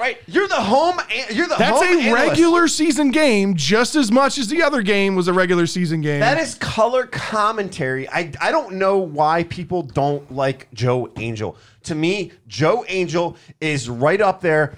Right? 0.00 0.18
You're 0.26 0.48
the 0.48 0.54
home. 0.54 0.98
an- 0.98 1.34
You're 1.34 1.48
the 1.48 1.56
That's 1.58 1.78
home 1.78 1.98
a 1.98 2.00
analyst. 2.00 2.28
regular 2.30 2.68
season 2.68 3.10
game 3.10 3.54
just 3.56 3.96
as 3.96 4.10
much 4.12 4.38
as 4.38 4.48
the 4.48 4.62
other 4.62 4.82
game 4.82 5.14
was 5.14 5.28
a 5.28 5.32
regular 5.32 5.66
season 5.66 6.00
game. 6.00 6.20
That 6.20 6.38
is 6.38 6.54
color 6.56 7.06
commentary. 7.06 8.08
I, 8.08 8.32
I 8.40 8.50
don't 8.50 8.74
know 8.74 8.98
why 8.98 9.44
people 9.44 9.82
don't 9.82 10.30
like 10.32 10.68
Joe 10.72 11.10
Angel. 11.16 11.56
To 11.84 11.94
me, 11.94 12.32
Joe 12.46 12.84
Angel 12.88 13.36
is 13.60 13.88
right 13.88 14.20
up 14.20 14.40
there 14.40 14.76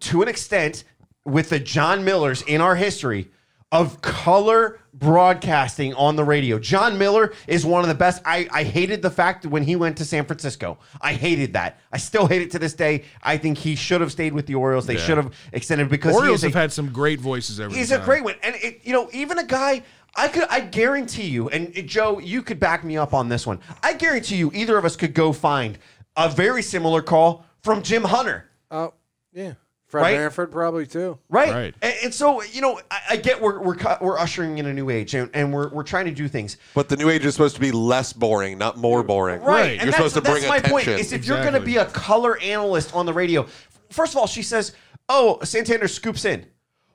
to 0.00 0.22
an 0.22 0.28
extent 0.28 0.84
with 1.24 1.50
the 1.50 1.58
Jon 1.60 2.04
Millers 2.04 2.42
in 2.42 2.60
our 2.60 2.74
history 2.76 3.30
of 3.70 4.00
color 4.00 4.80
broadcasting 4.98 5.94
on 5.94 6.16
the 6.16 6.24
radio. 6.24 6.58
Jon 6.58 6.98
Miller 6.98 7.32
is 7.46 7.64
one 7.64 7.82
of 7.82 7.88
the 7.88 7.94
best. 7.94 8.22
I, 8.24 8.48
I 8.52 8.64
hated 8.64 9.02
the 9.02 9.10
fact 9.10 9.42
that 9.42 9.48
when 9.50 9.62
he 9.62 9.76
went 9.76 9.96
to 9.98 10.04
San 10.04 10.24
Francisco. 10.24 10.78
I 11.00 11.12
hated 11.14 11.52
that. 11.54 11.80
I 11.92 11.98
still 11.98 12.26
hate 12.26 12.42
it 12.42 12.50
to 12.52 12.58
this 12.58 12.74
day. 12.74 13.04
I 13.22 13.36
think 13.36 13.58
he 13.58 13.74
should 13.76 14.00
have 14.00 14.12
stayed 14.12 14.32
with 14.32 14.46
the 14.46 14.54
Orioles. 14.54 14.86
They 14.86 14.96
should 14.96 15.16
have 15.16 15.32
extended 15.52 15.88
because 15.88 16.12
he 16.12 16.18
Orioles 16.18 16.40
is 16.40 16.44
a- 16.44 16.46
have 16.48 16.54
had 16.54 16.72
some 16.72 16.90
great 16.92 17.20
voices 17.20 17.60
every 17.60 17.76
He's 17.76 17.90
time. 17.90 18.00
a 18.00 18.04
great 18.04 18.24
one, 18.24 18.34
and 18.42 18.54
it, 18.56 18.80
you 18.84 18.92
know, 18.92 19.08
even 19.12 19.38
a 19.38 19.44
guy. 19.44 19.82
I 20.16 20.26
could, 20.26 20.44
I 20.48 20.60
guarantee 20.60 21.28
you, 21.28 21.48
and 21.50 21.72
Joe, 21.86 22.18
you 22.18 22.42
could 22.42 22.58
back 22.58 22.82
me 22.82 22.96
up 22.96 23.14
on 23.14 23.28
this 23.28 23.46
one. 23.46 23.60
I 23.82 23.92
guarantee 23.92 24.36
you, 24.36 24.50
either 24.52 24.76
of 24.76 24.84
us 24.84 24.96
could 24.96 25.14
go 25.14 25.32
find 25.32 25.78
a 26.16 26.28
very 26.28 26.62
similar 26.62 27.02
call 27.02 27.44
from 27.62 27.82
Jim 27.82 28.02
Hunter. 28.02 28.50
Uh, 28.70 28.88
yeah. 29.32 29.52
Fred 29.88 30.02
right? 30.02 30.18
Manfred 30.18 30.52
probably 30.52 30.86
too. 30.86 31.18
Right. 31.30 31.50
Right. 31.50 31.74
And, 31.80 31.94
and 32.04 32.14
so, 32.14 32.42
you 32.42 32.60
know, 32.60 32.78
I, 32.90 33.00
I 33.10 33.16
get 33.16 33.40
we're, 33.40 33.58
we're, 33.60 33.76
we're 34.02 34.18
ushering 34.18 34.58
in 34.58 34.66
a 34.66 34.74
new 34.74 34.90
age 34.90 35.14
and, 35.14 35.30
and 35.32 35.50
we're, 35.52 35.70
we're 35.70 35.82
trying 35.82 36.04
to 36.04 36.10
do 36.10 36.28
things. 36.28 36.58
But 36.74 36.90
the 36.90 36.96
new 36.96 37.08
age 37.08 37.24
is 37.24 37.34
supposed 37.34 37.54
to 37.54 37.60
be 37.60 37.72
less 37.72 38.12
boring, 38.12 38.58
not 38.58 38.76
more 38.76 39.02
boring. 39.02 39.40
Right. 39.40 39.82
You're 39.82 39.92
supposed 39.92 40.14
to 40.14 40.20
that's, 40.20 40.40
bring 40.40 40.50
that's 40.50 40.64
my 40.64 40.70
point. 40.70 40.88
Is 40.88 41.12
if 41.12 41.24
you're 41.26 41.40
going 41.40 41.54
to 41.54 41.60
be 41.60 41.78
a 41.78 41.86
color 41.86 42.38
analyst 42.40 42.94
on 42.94 43.06
the 43.06 43.14
radio, 43.14 43.46
first 43.90 44.12
of 44.12 44.18
all, 44.18 44.26
she 44.26 44.42
says, 44.42 44.74
"Oh, 45.08 45.38
Santander 45.42 45.88
scoops 45.88 46.26
in." 46.26 46.46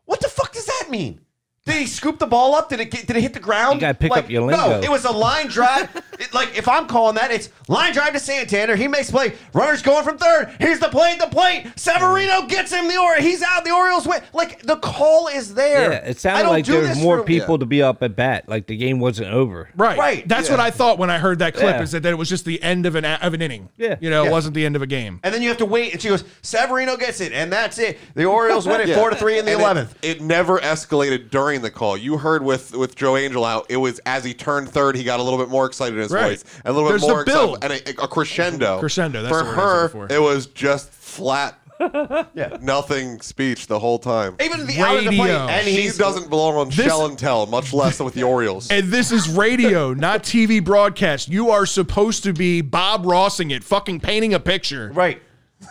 What 0.06 0.22
the 0.22 0.30
fuck 0.30 0.54
does 0.54 0.66
that 0.66 0.90
mean? 0.90 1.22
Did 1.66 1.76
he 1.76 1.88
scoop 1.88 2.20
the 2.20 2.28
ball 2.28 2.56
up? 2.56 2.68
Did 2.68 2.82
it 2.82 2.92
get, 2.92 3.08
did 3.08 3.16
it 3.16 3.22
hit 3.22 3.34
the 3.34 3.40
ground? 3.40 3.76
You 3.76 3.82
gotta 3.82 3.94
pick 3.98 4.12
like, 4.12 4.26
up 4.26 4.30
your 4.30 4.52
No, 4.52 4.82
it 4.82 4.90
was 4.90 5.06
a 5.06 5.12
line 5.12 5.48
drive. 5.48 5.90
It- 6.20 6.32
like 6.32 6.56
if 6.56 6.68
I'm 6.68 6.86
calling 6.86 7.16
that, 7.16 7.32
it's 7.32 7.50
line 7.68 7.92
drive 7.92 8.14
to 8.14 8.20
Santander. 8.20 8.76
He 8.76 8.88
makes 8.88 9.10
play. 9.10 9.34
Runners 9.52 9.82
going 9.82 10.04
from 10.04 10.20
third. 10.20 10.56
Here's 10.60 10.78
the 10.78 10.90
play 10.90 11.18
the 11.20 11.26
plate. 11.26 11.66
Severino 11.76 12.42
mm. 12.42 12.50
gets 12.50 12.72
him. 12.72 12.88
The 12.88 12.98
Orioles. 12.98 13.26
He's 13.26 13.42
out. 13.42 13.66
The 13.66 13.72
Orioles 13.72 14.08
win. 14.08 14.22
Like 14.32 14.62
the 14.62 14.76
call 14.76 15.28
is 15.28 15.56
there. 15.56 15.92
Yeah, 15.92 15.98
it 16.06 16.10
I 16.10 16.14
sounded 16.14 16.50
like 16.52 16.66
do 16.66 16.74
there 16.74 16.90
was 16.90 17.02
more 17.02 17.18
for- 17.18 17.24
people 17.24 17.58
to 17.58 17.66
be 17.66 17.82
up 17.82 18.04
at 18.04 18.16
bat. 18.16 18.48
Like 18.48 18.68
the 18.68 18.78
game 18.78 19.00
wasn't 19.00 19.30
over. 19.34 19.70
Right. 19.76 19.98
Right, 19.98 20.28
That's 20.28 20.50
yeah. 20.50 20.54
what 20.54 20.60
I 20.60 20.70
thought 20.70 21.00
when 21.00 21.10
I 21.10 21.18
heard 21.18 21.40
that 21.40 21.56
clip. 21.56 21.78
Yeah. 21.78 21.82
Is 21.82 21.92
that, 21.94 22.04
that 22.04 22.12
it 22.12 22.18
was 22.18 22.30
just 22.30 22.46
the 22.46 22.62
end 22.62 22.86
of 22.86 22.94
an 22.94 23.06
of 23.06 23.34
an 23.34 23.42
inning. 23.42 23.70
Yeah. 23.78 23.96
You 24.00 24.12
know, 24.12 24.22
Yeah. 24.22 24.30
it 24.30 24.32
wasn't 24.32 24.54
the 24.54 24.68
end 24.68 24.76
of 24.76 24.84
a 24.84 24.88
game. 24.88 25.20
And 25.24 25.34
then 25.34 25.42
you 25.42 25.50
have 25.50 25.58
to 25.58 25.66
wait. 25.66 25.94
And 25.94 26.02
she 26.02 26.10
goes, 26.10 26.24
Severino 26.44 26.96
gets 26.96 27.22
it, 27.22 27.32
and 27.34 27.52
that's 27.52 27.80
it. 27.80 27.98
The 28.14 28.26
Orioles 28.26 28.68
win 28.68 28.82
it 28.82 28.90
Yeah. 28.90 28.98
four 28.98 29.10
to 29.10 29.16
three 29.16 29.40
in 29.40 29.46
the 29.46 29.52
And 29.54 29.60
it- 29.60 29.64
eleventh. 29.64 29.96
It, 30.04 30.22
never 30.22 30.60
escalated 30.60 31.32
during 31.32 31.53
the 31.62 31.72
call. 31.72 31.96
You 31.98 32.18
heard 32.18 32.44
with 32.44 32.76
with 32.76 32.96
Joe 32.96 33.16
Angel 33.18 33.46
out, 33.46 33.66
it 33.70 33.78
was 33.78 34.00
as 34.06 34.24
he 34.24 34.34
turned 34.34 34.70
third, 34.70 34.96
he 34.96 35.04
got 35.04 35.20
a 35.20 35.24
little 35.24 35.40
bit 35.40 35.50
more 35.50 35.66
excited 35.66 35.96
in 35.96 36.02
his 36.02 36.12
Right. 36.12 36.30
voice, 36.40 36.44
and 36.66 36.68
a 36.68 36.72
little 36.74 36.90
There's 36.90 37.02
bit 37.02 37.08
the 37.08 37.14
more 37.14 37.26
build. 37.26 37.58
excited, 37.64 37.88
and 37.90 38.00
a, 38.00 38.04
a 38.04 38.08
crescendo. 38.08 38.80
Crescendo, 38.80 39.22
that's 39.22 39.36
for 39.38 39.44
the 39.44 39.50
word 39.50 39.60
I 39.60 39.64
was 39.66 39.82
her, 39.82 39.90
for. 40.08 40.14
it 40.14 40.22
was 40.22 40.46
just 40.48 40.90
flat, 40.92 41.58
Yeah. 42.34 42.58
nothing 42.62 43.20
speech 43.22 43.68
the 43.68 43.80
whole 43.80 44.00
time. 44.00 44.36
Even 44.42 44.66
the 44.66 44.80
out 44.82 44.98
of 44.98 45.04
the 45.04 45.10
plate, 45.10 45.20
Radio. 45.20 45.48
and 45.48 45.68
She 45.68 45.90
doesn't 45.98 46.30
belong 46.30 46.56
on 46.56 46.68
This- 46.70 46.86
Shell 46.86 47.06
and 47.08 47.18
Tell, 47.20 47.46
much 47.46 47.74
less 47.74 48.00
with 48.00 48.14
the 48.14 48.24
Orioles. 48.24 48.70
And 48.72 48.92
this 48.92 49.12
is 49.12 49.30
radio, 49.30 49.94
not 49.94 50.24
TV 50.24 50.64
broadcast. 50.64 51.30
You 51.30 51.50
are 51.52 51.66
supposed 51.66 52.24
to 52.24 52.34
be 52.34 52.62
Bob 52.62 53.04
Rossing 53.06 53.52
it, 53.52 53.64
fucking 53.64 54.00
painting 54.00 54.34
a 54.34 54.40
picture. 54.40 54.92
right. 54.94 55.22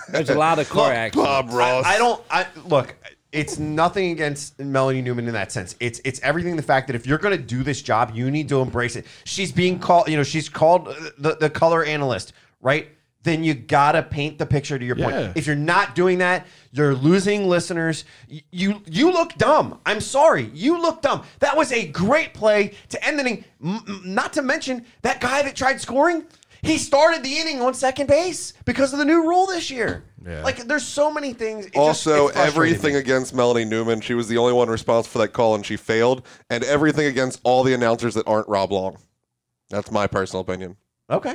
There's 0.08 0.30
a 0.30 0.34
lot 0.34 0.58
of 0.58 0.70
car 0.70 0.90
accidents. 0.92 1.28
Bob 1.28 1.50
Ross. 1.52 1.84
I 1.84 1.98
don't. 1.98 2.22
I 2.30 2.46
look. 2.64 2.94
It's 3.32 3.58
nothing 3.58 4.10
against 4.12 4.58
Melanie 4.60 5.00
Newman 5.02 5.26
in 5.26 5.32
that 5.32 5.50
sense. 5.50 5.74
It's 5.80 6.00
it's 6.04 6.20
everything. 6.20 6.54
The 6.56 6.62
fact 6.62 6.86
that 6.88 6.96
if 6.96 7.06
you're 7.06 7.18
going 7.18 7.36
to 7.36 7.42
do 7.42 7.62
this 7.62 7.80
job, 7.80 8.12
you 8.14 8.30
need 8.30 8.48
to 8.50 8.60
embrace 8.60 8.94
it. 8.94 9.06
She's 9.24 9.50
being 9.50 9.78
called. 9.78 10.08
You 10.08 10.18
know, 10.18 10.22
she's 10.22 10.48
called 10.50 10.88
uh, 10.88 10.94
the 11.18 11.36
the 11.36 11.48
color 11.50 11.82
analyst, 11.84 12.34
right? 12.60 12.88
Then 13.24 13.44
you 13.44 13.54
gotta 13.54 14.02
paint 14.02 14.38
the 14.38 14.44
picture. 14.46 14.78
To 14.78 14.84
your 14.84 14.98
Yeah. 14.98 15.10
point, 15.10 15.36
if 15.36 15.46
you're 15.46 15.54
not 15.56 15.94
doing 15.94 16.18
that, 16.18 16.44
you're 16.72 16.92
losing 16.94 17.48
listeners. 17.48 18.04
Y- 18.30 18.42
You 18.50 18.82
you 18.84 19.12
look 19.12 19.34
dumb. 19.38 19.78
I'm 19.86 20.00
sorry, 20.00 20.50
you 20.52 20.80
look 20.82 21.02
dumb. 21.02 21.22
That 21.38 21.56
was 21.56 21.70
a 21.72 21.86
great 21.86 22.34
play 22.34 22.74
to 22.90 23.02
end 23.06 23.18
the 23.18 23.22
inning. 23.22 23.44
M- 23.64 23.80
m- 23.88 24.02
not 24.04 24.32
to 24.34 24.42
mention 24.42 24.84
that 25.02 25.20
guy 25.20 25.40
that 25.42 25.54
tried 25.56 25.80
scoring. 25.80 26.24
He 26.62 26.78
started 26.78 27.24
the 27.24 27.38
inning 27.38 27.60
on 27.60 27.74
second 27.74 28.06
base 28.06 28.52
because 28.64 28.92
of 28.92 29.00
the 29.00 29.04
new 29.04 29.22
rule 29.28 29.46
this 29.46 29.68
year. 29.68 30.04
Yeah. 30.24 30.44
Like, 30.44 30.58
there's 30.68 30.86
so 30.86 31.12
many 31.12 31.32
things. 31.32 31.66
It 31.66 31.76
Also, 31.76 32.28
it 32.28 32.34
frustrated 32.34 32.46
everything 32.54 32.92
me. 32.94 33.00
against 33.00 33.34
Melanie 33.34 33.64
Newman. 33.64 34.00
She 34.00 34.14
was 34.14 34.28
the 34.28 34.38
only 34.38 34.52
one 34.52 34.68
responsible 34.68 35.10
for 35.10 35.18
that 35.18 35.32
call, 35.32 35.56
and 35.56 35.66
she 35.66 35.76
failed. 35.76 36.24
And 36.50 36.62
everything 36.62 37.06
against 37.06 37.40
all 37.42 37.64
the 37.64 37.74
announcers 37.74 38.14
that 38.14 38.28
aren't 38.28 38.46
Rob 38.48 38.70
Long. 38.70 38.98
That's 39.70 39.90
my 39.90 40.06
personal 40.06 40.42
opinion. 40.42 40.76
Okay. 41.10 41.34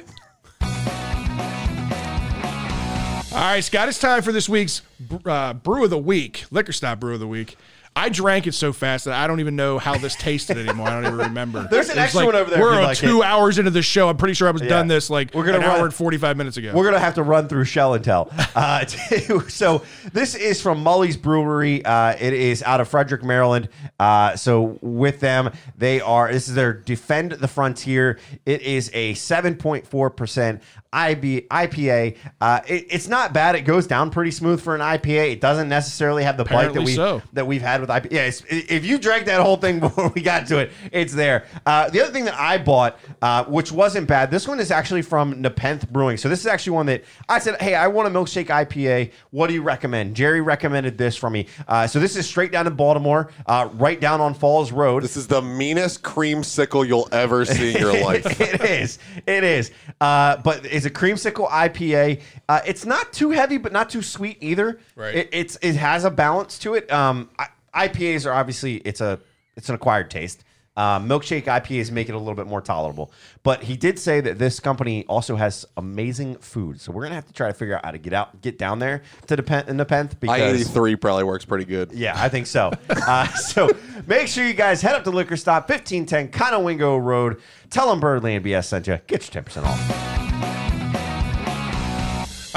All 3.34 3.44
right, 3.44 3.62
Scott, 3.64 3.90
it's 3.90 3.99
time 3.99 4.22
for 4.22 4.32
this 4.32 4.48
week's 4.48 4.82
uh, 5.26 5.54
brew 5.54 5.84
of 5.84 5.90
the 5.90 5.98
week, 5.98 6.45
liquor 6.52 6.72
stop 6.72 7.02
brew 7.02 7.16
of 7.16 7.20
the 7.20 7.28
week. 7.28 7.58
I 7.98 8.10
drank 8.10 8.45
it 8.48 8.53
so 8.53 8.72
fast 8.74 9.06
that 9.06 9.14
I 9.15 9.26
don't 9.28 9.40
even 9.40 9.56
know 9.56 9.80
how 9.80 9.98
this 9.98 10.15
tasted 10.15 10.57
anymore. 10.57 10.88
I 10.88 10.91
don't 11.02 11.06
even 11.14 11.18
remember. 11.28 11.68
There's 11.72 11.88
an 11.88 11.94
It's 11.94 11.99
extra 11.99 12.19
like, 12.19 12.26
one 12.28 12.36
over 12.36 12.49
there 12.52 12.60
if 12.60 12.64
We're 12.64 12.76
you'd 12.80 12.86
like 12.86 12.98
two 12.98 13.22
it. 13.22 13.26
hours 13.26 13.57
into 13.57 13.72
the 13.72 13.82
show. 13.82 14.07
I'm 14.07 14.18
pretty 14.18 14.36
sure 14.36 14.48
I 14.48 14.52
was 14.52 14.61
done 14.61 14.88
this 14.88 15.10
like 15.10 15.34
We're 15.34 15.45
gonna 15.45 15.57
an 15.57 15.64
run- 15.64 15.80
hour 15.80 15.86
and 15.86 15.94
45 15.94 16.38
minutes 16.38 16.57
ago. 16.57 16.74
We're 16.76 16.86
gonna 16.86 16.99
have 16.99 17.15
to 17.15 17.24
run 17.24 17.48
through 17.48 17.65
Shell 17.65 17.95
and 17.95 18.03
Tell. 18.03 18.30
Uh, 18.56 18.86
so 19.48 19.84
this 20.14 20.36
is 20.36 20.61
from 20.61 20.84
Mully's 20.84 21.18
Brewery. 21.18 21.84
Uh, 21.84 22.15
it 22.19 22.34
is 22.34 22.61
out 22.64 22.82
of 22.82 22.88
Frederick, 22.88 23.24
Maryland. 23.24 23.69
Uh, 23.99 24.36
so 24.36 24.78
with 24.82 25.19
them, 25.19 25.52
they 25.78 25.99
are. 25.99 26.32
This 26.32 26.48
is 26.48 26.53
their 26.56 26.74
Defend 26.74 27.32
the 27.32 27.48
Frontier. 27.48 28.19
It 28.45 28.61
is 28.61 28.91
a 28.94 29.14
7.4 29.14 30.15
percent 30.15 30.61
IB, 30.98 31.41
IPA. 31.52 32.18
Uh, 32.41 32.60
it- 32.68 32.88
it's 32.90 33.07
not 33.07 33.34
bad. 33.34 33.56
It 33.56 33.61
goes 33.61 33.86
down 33.88 34.10
pretty 34.10 34.32
smooth 34.32 34.60
for 34.61 34.74
an 34.76 34.82
IPA. 34.82 35.34
It 35.34 35.41
doesn't 35.41 35.69
necessarily 35.69 36.24
have 36.24 36.38
the 36.38 36.45
bite 36.45 36.74
that 36.74 36.82
we 36.82 36.95
so. 36.95 37.22
that 37.34 37.45
we've 37.45 37.61
had 37.61 37.82
with 37.82 37.90
IPA. 37.90 38.11
Yeah, 38.11 38.22
it's, 38.24 38.44
if 38.49 38.84
you 38.86 38.98
drank 38.98 39.26
that 39.26 39.41
whole 39.41 39.57
thing 39.57 39.80
before 39.88 40.10
we 40.15 40.22
got 40.22 40.48
to 40.48 40.57
it, 40.60 40.72
it's 40.91 41.14
there. 41.14 41.45
Uh, 41.65 41.90
the 41.90 42.02
other 42.02 42.11
thing 42.11 42.26
that 42.26 42.34
I 42.40 42.57
bought, 42.57 42.98
uh, 43.22 43.44
which 43.45 43.72
wasn't 43.72 44.07
bad, 44.07 44.32
this 44.32 44.48
one 44.48 44.60
is 44.60 44.72
actually 44.72 45.03
from 45.03 45.41
Nepenthe 45.41 45.88
Brewing. 45.90 46.18
So 46.18 46.30
this 46.30 46.40
is 46.40 46.48
actually 46.48 46.72
one 46.74 46.88
that 46.88 47.03
I 47.30 47.40
said, 47.40 47.61
hey, 47.61 47.76
I 47.76 47.88
want 47.88 48.07
a 48.07 48.11
milkshake 48.11 48.48
IPA. 48.48 49.11
What 49.32 49.48
do 49.48 49.53
you 49.53 49.61
recommend? 49.61 50.15
Jerry 50.15 50.41
recommended 50.41 50.98
this 50.98 51.15
for 51.15 51.30
me. 51.30 51.48
Uh, 51.68 51.86
so 51.86 51.99
this 51.99 52.15
is 52.15 52.26
straight 52.28 52.52
down 52.52 52.65
in 52.68 52.74
Baltimore, 52.74 53.32
uh, 53.45 53.69
right 53.74 53.99
down 54.02 54.19
on 54.22 54.34
Falls 54.34 54.72
Road. 54.72 55.03
This 55.03 55.15
is 55.18 55.28
the 55.28 55.41
meanest 55.41 56.02
creamsicle 56.02 56.88
you'll 56.88 57.07
ever 57.11 57.45
see 57.45 57.76
in 57.76 57.82
your 57.82 57.94
life. 58.03 58.26
it 58.41 58.61
is. 58.61 58.98
It 59.28 59.44
is. 59.44 59.72
Uh, 60.02 60.38
but 60.38 60.65
it's 60.65 60.86
a 60.88 60.89
creamsicle 60.89 61.47
IPA. 61.49 62.22
Uh, 62.49 62.61
it's 62.65 62.85
not 62.85 63.14
too 63.14 63.30
heavy, 63.30 63.57
but 63.57 63.72
not 63.72 63.89
too 63.89 64.01
sweet 64.01 64.38
either. 64.41 64.80
Right. 64.95 65.15
It, 65.15 65.30
it's 65.31 65.57
it 65.61 65.76
has 65.76 66.05
a 66.05 66.11
balance 66.11 66.57
to 66.59 66.73
it. 66.73 66.91
Um, 66.91 67.30
I, 67.38 67.88
IPAs 67.88 68.26
are 68.26 68.34
obviously 68.34 68.77
it's 68.77 69.01
a 69.01 69.19
it's 69.55 69.69
an 69.69 69.76
acquired 69.76 70.09
taste. 70.09 70.43
Uh, 70.77 70.99
milkshake 70.99 71.45
IPAs 71.45 71.89
make 71.89 72.07
it 72.07 72.14
a 72.14 72.18
little 72.19 72.35
bit 72.35 72.45
more 72.45 72.61
tolerable. 72.61 73.11
But 73.41 73.64
he 73.64 73.76
did 73.76 73.97
say 73.97 74.22
that 74.22 74.38
this 74.38 74.59
company 74.59 75.05
also 75.07 75.35
has 75.35 75.65
amazing 75.76 76.35
food. 76.35 76.80
So 76.80 76.91
we're 76.91 77.01
gonna 77.01 77.15
have 77.15 77.26
to 77.26 77.34
try 77.34 77.47
to 77.47 77.53
figure 77.55 77.76
out 77.76 77.84
how 77.84 77.91
to 77.91 77.97
get 77.97 78.14
out, 78.14 78.41
get 78.41 78.59
down 78.59 78.77
there 78.77 79.01
to 79.26 79.35
Nepenthe, 79.35 79.69
Nepenthe 79.69 80.14
I 80.14 80.18
because 80.19 80.61
eighty 80.61 80.64
three 80.64 80.95
probably 80.95 81.23
works 81.23 81.45
pretty 81.45 81.65
good. 81.65 81.91
yeah, 81.93 82.14
I 82.15 82.30
think 82.30 82.45
so. 82.45 82.72
uh, 82.89 83.27
so 83.30 83.69
make 84.05 84.27
sure 84.27 84.45
you 84.45 84.53
guys 84.53 84.80
head 84.84 84.93
up 84.93 85.03
to 85.05 85.09
Liquor 85.09 85.35
Stop, 85.35 85.68
1510 85.68 86.30
Conowingo 86.30 87.03
Road. 87.03 87.41
Tell 87.72 87.89
them 87.89 87.99
Birdland 87.99 88.45
BS 88.45 88.65
sent 88.65 88.85
you. 88.85 88.99
Get 89.07 89.34
your 89.34 89.43
10% 89.43 89.64
off. 89.64 90.06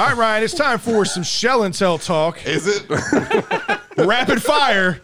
All 0.01 0.07
right, 0.07 0.17
Ryan, 0.17 0.43
it's 0.43 0.55
time 0.55 0.79
for 0.79 1.05
some 1.05 1.21
Shell 1.21 1.61
and 1.61 1.75
Tell 1.75 1.99
talk. 1.99 2.43
Is 2.47 2.65
it? 2.65 2.89
Rapid 3.97 4.41
fire. 4.41 4.99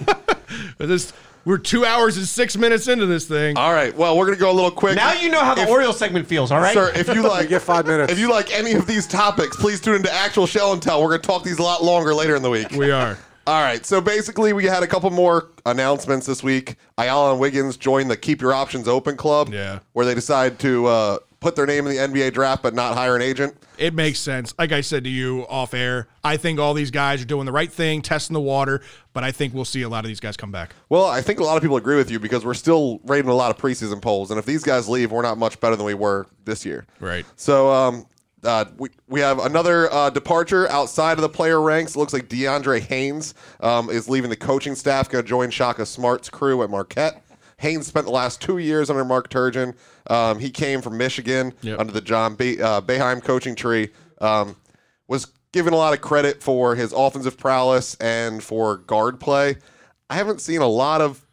this, 0.76 1.14
we're 1.46 1.56
two 1.56 1.86
hours 1.86 2.18
and 2.18 2.26
six 2.26 2.54
minutes 2.54 2.88
into 2.88 3.06
this 3.06 3.24
thing. 3.24 3.56
All 3.56 3.72
right. 3.72 3.96
Well, 3.96 4.18
we're 4.18 4.26
gonna 4.26 4.36
go 4.36 4.50
a 4.50 4.52
little 4.52 4.70
quick. 4.70 4.96
Now 4.96 5.14
you 5.14 5.30
know 5.30 5.40
how 5.40 5.54
the 5.54 5.62
If- 5.62 5.70
Orioles 5.70 5.98
segment 5.98 6.26
feels, 6.26 6.52
all 6.52 6.60
right? 6.60 6.74
Sir, 6.74 6.92
if 6.94 7.08
you 7.08 7.22
like, 7.26 7.44
You 7.44 7.48
get 7.48 7.62
five 7.62 7.86
minutes. 7.86 8.12
If 8.12 8.18
you 8.18 8.28
like 8.30 8.52
any 8.52 8.74
of 8.74 8.86
these 8.86 9.06
topics, 9.06 9.56
please 9.56 9.80
tune 9.80 9.94
into 9.94 10.12
actual 10.12 10.46
Shell 10.46 10.74
and 10.74 10.82
Tell. 10.82 11.00
We're 11.00 11.08
gonna 11.08 11.22
talk 11.22 11.42
these 11.42 11.58
a 11.58 11.62
lot 11.62 11.82
longer 11.82 12.12
later 12.12 12.36
in 12.36 12.42
the 12.42 12.50
week. 12.50 12.70
We 12.72 12.90
are. 12.90 13.16
All 13.46 13.62
right. 13.62 13.86
So 13.86 13.98
basically, 14.02 14.52
we 14.52 14.66
had 14.66 14.82
a 14.82 14.86
couple 14.86 15.08
more 15.08 15.46
announcements 15.64 16.26
this 16.26 16.42
week. 16.42 16.76
Ayala 16.98 17.30
and 17.30 17.40
Wiggins 17.40 17.78
joined 17.78 18.10
the 18.10 18.16
Keep 18.18 18.42
Your 18.42 18.52
Options 18.52 18.88
Open 18.88 19.16
Club. 19.16 19.48
Yeah. 19.54 19.78
Where 19.94 20.04
they 20.04 20.14
decide 20.14 20.58
to 20.58 20.84
uh, 20.86 21.18
put 21.40 21.54
their 21.56 21.66
name 21.66 21.86
in 21.86 21.94
the 21.94 21.98
NBA 21.98 22.32
draft, 22.32 22.62
but 22.62 22.74
not 22.74 22.94
hire 22.94 23.14
an 23.14 23.22
agent. 23.22 23.56
It 23.78 23.94
makes 23.94 24.18
sense. 24.18 24.52
Like 24.58 24.72
I 24.72 24.80
said 24.80 25.04
to 25.04 25.10
you 25.10 25.46
off 25.48 25.72
air, 25.72 26.08
I 26.24 26.36
think 26.36 26.58
all 26.58 26.74
these 26.74 26.90
guys 26.90 27.22
are 27.22 27.26
doing 27.26 27.46
the 27.46 27.52
right 27.52 27.70
thing, 27.70 28.02
testing 28.02 28.34
the 28.34 28.40
water, 28.40 28.80
but 29.12 29.22
I 29.22 29.30
think 29.30 29.54
we'll 29.54 29.64
see 29.64 29.82
a 29.82 29.88
lot 29.88 30.04
of 30.04 30.08
these 30.08 30.20
guys 30.20 30.36
come 30.36 30.50
back. 30.50 30.74
Well, 30.88 31.06
I 31.06 31.22
think 31.22 31.38
a 31.40 31.44
lot 31.44 31.56
of 31.56 31.62
people 31.62 31.76
agree 31.76 31.96
with 31.96 32.10
you 32.10 32.18
because 32.18 32.44
we're 32.44 32.54
still 32.54 33.00
rating 33.04 33.30
a 33.30 33.34
lot 33.34 33.50
of 33.50 33.60
preseason 33.62 34.02
polls, 34.02 34.30
and 34.30 34.38
if 34.38 34.46
these 34.46 34.64
guys 34.64 34.88
leave, 34.88 35.12
we're 35.12 35.22
not 35.22 35.38
much 35.38 35.60
better 35.60 35.76
than 35.76 35.86
we 35.86 35.94
were 35.94 36.26
this 36.44 36.66
year. 36.66 36.86
Right. 36.98 37.24
So 37.36 37.70
um, 37.70 38.06
uh, 38.44 38.64
we, 38.76 38.88
we 39.08 39.20
have 39.20 39.38
another 39.38 39.92
uh, 39.92 40.10
departure 40.10 40.68
outside 40.70 41.18
of 41.18 41.22
the 41.22 41.28
player 41.28 41.60
ranks. 41.60 41.94
It 41.94 41.98
looks 41.98 42.12
like 42.12 42.28
DeAndre 42.28 42.80
Haynes 42.80 43.34
um, 43.60 43.90
is 43.90 44.08
leaving 44.08 44.30
the 44.30 44.36
coaching 44.36 44.74
staff, 44.74 45.08
going 45.08 45.24
to 45.24 45.28
join 45.28 45.50
Shaka 45.50 45.86
Smart's 45.86 46.30
crew 46.30 46.62
at 46.62 46.70
Marquette. 46.70 47.22
Haynes 47.58 47.86
spent 47.86 48.06
the 48.06 48.12
last 48.12 48.40
two 48.40 48.58
years 48.58 48.88
under 48.90 49.04
Mark 49.04 49.28
Turgeon. 49.30 49.74
Um, 50.08 50.38
he 50.38 50.50
came 50.50 50.80
from 50.80 50.96
Michigan 50.96 51.52
Yep. 51.62 51.78
under 51.80 51.92
the 51.92 52.00
John 52.00 52.34
Be- 52.34 52.60
uh, 52.62 52.80
Beilein 52.80 53.22
coaching 53.22 53.54
tree. 53.54 53.90
Um, 54.20 54.56
was 55.06 55.26
given 55.52 55.72
a 55.72 55.76
lot 55.76 55.92
of 55.92 56.00
credit 56.00 56.42
for 56.42 56.74
his 56.74 56.92
offensive 56.92 57.36
prowess 57.38 57.94
and 57.96 58.42
for 58.42 58.76
guard 58.78 59.18
play. 59.20 59.56
I 60.10 60.14
haven't 60.14 60.40
seen 60.40 60.60
a 60.60 60.66
lot 60.68 61.00
of 61.00 61.24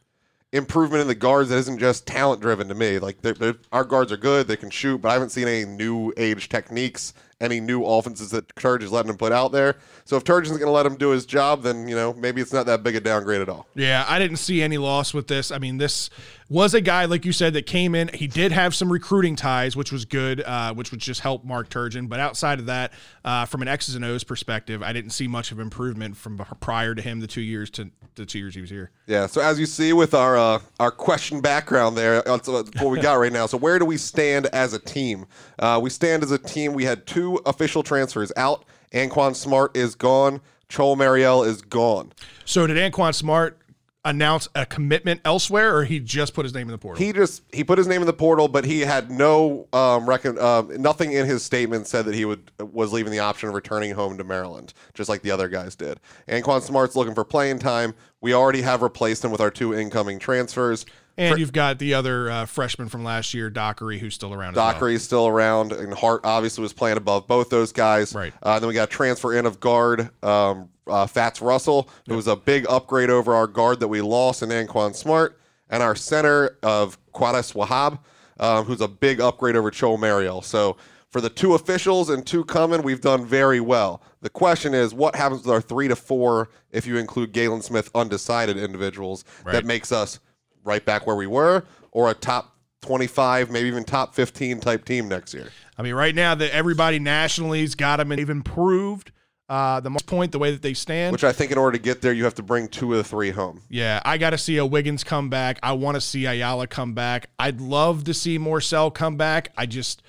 improvement 0.52 1.02
in 1.02 1.08
the 1.08 1.16
guards 1.16 1.50
that 1.50 1.58
isn't 1.58 1.80
just 1.80 2.08
talent 2.08 2.42
driven 2.42 2.68
to 2.70 2.76
me. 2.76 2.98
Like 3.00 3.22
they're, 3.22 3.34
they're, 3.34 3.56
our 3.72 3.84
guards 3.84 4.12
are 4.12 4.18
good, 4.18 4.48
they 4.48 4.56
can 4.56 4.70
shoot, 4.70 5.02
but 5.02 5.10
I 5.10 5.14
haven't 5.14 5.30
seen 5.32 5.48
any 5.48 5.66
new 5.66 6.14
age 6.18 6.48
techniques 6.50 7.14
any 7.46 7.60
new 7.60 7.86
offenses 7.86 8.32
that 8.32 8.48
Turge 8.56 8.84
is 8.84 8.92
letting 8.92 9.10
him 9.10 9.18
put 9.18 9.32
out 9.32 9.52
there. 9.52 9.78
So 10.04 10.18
if 10.18 10.24
Turge 10.24 10.44
isn't 10.44 10.58
going 10.58 10.68
to 10.68 10.72
let 10.72 10.86
him 10.86 10.96
do 10.96 11.10
his 11.10 11.26
job, 11.26 11.64
then 11.64 11.88
you 11.88 11.96
know 11.96 12.14
maybe 12.14 12.42
it's 12.42 12.54
not 12.54 12.66
that 12.66 12.84
big 12.84 12.96
a 12.96 13.00
downgrade 13.00 13.42
at 13.42 13.50
all. 13.50 13.68
Yeah, 13.76 14.06
I 14.08 14.20
didn't 14.20 14.38
see 14.38 14.62
any 14.62 14.78
loss 14.78 15.14
with 15.14 15.28
this. 15.28 15.52
I 15.52 15.58
mean, 15.58 15.78
this 15.78 16.10
was 16.50 16.74
a 16.74 16.82
guy 16.82 17.06
like 17.06 17.26
you 17.26 17.32
said 17.32 17.54
that 17.54 17.66
came 17.66 17.96
in. 17.96 18.10
He 18.14 18.28
did 18.28 18.52
have 18.52 18.76
some 18.76 18.92
recruiting 18.92 19.36
ties, 19.36 19.76
which 19.76 19.92
was 19.92 20.06
good, 20.06 20.42
uh, 20.42 20.74
which 20.74 20.92
would 20.92 21.00
just 21.00 21.22
help 21.22 21.44
Mark 21.44 21.70
Turgeon. 21.70 22.08
But 22.08 22.20
outside 22.20 22.60
of 22.60 22.68
that, 22.68 22.94
uh, 23.24 23.46
from 23.46 23.62
an 23.62 23.68
X's 23.68 23.96
and 23.96 24.06
O's 24.06 24.24
perspective, 24.24 24.84
I 24.84 24.94
didn't 24.94 25.12
see 25.12 25.28
much 25.28 25.52
of 25.52 25.60
improvement 25.60 26.18
from 26.18 26.38
prior 26.60 26.94
to 26.94 27.02
him 27.02 27.20
the 27.20 27.28
two 27.28 27.42
years 27.42 27.70
to 27.72 27.90
the 28.16 28.26
two 28.26 28.40
years 28.40 28.56
he 28.56 28.62
was 28.62 28.70
here. 28.70 28.92
Yeah. 29.08 29.26
So 29.28 29.42
as 29.42 29.60
you 29.60 29.66
see 29.66 29.94
with 29.94 30.14
our 30.14 30.38
uh, 30.38 30.60
our 30.80 30.92
question 30.92 31.42
background 31.42 31.98
there, 31.98 32.22
that's 32.22 32.48
what 32.48 32.76
we 32.92 33.00
got 33.00 33.16
right 33.16 33.34
now. 33.34 33.46
So 33.46 33.58
where 33.58 33.80
do 33.80 33.86
we 33.86 33.98
stand 33.98 34.48
as 34.48 34.74
a 34.74 34.80
team? 34.80 35.26
Uh, 35.60 35.80
we 35.82 35.90
stand 35.90 36.24
as 36.24 36.32
a 36.32 36.38
team. 36.38 36.74
We 36.74 36.86
had 36.86 37.06
two 37.06 37.35
official 37.46 37.84
transfers 37.84 38.32
out. 38.38 38.66
Aquan 38.94 39.36
Smart 39.36 39.76
is 39.76 39.96
gone. 39.96 40.42
Chol 40.70 40.98
Marial 40.98 41.44
is 41.44 41.62
gone. 41.62 42.12
So 42.46 42.66
did 42.68 42.78
Aquan 42.78 43.14
Smart 43.14 43.60
announce 44.06 44.48
a 44.54 44.66
commitment 44.68 45.20
elsewhere, 45.26 45.76
or 45.76 45.84
he 45.84 46.00
just 46.00 46.36
put 46.36 46.46
his 46.46 46.54
name 46.54 46.68
in 46.68 46.72
the 46.72 46.78
portal? 46.78 47.04
He 47.04 47.12
just 47.12 47.42
he 47.52 47.64
put 47.64 47.78
his 47.78 47.88
name 47.88 48.02
in 48.02 48.08
the 48.08 48.14
portal, 48.14 48.48
but 48.48 48.64
he 48.64 48.82
had 48.82 49.12
no 49.12 49.68
um, 49.74 50.08
recon, 50.08 50.38
uh, 50.40 50.62
nothing 50.78 51.12
in 51.12 51.26
his 51.26 51.44
statement 51.44 51.88
said 51.88 52.06
that 52.06 52.16
he 52.16 52.24
would 52.24 52.52
was 52.60 52.94
leaving 52.94 53.12
the 53.12 53.20
option 53.20 53.50
of 53.50 53.56
returning 53.56 53.92
home 53.92 54.18
to 54.18 54.24
Maryland, 54.24 54.74
just 54.94 55.10
like 55.10 55.22
the 55.22 55.32
other 55.32 55.50
guys 55.50 55.76
did. 55.76 56.00
Aquan 56.28 56.62
Smart's 56.62 56.96
looking 56.96 57.16
for 57.16 57.26
playing 57.26 57.60
time. 57.60 57.94
We 58.22 58.34
already 58.34 58.62
have 58.62 58.82
replaced 58.82 59.26
him 59.26 59.32
with 59.32 59.42
our 59.42 59.52
two 59.52 59.74
incoming 59.74 60.20
transfers. 60.20 60.86
And 61.18 61.40
you've 61.40 61.54
got 61.54 61.80
the 61.80 61.94
other 61.94 62.30
uh, 62.30 62.46
freshman 62.46 62.90
from 62.90 63.04
last 63.04 63.34
year, 63.34 63.50
Dockery, 63.50 64.00
who's 64.00 64.14
still 64.16 64.34
around. 64.34 64.52
as 64.52 64.56
well. 64.58 64.72
Dockery's 64.74 65.04
still 65.04 65.28
around, 65.28 65.72
and 65.72 65.94
Hart 65.94 66.22
obviously 66.24 66.62
was 66.62 66.74
playing 66.74 66.98
above 66.98 67.26
both 67.28 67.50
those 67.50 67.72
guys. 67.72 68.14
Right. 68.14 68.34
Uh, 68.44 68.60
then 68.60 68.68
we 68.68 68.74
got 68.74 68.90
a 68.90 68.92
transfer 68.92 69.34
in 69.34 69.46
of 69.46 69.60
guard 69.60 70.10
um, 70.24 70.70
uh, 70.88 71.08
Fatts 71.08 71.42
Russell, 71.42 71.90
who 72.08 72.16
was 72.16 72.28
a 72.28 72.36
big 72.36 72.66
upgrade 72.70 73.10
over 73.10 73.34
our 73.34 73.48
guard 73.48 73.80
that 73.80 73.88
we 73.88 74.02
lost 74.02 74.44
in 74.44 74.50
Aquan 74.50 74.94
Smart, 74.94 75.40
and 75.70 75.82
our 75.82 75.96
center 75.96 76.58
of 76.62 76.98
Qudus 77.14 77.54
Wahab, 77.56 78.00
um, 78.40 78.66
who's 78.66 78.82
a 78.82 78.88
big 78.88 79.22
upgrade 79.22 79.56
over 79.56 79.72
Cho 79.72 79.96
Marial. 79.98 80.42
So 80.42 80.76
for 81.10 81.22
the 81.22 81.30
two 81.30 81.54
officials 81.54 82.10
and 82.10 82.28
two 82.28 82.44
coming, 82.44 82.82
we've 82.84 83.00
done 83.02 83.26
very 83.26 83.62
well. 83.62 84.02
The 84.22 84.30
question 84.30 84.74
is, 84.74 84.94
what 84.94 85.16
happens 85.16 85.44
with 85.44 85.52
our 85.54 85.62
three 85.62 85.88
to 85.88 85.96
four 85.96 86.50
if 86.72 86.86
you 86.86 86.98
include 86.98 87.32
Galin 87.32 87.62
Smith 87.62 87.90
undecided 87.96 88.58
individuals 88.58 89.24
Right. 89.46 89.54
that 89.54 89.66
makes 89.66 89.92
us 89.94 90.20
right 90.66 90.84
back 90.84 91.08
where 91.08 91.16
we 91.16 91.28
were, 91.28 91.64
or 91.92 92.10
a 92.10 92.14
top 92.14 92.56
25, 92.82 93.50
maybe 93.52 93.68
even 93.68 93.84
top 93.84 94.14
15 94.14 94.60
type 94.60 94.86
team 94.86 95.08
next 95.08 95.34
year. 95.34 95.50
I 95.78 95.82
mean, 95.82 95.94
right 95.94 96.14
now 96.14 96.36
that 96.36 96.52
everybody 96.52 97.00
nationally's 97.00 97.76
got 97.76 97.98
them 97.98 98.12
and 98.12 98.20
they've 98.20 98.30
improved 98.30 99.12
uh, 99.48 99.80
the 99.80 99.90
most 99.90 100.08
point, 100.08 100.32
the 100.32 100.40
way 100.40 100.52
that 100.52 100.62
they 100.62 100.74
stand. 100.74 101.12
Which 101.12 101.24
I 101.24 101.32
think 101.32 101.52
in 101.52 101.58
order 101.58 101.78
to 101.78 101.84
get 101.84 102.02
there, 102.02 102.14
you 102.14 102.24
have 102.24 102.36
to 102.36 102.44
bring 102.44 102.68
two 102.68 102.92
of 102.94 102.98
the 102.98 103.04
three 103.04 103.30
home. 103.30 103.62
Yeah, 103.70 104.02
I 104.04 104.18
got 104.18 104.32
to 104.32 104.38
see 104.38 104.58
a 104.58 104.66
Wiggins 104.66 105.04
come 105.04 105.30
back. 105.30 105.60
I 105.62 105.74
want 105.74 105.96
to 105.96 106.02
see 106.02 106.26
Ayala 106.26 106.68
come 106.68 106.94
back. 106.94 107.30
I'd 107.38 107.62
love 107.62 108.06
to 108.06 108.14
see 108.14 108.40
Morsell 108.40 108.94
come 108.94 109.18
back. 109.18 109.52
I 109.56 109.68
just, 109.68 110.02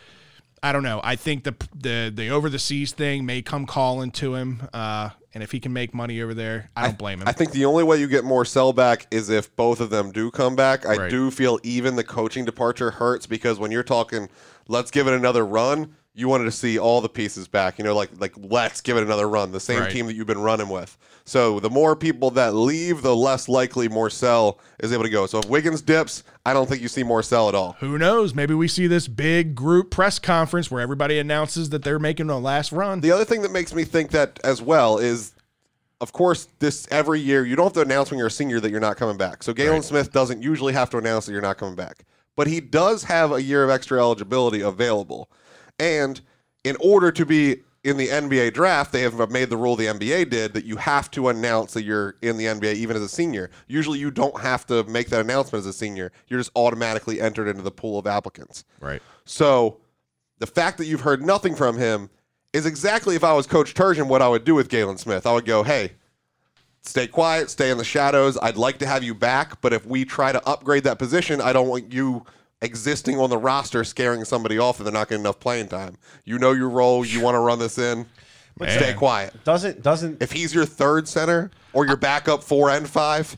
I 0.63 0.73
don't 0.73 0.83
know. 0.83 1.01
I 1.05 1.17
think 1.17 1.45
the 1.45 1.55
the 1.75 2.13
the 2.15 2.31
over 2.31 2.49
the 2.49 2.59
seas 2.59 2.93
thing 2.93 3.27
may 3.27 3.43
come 3.43 3.67
calling 3.67 4.11
to 4.13 4.35
him, 4.35 4.63
uh, 4.73 5.11
and 5.35 5.43
if 5.43 5.53
he 5.53 5.61
can 5.61 5.73
make 5.73 5.95
money 5.95 6.21
over 6.23 6.35
there, 6.35 6.71
I 6.75 6.83
don't 6.85 6.99
blame 6.99 7.21
him. 7.21 7.29
I 7.29 7.33
think 7.33 7.53
the 7.53 7.67
only 7.67 7.85
way 7.85 7.99
you 7.99 8.09
get 8.09 8.25
Morsell 8.25 8.75
back 8.75 9.07
is 9.11 9.29
if 9.29 9.55
both 9.55 9.81
of 9.81 9.91
them 9.91 10.13
do 10.13 10.31
come 10.31 10.57
back. 10.57 10.87
I 10.87 10.97
Right. 10.97 11.11
do 11.11 11.31
feel 11.31 11.61
even 11.63 11.97
the 11.97 12.05
coaching 12.05 12.45
departure 12.45 12.93
hurts 12.93 13.27
because 13.27 13.59
when 13.59 13.71
you're 13.71 13.83
talking, 13.83 14.29
let's 14.67 14.91
give 14.91 15.07
it 15.07 15.13
another 15.15 15.45
run. 15.45 15.95
You 16.19 16.29
wanted 16.29 16.45
to 16.45 16.51
see 16.53 16.79
all 16.79 17.03
the 17.03 17.11
pieces 17.11 17.47
back, 17.47 17.79
you 17.79 17.85
know, 17.85 17.95
like 17.95 18.09
like 18.19 18.33
let's 18.39 18.81
give 18.81 18.97
it 18.97 19.03
another 19.03 19.29
run. 19.29 19.53
The 19.53 19.61
same 19.61 19.81
Right. 19.81 19.91
team 19.93 20.07
that 20.07 20.15
you've 20.15 20.27
been 20.27 20.41
running 20.41 20.71
with. 20.71 20.97
So 21.27 21.61
the 21.61 21.69
more 21.69 21.95
people 21.95 22.31
that 22.31 22.55
leave, 22.55 23.03
the 23.03 23.15
less 23.15 23.51
likely 23.51 23.87
Morsell 23.89 24.57
is 24.81 24.93
able 24.95 25.03
to 25.03 25.11
go. 25.11 25.27
So 25.27 25.41
if 25.41 25.45
Wiggins 25.49 25.83
dips, 25.83 26.23
I 26.47 26.55
don't 26.55 26.67
think 26.69 26.81
you 26.81 26.89
see 26.89 27.03
Morsell 27.05 27.49
at 27.51 27.55
all. 27.55 27.77
Who 27.81 27.99
knows? 27.99 28.35
Maybe 28.35 28.55
we 28.55 28.67
see 28.67 28.87
this 28.87 29.09
big 29.09 29.55
group 29.55 29.91
press 29.91 30.19
conference 30.19 30.71
where 30.71 30.81
everybody 30.81 31.19
announces 31.19 31.69
that 31.71 31.85
they're 31.85 31.99
making 31.99 32.31
a 32.31 32.39
last 32.39 32.73
run. 32.73 33.03
The 33.03 33.11
other 33.11 33.25
thing 33.27 33.43
that 33.43 33.53
makes 33.53 33.75
me 33.75 33.85
think 33.85 34.11
that 34.13 34.41
as 34.43 34.63
well 34.63 34.97
is, 34.97 35.35
of 36.01 36.13
course, 36.15 36.49
this 36.61 36.89
every 36.91 37.21
year 37.21 37.45
you 37.45 37.57
don't 37.57 37.67
have 37.67 37.73
to 37.75 37.81
announce 37.83 38.11
when 38.11 38.17
you're 38.19 38.29
a 38.29 38.31
senior 38.31 38.59
that 38.61 38.71
you're 38.71 38.81
not 38.81 38.97
coming 38.97 39.19
back. 39.19 39.43
So 39.43 39.53
Galin 39.53 39.83
Smith 39.83 40.13
doesn't 40.13 40.43
usually 40.43 40.73
have 40.73 40.89
to 40.91 40.97
announce 40.99 41.27
that 41.27 41.33
you're 41.33 41.43
not 41.43 41.59
coming 41.59 41.75
back, 41.75 42.05
but 42.37 42.47
he 42.47 42.61
does 42.61 43.03
have 43.05 43.33
a 43.33 43.43
year 43.43 43.65
of 43.65 43.69
extra 43.71 43.99
eligibility 43.99 44.61
available, 44.61 45.29
and 45.79 46.21
in 46.65 46.77
order 46.81 47.13
to 47.13 47.25
be 47.27 47.63
in 47.85 47.97
the 47.97 48.09
NBA 48.09 48.53
draft, 48.53 48.91
they 48.91 49.03
have 49.03 49.31
made 49.31 49.49
the 49.49 49.57
rule 49.57 49.77
the 49.77 49.87
NBA 49.87 50.29
did 50.29 50.55
that 50.55 50.65
you 50.65 50.77
have 50.77 51.09
to 51.13 51.29
announce 51.29 51.73
that 51.75 51.85
you're 51.85 52.17
in 52.21 52.37
the 52.37 52.47
NBA 52.47 52.75
even 52.75 52.97
as 52.97 53.03
a 53.03 53.09
senior. 53.09 53.49
Usually, 53.69 54.01
you 54.01 54.11
don't 54.11 54.41
have 54.41 54.67
to 54.67 54.83
make 54.85 55.09
that 55.11 55.21
announcement 55.21 55.61
as 55.61 55.67
a 55.67 55.73
senior. 55.73 56.11
You're 56.27 56.41
just 56.41 56.51
automatically 56.57 57.21
entered 57.21 57.47
into 57.47 57.63
the 57.63 57.71
pool 57.71 57.97
of 57.97 58.09
applicants. 58.09 58.65
Right. 58.81 59.01
So 59.25 59.79
the 60.39 60.49
fact 60.49 60.79
that 60.79 60.87
you've 60.87 61.03
heard 61.03 61.25
nothing 61.25 61.55
from 61.55 61.79
him 61.79 62.11
is 62.53 62.67
exactly 62.67 63.15
if 63.15 63.23
I 63.23 63.33
was 63.35 63.47
Coach 63.47 63.75
Turgeon, 63.75 64.09
what 64.09 64.21
I 64.21 64.29
would 64.29 64.45
do 64.45 64.57
with 64.57 64.69
Galin 64.69 64.99
Smith. 64.99 65.25
I 65.25 65.33
would 65.33 65.45
go, 65.45 65.63
hey, 65.63 65.93
stay 66.83 67.07
quiet, 67.07 67.51
stay 67.51 67.71
in 67.71 67.79
the 67.79 67.85
shadows. 67.85 68.37
I'd 68.43 68.57
like 68.57 68.79
to 68.79 68.87
have 68.87 69.05
you 69.05 69.15
back, 69.15 69.61
but 69.61 69.73
if 69.73 69.87
we 69.87 70.05
try 70.05 70.33
to 70.33 70.45
upgrade 70.49 70.85
that 70.85 70.99
position, 70.99 71.41
I 71.41 71.53
don't 71.53 71.69
want 71.69 71.93
you 71.93 72.25
existing 72.63 73.19
on 73.19 73.31
the 73.31 73.39
roster 73.39 73.85
scaring 73.85 74.25
somebody 74.25 74.59
off 74.59 74.79
and 74.79 74.87
they're 74.87 74.93
not 74.93 75.09
getting 75.09 75.23
enough 75.23 75.41
playing 75.41 75.69
time. 75.69 75.97
You 76.25 76.39
know 76.39 76.53
your 76.53 76.69
role, 76.69 77.05
you 77.05 77.21
want 77.21 77.35
to 77.35 77.41
run 77.41 77.59
this 77.59 77.79
in, 77.79 78.07
but 78.57 78.71
stay 78.71 78.95
quiet. 78.95 79.35
Doesn't 79.45 79.83
doesn't 79.83 80.23
If 80.23 80.33
he's 80.33 80.55
your 80.55 80.65
third 80.65 81.09
center 81.09 81.51
or 81.73 81.87
your 81.87 81.97
backup 81.97 82.43
four 82.43 82.71
and 82.71 82.89
five, 82.89 83.37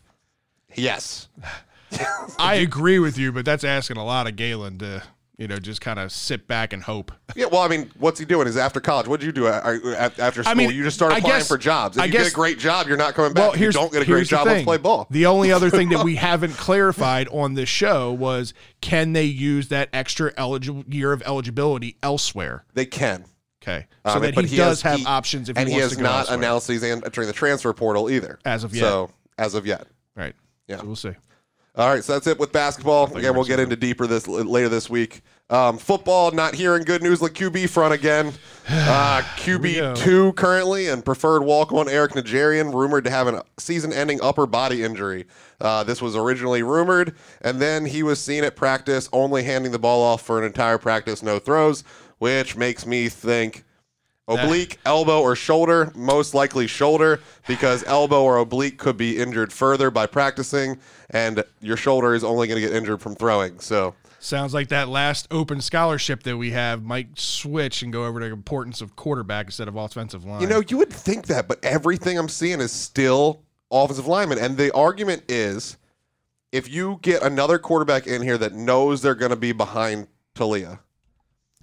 yes. 0.74 1.28
I 2.38 2.56
agree 2.56 2.98
with 2.98 3.16
you, 3.16 3.32
but 3.32 3.44
that's 3.44 3.64
asking 3.64 3.96
a 3.96 4.04
lot 4.04 4.26
of 4.26 4.36
Galin 4.36 4.78
to, 4.78 5.02
you 5.38 5.46
know, 5.46 5.56
just 5.56 5.80
kind 5.80 6.00
of 6.00 6.10
sit 6.10 6.48
back 6.48 6.72
and 6.72 6.82
hope. 6.82 7.12
Yeah, 7.36 7.46
well, 7.46 7.60
I 7.62 7.68
mean, 7.68 7.90
what's 7.98 8.18
he 8.18 8.26
doing? 8.26 8.48
Is 8.48 8.56
after 8.56 8.80
college? 8.80 9.06
What 9.06 9.20
did 9.20 9.26
you 9.26 9.32
do 9.32 9.46
a- 9.46 9.50
a- 9.60 10.12
after 10.18 10.42
school? 10.42 10.54
mean, 10.56 10.72
you 10.72 10.82
just 10.82 10.96
start 10.96 11.12
applying 11.12 11.38
guess- 11.38 11.48
for 11.48 11.56
jobs. 11.56 11.96
If 11.96 12.02
I 12.02 12.06
you 12.06 12.12
guess- 12.12 12.24
get 12.24 12.32
a 12.32 12.34
great 12.34 12.58
job, 12.58 12.88
you're 12.88 12.96
not 12.96 13.14
coming 13.14 13.32
back. 13.32 13.42
Well, 13.44 13.52
if 13.52 13.60
you 13.60 13.70
don't 13.70 13.92
get 13.92 14.02
a 14.02 14.04
great 14.04 14.16
here's 14.16 14.28
job, 14.28 14.46
let's 14.48 14.64
play 14.64 14.76
ball. 14.78 15.06
The 15.10 15.26
only 15.26 15.52
other 15.52 15.70
thing 15.70 15.90
that 15.90 16.04
we 16.04 16.16
haven't 16.16 16.54
clarified 16.56 17.28
on 17.28 17.54
this 17.54 17.68
show 17.68 18.12
was 18.12 18.52
can 18.80 19.12
they 19.12 19.24
use 19.24 19.68
that 19.68 19.88
extra 19.92 20.32
eligible 20.36 20.84
year 20.88 21.12
of 21.12 21.22
eligibility 21.24 21.96
elsewhere? 22.02 22.64
they 22.74 22.84
can. 22.86 23.24
Okay, 23.62 23.86
so 24.06 24.14
Um, 24.14 24.22
that 24.22 24.34
but 24.34 24.44
he, 24.46 24.56
does 24.56 24.82
has- 24.82 24.92
have 24.92 25.00
he- 25.00 25.06
options 25.06 25.48
if 25.48 25.56
he 25.56 25.60
and 25.62 25.68
he 25.70 25.76
wants 25.78 25.94
has 25.94 25.98
not 26.02 26.18
elsewhere. 26.20 26.38
announced 26.38 26.68
he's 26.68 26.82
entering 26.82 27.26
the 27.28 27.32
transfer 27.32 27.72
portal 27.72 28.10
either 28.10 28.38
As 28.44 28.64
of 28.64 28.74
yet. 28.74 28.80
So 28.82 29.10
as 29.36 29.54
of 29.54 29.66
yet. 29.66 29.86
Right. 30.16 30.34
Yeah. 30.66 30.78
So 30.78 30.86
we'll 30.86 30.96
see. 30.96 31.10
All 31.78 31.88
right, 31.88 32.02
so 32.02 32.14
that's 32.14 32.26
it 32.26 32.40
with 32.40 32.50
basketball. 32.50 33.16
Again, 33.16 33.36
we'll 33.36 33.44
get 33.44 33.60
into 33.60 33.76
deeper 33.76 34.08
this 34.08 34.26
later 34.26 34.68
this 34.68 34.90
week. 34.90 35.22
Um, 35.48 35.78
football, 35.78 36.32
not 36.32 36.56
hearing 36.56 36.82
good 36.82 37.04
news 37.04 37.22
like 37.22 37.34
QB 37.34 37.70
front 37.70 37.94
again. 37.94 38.32
Uh. 38.70 39.22
QB 39.38 39.96
two 39.96 40.34
currently 40.34 40.88
and 40.88 41.02
preferred 41.02 41.42
walk 41.42 41.72
on 41.72 41.88
Eric 41.88 42.12
Najarian 42.12 42.74
rumored 42.74 43.04
to 43.04 43.10
have 43.10 43.26
a 43.26 43.42
season-ending 43.58 44.20
upper 44.20 44.46
body 44.46 44.82
injury. 44.82 45.24
Uh, 45.58 45.82
this 45.84 46.02
was 46.02 46.14
originally 46.14 46.62
rumored, 46.62 47.14
and 47.40 47.62
then 47.62 47.86
he 47.86 48.02
was 48.02 48.20
seen 48.20 48.44
at 48.44 48.56
practice 48.56 49.08
only 49.10 49.42
handing 49.42 49.72
the 49.72 49.78
ball 49.78 50.02
off 50.02 50.20
for 50.20 50.38
an 50.38 50.44
entire 50.44 50.76
practice, 50.76 51.22
no 51.22 51.38
throws, 51.38 51.82
which 52.18 52.56
makes 52.56 52.84
me 52.84 53.08
think 53.08 53.64
oblique, 54.28 54.78
elbow, 54.84 55.20
or 55.20 55.34
shoulder. 55.34 55.90
Most 55.94 56.34
likely 56.34 56.66
shoulder 56.66 57.20
because 57.46 57.82
elbow 57.84 58.22
or 58.22 58.36
oblique 58.38 58.78
could 58.78 58.96
be 58.96 59.18
injured 59.18 59.52
further 59.52 59.90
by 59.90 60.06
practicing, 60.06 60.78
and 61.10 61.42
your 61.60 61.76
shoulder 61.76 62.14
is 62.14 62.22
only 62.22 62.46
going 62.46 62.60
to 62.60 62.66
get 62.66 62.76
injured 62.76 63.00
from 63.00 63.14
throwing. 63.14 63.58
So. 63.60 63.94
Sounds 64.20 64.52
like 64.52 64.68
that 64.68 64.88
last 64.88 65.28
open 65.30 65.60
scholarship 65.60 66.24
that 66.24 66.36
we 66.36 66.50
have 66.50 66.82
might 66.82 67.18
switch 67.18 67.82
and 67.82 67.92
go 67.92 68.04
over 68.04 68.18
to 68.18 68.26
the 68.26 68.32
importance 68.32 68.80
of 68.80 68.96
quarterback 68.96 69.46
instead 69.46 69.68
of 69.68 69.76
offensive 69.76 70.24
line. 70.24 70.40
You 70.40 70.48
know, 70.48 70.60
you 70.68 70.76
would 70.78 70.92
think 70.92 71.26
that, 71.26 71.46
but 71.46 71.64
everything 71.64 72.18
I'm 72.18 72.28
seeing 72.28 72.60
is 72.60 72.72
still 72.72 73.42
offensive 73.70 74.08
lineman. 74.08 74.38
And 74.38 74.56
the 74.56 74.74
argument 74.74 75.22
is 75.28 75.76
if 76.50 76.68
you 76.68 76.98
get 77.02 77.22
another 77.22 77.58
quarterback 77.58 78.08
in 78.08 78.22
here 78.22 78.38
that 78.38 78.54
knows 78.54 79.02
they're 79.02 79.14
going 79.14 79.30
to 79.30 79.36
be 79.36 79.52
behind 79.52 80.08
Taulia, 80.34 80.80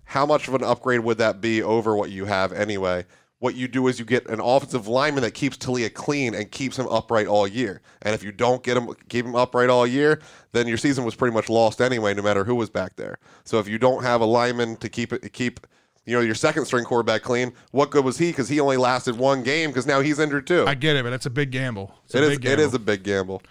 how 0.06 0.26
much 0.26 0.48
of 0.48 0.54
an 0.56 0.64
upgrade 0.64 1.02
would 1.02 1.18
that 1.18 1.42
be 1.42 1.62
over 1.62 1.96
what 1.96 2.10
you 2.12 2.26
have 2.26 2.54
anyway? 2.54 3.06
What 3.40 3.56
you 3.56 3.68
do 3.68 3.88
is 3.90 4.00
you 4.00 4.06
get 4.06 4.28
an 4.28 4.40
offensive 4.40 4.88
lineman 4.88 5.22
that 5.24 5.34
keeps 5.34 5.58
Taulia 5.58 5.94
clean 5.94 6.34
and 6.34 6.50
keeps 6.50 6.80
him 6.80 6.88
upright 6.88 7.28
all 7.28 7.48
year. 7.48 7.82
And 8.02 8.16
if 8.16 8.24
you 8.24 8.32
don't 8.32 8.64
get 8.64 8.78
him 8.78 8.90
keep 9.10 9.26
him 9.26 9.36
upright 9.36 9.70
all 9.70 9.86
year, 9.86 10.22
then 10.54 10.68
your 10.68 10.78
season 10.78 11.04
was 11.04 11.16
pretty 11.16 11.34
much 11.34 11.50
lost 11.50 11.82
anyway, 11.82 12.14
no 12.14 12.22
matter 12.24 12.44
who 12.46 12.56
was 12.56 12.70
back 12.70 12.96
there. 12.96 13.20
So 13.44 13.60
if 13.60 13.68
you 13.68 13.78
don't 13.78 14.04
have 14.04 14.22
a 14.22 14.26
lineman 14.26 14.78
to 14.78 14.90
keep 14.90 15.12
it 15.12 15.32
keep 15.34 15.60
you 16.06 16.14
know 16.16 16.22
your 16.22 16.34
second 16.34 16.66
string 16.66 16.86
quarterback 16.86 17.24
clean, 17.24 17.52
what 17.72 17.92
good 17.92 18.06
was 18.06 18.18
he? 18.18 18.28
Because 18.30 18.48
he 18.48 18.60
only 18.60 18.78
lasted 18.78 19.18
one 19.18 19.44
game 19.44 19.70
because 19.70 19.86
now 19.86 20.00
he's 20.00 20.18
injured 20.18 20.48
too. 20.48 20.66
I 20.66 20.74
get 20.74 20.96
it, 20.96 21.04
but 21.04 21.12
it's 21.14 21.26
a 21.26 21.30
big 21.32 21.52
gamble. 21.52 21.94
It's 22.06 22.16
a 22.16 22.20
It 22.20 22.24
is. 22.24 22.30
big 22.38 22.46
It 22.46 22.60
is 22.60 22.66
gamble. 22.72 22.76
a 22.76 22.80
big 22.80 23.04
gamble. 23.04 23.42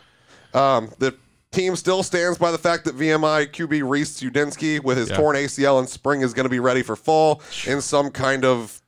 Um, 0.55 0.91
the 0.99 1.15
team 1.55 1.77
still 1.77 2.03
stands 2.03 2.37
by 2.39 2.51
the 2.51 2.59
fact 2.59 2.85
that 2.85 2.97
VMI 2.97 3.47
QB 3.53 3.89
Reece 3.89 4.21
Udinski 4.21 4.83
with 4.83 4.99
his 4.99 5.09
Yeah. 5.11 5.17
torn 5.17 5.37
ACL 5.37 5.81
in 5.81 5.87
spring 5.87 6.21
is 6.23 6.35
going 6.35 6.45
to 6.45 6.51
be 6.51 6.61
ready 6.61 6.83
for 6.83 6.97
fall 6.97 7.41
in 7.67 7.81
some 7.81 8.11
kind 8.11 8.45
of 8.45 8.81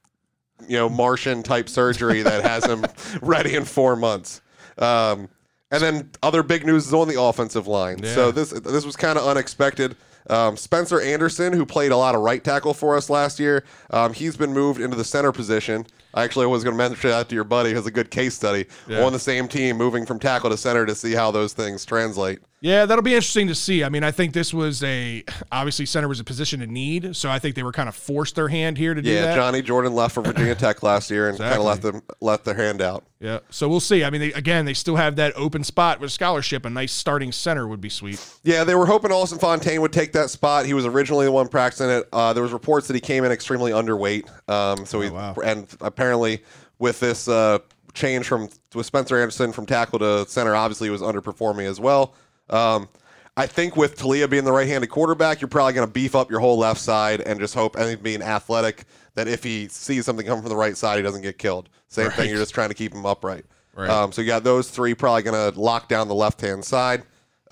you 0.68 0.76
know 0.76 0.88
Martian 0.88 1.42
type 1.42 1.68
surgery 1.68 2.22
that 2.22 2.42
has 2.44 2.64
him 2.64 2.84
ready 3.22 3.54
in 3.54 3.64
four 3.64 3.94
months. 3.96 4.40
Um, 4.78 5.28
and 5.70 5.82
then 5.82 6.10
other 6.22 6.42
big 6.42 6.64
news 6.64 6.86
is 6.86 6.94
on 6.94 7.08
the 7.08 7.20
offensive 7.20 7.66
line. 7.66 8.02
So 8.04 8.30
this 8.30 8.50
this 8.50 8.84
was 8.86 8.96
kind 8.96 9.18
of 9.18 9.26
unexpected. 9.26 9.96
Um, 10.28 10.56
Spencer 10.56 11.00
Anderson, 11.00 11.52
who 11.52 11.64
played 11.64 11.92
a 11.92 11.96
lot 11.96 12.16
of 12.16 12.20
right 12.20 12.42
tackle 12.42 12.74
for 12.74 12.96
us 12.96 13.08
last 13.08 13.38
year, 13.38 13.62
um, 13.90 14.12
he's 14.12 14.36
been 14.36 14.52
moved 14.52 14.80
into 14.80 14.96
the 14.96 15.04
center 15.04 15.30
position. 15.30 15.86
I 16.14 16.24
actually 16.24 16.46
was 16.46 16.64
going 16.64 16.74
to 16.74 16.78
mention 16.78 17.10
that 17.10 17.28
to 17.28 17.34
your 17.36 17.44
buddy 17.44 17.74
as 17.74 17.86
a 17.86 17.92
good 17.92 18.10
case 18.10 18.34
study 18.34 18.66
Yeah. 18.88 19.04
on 19.04 19.12
the 19.12 19.20
same 19.20 19.46
team, 19.46 19.76
moving 19.76 20.04
from 20.04 20.18
tackle 20.18 20.50
to 20.50 20.56
center 20.56 20.84
to 20.84 20.96
see 20.96 21.12
how 21.12 21.30
those 21.30 21.52
things 21.52 21.84
translate. 21.84 22.40
Yeah, 22.60 22.86
that'll 22.86 23.02
be 23.02 23.14
interesting 23.14 23.48
to 23.48 23.54
see. 23.54 23.84
I 23.84 23.90
mean, 23.90 24.02
I 24.02 24.10
think 24.10 24.32
this 24.32 24.54
was 24.54 24.82
a 24.82 25.22
obviously 25.52 25.84
center 25.84 26.08
was 26.08 26.20
a 26.20 26.24
position 26.24 26.62
in 26.62 26.72
need, 26.72 27.14
so 27.14 27.30
I 27.30 27.38
think 27.38 27.54
they 27.54 27.62
were 27.62 27.72
kind 27.72 27.88
of 27.88 27.94
forced 27.94 28.34
their 28.34 28.48
hand 28.48 28.78
here 28.78 28.94
to 28.94 29.02
do 29.02 29.10
Yeah, 29.10 29.22
that. 29.22 29.28
Yeah, 29.28 29.34
Johnny 29.36 29.62
Jordan 29.62 29.94
left 29.94 30.14
for 30.14 30.22
Virginia 30.22 30.54
Tech 30.54 30.82
last 30.82 31.10
year 31.10 31.28
and 31.28 31.38
kind 31.38 31.58
of 31.58 31.64
left 31.64 31.82
them 31.82 32.02
let 32.20 32.44
their 32.44 32.54
hand 32.54 32.80
out. 32.80 33.04
Yeah, 33.20 33.40
so 33.50 33.68
we'll 33.68 33.80
see. 33.80 34.04
I 34.04 34.10
mean, 34.10 34.20
they, 34.20 34.32
again, 34.32 34.64
they 34.64 34.74
still 34.74 34.96
have 34.96 35.16
that 35.16 35.34
open 35.36 35.64
spot 35.64 36.00
with 36.00 36.12
scholarship. 36.12 36.64
A 36.64 36.70
nice 36.70 36.92
starting 36.92 37.30
center 37.30 37.68
would 37.68 37.80
be 37.80 37.88
sweet. 37.90 38.24
Yeah, 38.42 38.64
they 38.64 38.74
were 38.74 38.86
hoping 38.86 39.12
Austin 39.12 39.38
Fontaine 39.38 39.80
would 39.82 39.92
take 39.92 40.12
that 40.12 40.30
spot. 40.30 40.64
He 40.66 40.74
was 40.74 40.86
originally 40.86 41.26
the 41.26 41.32
one 41.32 41.48
practicing 41.48 41.90
it. 41.90 42.08
Uh, 42.12 42.32
there 42.32 42.42
was 42.42 42.52
reports 42.52 42.86
that 42.88 42.94
he 42.94 43.00
came 43.00 43.24
in 43.24 43.32
extremely 43.32 43.72
underweight. 43.72 44.28
Um, 44.48 44.86
so 44.86 45.00
he 45.00 45.10
wow. 45.10 45.34
and 45.44 45.66
apparently 45.82 46.42
with 46.78 47.00
this 47.00 47.28
uh, 47.28 47.58
change 47.94 48.26
from 48.26 48.48
with 48.74 48.86
Spencer 48.86 49.18
Anderson 49.18 49.52
from 49.52 49.66
tackle 49.66 49.98
to 49.98 50.26
center, 50.26 50.54
obviously 50.54 50.86
he 50.86 50.90
was 50.90 51.02
underperforming 51.02 51.68
as 51.68 51.80
well. 51.80 52.14
Um, 52.50 52.88
I 53.36 53.46
think 53.46 53.76
with 53.76 53.98
Taulia 53.98 54.30
being 54.30 54.44
the 54.44 54.52
right-handed 54.52 54.88
quarterback, 54.88 55.40
you're 55.40 55.48
probably 55.48 55.74
going 55.74 55.86
to 55.86 55.92
beef 55.92 56.14
up 56.14 56.30
your 56.30 56.40
whole 56.40 56.56
left 56.58 56.80
side 56.80 57.20
and 57.20 57.38
just 57.38 57.54
hope, 57.54 57.76
and 57.76 58.02
being 58.02 58.22
athletic, 58.22 58.84
that 59.14 59.28
if 59.28 59.44
he 59.44 59.68
sees 59.68 60.06
something 60.06 60.26
come 60.26 60.40
from 60.40 60.48
the 60.48 60.56
right 60.56 60.76
side, 60.76 60.96
he 60.96 61.02
doesn't 61.02 61.22
get 61.22 61.36
killed. 61.38 61.68
Same 61.88 62.06
Right. 62.06 62.16
thing. 62.16 62.28
You're 62.30 62.38
just 62.38 62.54
trying 62.54 62.68
to 62.70 62.74
keep 62.74 62.94
him 62.94 63.04
upright. 63.04 63.44
Right. 63.74 63.90
Um, 63.90 64.10
so 64.10 64.22
you 64.22 64.26
got 64.26 64.42
those 64.42 64.70
three 64.70 64.94
probably 64.94 65.22
going 65.22 65.52
to 65.52 65.60
lock 65.60 65.88
down 65.88 66.08
the 66.08 66.14
left-hand 66.14 66.64
side. 66.64 67.02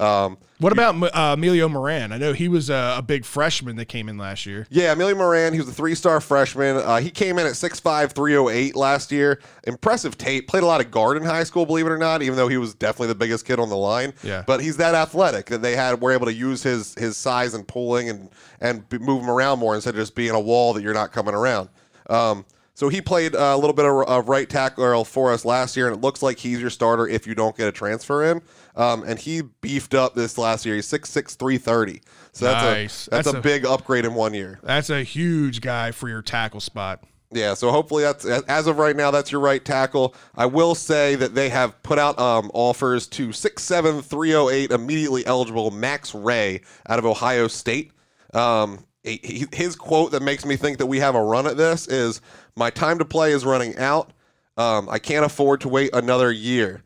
Um, 0.00 0.38
What 0.58 0.72
about 0.72 1.00
uh, 1.02 1.34
Emilio 1.34 1.68
Moran? 1.68 2.10
I 2.12 2.18
know 2.18 2.32
he 2.32 2.48
was 2.48 2.68
a, 2.68 2.96
a 2.98 3.02
big 3.02 3.24
freshman 3.24 3.76
that 3.76 3.84
came 3.86 4.08
in 4.08 4.18
last 4.18 4.44
year. 4.44 4.66
Yeah, 4.70 4.92
Emilio 4.92 5.14
Moran, 5.14 5.52
he 5.52 5.60
was 5.60 5.68
a 5.68 5.72
three 5.72 5.94
star 5.94 6.20
freshman. 6.20 6.76
Uh, 6.78 6.96
he 6.98 7.10
came 7.10 7.38
in 7.38 7.46
at 7.46 7.52
6'5, 7.52 8.12
308 8.12 8.74
last 8.74 9.12
year. 9.12 9.40
Impressive 9.64 10.18
tape. 10.18 10.48
Played 10.48 10.62
a 10.62 10.66
lot 10.66 10.80
of 10.80 10.90
guard 10.90 11.16
in 11.16 11.22
high 11.22 11.44
school, 11.44 11.64
believe 11.64 11.86
it 11.86 11.90
or 11.90 11.98
not, 11.98 12.22
even 12.22 12.36
though 12.36 12.48
he 12.48 12.56
was 12.56 12.74
definitely 12.74 13.08
the 13.08 13.14
biggest 13.14 13.46
kid 13.46 13.58
on 13.60 13.68
the 13.68 13.76
line. 13.76 14.14
Yeah. 14.22 14.42
But 14.46 14.60
he's 14.60 14.76
that 14.78 14.94
athletic 14.94 15.46
that 15.46 15.62
they 15.62 15.76
had 15.76 16.00
were 16.00 16.12
able 16.12 16.26
to 16.26 16.34
use 16.34 16.62
his 16.62 16.94
his 16.94 17.16
size 17.16 17.54
and 17.54 17.66
pulling 17.66 18.08
and, 18.08 18.30
and 18.60 18.84
move 19.00 19.22
him 19.22 19.30
around 19.30 19.60
more 19.60 19.74
instead 19.74 19.94
of 19.94 20.00
just 20.00 20.14
being 20.14 20.32
a 20.32 20.40
wall 20.40 20.72
that 20.72 20.82
you're 20.82 20.94
not 20.94 21.12
coming 21.12 21.34
around. 21.34 21.68
Um, 22.10 22.44
so 22.76 22.88
he 22.88 23.00
played 23.00 23.36
uh, 23.36 23.52
a 23.54 23.56
little 23.56 23.72
bit 23.72 23.84
of, 23.84 24.02
of 24.08 24.28
right 24.28 24.50
tackle 24.50 25.04
for 25.04 25.32
us 25.32 25.44
last 25.44 25.76
year, 25.76 25.86
and 25.86 25.96
it 25.96 26.00
looks 26.00 26.22
like 26.22 26.38
he's 26.38 26.60
your 26.60 26.70
starter 26.70 27.06
if 27.06 27.24
you 27.24 27.34
don't 27.36 27.56
get 27.56 27.68
a 27.68 27.72
transfer 27.72 28.24
in. 28.24 28.42
Um, 28.76 29.04
and 29.04 29.18
he 29.18 29.42
beefed 29.60 29.94
up 29.94 30.14
this 30.14 30.36
last 30.36 30.66
year. 30.66 30.74
He's 30.74 30.86
6'6", 30.88 31.36
330. 31.36 32.00
So 32.32 32.46
that's 32.46 32.64
Nice. 32.64 33.06
a 33.06 33.10
that's, 33.10 33.24
That's 33.26 33.34
a 33.36 33.38
a- 33.38 33.42
big 33.42 33.64
upgrade 33.64 34.04
in 34.04 34.14
one 34.14 34.34
year. 34.34 34.58
That's 34.62 34.90
a 34.90 35.02
huge 35.02 35.60
guy 35.60 35.92
for 35.92 36.08
your 36.08 36.22
tackle 36.22 36.60
spot. 36.60 37.04
Yeah, 37.30 37.54
so 37.54 37.70
hopefully 37.72 38.04
that's 38.04 38.24
as 38.24 38.66
of 38.68 38.78
right 38.78 38.94
now 38.94 39.10
that's 39.10 39.32
your 39.32 39.40
right 39.40 39.64
tackle. 39.64 40.14
I 40.36 40.46
will 40.46 40.76
say 40.76 41.16
that 41.16 41.34
they 41.34 41.48
have 41.48 41.82
put 41.82 41.98
out 41.98 42.16
um, 42.18 42.48
offers 42.54 43.08
to 43.08 43.28
6'7", 43.28 44.04
308 44.04 44.70
immediately 44.70 45.26
eligible 45.26 45.70
Max 45.72 46.14
Wray 46.14 46.60
out 46.88 46.98
of 47.00 47.04
Ohio 47.06 47.48
State. 47.48 47.90
Um, 48.34 48.84
he- 49.02 49.46
his 49.52 49.74
quote 49.76 50.12
that 50.12 50.22
makes 50.22 50.44
me 50.46 50.56
think 50.56 50.78
that 50.78 50.86
we 50.86 50.98
have 51.00 51.14
a 51.14 51.22
run 51.22 51.46
at 51.46 51.56
this 51.56 51.86
is, 51.88 52.20
"My 52.56 52.70
time 52.70 52.98
to 52.98 53.04
play 53.04 53.32
is 53.32 53.44
running 53.44 53.76
out. 53.78 54.12
Um, 54.56 54.88
I 54.88 54.98
can't 54.98 55.24
afford 55.24 55.60
to 55.62 55.68
wait 55.68 55.90
another 55.92 56.30
year." 56.32 56.82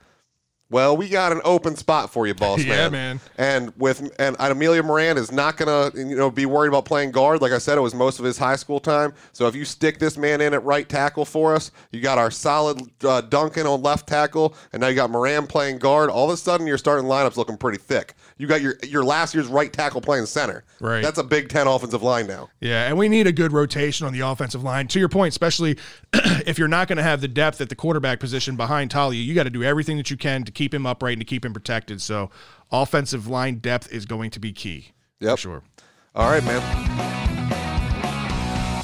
Well, 0.71 0.99
we 0.99 1.09
got 1.09 1.33
an 1.33 1.41
open 1.45 1.77
spot 1.77 2.13
for 2.13 2.27
you, 2.27 2.35
boss 2.35 2.63
Yeah, 2.65 2.91
man. 2.91 2.93
man. 2.93 3.21
And 3.39 3.73
with 3.79 4.11
and 4.19 4.37
Amelia 4.39 4.83
Moran 4.83 5.17
is 5.17 5.33
not 5.33 5.57
gonna 5.57 5.91
you 5.95 6.17
know 6.17 6.31
be 6.31 6.45
worried 6.45 6.69
about 6.69 6.85
playing 6.85 7.11
guard. 7.11 7.41
Like 7.41 7.53
I 7.53 7.59
said, 7.59 7.79
it 7.79 7.81
was 7.81 7.95
most 7.95 8.19
of 8.19 8.25
his 8.25 8.37
high 8.37 8.57
school 8.57 8.79
time. 8.79 9.15
So 9.33 9.47
if 9.47 9.55
you 9.55 9.65
stick 9.65 9.99
this 9.99 10.19
man 10.19 10.41
in 10.41 10.53
at 10.53 10.63
right 10.65 10.87
tackle 10.87 11.25
for 11.25 11.55
us, 11.55 11.71
you 11.91 12.01
got 12.01 12.19
our 12.19 12.31
solid 12.31 12.83
uh, 13.03 13.23
Duncan 13.23 13.67
on 13.67 13.83
left 13.83 14.07
tackle, 14.07 14.55
and 14.73 14.81
now 14.81 14.89
you 14.89 14.95
got 14.95 15.11
Moran 15.11 15.47
playing 15.47 15.79
guard. 15.79 16.11
All 16.11 16.29
of 16.29 16.35
a 16.35 16.37
sudden, 16.37 16.67
your 16.67 16.79
starting 16.79 17.07
lineup's 17.07 17.39
looking 17.39 17.57
pretty 17.57 17.79
thick. 17.79 18.15
You 18.39 18.47
got 18.47 18.63
your 18.63 18.77
your 18.87 19.05
last 19.05 19.35
year's 19.35 19.49
right 19.49 19.73
tackle 19.73 20.01
playing 20.01 20.27
center. 20.27 20.65
Right. 20.81 21.03
That's 21.03 21.19
a 21.19 21.25
Big 21.25 21.49
Ten 21.49 21.67
offensive 21.67 22.05
line 22.05 22.29
now. 22.29 22.49
Yeah, 22.61 22.87
and 22.87 22.97
we 22.97 23.09
need 23.09 23.27
a 23.27 23.33
good 23.33 23.53
rotation 23.53 24.07
on 24.07 24.13
the 24.13 24.21
offensive 24.21 24.63
line. 24.63 24.87
To 24.89 25.01
your 25.01 25.09
point, 25.09 25.33
especially 25.33 25.77
if 26.13 26.57
you're 26.57 26.69
not 26.69 26.87
going 26.87 26.99
to 26.99 27.03
have 27.03 27.21
the 27.21 27.29
depth 27.29 27.61
at 27.61 27.69
the 27.69 27.75
quarterback 27.75 28.21
position 28.21 28.57
behind 28.57 28.91
Taulia, 28.91 29.23
you 29.23 29.35
got 29.35 29.45
to 29.45 29.51
do 29.51 29.65
everything 29.65 29.97
that 29.97 30.11
you 30.11 30.17
can 30.17 30.45
to 30.45 30.53
keep 30.53 30.73
him 30.73 30.87
upright 30.87 31.15
and 31.15 31.21
to 31.21 31.27
keep 31.27 31.45
him 31.45 31.53
protected. 31.53 32.01
So, 32.01 32.31
offensive 32.71 33.27
line 33.27 33.57
depth 33.57 33.93
is 33.93 34.07
going 34.07 34.31
to 34.31 34.41
be 34.41 34.53
key. 34.53 34.93
Yep. 35.19 35.31
For 35.33 35.41
sure. 35.41 35.63
All 36.15 36.31
right, 36.31 36.45
man. 36.45 36.63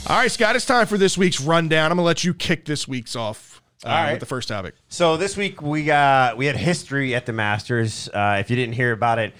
All 0.07 0.19
right, 0.19 0.31
Scott, 0.31 0.57
it's 0.57 0.67
time 0.67 0.87
for 0.87 0.99
this 0.99 1.17
week's 1.17 1.41
rundown. 1.41 1.91
I'm 1.91 1.97
going 1.97 2.03
to 2.05 2.07
let 2.07 2.25
you 2.25 2.35
kick 2.35 2.67
this 2.67 2.87
week's 2.87 3.17
off 3.17 3.54
uh, 3.85 3.89
All 3.89 3.95
right. 3.95 4.11
with 4.13 4.21
the 4.21 4.27
first 4.27 4.49
topic. 4.49 4.75
So 4.89 5.17
this 5.17 5.37
week 5.37 5.61
we 5.63 5.85
got 5.85 6.37
we 6.37 6.47
had 6.47 6.57
history 6.57 7.15
at 7.15 7.27
the 7.27 7.33
Masters. 7.33 8.09
Uh, 8.09 8.39
if 8.41 8.51
you 8.51 8.57
didn't 8.57 8.75
hear 8.75 8.93
about 8.93 9.19
it, 9.19 9.35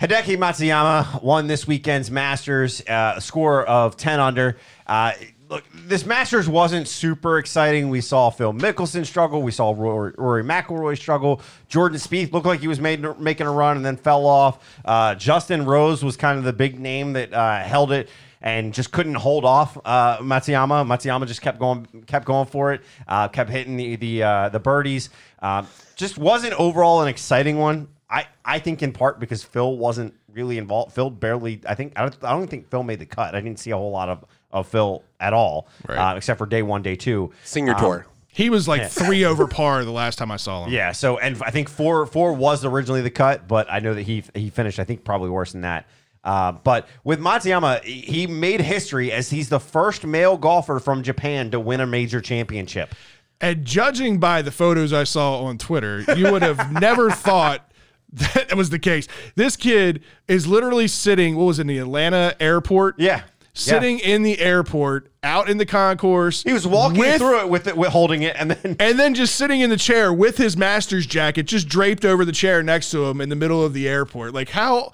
Hideki 0.00 0.36
Matsuyama 0.36 1.22
won 1.22 1.46
this 1.46 1.66
weekend's 1.66 2.10
Masters, 2.10 2.82
uh, 2.82 3.14
a 3.16 3.20
score 3.20 3.64
of 3.66 3.96
ten 3.96 4.20
under. 4.20 4.58
Uh, 4.86 5.12
look, 5.48 5.64
this 5.72 6.04
Masters 6.04 6.48
wasn't 6.48 6.86
super 6.88 7.38
exciting. 7.38 7.88
We 7.88 8.00
saw 8.00 8.30
Phil 8.30 8.52
Mickelson 8.52 9.06
struggle. 9.06 9.42
We 9.42 9.52
saw 9.52 9.74
Rory, 9.76 10.12
Rory 10.18 10.42
McIlroy 10.42 10.98
struggle. 10.98 11.40
Jordan 11.68 11.98
Spieth 11.98 12.32
looked 12.32 12.46
like 12.46 12.60
he 12.60 12.68
was 12.68 12.80
made, 12.80 13.02
making 13.18 13.46
a 13.46 13.52
run 13.52 13.76
and 13.76 13.86
then 13.86 13.96
fell 13.96 14.26
off. 14.26 14.78
Uh, 14.84 15.14
Justin 15.14 15.64
Rose 15.64 16.04
was 16.04 16.16
kind 16.16 16.38
of 16.38 16.44
the 16.44 16.52
big 16.52 16.78
name 16.78 17.14
that 17.14 17.32
uh, 17.32 17.62
held 17.62 17.92
it 17.92 18.08
and 18.46 18.72
just 18.72 18.92
couldn't 18.92 19.14
hold 19.16 19.44
off 19.44 19.76
uh, 19.84 20.18
Matsuyama. 20.18 20.86
Matsuyama 20.86 21.26
just 21.26 21.42
kept 21.42 21.58
going, 21.58 21.84
kept 22.06 22.24
going 22.24 22.46
for 22.46 22.72
it, 22.72 22.80
uh, 23.08 23.26
kept 23.28 23.50
hitting 23.50 23.76
the 23.76 23.96
the 23.96 24.22
uh, 24.22 24.48
the 24.50 24.60
birdies. 24.60 25.10
Uh, 25.42 25.64
just 25.96 26.16
wasn't 26.16 26.52
overall 26.54 27.02
an 27.02 27.08
exciting 27.08 27.58
one. 27.58 27.88
I, 28.08 28.26
I 28.44 28.60
think 28.60 28.84
in 28.84 28.92
part 28.92 29.18
because 29.18 29.42
Phil 29.42 29.76
wasn't 29.76 30.14
really 30.32 30.58
involved. 30.58 30.92
Phil 30.92 31.10
barely. 31.10 31.60
I 31.68 31.74
think 31.74 31.92
I 31.96 32.02
don't, 32.02 32.16
I 32.24 32.30
don't 32.32 32.46
think 32.46 32.70
Phil 32.70 32.84
made 32.84 33.00
the 33.00 33.06
cut. 33.06 33.34
I 33.34 33.40
didn't 33.40 33.58
see 33.58 33.72
a 33.72 33.76
whole 33.76 33.90
lot 33.90 34.08
of, 34.08 34.24
of 34.52 34.68
Phil 34.68 35.02
at 35.18 35.32
all, 35.32 35.66
Right. 35.88 35.98
uh, 35.98 36.16
except 36.16 36.38
for 36.38 36.46
day 36.46 36.62
one, 36.62 36.82
day 36.82 36.94
two. 36.94 37.32
Senior 37.42 37.74
Um, 37.74 37.80
tour. 37.80 38.06
He 38.28 38.48
was 38.50 38.68
like 38.68 38.88
three 38.90 39.24
over 39.24 39.46
par 39.58 39.84
the 39.84 39.90
last 39.90 40.18
time 40.18 40.30
I 40.30 40.36
saw 40.36 40.64
him. 40.66 40.72
Yeah. 40.72 40.92
So, 40.92 41.18
and 41.18 41.42
I 41.42 41.50
think 41.50 41.68
four 41.68 42.06
four 42.06 42.32
was 42.34 42.64
originally 42.64 43.00
the 43.02 43.10
cut, 43.10 43.48
but 43.48 43.66
I 43.68 43.80
know 43.80 43.94
that 43.94 44.02
he 44.02 44.22
he 44.34 44.50
finished. 44.50 44.78
I 44.78 44.84
think 44.84 45.02
probably 45.04 45.30
worse 45.30 45.50
than 45.52 45.62
that. 45.62 45.86
Uh, 46.26 46.50
but 46.50 46.88
with 47.04 47.20
Matsuyama, 47.20 47.84
he 47.84 48.26
made 48.26 48.60
history 48.60 49.12
as 49.12 49.30
he's 49.30 49.48
the 49.48 49.60
first 49.60 50.04
male 50.04 50.36
golfer 50.36 50.80
from 50.80 51.04
Japan 51.04 51.52
to 51.52 51.60
win 51.60 51.80
a 51.80 51.86
major 51.86 52.20
championship. 52.20 52.96
And 53.40 53.64
judging 53.64 54.18
by 54.18 54.42
the 54.42 54.50
photos 54.50 54.92
I 54.92 55.04
saw 55.04 55.44
on 55.44 55.56
Twitter, 55.56 56.00
you 56.16 56.32
would 56.32 56.42
have 56.42 56.72
never 56.80 57.12
thought 57.12 57.70
that 58.12 58.56
was 58.56 58.70
the 58.70 58.78
case. 58.80 59.06
This 59.36 59.56
kid 59.56 60.02
is 60.26 60.48
literally 60.48 60.88
sitting, 60.88 61.36
what 61.36 61.44
was 61.44 61.58
it, 61.60 61.62
in 61.62 61.66
the 61.68 61.78
Atlanta 61.78 62.34
airport? 62.40 62.98
Yeah. 62.98 63.22
Sitting 63.54 64.00
in 64.00 64.22
the 64.22 64.38
airport, 64.40 65.10
out 65.22 65.48
in 65.48 65.58
the 65.58 65.64
concourse. 65.64 66.42
He 66.42 66.52
was 66.52 66.66
walking 66.66 66.98
with- 66.98 67.18
through 67.18 67.40
it 67.40 67.48
with 67.48 67.68
it, 67.68 67.76
with 67.76 67.88
holding 67.90 68.22
it, 68.22 68.34
and 68.36 68.50
then 68.50 68.76
And 68.80 68.98
then 68.98 69.14
just 69.14 69.36
sitting 69.36 69.60
in 69.60 69.70
the 69.70 69.76
chair 69.78 70.12
with 70.12 70.36
his 70.38 70.56
master's 70.56 71.06
jacket 71.06 71.44
just 71.44 71.68
draped 71.68 72.04
over 72.04 72.24
the 72.24 72.32
chair 72.32 72.62
next 72.64 72.90
to 72.90 73.04
him 73.06 73.20
in 73.20 73.28
the 73.28 73.36
middle 73.36 73.64
of 73.64 73.72
the 73.72 73.88
airport. 73.88 74.34
Like, 74.34 74.50
how, 74.50 74.92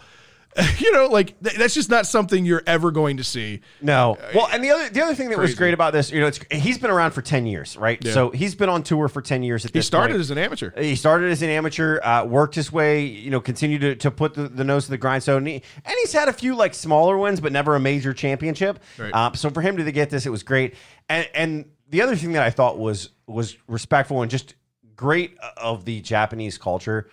you 0.78 0.92
know, 0.92 1.06
like 1.06 1.40
th- 1.42 1.56
that's 1.56 1.72
just 1.72 1.88
not 1.88 2.06
something 2.06 2.44
you're 2.44 2.62
ever 2.66 2.90
going 2.90 3.16
to 3.16 3.24
see. 3.24 3.60
No. 3.80 4.18
Well, 4.34 4.48
and 4.52 4.62
the 4.62 4.70
other 4.70 4.88
the 4.90 5.00
other 5.02 5.14
thing 5.14 5.30
that 5.30 5.38
was 5.38 5.50
Crazy. 5.50 5.58
great 5.58 5.74
about 5.74 5.92
this, 5.94 6.10
you 6.12 6.20
know, 6.20 6.26
it's 6.26 6.40
he's 6.50 6.76
been 6.78 6.90
around 6.90 7.12
for 7.12 7.22
ten 7.22 7.46
years, 7.46 7.76
right? 7.76 7.98
Yeah. 8.04 8.12
So 8.12 8.30
he's 8.30 8.54
been 8.54 8.68
on 8.68 8.82
tour 8.82 9.08
for 9.08 9.22
ten 9.22 9.42
years. 9.42 9.64
At 9.64 9.70
He 9.72 9.78
this 9.78 9.86
started 9.86 10.12
point. 10.14 10.20
as 10.20 10.30
an 10.30 10.38
amateur. 10.38 10.70
He 10.78 10.94
started 10.94 11.30
as 11.30 11.40
an 11.42 11.48
amateur, 11.48 12.00
uh, 12.02 12.24
worked 12.26 12.54
his 12.54 12.70
way, 12.70 13.04
you 13.04 13.30
know, 13.30 13.40
continued 13.40 13.80
to, 13.80 13.94
to 13.96 14.10
put 14.10 14.34
the, 14.34 14.48
the 14.48 14.64
nose 14.64 14.84
to 14.84 14.90
the 14.90 14.98
grindstone, 14.98 15.38
and, 15.38 15.48
he, 15.48 15.54
and 15.54 15.94
he's 16.00 16.12
had 16.12 16.28
a 16.28 16.32
few 16.34 16.54
like 16.54 16.74
smaller 16.74 17.16
wins, 17.16 17.40
but 17.40 17.50
never 17.52 17.74
a 17.74 17.80
major 17.80 18.12
championship. 18.12 18.78
Right. 18.98 19.10
Uh, 19.14 19.32
so 19.32 19.48
for 19.48 19.62
him 19.62 19.78
to 19.78 19.90
get 19.92 20.10
this, 20.10 20.26
it 20.26 20.30
was 20.30 20.42
great. 20.42 20.74
And 21.08 21.26
and 21.34 21.64
the 21.88 22.02
other 22.02 22.14
thing 22.16 22.32
that 22.32 22.42
I 22.42 22.50
thought 22.50 22.78
was 22.78 23.08
was 23.26 23.56
respectful 23.68 24.20
and 24.20 24.30
just 24.30 24.54
great 24.96 25.36
of 25.56 25.84
the 25.86 26.00
Japanese 26.02 26.58
culture. 26.58 27.08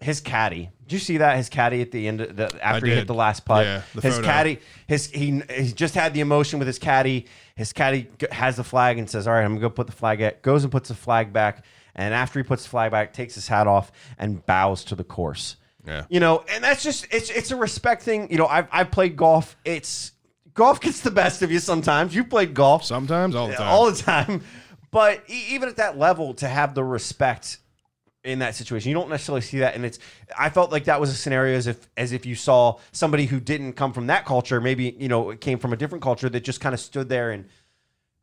His 0.00 0.20
caddy, 0.20 0.70
did 0.84 0.92
you 0.92 0.98
see 1.00 1.16
that? 1.18 1.36
His 1.36 1.48
caddy 1.48 1.82
at 1.82 1.90
the 1.90 2.06
end, 2.06 2.20
of 2.20 2.36
the, 2.36 2.64
after 2.64 2.86
he 2.86 2.92
hit 2.94 3.08
the 3.08 3.14
last 3.14 3.44
putt. 3.44 3.64
Yeah, 3.66 3.82
the 3.94 4.00
his 4.00 4.14
photo. 4.16 4.26
caddy, 4.28 4.60
his 4.86 5.10
he, 5.10 5.42
he 5.50 5.72
just 5.72 5.94
had 5.94 6.14
the 6.14 6.20
emotion 6.20 6.60
with 6.60 6.68
his 6.68 6.78
caddy. 6.78 7.26
His 7.56 7.72
caddy 7.72 8.08
has 8.30 8.56
the 8.56 8.62
flag 8.64 8.98
and 8.98 9.10
says, 9.10 9.26
"All 9.26 9.34
right, 9.34 9.44
I'm 9.44 9.54
gonna 9.54 9.60
go 9.60 9.70
put 9.70 9.86
the 9.86 9.92
flag 9.92 10.20
at." 10.20 10.40
Goes 10.42 10.62
and 10.62 10.70
puts 10.70 10.88
the 10.88 10.94
flag 10.94 11.32
back, 11.32 11.64
and 11.96 12.14
after 12.14 12.38
he 12.38 12.44
puts 12.44 12.62
the 12.62 12.68
flag 12.68 12.92
back, 12.92 13.12
takes 13.12 13.34
his 13.34 13.48
hat 13.48 13.66
off 13.66 13.90
and 14.18 14.44
bows 14.46 14.84
to 14.84 14.94
the 14.94 15.02
course. 15.02 15.56
Yeah. 15.84 16.04
You 16.08 16.20
know, 16.20 16.44
and 16.48 16.62
that's 16.62 16.84
just 16.84 17.06
it's 17.12 17.30
it's 17.30 17.50
a 17.50 17.56
respect 17.56 18.02
thing. 18.02 18.30
You 18.30 18.38
know, 18.38 18.46
I've 18.46 18.68
I've 18.70 18.90
played 18.92 19.16
golf. 19.16 19.56
It's 19.64 20.12
golf 20.54 20.80
gets 20.80 21.00
the 21.00 21.10
best 21.10 21.42
of 21.42 21.50
you 21.50 21.58
sometimes. 21.58 22.14
You've 22.14 22.30
played 22.30 22.54
golf 22.54 22.84
Sometimes, 22.84 23.34
all 23.34 23.48
the 23.48 23.54
time. 23.54 23.68
all 23.68 23.90
the 23.90 24.00
time. 24.00 24.44
But 24.90 25.22
even 25.28 25.68
at 25.68 25.76
that 25.76 25.98
level, 25.98 26.34
to 26.34 26.48
have 26.48 26.74
the 26.74 26.84
respect 26.84 27.58
in 28.24 28.40
that 28.40 28.54
situation, 28.54 28.88
you 28.90 28.94
don't 28.94 29.08
necessarily 29.08 29.40
see 29.40 29.60
that. 29.60 29.74
And 29.74 29.84
it's 29.84 29.98
I 30.38 30.50
felt 30.50 30.72
like 30.72 30.84
that 30.84 31.00
was 31.00 31.10
a 31.10 31.14
scenario 31.14 31.56
as 31.56 31.66
if 31.66 31.88
as 31.96 32.12
if 32.12 32.26
you 32.26 32.34
saw 32.34 32.78
somebody 32.92 33.26
who 33.26 33.40
didn't 33.40 33.74
come 33.74 33.92
from 33.92 34.08
that 34.08 34.24
culture, 34.26 34.60
maybe 34.60 34.96
you 34.98 35.08
know 35.08 35.30
it 35.30 35.40
came 35.40 35.58
from 35.58 35.72
a 35.72 35.76
different 35.76 36.02
culture 36.02 36.28
that 36.28 36.40
just 36.40 36.60
kind 36.60 36.74
of 36.74 36.80
stood 36.80 37.08
there 37.08 37.30
and 37.30 37.46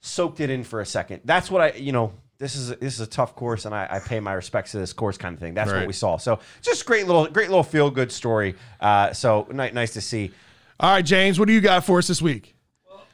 soaked 0.01 0.39
it 0.39 0.49
in 0.49 0.63
for 0.63 0.81
a 0.81 0.85
second. 0.85 1.21
That's 1.25 1.49
what 1.49 1.61
I 1.61 1.71
you 1.77 1.91
know. 1.91 2.13
This 2.37 2.57
is 2.57 2.67
this 2.79 2.95
is 2.95 2.99
a 2.99 3.07
tough 3.07 3.33
course, 3.33 3.63
and 3.63 3.73
I, 3.73 3.87
I 3.89 3.99
pay 3.99 4.19
my 4.19 4.33
respects 4.33 4.71
to 4.73 4.77
this 4.77 4.91
course 4.91 5.17
kind 5.17 5.33
of 5.33 5.39
thing. 5.39 5.53
That's 5.53 5.71
Right. 5.71 5.79
what 5.79 5.87
we 5.87 5.93
saw. 5.93 6.17
So 6.17 6.39
just 6.61 6.85
great 6.85 7.07
little 7.07 7.27
great 7.27 7.47
little 7.47 7.63
feel 7.63 7.89
good 7.89 8.11
story. 8.11 8.55
Uh, 8.81 9.13
so 9.13 9.47
ni- 9.53 9.71
nice 9.71 9.93
to 9.93 10.01
see. 10.01 10.31
All 10.77 10.91
right, 10.91 11.05
James, 11.05 11.39
what 11.39 11.47
do 11.47 11.53
you 11.53 11.61
got 11.61 11.85
for 11.85 11.97
us 11.99 12.07
this 12.07 12.21
week? 12.21 12.53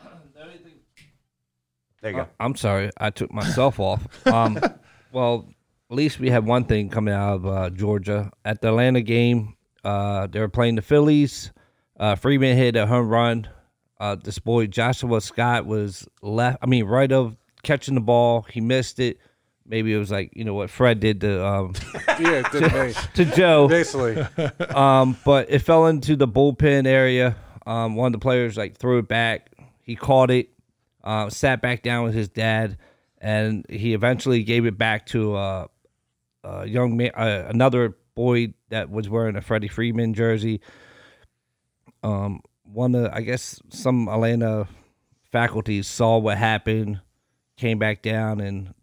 There 2.02 2.10
you 2.12 2.18
go. 2.18 2.24
Uh, 2.24 2.28
I'm 2.40 2.56
sorry, 2.56 2.90
I 2.98 3.12
took 3.12 3.32
myself 3.32 3.80
off. 3.80 4.08
Um, 4.26 4.60
well, 5.12 5.48
at 5.92 5.98
least 5.98 6.20
we 6.22 6.30
have 6.30 6.46
one 6.46 6.64
thing 6.64 6.88
coming 6.88 7.14
out 7.14 7.36
of 7.36 7.46
uh, 7.46 7.70
Georgia 7.70 8.32
at 8.46 8.62
the 8.62 8.70
Atlanta 8.70 9.02
game. 9.02 9.56
Uh, 9.84 10.26
they 10.28 10.40
were 10.40 10.48
playing 10.48 10.76
the 10.76 10.82
Phillies. 10.82 11.52
Uh, 12.00 12.16
Freeman 12.16 12.56
hit 12.56 12.78
a 12.78 12.88
home 12.88 13.10
run. 13.10 13.50
Uh, 14.00 14.16
this 14.16 14.40
boy 14.40 14.68
Joshua 14.68 15.20
Scott 15.20 15.66
was 15.66 16.08
left. 16.22 16.60
I 16.62 16.66
mean, 16.68 16.86
right 16.86 17.12
of 17.12 17.36
catching 17.64 17.96
the 17.96 18.02
ball, 18.02 18.44
he 18.44 18.62
missed 18.62 19.00
it. 19.00 19.18
Maybe 19.66 19.94
it 19.94 19.98
was 19.98 20.10
like 20.10 20.32
you 20.34 20.46
know 20.46 20.54
what 20.54 20.70
Fred 20.70 21.02
did 21.02 21.20
to 21.22 21.46
um, 21.46 21.74
Yeah, 22.20 22.44
me. 22.54 22.94
to 23.16 23.26
Joe. 23.26 23.68
Basically, 23.68 24.18
Um, 24.74 25.18
but 25.26 25.50
it 25.50 25.60
fell 25.60 25.88
into 25.88 26.16
the 26.16 26.28
bullpen 26.28 26.88
area. 26.88 27.36
Um, 27.68 27.96
one 27.96 28.08
of 28.08 28.14
the 28.14 28.24
players 28.24 28.56
like 28.56 28.78
threw 28.78 29.00
it 29.00 29.10
back. 29.10 29.52
He 29.82 29.98
caught 29.98 30.32
it, 30.32 30.50
uh, 31.04 31.30
sat 31.30 31.62
back 31.62 31.84
down 31.84 32.06
with 32.06 32.14
his 32.14 32.30
dad, 32.30 32.78
and 33.20 33.66
he 33.70 33.94
eventually 33.94 34.44
gave 34.44 34.66
it 34.66 34.78
back 34.78 35.06
to 35.08 35.36
uh, 35.36 35.68
a 36.44 36.66
young 36.66 36.98
man, 36.98 37.12
uh, 37.16 37.46
another 37.50 37.96
boy 38.16 38.54
that 38.70 38.90
was 38.90 39.10
wearing 39.10 39.36
a 39.36 39.42
Freddie 39.42 39.68
Freeman 39.68 40.14
jersey. 40.14 40.62
Um, 42.04 42.42
one 42.64 42.96
of 42.96 43.12
I 43.14 43.22
guess 43.22 43.60
some 43.70 44.08
Atlanta 44.08 44.68
faculty 45.32 45.82
saw 45.84 46.18
what 46.18 46.38
happened, 46.38 47.02
came 47.58 47.80
back 47.80 48.02
down, 48.02 48.40
and 48.40 48.74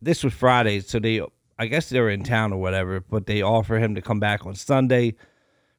this 0.00 0.22
was 0.22 0.32
Friday, 0.32 0.80
so 0.80 0.98
they 0.98 1.22
I 1.58 1.66
guess 1.66 1.88
they 1.88 2.00
were 2.00 2.10
in 2.10 2.22
town 2.22 2.52
or 2.52 2.60
whatever, 2.60 3.00
but 3.00 3.26
they 3.26 3.42
offer 3.42 3.78
him 3.78 3.94
to 3.96 4.02
come 4.02 4.20
back 4.20 4.46
on 4.46 4.54
Sunday. 4.54 5.16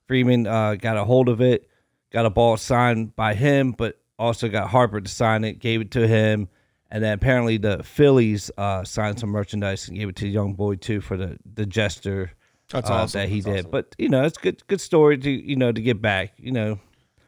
Freeman 0.08 0.48
uh, 0.48 0.76
got 0.76 0.98
a 0.98 1.06
hold 1.06 1.30
of 1.30 1.40
it, 1.40 1.70
got 2.12 2.26
a 2.26 2.30
ball 2.30 2.58
signed 2.58 3.16
by 3.16 3.34
him, 3.34 3.72
but 3.72 4.00
also 4.18 4.50
got 4.50 4.70
Harper 4.70 5.00
to 5.00 5.10
sign 5.10 5.44
it, 5.44 5.60
gave 5.60 5.80
it 5.80 5.92
to 5.92 6.08
him, 6.08 6.50
and 6.92 7.04
then 7.04 7.14
apparently 7.14 7.58
the 7.58 7.84
Phillies 7.84 8.50
uh, 8.58 8.84
signed 8.84 9.20
some 9.20 9.30
merchandise 9.30 9.88
and 9.88 9.98
gave 9.98 10.10
it 10.10 10.16
to 10.18 10.26
the 10.26 10.32
young 10.32 10.54
boy 10.54 10.76
too 10.76 11.02
for 11.02 11.18
the 11.18 11.38
the 11.54 11.66
gesture 11.66 12.32
That's 12.72 12.90
uh, 12.90 12.94
awesome. 12.94 13.22
that 13.22 13.30
he 13.30 13.42
did. 13.42 13.70
But 13.72 13.96
you 13.98 14.10
know, 14.10 14.24
it's 14.24 14.38
good 14.38 14.66
good 14.68 14.82
story 14.82 15.18
to 15.18 15.30
you 15.30 15.56
know 15.56 15.72
to 15.72 15.82
get 15.82 16.02
back. 16.02 16.34
You 16.38 16.52
know, 16.52 16.80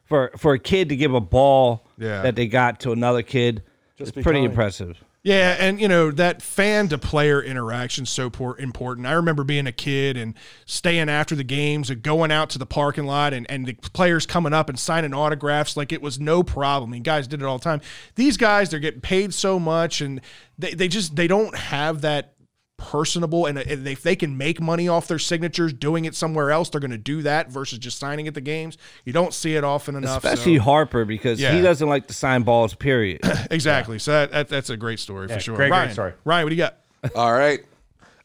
for 0.05 0.31
for 0.37 0.53
a 0.53 0.59
kid 0.59 0.89
to 0.89 0.95
give 0.95 1.13
a 1.13 1.21
ball 1.21 1.87
Yeah. 1.97 2.21
that 2.23 2.35
they 2.35 2.47
got 2.47 2.79
to 2.81 2.91
another 2.91 3.21
kid, 3.23 3.63
Just 3.97 4.09
it's 4.09 4.15
be 4.17 4.23
pretty 4.23 4.39
kind. 4.39 4.51
impressive. 4.51 5.03
Yeah, 5.23 5.55
and 5.59 5.79
you 5.79 5.87
know 5.87 6.09
that 6.09 6.41
fan 6.41 6.87
to 6.87 6.97
player 6.97 7.43
interaction 7.43 8.07
so 8.07 8.31
por- 8.31 8.59
important. 8.59 9.05
I 9.05 9.11
remember 9.11 9.43
being 9.43 9.67
a 9.67 9.71
kid 9.71 10.17
and 10.17 10.33
staying 10.65 11.09
after 11.09 11.35
the 11.35 11.43
games 11.43 11.91
and 11.91 12.01
going 12.01 12.31
out 12.31 12.49
to 12.51 12.57
the 12.57 12.65
parking 12.65 13.05
lot 13.05 13.31
and, 13.31 13.45
and 13.49 13.67
the 13.67 13.73
players 13.73 14.25
coming 14.25 14.51
up 14.51 14.67
and 14.67 14.79
signing 14.79 15.13
autographs 15.13 15.77
like 15.77 15.91
it 15.91 16.01
was 16.01 16.19
no 16.19 16.41
problem. 16.41 16.89
I 16.89 16.93
mean, 16.93 17.03
guys 17.03 17.27
did 17.27 17.39
it 17.43 17.45
all 17.45 17.59
the 17.59 17.63
time. 17.63 17.81
These 18.15 18.37
guys, 18.37 18.71
they're 18.71 18.79
getting 18.79 19.01
paid 19.01 19.31
so 19.31 19.59
much 19.59 20.01
and 20.01 20.21
they, 20.57 20.73
they 20.73 20.87
just 20.87 21.15
they 21.15 21.27
don't 21.27 21.55
have 21.55 22.01
that 22.01 22.33
personable 22.81 23.45
and 23.45 23.57
and 23.59 23.87
if 23.87 24.01
they 24.01 24.15
can 24.15 24.35
make 24.37 24.59
money 24.59 24.87
off 24.87 25.07
their 25.07 25.19
signatures 25.19 25.71
doing 25.71 26.05
it 26.05 26.15
somewhere 26.15 26.51
else, 26.51 26.69
they're 26.69 26.81
going 26.81 26.91
to 26.91 26.97
do 26.97 27.21
that 27.21 27.49
versus 27.49 27.77
just 27.79 27.99
signing 27.99 28.27
at 28.27 28.33
the 28.33 28.41
games. 28.41 28.77
You 29.05 29.13
don't 29.13 29.33
see 29.33 29.55
it 29.55 29.63
often 29.63 29.95
enough. 29.95 30.23
so- 30.23 30.29
Especially 30.29 30.57
Harper 30.57 31.05
because 31.05 31.39
Yeah. 31.39 31.53
he 31.55 31.61
doesn't 31.61 31.87
like 31.87 32.07
to 32.07 32.13
sign 32.13 32.41
balls. 32.43 32.73
Period. 32.73 33.21
exactly. 33.51 33.99
So 33.99 34.11
that, 34.11 34.31
that 34.31 34.49
that's 34.49 34.69
a 34.69 34.77
great 34.77 34.99
story 34.99 35.27
Yeah, 35.29 35.35
for 35.35 35.39
sure. 35.41 35.55
great, 35.55 35.69
great 35.69 35.77
Ryan, 35.77 35.93
story. 35.93 36.13
Ryan, 36.25 36.45
what 36.45 36.49
do 36.49 36.55
you 36.55 36.61
got? 36.61 36.77
All 37.15 37.31
right. 37.33 37.61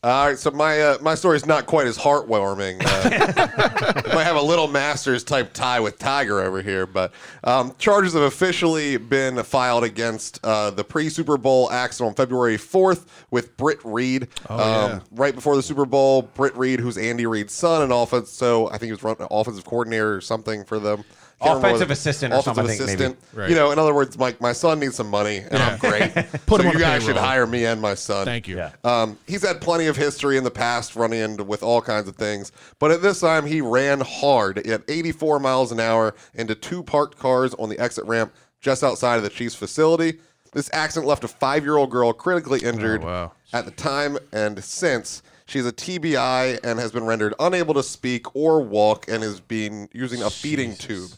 All 0.06 0.24
right, 0.24 0.38
so 0.38 0.52
my 0.52 0.80
uh, 0.80 0.98
my 1.00 1.16
story's 1.16 1.46
not 1.46 1.66
quite 1.66 1.88
as 1.88 1.98
heartwarming. 1.98 2.80
Uh, 2.80 4.02
might 4.14 4.22
have 4.22 4.36
a 4.36 4.40
little 4.40 4.68
Masters 4.68 5.24
type 5.24 5.52
tie 5.52 5.80
with 5.80 5.98
Tiger 5.98 6.40
over 6.42 6.62
here, 6.62 6.86
but 6.86 7.10
um, 7.42 7.74
charges 7.76 8.12
have 8.12 8.22
officially 8.22 8.98
been 8.98 9.42
filed 9.42 9.82
against 9.82 10.38
uh, 10.44 10.70
the 10.70 10.84
pre 10.84 11.08
Super 11.08 11.36
Bowl 11.36 11.72
accident 11.72 12.10
on 12.10 12.14
February 12.14 12.56
4th 12.56 13.06
with 13.32 13.56
Britt 13.56 13.80
Reid. 13.82 14.28
Oh, 14.48 14.92
um, 14.92 15.02
Right 15.10 15.34
before 15.34 15.56
the 15.56 15.62
Super 15.62 15.84
Bowl, 15.84 16.22
Britt 16.22 16.56
Reid, 16.56 16.78
who's 16.78 16.96
Andy 16.96 17.26
Reid's 17.26 17.52
son 17.52 17.82
and 17.82 17.92
offense, 17.92 18.30
so 18.30 18.68
I 18.68 18.78
think 18.78 18.84
he 18.84 18.92
was 18.92 19.02
run, 19.02 19.16
offensive 19.28 19.64
coordinator 19.64 20.14
or 20.14 20.20
something 20.20 20.62
for 20.64 20.78
them. 20.78 21.02
Can't 21.42 21.58
Offensive 21.58 21.90
assistant 21.90 22.32
or 22.32 22.38
offensive 22.38 22.56
something, 22.56 22.64
I 22.64 22.68
maybe. 22.78 22.84
assistant. 22.84 23.18
Right. 23.34 23.50
You 23.50 23.56
know, 23.56 23.70
in 23.70 23.78
other 23.78 23.92
words, 23.92 24.16
my, 24.16 24.34
my 24.40 24.52
son 24.52 24.80
needs 24.80 24.94
some 24.96 25.10
money, 25.10 25.36
and 25.38 25.56
I'm 25.62 25.78
great. 25.78 26.12
Put 26.46 26.48
so 26.48 26.56
him 26.62 26.66
on 26.68 26.72
you 26.72 26.78
guys 26.78 27.04
should 27.04 27.16
hire 27.18 27.46
me 27.46 27.66
and 27.66 27.78
my 27.80 27.94
son. 27.94 28.24
Thank 28.24 28.48
you. 28.48 28.56
Yeah. 28.56 28.70
Um, 28.84 29.18
he's 29.26 29.46
had 29.46 29.60
plenty 29.60 29.86
of 29.86 29.96
history 29.98 30.38
in 30.38 30.44
the 30.44 30.50
past 30.50 30.96
running 30.96 31.20
into 31.20 31.44
with 31.44 31.62
all 31.62 31.82
kinds 31.82 32.08
of 32.08 32.16
things, 32.16 32.52
but 32.78 32.90
at 32.90 33.02
this 33.02 33.20
time 33.20 33.44
he 33.44 33.60
ran 33.60 34.00
hard 34.00 34.58
at 34.66 34.82
84 34.88 35.38
miles 35.38 35.72
an 35.72 35.78
hour 35.80 36.14
into 36.34 36.54
two 36.54 36.82
parked 36.82 37.18
cars 37.18 37.52
on 37.54 37.68
the 37.68 37.78
exit 37.78 38.06
ramp 38.06 38.32
just 38.62 38.82
outside 38.82 39.16
of 39.16 39.22
the 39.22 39.28
Chiefs 39.28 39.54
facility. 39.54 40.18
This 40.54 40.70
accident 40.72 41.06
left 41.06 41.22
a 41.22 41.28
five-year-old 41.28 41.90
girl 41.90 42.14
critically 42.14 42.60
injured 42.60 43.02
Oh, 43.04 43.06
wow. 43.06 43.32
at 43.52 43.66
the 43.66 43.72
time 43.72 44.16
and 44.32 44.64
since. 44.64 45.22
She's 45.48 45.64
a 45.66 45.72
TBI 45.72 46.58
and 46.64 46.80
has 46.80 46.90
been 46.90 47.04
rendered 47.04 47.32
unable 47.38 47.74
to 47.74 47.82
speak 47.82 48.34
or 48.34 48.62
walk 48.62 49.06
and 49.08 49.22
is 49.22 49.38
being 49.38 49.88
using 49.92 50.22
a 50.22 50.30
feeding 50.30 50.74
tube. 50.74 51.10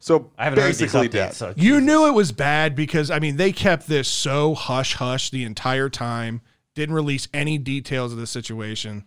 So 0.00 0.30
I 0.36 0.44
haven't 0.44 0.60
heard 0.60 0.68
these 0.68 0.80
basically 0.80 1.08
updates. 1.08 1.12
dead. 1.12 1.34
So 1.34 1.54
You 1.56 1.80
knew 1.80 2.08
it 2.08 2.12
was 2.12 2.32
bad 2.32 2.74
because 2.74 3.10
I 3.10 3.18
mean 3.18 3.36
they 3.36 3.52
kept 3.52 3.86
this 3.86 4.08
so 4.08 4.54
hush 4.54 4.94
hush 4.94 5.30
the 5.30 5.44
entire 5.44 5.88
time. 5.88 6.40
Didn't 6.74 6.94
release 6.94 7.28
any 7.34 7.58
details 7.58 8.12
of 8.12 8.18
the 8.18 8.26
situation. 8.26 9.06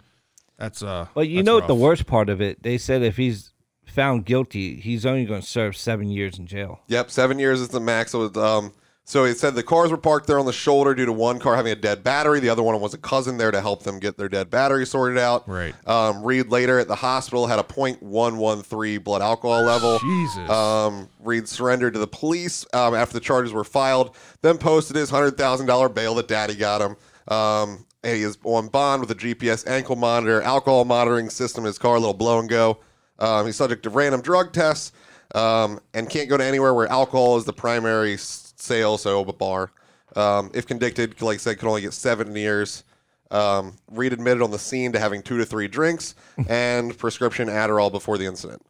That's 0.57 0.83
uh. 0.83 1.07
But 1.13 1.27
you 1.27 1.37
that's 1.37 1.45
know 1.45 1.55
what 1.55 1.67
the 1.67 1.75
worst 1.75 2.05
part 2.05 2.29
of 2.29 2.41
it? 2.41 2.61
They 2.61 2.77
said 2.77 3.01
if 3.01 3.17
he's 3.17 3.51
found 3.85 4.25
guilty, 4.25 4.79
he's 4.79 5.05
only 5.05 5.25
going 5.25 5.41
to 5.41 5.47
serve 5.47 5.75
seven 5.75 6.09
years 6.09 6.37
in 6.37 6.47
jail. 6.47 6.81
Yep, 6.87 7.11
seven 7.11 7.39
years 7.39 7.59
is 7.61 7.69
the 7.69 7.79
max. 7.79 8.11
So, 8.11 8.25
it, 8.25 8.37
um, 8.37 8.73
so 9.05 9.25
it 9.25 9.37
said 9.37 9.53
the 9.55 9.63
cars 9.63 9.91
were 9.91 9.97
parked 9.97 10.27
there 10.27 10.39
on 10.39 10.45
the 10.45 10.53
shoulder 10.53 10.95
due 10.95 11.05
to 11.05 11.11
one 11.11 11.37
car 11.37 11.55
having 11.55 11.73
a 11.73 11.75
dead 11.75 12.03
battery. 12.03 12.39
The 12.39 12.49
other 12.49 12.63
one 12.63 12.79
was 12.79 12.93
a 12.93 12.97
cousin 12.97 13.37
there 13.37 13.51
to 13.51 13.59
help 13.59 13.83
them 13.83 13.99
get 13.99 14.17
their 14.17 14.29
dead 14.29 14.49
battery 14.49 14.85
sorted 14.85 15.17
out. 15.17 15.47
Right. 15.47 15.75
Um, 15.87 16.23
Reid 16.23 16.47
later 16.47 16.79
at 16.79 16.87
the 16.87 16.95
hospital 16.95 17.47
had 17.47 17.59
a 17.59 17.63
.113 17.63 19.03
blood 19.03 19.21
alcohol 19.21 19.63
level. 19.63 19.99
Jesus. 19.99 20.49
Um, 20.49 21.09
Reid 21.19 21.49
surrendered 21.49 21.93
to 21.93 21.99
the 21.99 22.07
police 22.07 22.65
um, 22.73 22.95
after 22.95 23.13
the 23.13 23.19
charges 23.19 23.51
were 23.51 23.65
filed, 23.65 24.15
then 24.41 24.57
posted 24.57 24.95
his 24.95 25.11
$100,000 25.11 25.93
bail 25.93 26.15
that 26.15 26.27
daddy 26.29 26.55
got 26.55 26.81
him. 26.81 26.95
Um, 27.27 27.85
and 28.03 28.15
he 28.15 28.23
is 28.23 28.37
on 28.43 28.67
bond 28.67 29.01
with 29.01 29.11
a 29.11 29.15
GPS 29.15 29.67
ankle 29.67 29.95
monitor, 29.97 30.41
alcohol 30.41 30.85
monitoring 30.85 31.29
system 31.29 31.63
in 31.63 31.67
his 31.67 31.77
car, 31.77 31.95
a 31.95 31.99
little 31.99 32.13
blow 32.13 32.39
and 32.39 32.49
go. 32.49 32.79
Um, 33.19 33.45
he's 33.45 33.55
subject 33.57 33.83
to 33.83 33.89
random 33.89 34.21
drug 34.21 34.53
tests 34.53 34.91
um, 35.35 35.79
and 35.93 36.09
can't 36.09 36.29
go 36.29 36.37
to 36.37 36.43
anywhere 36.43 36.73
where 36.73 36.87
alcohol 36.87 37.37
is 37.37 37.45
the 37.45 37.53
primary 37.53 38.17
sale, 38.63 38.97
so 38.97 39.21
a 39.21 39.33
bar. 39.33 39.71
Um, 40.15 40.51
if 40.53 40.65
convicted, 40.67 41.21
like 41.21 41.35
I 41.35 41.37
said, 41.37 41.59
could 41.59 41.67
only 41.67 41.81
get 41.81 41.93
seven 41.93 42.35
years. 42.35 42.83
Um, 43.31 43.77
Reid 43.91 44.13
admitted 44.13 44.43
on 44.43 44.51
the 44.51 44.59
scene 44.59 44.91
to 44.93 44.99
having 44.99 45.23
two 45.23 45.37
to 45.39 45.45
three 45.45 45.67
drinks 45.67 46.13
and 46.47 46.95
prescription 46.97 47.47
Adderall 47.47 47.91
before 47.91 48.17
the 48.19 48.25
incident. 48.25 48.61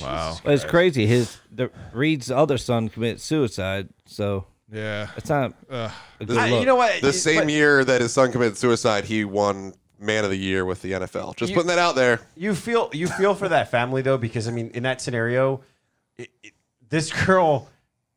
wow. 0.00 0.36
But 0.44 0.54
it's 0.54 0.64
crazy. 0.64 1.06
His 1.06 1.36
the 1.50 1.70
Reid's 1.92 2.30
other 2.30 2.58
son 2.58 2.88
committed 2.88 3.20
suicide, 3.20 3.88
so 4.06 4.46
Yeah. 4.72 5.10
it's 5.16 5.28
not 5.28 5.54
Ugh. 5.70 5.92
a 6.20 6.24
good 6.24 6.36
I- 6.38 6.50
look. 6.50 6.60
you 6.60 6.66
know 6.66 6.76
what? 6.76 7.00
The 7.00 7.08
It- 7.08 7.12
same 7.12 7.44
but 7.44 7.50
year 7.50 7.84
that 7.84 8.00
his 8.00 8.12
son 8.12 8.32
committed 8.32 8.56
suicide, 8.56 9.04
he 9.04 9.24
won 9.24 9.74
Man 10.00 10.24
of 10.24 10.30
the 10.30 10.36
Year 10.38 10.64
with 10.64 10.82
the 10.82 10.92
NFL. 10.92 11.34
Just 11.36 11.50
You- 11.50 11.54
putting 11.56 11.68
that 11.68 11.78
out 11.78 11.94
there. 11.94 12.20
You 12.36 12.54
feel 12.56 12.90
you 12.92 13.06
feel 13.06 13.34
for 13.36 13.48
that 13.48 13.70
family 13.70 14.02
though, 14.02 14.18
because 14.18 14.48
I 14.48 14.50
mean, 14.50 14.70
in 14.74 14.82
that 14.82 15.00
scenario, 15.00 15.60
it, 16.18 16.30
it, 16.42 16.52
this 16.88 17.12
girl 17.26 17.68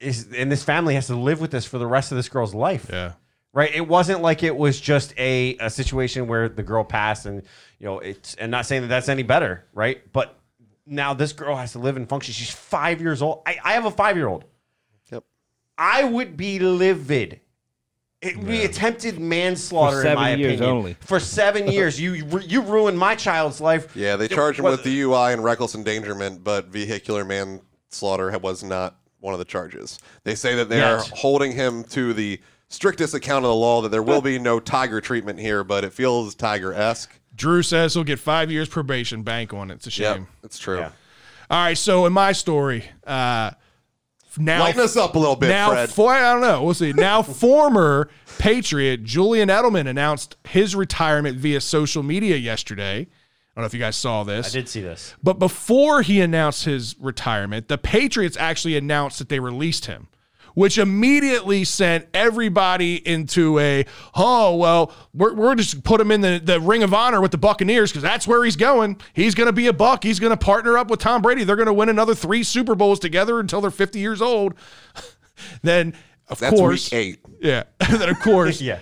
is 0.04 0.28
and 0.36 0.52
this 0.52 0.64
family 0.64 0.96
has 0.96 1.08
to 1.08 1.16
live 1.16 1.40
with 1.42 1.52
this 1.52 1.66
for 1.66 1.78
the 1.78 1.88
rest 1.88 2.12
of 2.12 2.18
this 2.18 2.30
girl's 2.30 2.54
life. 2.54 2.88
Yeah. 2.92 3.14
Right. 3.54 3.74
It 3.74 3.88
wasn't 3.88 4.22
like 4.22 4.42
it 4.44 4.56
was 4.56 4.82
just 4.82 5.14
a, 5.18 5.56
a 5.60 5.70
situation 5.70 6.28
where 6.28 6.50
the 6.50 6.64
girl 6.64 6.84
passed 6.84 7.26
and 7.28 7.44
you 7.80 7.86
know 7.86 8.00
it's 8.00 8.34
and 8.36 8.50
not 8.52 8.66
saying 8.66 8.82
that 8.84 8.88
that's 8.88 9.10
any 9.10 9.24
better, 9.24 9.66
right? 9.74 10.02
But 10.12 10.38
now 10.86 11.14
this 11.14 11.34
girl 11.34 11.56
has 11.56 11.72
to 11.74 11.80
live 11.80 11.96
and 11.96 12.10
function. 12.10 12.34
She's 12.34 12.52
five 12.52 13.00
years 13.00 13.22
old. 13.22 13.44
I, 13.46 13.58
I 13.64 13.74
have 13.74 13.86
a 13.86 13.92
five 13.92 14.18
year 14.18 14.28
old. 14.28 14.46
Yep. 15.12 15.24
I 15.78 16.04
would 16.04 16.36
be 16.36 16.60
livid 16.60 17.40
It 18.22 18.38
would 18.38 18.48
be 18.48 18.64
attempted 18.64 19.20
manslaughter 19.20 20.02
For 20.02 20.08
in 20.08 20.16
my 20.16 20.30
seven 20.32 20.40
years 20.40 20.54
opinion. 20.56 20.76
only. 20.78 20.98
For 21.02 21.20
seven 21.20 21.68
years, 21.72 22.02
you 22.02 22.14
you 22.42 22.62
ruined 22.64 22.98
my 22.98 23.16
child's 23.16 23.62
life. 23.62 23.96
Yeah, 23.96 24.16
they 24.16 24.28
charged 24.28 24.60
him 24.60 24.66
with 24.66 24.84
DUI 24.84 25.32
and 25.34 25.44
reckless 25.44 25.76
endangerment, 25.76 26.44
but 26.44 26.66
vehicular 26.68 27.24
manslaughter 27.24 28.36
was 28.40 28.64
not 28.64 28.96
one 29.24 29.34
of 29.34 29.40
the 29.40 29.46
charges. 29.46 30.00
They 30.26 30.36
say 30.36 30.56
that 30.56 30.68
they 30.68 30.82
are 30.82 31.00
holding 31.14 31.54
him 31.54 31.86
to 31.86 32.14
the 32.14 32.42
strictest 32.68 33.14
account 33.14 33.46
of 33.46 33.50
the 33.50 33.56
law, 33.56 33.82
that 33.82 33.90
there 33.90 34.04
will 34.04 34.22
be 34.22 34.38
no 34.38 34.60
tiger 34.60 35.00
treatment 35.00 35.40
here, 35.40 35.64
but 35.64 35.86
it 35.86 35.94
feels 35.94 36.36
tiger 36.36 36.74
esque. 36.74 37.10
Drew 37.34 37.64
says 37.64 37.94
he'll 37.94 38.04
get 38.04 38.20
five 38.20 38.52
years 38.52 38.68
probation. 38.68 39.24
Bank 39.24 39.54
on 39.54 39.72
it. 39.72 39.76
It's 39.76 39.88
a 39.88 39.92
shame. 39.92 40.04
Yep, 40.04 40.28
it's 40.44 40.60
true. 40.60 40.80
Yeah. 40.80 40.92
All 41.50 41.64
right. 41.64 41.78
So 41.78 42.06
in 42.06 42.12
my 42.12 42.34
story, 42.34 42.84
uh, 43.08 43.52
now 44.38 44.60
Lighten 44.60 44.82
us 44.82 44.98
up 44.98 45.16
a 45.16 45.20
little 45.20 45.36
bit, 45.36 45.48
now, 45.48 45.70
Fred. 45.70 45.90
for, 45.90 46.14
I 46.14 46.34
don't 46.34 46.42
know. 46.42 46.64
We'll 46.64 46.74
see. 46.74 46.92
Now, 46.92 47.22
former 47.24 48.10
Patriot 48.40 49.04
Julian 49.04 49.48
Edelman 49.50 49.88
announced 49.88 50.36
his 50.48 50.76
retirement 50.76 51.38
via 51.38 51.62
social 51.62 52.04
media 52.04 52.36
yesterday. 52.36 53.08
I 53.56 53.60
don't 53.60 53.64
know 53.64 53.68
if 53.68 53.74
you 53.74 53.80
guys 53.80 53.96
saw 53.96 54.24
this. 54.24 54.48
I 54.48 54.50
did 54.50 54.68
see 54.68 54.82
this. 54.82 55.16
But 55.22 55.38
before 55.38 56.02
he 56.02 56.22
announced 56.22 56.66
his 56.66 56.96
retirement, 57.00 57.68
the 57.68 57.78
Patriots 57.78 58.36
actually 58.38 58.76
announced 58.76 59.20
that 59.20 59.30
they 59.30 59.40
released 59.40 59.86
him, 59.86 60.08
which 60.56 60.80
immediately 60.80 61.64
sent 61.64 62.08
everybody 62.16 62.96
into 63.08 63.60
a, 63.60 63.86
oh, 64.16 64.56
well, 64.56 64.92
we're, 65.14 65.36
we're 65.36 65.54
just 65.54 65.84
put 65.84 66.02
him 66.02 66.10
in 66.10 66.22
the, 66.22 66.42
the 66.44 66.60
ring 66.60 66.82
of 66.82 66.96
honor 66.96 67.22
with 67.22 67.30
the 67.30 67.38
Buccaneers 67.38 67.92
because 67.92 68.02
that's 68.02 68.28
where 68.28 68.44
he's 68.44 68.56
going. 68.56 69.00
He's 69.14 69.36
going 69.36 69.48
to 69.48 69.54
be 69.54 69.68
a 69.68 69.74
Buck. 69.74 70.04
He's 70.04 70.20
going 70.20 70.32
to 70.32 70.38
partner 70.38 70.76
up 70.76 70.90
with 70.90 71.00
Tom 71.00 71.22
Brady. 71.22 71.44
They're 71.44 71.56
going 71.56 71.68
to 71.68 71.74
win 71.74 71.90
another 71.90 72.16
three 72.16 72.42
Super 72.42 72.74
Bowls 72.74 72.98
together 72.98 73.40
until 73.40 73.62
they're 73.62 73.70
50 73.70 74.00
years 74.00 74.20
old. 74.22 74.56
then, 75.62 75.94
of 76.28 76.40
That's 76.40 76.58
course, 76.58 76.92
week 76.92 77.00
eight. 77.00 77.20
yeah. 77.40 77.64
then, 77.92 78.10
of 78.10 78.20
course, 78.20 78.62
Yeah. 78.62 78.80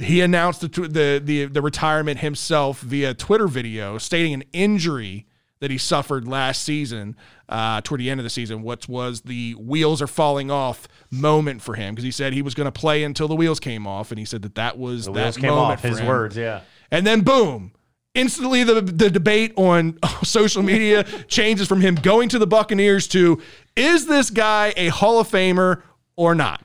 He 0.00 0.20
announced 0.20 0.60
the, 0.60 0.68
the 0.68 1.20
the 1.24 1.44
the 1.46 1.62
retirement 1.62 2.20
himself 2.20 2.80
via 2.80 3.14
Twitter 3.14 3.48
video, 3.48 3.98
stating 3.98 4.34
an 4.34 4.44
injury 4.52 5.26
that 5.60 5.70
he 5.70 5.78
suffered 5.78 6.28
last 6.28 6.62
season, 6.62 7.16
uh, 7.48 7.80
toward 7.80 7.98
the 8.00 8.10
end 8.10 8.20
of 8.20 8.24
the 8.24 8.30
season, 8.30 8.60
what 8.62 8.86
was 8.88 9.22
the 9.22 9.54
wheels 9.54 10.02
are 10.02 10.06
falling 10.06 10.50
off 10.50 10.86
moment 11.10 11.62
for 11.62 11.74
him 11.74 11.94
because 11.94 12.04
he 12.04 12.10
said 12.10 12.34
he 12.34 12.42
was 12.42 12.54
going 12.54 12.66
to 12.66 12.72
play 12.72 13.02
until 13.04 13.26
the 13.26 13.34
wheels 13.34 13.58
came 13.58 13.86
off, 13.86 14.10
and 14.12 14.18
he 14.18 14.24
said 14.26 14.42
that 14.42 14.54
that 14.56 14.76
was 14.76 15.06
The 15.06 15.12
that 15.12 15.40
moment 15.40 15.58
off. 15.58 15.80
for 15.80 15.88
His 15.88 15.98
him. 16.00 16.06
words, 16.06 16.36
yeah. 16.36 16.60
And 16.90 17.06
then 17.06 17.22
boom, 17.22 17.72
instantly 18.14 18.64
the 18.64 18.82
the 18.82 19.08
debate 19.08 19.54
on 19.56 19.98
social 20.24 20.62
media 20.62 21.04
changes 21.28 21.66
from 21.66 21.80
him 21.80 21.94
going 21.94 22.28
to 22.28 22.38
the 22.38 22.46
Buccaneers 22.46 23.08
to 23.08 23.40
is 23.76 24.06
this 24.06 24.28
guy 24.28 24.74
a 24.76 24.88
Hall 24.88 25.20
of 25.20 25.28
Famer 25.28 25.80
or 26.16 26.34
not? 26.34 26.62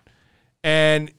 And 0.65 1.11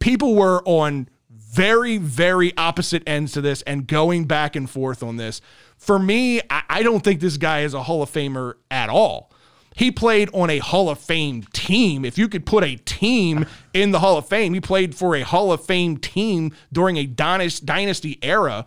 people 0.00 0.34
were 0.34 0.60
on 0.64 1.08
very 1.52 1.98
very 1.98 2.56
opposite 2.56 3.02
ends 3.06 3.32
to 3.32 3.40
this 3.40 3.62
and 3.62 3.86
going 3.86 4.24
back 4.24 4.56
and 4.56 4.68
forth 4.68 5.02
on 5.02 5.16
this. 5.16 5.40
For 5.76 5.98
me, 5.98 6.40
I, 6.48 6.62
I 6.68 6.82
don't 6.82 7.02
think 7.02 7.20
this 7.20 7.36
guy 7.36 7.60
is 7.60 7.74
a 7.74 7.82
Hall 7.82 8.02
of 8.02 8.10
Famer 8.10 8.54
at 8.70 8.88
all. 8.88 9.30
He 9.74 9.90
played 9.90 10.28
on 10.32 10.50
a 10.50 10.58
Hall 10.58 10.90
of 10.90 10.98
Fame 10.98 11.44
team. 11.52 12.04
If 12.04 12.18
you 12.18 12.28
could 12.28 12.44
put 12.44 12.62
a 12.64 12.76
team 12.76 13.46
in 13.72 13.90
the 13.90 14.00
Hall 14.00 14.18
of 14.18 14.26
Fame, 14.26 14.54
he 14.54 14.60
played 14.60 14.94
for 14.94 15.16
a 15.16 15.22
Hall 15.22 15.52
of 15.52 15.64
Fame 15.64 15.96
team 15.96 16.52
during 16.72 16.96
a 16.98 17.06
dynasty 17.06 18.18
era. 18.22 18.66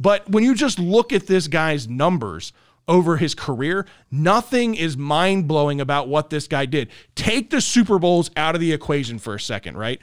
But 0.00 0.28
when 0.30 0.44
you 0.44 0.54
just 0.54 0.78
look 0.78 1.12
at 1.12 1.26
this 1.26 1.48
guy's 1.48 1.88
numbers 1.88 2.52
over 2.88 3.16
his 3.16 3.34
career, 3.34 3.86
nothing 4.10 4.74
is 4.74 4.96
mind 4.96 5.48
blowing 5.48 5.80
about 5.80 6.08
what 6.08 6.30
this 6.30 6.48
guy 6.48 6.66
did. 6.66 6.88
Take 7.14 7.50
the 7.50 7.60
Super 7.60 7.98
Bowls 7.98 8.30
out 8.36 8.54
of 8.54 8.60
the 8.60 8.72
equation 8.72 9.18
for 9.18 9.34
a 9.34 9.40
second, 9.40 9.76
right? 9.76 10.00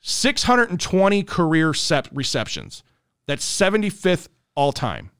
620 0.00 1.22
career 1.24 1.74
sep- 1.74 2.08
receptions. 2.12 2.82
That's 3.26 3.44
75th 3.44 4.28
all 4.54 4.72
time. 4.72 5.10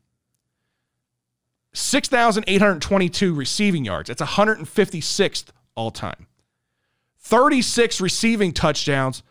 6,822 1.72 3.34
receiving 3.34 3.84
yards. 3.84 4.08
That's 4.08 4.22
156th 4.22 5.46
all 5.74 5.90
time. 5.90 6.26
36 7.20 8.00
receiving 8.00 8.52
touchdowns. 8.52 9.22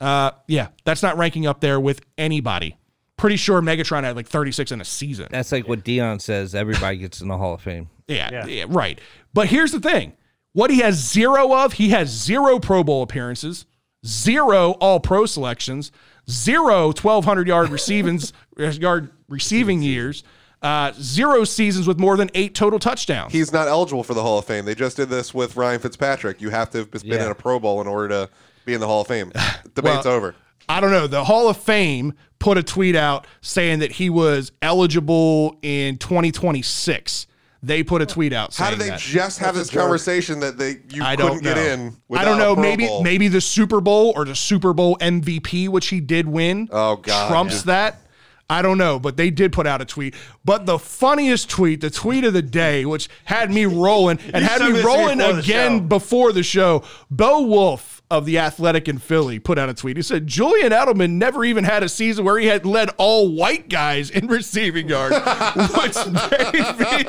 Uh, 0.00 0.32
yeah, 0.48 0.68
that's 0.84 1.02
not 1.02 1.16
ranking 1.16 1.46
up 1.46 1.60
there 1.60 1.78
with 1.78 2.02
anybody. 2.18 2.76
Pretty 3.16 3.36
sure 3.36 3.62
Megatron 3.62 4.02
had 4.02 4.16
like 4.16 4.26
36 4.26 4.72
in 4.72 4.80
a 4.80 4.84
season. 4.84 5.28
That's 5.30 5.52
like 5.52 5.68
what 5.68 5.84
Dion 5.84 6.18
says. 6.18 6.54
Everybody 6.54 6.98
gets 6.98 7.20
in 7.20 7.28
the 7.28 7.38
Hall 7.38 7.54
of 7.54 7.60
Fame. 7.60 7.88
Yeah, 8.08 8.44
yeah, 8.46 8.64
right. 8.68 9.00
But 9.32 9.46
here's 9.46 9.70
the 9.70 9.80
thing: 9.80 10.14
what 10.52 10.70
he 10.70 10.80
has 10.80 10.96
zero 10.96 11.54
of, 11.54 11.74
he 11.74 11.90
has 11.90 12.10
zero 12.10 12.58
Pro 12.58 12.82
Bowl 12.82 13.02
appearances, 13.02 13.66
zero 14.06 14.72
All 14.80 15.00
Pro 15.00 15.26
selections, 15.26 15.90
zero 16.30 16.86
1,200 16.86 17.46
yard 17.48 17.70
receivings 17.70 18.32
yard 18.56 19.10
receiving 19.28 19.82
years, 19.82 20.22
uh, 20.62 20.92
zero 21.00 21.44
seasons 21.44 21.86
with 21.86 21.98
more 21.98 22.16
than 22.16 22.30
eight 22.34 22.54
total 22.54 22.78
touchdowns. 22.78 23.32
He's 23.32 23.52
not 23.52 23.68
eligible 23.68 24.02
for 24.02 24.14
the 24.14 24.22
Hall 24.22 24.38
of 24.38 24.44
Fame. 24.44 24.64
They 24.64 24.74
just 24.74 24.96
did 24.96 25.08
this 25.10 25.34
with 25.34 25.56
Ryan 25.56 25.80
Fitzpatrick. 25.80 26.40
You 26.40 26.50
have 26.50 26.70
to 26.70 26.78
have 26.78 26.90
been 26.90 27.00
Yeah. 27.04 27.24
in 27.26 27.30
a 27.30 27.34
Pro 27.34 27.58
Bowl 27.58 27.80
in 27.80 27.86
order 27.86 28.08
to 28.08 28.30
be 28.64 28.74
in 28.74 28.80
the 28.80 28.86
Hall 28.86 29.02
of 29.02 29.06
Fame. 29.08 29.30
Debate's 29.74 30.04
Well, 30.04 30.14
over. 30.14 30.34
I 30.68 30.80
don't 30.80 30.90
know. 30.92 31.06
The 31.06 31.24
Hall 31.24 31.48
of 31.50 31.58
Fame 31.58 32.14
put 32.38 32.56
a 32.56 32.62
tweet 32.62 32.96
out 32.96 33.26
saying 33.42 33.80
that 33.80 33.92
he 33.92 34.08
was 34.08 34.52
eligible 34.62 35.58
in 35.60 35.98
2026. 35.98 37.26
They 37.66 37.82
put 37.82 38.02
a 38.02 38.06
tweet 38.06 38.32
out 38.32 38.52
saying 38.52 38.64
How 38.64 38.70
did 38.70 38.80
they 38.80 38.90
that. 38.90 39.00
just 39.00 39.38
have 39.38 39.54
this 39.54 39.70
conversation 39.70 40.40
that 40.40 40.58
they 40.58 40.76
you 40.90 41.02
I 41.02 41.16
couldn't 41.16 41.42
get 41.42 41.56
in? 41.58 41.96
I 42.12 42.24
don't 42.24 42.36
a 42.36 42.38
know. 42.38 42.54
Pro 42.54 42.62
Maybe 42.62 42.86
Bowl? 42.86 43.02
maybe 43.02 43.28
the 43.28 43.40
Super 43.40 43.80
Bowl 43.80 44.12
or 44.16 44.24
the 44.24 44.34
Super 44.36 44.72
Bowl 44.72 44.96
MVP, 45.00 45.68
which 45.68 45.86
he 45.88 46.00
did 46.00 46.26
win, 46.28 46.68
Oh, 46.70 46.96
God, 46.96 47.28
trumps 47.28 47.56
yeah. 47.66 47.72
that. 47.90 48.00
I 48.48 48.60
don't 48.60 48.78
know, 48.78 48.98
but 48.98 49.16
they 49.16 49.30
did 49.30 49.52
put 49.52 49.66
out 49.66 49.80
a 49.80 49.84
tweet. 49.84 50.14
But 50.44 50.66
the 50.66 50.78
funniest 50.78 51.48
tweet, 51.48 51.80
the 51.80 51.90
tweet 51.90 52.24
of 52.24 52.34
the 52.34 52.42
day, 52.42 52.84
which 52.84 53.08
had 53.24 53.50
me 53.50 53.64
rolling 53.64 54.18
and 54.32 54.44
had 54.44 54.60
me 54.60 54.82
rolling 54.82 55.18
before 55.18 55.38
again 55.38 55.78
show. 55.78 55.84
before 55.84 56.32
the 56.32 56.42
show, 56.42 56.84
Bo 57.10 57.40
Wulf 57.40 58.02
of 58.10 58.26
the 58.26 58.38
Athletic 58.38 58.86
in 58.86 58.98
Philly 58.98 59.38
put 59.38 59.58
out 59.58 59.70
a 59.70 59.74
tweet. 59.74 59.96
He 59.96 60.02
said 60.02 60.26
Julian 60.26 60.72
Edelman 60.72 61.12
never 61.12 61.42
even 61.44 61.64
had 61.64 61.82
a 61.82 61.88
season 61.88 62.24
where 62.24 62.38
he 62.38 62.46
had 62.46 62.66
led 62.66 62.90
all 62.98 63.34
white 63.34 63.70
guys 63.70 64.10
in 64.10 64.26
receiving 64.26 64.88
yards, 64.90 65.16
which 65.76 65.96
made 66.30 66.78
me 66.78 67.04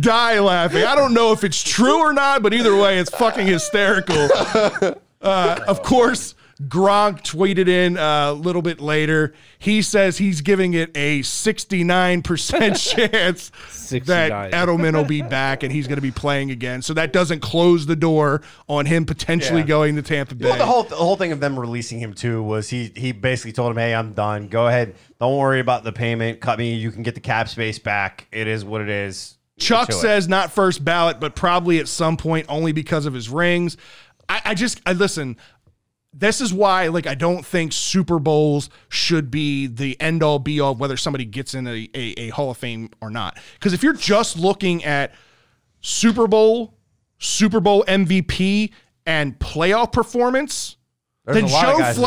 die 0.00 0.40
laughing. 0.40 0.84
I 0.84 0.94
don't 0.94 1.12
know 1.12 1.32
if 1.32 1.44
it's 1.44 1.62
true 1.62 1.98
or 1.98 2.14
not, 2.14 2.42
but 2.42 2.54
either 2.54 2.74
way, 2.74 2.98
it's 2.98 3.10
fucking 3.10 3.46
hysterical. 3.46 4.28
Uh, 5.20 5.60
of 5.68 5.82
course, 5.82 6.34
Gronk 6.68 7.22
tweeted 7.22 7.68
in 7.68 7.96
uh, 7.96 8.30
a 8.30 8.32
little 8.32 8.62
bit 8.62 8.80
later. 8.80 9.34
He 9.58 9.82
says 9.82 10.18
he's 10.18 10.40
giving 10.40 10.74
it 10.74 10.90
a 10.96 11.20
69% 11.20 12.94
chance 12.94 13.50
that 13.50 13.70
69. 13.70 14.50
Edelman 14.52 14.94
will 14.94 15.04
be 15.04 15.22
back 15.22 15.62
and 15.62 15.72
he's 15.72 15.86
going 15.86 15.96
to 15.96 16.02
be 16.02 16.10
playing 16.10 16.50
again. 16.50 16.82
So 16.82 16.94
that 16.94 17.12
doesn't 17.12 17.40
close 17.40 17.86
the 17.86 17.96
door 17.96 18.42
on 18.68 18.86
him 18.86 19.04
potentially 19.06 19.60
Yeah. 19.60 19.66
going 19.66 19.96
to 19.96 20.02
Tampa 20.02 20.34
Bay. 20.34 20.48
Well, 20.48 20.58
the 20.58 20.66
whole 20.66 20.82
the 20.84 20.96
whole 20.96 21.16
thing 21.16 21.32
of 21.32 21.40
them 21.40 21.58
releasing 21.58 21.98
him 21.98 22.14
too 22.14 22.42
was 22.42 22.68
he 22.68 22.92
he 22.96 23.12
basically 23.12 23.52
told 23.52 23.70
him, 23.72 23.76
"Hey, 23.78 23.94
I'm 23.94 24.12
done. 24.12 24.48
Go 24.48 24.66
ahead. 24.68 24.94
Don't 25.20 25.36
worry 25.38 25.60
about 25.60 25.84
the 25.84 25.92
payment. 25.92 26.40
Cut 26.40 26.58
me. 26.58 26.74
You 26.74 26.90
can 26.90 27.02
get 27.02 27.14
the 27.14 27.20
cap 27.20 27.48
space 27.48 27.78
back. 27.78 28.26
It 28.32 28.46
is 28.46 28.64
what 28.64 28.80
it 28.80 28.88
is." 28.88 29.36
Chuck 29.58 29.88
To 29.88 29.94
it. 29.96 30.00
says 30.00 30.28
not 30.28 30.50
first 30.52 30.84
ballot, 30.84 31.20
but 31.20 31.36
probably 31.36 31.78
at 31.78 31.86
some 31.88 32.16
point 32.16 32.46
only 32.48 32.72
because 32.72 33.06
of 33.06 33.14
his 33.14 33.28
rings. 33.28 33.76
I, 34.28 34.40
I 34.46 34.54
just 34.54 34.80
I 34.86 34.92
listen. 34.92 35.36
This 36.14 36.40
is 36.42 36.52
why, 36.52 36.88
like, 36.88 37.06
I 37.06 37.14
don't 37.14 37.44
think 37.44 37.72
Super 37.72 38.18
Bowls 38.18 38.68
should 38.90 39.30
be 39.30 39.66
the 39.66 39.98
end 40.00 40.22
all 40.22 40.38
be 40.38 40.60
all 40.60 40.72
of 40.72 40.80
whether 40.80 40.96
somebody 40.98 41.24
gets 41.24 41.54
in 41.54 41.66
a, 41.66 41.88
a, 41.94 42.14
a 42.20 42.28
Hall 42.28 42.50
of 42.50 42.58
Fame 42.58 42.90
or 43.00 43.08
not. 43.10 43.38
Because 43.54 43.72
if 43.72 43.82
you're 43.82 43.94
just 43.94 44.38
looking 44.38 44.84
at 44.84 45.14
Super 45.80 46.26
Bowl, 46.26 46.74
Super 47.18 47.60
Bowl 47.60 47.84
MVP, 47.88 48.72
and 49.06 49.38
playoff 49.38 49.90
performance, 49.92 50.76
There's 51.24 51.36
then 51.36 51.44
a 51.44 51.48
lot 51.48 51.64
of 51.64 51.72
Joe 51.72 51.78
guys 51.78 51.96
that- 51.96 52.02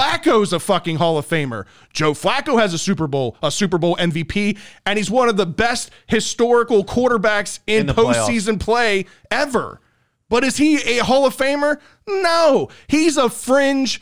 a 0.53 0.59
fucking 0.59 0.97
Hall 0.97 1.17
of 1.17 1.27
Famer. 1.27 1.65
Joe 1.91 2.13
Flacco 2.13 2.59
has 2.59 2.73
a 2.73 2.77
Super 2.77 3.07
Bowl, 3.07 3.37
a 3.41 3.49
Super 3.49 3.77
Bowl 3.77 3.95
MVP, 3.97 4.57
and 4.85 4.97
he's 4.97 5.09
one 5.09 5.29
of 5.29 5.35
the 5.37 5.45
best 5.47 5.89
historical 6.07 6.85
quarterbacks 6.85 7.59
in, 7.67 7.81
In 7.81 7.85
the 7.87 7.93
playoffs. 7.93 8.27
postseason 8.27 8.59
play 8.59 9.05
ever. 9.31 9.81
But 10.29 10.43
is 10.43 10.57
he 10.57 10.97
a 10.97 11.03
Hall 11.03 11.25
of 11.25 11.35
Famer? 11.35 11.79
No. 12.07 12.69
He's 12.87 13.17
a 13.17 13.29
fringe 13.29 14.01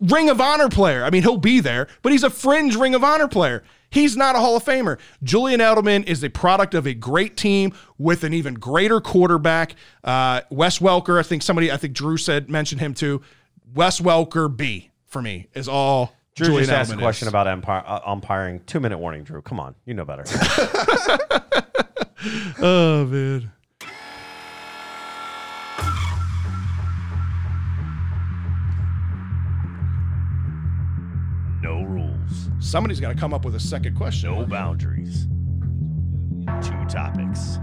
Ring 0.00 0.28
of 0.28 0.40
Honor 0.40 0.68
player. 0.68 1.04
I 1.04 1.10
mean, 1.10 1.22
he'll 1.22 1.36
be 1.36 1.60
there, 1.60 1.88
but 2.02 2.12
he's 2.12 2.22
a 2.22 2.30
fringe 2.30 2.76
Ring 2.76 2.94
of 2.94 3.02
Honor 3.02 3.28
player. 3.28 3.62
He's 3.90 4.16
not 4.16 4.34
a 4.34 4.40
Hall 4.40 4.56
of 4.56 4.64
Famer. 4.64 4.98
Julian 5.22 5.60
Edelman 5.60 6.04
is 6.06 6.24
a 6.24 6.28
product 6.28 6.74
of 6.74 6.86
a 6.86 6.94
great 6.94 7.36
team 7.36 7.72
with 7.96 8.24
an 8.24 8.34
even 8.34 8.54
greater 8.54 9.00
quarterback. 9.00 9.76
Uh, 10.02 10.40
Wes 10.50 10.80
Welker, 10.80 11.18
I 11.18 11.22
think 11.22 11.42
somebody, 11.42 11.70
I 11.70 11.76
think 11.76 11.94
Drew 11.94 12.16
said, 12.16 12.50
mentioned 12.50 12.80
him 12.80 12.94
too. 12.94 13.22
Wes 13.72 14.00
Welker 14.00 14.54
B 14.54 14.90
for 15.06 15.22
me 15.22 15.46
is 15.54 15.68
all 15.68 16.12
Drew 16.34 16.46
Julian 16.46 16.64
just 16.64 16.72
asked 16.72 16.92
a 16.92 16.96
question 16.96 17.26
is. 17.26 17.32
about 17.32 17.46
umpire, 17.46 17.84
uh, 17.86 18.00
umpiring. 18.04 18.60
Two 18.66 18.80
minute 18.80 18.98
warning, 18.98 19.22
Drew. 19.22 19.42
Come 19.42 19.60
on, 19.60 19.76
you 19.84 19.94
know 19.94 20.04
better. 20.04 20.24
Oh, 22.60 23.04
man. 23.04 23.52
Somebody's 32.64 32.98
got 32.98 33.10
to 33.10 33.14
come 33.14 33.34
up 33.34 33.44
with 33.44 33.54
a 33.56 33.60
second 33.60 33.94
question. 33.94 34.30
No 34.30 34.46
boundaries. 34.46 35.26
Two 36.62 36.84
topics. 36.88 37.58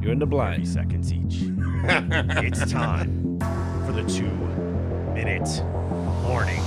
You're 0.00 0.12
in 0.12 0.18
the 0.18 0.24
30 0.24 0.26
blind. 0.26 0.66
seconds 0.66 1.12
each. 1.12 1.40
it's 2.42 2.72
time 2.72 3.38
for 3.84 3.92
the 3.92 4.02
two 4.08 4.30
minute 5.12 5.62
warning. 6.26 6.62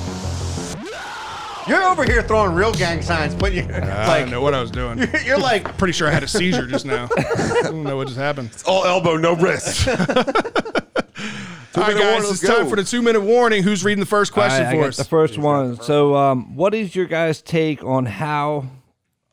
You're 1.68 1.84
over 1.84 2.06
here 2.06 2.22
throwing 2.22 2.54
real 2.54 2.72
gang 2.72 3.02
signs, 3.02 3.34
but 3.34 3.54
you 3.54 3.64
I 3.64 4.08
like 4.08 4.20
don't 4.22 4.30
know 4.30 4.42
what 4.42 4.54
I 4.54 4.62
was 4.62 4.70
doing. 4.70 5.00
you're, 5.00 5.22
you're 5.22 5.40
like 5.40 5.78
Pretty 5.80 5.94
sure 5.94 6.08
I 6.08 6.12
had 6.12 6.24
a 6.24 6.28
seizure 6.28 6.68
just 6.68 6.86
now. 6.86 7.10
I 7.18 7.62
don't 7.64 7.84
know 7.84 7.98
what 7.98 8.08
just 8.08 8.20
happened. 8.20 8.52
All 8.68 8.86
elbow, 8.86 9.18
no 9.18 9.36
wrist. 9.36 9.88
All 11.78 11.84
right, 11.84 11.94
guys, 11.94 12.04
warning, 12.04 12.32
it's 12.32 12.44
let's 12.44 12.56
time 12.56 12.70
for 12.70 12.76
the 12.76 12.84
two 12.84 13.02
minute 13.02 13.22
warning. 13.22 13.64
Who's 13.64 13.84
reading 13.84 14.00
the 14.00 14.06
first 14.08 14.34
question 14.34 14.66
All 14.66 14.72
right, 14.72 14.74
I 14.74 14.78
for 14.78 14.82
got 14.82 14.90
us? 14.90 14.98
The 14.98 15.04
first 15.04 15.38
one. 15.38 15.80
So, 15.82 16.16
um, 16.16 16.56
what 16.56 16.74
is 16.74 16.96
your 16.96 17.06
guys' 17.06 17.42
take 17.42 17.84
on 17.84 18.06
how 18.06 18.66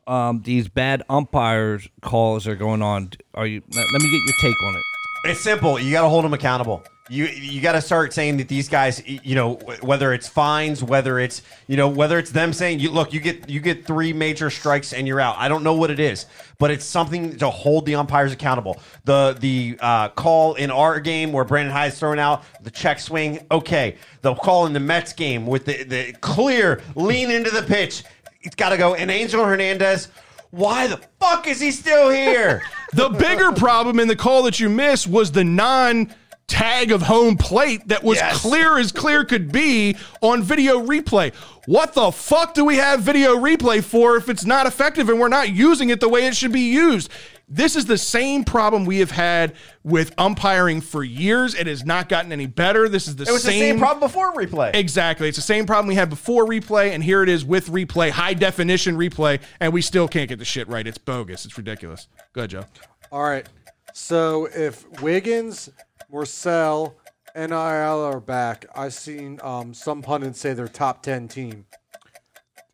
um, 0.07 0.43
these 0.43 0.69
bad 0.69 1.03
umpires 1.09 1.89
calls 2.03 2.47
are 2.47 2.57
going 2.57 2.83
on? 2.83 3.11
Are 3.35 3.47
you? 3.47 3.63
Let, 3.75 3.87
let 3.93 4.03
me 4.03 4.11
get 4.11 4.21
your 4.25 4.35
take 4.41 4.63
on 4.63 4.77
it. 4.77 4.83
It's 5.31 5.41
simple. 5.41 5.79
You 5.79 5.91
got 5.93 6.03
to 6.03 6.09
hold 6.09 6.25
them 6.25 6.35
accountable. 6.35 6.85
You 7.11 7.27
you 7.27 7.61
got 7.61 7.73
to 7.73 7.83
start 7.83 8.15
saying 8.15 8.39
that 8.39 8.49
these 8.49 8.71
guys, 8.71 9.03
you 9.07 9.35
know, 9.35 9.57
whether 9.83 10.15
it's 10.15 10.27
fines, 10.27 10.83
whether 10.83 11.19
it's 11.19 11.43
you 11.67 11.77
know, 11.77 11.87
whether 11.87 12.19
it's 12.19 12.31
them 12.31 12.55
saying, 12.55 12.81
"You 12.81 12.91
look, 12.91 13.13
you 13.13 13.21
get 13.21 13.47
you 13.47 13.61
get 13.61 13.85
three 13.85 14.15
major 14.15 14.49
strikes 14.49 14.95
and 14.95 15.07
you're 15.07 15.21
out." 15.21 15.37
I 15.37 15.49
don't 15.49 15.63
know 15.63 15.75
what 15.75 15.91
it 15.91 16.01
is, 16.01 16.25
but 16.59 16.71
it's 16.71 16.87
something 16.87 17.37
to 17.37 17.51
hold 17.51 17.85
the 17.85 17.97
umpires 17.97 18.33
accountable. 18.33 18.81
The 19.05 19.37
the 19.39 19.77
uh, 19.81 20.09
call 20.11 20.55
in 20.55 20.71
our 20.71 20.99
game 20.99 21.31
where 21.31 21.45
Brandon 21.45 21.75
Hyde 21.75 21.93
is 21.93 21.99
thrown 21.99 22.19
out 22.19 22.43
the 22.63 22.71
check 22.71 22.99
swing, 22.99 23.45
okay. 23.51 23.97
The 24.23 24.35
call 24.35 24.65
in 24.65 24.73
the 24.73 24.81
Mets 24.81 25.13
game 25.13 25.47
with 25.47 25.67
the 25.67 25.85
the 25.85 26.13
clear 26.23 26.81
lean 26.95 27.31
into 27.31 27.51
the 27.51 27.63
pitch, 27.63 28.05
it's 28.41 28.55
got 28.55 28.71
to 28.71 28.79
go. 28.79 28.95
And 28.95 29.11
Angel 29.11 29.45
Hernandez. 29.45 30.09
Why 30.51 30.87
the 30.87 31.01
fuck 31.19 31.49
is 31.49 31.61
he 31.61 31.73
still 31.73 32.11
here? 32.11 32.63
The 32.95 33.09
bigger 33.09 33.51
problem 33.51 33.99
in 33.99 34.07
the 34.07 34.15
call 34.15 34.45
that 34.45 34.61
you 34.61 34.69
missed 34.69 35.09
was 35.09 35.33
the 35.33 35.43
non 35.43 36.15
tag 36.47 36.93
of 36.93 37.03
home 37.03 37.37
plate 37.37 37.89
that 37.89 38.05
was 38.05 38.19
Yes. 38.19 38.41
clear 38.43 38.79
as 38.79 38.93
clear 38.93 39.25
could 39.25 39.51
be 39.51 39.97
on 40.21 40.43
video 40.43 40.81
replay. 40.85 41.35
What 41.67 41.95
the 41.95 42.13
fuck 42.13 42.55
do 42.55 42.65
we 42.65 42.77
have 42.77 43.01
video 43.01 43.37
replay 43.37 43.83
for 43.83 44.17
if 44.17 44.29
it's 44.29 44.45
not 44.45 44.67
effective 44.67 45.09
and 45.09 45.19
we're 45.19 45.29
not 45.29 45.51
using 45.51 45.89
it 45.89 46.01
the 46.01 46.09
way 46.09 46.27
it 46.27 46.37
should 46.37 46.53
be 46.53 46.61
used? 46.73 47.11
This 47.49 47.77
is 47.77 47.85
the 47.87 47.99
same 47.99 48.43
problem 48.45 48.85
we 48.87 48.99
have 49.01 49.11
had 49.11 49.55
with 49.83 50.15
umpiring 50.17 50.81
for 50.81 51.05
years. 51.05 51.55
It 51.55 51.67
has 51.67 51.85
not 51.85 52.09
gotten 52.09 52.33
any 52.33 52.47
better. 52.47 52.89
This 52.89 53.07
is 53.07 53.17
the 53.17 53.25
It 53.25 53.33
was 53.33 53.43
same 53.43 53.53
the 53.53 53.59
same 53.61 53.79
problem 53.79 54.01
before 54.01 54.33
replay. 54.35 54.75
Exactly. 54.75 55.29
It's 55.29 55.37
the 55.37 55.43
same 55.43 55.67
problem 55.67 55.87
we 55.87 55.95
had 55.95 56.09
before 56.09 56.47
replay, 56.47 56.93
and 56.95 57.05
here 57.05 57.23
it 57.23 57.29
is 57.29 57.45
with 57.45 57.69
replay, 57.69 58.11
high 58.11 58.33
definition 58.35 58.97
replay, 58.97 59.41
and 59.61 59.73
we 59.75 59.83
still 59.83 60.09
can't 60.09 60.29
get 60.29 60.39
the 60.39 60.45
shit 60.45 60.69
right. 60.69 60.87
It's 60.87 60.97
bogus. 60.99 61.45
It's 61.45 61.57
ridiculous. 61.59 62.09
Go 62.33 62.43
ahead, 62.43 62.51
Joe. 62.51 62.65
All 63.13 63.23
right. 63.23 63.47
So 63.93 64.47
if 64.47 64.85
Wiggins, 65.03 65.69
Morsell, 66.15 66.95
NIL 67.35 67.53
are 67.53 68.21
back, 68.21 68.67
I've 68.73 68.95
seen 68.95 69.41
um, 69.43 69.75
some 69.75 70.01
pundits 70.01 70.39
say 70.39 70.53
they're 70.53 70.69
top 70.69 71.03
10 71.03 71.27
team. 71.27 71.67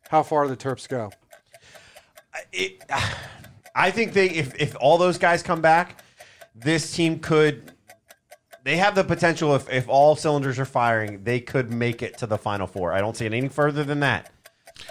How 0.09 0.21
far 0.21 0.43
do 0.43 0.49
the 0.51 0.57
Terps 0.57 0.87
go? 0.87 1.09
it, 2.51 2.83
I 3.73 3.89
think 3.89 4.13
they 4.13 4.29
if 4.29 4.53
if 4.61 4.75
all 4.79 4.97
those 4.97 5.17
guys 5.17 5.41
come 5.41 5.61
back, 5.61 6.03
this 6.53 6.93
team 6.95 7.17
could. 7.19 7.71
They 8.63 8.77
have 8.77 8.93
the 8.93 9.03
potential 9.03 9.55
if 9.55 9.67
if 9.71 9.89
all 9.89 10.15
cylinders 10.15 10.59
are 10.59 10.65
firing, 10.65 11.23
they 11.23 11.39
could 11.39 11.71
make 11.71 12.03
it 12.03 12.17
to 12.19 12.27
the 12.27 12.37
final 12.37 12.67
four. 12.67 12.93
I 12.93 12.99
don't 12.99 13.17
see 13.17 13.25
it 13.25 13.33
any 13.33 13.47
further 13.47 13.83
than 13.83 14.01
that, 14.01 14.29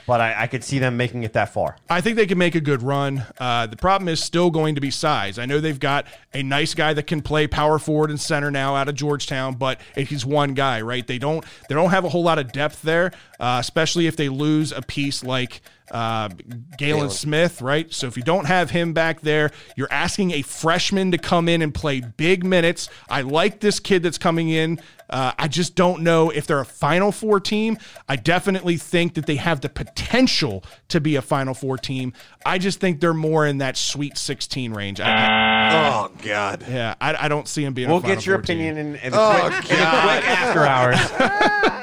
but 0.07 0.21
I, 0.21 0.43
I 0.43 0.47
could 0.47 0.65
see 0.65 0.79
them 0.79 0.97
making 0.97 1.23
it 1.23 1.33
that 1.35 1.53
far. 1.53 1.77
I 1.89 2.01
think 2.01 2.17
they 2.17 2.27
can 2.27 2.39
make 2.39 2.55
a 2.55 2.61
good 2.61 2.83
run. 2.83 3.25
Uh, 3.39 3.67
the 3.67 3.77
problem 3.77 4.09
is 4.09 4.23
still 4.23 4.51
going 4.51 4.75
to 4.75 4.81
be 4.81 4.91
size. 4.91 5.39
I 5.39 5.47
know 5.47 5.61
they've 5.61 5.79
got 5.79 6.07
a 6.35 6.43
nice 6.43 6.75
guy 6.75 6.95
that 6.95 7.07
can 7.07 7.23
play 7.23 7.47
power 7.47 7.79
forward 7.79 8.11
and 8.11 8.21
center 8.21 8.51
now 8.51 8.77
out 8.77 8.89
of 8.89 8.95
Georgetown, 8.95 9.55
but 9.55 9.81
he's 9.95 10.25
one 10.25 10.55
guy, 10.55 10.81
right? 10.81 11.07
They 11.07 11.19
don't 11.19 11.45
they 11.69 11.75
don't 11.75 11.91
have 11.91 12.05
a 12.05 12.09
whole 12.09 12.23
lot 12.23 12.39
of 12.39 12.53
depth 12.53 12.83
there, 12.83 13.13
uh, 13.39 13.59
especially 13.61 14.07
if 14.07 14.17
they 14.17 14.29
lose 14.29 14.73
a 14.73 14.83
piece 14.83 15.25
like 15.25 15.63
uh, 15.91 16.29
Galin 16.79 17.11
Smith, 17.11 17.61
right? 17.63 17.93
So 17.93 18.07
if 18.07 18.17
you 18.17 18.23
don't 18.23 18.47
have 18.47 18.71
him 18.71 18.93
back 18.93 19.21
there, 19.21 19.51
you're 19.77 19.93
asking 19.93 20.31
a 20.33 20.43
freshman 20.43 21.11
to 21.13 21.19
come 21.19 21.49
in 21.49 21.63
and 21.63 21.75
play 21.75 22.01
big 22.01 22.45
minutes. 22.45 22.89
I 23.09 23.23
like 23.23 23.61
this 23.61 23.81
kid 23.81 24.03
that's 24.03 24.19
coming 24.19 24.49
in. 24.51 24.81
Uh, 25.09 25.33
I 25.37 25.49
just 25.49 25.75
don't 25.75 26.03
know 26.03 26.31
if 26.31 26.47
they're 26.47 26.61
a 26.61 26.65
Final 26.65 27.11
Four 27.11 27.41
team. 27.41 27.79
I 28.09 28.15
definitely 28.15 28.77
think 28.77 29.15
that 29.15 29.27
they 29.27 29.35
have 29.37 29.61
the 29.61 29.69
potential 29.69 30.63
to 30.87 31.01
be 31.01 31.17
a 31.17 31.23
Final 31.23 31.53
Four 31.53 31.79
team. 31.79 32.13
I 32.47 32.59
just 32.59 32.79
think 32.79 33.01
they're 33.01 33.13
more 33.13 33.45
in 33.45 33.59
that 33.59 33.77
Sweet 33.77 34.17
16 34.17 34.73
range. 34.73 35.01
I, 35.01 35.11
I- 35.11 35.89
oh 35.89 36.13
God. 36.23 36.65
yeah, 36.69 36.95
I, 37.01 37.25
I 37.25 37.29
don't 37.29 37.49
see 37.49 37.65
them 37.65 37.75
being. 37.75 37.89
We'll 37.89 37.99
a 37.99 38.03
Final 38.03 38.17
get 38.17 38.25
your 38.27 38.37
Four 38.39 38.43
team. 38.43 38.57
opinion 38.59 38.77
in, 38.79 38.97
in, 38.97 39.11
the 39.13 39.19
Oh, 39.21 39.49
quick, 39.51 39.71
in 39.73 39.79
the 39.79 39.85
quick 39.85 40.29
after 40.29 40.65
hours. 40.65 41.77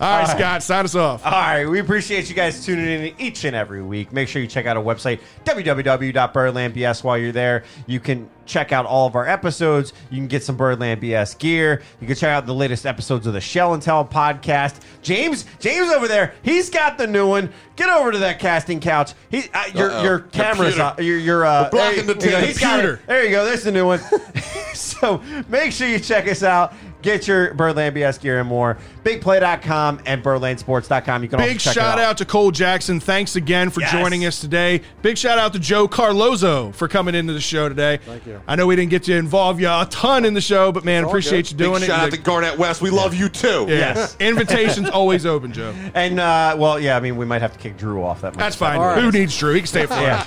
All 0.00 0.18
right, 0.20 0.28
Scott, 0.28 0.62
sign 0.62 0.84
us 0.84 0.94
off. 0.94 1.26
All 1.26 1.32
right, 1.32 1.66
we 1.66 1.80
appreciate 1.80 2.28
you 2.28 2.34
guys 2.36 2.64
tuning 2.64 2.86
in 2.86 3.14
each 3.20 3.44
and 3.44 3.56
every 3.56 3.82
week. 3.82 4.12
Make 4.12 4.28
sure 4.28 4.40
you 4.40 4.46
check 4.46 4.64
out 4.66 4.76
our 4.76 4.82
website, 4.82 5.18
www.birdlandbs. 5.44 7.02
While 7.04 7.18
you're 7.18 7.32
there, 7.32 7.64
you 7.86 7.98
can 8.00 8.30
check 8.46 8.70
out 8.72 8.86
all 8.86 9.06
of 9.06 9.16
our 9.16 9.26
episodes. 9.26 9.92
You 10.10 10.18
can 10.18 10.28
get 10.28 10.42
some 10.44 10.56
Birdland 10.56 11.02
BS 11.02 11.36
gear. 11.38 11.82
You 12.00 12.06
can 12.06 12.16
check 12.16 12.30
out 12.30 12.46
the 12.46 12.54
latest 12.54 12.86
episodes 12.86 13.26
of 13.26 13.32
the 13.32 13.40
Shell 13.40 13.74
and 13.74 13.82
Tell 13.82 14.04
podcast. 14.04 14.80
James, 15.02 15.44
James 15.58 15.90
over 15.92 16.06
there, 16.08 16.34
he's 16.42 16.70
got 16.70 16.96
the 16.96 17.06
new 17.06 17.28
one. 17.28 17.52
Get 17.76 17.88
over 17.90 18.12
to 18.12 18.18
that 18.18 18.38
casting 18.38 18.80
couch. 18.80 19.14
He, 19.30 19.44
uh, 19.52 19.64
your 19.74 19.90
Uh-oh. 19.90 20.02
your 20.02 20.18
camera's 20.20 20.74
Computer. 20.76 20.82
up. 20.82 21.00
Your 21.00 21.18
your 21.18 21.44
uh, 21.44 21.64
We're 21.64 21.70
blocking 21.70 22.06
there 22.06 22.14
the 22.14 22.24
you 22.24 22.30
go. 22.30 22.38
tape. 22.40 22.46
He's 22.48 22.58
got 22.58 22.78
it. 22.78 22.82
Computer. 22.82 23.02
There 23.06 23.24
you 23.24 23.30
go. 23.30 23.44
There's 23.44 23.64
the 23.64 23.72
new 23.72 23.86
one. 23.86 24.00
so 24.74 25.22
make 25.48 25.72
sure 25.72 25.88
you 25.88 25.98
check 25.98 26.28
us 26.28 26.42
out. 26.42 26.72
Get 27.00 27.28
your 27.28 27.54
Birdland 27.54 27.94
BS 27.94 28.20
gear 28.20 28.40
and 28.40 28.48
more. 28.48 28.76
BigPlay.com 29.08 30.00
and 30.06 30.22
BirdlandSports.com. 30.22 31.22
You 31.22 31.28
can 31.28 31.38
Big 31.38 31.58
check 31.58 31.74
shout 31.74 31.98
it 31.98 32.02
out. 32.02 32.10
out 32.10 32.18
to 32.18 32.24
Cole 32.24 32.50
Jackson. 32.50 33.00
Thanks 33.00 33.36
again 33.36 33.70
for 33.70 33.80
Yes. 33.80 33.92
joining 33.92 34.26
us 34.26 34.40
today. 34.40 34.82
Big 35.02 35.16
shout 35.16 35.38
out 35.38 35.52
to 35.54 35.58
Joe 35.58 35.88
Carlozo 35.88 36.72
for 36.72 36.88
coming 36.88 37.14
into 37.14 37.32
the 37.32 37.40
show 37.40 37.68
today. 37.68 37.98
Thank 38.04 38.26
you. 38.26 38.40
I 38.46 38.56
know 38.56 38.66
we 38.66 38.76
didn't 38.76 38.90
get 38.90 39.04
to 39.04 39.14
involve 39.16 39.60
you 39.60 39.68
a 39.68 39.86
ton 39.90 40.24
in 40.24 40.34
the 40.34 40.40
show, 40.40 40.72
but 40.72 40.84
man, 40.84 41.04
appreciate 41.04 41.46
good. 41.46 41.50
you 41.52 41.56
Big 41.58 41.66
doing 41.66 41.82
it. 41.82 41.86
shout 41.86 42.00
out 42.00 42.10
The- 42.10 42.16
to 42.18 42.22
Garnett 42.22 42.58
West. 42.58 42.82
We 42.82 42.90
love 42.90 43.14
you 43.14 43.28
too. 43.28 43.66
yeah. 43.68 43.78
Yes. 43.94 44.16
Invitation's 44.20 44.90
always 44.90 45.24
open, 45.26 45.52
Joe. 45.52 45.74
And 45.94 46.20
uh, 46.20 46.54
well, 46.58 46.78
yeah, 46.78 46.96
I 46.96 47.00
mean, 47.00 47.16
we 47.16 47.24
might 47.24 47.40
have 47.42 47.52
to 47.54 47.58
kick 47.58 47.76
Drew 47.76 48.04
off. 48.04 48.20
That 48.20 48.34
might 48.34 48.38
That's 48.42 48.56
fine. 48.56 48.78
fine. 48.78 49.02
Who 49.02 49.10
needs 49.10 49.36
Drew? 49.36 49.54
He 49.54 49.60
can 49.60 49.66
stay 49.66 49.86
for 49.86 49.94
Yeah. 49.94 50.22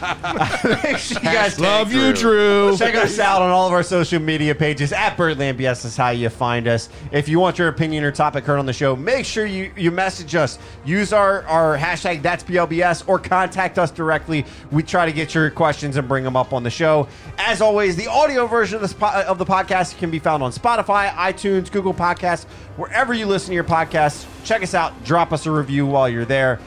Sure 0.98 1.18
you 1.22 1.30
guys 1.30 1.60
Love 1.60 1.94
you, 1.94 2.14
Drew. 2.14 2.76
Check 2.78 2.96
us 2.96 3.20
out 3.20 3.42
on 3.42 3.50
all 3.52 3.68
of 3.68 3.74
our 3.74 3.84
social 3.84 4.20
media 4.20 4.54
pages 4.56 4.92
at 4.92 5.16
Birdland 5.18 5.58
BS 5.58 5.86
is 5.86 5.96
how 5.96 6.10
you 6.10 6.30
find 6.30 6.68
us. 6.68 6.90
If 7.12 7.28
you 7.30 7.40
want 7.40 7.58
your 7.58 7.68
opinion 7.68 8.04
or 8.04 8.12
topic 8.12 8.44
heard 8.46 8.60
on 8.60 8.66
the 8.66 8.71
show, 8.74 8.96
make 8.96 9.26
sure 9.26 9.46
you, 9.46 9.72
you 9.76 9.92
message 9.92 10.36
us. 10.36 10.60
Use 10.86 11.14
our, 11.14 11.44
our 11.44 11.78
hashtag 11.78 12.22
that's 12.22 12.44
BLBS 12.44 13.08
or 13.08 13.20
contact 13.20 13.78
us 13.78 13.92
directly. 13.92 14.46
We 14.72 14.84
try 14.84 15.06
to 15.06 15.12
get 15.12 15.34
your 15.34 15.50
questions 15.50 15.98
and 15.98 16.08
bring 16.08 16.24
them 16.24 16.36
up 16.36 16.54
on 16.54 16.64
the 16.64 16.70
show. 16.70 17.08
As 17.38 17.62
always, 17.62 17.96
the 17.96 18.08
audio 18.08 18.48
version 18.48 18.76
of, 18.76 18.82
this 18.82 18.94
po- 18.94 19.24
of 19.28 19.38
the 19.38 19.46
podcast 19.46 19.98
can 19.98 20.12
be 20.12 20.20
found 20.20 20.44
on 20.44 20.52
Spotify, 20.52 21.10
iTunes, 21.12 21.72
Google 21.72 21.94
Podcasts, 21.94 22.46
wherever 22.78 23.14
you 23.14 23.26
listen 23.26 23.50
to 23.50 23.56
your 23.56 23.64
podcasts. 23.64 24.26
Check 24.44 24.64
us 24.64 24.74
out. 24.74 25.04
Drop 25.04 25.32
us 25.32 25.46
a 25.46 25.52
review 25.52 25.86
while 25.86 26.10
you're 26.10 26.26
there. 26.26 26.60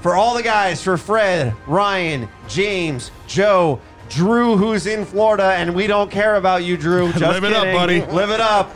For 0.00 0.14
all 0.14 0.34
the 0.34 0.42
guys, 0.42 0.82
for 0.82 0.98
Fred, 0.98 1.54
Ryan, 1.66 2.28
James, 2.48 3.10
Joe, 3.26 3.80
Drew, 4.10 4.56
who's 4.56 4.86
in 4.86 5.04
Florida, 5.04 5.54
and 5.54 5.74
we 5.74 5.86
don't 5.86 6.10
care 6.10 6.36
about 6.36 6.62
you, 6.62 6.76
Drew. 6.76 7.10
Just 7.12 7.22
Live 7.22 7.44
it 7.44 7.54
up, 7.54 7.64
buddy. 7.72 8.04
Live 8.06 8.30
it 8.30 8.40
up. 8.40 8.70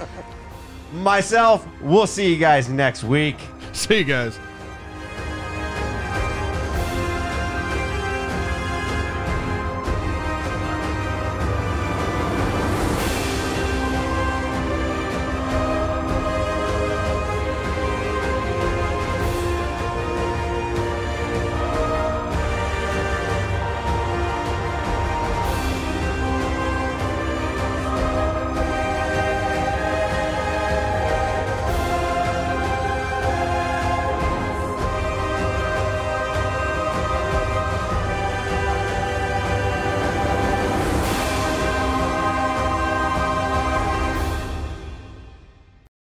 Myself, 0.93 1.67
we'll 1.83 2.07
see 2.07 2.33
you 2.33 2.39
guys 2.39 2.69
next 2.69 3.05
week. 3.05 3.37
See 3.73 3.99
you 3.99 4.05
guys. 4.05 4.39